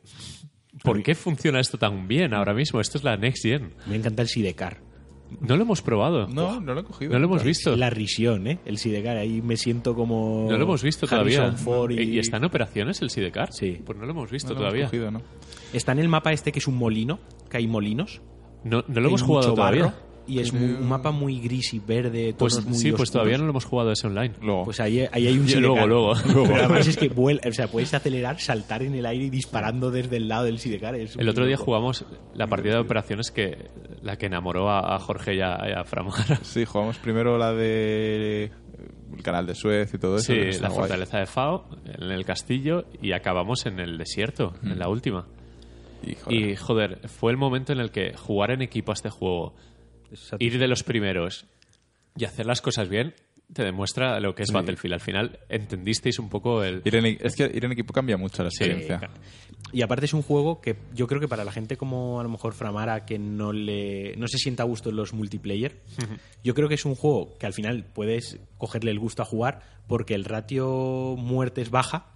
¿Por 0.85 1.03
qué 1.03 1.15
funciona 1.15 1.59
esto 1.61 1.77
tan 1.79 2.07
bien 2.07 2.33
ahora 2.33 2.55
mismo? 2.55 2.81
Esto 2.81 2.97
es 2.97 3.05
la 3.05 3.17
Next 3.17 3.43
Gen. 3.43 3.75
Me 3.87 3.97
encanta 3.97 4.23
el 4.23 4.29
Sidecar. 4.29 4.79
No 5.41 5.57
lo 5.57 5.63
hemos 5.63 5.83
probado. 5.83 6.27
no, 6.29 6.61
no 6.61 6.75
lo 6.75 6.81
he 6.81 6.85
cogido. 6.85 7.13
No 7.13 7.19
lo 7.19 7.27
hemos 7.27 7.45
visto. 7.45 7.77
La 7.77 7.91
risión, 7.91 8.47
¿eh? 8.47 8.59
El 8.65 8.79
Sidecar, 8.79 9.17
ahí 9.17 9.41
me 9.43 9.57
siento 9.57 9.95
como... 9.95 10.47
No 10.51 10.57
lo 10.57 10.65
hemos 10.65 10.83
visto 10.83 11.07
Harrison 11.11 11.57
todavía. 11.57 12.03
Y... 12.03 12.17
¿Y 12.17 12.19
está 12.19 12.37
en 12.39 12.45
operaciones 12.45 13.01
el 13.03 13.11
Sidecar? 13.11 13.53
Sí. 13.53 13.81
Pues 13.85 13.99
no 13.99 14.05
lo 14.05 14.11
hemos 14.13 14.31
visto 14.31 14.55
No 14.55 14.55
lo 14.55 14.61
hemos 14.61 14.71
todavía. 14.73 14.87
cogido, 14.87 15.11
¿no? 15.11 15.23
Está 15.73 15.93
en 15.93 16.01
el 16.01 16.09
mapa 16.09 16.33
este 16.33 16.53
que 16.53 16.59
es 16.59 16.67
un 16.67 16.77
molino, 16.77 17.19
que 17.49 17.57
hay 17.59 17.67
molinos. 17.67 18.21
No, 18.65 18.85
no 18.87 19.01
lo 19.01 19.09
hemos 19.09 19.23
jugado 19.23 19.55
todavía. 19.55 19.85
barro 19.85 19.97
y 20.31 20.41
es 20.41 20.53
muy- 20.53 20.71
un 20.75 20.89
mapa 20.89 21.11
muy 21.11 21.41
gris 21.41 21.75
y 21.75 21.79
verde. 21.79 22.35
Pues 22.39 22.55
tonos 22.55 22.69
muy 22.71 22.79
sí, 22.79 22.91
pues 22.91 22.95
oscuros. 22.95 23.11
todavía 23.13 23.39
no 23.39 23.45
lo 23.45 23.51
hemos 23.51 23.65
jugado 23.65 23.93
ese 23.93 24.07
online. 24.07 24.35
Luego. 24.41 24.65
Pues 24.65 24.81
ahí, 24.81 25.01
ahí 25.13 25.27
hay 25.27 25.39
un 25.39 25.49
Y 25.49 25.55
luego, 25.57 25.87
luego. 25.87 26.13
Pero 26.25 26.55
además 26.57 26.87
es 26.87 26.97
que 26.97 27.09
vuela, 27.09 27.41
o 27.49 27.53
sea, 27.53 27.69
puedes 27.69 27.93
acelerar, 27.95 28.39
saltar 28.41 28.83
en 28.83 28.95
el 28.95 29.07
aire 29.07 29.25
y 29.27 29.31
disparando 29.31 29.91
desde 29.91 30.17
el 30.17 30.29
lado 30.29 30.45
del 30.45 30.59
sidecar. 30.59 30.95
es 30.95 31.17
El 31.17 31.29
otro 31.29 31.45
día 31.47 31.55
loco. 31.57 31.65
jugamos 31.67 32.05
la 32.35 32.47
partida 32.47 32.75
de 32.75 32.81
operaciones 32.81 33.31
que 33.31 33.69
la 34.03 34.17
que 34.17 34.27
enamoró 34.27 34.71
a, 34.71 34.95
a 34.95 34.99
Jorge 34.99 35.35
y 35.35 35.41
a, 35.41 35.59
y 35.69 35.73
a 35.73 35.85
Framara. 35.85 36.37
Sí, 36.43 36.65
jugamos 36.65 36.97
primero 36.99 37.37
la 37.39 37.53
de 37.53 38.45
eh, 38.45 38.51
el 39.17 39.23
canal 39.23 39.47
de 39.47 39.55
Suez 39.55 39.93
y 39.93 39.99
todo 39.99 40.17
eso. 40.17 40.33
Sí, 40.33 40.59
la 40.61 40.69
guay. 40.69 40.81
fortaleza 40.81 41.19
de 41.19 41.27
Fao, 41.27 41.67
en 41.85 42.11
el 42.11 42.25
castillo 42.25 42.85
y 43.03 43.13
acabamos 43.13 43.67
en 43.67 43.79
el 43.81 43.99
desierto, 43.99 44.55
en 44.63 44.79
la 44.79 44.89
última. 44.89 45.27
Y, 46.03 46.15
joder, 46.15 46.41
Y 46.51 46.57
joder, 46.57 47.09
fue 47.09 47.31
el 47.33 47.37
momento 47.37 47.75
en 47.75 47.81
el 47.81 47.91
que 47.91 48.15
jugar 48.17 48.53
en 48.53 48.63
equipo 48.63 48.93
a 48.93 48.95
este 48.95 49.11
juego, 49.11 49.55
ir 50.39 50.59
de 50.59 50.69
los 50.69 50.83
primeros 50.83 51.47
y 52.17 52.25
hacer 52.25 52.47
las 52.47 52.61
cosas 52.61 52.89
bien, 52.89 53.15
te 53.53 53.65
demuestra 53.65 54.21
lo 54.21 54.35
que 54.35 54.45
es 54.45 54.53
Battlefield. 54.53 54.95
Al 54.95 55.01
final 55.01 55.39
entendisteis 55.49 56.19
un 56.21 56.29
poco 56.29 56.63
el... 56.63 56.83
ir 56.85 56.95
en, 56.97 57.07
es 57.21 57.35
que 57.35 57.51
ir 57.53 57.65
en 57.65 57.73
equipo 57.73 57.93
cambia 57.93 58.17
mucho 58.17 58.45
la 58.45 58.51
Sí, 58.51 58.65
experiencia. 58.65 58.99
claro. 58.99 59.15
Y 59.73 59.83
aparte 59.83 60.07
es 60.07 60.15
un 60.15 60.23
juego 60.23 60.61
que 60.61 60.77
yo 60.95 61.07
creo 61.07 61.21
que 61.21 61.27
para 61.29 61.45
la 61.45 61.51
gente 61.53 61.77
como 61.77 62.21
a 62.21 62.23
lo 62.23 62.29
mejor 62.29 62.53
Framara 62.55 63.05
que 63.07 63.19
no 63.19 63.53
le 63.53 64.15
no 64.17 64.27
se 64.29 64.39
sienta 64.39 64.63
a 64.63 64.67
gusto 64.67 64.91
en 64.91 64.97
los 64.97 65.13
multiplayer, 65.13 65.81
yo 66.45 66.55
creo 66.55 66.69
que 66.69 66.75
es 66.77 66.85
un 66.85 66.95
juego 66.95 67.37
que 67.39 67.47
al 67.47 67.53
final 67.53 67.85
puedes 67.93 68.39
cogerle 68.57 68.91
el 68.93 68.99
gusto 69.01 69.23
a 69.23 69.27
jugar 69.27 69.61
porque 69.89 70.15
el 70.15 70.25
ratio 70.25 71.17
muertes 71.19 71.71
baja. 71.71 72.07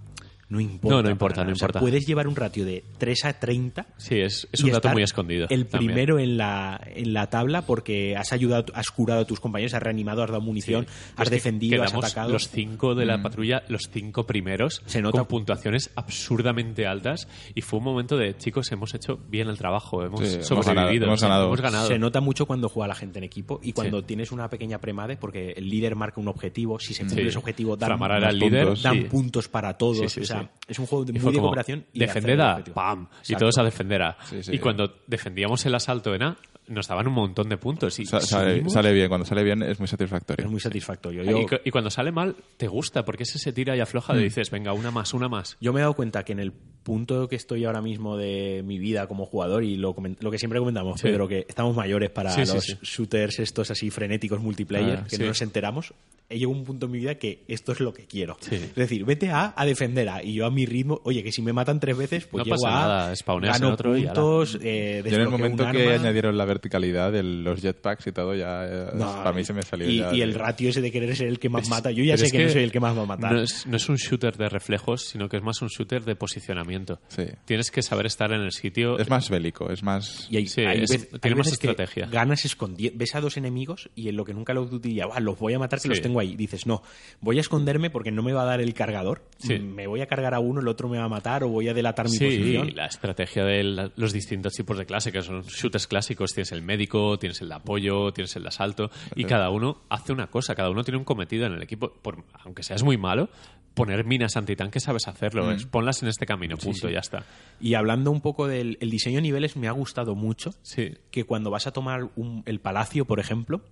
No 0.55 0.61
importa. 0.61 0.97
No, 0.97 1.03
no 1.03 1.11
importa, 1.11 1.45
no 1.45 1.53
O 1.53 1.55
sea, 1.57 1.65
importa. 1.67 1.81
puedes 1.81 2.07
llevar 2.07 2.29
un 2.29 2.37
ratio 2.37 2.65
de 2.65 2.85
3 2.99 3.25
a 3.25 3.33
30 3.41 3.87
Sí, 3.97 4.21
es, 4.21 4.47
es 4.53 4.63
un 4.63 4.71
dato 4.71 4.89
muy 4.91 5.03
escondido. 5.03 5.47
El 5.51 5.67
también. 5.67 5.93
primero 5.93 6.19
en 6.19 6.37
la, 6.37 6.81
en 6.95 7.13
la 7.13 7.29
tabla 7.29 7.63
porque 7.63 8.17
has 8.17 8.33
ayudado, 8.33 8.67
has 8.75 8.91
curado 8.91 9.23
a 9.23 9.25
tus 9.27 9.41
compañeros, 9.41 9.75
has 9.75 9.83
reanimado, 9.83 10.23
has 10.23 10.31
dado 10.31 10.41
munición, 10.41 10.87
has 11.17 11.25
Es 11.25 11.29
que 11.31 11.35
defendido, 11.37 11.83
has 11.83 11.93
atacado. 11.95 12.31
Los 12.31 12.49
cinco 12.49 12.95
de 12.95 13.05
la 13.07 13.21
patrulla, 13.23 13.63
los 13.69 13.89
cinco 13.91 14.27
primeros, 14.27 14.83
Se 14.87 15.03
nota. 15.03 15.19
con 15.19 15.27
puntuaciones 15.27 15.91
absurdamente 15.97 16.87
altas. 16.87 17.29
Y 17.55 17.61
fue 17.63 17.79
un 17.81 17.85
momento 17.85 18.17
de, 18.17 18.37
chicos, 18.37 18.71
hemos 18.73 18.95
hecho 18.95 19.19
bien 19.29 19.49
el 19.49 19.59
trabajo, 19.59 20.05
hemos 20.05 20.21
Sí, 20.21 20.35
hemos 20.37 20.47
sobrevivido, 20.47 20.75
ganado, 20.75 21.05
hemos 21.07 21.21
sí, 21.21 21.27
ganado. 21.27 21.45
hemos 21.47 21.61
ganado. 21.61 21.87
Se 21.89 21.99
nota 21.99 22.21
mucho 22.21 22.47
cuando 22.47 22.69
juega 22.69 22.89
la 22.89 22.95
gente 22.95 23.19
en 23.19 23.25
equipo 23.25 23.61
y 23.63 23.73
cuando 23.73 24.01
Sí. 24.01 24.07
tienes 24.07 24.33
una 24.33 24.49
pequeña 24.49 24.79
premade, 24.81 25.17
porque 25.17 25.53
el 25.57 25.69
líder 25.69 25.97
marca 25.97 26.21
un 26.21 26.29
objetivo, 26.29 26.79
si 26.79 26.95
se 26.95 27.03
cumple 27.05 27.23
Sí. 27.23 27.29
ese 27.29 27.39
objetivo, 27.39 27.77
dan, 27.77 27.99
más 27.99 28.35
líder. 28.35 28.65
puntos. 28.67 28.83
dan 28.83 28.95
sí. 28.95 29.01
puntos 29.05 29.49
para 29.49 29.75
todos. 29.77 29.99
Sí, 29.99 30.09
sí, 30.09 30.21
o 30.21 30.25
sea, 30.25 30.44
es 30.69 30.79
un 30.79 30.87
juego 30.87 31.05
de, 31.05 31.12
muy 31.12 31.33
de 31.33 31.41
cooperación. 31.41 31.87
Y 31.93 32.01
de 32.01 32.43
a. 32.43 32.65
¡pam! 32.73 33.09
Y 33.29 33.35
todos 33.37 33.59
a 33.59 33.65
defender 33.65 34.03
a. 34.03 34.16
Sí, 34.25 34.43
sí. 34.43 34.55
Y 34.55 34.59
cuando 34.59 35.01
defendíamos 35.07 35.65
el 35.66 35.75
asalto 35.75 36.15
en 36.15 36.23
A, 36.23 36.37
nos 36.69 36.89
daban 36.89 37.07
un 37.09 37.15
montón 37.15 37.49
de 37.49 37.57
puntos. 37.57 37.99
Y 37.99 38.07
Sa- 38.07 38.20
sale, 38.20 38.69
sale 38.70 38.93
bien, 38.93 39.09
cuando 39.09 39.27
sale 39.27 39.43
bien 39.43 39.62
es 39.62 39.78
muy 39.78 39.89
satisfactorio. 39.89 40.45
Es 40.45 40.51
muy 40.51 40.61
satisfactorio. 40.61 41.23
Y, 41.23 41.27
Yo, 41.27 41.47
cu- 41.47 41.57
y 41.65 41.70
cuando 41.70 41.91
sale 41.91 42.11
mal, 42.12 42.36
te 42.57 42.69
gusta, 42.69 43.05
porque 43.05 43.24
ese 43.24 43.39
se 43.39 43.53
tira 43.53 43.77
y 43.77 43.81
afloja, 43.81 44.15
Mm. 44.15 44.19
y 44.20 44.23
dices, 44.24 44.51
venga, 44.51 44.73
una 44.73 44.91
más, 44.91 45.12
una 45.15 45.28
más. 45.28 45.57
yo 45.61 45.73
me 45.73 45.81
he 45.81 45.82
dado 45.82 45.95
cuenta 45.95 46.24
que 46.24 46.32
en 46.32 46.41
el 46.41 46.53
punto 46.53 47.28
que 47.28 47.36
estoy 47.36 47.65
ahora 47.65 47.81
mismo 47.81 48.16
de 48.19 48.62
mi 48.65 48.78
vida 48.78 49.07
como 49.07 49.24
jugador 49.24 49.65
y 49.65 49.77
lo, 49.77 49.95
lo 50.20 50.31
que 50.31 50.39
siempre 50.39 50.59
comentamos, 50.59 51.01
Sí. 51.01 51.07
Pedro, 51.09 51.27
que 51.28 51.47
estamos 51.49 51.74
mayores 51.74 52.11
para 52.11 52.31
Sí, 52.31 52.41
los 52.41 52.62
sí. 52.65 52.77
shooters 52.82 53.39
estos 53.39 53.70
así 53.70 53.91
frenéticos 53.91 54.41
multiplayer, 54.41 54.99
Ah, 55.01 55.05
que 55.09 55.16
sí. 55.16 55.23
no 55.23 55.28
nos 55.28 55.41
enteramos, 55.41 55.95
he 56.28 56.35
llegado 56.39 56.55
a 56.55 56.59
un 56.59 56.65
punto 56.65 56.86
en 56.86 56.93
mi 56.93 56.99
vida 56.99 57.15
que 57.15 57.43
esto 57.49 57.73
es 57.73 57.81
lo 57.81 57.95
que 57.95 58.05
quiero. 58.05 58.36
Sí. 58.41 58.57
Es 58.57 58.74
decir, 58.74 59.05
vete 59.07 59.31
a, 59.31 59.55
a 59.57 59.65
defender 59.65 60.09
a, 60.11 60.23
y 60.23 60.35
yo 60.35 60.45
a 60.45 60.51
mi 60.51 60.66
ritmo, 60.66 61.01
oye, 61.05 61.23
que 61.23 61.32
si 61.32 61.41
me 61.41 61.55
matan 61.55 61.81
tres 61.81 61.97
veces, 61.97 62.27
pues 62.27 62.41
No 62.41 62.45
llego 62.45 62.62
pasa 62.62 62.77
a, 62.77 62.81
nada, 63.12 63.15
gano 63.51 63.73
otro 63.73 63.97
y 63.97 64.05
puntos, 64.05 64.59
eh, 64.62 65.03
Yo 65.07 65.15
en 65.16 65.20
el 65.23 65.28
momento 65.31 65.62
que 65.70 65.82
arma. 65.89 65.95
añadieron 65.95 66.36
la 66.36 66.45
verticalidad 66.55 67.13
de 67.13 67.23
los 67.23 67.61
jetpacks 67.61 68.07
y 68.07 68.13
todo, 68.13 68.35
ya 68.35 68.91
para 68.99 69.33
mí 69.33 69.45
se 69.45 69.53
me 69.53 69.63
salió 69.63 69.89
y, 69.89 69.99
ya. 69.99 70.15
y 70.15 70.23
el 70.23 70.31
tío. 70.31 70.39
ratio 70.39 70.71
ese 70.71 70.81
de 70.81 70.91
querer 70.91 71.15
ser 71.17 71.29
el 71.29 71.39
que 71.39 71.49
más 71.49 71.65
Es- 71.65 71.69
mata. 71.71 71.91
Yo 71.91 72.05
ya 72.05 72.17
sé 72.17 72.27
es 72.27 72.33
que, 72.33 72.45
no 72.45 72.51
soy 72.51 72.63
el 72.63 72.73
que 72.73 72.81
más 72.81 72.97
va 72.97 73.03
a 73.03 73.07
matar. 73.07 73.33
No 73.33 73.41
es, 73.43 73.67
no 73.67 73.77
es 73.77 73.89
un 73.89 73.97
shooter 73.97 74.37
de 74.37 74.49
reflejos, 74.49 75.03
sino 75.03 75.29
que 75.29 75.37
es 75.37 75.43
más 75.43 75.61
un 75.63 75.69
shooter 75.69 76.05
de 76.05 76.17
posicionamiento. 76.17 77.01
Sí. 77.09 77.25
Tienes 77.45 77.71
que 77.71 77.83
saber 77.83 78.07
estar 78.07 78.33
en 78.33 78.41
el 78.43 78.53
sitio. 78.53 78.99
Es 78.99 79.09
más 79.11 79.29
bélico, 79.31 79.71
es 79.71 79.83
más... 79.83 80.27
Y 80.31 80.37
hay, 80.39 80.47
Sí, 80.47 80.63
hay 80.63 80.83
es- 80.83 80.91
vez- 80.91 81.09
hay 81.13 81.19
tiene 81.21 81.37
más 81.37 81.49
estrategia. 81.53 82.07
Ganas 82.07 82.45
escondiendo. 82.45 82.99
Ves 82.99 83.15
a 83.15 83.21
dos 83.21 83.37
enemigos 83.37 83.91
y 83.95 84.09
en 84.09 84.17
lo 84.17 84.25
que 84.25 84.35
nunca 84.35 84.53
lo 84.55 84.67
diría, 84.67 85.07
"Buah, 85.07 85.21
los 85.21 85.39
voy 85.39 85.55
a 85.55 85.59
matar 85.59 85.79
que 85.79 85.85
Sí. 85.85 85.89
los 85.89 86.01
tengo 86.01 86.21
ahí. 86.21 86.37
Dices, 86.37 86.67
no, 86.67 86.83
voy 87.21 87.39
a 87.39 87.41
esconderme 87.41 87.91
porque 87.91 88.11
no 88.11 88.23
me 88.23 88.33
va 88.33 88.43
a 88.43 88.47
dar 88.47 88.61
el 88.61 88.75
cargador. 88.75 89.23
Sí. 89.39 89.59
Me 89.59 89.87
voy 89.87 90.01
a 90.01 90.07
cargar 90.07 90.35
a 90.35 90.41
uno, 90.41 90.61
el 90.61 90.69
otro 90.69 90.89
me 90.89 90.99
va 90.99 91.05
a 91.05 91.09
matar 91.09 91.43
o 91.45 91.49
voy 91.49 91.69
a 91.69 91.75
delatar 91.75 92.07
mi 92.09 92.17
Sí, 92.17 92.25
posición. 92.25 92.71
la 92.75 92.87
estrategia 92.87 93.45
de 93.45 93.63
la- 93.65 93.91
los 93.97 94.13
distintos 94.13 94.53
tipos 94.55 94.79
de 94.79 94.87
clase, 94.87 95.11
que 95.13 95.23
son 95.23 95.43
shooters 95.43 95.87
clásicos. 95.87 96.33
Tienes 96.45 96.53
el 96.61 96.62
médico, 96.62 97.19
tienes 97.19 97.41
el 97.41 97.49
de 97.49 97.55
apoyo, 97.55 98.12
tienes 98.12 98.37
el 98.37 98.43
de 98.43 98.49
asalto, 98.49 98.91
y 99.16 99.25
cada 99.25 99.49
uno 99.49 99.79
hace 99.89 100.12
una 100.12 100.27
cosa, 100.27 100.55
cada 100.55 100.69
uno 100.69 100.85
tiene 100.85 100.99
un 100.99 101.05
cometido 101.05 101.47
en 101.47 101.55
el 101.55 101.62
equipo. 101.62 101.91
Por- 101.91 102.23
aunque 102.45 102.62
seas 102.62 102.83
muy 102.83 102.99
malo, 102.99 103.31
poner 103.73 104.05
minas 104.05 104.37
antitanque 104.37 104.79
sabes 104.79 105.09
hacerlo. 105.09 105.51
es 105.51 105.65
ponlas 105.65 106.03
en 106.03 106.11
este 106.11 106.27
camino, 106.27 106.59
punto, 106.59 106.91
ya 106.91 106.99
está. 106.99 107.25
Y 107.62 107.73
hablando 107.75 108.11
un 108.11 108.21
poco 108.21 108.47
del 108.47 108.77
el 108.83 108.91
diseño 108.91 109.16
de 109.16 109.23
niveles, 109.23 109.57
me 109.57 109.69
ha 109.69 109.73
gustado 109.73 110.15
mucho 110.15 110.51
Sí. 110.61 110.93
que 111.11 111.25
cuando 111.25 111.51
vas 111.51 111.66
a 111.66 111.73
tomar 111.73 112.11
un- 112.15 112.43
el 112.45 112.61
palacio, 112.61 113.07
por 113.07 113.21
ejemplo, 113.21 113.62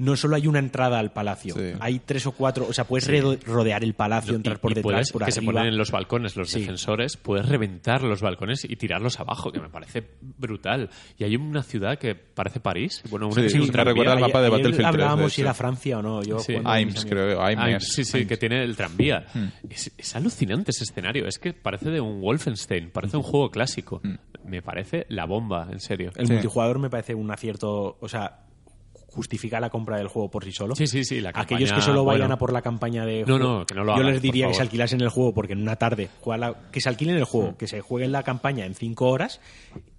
no 0.00 0.16
solo 0.16 0.34
hay 0.36 0.46
una 0.46 0.58
entrada 0.58 0.98
al 0.98 1.12
palacio, 1.12 1.54
Sí. 1.54 1.72
hay 1.78 1.98
tres 1.98 2.26
o 2.26 2.32
cuatro, 2.32 2.66
o 2.68 2.72
sea, 2.72 2.84
puedes 2.84 3.06
rodear 3.44 3.84
el 3.84 3.92
palacio, 3.94 4.34
entrar 4.34 4.56
Y- 4.56 4.60
por 4.60 4.72
y 4.72 4.74
detrás, 4.76 4.92
puedes- 4.92 5.12
por 5.12 5.24
que 5.26 5.32
se 5.32 5.40
arriba. 5.40 5.52
ponen 5.52 5.68
en 5.72 5.76
los 5.78 5.90
balcones 5.90 6.36
los 6.36 6.50
Sí. 6.50 6.60
defensores, 6.60 7.16
puedes 7.18 7.46
reventar 7.48 8.02
los 8.02 8.22
balcones 8.22 8.64
y 8.64 8.76
tirarlos 8.76 9.20
abajo, 9.20 9.52
que 9.52 9.60
me 9.60 9.68
parece 9.68 10.02
brutal. 10.38 10.88
Y 11.18 11.24
hay 11.24 11.36
una 11.36 11.62
ciudad 11.62 11.98
que 11.98 12.14
parece 12.14 12.60
París, 12.60 13.02
bueno, 13.10 13.26
una 13.26 13.34
Sí, 13.42 13.50
se 13.50 13.58
me 13.58 13.84
recuerda 13.84 14.12
al 14.12 14.20
mapa 14.20 14.40
de 14.40 14.48
Battlefield 14.48 14.76
3, 14.76 14.78
de 14.78 14.86
hablábamos 14.86 15.32
si 15.34 15.42
era 15.42 15.52
Francia 15.54 15.98
o 15.98 16.02
no. 16.02 16.22
Yo 16.22 16.38
Aims, 16.64 17.04
creo, 17.04 17.42
Aims. 17.42 17.92
Sí, 17.92 18.04
sí, 18.04 18.26
que 18.26 18.36
tiene 18.38 18.64
el 18.64 18.76
tranvía. 18.76 19.26
Es, 19.68 19.92
es 19.98 20.16
alucinante 20.16 20.70
ese 20.70 20.84
escenario. 20.84 21.26
Es 21.26 21.38
que 21.38 21.52
parece 21.52 21.90
de 21.90 22.00
un 22.00 22.20
Wolfenstein, 22.20 22.90
parece 22.90 23.16
un 23.18 23.22
juego 23.22 23.50
clásico. 23.50 24.00
Me 24.44 24.62
parece 24.62 25.04
la 25.10 25.26
bomba, 25.26 25.68
en 25.70 25.80
serio. 25.80 26.10
El 26.16 26.26
Sí. 26.26 26.32
multijugador 26.32 26.78
me 26.78 26.88
parece 26.88 27.14
un 27.14 27.30
acierto, 27.30 27.98
o 28.00 28.08
sea, 28.08 28.46
justifica 29.12 29.60
la 29.60 29.70
compra 29.70 29.96
del 29.98 30.08
juego 30.08 30.30
por 30.30 30.44
sí 30.44 30.52
solo. 30.52 30.74
Sí, 30.76 30.86
sí, 30.86 31.04
sí. 31.04 31.20
La 31.20 31.32
Aquellos 31.34 31.72
que 31.72 31.80
solo 31.82 32.04
vayan 32.04 32.20
bueno, 32.22 32.34
a 32.34 32.38
por 32.38 32.52
la 32.52 32.62
campaña 32.62 33.04
de 33.04 33.20
No, 33.26 33.36
juego, 33.38 33.58
no, 33.60 33.66
que 33.66 33.74
no 33.74 33.84
lo 33.84 33.92
yo 33.92 34.00
hagan, 34.00 34.12
les 34.12 34.22
diría 34.22 34.48
que 34.48 34.54
se 34.54 34.62
alquilasen 34.62 35.00
el 35.00 35.08
juego 35.08 35.34
porque 35.34 35.52
en 35.52 35.62
una 35.62 35.76
tarde 35.76 36.08
juega 36.20 36.38
la- 36.38 36.70
que 36.70 36.80
se 36.80 36.88
alquilen 36.88 37.16
el 37.16 37.24
juego, 37.24 37.56
que 37.56 37.66
se 37.66 37.80
jueguen 37.80 38.12
la 38.12 38.22
campaña 38.22 38.64
en 38.66 38.74
cinco 38.74 39.08
horas 39.08 39.40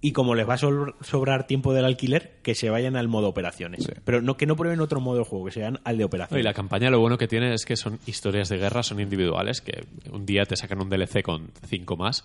y 0.00 0.12
como 0.12 0.34
les 0.34 0.48
va 0.48 0.54
a 0.54 0.58
sobr- 0.58 0.94
sobrar 1.02 1.46
tiempo 1.46 1.72
del 1.74 1.84
alquiler, 1.84 2.38
que 2.42 2.54
se 2.54 2.70
vayan 2.70 2.96
al 2.96 3.08
modo 3.08 3.28
operaciones. 3.28 3.84
Sí. 3.84 3.92
Pero 4.04 4.20
no 4.22 4.36
que 4.36 4.46
no 4.46 4.56
prueben 4.56 4.80
otro 4.80 5.00
modo 5.00 5.18
de 5.18 5.24
juego, 5.24 5.44
que 5.46 5.52
se 5.52 5.60
vayan 5.60 5.80
al 5.84 5.96
de 5.96 6.02
No, 6.02 6.06
operaciones. 6.06 6.42
Y 6.42 6.44
la 6.44 6.54
campaña 6.54 6.90
lo 6.90 6.98
bueno 7.00 7.18
que 7.18 7.28
tiene 7.28 7.54
es 7.54 7.64
que 7.64 7.76
son 7.76 7.98
historias 8.06 8.48
de 8.48 8.58
guerra, 8.58 8.82
son 8.82 8.98
individuales, 9.00 9.60
que 9.60 9.84
un 10.10 10.26
día 10.26 10.44
te 10.44 10.56
sacan 10.56 10.80
un 10.80 10.88
DLC 10.88 11.22
con 11.22 11.50
cinco 11.68 11.96
más. 11.96 12.24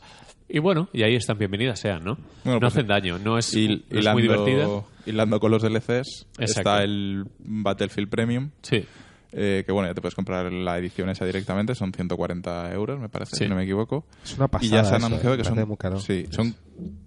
Y 0.49 0.59
bueno, 0.59 0.88
y 0.93 1.03
ahí 1.03 1.15
están 1.15 1.38
bienvenidas 1.38 1.80
sean, 1.80 2.03
¿no? 2.05 2.15
Bueno, 2.43 2.53
no 2.53 2.59
pues, 2.61 2.73
hacen 2.73 2.88
daño, 2.88 3.19
no 3.19 3.38
es, 3.38 3.53
Y, 3.53 3.65
es 3.89 3.99
hilando, 3.99 4.14
muy 4.14 4.22
divertida. 4.22 4.68
Hilando 5.07 5.39
con 5.39 5.51
los 5.51 5.61
DLCs 5.63 6.27
Exacto. 6.38 6.43
está 6.45 6.84
el 6.84 7.25
Battlefield 7.39 8.09
Premium, 8.09 8.51
Sí. 8.61 8.85
eh, 9.31 9.63
que 9.65 9.71
bueno, 9.71 9.88
ya 9.89 9.93
te 9.93 10.01
puedes 10.01 10.15
comprar 10.15 10.51
la 10.51 10.77
edición 10.77 11.09
esa 11.09 11.25
directamente, 11.25 11.73
son 11.75 11.91
140 11.93 12.71
euros, 12.73 12.99
me 12.99 13.09
parece, 13.09 13.35
Sí. 13.35 13.43
si 13.45 13.49
no 13.49 13.55
me 13.55 13.63
equivoco. 13.63 14.05
Es 14.23 14.38
una 14.38 14.45
y 14.61 14.69
ya 14.69 14.81
pasada 14.81 14.84
se 14.84 14.89
han 14.89 14.97
eso, 14.97 15.05
anunciado 15.07 15.35
eh, 15.35 15.38
que 15.38 15.43
son, 15.43 15.53
parece 15.55 15.67
muy 15.67 15.77
caro. 15.77 15.99
sí, 15.99 16.25
son 16.29 16.55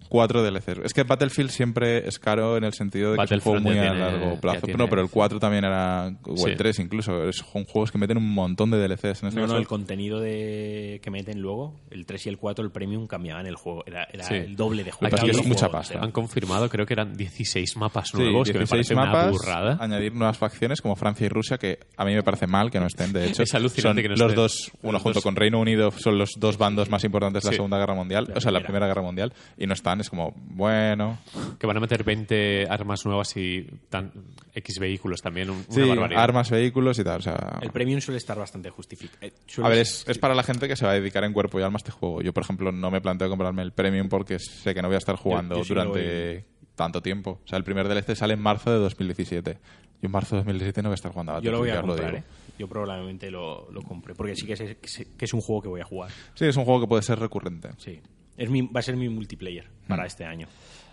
cuatro 0.08 0.42
DLCs. 0.42 0.80
Es 0.84 0.92
que 0.92 1.04
Battlefield 1.04 1.50
siempre 1.50 2.08
es 2.08 2.18
caro 2.18 2.56
en 2.56 2.64
el 2.64 2.72
sentido 2.72 3.12
de 3.12 3.18
que 3.18 3.24
es 3.24 3.30
un 3.30 3.40
juego 3.40 3.60
muy 3.60 3.78
a 3.78 3.94
largo 3.94 4.40
plazo. 4.40 4.62
tiene- 4.66 4.76
No, 4.78 4.88
pero 4.88 5.02
el 5.02 5.08
4 5.08 5.38
también 5.38 5.64
era, 5.64 6.12
o 6.24 6.36
Sí. 6.36 6.50
el 6.50 6.56
3 6.56 6.80
incluso, 6.80 7.28
es- 7.28 7.36
son 7.36 7.64
juegos 7.64 7.92
que 7.92 7.98
meten 7.98 8.16
un 8.16 8.28
montón 8.28 8.72
de 8.72 8.78
DLCs. 8.78 9.22
En 9.22 9.28
este 9.28 9.40
No, 9.40 9.46
no, 9.46 9.52
caso. 9.52 9.58
el 9.58 9.68
contenido 9.68 10.18
de 10.18 11.00
que 11.02 11.10
meten 11.12 11.40
luego, 11.40 11.78
el 11.90 12.06
3 12.06 12.26
y 12.26 12.28
el 12.28 12.38
4, 12.38 12.64
el 12.64 12.72
premium 12.72 13.06
cambiaban 13.06 13.46
el 13.46 13.54
juego. 13.54 13.84
Era, 13.86 14.08
era 14.12 14.24
Sí. 14.24 14.34
el 14.34 14.56
doble 14.56 14.82
de 14.82 14.90
Lo 14.90 14.96
juego. 14.96 15.10
que 15.10 15.16
pasa 15.16 15.26
es 15.26 15.30
que 15.30 15.36
Aquí 15.36 15.40
es 15.40 15.46
mucha 15.48 15.68
pasta. 15.70 16.00
Han 16.00 16.10
confirmado, 16.10 16.68
creo 16.68 16.86
que 16.86 16.94
eran 16.94 17.16
16 17.16 17.76
mapas 17.76 18.08
Sí, 18.08 18.16
nuevos, 18.18 18.48
que 18.48 18.54
me 18.54 18.60
16 18.64 18.88
parece 18.88 18.94
mapas, 18.96 19.22
una 19.26 19.30
burrada. 19.32 19.78
añadir 19.80 20.12
nuevas 20.14 20.36
facciones 20.38 20.80
como 20.80 20.96
Francia 20.96 21.26
y 21.26 21.28
Rusia, 21.28 21.56
que 21.58 21.78
a 21.96 22.04
mí 22.04 22.14
me 22.14 22.24
parece 22.24 22.48
mal 22.48 22.70
que 22.72 22.80
no 22.80 22.86
estén. 22.86 23.12
De 23.12 23.26
hecho, 23.30 23.44
Es 23.44 23.54
alucinante 23.54 24.02
son 24.02 24.10
que 24.14 24.20
no 24.20 24.26
los 24.26 24.34
dos, 24.34 24.72
uno 24.82 24.92
Los 24.94 25.02
junto 25.02 25.16
dos. 25.18 25.22
con 25.24 25.36
Reino 25.36 25.60
Unido, 25.60 25.92
son 25.92 26.18
los 26.18 26.30
dos 26.36 26.58
bandos 26.58 26.90
más 26.90 27.04
importantes 27.04 27.44
de 27.44 27.48
la 27.48 27.52
Sí. 27.52 27.56
Segunda 27.56 27.78
Guerra 27.78 27.94
Mundial, 27.94 28.32
o 28.34 28.40
sea, 28.40 28.50
la. 28.50 28.60
Primera 28.70 28.86
Guerra 28.86 29.02
Mundial, 29.02 29.32
y 29.60 29.66
no 29.66 29.74
están. 29.74 30.00
Es 30.00 30.10
como, 30.10 30.32
bueno. 30.36 31.18
Que 31.58 31.66
van 31.68 31.76
a 31.76 31.80
meter 31.80 32.02
20 32.02 32.66
armas 32.68 33.04
nuevas 33.04 33.36
y 33.36 33.64
tan, 33.90 34.10
X 34.54 34.78
vehículos 34.80 35.20
también, 35.20 35.50
un- 35.50 35.58
una 35.58 35.66
Sí, 35.84 35.88
barbaridad. 35.88 36.22
armas, 36.22 36.50
vehículos 36.50 36.98
y 36.98 37.04
tal. 37.04 37.18
O 37.18 37.22
sea, 37.22 37.58
El 37.60 37.70
premium 37.70 38.00
suele 38.00 38.18
estar 38.18 38.36
bastante 38.38 38.70
justificado. 38.70 39.18
Eh, 39.20 39.32
a 39.62 39.68
ver, 39.68 39.78
es, 39.78 40.04
es 40.08 40.18
para 40.18 40.34
la 40.34 40.42
gente 40.42 40.66
que 40.66 40.74
se 40.76 40.84
va 40.86 40.92
a 40.92 40.94
dedicar 40.94 41.22
en 41.24 41.32
cuerpo 41.32 41.60
y 41.60 41.62
alma 41.62 41.76
a 41.76 41.78
este 41.78 41.92
juego. 41.92 42.22
Yo, 42.22 42.32
por 42.32 42.42
ejemplo, 42.42 42.72
no 42.72 42.90
me 42.90 43.00
planteo 43.00 43.28
comprarme 43.28 43.62
el 43.62 43.72
Premium 43.72 44.08
porque 44.08 44.38
sé 44.38 44.74
que 44.74 44.82
no 44.82 44.88
voy 44.88 44.94
a 44.96 44.98
estar 44.98 45.16
jugando 45.16 45.58
yo 45.58 45.64
sí 45.64 45.74
lo 45.74 45.84
durante 45.84 46.44
tanto 46.74 47.02
tiempo. 47.02 47.40
O 47.44 47.46
sea, 47.46 47.58
el 47.58 47.64
primer 47.64 47.86
DLC 47.86 48.16
sale 48.16 48.32
en 48.34 48.40
marzo 48.40 48.70
de 48.72 48.78
2017. 48.78 49.52
Yo 49.52 50.06
en 50.06 50.10
marzo 50.10 50.36
de 50.36 50.40
2017 50.40 50.80
no 50.82 50.88
voy 50.88 50.94
a 50.94 50.96
estar 50.96 51.12
jugando 51.12 51.32
a 51.32 51.40
Yo 51.42 51.50
lo 51.52 51.58
voy 51.58 51.68
a 51.68 51.82
comprar, 51.82 52.06
digo. 52.12 52.18
¿eh? 52.18 52.24
Yo 52.58 52.66
probablemente 52.68 53.30
lo, 53.30 53.70
lo 53.70 53.82
compre, 53.82 54.14
porque 54.14 54.34
sí 54.34 54.46
que 54.46 54.54
es, 54.54 55.06
que 55.16 55.24
es 55.26 55.32
un 55.34 55.40
juego 55.42 55.60
que 55.62 55.68
voy 55.68 55.80
a 55.82 55.84
jugar. 55.84 56.10
Sí, 56.34 56.46
es 56.46 56.56
un 56.56 56.64
juego 56.64 56.80
que 56.80 56.86
puede 56.86 57.02
ser 57.02 57.18
recurrente. 57.18 57.70
Sí. 57.78 58.00
Es 58.40 58.48
mi, 58.50 58.62
va 58.62 58.80
a 58.80 58.82
ser 58.82 58.96
mi 58.96 59.08
multiplayer 59.08 59.66
Mm. 59.84 59.88
para 59.88 60.06
este 60.06 60.24
año. 60.24 60.48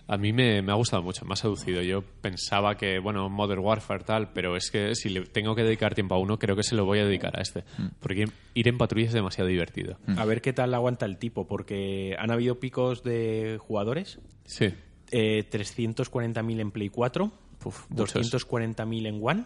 A 0.10 0.18
mí 0.18 0.32
me, 0.32 0.62
me 0.62 0.72
ha 0.72 0.76
gustado 0.76 1.04
mucho, 1.04 1.26
me 1.26 1.34
ha 1.34 1.36
seducido. 1.36 1.82
Yo 1.82 2.02
pensaba 2.02 2.76
que, 2.78 2.98
bueno, 3.00 3.28
Modern 3.30 3.60
Warfare 3.62 4.04
tal, 4.06 4.32
pero 4.32 4.56
es 4.56 4.72
que 4.72 4.96
si 4.96 5.10
le 5.10 5.22
tengo 5.26 5.54
que 5.54 5.64
dedicar 5.64 5.96
tiempo 5.96 6.16
a 6.16 6.18
uno, 6.18 6.40
creo 6.40 6.56
que 6.56 6.64
se 6.64 6.76
lo 6.76 6.86
voy 6.86 7.00
a 7.00 7.06
dedicar 7.06 7.38
a 7.38 7.42
este. 7.42 7.64
Mm. 7.78 7.88
Porque 8.00 8.26
ir 8.54 8.68
en 8.70 8.78
patrulla 8.78 9.08
es 9.08 9.14
demasiado 9.14 9.50
divertido. 9.50 9.98
A 10.18 10.24
ver 10.26 10.42
qué 10.42 10.54
tal 10.54 10.74
aguanta 10.74 11.06
el 11.06 11.18
tipo, 11.18 11.46
porque 11.48 12.16
han 12.20 12.32
habido 12.32 12.60
picos 12.60 13.04
de 13.04 13.58
jugadores. 13.60 14.20
Sí. 14.46 14.74
Eh, 15.12 15.44
340.000 15.50 16.60
en 16.60 16.72
Play 16.72 16.90
4, 16.90 17.32
Uf, 17.66 17.90
muchos. 17.90 18.14
240.000 18.16 19.08
en 19.08 19.20
One 19.22 19.44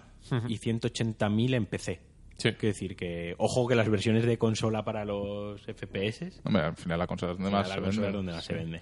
y 0.47 0.57
180.000 0.57 1.55
en 1.55 1.65
PC. 1.65 1.99
Sí. 2.41 2.51
Quiero 2.53 2.73
decir 2.73 2.95
que, 2.95 3.35
ojo 3.37 3.67
que 3.67 3.75
las 3.75 3.89
versiones 3.89 4.25
de 4.25 4.37
consola 4.37 4.83
para 4.83 5.05
los 5.05 5.61
FPS 5.61 6.41
Hombre, 6.43 6.63
al 6.63 6.75
final 6.75 6.99
la 6.99 7.07
consola 7.07 7.33
es 7.33 7.37
donde 7.37 7.51
más 7.51 7.67
la 7.69 7.75
se 7.75 7.81
consola 7.81 8.07
vende. 8.07 8.07
es 8.07 8.13
donde 8.15 8.31
más 8.33 8.45
se 8.45 8.53
vende. 8.53 8.81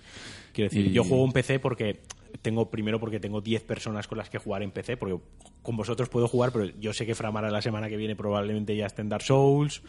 Quiero 0.53 0.69
decir, 0.69 0.87
Y- 0.87 0.91
yo 0.93 1.03
juego 1.03 1.25
en 1.25 1.31
PC 1.31 1.59
porque 1.59 1.99
tengo 2.41 2.69
primero 2.69 2.99
porque 2.99 3.19
tengo 3.19 3.41
10 3.41 3.63
personas 3.63 4.07
con 4.07 4.17
las 4.19 4.29
que 4.29 4.37
jugar 4.37 4.61
en 4.61 4.71
PC, 4.71 4.97
porque 4.97 5.17
con 5.63 5.75
vosotros 5.75 6.09
puedo 6.09 6.27
jugar, 6.27 6.51
pero 6.51 6.65
yo 6.79 6.93
sé 6.93 7.05
que 7.07 7.15
Framara 7.15 7.49
la 7.49 7.61
semana 7.61 7.89
que 7.89 7.97
viene 7.97 8.15
probablemente 8.15 8.75
ya 8.75 8.85
esté 8.85 9.01
en 9.01 9.09
Dark 9.09 9.23
Souls, 9.23 9.81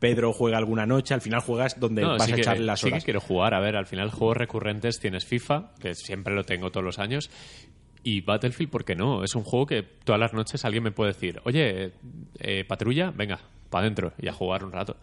Pedro 0.00 0.32
juega 0.32 0.58
alguna 0.58 0.86
noche, 0.86 1.14
al 1.14 1.20
final 1.20 1.40
juegas 1.40 1.78
donde 1.78 2.02
Hmm. 2.02 2.06
No, 2.06 2.12
vas 2.18 2.24
sí 2.26 2.32
a 2.32 2.36
echarle 2.36 2.64
las 2.64 2.80
sí 2.80 2.86
que 2.86 2.92
horas. 2.94 3.04
quiero 3.04 3.20
jugar. 3.20 3.54
A 3.54 3.60
ver, 3.60 3.76
al 3.76 3.86
final 3.86 4.10
juegos 4.10 4.36
recurrentes 4.36 4.98
tienes 4.98 5.24
FIFA, 5.24 5.72
que 5.80 5.94
siempre 5.94 6.34
lo 6.34 6.42
tengo 6.44 6.70
todos 6.70 6.84
los 6.84 6.98
años, 6.98 7.30
y 8.04 8.20
Battlefield, 8.20 8.70
¿por 8.70 8.84
qué 8.84 8.94
no? 8.94 9.24
Es 9.24 9.34
un 9.34 9.42
juego 9.42 9.66
que 9.66 9.82
todas 9.82 10.20
las 10.20 10.32
noches 10.32 10.64
alguien 10.64 10.84
me 10.84 10.92
puede 10.92 11.12
decir, 11.12 11.40
oye, 11.44 11.92
eh, 12.38 12.64
patrulla, 12.64 13.10
venga, 13.10 13.40
para 13.70 13.82
adentro 13.86 14.12
y 14.18 14.28
a 14.28 14.32
jugar 14.32 14.62
un 14.64 14.70
rato. 14.72 14.96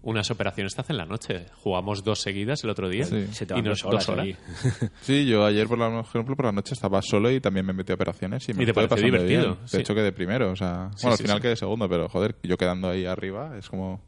Unas 0.00 0.30
operaciones 0.30 0.74
te 0.74 0.80
hacen 0.80 0.96
la 0.96 1.04
noche. 1.04 1.46
Jugamos 1.56 2.02
dos 2.04 2.20
seguidas 2.22 2.62
el 2.64 2.70
otro 2.70 2.88
día 2.88 3.04
Sí. 3.04 3.26
Se 3.32 3.44
te 3.46 3.58
y 3.58 3.62
nos 3.62 3.82
dos 3.82 4.08
horas. 4.08 4.28
Sí, 5.02 5.26
yo 5.26 5.44
ayer, 5.44 5.66
por, 5.66 5.78
la, 5.78 5.90
por 5.90 6.04
ejemplo, 6.06 6.36
por 6.36 6.46
la 6.46 6.52
noche 6.52 6.72
estaba 6.72 7.02
solo 7.02 7.30
y 7.30 7.40
también 7.40 7.66
me 7.66 7.72
metí 7.72 7.92
a 7.92 7.96
operaciones 7.96 8.48
y 8.48 8.54
me 8.54 8.62
Y 8.62 8.66
te 8.66 8.72
pasando 8.72 8.96
divertido, 9.04 9.40
bien. 9.54 9.62
De 9.62 9.68
sí. 9.68 9.76
hecho, 9.78 9.94
quedé 9.94 10.12
primero. 10.12 10.50
O 10.52 10.56
sea, 10.56 10.90
Sí, 10.94 11.02
bueno, 11.02 11.12
al 11.12 11.16
sí, 11.18 11.22
final 11.24 11.36
sí. 11.38 11.42
quedé 11.42 11.56
segundo, 11.56 11.88
pero 11.88 12.08
joder, 12.08 12.36
yo 12.42 12.56
quedando 12.56 12.88
ahí 12.88 13.04
arriba 13.04 13.58
es 13.58 13.68
como... 13.68 14.00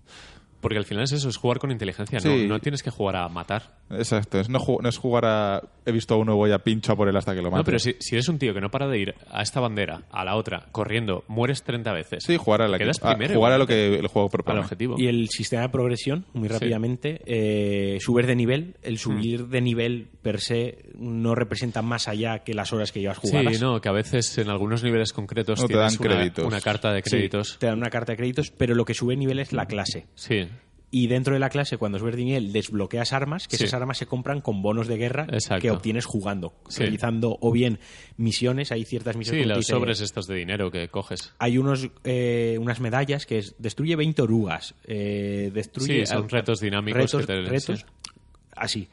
Porque 0.60 0.78
al 0.78 0.84
final 0.84 1.04
es 1.04 1.12
eso, 1.12 1.28
es 1.28 1.36
jugar 1.36 1.58
con 1.58 1.70
inteligencia. 1.70 2.18
No, 2.24 2.36
no 2.46 2.60
tienes 2.60 2.82
que 2.82 2.90
jugar 2.90 3.16
a 3.16 3.28
matar. 3.28 3.79
Exacto, 3.90 4.38
es 4.40 4.48
no, 4.48 4.60
no 4.82 4.88
es 4.88 4.96
jugar 4.98 5.24
a... 5.26 5.62
He 5.84 5.92
visto 5.92 6.14
a 6.14 6.18
uno, 6.18 6.36
voy 6.36 6.52
a 6.52 6.58
pincho 6.60 6.92
a 6.92 6.96
por 6.96 7.08
él 7.08 7.16
hasta 7.16 7.34
que 7.34 7.42
lo 7.42 7.50
mate. 7.50 7.58
No, 7.60 7.64
pero 7.64 7.78
si, 7.78 7.96
si 7.98 8.14
eres 8.14 8.28
un 8.28 8.38
tío 8.38 8.54
que 8.54 8.60
no 8.60 8.70
para 8.70 8.86
de 8.86 8.98
ir 8.98 9.14
a 9.30 9.42
esta 9.42 9.58
bandera, 9.60 10.02
a 10.12 10.24
la 10.24 10.36
otra, 10.36 10.66
corriendo, 10.70 11.24
mueres 11.26 11.62
30 11.64 11.92
veces. 11.92 12.22
Sí, 12.24 12.36
jugar 12.36 12.62
a, 12.62 12.68
la 12.68 12.78
Quedas 12.78 13.00
que- 13.00 13.06
a- 13.08 13.10
primero 13.16 13.34
jugar 13.34 13.52
a 13.52 13.58
lo 13.58 13.66
que 13.66 13.98
el 13.98 14.06
juego 14.06 14.26
al 14.28 14.30
propone. 14.30 14.60
objetivo. 14.60 14.94
Y 14.98 15.08
el 15.08 15.28
sistema 15.28 15.62
de 15.62 15.68
progresión, 15.70 16.24
muy 16.34 16.48
rápidamente, 16.48 17.20
eh, 17.26 17.98
subir 18.00 18.26
de 18.26 18.36
nivel. 18.36 18.76
El 18.82 18.98
subir 18.98 19.44
Hmm. 19.46 19.50
de 19.50 19.60
nivel 19.60 20.08
per 20.22 20.40
se 20.40 20.78
no 20.96 21.34
representa 21.34 21.82
más 21.82 22.06
allá 22.06 22.40
que 22.40 22.54
las 22.54 22.72
horas 22.72 22.92
que 22.92 23.00
llevas 23.00 23.18
jugadas. 23.18 23.56
Sí, 23.56 23.60
no, 23.62 23.80
que 23.80 23.88
a 23.88 23.92
veces 23.92 24.38
en 24.38 24.50
algunos 24.50 24.84
niveles 24.84 25.12
concretos 25.12 25.60
No 25.60 25.66
te 25.66 25.74
tienes 25.74 25.98
dan 25.98 26.06
una, 26.06 26.16
créditos. 26.16 26.44
una 26.46 26.60
carta 26.60 26.92
de 26.92 27.02
Sí, 27.02 27.10
créditos. 27.10 27.58
te 27.58 27.66
dan 27.66 27.78
una 27.78 27.90
carta 27.90 28.12
de 28.12 28.16
créditos, 28.18 28.50
pero 28.52 28.74
lo 28.74 28.84
que 28.84 28.94
sube 28.94 29.14
de 29.14 29.18
nivel 29.18 29.38
es 29.40 29.52
la 29.52 29.66
clase. 29.66 30.06
Sí, 30.14 30.46
Y 30.92 31.06
dentro 31.06 31.34
de 31.34 31.38
la 31.40 31.50
clase, 31.50 31.76
cuando 31.76 32.00
subes 32.00 32.16
de 32.16 32.24
nivel, 32.24 32.52
desbloqueas 32.52 33.12
armas, 33.12 33.46
que 33.46 33.56
Sí. 33.56 33.64
esas 33.64 33.80
armas 33.80 33.96
se 33.98 34.06
compran 34.06 34.40
con 34.40 34.60
bonos 34.60 34.88
de 34.88 34.96
guerra 34.96 35.26
Exacto. 35.30 35.62
que 35.62 35.70
obtienes 35.70 36.04
jugando, 36.04 36.52
Sí. 36.68 36.80
realizando 36.80 37.38
o 37.40 37.52
bien 37.52 37.78
misiones, 38.16 38.72
hay 38.72 38.84
ciertas 38.84 39.16
misiones 39.16 39.44
sí 39.44 39.48
los 39.48 39.58
dice, 39.58 39.70
sobres 39.72 40.00
estos 40.00 40.26
de 40.26 40.34
dinero 40.34 40.72
que 40.72 40.88
coges. 40.88 41.32
Hay 41.38 41.58
unos, 41.58 41.88
eh, 42.02 42.56
unas 42.60 42.80
medallas 42.80 43.24
que 43.24 43.38
es 43.38 43.54
destruye 43.58 43.94
20 43.94 44.22
orugas, 44.22 44.74
eh, 44.84 45.52
destruye... 45.54 46.06
Sí, 46.06 46.12
son 46.12 46.28
retos 46.28 46.58
dinámicos 46.58 47.02
retos, 47.02 47.20
que 47.20 47.26
te- 47.26 47.42
retos, 47.42 47.80
sí. 47.80 47.84
así. 48.56 48.88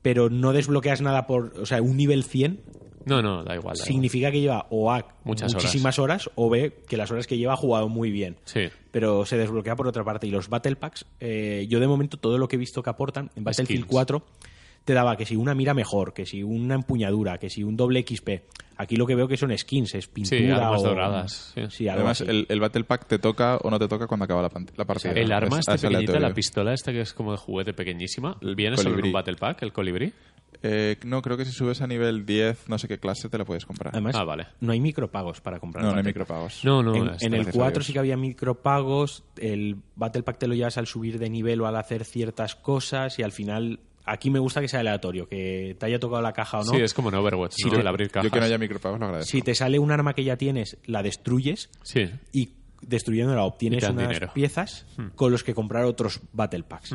Pero 0.00 0.30
no 0.30 0.54
desbloqueas 0.54 1.02
nada 1.02 1.26
por... 1.26 1.52
O 1.60 1.66
sea, 1.66 1.82
un 1.82 1.98
nivel 1.98 2.24
100 2.24 2.60
No, 3.06 3.22
no, 3.22 3.36
da 3.44 3.54
igual. 3.54 3.54
da 3.54 3.54
igual. 3.54 3.76
significa 3.76 4.30
que 4.30 4.40
lleva 4.40 4.66
o 4.70 4.92
A 4.92 5.06
Muchas 5.24 5.54
muchísimas 5.54 5.98
horas. 5.98 6.28
o 6.34 6.50
B 6.50 6.72
que 6.88 6.96
las 6.98 7.10
horas 7.10 7.26
que 7.26 7.38
lleva 7.38 7.54
ha 7.54 7.56
jugado 7.56 7.88
muy 7.88 8.10
bien. 8.10 8.36
Sí. 8.44 8.64
Pero 8.90 9.24
se 9.24 9.38
desbloquea 9.38 9.76
por 9.76 9.86
otra 9.86 10.04
parte. 10.04 10.26
Y 10.26 10.30
los 10.30 10.48
Battle 10.48 10.76
Packs, 10.76 11.06
eh, 11.20 11.66
yo 11.70 11.80
de 11.80 11.86
momento 11.86 12.18
todo 12.18 12.36
lo 12.36 12.48
que 12.48 12.56
he 12.56 12.58
visto 12.58 12.82
que 12.82 12.90
aportan 12.90 13.30
en 13.36 13.44
Battlefield 13.44 13.84
Skills. 13.84 13.90
4 13.92 14.26
te 14.84 14.92
daba 14.94 15.16
que 15.16 15.26
si 15.26 15.34
una 15.34 15.52
mira 15.54 15.74
mejor, 15.74 16.14
que 16.14 16.26
si 16.26 16.44
una 16.44 16.76
empuñadura, 16.76 17.38
que 17.38 17.50
si 17.50 17.64
un 17.64 17.76
doble 17.76 18.04
XP. 18.06 18.42
Aquí 18.76 18.94
lo 18.94 19.04
que 19.06 19.14
veo 19.16 19.26
que 19.26 19.36
son 19.36 19.56
skins, 19.58 19.94
es 19.96 20.06
pintura 20.06 20.38
Sí, 20.38 20.48
armas 20.50 20.80
o- 20.80 20.84
doradas. 20.84 21.54
sí. 21.70 21.88
Además, 21.88 22.20
el, 22.20 22.46
el 22.48 22.60
Battle 22.60 22.84
Pack 22.84 23.06
te 23.08 23.18
toca 23.18 23.56
o 23.56 23.70
no 23.70 23.78
te 23.80 23.88
toca 23.88 24.06
cuando 24.06 24.24
acaba 24.26 24.42
la, 24.42 24.84
partida. 24.84 25.12
El 25.12 25.32
arma 25.32 25.56
Es- 25.56 25.60
esta 25.60 25.74
es 25.74 25.80
pequeñita, 25.80 25.96
aleatorio. 26.12 26.28
la 26.28 26.34
pistola 26.34 26.72
esta 26.74 26.92
que 26.92 27.00
es 27.00 27.12
como 27.14 27.32
de 27.32 27.38
juguete 27.38 27.72
pequeñísima, 27.72 28.36
¿viene 28.54 28.76
solo 28.76 28.90
en 28.90 28.94
colibrí. 28.94 29.08
un 29.08 29.12
Battle 29.14 29.36
Pack, 29.36 29.62
el 29.62 29.72
colibrí? 29.72 30.12
Eh, 30.62 30.96
no, 31.04 31.22
creo 31.22 31.36
que 31.36 31.44
si 31.44 31.52
subes 31.52 31.80
a 31.82 31.86
nivel 31.86 32.24
10, 32.26 32.68
no 32.68 32.78
sé 32.78 32.88
qué 32.88 32.98
clase, 32.98 33.28
te 33.28 33.38
la 33.38 33.44
puedes 33.44 33.64
comprar. 33.66 33.92
Además, 33.94 34.14
Ah, 34.16 34.24
vale. 34.24 34.46
no 34.60 34.72
hay 34.72 34.80
micropagos 34.80 35.40
para 35.40 35.58
comprar. 35.60 35.84
no, 35.84 35.92
no 35.92 35.98
hay 35.98 36.04
micropagos. 36.04 36.64
No, 36.64 36.82
no, 36.82 36.94
en, 36.94 37.00
el 37.02 37.04
gracias 37.44 37.48
a 37.48 37.58
4 37.58 37.70
Dios. 37.80 37.86
sí 37.86 37.92
que 37.92 37.98
había 37.98 38.16
micropagos, 38.16 39.24
el 39.38 39.76
Battle 39.96 40.22
Pack 40.22 40.38
te 40.38 40.46
lo 40.48 40.54
llevas 40.54 40.78
al 40.78 40.86
subir 40.86 41.18
de 41.18 41.28
nivel 41.30 41.60
o 41.60 41.66
al 41.66 41.76
hacer 41.76 42.04
ciertas 42.04 42.54
cosas 42.54 43.18
y 43.18 43.22
al 43.22 43.32
final 43.32 43.80
aquí 44.04 44.30
me 44.30 44.38
gusta 44.38 44.60
que 44.60 44.68
sea 44.68 44.80
aleatorio, 44.80 45.28
que 45.28 45.76
te 45.78 45.86
haya 45.86 45.98
tocado 45.98 46.22
la 46.22 46.32
caja 46.32 46.60
o 46.60 46.64
no. 46.64 46.70
Sí, 46.72 46.76
es 46.80 46.94
como 46.94 47.08
en 47.08 47.16
Overwatch, 47.16 47.56
¿no? 47.64 47.70
te- 47.70 47.80
el 47.80 47.86
abrir 47.86 48.10
cajas. 48.10 48.24
Yo 48.24 48.32
que 48.32 48.38
no 48.40 48.46
haya 48.46 48.56
micropagos 48.58 48.98
lo 49.00 49.06
agradezco. 49.06 49.30
Si 49.30 49.42
te 49.42 49.54
sale 49.54 49.78
un 49.78 49.90
arma 49.90 50.14
que 50.14 50.24
ya 50.24 50.36
tienes, 50.36 50.78
la 50.86 51.02
destruyes 51.02 51.70
Sí, 51.82 52.08
y 52.32 52.50
destruyéndola 52.82 53.44
obtienes 53.44 53.82
unas 53.88 54.08
dinero. 54.08 54.30
piezas 54.34 54.86
con 55.14 55.32
los 55.32 55.42
que 55.44 55.54
comprar 55.54 55.84
otros 55.84 56.20
Battle 56.32 56.62
Packs. 56.64 56.94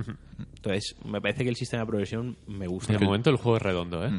Entonces, 0.55 0.95
me 1.05 1.21
parece 1.21 1.43
que 1.43 1.49
el 1.49 1.55
sistema 1.55 1.81
de 1.83 1.87
progresión 1.87 2.37
me 2.47 2.67
gusta. 2.67 2.93
de 2.93 2.99
momento 2.99 3.29
el 3.29 3.37
juego 3.37 3.57
es 3.57 3.63
redondo, 3.63 4.05
¿eh? 4.05 4.11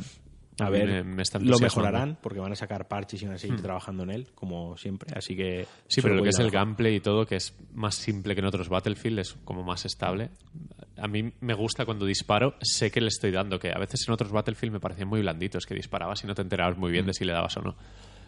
A 0.60 0.66
mí 0.66 0.72
ver, 0.72 0.86
me- 0.86 1.14
me 1.14 1.22
está 1.22 1.38
lo 1.38 1.58
mejorarán 1.58 2.18
porque 2.22 2.38
van 2.38 2.52
a 2.52 2.54
sacar 2.54 2.86
parches 2.86 3.22
y 3.22 3.24
van 3.24 3.34
a 3.36 3.38
seguir 3.38 3.60
trabajando 3.62 4.02
en 4.02 4.10
él, 4.10 4.28
como 4.34 4.76
siempre. 4.76 5.10
Así 5.16 5.34
que. 5.34 5.66
Sí, 5.88 6.02
pero 6.02 6.14
lo 6.14 6.22
que 6.22 6.28
es 6.28 6.38
a 6.38 6.42
el 6.42 6.50
gameplay 6.50 6.96
y 6.96 7.00
todo, 7.00 7.24
que 7.24 7.36
es 7.36 7.54
más 7.72 7.94
simple 7.94 8.34
que 8.34 8.40
en 8.42 8.46
otros 8.46 8.68
Battlefield, 8.68 9.20
es 9.20 9.34
como 9.44 9.62
más 9.62 9.86
estable. 9.86 10.28
A 10.98 11.08
mí 11.08 11.32
me 11.40 11.54
gusta 11.54 11.86
cuando 11.86 12.04
disparo, 12.04 12.54
sé 12.60 12.90
que 12.90 13.00
le 13.00 13.08
estoy 13.08 13.30
dando, 13.30 13.58
que 13.58 13.72
a 13.72 13.78
veces 13.78 14.06
en 14.06 14.12
otros 14.12 14.30
Battlefield 14.30 14.74
me 14.74 14.78
parecían 14.80 15.08
muy 15.08 15.22
blanditos, 15.22 15.64
que 15.64 15.74
disparabas 15.74 16.22
y 16.22 16.26
no 16.26 16.34
te 16.34 16.42
enterabas 16.42 16.76
muy 16.76 16.92
bien 16.92 17.06
de 17.06 17.14
si 17.14 17.24
le 17.24 17.32
dabas 17.32 17.56
o 17.56 17.62
no. 17.62 17.74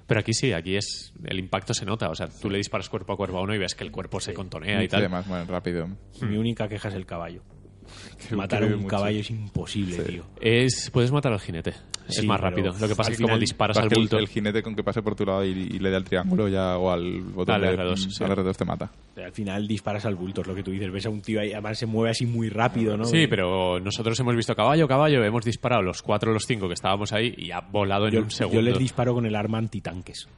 Pero 0.06 0.20
aquí 0.20 0.32
sí, 0.34 0.52
aquí 0.52 0.76
es 0.76 1.12
el 1.24 1.38
impacto 1.38 1.72
se 1.74 1.86
nota. 1.86 2.10
O 2.10 2.14
sea, 2.14 2.28
tú 2.28 2.50
le 2.50 2.58
disparas 2.58 2.88
cuerpo 2.88 3.12
a 3.14 3.16
cuerpo 3.16 3.38
a 3.38 3.42
uno 3.42 3.54
y 3.54 3.58
ves 3.58 3.74
que 3.74 3.84
el 3.84 3.90
cuerpo 3.90 4.20
se 4.20 4.34
contonea 4.34 4.82
y 4.82 4.84
Y 4.84 4.88
tal. 4.88 5.00
además, 5.00 5.26
bueno, 5.26 5.44
rápido. 5.46 5.88
Mi 6.20 6.36
única 6.36 6.68
queja 6.68 6.88
es 6.88 6.94
el 6.94 7.06
caballo. 7.06 7.42
Que- 8.28 8.34
Matar 8.36 8.60
que 8.60 8.72
a 8.72 8.76
un 8.76 8.82
mucho. 8.82 8.88
caballo 8.88 9.20
es 9.20 9.30
imposible, 9.30 9.98
tío. 10.04 10.24
Es, 10.40 10.90
puedes 10.90 11.10
matar 11.12 11.32
al 11.32 11.40
jinete. 11.40 11.74
Es 12.08 12.24
más 12.24 12.40
rápido. 12.40 12.72
Lo 12.78 12.88
que 12.88 12.94
pasa 12.94 13.08
al 13.08 13.12
es 13.12 13.18
que 13.18 13.22
como 13.22 13.28
final- 13.34 13.40
disparas 13.40 13.76
Para 13.76 13.86
al 13.86 13.92
el, 13.92 13.98
bulto. 13.98 14.18
el 14.18 14.28
jinete 14.28 14.62
con 14.62 14.74
que 14.74 14.82
pase 14.84 15.02
por 15.02 15.14
tu 15.14 15.24
lado 15.24 15.44
y, 15.44 15.48
y 15.50 15.78
le 15.78 15.90
dé 15.90 15.96
al 15.96 16.04
triángulo 16.04 16.48
ya 16.48 16.76
o 16.78 16.90
al 16.90 17.20
botón 17.22 17.54
Al 17.54 17.60
de 17.62 17.76
R2, 17.78 17.96
sí. 17.96 18.24
al 18.24 18.30
R2 18.30 18.56
te 18.56 18.64
mata. 18.64 18.90
Al 19.16 19.32
final 19.32 19.66
disparas 19.68 20.04
al 20.06 20.14
bulto, 20.16 20.40
es 20.42 20.46
lo 20.46 20.54
que 20.54 20.62
tú 20.62 20.70
dices. 20.70 20.90
Ves 20.92 21.06
a 21.06 21.10
un 21.10 21.20
tío 21.22 21.40
ahí, 21.40 21.52
además 21.52 21.78
se 21.78 21.86
mueve 21.86 22.10
así 22.10 22.26
muy 22.26 22.48
rápido, 22.48 22.96
¿no? 22.96 23.04
Sí, 23.04 23.26
pero 23.28 23.78
nosotros 23.80 24.18
hemos 24.20 24.34
visto 24.36 24.54
caballo, 24.54 24.86
caballo, 24.88 25.22
hemos 25.24 25.44
disparado 25.44 25.82
los 25.82 26.02
cuatro 26.02 26.30
o 26.30 26.34
los 26.34 26.44
cinco 26.46 26.68
que 26.68 26.74
estábamos 26.74 27.12
ahí 27.12 27.34
y 27.36 27.50
ha 27.52 27.60
volado 27.60 28.06
en 28.08 28.12
Yo, 28.14 28.20
un 28.22 28.30
segundo. 28.30 28.60
yo 28.60 28.62
les 28.62 28.78
disparo 28.78 29.14
con 29.14 29.24
el 29.26 29.34
arma 29.36 29.58
antitanques 29.58 30.28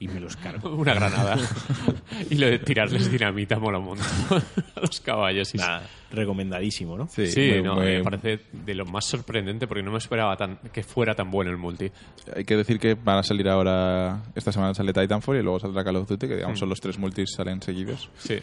y 0.00 0.08
me 0.08 0.20
los 0.20 0.36
cargo. 0.36 0.70
Una 0.76 0.94
granada. 0.94 1.36
y 2.30 2.34
lo 2.36 2.46
de 2.46 2.58
tirarles 2.58 3.10
dinamita 3.10 3.58
mola 3.58 3.78
un 3.78 3.86
montón 3.86 4.42
a 4.76 4.80
los 4.80 5.00
caballos. 5.00 5.54
y- 5.54 5.58
Nada, 5.58 5.82
recomendadísimo, 6.10 6.96
¿no? 6.96 7.06
Sí, 7.08 7.26
Sí, 7.26 7.50
muy- 7.54 7.62
no, 7.62 7.74
muy- 7.76 7.84
me 7.96 8.02
parece 8.04 8.40
de 8.52 8.74
lo 8.74 8.84
más 8.86 9.04
sorprendente 9.06 9.66
porque 9.66 9.82
no 9.82 9.90
me 9.92 9.98
esperaba 9.98 10.36
tan, 10.36 10.58
que 10.72 10.82
fuera 10.82 11.14
tan 11.14 11.30
bueno 11.30 11.50
el 11.50 11.56
multi. 11.58 11.90
Hay 12.34 12.44
que 12.44 12.56
decir 12.56 12.78
que 12.78 12.94
van 12.94 13.18
a 13.18 13.22
salir 13.22 13.48
ahora. 13.48 14.22
Esta 14.34 14.52
semana 14.52 14.72
sale 14.74 14.92
Titanfall 14.92 15.38
y 15.38 15.42
luego 15.42 15.58
saldrá 15.58 15.82
Call 15.84 15.96
of 15.96 16.08
Duty, 16.08 16.28
que 16.28 16.36
digamos 16.36 16.58
son 16.58 16.68
los 16.68 16.80
tres 16.80 16.98
multis 16.98 17.30
salen 17.36 17.60
seguidos. 17.62 18.08
Sí. 18.18 18.38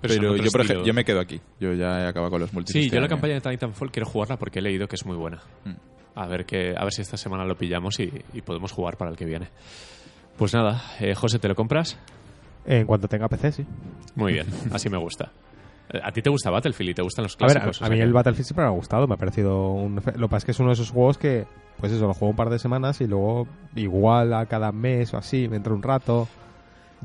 Pero, 0.00 0.14
yo, 0.14 0.20
por 0.30 0.40
estilo. 0.40 0.62
ejemplo, 0.64 0.84
yo 0.86 0.94
me 0.94 1.04
quedo 1.04 1.20
aquí. 1.20 1.40
Yo 1.60 1.72
ya 1.74 2.00
he 2.00 2.06
acabado 2.08 2.30
con 2.32 2.40
los 2.40 2.52
multis. 2.52 2.72
Sí, 2.72 2.80
este 2.80 2.96
yo 2.96 3.00
la 3.00 3.06
año. 3.06 3.10
campaña 3.10 3.34
de 3.34 3.40
Titanfall 3.40 3.90
quiero 3.92 4.08
jugarla 4.08 4.36
porque 4.36 4.58
he 4.58 4.62
leído 4.62 4.88
que 4.88 4.96
es 4.96 5.06
muy 5.06 5.16
buena. 5.16 5.40
Mm. 5.64 5.74
A 6.18 6.26
ver 6.26 6.44
que 6.44 6.74
a 6.76 6.82
ver 6.82 6.92
si 6.92 7.02
esta 7.02 7.16
semana 7.16 7.44
lo 7.44 7.56
pillamos 7.56 7.98
y, 8.00 8.12
y 8.34 8.42
podemos 8.42 8.72
jugar 8.72 8.96
para 8.96 9.10
el 9.12 9.16
que 9.16 9.24
viene. 9.24 9.48
Pues 10.36 10.52
nada, 10.54 10.82
eh, 11.00 11.14
José, 11.14 11.38
¿te 11.38 11.46
lo 11.48 11.54
compras? 11.54 11.96
En 12.66 12.84
cuanto 12.86 13.06
tenga 13.08 13.28
PC, 13.28 13.52
sí. 13.52 13.66
Muy 14.16 14.32
bien, 14.34 14.46
así 14.72 14.88
me 14.90 14.98
gusta. 14.98 15.30
¿A 16.02 16.12
ti 16.12 16.22
te 16.22 16.30
gusta 16.30 16.50
Battlefield 16.50 16.90
y 16.90 16.94
te 16.94 17.02
gustan 17.02 17.24
los 17.24 17.36
A 17.40 17.46
ver, 17.46 17.56
a, 17.58 17.60
clásicos? 17.60 17.82
A 17.82 17.86
sea 17.86 17.96
mí 17.96 18.00
el 18.00 18.12
Battlefield 18.12 18.46
siempre 18.46 18.64
me 18.64 18.70
ha 18.70 18.74
gustado, 18.74 19.06
me 19.06 19.14
ha 19.14 19.18
parecido 19.18 19.70
un... 19.70 19.96
Lo 19.96 20.02
que 20.02 20.28
pasa 20.28 20.36
es 20.38 20.44
que 20.44 20.50
es 20.52 20.60
uno 20.60 20.68
de 20.68 20.74
esos 20.74 20.90
juegos 20.90 21.18
que, 21.18 21.46
pues 21.78 21.92
eso, 21.92 22.06
lo 22.06 22.14
juego 22.14 22.30
un 22.30 22.36
par 22.36 22.50
de 22.50 22.58
semanas 22.58 23.00
y 23.00 23.06
luego 23.06 23.46
igual 23.74 24.32
a 24.34 24.46
cada 24.46 24.72
mes 24.72 25.12
o 25.14 25.18
así, 25.18 25.48
me 25.48 25.56
entra 25.56 25.72
un 25.72 25.82
rato. 25.82 26.28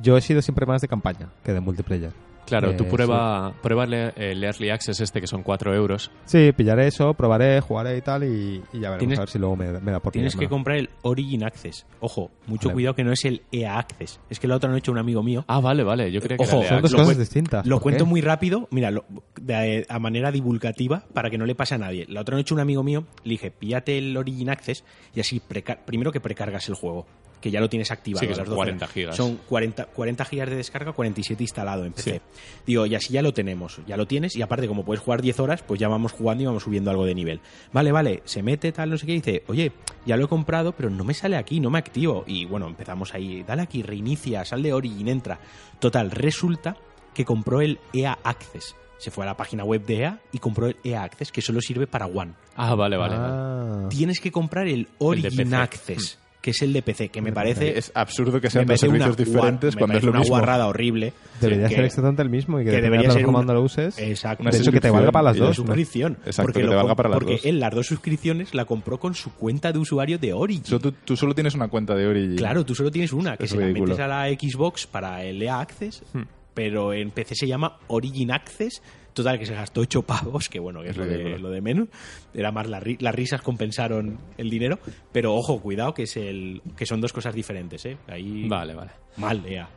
Yo 0.02 0.16
he 0.16 0.22
sido 0.22 0.42
siempre 0.42 0.66
más 0.66 0.82
de 0.82 0.88
campaña 0.88 1.30
que 1.44 1.54
de 1.54 1.60
multiplayer. 1.60 2.27
Claro, 2.48 2.76
tú 2.76 2.86
Eh, 2.86 2.88
prueba, 2.90 3.54
prueba 3.62 3.84
el, 3.84 3.94
el 3.94 4.44
Early 4.44 4.70
Access 4.72 5.00
este 5.02 5.22
que 5.22 5.28
son 5.28 5.44
4 5.44 5.76
euros. 5.76 6.10
Sí, 6.26 6.52
pillaré 6.56 6.88
eso, 6.88 7.14
probaré, 7.14 7.60
jugaré 7.62 7.98
y 7.98 8.02
tal 8.02 8.24
y, 8.24 8.62
y 8.74 8.80
ya 8.80 8.90
veremos 8.92 9.00
Tienes- 9.00 9.18
a 9.20 9.22
ver 9.22 9.30
si 9.30 9.38
luego 9.40 9.56
me, 9.56 9.72
me 9.80 9.92
da 9.92 10.00
por 10.00 10.14
Tienes 10.14 10.36
que 10.36 10.48
comprar 10.48 10.78
el 10.78 10.90
Origin 11.02 11.44
Access. 11.44 11.86
Ojo, 12.00 12.32
mucho 12.48 12.70
Vale. 12.70 12.74
cuidado 12.76 12.96
que 12.96 13.04
no 13.04 13.12
es 13.12 13.24
el 13.26 13.42
EA 13.52 13.78
Access. 13.78 14.20
Es 14.30 14.40
que 14.40 14.48
la 14.48 14.56
otra 14.56 14.70
noche 14.72 14.90
un 14.92 14.98
amigo 14.98 15.22
mío 15.24 15.44
Ah, 15.48 15.60
vale, 15.60 15.84
vale. 15.84 16.12
Yo 16.12 16.22
creía 16.22 16.38
que 16.38 16.44
Ojo, 16.44 16.62
era 16.62 16.64
de 16.64 16.70
Son 16.70 16.82
dos 16.82 16.92
Lo 16.94 16.98
cosas 17.00 17.16
cuen- 17.16 17.20
distintas. 17.20 17.66
Lo 17.68 17.76
¿por 17.76 17.84
cuento 17.84 18.04
qué? 18.06 18.10
muy 18.10 18.22
rápido, 18.22 18.68
mira, 18.72 18.92
lo- 18.92 19.06
de- 19.42 19.86
a 19.90 20.00
manera 20.00 20.32
divulgativa 20.32 21.04
para 21.14 21.30
que 21.30 21.38
no 21.38 21.46
le 21.46 21.54
pase 21.56 21.76
a 21.76 21.78
nadie. 21.78 22.06
La 22.08 22.22
otra 22.22 22.38
noche 22.38 22.54
un 22.54 22.60
amigo 22.62 22.82
mío 22.84 23.06
le 23.24 23.32
dije, 23.32 23.52
píllate 23.52 23.98
el 23.98 24.16
Origin 24.16 24.50
Access 24.50 24.84
y 25.14 25.20
así, 25.20 25.40
preca- 25.42 25.80
primero 25.86 26.12
que 26.12 26.22
precargas 26.22 26.70
el 26.70 26.76
juego, 26.76 27.06
que 27.42 27.52
ya 27.52 27.60
lo 27.60 27.70
tienes 27.70 27.92
activado. 27.92 28.22
Sí, 28.22 28.28
que 28.28 28.34
a 28.34 28.36
son 28.36 28.44
las 28.44 28.50
12 28.50 28.58
40 28.58 28.88
gigas. 28.88 29.16
Son 29.16 29.38
40, 29.48 29.86
40 29.86 30.26
gigas 30.26 30.50
de 30.50 30.56
descarga, 30.56 30.92
47 30.94 31.44
instalado 31.44 31.86
en 31.86 31.94
PC. 31.94 32.22
Digo, 32.66 32.86
y 32.86 32.96
así 32.96 33.14
ya 33.14 33.22
lo 33.22 33.34
tenemos, 33.34 33.80
ya 33.88 33.98
lo 33.98 34.08
tienes 34.08 34.36
y 34.36 34.42
aparte 34.42 34.68
como 34.68 34.84
puedes 34.84 35.02
jugar 35.02 35.22
10 35.22 35.40
horas, 35.40 35.64
pues 35.64 35.80
ya 35.80 35.88
vamos 35.88 36.12
jugando 36.12 36.44
y 36.44 36.46
vamos 36.46 36.64
subiendo 36.64 36.92
algo 36.92 37.06
de 37.06 37.16
nivel. 37.16 37.40
Vale, 37.72 37.92
vale, 37.92 38.22
se 38.26 38.44
mete 38.44 38.72
tal, 38.72 38.90
no 38.90 38.98
sé 38.98 39.06
qué, 39.06 39.14
y 39.14 39.16
dice, 39.16 39.44
oye, 39.48 39.72
ya 40.06 40.18
lo 40.18 40.26
he 40.26 40.28
comprado, 40.28 40.74
pero 40.74 40.90
no 40.90 41.04
me 41.04 41.14
sale 41.14 41.36
aquí, 41.36 41.60
no 41.60 41.70
me 41.70 41.80
activo. 41.80 42.24
Y 42.28 42.46
bueno, 42.46 42.68
empezamos 42.68 43.14
ahí, 43.14 43.44
dale 43.44 43.62
aquí, 43.62 43.84
reinicia, 43.84 44.44
sal 44.46 44.64
de 44.64 44.74
Origin, 44.74 45.08
entra. 45.08 45.40
Total, 45.80 46.12
resulta 46.12 46.76
que 47.14 47.26
compró 47.26 47.62
el 47.62 47.80
EA 47.94 48.18
Access. 48.24 48.76
Se 48.98 49.12
fue 49.12 49.24
a 49.24 49.28
la 49.28 49.38
página 49.38 49.64
web 49.64 49.86
de 49.86 50.02
EA 50.02 50.22
y 50.32 50.40
compró 50.40 50.68
el 50.68 50.78
EA 50.84 51.04
Access, 51.04 51.32
que 51.32 51.42
solo 51.42 51.62
sirve 51.62 51.88
para 51.88 52.08
One. 52.08 52.34
Ah, 52.56 52.74
vale, 52.76 52.98
vale. 52.98 53.16
vale. 53.16 53.28
Ah. 53.30 53.90
Tienes 53.90 54.20
que 54.20 54.32
comprar 54.32 54.68
el 54.68 54.88
Origin. 54.98 55.54
Access, 55.54 56.20
que 56.42 56.52
es 56.52 56.62
el 56.62 56.72
de 56.72 56.82
PC, 56.82 57.10
que 57.10 57.22
me 57.22 57.32
parece... 57.34 57.78
Es 57.78 57.92
absurdo 57.94 58.40
que 58.40 58.50
sean 58.50 58.66
dos 58.66 58.80
servicios 58.80 59.16
una 59.18 59.26
diferentes 59.26 59.76
me 59.76 59.80
cuando 59.80 59.98
es 59.98 60.04
lo 60.04 60.12
una 60.12 60.20
mismo. 60.20 60.36
guarrada 60.36 60.68
horrible. 60.68 61.12
Debería 61.42 61.68
que- 61.68 61.76
ser 61.76 61.86
exactamente 61.86 62.22
el 62.22 62.30
mismo 62.30 62.62
y 62.62 62.64
que, 62.66 62.72
que 62.72 62.82
debería 62.82 63.02
de 63.04 63.08
la 63.10 63.14
ser 63.16 63.26
una- 63.28 63.40
donde 63.40 63.54
lo 63.56 63.62
uses. 63.64 63.98
Exacto. 64.00 64.44
Una 64.44 64.52
de 64.52 64.58
hecho, 64.60 64.72
que 64.72 64.80
te 64.80 64.90
valga 64.90 65.12
para 65.12 65.24
las 65.24 65.38
dos. 65.38 65.56
suscripción. 65.56 66.14
Exacto, 66.26 66.44
porque 66.44 66.62
que 66.62 66.68
te 66.70 66.76
valga 66.76 66.96
para 66.96 67.10
las 67.10 67.18
porque 67.20 67.34
dos. 67.34 67.46
él 67.46 67.60
las 67.60 67.74
dos 67.76 67.88
suscripciones 67.88 68.54
la 68.54 68.66
compró 68.66 69.00
con 69.00 69.14
su 69.16 69.34
cuenta 69.34 69.72
de 69.74 69.80
usuario 69.80 70.18
de 70.20 70.32
Origin. 70.34 70.64
So, 70.66 70.80
tú, 70.80 70.92
tú 70.94 71.18
solo 71.18 71.34
tienes 71.36 71.54
una 71.56 71.68
cuenta 71.68 71.96
de 71.96 72.08
Origin. 72.08 72.36
Claro, 72.38 72.64
tú 72.66 72.74
solo 72.76 72.92
tienes 72.92 73.12
una, 73.14 73.36
que 73.36 73.46
Es 73.46 73.52
se 73.52 73.58
la 73.58 73.66
ridículo. 73.66 73.94
metes 73.94 74.06
a 74.06 74.08
la 74.08 74.28
Xbox 74.30 74.88
para 74.88 75.24
el 75.24 75.42
EA 75.42 75.60
Access, 75.60 76.04
Hmm. 76.14 76.22
pero 76.54 76.94
en 76.94 77.12
PC 77.12 77.36
se 77.36 77.48
llama 77.48 77.78
Origin 77.88 78.32
Access. 78.32 78.82
Total, 79.18 79.38
que 79.40 79.46
se 79.46 79.54
gastó 79.56 79.82
8 79.82 80.02
pavos, 80.04 80.48
que 80.48 80.60
bueno, 80.60 80.82
que 80.82 80.90
es, 80.90 80.98
lo, 80.98 81.06
de, 81.06 81.38
lo 81.40 81.50
de 81.50 81.60
menos. 81.62 81.88
Era 82.34 82.52
más 82.52 82.68
la 82.70 82.80
ri- 82.80 82.98
las 83.02 83.14
risas 83.14 83.42
compensaron 83.42 84.18
el 84.38 84.50
dinero. 84.50 84.80
Pero 85.12 85.34
ojo, 85.36 85.60
cuidado, 85.62 85.94
que 85.94 86.04
es 86.04 86.16
el 86.18 86.62
que 86.78 86.86
son 86.86 87.02
dos 87.02 87.12
cosas 87.14 87.34
diferentes, 87.36 87.86
¿eh? 87.86 87.98
Ahí 88.08 88.48
Vale, 88.48 88.74
vale. 88.76 88.92
mal, 89.18 89.44
EA. 89.46 89.68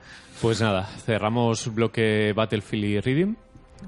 Pues 0.42 0.60
nada, 0.60 0.84
cerramos 0.84 1.74
bloque 1.74 2.32
Battlefield 2.34 2.84
y 2.84 3.00
Reading. 3.00 3.34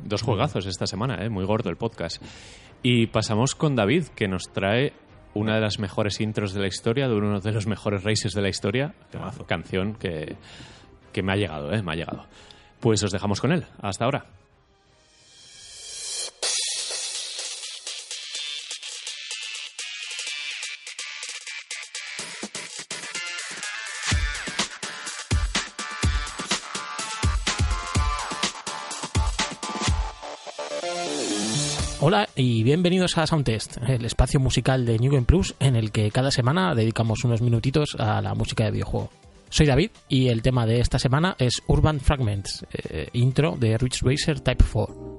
Dos 0.04 0.22
juegazos 0.22 0.66
esta 0.66 0.86
semana, 0.86 1.24
¿eh? 1.24 1.28
muy 1.28 1.44
gordo 1.44 1.68
el 1.70 1.76
podcast. 1.76 2.22
Y 2.82 3.06
pasamos 3.08 3.54
con 3.54 3.76
David, 3.76 4.06
que 4.16 4.26
nos 4.26 4.44
trae 4.52 4.92
una 5.34 5.54
de 5.54 5.60
las 5.60 5.78
mejores 5.78 6.20
intros 6.20 6.52
de 6.54 6.60
la 6.60 6.66
historia, 6.66 7.08
de 7.08 7.14
uno 7.14 7.40
de 7.40 7.52
los 7.52 7.66
mejores 7.66 8.02
races 8.02 8.32
de 8.32 8.42
la 8.42 8.48
historia. 8.48 8.94
Temazo. 9.10 9.44
Canción 9.46 9.94
que, 9.94 10.36
que 11.12 11.22
me 11.22 11.32
ha 11.32 11.36
llegado, 11.36 11.72
¿eh? 11.72 11.82
me 11.82 11.92
ha 11.92 11.94
llegado. 11.96 12.24
Pues 12.80 13.02
os 13.04 13.12
dejamos 13.12 13.40
con 13.40 13.52
él. 13.52 13.64
Hasta 13.80 14.04
ahora. 14.06 14.24
Hola 32.12 32.28
y 32.36 32.62
bienvenidos 32.62 33.16
a 33.16 33.26
Soundtest, 33.26 33.78
el 33.88 34.04
espacio 34.04 34.38
musical 34.38 34.84
de 34.84 34.98
New 34.98 35.10
Game 35.10 35.24
Plus 35.24 35.54
en 35.58 35.76
el 35.76 35.90
que 35.92 36.10
cada 36.10 36.30
semana 36.30 36.74
dedicamos 36.74 37.24
unos 37.24 37.40
minutitos 37.40 37.96
a 37.98 38.20
la 38.20 38.34
música 38.34 38.64
de 38.64 38.70
videojuego. 38.72 39.08
Soy 39.48 39.64
David 39.64 39.92
y 40.10 40.28
el 40.28 40.42
tema 40.42 40.66
de 40.66 40.80
esta 40.80 40.98
semana 40.98 41.34
es 41.38 41.62
Urban 41.68 42.00
Fragments, 42.00 42.66
eh, 42.70 43.08
intro 43.14 43.56
de 43.58 43.78
Ridge 43.78 44.02
Racer 44.02 44.40
Type 44.40 44.62
4. 44.70 45.11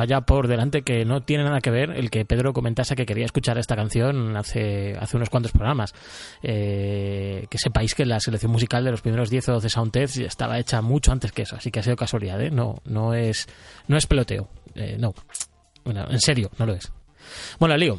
Vaya 0.00 0.22
por 0.22 0.48
delante 0.48 0.80
que 0.80 1.04
no 1.04 1.20
tiene 1.20 1.44
nada 1.44 1.60
que 1.60 1.70
ver 1.70 1.90
el 1.90 2.10
que 2.10 2.24
Pedro 2.24 2.54
comentase 2.54 2.96
que 2.96 3.04
quería 3.04 3.26
escuchar 3.26 3.58
esta 3.58 3.76
canción 3.76 4.34
hace, 4.34 4.96
hace 4.98 5.16
unos 5.18 5.28
cuantos 5.28 5.52
programas. 5.52 5.92
Eh, 6.42 7.46
que 7.50 7.58
sepáis 7.58 7.94
que 7.94 8.06
la 8.06 8.18
selección 8.18 8.50
musical 8.50 8.82
de 8.82 8.92
los 8.92 9.02
primeros 9.02 9.28
10 9.28 9.50
o 9.50 9.52
12 9.52 9.68
soundtests 9.68 10.16
estaba 10.16 10.58
hecha 10.58 10.80
mucho 10.80 11.12
antes 11.12 11.32
que 11.32 11.42
eso, 11.42 11.56
así 11.56 11.70
que 11.70 11.80
ha 11.80 11.82
sido 11.82 11.96
casualidad, 11.96 12.40
¿eh? 12.40 12.50
No, 12.50 12.76
no 12.86 13.12
es, 13.12 13.46
no 13.88 13.98
es 13.98 14.06
peloteo. 14.06 14.48
Eh, 14.74 14.96
no. 14.98 15.12
Bueno, 15.84 16.06
en 16.08 16.20
serio, 16.20 16.50
no 16.58 16.64
lo 16.64 16.72
es. 16.72 16.90
Bueno, 17.58 17.76
lío. 17.76 17.98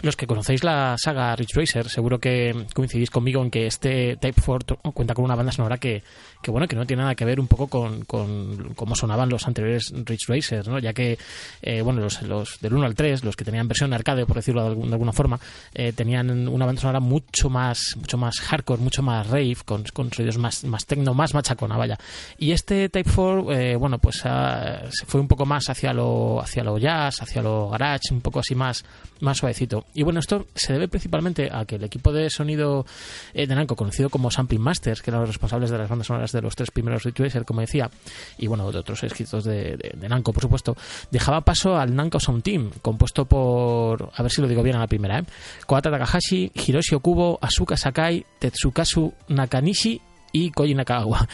Los 0.00 0.14
que 0.14 0.28
conocéis 0.28 0.62
la 0.62 0.94
saga 0.96 1.34
Ridge 1.34 1.54
Racer, 1.56 1.88
seguro 1.88 2.20
que 2.20 2.66
coincidís 2.72 3.10
conmigo 3.10 3.42
en 3.42 3.50
que 3.50 3.66
este 3.66 4.16
Type 4.16 4.40
4 4.46 4.76
cuenta 4.94 5.12
con 5.12 5.24
una 5.24 5.34
banda 5.34 5.50
sonora 5.50 5.78
que, 5.78 6.04
que 6.40 6.52
bueno, 6.52 6.68
que 6.68 6.76
no 6.76 6.86
tiene 6.86 7.02
nada 7.02 7.16
que 7.16 7.24
ver 7.24 7.40
un 7.40 7.48
poco 7.48 7.66
con, 7.66 8.04
con 8.04 8.74
cómo 8.76 8.94
sonaban 8.94 9.28
los 9.28 9.46
anteriores 9.48 9.92
Ridge 10.04 10.28
Racers, 10.28 10.68
¿no? 10.68 10.78
Ya 10.78 10.92
que, 10.92 11.18
eh, 11.62 11.82
bueno, 11.82 12.00
los, 12.00 12.22
los 12.22 12.60
del 12.60 12.74
1 12.74 12.86
al 12.86 12.94
3, 12.94 13.24
los 13.24 13.34
que 13.34 13.44
tenían 13.44 13.66
versión 13.66 13.92
arcade, 13.92 14.24
por 14.24 14.36
decirlo 14.36 14.62
de, 14.62 14.68
algún- 14.68 14.92
alguna 14.92 15.12
forma, 15.12 15.40
eh, 15.74 15.92
tenían 15.92 16.46
una 16.46 16.64
banda 16.64 16.80
sonora 16.80 17.00
mucho 17.00 17.50
más, 17.50 17.96
mucho 17.96 18.16
más 18.18 18.38
hardcore, 18.38 18.80
mucho 18.80 19.02
más 19.02 19.26
rave, 19.26 19.56
con, 19.64 19.82
con 19.92 20.12
sonidos 20.12 20.38
más, 20.38 20.62
más 20.62 20.86
techno, 20.86 21.12
más 21.12 21.34
machacona, 21.34 21.76
vaya. 21.76 21.98
Y 22.38 22.52
este 22.52 22.88
Type 22.88 23.10
4, 23.12 23.52
eh, 23.52 23.74
bueno, 23.74 23.98
pues 23.98 24.20
ah, 24.26 24.82
se 24.90 25.06
fue 25.06 25.20
un 25.20 25.26
poco 25.26 25.44
más 25.44 25.68
hacia 25.68 25.92
lo, 25.92 26.40
hacia 26.40 26.62
lo 26.62 26.78
jazz, 26.78 27.20
hacia 27.20 27.42
lo 27.42 27.68
garage, 27.70 28.12
un 28.14 28.20
poco 28.20 28.38
así 28.38 28.54
más, 28.54 28.84
más 29.20 29.38
suavecito. 29.38 29.86
Y 29.94 30.02
bueno, 30.02 30.20
esto 30.20 30.46
se 30.54 30.72
debe 30.72 30.88
principalmente 30.88 31.48
a 31.52 31.64
que 31.64 31.76
el 31.76 31.84
equipo 31.84 32.12
de 32.12 32.30
sonido 32.30 32.86
eh, 33.34 33.46
de 33.46 33.54
Namco, 33.54 33.74
conocido 33.76 34.10
como 34.10 34.30
Sampling 34.30 34.60
Masters, 34.60 35.02
que 35.02 35.10
eran 35.10 35.22
los 35.22 35.30
responsables 35.30 35.70
de 35.70 35.78
las 35.78 35.88
bandas 35.88 36.06
sonoras 36.06 36.32
de 36.32 36.42
los 36.42 36.54
tres 36.54 36.70
primeros 36.70 37.02
Ridge 37.04 37.18
Racer, 37.18 37.44
como 37.44 37.60
decía, 37.60 37.90
y 38.36 38.46
bueno, 38.46 38.70
de 38.70 38.78
otros 38.78 39.02
escritos 39.02 39.44
de, 39.44 39.76
de, 39.76 40.22
por 40.22 40.40
supuesto, 40.40 40.76
dejaba 41.10 41.40
paso 41.40 41.76
al 41.76 41.94
Namco 41.94 42.20
Sound 42.20 42.42
Team, 42.42 42.70
compuesto 42.82 43.24
por, 43.24 44.10
a 44.14 44.22
ver 44.22 44.30
si 44.30 44.40
lo 44.40 44.48
digo 44.48 44.62
bien 44.62 44.76
a 44.76 44.80
la 44.80 44.86
primera, 44.86 45.18
¿eh? 45.18 45.24
Koata 45.66 45.90
Takahashi, 45.90 46.52
Hiroshi 46.54 46.94
Okubo, 46.94 47.38
Asuka 47.40 47.76
Sakai, 47.76 48.24
Tetsukazu 48.38 49.12
Nakanishi 49.28 50.00
y 50.32 50.50
Koji 50.50 50.74
Nakagawa. 50.74 51.26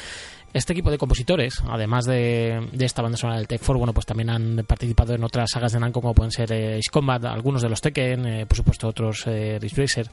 Este 0.55 0.73
equipo 0.73 0.93
de 0.93 0.99
compositores, 0.99 1.63
además 1.69 2.05
de, 2.05 2.69
esta 2.79 3.03
banda 3.03 3.19
sonora 3.19 3.39
del 3.39 3.49
Tech 3.49 3.59
4, 3.59 3.77
bueno, 3.77 3.93
pues 3.93 4.07
también 4.07 4.31
han 4.31 4.65
participado 4.65 5.13
en 5.13 5.25
otras 5.25 5.51
sagas 5.51 5.73
de 5.73 5.81
Namco 5.81 6.01
como 6.01 6.15
pueden 6.15 6.31
ser 6.31 6.53
eh, 6.53 6.79
Ace 6.79 6.93
Combat, 6.93 7.25
algunos 7.25 7.61
de 7.61 7.69
los 7.69 7.81
Tekken, 7.81 8.25
eh, 8.25 8.47
por 8.47 8.57
supuesto 8.57 8.87
otros 8.87 9.25
eh, 9.27 9.59
Racer. 9.77 10.09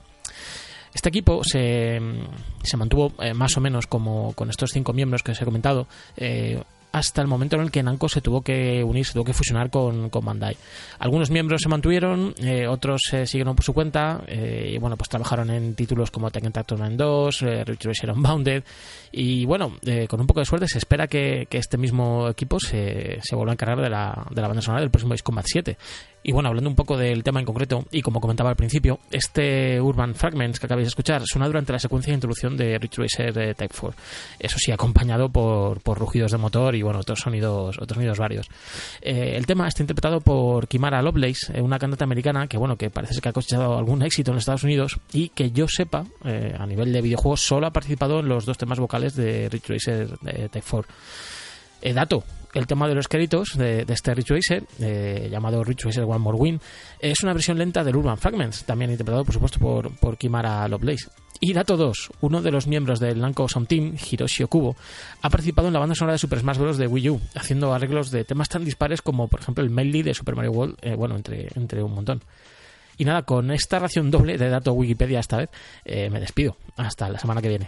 Este 0.93 1.09
equipo 1.09 1.41
se, 1.43 1.99
se 2.63 2.77
mantuvo 2.77 3.13
eh, 3.19 3.33
más 3.33 3.55
o 3.55 3.61
menos 3.61 3.87
como 3.87 4.33
con 4.33 4.49
estos 4.49 4.71
cinco 4.71 4.93
miembros 4.93 5.23
que 5.23 5.31
os 5.31 5.41
he 5.41 5.45
comentado 5.45 5.87
eh, 6.17 6.61
hasta 6.91 7.21
el 7.21 7.27
momento 7.27 7.55
en 7.55 7.63
el 7.63 7.71
que 7.71 7.83
Namco 7.83 8.09
se 8.09 8.21
tuvo 8.21 8.41
que 8.41 8.83
unir, 8.83 9.05
se 9.05 9.13
tuvo 9.13 9.23
que 9.23 9.33
fusionar 9.33 9.69
con, 9.69 10.09
con 10.09 10.25
Bandai. 10.25 10.57
Algunos 10.99 11.29
miembros 11.29 11.61
se 11.61 11.69
mantuvieron, 11.69 12.33
eh, 12.39 12.67
otros 12.67 13.01
se 13.09 13.25
siguieron 13.25 13.55
por 13.55 13.63
su 13.63 13.73
cuenta 13.73 14.23
eh, 14.27 14.71
y 14.73 14.77
bueno, 14.77 14.97
pues 14.97 15.09
trabajaron 15.09 15.49
en 15.49 15.75
títulos 15.75 16.11
como 16.11 16.29
Tekken 16.31 16.51
Tag 16.51 16.65
Tournament 16.65 16.97
2, 16.97 17.41
eh, 17.43 17.63
Racer 17.65 18.11
Unbounded 18.11 18.63
y 19.11 19.45
bueno, 19.45 19.77
eh, 19.85 20.07
con 20.07 20.19
un 20.19 20.27
poco 20.27 20.39
de 20.41 20.45
suerte 20.45 20.67
se 20.67 20.77
espera 20.77 21.07
que, 21.07 21.47
que 21.49 21.57
este 21.57 21.77
mismo 21.77 22.27
equipo 22.29 22.59
se, 22.59 23.19
se 23.21 23.35
vuelva 23.35 23.51
a 23.51 23.55
encargar 23.55 23.81
de 23.81 23.89
la, 23.89 24.27
de 24.29 24.41
la 24.41 24.47
banda 24.47 24.61
sonora 24.61 24.81
del 24.81 24.91
próximo 24.91 25.13
Ace 25.13 25.23
Combat 25.23 25.45
7. 25.47 25.77
Y 26.23 26.31
bueno, 26.31 26.49
hablando 26.49 26.69
un 26.69 26.75
poco 26.75 26.97
del 26.97 27.23
tema 27.23 27.39
en 27.39 27.45
concreto, 27.45 27.85
y 27.91 28.01
como 28.01 28.21
comentaba 28.21 28.49
al 28.49 28.55
principio, 28.55 28.99
este 29.09 29.81
Urban 29.81 30.13
Fragments 30.13 30.59
que 30.59 30.67
acabáis 30.67 30.85
de 30.85 30.89
escuchar 30.89 31.23
suena 31.25 31.47
durante 31.47 31.71
la 31.73 31.79
secuencia 31.79 32.11
de 32.11 32.15
introducción 32.15 32.55
de 32.55 32.77
Ridge 32.77 32.97
Racer 32.97 33.37
eh, 33.37 33.53
Type 33.55 33.73
4. 33.79 33.97
Eso 34.39 34.57
sí, 34.59 34.71
acompañado 34.71 35.29
por, 35.29 35.81
por 35.81 35.97
rugidos 35.97 36.31
de 36.31 36.37
motor 36.37 36.75
y 36.75 36.83
bueno, 36.83 36.99
otros 36.99 37.19
sonidos, 37.19 37.77
otros 37.79 37.95
sonidos 37.95 38.19
varios. 38.19 38.47
Eh, 39.01 39.33
el 39.35 39.45
tema 39.47 39.67
está 39.67 39.81
interpretado 39.81 40.21
por 40.21 40.67
Kimara 40.67 41.01
Lovelace, 41.01 41.57
eh, 41.57 41.61
una 41.61 41.79
cantante 41.79 42.03
americana 42.03 42.47
que 42.47 42.57
bueno, 42.57 42.77
que 42.77 42.89
parece 42.89 43.19
que 43.19 43.29
ha 43.29 43.33
cosechado 43.33 43.77
algún 43.77 44.03
éxito 44.03 44.31
en 44.31 44.37
Estados 44.37 44.63
Unidos 44.63 44.99
y 45.11 45.29
que 45.29 45.51
yo 45.51 45.67
sepa, 45.67 46.05
eh, 46.23 46.55
a 46.57 46.65
nivel 46.67 46.93
de 46.93 47.01
videojuegos, 47.01 47.41
solo 47.41 47.67
ha 47.67 47.71
participado 47.71 48.19
en 48.19 48.27
los 48.27 48.45
dos 48.45 48.57
temas 48.57 48.79
vocales 48.79 49.15
de 49.15 49.49
Ridge 49.49 49.69
Racer 49.69 50.17
Type 50.19 50.63
4. 50.69 50.93
Eh, 51.81 51.93
dato, 51.93 52.23
el 52.53 52.67
tema 52.67 52.87
de 52.87 52.95
los 52.95 53.07
créditos 53.07 53.57
de, 53.57 53.85
este 53.87 54.13
Ridge 54.13 54.29
Racer, 54.29 54.63
eh, 54.79 55.29
llamado 55.31 55.63
Ridge 55.63 55.85
Racer 55.85 56.03
One 56.03 56.19
More 56.19 56.37
Win, 56.37 56.61
es 56.99 57.23
una 57.23 57.33
versión 57.33 57.57
lenta 57.57 57.83
del 57.83 57.95
Urban 57.95 58.17
Fragments, 58.17 58.63
también 58.63 58.91
interpretado, 58.91 59.23
por 59.23 59.33
supuesto, 59.33 59.59
por, 59.59 59.95
por 59.97 60.17
Kimara 60.17 60.67
Lovelace. 60.67 61.09
Y 61.39 61.53
dato 61.53 61.75
2, 61.75 62.11
uno 62.21 62.41
de 62.41 62.51
los 62.51 62.67
miembros 62.67 62.99
del 62.99 63.19
Namco 63.19 63.49
Sound 63.49 63.67
Team, 63.67 63.95
Hiroshi 63.95 64.43
Okubo, 64.43 64.75
ha 65.21 65.29
participado 65.29 65.69
en 65.69 65.73
la 65.73 65.79
banda 65.79 65.95
sonora 65.95 66.13
de 66.13 66.19
Super 66.19 66.39
Smash 66.39 66.57
Bros. 66.57 66.77
de 66.77 66.85
Wii 66.85 67.09
U, 67.09 67.21
haciendo 67.33 67.73
arreglos 67.73 68.11
de 68.11 68.23
temas 68.25 68.47
tan 68.47 68.63
dispares 68.63 69.01
como, 69.01 69.27
por 69.27 69.39
ejemplo, 69.39 69.63
el 69.63 69.71
Medley 69.71 70.03
de 70.03 70.13
Super 70.13 70.35
Mario 70.35 70.51
World, 70.51 70.77
eh, 70.81 70.95
bueno, 70.95 71.15
entre, 71.15 71.47
entre 71.55 71.81
un 71.81 71.95
montón. 71.95 72.21
Y 72.97 73.05
nada, 73.05 73.23
con 73.23 73.49
esta 73.49 73.79
ración 73.79 74.11
doble 74.11 74.37
de 74.37 74.49
dato 74.49 74.73
Wikipedia 74.73 75.19
esta 75.19 75.37
vez, 75.37 75.49
eh, 75.85 76.11
me 76.11 76.19
despido. 76.19 76.57
Hasta 76.77 77.09
la 77.09 77.17
semana 77.17 77.41
que 77.41 77.49
viene. 77.49 77.67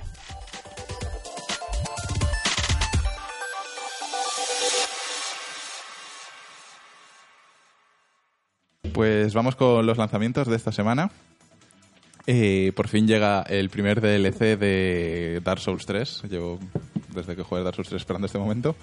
Pues 8.94 9.34
vamos 9.34 9.56
con 9.56 9.86
los 9.86 9.98
lanzamientos 9.98 10.48
de 10.48 10.56
esta 10.56 10.72
semana. 10.72 11.10
Eh, 12.26 12.72
por 12.76 12.88
fin 12.88 13.08
llega 13.08 13.42
el 13.42 13.70
primer 13.70 14.00
DLC 14.00 14.58
de 14.58 15.42
Dark 15.44 15.60
Souls 15.60 15.86
3. 15.86 16.24
Llevo 16.30 16.60
desde 17.14 17.36
que 17.36 17.44
jugué 17.44 17.64
Dark 17.64 17.76
Souls 17.76 17.90
3 17.90 18.02
esperando 18.02 18.28
este 18.28 18.38
momento. 18.38 18.76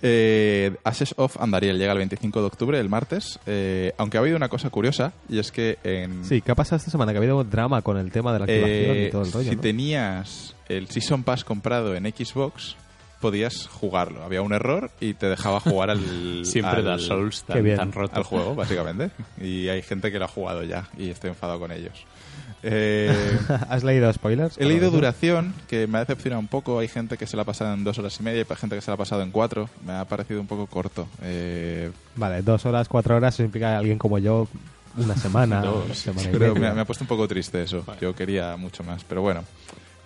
Eh, 0.00 0.76
Ashes 0.84 1.14
of 1.16 1.40
Andariel 1.40 1.78
llega 1.78 1.92
el 1.92 1.98
25 1.98 2.40
de 2.40 2.46
octubre, 2.46 2.78
el 2.78 2.88
martes. 2.88 3.38
Eh, 3.46 3.92
aunque 3.98 4.16
ha 4.16 4.20
habido 4.20 4.36
una 4.36 4.48
cosa 4.48 4.70
curiosa, 4.70 5.12
y 5.28 5.38
es 5.38 5.50
que 5.50 5.78
en. 5.82 6.24
Sí, 6.24 6.40
¿qué 6.40 6.52
ha 6.52 6.54
pasado 6.54 6.76
esta 6.76 6.90
semana? 6.90 7.12
Que 7.12 7.18
ha 7.18 7.20
habido 7.20 7.42
drama 7.42 7.82
con 7.82 7.96
el 7.96 8.12
tema 8.12 8.32
de 8.32 8.38
la 8.38 8.44
activación 8.44 8.96
eh, 8.96 9.06
y 9.08 9.10
todo 9.10 9.22
el 9.22 9.32
rollo. 9.32 9.50
si 9.50 9.56
¿no? 9.56 9.62
tenías 9.62 10.54
el 10.68 10.88
Season 10.88 11.24
Pass 11.24 11.44
comprado 11.44 11.96
en 11.96 12.04
Xbox, 12.04 12.76
podías 13.20 13.66
jugarlo. 13.66 14.22
Había 14.22 14.42
un 14.42 14.52
error 14.52 14.90
y 15.00 15.14
te 15.14 15.26
dejaba 15.26 15.60
jugar 15.60 15.90
al. 15.90 16.00
Siempre 16.44 16.78
al, 16.78 16.84
Dark 16.84 17.00
Souls 17.00 17.42
tan, 17.44 17.62
bien. 17.62 17.76
tan 17.76 17.92
roto. 17.92 18.16
al 18.16 18.24
juego, 18.24 18.54
básicamente. 18.54 19.10
Y 19.40 19.68
hay 19.68 19.82
gente 19.82 20.10
que 20.10 20.18
lo 20.18 20.24
ha 20.26 20.28
jugado 20.28 20.62
ya 20.62 20.88
y 20.96 21.10
estoy 21.10 21.30
enfadado 21.30 21.58
con 21.58 21.72
ellos. 21.72 22.04
Eh, 22.62 23.38
¿Has 23.68 23.84
leído 23.84 24.12
spoilers? 24.12 24.58
He 24.58 24.64
leído 24.64 24.90
duración, 24.90 25.54
que 25.68 25.86
me 25.86 25.98
ha 25.98 26.00
decepcionado 26.00 26.40
un 26.40 26.48
poco. 26.48 26.78
Hay 26.78 26.88
gente 26.88 27.16
que 27.16 27.26
se 27.26 27.36
la 27.36 27.42
ha 27.42 27.46
pasado 27.46 27.74
en 27.74 27.84
dos 27.84 27.98
horas 27.98 28.18
y 28.18 28.22
media 28.22 28.40
y 28.40 28.46
hay 28.48 28.56
gente 28.56 28.76
que 28.76 28.82
se 28.82 28.90
la 28.90 28.94
ha 28.94 28.98
pasado 28.98 29.22
en 29.22 29.30
cuatro. 29.30 29.68
Me 29.84 29.92
ha 29.92 30.04
parecido 30.04 30.40
un 30.40 30.46
poco 30.46 30.66
corto. 30.66 31.08
Eh, 31.22 31.90
Vale, 32.16 32.42
dos 32.42 32.66
horas, 32.66 32.88
cuatro 32.88 33.16
horas, 33.16 33.34
eso 33.34 33.44
implica 33.44 33.74
a 33.74 33.78
alguien 33.78 33.98
como 33.98 34.18
yo 34.18 34.48
una 34.96 35.16
semana, 35.16 35.60
Dos. 35.62 35.96
semana 35.96 36.28
y 36.28 36.32
pero 36.32 36.54
me 36.54 36.66
ha 36.68 36.84
puesto 36.84 37.04
un 37.04 37.08
poco 37.08 37.28
triste 37.28 37.62
eso. 37.62 37.84
Yo 38.00 38.14
quería 38.14 38.56
mucho 38.56 38.82
más, 38.82 39.04
pero 39.04 39.22
bueno. 39.22 39.44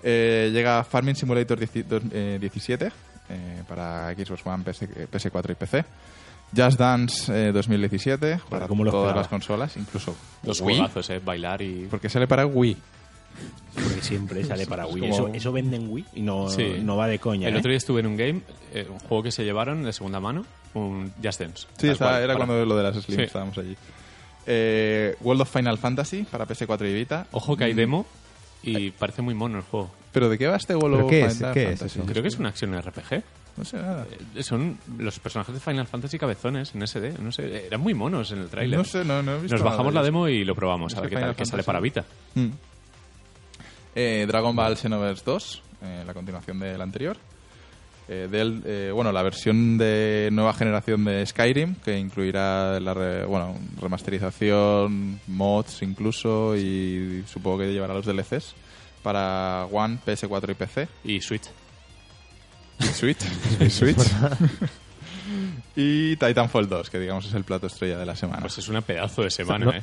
Eh, 0.02 0.50
llega 0.52 0.82
Farming 0.84 1.14
Simulator 1.14 1.58
10 1.58 1.88
dos- 1.88 2.02
eh, 2.12 2.38
17 2.40 2.86
eh, 3.30 3.62
para 3.68 4.12
Xbox 4.14 4.44
One, 4.44 4.64
PS, 4.64 4.84
eh, 4.84 5.06
PS4 5.10 5.52
y 5.52 5.54
PC. 5.54 5.84
Just 6.54 6.78
Dance 6.78 7.48
eh, 7.48 7.52
2017 7.52 8.40
para 8.50 8.68
¿cómo 8.68 8.84
lo 8.84 8.90
todas 8.90 9.04
esperaba? 9.06 9.20
las 9.22 9.28
consolas, 9.28 9.76
incluso 9.78 10.14
Wii, 10.44 10.54
juegazos, 10.60 11.08
¿eh? 11.10 11.18
Bailar 11.24 11.62
y... 11.62 11.86
porque 11.90 12.08
sale 12.10 12.26
para 12.26 12.44
Wii. 12.46 12.76
Porque 13.72 14.02
siempre 14.02 14.44
sale 14.44 14.66
para 14.66 14.86
Wii. 14.86 15.06
Eso, 15.06 15.28
eso 15.28 15.50
vende 15.52 15.76
en 15.76 15.88
Wii 15.90 16.04
y 16.14 16.20
no, 16.22 16.50
Sí. 16.50 16.76
no 16.82 16.96
va 16.96 17.06
de 17.06 17.18
coña. 17.18 17.48
El 17.48 17.54
¿eh? 17.54 17.58
otro 17.58 17.70
día 17.70 17.78
estuve 17.78 18.00
en 18.00 18.06
un 18.06 18.16
game, 18.18 18.42
eh, 18.74 18.86
un 18.90 18.98
juego 18.98 19.22
que 19.22 19.30
se 19.30 19.44
llevaron 19.44 19.82
de 19.82 19.92
segunda 19.94 20.20
mano, 20.20 20.44
un 20.74 21.10
Just 21.24 21.40
Dance. 21.40 21.66
Sí, 21.78 21.94
cual, 21.96 22.16
era 22.22 22.34
para- 22.34 22.44
cuando 22.44 22.66
lo 22.66 22.76
de 22.76 22.82
las 22.82 22.96
Slim 23.02 23.16
Sí. 23.18 23.22
estábamos 23.24 23.56
allí. 23.56 23.74
Eh, 24.44 25.16
World 25.20 25.42
of 25.42 25.52
Final 25.52 25.78
Fantasy 25.78 26.24
para 26.24 26.46
PS4 26.46 26.86
y 26.90 26.92
Vita. 26.92 27.26
Ojo 27.30 27.56
que 27.56 27.64
hay 27.64 27.72
demo 27.74 28.04
y 28.62 28.90
parece 28.90 29.22
muy 29.22 29.34
mono 29.34 29.59
el 29.59 29.64
juego. 29.64 29.90
¿Pero 30.12 30.28
de 30.28 30.39
qué 30.39 30.47
va 30.47 30.56
este 30.56 30.74
World 30.74 30.97
¿Pero 30.97 31.05
of 31.06 31.10
qué 31.10 31.24
es? 31.24 31.36
Final 31.36 31.55
¿Qué 31.55 31.72
es 31.72 31.82
eso? 31.82 32.02
Creo 32.05 32.22
que 32.22 32.28
es 32.28 32.39
una 32.39 32.51
acción 32.51 32.78
RPG. 32.80 33.22
No 33.56 33.64
sé 33.64 33.76
nada. 33.76 34.06
Eh, 34.34 34.43
Son 34.43 34.78
los 34.98 35.18
personajes 35.18 35.55
de 35.55 35.60
Final 35.60 35.86
Fantasy 35.86 36.18
cabezones 36.18 36.74
en 36.74 36.86
SD. 36.86 37.18
No 37.18 37.32
sé, 37.32 37.66
eran 37.66 37.80
muy 37.80 37.94
monos 37.94 38.30
en 38.32 38.39
el 38.40 38.48
tráiler. 38.48 38.78
No 38.78 38.84
sé, 38.84 39.05
no, 39.05 39.22
no 39.22 39.36
he 39.36 39.40
visto 39.40 39.56
Nos 39.56 39.64
bajamos 39.64 39.93
la 39.94 40.02
demo 40.02 40.28
y 40.28 40.44
lo 40.44 40.55
probamos, 40.55 40.94
a 40.97 41.01
ver 41.01 41.10
que 41.10 41.16
qué 41.16 41.22
tal, 41.22 41.36
que 41.36 41.47
sale 41.47 41.62
para 41.62 41.80
Vita. 41.80 42.05
Mm. 42.34 42.48
Eh, 43.94 44.24
Dragon 44.26 44.56
Ball 44.56 44.76
Xenoverse 44.76 45.22
2, 45.24 45.62
eh, 45.82 46.05
la 46.06 46.14
continuación 46.14 46.59
del 46.59 46.80
anterior. 46.80 47.16
Eh, 48.08 48.28
del, 48.30 48.62
eh, 48.66 48.90
bueno, 48.92 49.12
la 49.12 49.22
versión 49.22 49.78
de 49.78 50.28
nueva 50.32 50.52
generación 50.54 51.04
de 51.04 51.24
Skyrim, 51.24 51.76
que 51.76 51.98
incluirá 51.98 52.78
la 52.80 52.92
re- 52.94 53.24
bueno, 53.24 53.56
remasterización, 53.80 55.20
mods 55.28 55.82
incluso, 55.82 56.56
y 56.56 57.24
supongo 57.26 57.58
que 57.58 57.72
llevará 57.72 57.94
los 57.94 58.04
DLCs 58.04 58.54
para 59.02 59.66
One, 59.70 59.98
PS4 60.04 60.50
y 60.50 60.54
PC. 60.54 60.88
Y 61.04 61.20
Switch. 61.20 61.44
Y 62.80 62.84
Switch. 62.86 63.20
y 63.60 63.70
Switch. 63.70 63.98
y 65.76 66.16
Titanfall 66.16 66.68
2, 66.68 66.90
que 66.90 66.98
digamos 66.98 67.26
es 67.26 67.34
el 67.34 67.44
plato 67.44 67.66
estrella 67.66 67.98
de 67.98 68.06
la 68.06 68.16
semana. 68.16 68.40
Pues 68.40 68.58
es 68.58 68.68
una 68.68 68.80
pedazo 68.82 69.22
de 69.22 69.30
semana, 69.30 69.66
no- 69.66 69.72
¿eh? 69.72 69.82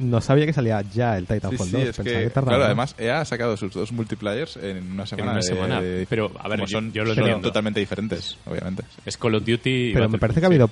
No 0.00 0.20
sabía 0.20 0.46
que 0.46 0.52
salía 0.52 0.82
ya 0.82 1.16
el 1.16 1.26
Titanfall 1.26 1.66
sí, 1.68 1.72
2. 1.72 1.82
es 1.82 1.96
pensaba 1.96 2.18
que, 2.18 2.24
que 2.24 2.30
tardaba 2.30 2.56
claro, 2.56 2.74
más. 2.76 2.92
además 2.92 2.94
EA 2.98 3.20
ha 3.20 3.24
sacado 3.24 3.56
sus 3.56 3.72
dos 3.72 3.92
multiplayers 3.92 4.56
en 4.56 4.92
una 4.92 5.06
semana. 5.06 5.30
una 5.32 5.40
de- 5.40 5.42
semana. 5.42 5.80
de- 5.80 6.06
Pero, 6.08 6.32
a 6.38 6.48
ver, 6.48 6.60
yo- 6.60 6.66
son, 6.66 6.92
yo 6.92 7.04
lo 7.04 7.14
son 7.14 7.24
entiendo. 7.24 7.48
totalmente 7.48 7.80
diferentes, 7.80 8.36
obviamente. 8.46 8.82
Es 9.04 9.16
Call 9.16 9.34
of 9.36 9.44
Duty 9.44 9.92
Pero 9.94 10.08
me 10.08 10.18
parece 10.18 10.40
que 10.40 10.46
ha 10.46 10.48
habido 10.48 10.70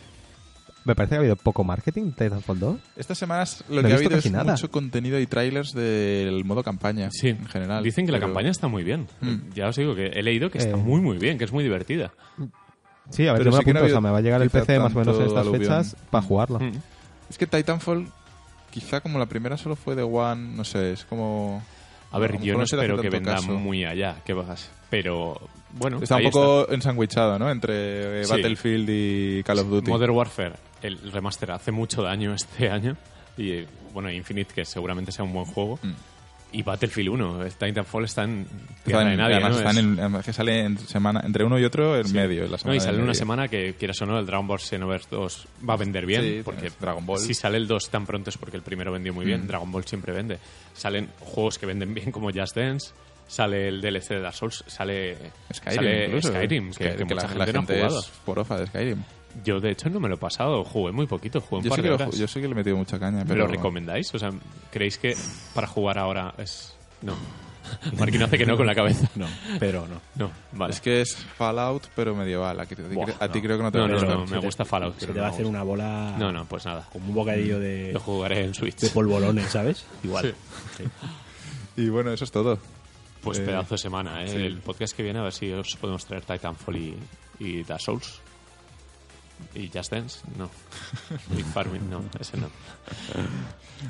me 0.84 0.94
parece 0.94 1.10
que 1.10 1.16
ha 1.16 1.18
habido 1.18 1.36
poco 1.36 1.64
marketing 1.64 2.02
en 2.04 2.12
Titanfall 2.12 2.58
2. 2.58 2.80
Estas 2.96 3.18
semanas 3.18 3.62
lo 3.68 3.82
que 3.82 3.92
ha 3.92 3.96
habido 3.96 4.16
es 4.16 4.30
nada. 4.30 4.52
mucho 4.52 4.70
contenido 4.70 5.20
y 5.20 5.26
trailers 5.26 5.74
del 5.74 6.44
modo 6.46 6.62
campaña 6.62 7.10
Sí, 7.10 7.28
en 7.28 7.44
general. 7.46 7.84
Dicen 7.84 8.06
que 8.06 8.12
la 8.12 8.20
campaña 8.20 8.50
está 8.50 8.68
muy 8.68 8.84
bien. 8.84 9.06
Mm. 9.20 9.52
Ya 9.54 9.68
os 9.68 9.76
digo 9.76 9.94
que 9.94 10.06
he 10.06 10.22
leído 10.22 10.48
que 10.50 10.56
está 10.58 10.76
Eh. 10.78 10.80
muy, 10.80 11.02
muy 11.02 11.18
bien, 11.18 11.36
que 11.36 11.44
es 11.44 11.52
muy 11.52 11.62
divertida. 11.62 12.12
Sí, 13.10 13.26
a 13.26 13.32
ver, 13.32 13.40
Pero 13.40 13.50
yo 13.50 13.56
me 13.58 13.64
sí 13.64 13.70
no 13.72 13.78
apunto, 13.80 13.86
o 13.86 13.88
sea, 13.90 14.00
me 14.00 14.10
va 14.10 14.18
a 14.18 14.20
llegar 14.22 14.40
el 14.40 14.48
PC 14.50 14.78
más 14.78 14.94
o 14.94 14.98
menos 14.98 15.16
en 15.18 15.26
estas 15.26 15.38
aluvión. 15.42 15.62
fechas 15.62 15.96
para 16.10 16.22
jugarlo. 16.24 16.58
Mm. 16.60 16.72
Es 17.28 17.36
que 17.36 17.46
Titanfall, 17.46 18.06
quizá 18.70 19.00
como 19.00 19.18
la 19.18 19.26
primera 19.26 19.56
solo 19.56 19.76
fue 19.76 19.94
de 19.94 20.02
One, 20.02 20.56
no 20.56 20.64
sé, 20.64 20.92
es 20.92 21.04
como... 21.04 21.62
A 22.10 22.18
ver, 22.18 22.40
yo 22.40 22.56
no 22.56 22.62
espero 22.62 22.98
que 23.00 23.10
venda 23.10 23.34
caso. 23.34 23.52
muy 23.52 23.84
allá, 23.84 24.16
que 24.24 24.32
vas. 24.32 24.70
Pero, 24.88 25.38
bueno, 25.72 26.02
Está 26.02 26.16
un 26.16 26.30
poco 26.30 26.66
ensanguichado, 26.70 27.38
¿no? 27.38 27.50
Entre 27.50 28.22
eh, 28.22 28.24
Sí. 28.24 28.30
Battlefield 28.32 28.88
y 28.90 29.42
Call 29.42 29.58
of 29.58 29.68
Duty. 29.68 29.90
Modern 29.90 30.12
Warfare, 30.12 30.54
el 30.82 31.12
remaster 31.12 31.50
hace 31.50 31.70
mucho 31.70 32.02
daño 32.02 32.32
este 32.32 32.70
año. 32.70 32.96
Y 33.36 33.50
eh, 33.52 33.66
bueno, 33.92 34.10
Infinite, 34.10 34.54
que 34.54 34.64
seguramente 34.64 35.12
sea 35.12 35.24
un 35.24 35.34
buen 35.34 35.44
juego. 35.46 35.78
Mm. 35.82 35.92
Y 36.50 36.62
Battlefield 36.62 37.10
1, 37.10 37.42
el 37.44 37.52
Titanfall 37.52 38.04
está 38.06 38.24
en 38.24 38.40
Está 38.40 38.84
tierra 38.84 39.02
en- 39.02 39.08
de 39.10 39.16
nadie. 39.18 39.34
además, 39.34 39.50
¿no? 39.52 39.58
están 39.58 39.76
Es- 39.76 39.84
en- 39.84 40.00
además 40.00 40.24
que 40.24 40.32
sale 40.32 40.60
en 40.64 40.78
semana, 40.78 41.22
entre 41.26 41.44
uno 41.44 41.58
y 41.58 41.64
otro 41.64 41.96
en 41.98 42.06
Sí. 42.08 42.14
medio. 42.14 42.44
la 42.44 42.48
No, 42.52 42.58
semana 42.58 42.74
y 42.76 42.78
de 42.78 42.84
sale 42.84 42.96
una 42.96 43.02
medio. 43.08 43.14
semana 43.18 43.48
que, 43.48 43.74
quieras 43.74 44.00
o 44.00 44.06
no, 44.06 44.18
el 44.18 44.24
Dragon 44.24 44.46
Ball 44.46 44.58
Xenoverse 44.58 45.08
2 45.10 45.46
va 45.68 45.74
a 45.74 45.76
vender 45.76 46.06
bien. 46.06 46.22
Sí, 46.22 46.40
porque 46.42 46.70
Dragon 46.80 47.04
Ball. 47.04 47.18
Si 47.20 47.34
sale 47.34 47.58
el 47.58 47.66
2 47.66 47.90
tan 47.90 48.06
pronto 48.06 48.30
es 48.30 48.38
porque 48.38 48.56
el 48.56 48.62
primero 48.62 48.90
vendió 48.92 49.12
muy 49.12 49.26
bien. 49.26 49.44
Mm. 49.44 49.46
Dragon 49.46 49.70
Ball 49.70 49.84
siempre 49.84 50.14
vende. 50.14 50.38
Salen 50.72 51.08
juegos 51.20 51.58
que 51.58 51.66
venden 51.66 51.92
bien 51.92 52.10
como 52.10 52.30
Just 52.32 52.56
Dance. 52.56 52.92
Sale 53.26 53.68
el 53.68 53.82
DLC 53.82 54.14
de 54.14 54.20
Dark 54.20 54.34
Souls. 54.34 54.64
Sale 54.66 55.18
Skyrim, 55.52 55.74
sale 55.76 56.04
incluso. 56.06 56.28
Skyrim, 56.28 56.66
que, 56.68 56.72
Skyrim, 56.72 56.92
que 56.92 56.96
que 56.96 57.04
mucha 57.04 57.14
la, 57.16 57.20
gente, 57.28 57.38
la 57.38 57.44
no 57.44 57.50
ha 57.50 57.52
gente 57.62 57.74
jugado. 57.76 58.00
es 58.00 58.06
forofa 58.24 58.56
de 58.58 58.66
Skyrim. 58.68 59.02
Yo, 59.44 59.60
de 59.60 59.70
hecho, 59.70 59.88
no 59.90 60.00
me 60.00 60.08
lo 60.08 60.14
he 60.16 60.18
pasado. 60.18 60.64
Jugué 60.64 60.92
muy 60.92 61.06
poquito. 61.06 61.40
Jugué 61.40 61.58
un 61.58 61.64
Yo 61.64 61.70
par 61.70 61.78
de 61.82 61.96
que 61.96 62.04
lo, 62.04 62.10
yo 62.12 62.26
sí 62.28 62.40
que 62.40 62.46
le 62.48 62.52
he 62.52 62.56
metido 62.56 62.76
mucha 62.76 62.98
caña. 62.98 63.18
¿Me 63.18 63.24
Pero 63.26 63.46
lo 63.46 63.46
recomendáis? 63.48 64.12
O 64.14 64.18
sea, 64.18 64.30
¿creéis 64.70 64.98
que 64.98 65.14
para 65.54 65.66
jugar 65.66 65.98
ahora 65.98 66.34
es...? 66.38 66.74
No. 67.02 67.14
Marquino 67.98 68.24
hace 68.24 68.38
que 68.38 68.46
no 68.46 68.56
con 68.56 68.66
la 68.66 68.74
cabeza. 68.74 69.06
No, 69.14 69.26
pero 69.60 69.86
no. 69.86 70.00
No, 70.16 70.30
vale. 70.52 70.72
Es 70.72 70.80
que 70.80 71.02
es 71.02 71.14
Fallout, 71.14 71.86
pero 71.94 72.14
medieval. 72.16 72.58
A, 72.58 72.64
ti- 72.66 72.74
a 72.74 72.88
ti- 72.88 72.94
Buah, 72.94 73.06
a 73.20 73.28
ti 73.30 73.38
no. 73.38 73.44
creo 73.44 73.56
que 73.58 73.62
no 73.64 73.70
te 73.72 73.78
No, 73.78 73.84
va 73.84 73.88
a 73.88 73.92
no, 73.92 73.98
gustar. 74.00 74.18
no, 74.18 74.26
me 74.26 74.38
gusta 74.38 74.64
Fallout. 74.64 74.94
Se 74.94 75.00
pero 75.00 75.12
te 75.12 75.18
no 75.18 75.22
va 75.22 75.28
a 75.28 75.32
hacer 75.32 75.46
una 75.46 75.62
bola 75.62 76.14
No, 76.18 76.32
no, 76.32 76.44
pues 76.46 76.64
nada. 76.64 76.88
como 76.90 77.06
un 77.08 77.14
bocadillo 77.14 77.60
de, 77.60 77.92
Lo 77.92 78.00
jugaré 78.00 78.44
en 78.44 78.54
Switch. 78.54 78.76
de 78.80 78.88
polvorones, 78.88 79.50
¿sabes? 79.50 79.84
Igual. 80.02 80.34
Y 81.76 81.88
bueno, 81.90 82.10
eso 82.12 82.24
es 82.24 82.30
todo. 82.32 82.58
Pues 83.22 83.38
Eh, 83.38 83.42
pedazo 83.44 83.74
de 83.74 83.78
semana, 83.78 84.24
¿eh? 84.24 84.28
sí. 84.28 84.36
El 84.36 84.58
podcast 84.58 84.96
que 84.96 85.02
viene 85.02 85.18
a 85.18 85.22
ver 85.22 85.32
si 85.32 85.52
os 85.52 85.76
podemos 85.76 86.04
traer 86.06 86.24
Titanfall 86.24 86.76
y, 86.76 86.96
y 87.38 87.62
Dark 87.64 87.80
Souls. 87.82 88.20
Y 89.54 89.68
Just 89.72 89.90
Dance, 89.92 90.20
no. 90.36 90.48
Big 91.36 91.44
Farming, 91.46 91.88
no, 91.90 92.02
ese 92.20 92.36
no. 92.36 92.48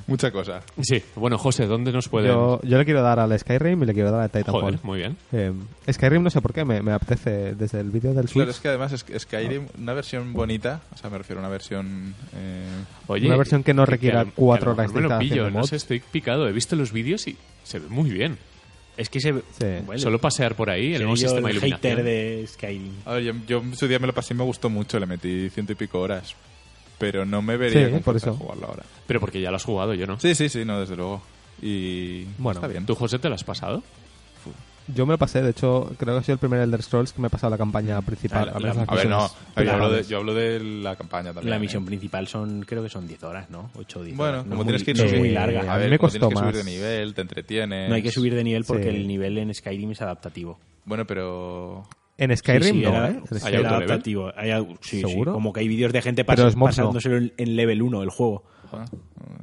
Mucha 0.07 0.31
cosa. 0.31 0.61
Sí, 0.83 1.03
bueno, 1.16 1.39
José, 1.39 1.66
¿dónde 1.66 1.93
nos 1.93 2.09
pueden...? 2.09 2.31
Yo, 2.31 2.61
yo 2.62 2.79
le 2.79 2.85
quiero 2.85 3.03
dar 3.03 3.19
al 3.19 3.39
Skyrim 3.39 3.83
y 3.83 3.87
le 3.87 3.95
quiero 3.95 4.11
dar 4.11 4.20
al 4.23 4.31
Titanfall. 4.31 4.61
Joder, 4.62 4.81
muy 4.83 4.99
bien. 4.99 5.16
Eh, 5.33 5.53
Skyrim 5.91 6.23
no 6.23 6.31
sé 6.31 6.41
por 6.43 6.53
qué, 6.53 6.65
me, 6.65 6.83
me 6.83 6.93
apetece 6.93 7.55
desde 7.55 7.81
el 7.81 7.91
vídeo 7.91 8.12
del 8.12 8.25
Switch. 8.29 8.35
Claro, 8.35 8.51
es 8.51 8.61
que 8.61 8.69
además 8.69 8.93
es 8.93 9.05
que 9.05 9.19
Skyrim, 9.19 9.66
una 9.79 9.95
versión 9.95 10.33
bonita, 10.35 10.81
o 10.95 10.97
sea, 10.99 11.09
me 11.11 11.19
refiero 11.19 11.41
a 11.41 11.45
una 11.45 11.51
versión... 11.51 12.15
eh, 12.35 12.66
Oye, 13.07 13.27
Una 13.27 13.37
versión 13.37 13.62
que 13.62 13.73
no 13.75 13.87
requiera 13.87 14.20
a 14.20 14.25
lo- 14.25 14.33
cuatro 14.35 14.75
que 14.75 14.81
a 14.83 14.85
horas 14.85 14.95
me 14.95 15.01
de 15.03 15.09
lo 15.09 15.19
pillo, 15.19 15.51
no 15.51 15.65
sé, 15.65 15.77
estoy 15.77 16.01
picado. 16.01 16.47
He 16.49 16.53
visto 16.53 16.77
los 16.77 16.93
vídeos 16.93 17.27
y 17.27 17.37
se 17.65 17.79
ve 17.79 17.89
muy 17.89 18.11
bien. 18.11 18.37
Es 18.99 19.09
que 19.09 19.20
se 19.20 19.33
Sí. 19.33 19.65
bueno, 19.87 19.99
Solo 20.03 20.19
pasear 20.20 20.55
por 20.57 20.69
ahí, 20.69 20.93
el 20.95 21.03
nuevo 21.03 21.16
sistema 21.16 21.49
de 21.49 21.55
iluminación. 21.55 21.93
hater 21.93 22.05
de 22.05 22.45
Skyrim. 22.47 22.93
A 23.07 23.15
ver, 23.15 23.23
yo, 23.23 23.33
yo 23.47 23.59
en 23.61 23.75
su 23.77 23.89
día 23.89 23.99
me 24.01 24.07
lo 24.09 24.12
pasé 24.12 24.35
y 24.35 24.37
me 24.37 24.43
gustó 24.45 24.69
mucho, 24.69 24.99
le 24.99 25.07
metí 25.07 25.49
ciento 25.51 25.73
y 25.73 25.77
pico 25.77 26.01
horas. 26.01 26.35
Pero 26.99 27.25
no 27.25 27.41
me 27.41 27.57
vería 27.57 27.87
Sí, 27.87 27.93
con 27.93 28.03
por 28.03 28.16
eso. 28.16 28.35
jugarlo 28.35 28.66
ahora. 28.66 28.83
Pero 29.07 29.20
porque 29.20 29.41
ya 29.41 29.51
lo 29.51 29.57
has 29.57 29.65
jugado, 29.65 29.95
yo 29.95 30.05
no. 30.07 30.19
Sí, 30.19 30.35
sí, 30.35 30.49
sí, 30.49 30.65
no, 30.65 30.81
desde 30.81 30.97
luego. 30.97 31.23
Y 31.62 32.25
Bueno, 32.39 32.59
está 32.59 32.66
bien. 32.66 32.85
¿Tú, 32.87 32.95
José, 32.97 33.19
te 33.20 33.29
lo 33.29 33.37
has 33.37 33.45
pasado? 33.45 33.83
Yo 34.94 35.05
me 35.06 35.12
lo 35.12 35.19
pasé, 35.19 35.43
de 35.43 35.51
hecho, 35.51 35.93
creo 35.98 36.15
que 36.15 36.20
ha 36.20 36.23
sido 36.23 36.35
el 36.35 36.39
primer 36.39 36.60
Elder 36.60 36.82
Scrolls 36.82 37.12
que 37.12 37.20
me 37.20 37.27
he 37.28 37.31
pasado 37.31 37.51
la 37.51 37.59
campaña 37.59 38.01
principal. 38.02 38.51
Ah, 38.55 38.59
la- 38.59 38.74
las 38.74 38.89
A 38.89 38.94
ver, 38.94 39.09
no, 39.09 39.28
yo 39.56 39.73
hablo, 39.73 39.90
de, 39.90 40.02
yo 40.05 40.16
hablo 40.19 40.35
de 40.35 40.60
la 40.60 40.97
campaña 40.97 41.32
también. 41.35 41.51
La 41.51 41.56
¿eh? 41.56 41.60
misión 41.60 41.85
principal 41.85 42.27
son, 42.27 42.62
creo 42.66 42.82
que 42.82 42.89
son 42.89 43.06
10 43.06 43.23
horas, 43.24 43.51
¿no? 43.51 43.70
8 43.77 44.01
o 44.01 44.02
10 44.02 44.16
Bueno, 44.16 44.32
horas. 44.35 44.47
No 44.47 44.56
como 44.56 44.62
es 44.62 44.66
tienes 44.66 44.81
muy- 44.81 44.85
que 44.85 44.90
ir 44.90 44.97
no 44.98 45.05
es 45.12 45.19
muy 45.20 45.28
Eh, 45.28 45.32
larga. 45.32 45.60
a 45.60 45.74
A 45.74 45.77
mí 45.77 45.82
ver, 45.82 45.90
me 45.90 45.98
como 45.98 46.10
tienes 46.10 46.27
costó 46.28 46.40
que 46.40 46.52
subir 46.52 46.65
de 46.65 46.70
nivel, 46.70 47.15
te 47.15 47.20
entretienes. 47.20 47.89
No 47.89 47.94
hay 47.94 48.02
que 48.02 48.10
subir 48.10 48.35
de 48.35 48.44
nivel 48.44 48.65
porque 48.65 48.85
Sí. 48.85 48.97
el 48.97 49.06
nivel 49.06 49.39
en 49.39 49.55
Skyrim 49.55 49.90
es 49.90 50.01
adaptativo. 50.02 50.59
Bueno, 50.85 51.06
pero... 51.06 51.86
En 52.16 52.36
Skyrim 52.36 52.62
Sí, 52.62 52.70
sí, 52.70 52.81
no, 52.82 52.89
era, 52.89 53.10
¿eh? 53.10 53.20
¿Hay 53.44 53.55
era 53.55 53.69
adaptativo. 53.69 54.32
Hay 54.36 54.51
¿Seguro? 54.81 55.32
como 55.35 55.52
que 55.52 55.60
hay 55.60 55.69
vídeos 55.69 55.93
de 55.93 56.02
gente 56.02 56.27
pas- 56.27 56.52
pasándoselo 56.59 57.16
en, 57.19 57.32
en 57.36 57.55
level 57.56 57.82
1 57.82 58.02
el 58.02 58.10
juego. 58.10 58.43
ah, 58.73 58.85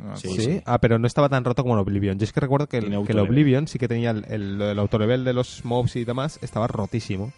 no 0.03 0.17
Sí. 0.17 0.29
Sí, 0.39 0.61
ah, 0.65 0.79
pero 0.79 0.99
no 0.99 1.07
estaba 1.07 1.29
tan 1.29 1.43
roto 1.43 1.63
como 1.63 1.75
el 1.75 1.81
Oblivion. 1.81 2.17
Yo 2.19 2.23
es 2.23 2.33
que 2.33 2.39
recuerdo 2.39 2.67
que 2.67 2.77
el, 2.77 2.89
que 3.05 3.11
el. 3.13 3.19
Oblivion 3.19 3.67
sí 3.67 3.77
que 3.79 3.87
tenía 3.87 4.11
el, 4.11 4.25
el, 4.29 4.61
el 4.61 4.79
autolevel 4.79 5.23
de 5.23 5.33
los 5.33 5.63
mobs 5.65 5.95
y 5.95 6.05
demás, 6.05 6.39
estaba 6.41 6.67
rotísimo. 6.67 7.31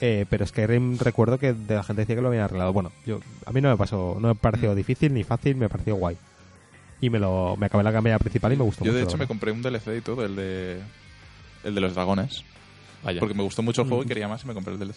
Eh, 0.00 0.26
pero 0.28 0.46
Skyrim 0.46 0.98
recuerdo 0.98 1.38
que 1.38 1.54
de 1.54 1.74
la 1.74 1.82
gente 1.82 2.02
decía 2.02 2.16
que 2.16 2.20
lo 2.22 2.28
habían 2.28 2.44
arreglado. 2.44 2.72
Bueno, 2.72 2.92
yo 3.06 3.20
a 3.46 3.52
mí 3.52 3.60
no 3.62 3.70
me 3.70 3.76
pasó, 3.78 4.18
no 4.20 4.28
me 4.28 4.34
pareció 4.34 4.72
Mm. 4.72 4.76
difícil 4.76 5.14
ni 5.14 5.24
fácil, 5.24 5.56
me 5.56 5.68
pareció 5.70 5.94
guay. 5.96 6.16
Y 7.00 7.08
me 7.10 7.18
lo 7.18 7.56
me 7.56 7.66
acabé 7.66 7.82
la 7.84 7.92
campaña 7.92 8.18
principal 8.18 8.52
y 8.52 8.56
me 8.56 8.64
gustó 8.64 8.84
Yo 8.84 8.90
mucho. 8.92 8.96
de 8.98 9.04
la 9.04 9.08
hecho 9.08 9.18
me 9.18 9.26
compré 9.26 9.52
un 9.52 9.62
DLC 9.62 9.96
y 9.98 10.00
todo, 10.02 10.24
el 10.24 10.36
de... 10.36 10.80
El 11.64 11.74
de 11.74 11.80
los 11.80 11.94
dragones. 11.94 12.44
Vaya. 13.02 13.20
Porque 13.20 13.34
me 13.34 13.42
gustó 13.42 13.62
mucho 13.62 13.82
el 13.82 13.88
juego 13.88 14.02
Mm. 14.02 14.06
y 14.06 14.08
quería 14.08 14.28
más 14.28 14.44
y 14.44 14.46
me 14.48 14.54
compré 14.54 14.74
el 14.74 14.78
DLC. 14.80 14.96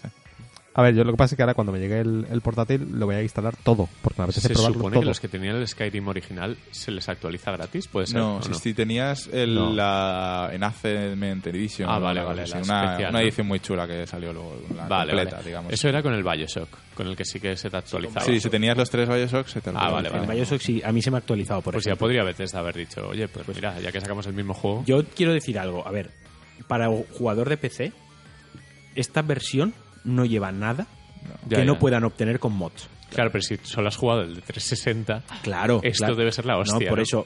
A 0.80 0.82
ver, 0.82 0.96
yo 0.96 1.04
lo 1.04 1.12
que 1.12 1.18
pasa 1.18 1.36
es 1.36 1.38
que 1.38 1.44
ahora 1.44 1.56
cuando 1.56 1.74
me 1.74 1.80
llegue 1.80 2.00
el, 2.00 2.26
el 2.32 2.40
portátil 2.42 2.88
lo 2.98 3.06
voy 3.06 3.16
a 3.16 3.22
instalar 3.22 3.54
todo, 3.58 3.90
porque 4.02 4.22
me 4.22 4.24
apetece 4.24 4.48
Se 4.48 4.54
probarlo 4.54 4.76
supone 4.76 4.94
todo. 4.94 5.02
que 5.02 5.08
los 5.08 5.20
que 5.20 5.28
tenían 5.28 5.58
el 5.58 5.68
Skyrim 5.68 6.08
original 6.08 6.56
se 6.72 6.92
les 6.92 7.10
actualiza 7.10 7.52
gratis, 7.52 7.88
¿puede 7.90 8.08
ser? 8.08 8.18
No, 8.20 8.38
¿O 8.38 8.42
si, 8.42 8.54
si 8.54 8.74
tenías 8.74 9.28
el, 9.34 9.56
No. 9.56 9.74
la 9.74 10.50
Enhancement 10.54 11.46
Edition. 11.48 11.90
Ah, 11.90 12.00
vale, 12.00 12.22
una 12.22 12.30
vale, 12.30 12.42
cosa 12.44 12.56
la 12.56 12.62
así, 12.62 12.70
una, 12.72 12.84
especial, 12.86 13.10
una 13.10 13.20
¿no? 13.20 13.26
edición 13.26 13.48
muy 13.48 13.60
chula 13.60 13.88
que 13.88 14.08
salió 14.08 14.32
luego, 14.32 14.56
la 14.76 14.88
Vale, 14.88 15.12
completa, 15.12 15.36
vale. 15.38 15.48
digamos. 15.48 15.74
Eso 15.74 15.90
era 15.90 16.02
con 16.02 16.14
el 16.14 16.24
Bioshock, 16.24 16.70
con 16.96 17.08
el 17.08 17.16
que 17.18 17.26
sí 17.26 17.40
que 17.42 17.58
se 17.58 17.70
te 17.70 17.76
actualizaba. 17.78 18.26
Sí, 18.26 18.40
si 18.40 18.50
tenías 18.50 18.78
los 18.78 18.90
tres 18.90 19.10
Bioshock, 19.10 19.48
se 19.48 19.60
te 19.62 19.72
Ah, 19.76 19.90
vale, 19.90 20.08
El 20.10 20.20
vale. 20.22 20.34
Bioshock 20.34 20.62
sí, 20.62 20.82
a 20.86 20.92
mí 20.94 21.02
se 21.02 21.12
me 21.12 21.18
ha 21.18 21.20
actualizado, 21.20 21.62
por 21.62 21.74
Pues 21.74 21.84
ya 21.84 21.92
ejemplo. 21.92 22.06
podría 22.08 22.24
Bethesda 22.24 22.60
haber 22.60 22.76
dicho, 22.76 23.06
oye, 23.08 23.28
pues 23.28 23.46
mira, 23.50 23.78
ya 23.82 23.92
que 23.92 24.00
sacamos 24.00 24.26
el 24.28 24.34
mismo 24.34 24.54
juego... 24.54 24.84
Yo 24.86 25.04
quiero 25.14 25.34
decir 25.34 25.60
algo. 25.60 25.86
A 25.86 25.92
ver, 25.92 26.12
para 26.70 26.88
jugador 26.88 27.50
de 27.50 27.58
PC, 27.58 27.92
esta 28.96 29.22
versión 29.22 29.74
no 30.04 30.26
lleva 30.26 30.52
nada 30.52 30.88
que 31.50 31.66
no 31.66 31.74
ya. 31.74 31.80
puedan 31.80 32.04
obtener 32.04 32.40
con 32.40 32.54
mods. 32.54 32.88
Claro, 33.10 33.32
pero 33.32 33.42
si 33.42 33.58
solo 33.64 33.88
has 33.88 33.98
jugado 33.98 34.22
el 34.22 34.36
de 34.36 34.42
360... 34.42 35.24
Claro. 35.42 35.80
Esto 35.84 36.00
claro. 36.06 36.16
debe 36.16 36.32
ser 36.32 36.46
la 36.46 36.58
hostia, 36.58 36.80
No, 36.80 36.88
por 36.90 36.98
¿no? 37.00 37.04
eso, 37.04 37.26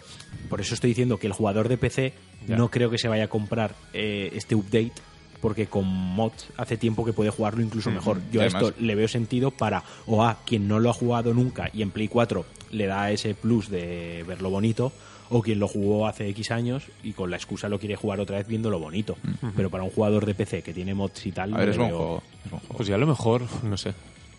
por 0.50 0.62
eso 0.62 0.74
estoy 0.76 0.92
diciendo 0.92 1.18
que 1.18 1.28
el 1.28 1.34
jugador 1.34 1.68
de 1.68 1.78
PC 1.78 2.14
Ya. 2.48 2.56
no 2.58 2.70
creo 2.70 2.90
que 2.90 2.98
se 2.98 3.08
vaya 3.10 3.26
a 3.26 3.28
comprar 3.28 3.76
eh, 3.94 4.32
este 4.34 4.56
update 4.56 4.94
porque 5.42 5.68
con 5.68 5.86
mods 5.86 6.48
hace 6.56 6.78
tiempo 6.78 7.04
que 7.04 7.12
puede 7.12 7.30
jugarlo 7.30 7.62
incluso 7.62 7.92
mejor. 7.92 8.22
Yo 8.32 8.42
a 8.42 8.46
esto 8.46 8.74
le 8.80 8.96
veo 8.96 9.10
sentido 9.10 9.52
para 9.52 9.84
o 10.06 10.24
a 10.24 10.38
quien 10.46 10.70
no 10.70 10.80
lo 10.80 10.90
ha 10.90 10.94
jugado 10.94 11.34
nunca 11.34 11.70
y 11.74 11.82
en 11.82 11.92
Play 11.92 12.08
4 12.08 12.46
le 12.72 12.86
da 12.88 13.12
ese 13.12 13.36
plus 13.36 13.70
de 13.70 14.24
verlo 14.26 14.50
bonito 14.50 14.94
o 15.30 15.42
quien 15.42 15.60
lo 15.60 15.68
jugó 15.68 16.08
hace 16.08 16.28
X 16.30 16.52
años 16.52 16.84
y 17.04 17.14
con 17.14 17.30
la 17.30 17.38
excusa 17.38 17.70
lo 17.70 17.80
quiere 17.80 17.96
jugar 17.96 18.20
otra 18.20 18.38
vez 18.38 18.48
viéndolo 18.48 18.80
bonito. 18.80 19.18
Pero 19.56 19.70
para 19.70 19.84
un 19.84 19.90
jugador 19.90 20.26
de 20.26 20.36
PC 20.36 20.62
que 20.62 20.74
tiene 20.74 20.94
mods 20.94 21.26
y 21.26 21.32
tal, 21.32 21.54
A 21.54 21.58
ver, 21.58 21.70
es 21.70 21.78
buen 21.78 21.90
juego. 21.90 22.24
Es 22.46 22.52
buen 22.52 22.60
juego. 22.62 22.76
Pues 22.78 22.88
ya 22.88 22.96
a 22.96 23.00
lo 23.00 23.08
mejor, 23.08 23.44
no 23.64 23.78
sé, 23.78 23.94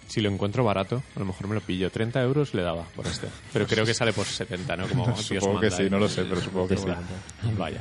si 0.07 0.21
lo 0.21 0.31
encuentro 0.31 0.65
barato, 0.65 1.03
a 1.17 1.19
lo 1.19 1.25
mejor 1.27 1.49
me 1.49 1.55
lo 1.55 1.61
pillo. 1.61 1.91
30 1.91 2.23
euros 2.23 2.55
le 2.55 2.63
daba 2.63 2.85
por 2.95 3.07
este. 3.07 3.29
Pero 3.53 3.67
creo 3.67 3.85
que 3.85 3.95
sale 3.95 4.13
por 4.13 4.27
70, 4.27 4.77
¿no? 4.77 4.89
Como 4.89 5.07
Dios 5.07 5.23
supongo 5.23 5.61
que 5.61 5.71
manda, 5.71 5.77
sí, 5.77 5.83
¿eh? 5.85 5.91
no 5.91 5.99
lo 5.99 6.09
sé, 6.09 6.25
pero 6.25 6.41
supongo 6.41 6.69
que 6.69 6.77
sí. 6.77 6.87
Vaya. 7.57 7.81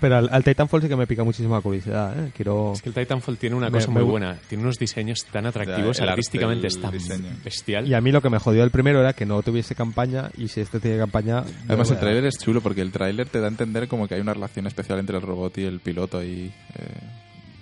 Pero 0.00 0.16
al, 0.16 0.28
al 0.32 0.42
Titanfall 0.42 0.80
sí 0.82 0.88
que 0.88 0.96
me 0.96 1.06
pica 1.06 1.24
muchísima 1.24 1.60
curiosidad, 1.60 2.18
¿eh? 2.18 2.32
Quiero... 2.34 2.72
Es 2.72 2.80
que 2.82 2.88
el 2.88 2.94
Titanfall 2.94 3.36
tiene 3.36 3.56
una 3.56 3.66
Me- 3.68 3.72
cosa 3.78 3.88
me 3.88 4.00
muy 4.00 4.10
buena. 4.10 4.38
Tiene 4.48 4.64
unos 4.64 4.76
diseños 4.78 5.24
tan 5.30 5.46
atractivos, 5.46 5.98
el 6.00 6.08
artísticamente 6.08 6.66
es 6.68 6.80
tan 6.80 6.92
diseño. 6.92 7.28
bestial. 7.44 7.86
Y 7.86 7.94
a 7.94 8.00
mí 8.00 8.10
lo 8.10 8.22
que 8.22 8.30
me 8.30 8.38
jodió 8.38 8.64
el 8.64 8.70
primero 8.70 9.00
era 9.00 9.12
que 9.12 9.26
no 9.26 9.42
tuviese 9.42 9.74
campaña 9.74 10.30
y 10.38 10.48
si 10.48 10.60
este 10.60 10.80
tiene 10.80 10.96
campaña... 10.98 11.44
Además, 11.68 11.90
el 11.90 11.98
tráiler 11.98 12.24
es 12.24 12.38
chulo 12.38 12.60
porque 12.62 12.80
el 12.80 12.92
tráiler 12.92 13.28
te 13.28 13.40
da 13.40 13.46
a 13.46 13.50
entender 13.50 13.88
como 13.88 14.08
que 14.08 14.14
hay 14.14 14.20
una 14.20 14.32
relación 14.34 14.66
especial 14.66 14.98
entre 14.98 15.16
el 15.16 15.22
robot 15.22 15.58
y 15.58 15.64
el 15.64 15.80
piloto 15.80 16.22
y 16.24 16.46
eh, 16.46 16.52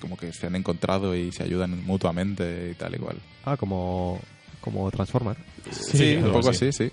como 0.00 0.16
que 0.16 0.32
se 0.32 0.46
han 0.46 0.54
encontrado 0.54 1.16
y 1.16 1.32
se 1.32 1.42
ayudan 1.42 1.84
mutuamente 1.84 2.70
y 2.70 2.74
tal 2.74 2.94
igual. 2.94 3.16
Ah, 3.44 3.56
como, 3.56 4.20
como 4.60 4.88
Transformer. 4.92 5.36
Sí, 5.70 6.14
un 6.16 6.24
algo 6.24 6.34
poco 6.38 6.50
así. 6.50 6.70
sí. 6.72 6.90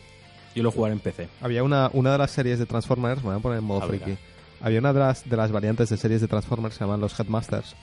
Yo 0.55 0.63
lo 0.63 0.71
jugaré 0.71 0.93
en 0.93 0.99
PC. 1.01 1.27
Había 1.41 1.63
una, 1.63 1.89
una 1.93 2.13
de 2.13 2.17
las 2.17 2.31
series 2.31 2.57
de 2.59 2.65
Transformers, 2.65 3.21
me 3.21 3.29
voy 3.31 3.37
a 3.37 3.39
poner 3.39 3.59
en 3.59 3.65
modo 3.65 3.87
friki. 3.87 4.17
Había 4.61 4.79
una 4.79 4.93
de 4.93 4.99
las, 4.99 5.29
de 5.29 5.37
las 5.37 5.51
variantes 5.51 5.89
de 5.89 5.97
series 5.97 6.21
de 6.21 6.27
Transformers 6.27 6.73
que 6.73 6.79
se 6.79 6.85
llaman 6.85 7.01
los 7.01 7.19
Headmasters, 7.19 7.75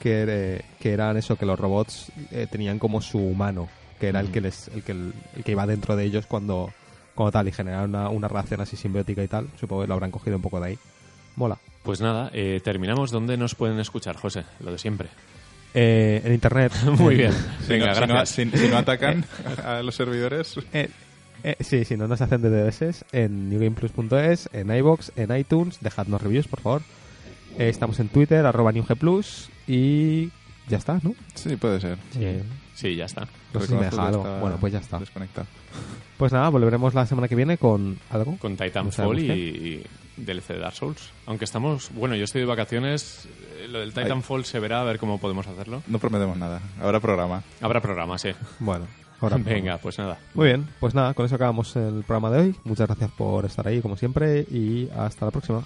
que, 0.00 0.24
eh, 0.28 0.62
que 0.80 0.92
eran 0.92 1.16
eso, 1.16 1.36
que 1.36 1.46
los 1.46 1.58
robots 1.58 2.12
eh, 2.30 2.46
tenían 2.50 2.78
como 2.78 3.00
su 3.00 3.18
humano, 3.18 3.68
que 4.00 4.08
era 4.08 4.20
el 4.20 4.30
que 4.30 4.40
les, 4.40 4.68
el 4.68 4.82
que, 4.82 4.92
el, 4.92 5.12
que 5.44 5.52
iba 5.52 5.66
dentro 5.66 5.96
de 5.96 6.04
ellos 6.04 6.26
cuando, 6.26 6.70
cuando 7.14 7.32
tal, 7.32 7.48
y 7.48 7.52
generaron 7.52 7.90
una, 7.90 8.08
una 8.10 8.28
relación 8.28 8.60
así 8.60 8.76
simbiótica 8.76 9.22
y 9.22 9.28
tal. 9.28 9.48
Supongo 9.58 9.82
que 9.82 9.88
lo 9.88 9.94
habrán 9.94 10.10
cogido 10.10 10.36
un 10.36 10.42
poco 10.42 10.60
de 10.60 10.66
ahí. 10.68 10.78
Mola. 11.36 11.56
Pues 11.82 12.00
nada, 12.00 12.30
eh, 12.34 12.60
terminamos. 12.62 13.10
¿Dónde 13.10 13.36
nos 13.36 13.54
pueden 13.54 13.78
escuchar, 13.80 14.16
José? 14.16 14.44
Lo 14.60 14.72
de 14.72 14.78
siempre. 14.78 15.08
Eh, 15.74 16.20
en 16.24 16.34
internet. 16.34 16.72
Muy 16.98 17.14
bien. 17.16 17.32
Si 17.66 17.78
no- 17.78 17.94
si 17.94 18.00
no- 18.00 18.06
gracias. 18.06 18.28
Si, 18.30 18.50
si 18.50 18.68
no 18.68 18.78
atacan 18.78 19.24
a 19.64 19.82
los 19.82 19.94
servidores, 19.94 20.54
Eh, 20.72 20.88
eh, 21.44 21.56
sí, 21.60 21.84
sí, 21.84 21.96
no 21.96 22.08
nos 22.08 22.20
hacen 22.20 22.42
DDoS 22.42 23.04
en 23.12 23.48
newgameplus.es, 23.50 24.48
en 24.52 24.74
iBox, 24.74 25.12
en 25.16 25.36
iTunes, 25.36 25.78
dejadnos 25.80 26.22
reviews, 26.22 26.48
por 26.48 26.60
favor. 26.60 26.82
Eh, 27.58 27.68
estamos 27.68 27.98
en 28.00 28.08
Twitter, 28.08 28.44
arroba 28.46 28.72
newgplus 28.72 29.50
y 29.66 30.30
ya 30.68 30.78
está, 30.78 31.00
¿no? 31.02 31.14
sí, 31.34 31.56
puede 31.56 31.80
ser. 31.80 31.98
Sí, 32.74 32.94
ya 32.94 33.06
está. 33.06 33.26
no 33.52 33.60
sé 33.60 33.66
si 33.66 33.74
me 33.74 33.86
deja 33.86 34.06
algo. 34.06 34.22
Bueno, 34.40 34.56
pues 34.60 34.72
ya 34.72 34.78
está. 34.78 34.98
Desconectado. 35.00 35.46
Pues 36.16 36.32
nada, 36.32 36.48
volveremos 36.48 36.94
la 36.94 37.06
semana 37.06 37.26
que 37.26 37.34
viene 37.34 37.58
con 37.58 37.98
algo. 38.10 38.36
Con 38.38 38.56
Titanfall 38.56 39.18
y, 39.18 39.30
y 39.30 39.84
DLC 40.16 40.48
de 40.48 40.58
Dark 40.60 40.74
Souls. 40.76 41.10
Aunque 41.26 41.44
estamos... 41.44 41.90
Bueno, 41.94 42.14
yo 42.14 42.24
estoy 42.24 42.42
de 42.42 42.46
vacaciones. 42.46 43.26
eh, 43.58 43.66
Lo 43.68 43.80
del 43.80 43.92
Titanfall 43.92 44.44
se 44.44 44.60
verá 44.60 44.80
a 44.80 44.84
ver 44.84 44.98
cómo 44.98 45.18
podemos 45.18 45.46
hacerlo. 45.48 45.82
No 45.88 45.98
prometemos 45.98 46.36
nada. 46.36 46.60
Habrá 46.80 47.00
programa. 47.00 47.42
Habrá 47.60 47.80
programa, 47.80 48.16
sí. 48.18 48.30
Bueno, 48.60 48.86
Venga, 49.44 49.78
pues 49.78 49.98
nada. 49.98 50.18
Muy 50.34 50.46
bien, 50.46 50.66
pues 50.80 50.94
nada, 50.94 51.14
con 51.14 51.26
eso 51.26 51.34
acabamos 51.34 51.74
el 51.76 52.04
programa 52.04 52.30
de 52.30 52.40
hoy. 52.40 52.56
Muchas 52.64 52.86
gracias 52.86 53.10
por 53.10 53.44
estar 53.44 53.66
ahí, 53.66 53.80
como 53.80 53.96
siempre, 53.96 54.40
y 54.50 54.88
hasta 54.96 55.26
la 55.26 55.30
próxima. 55.30 55.64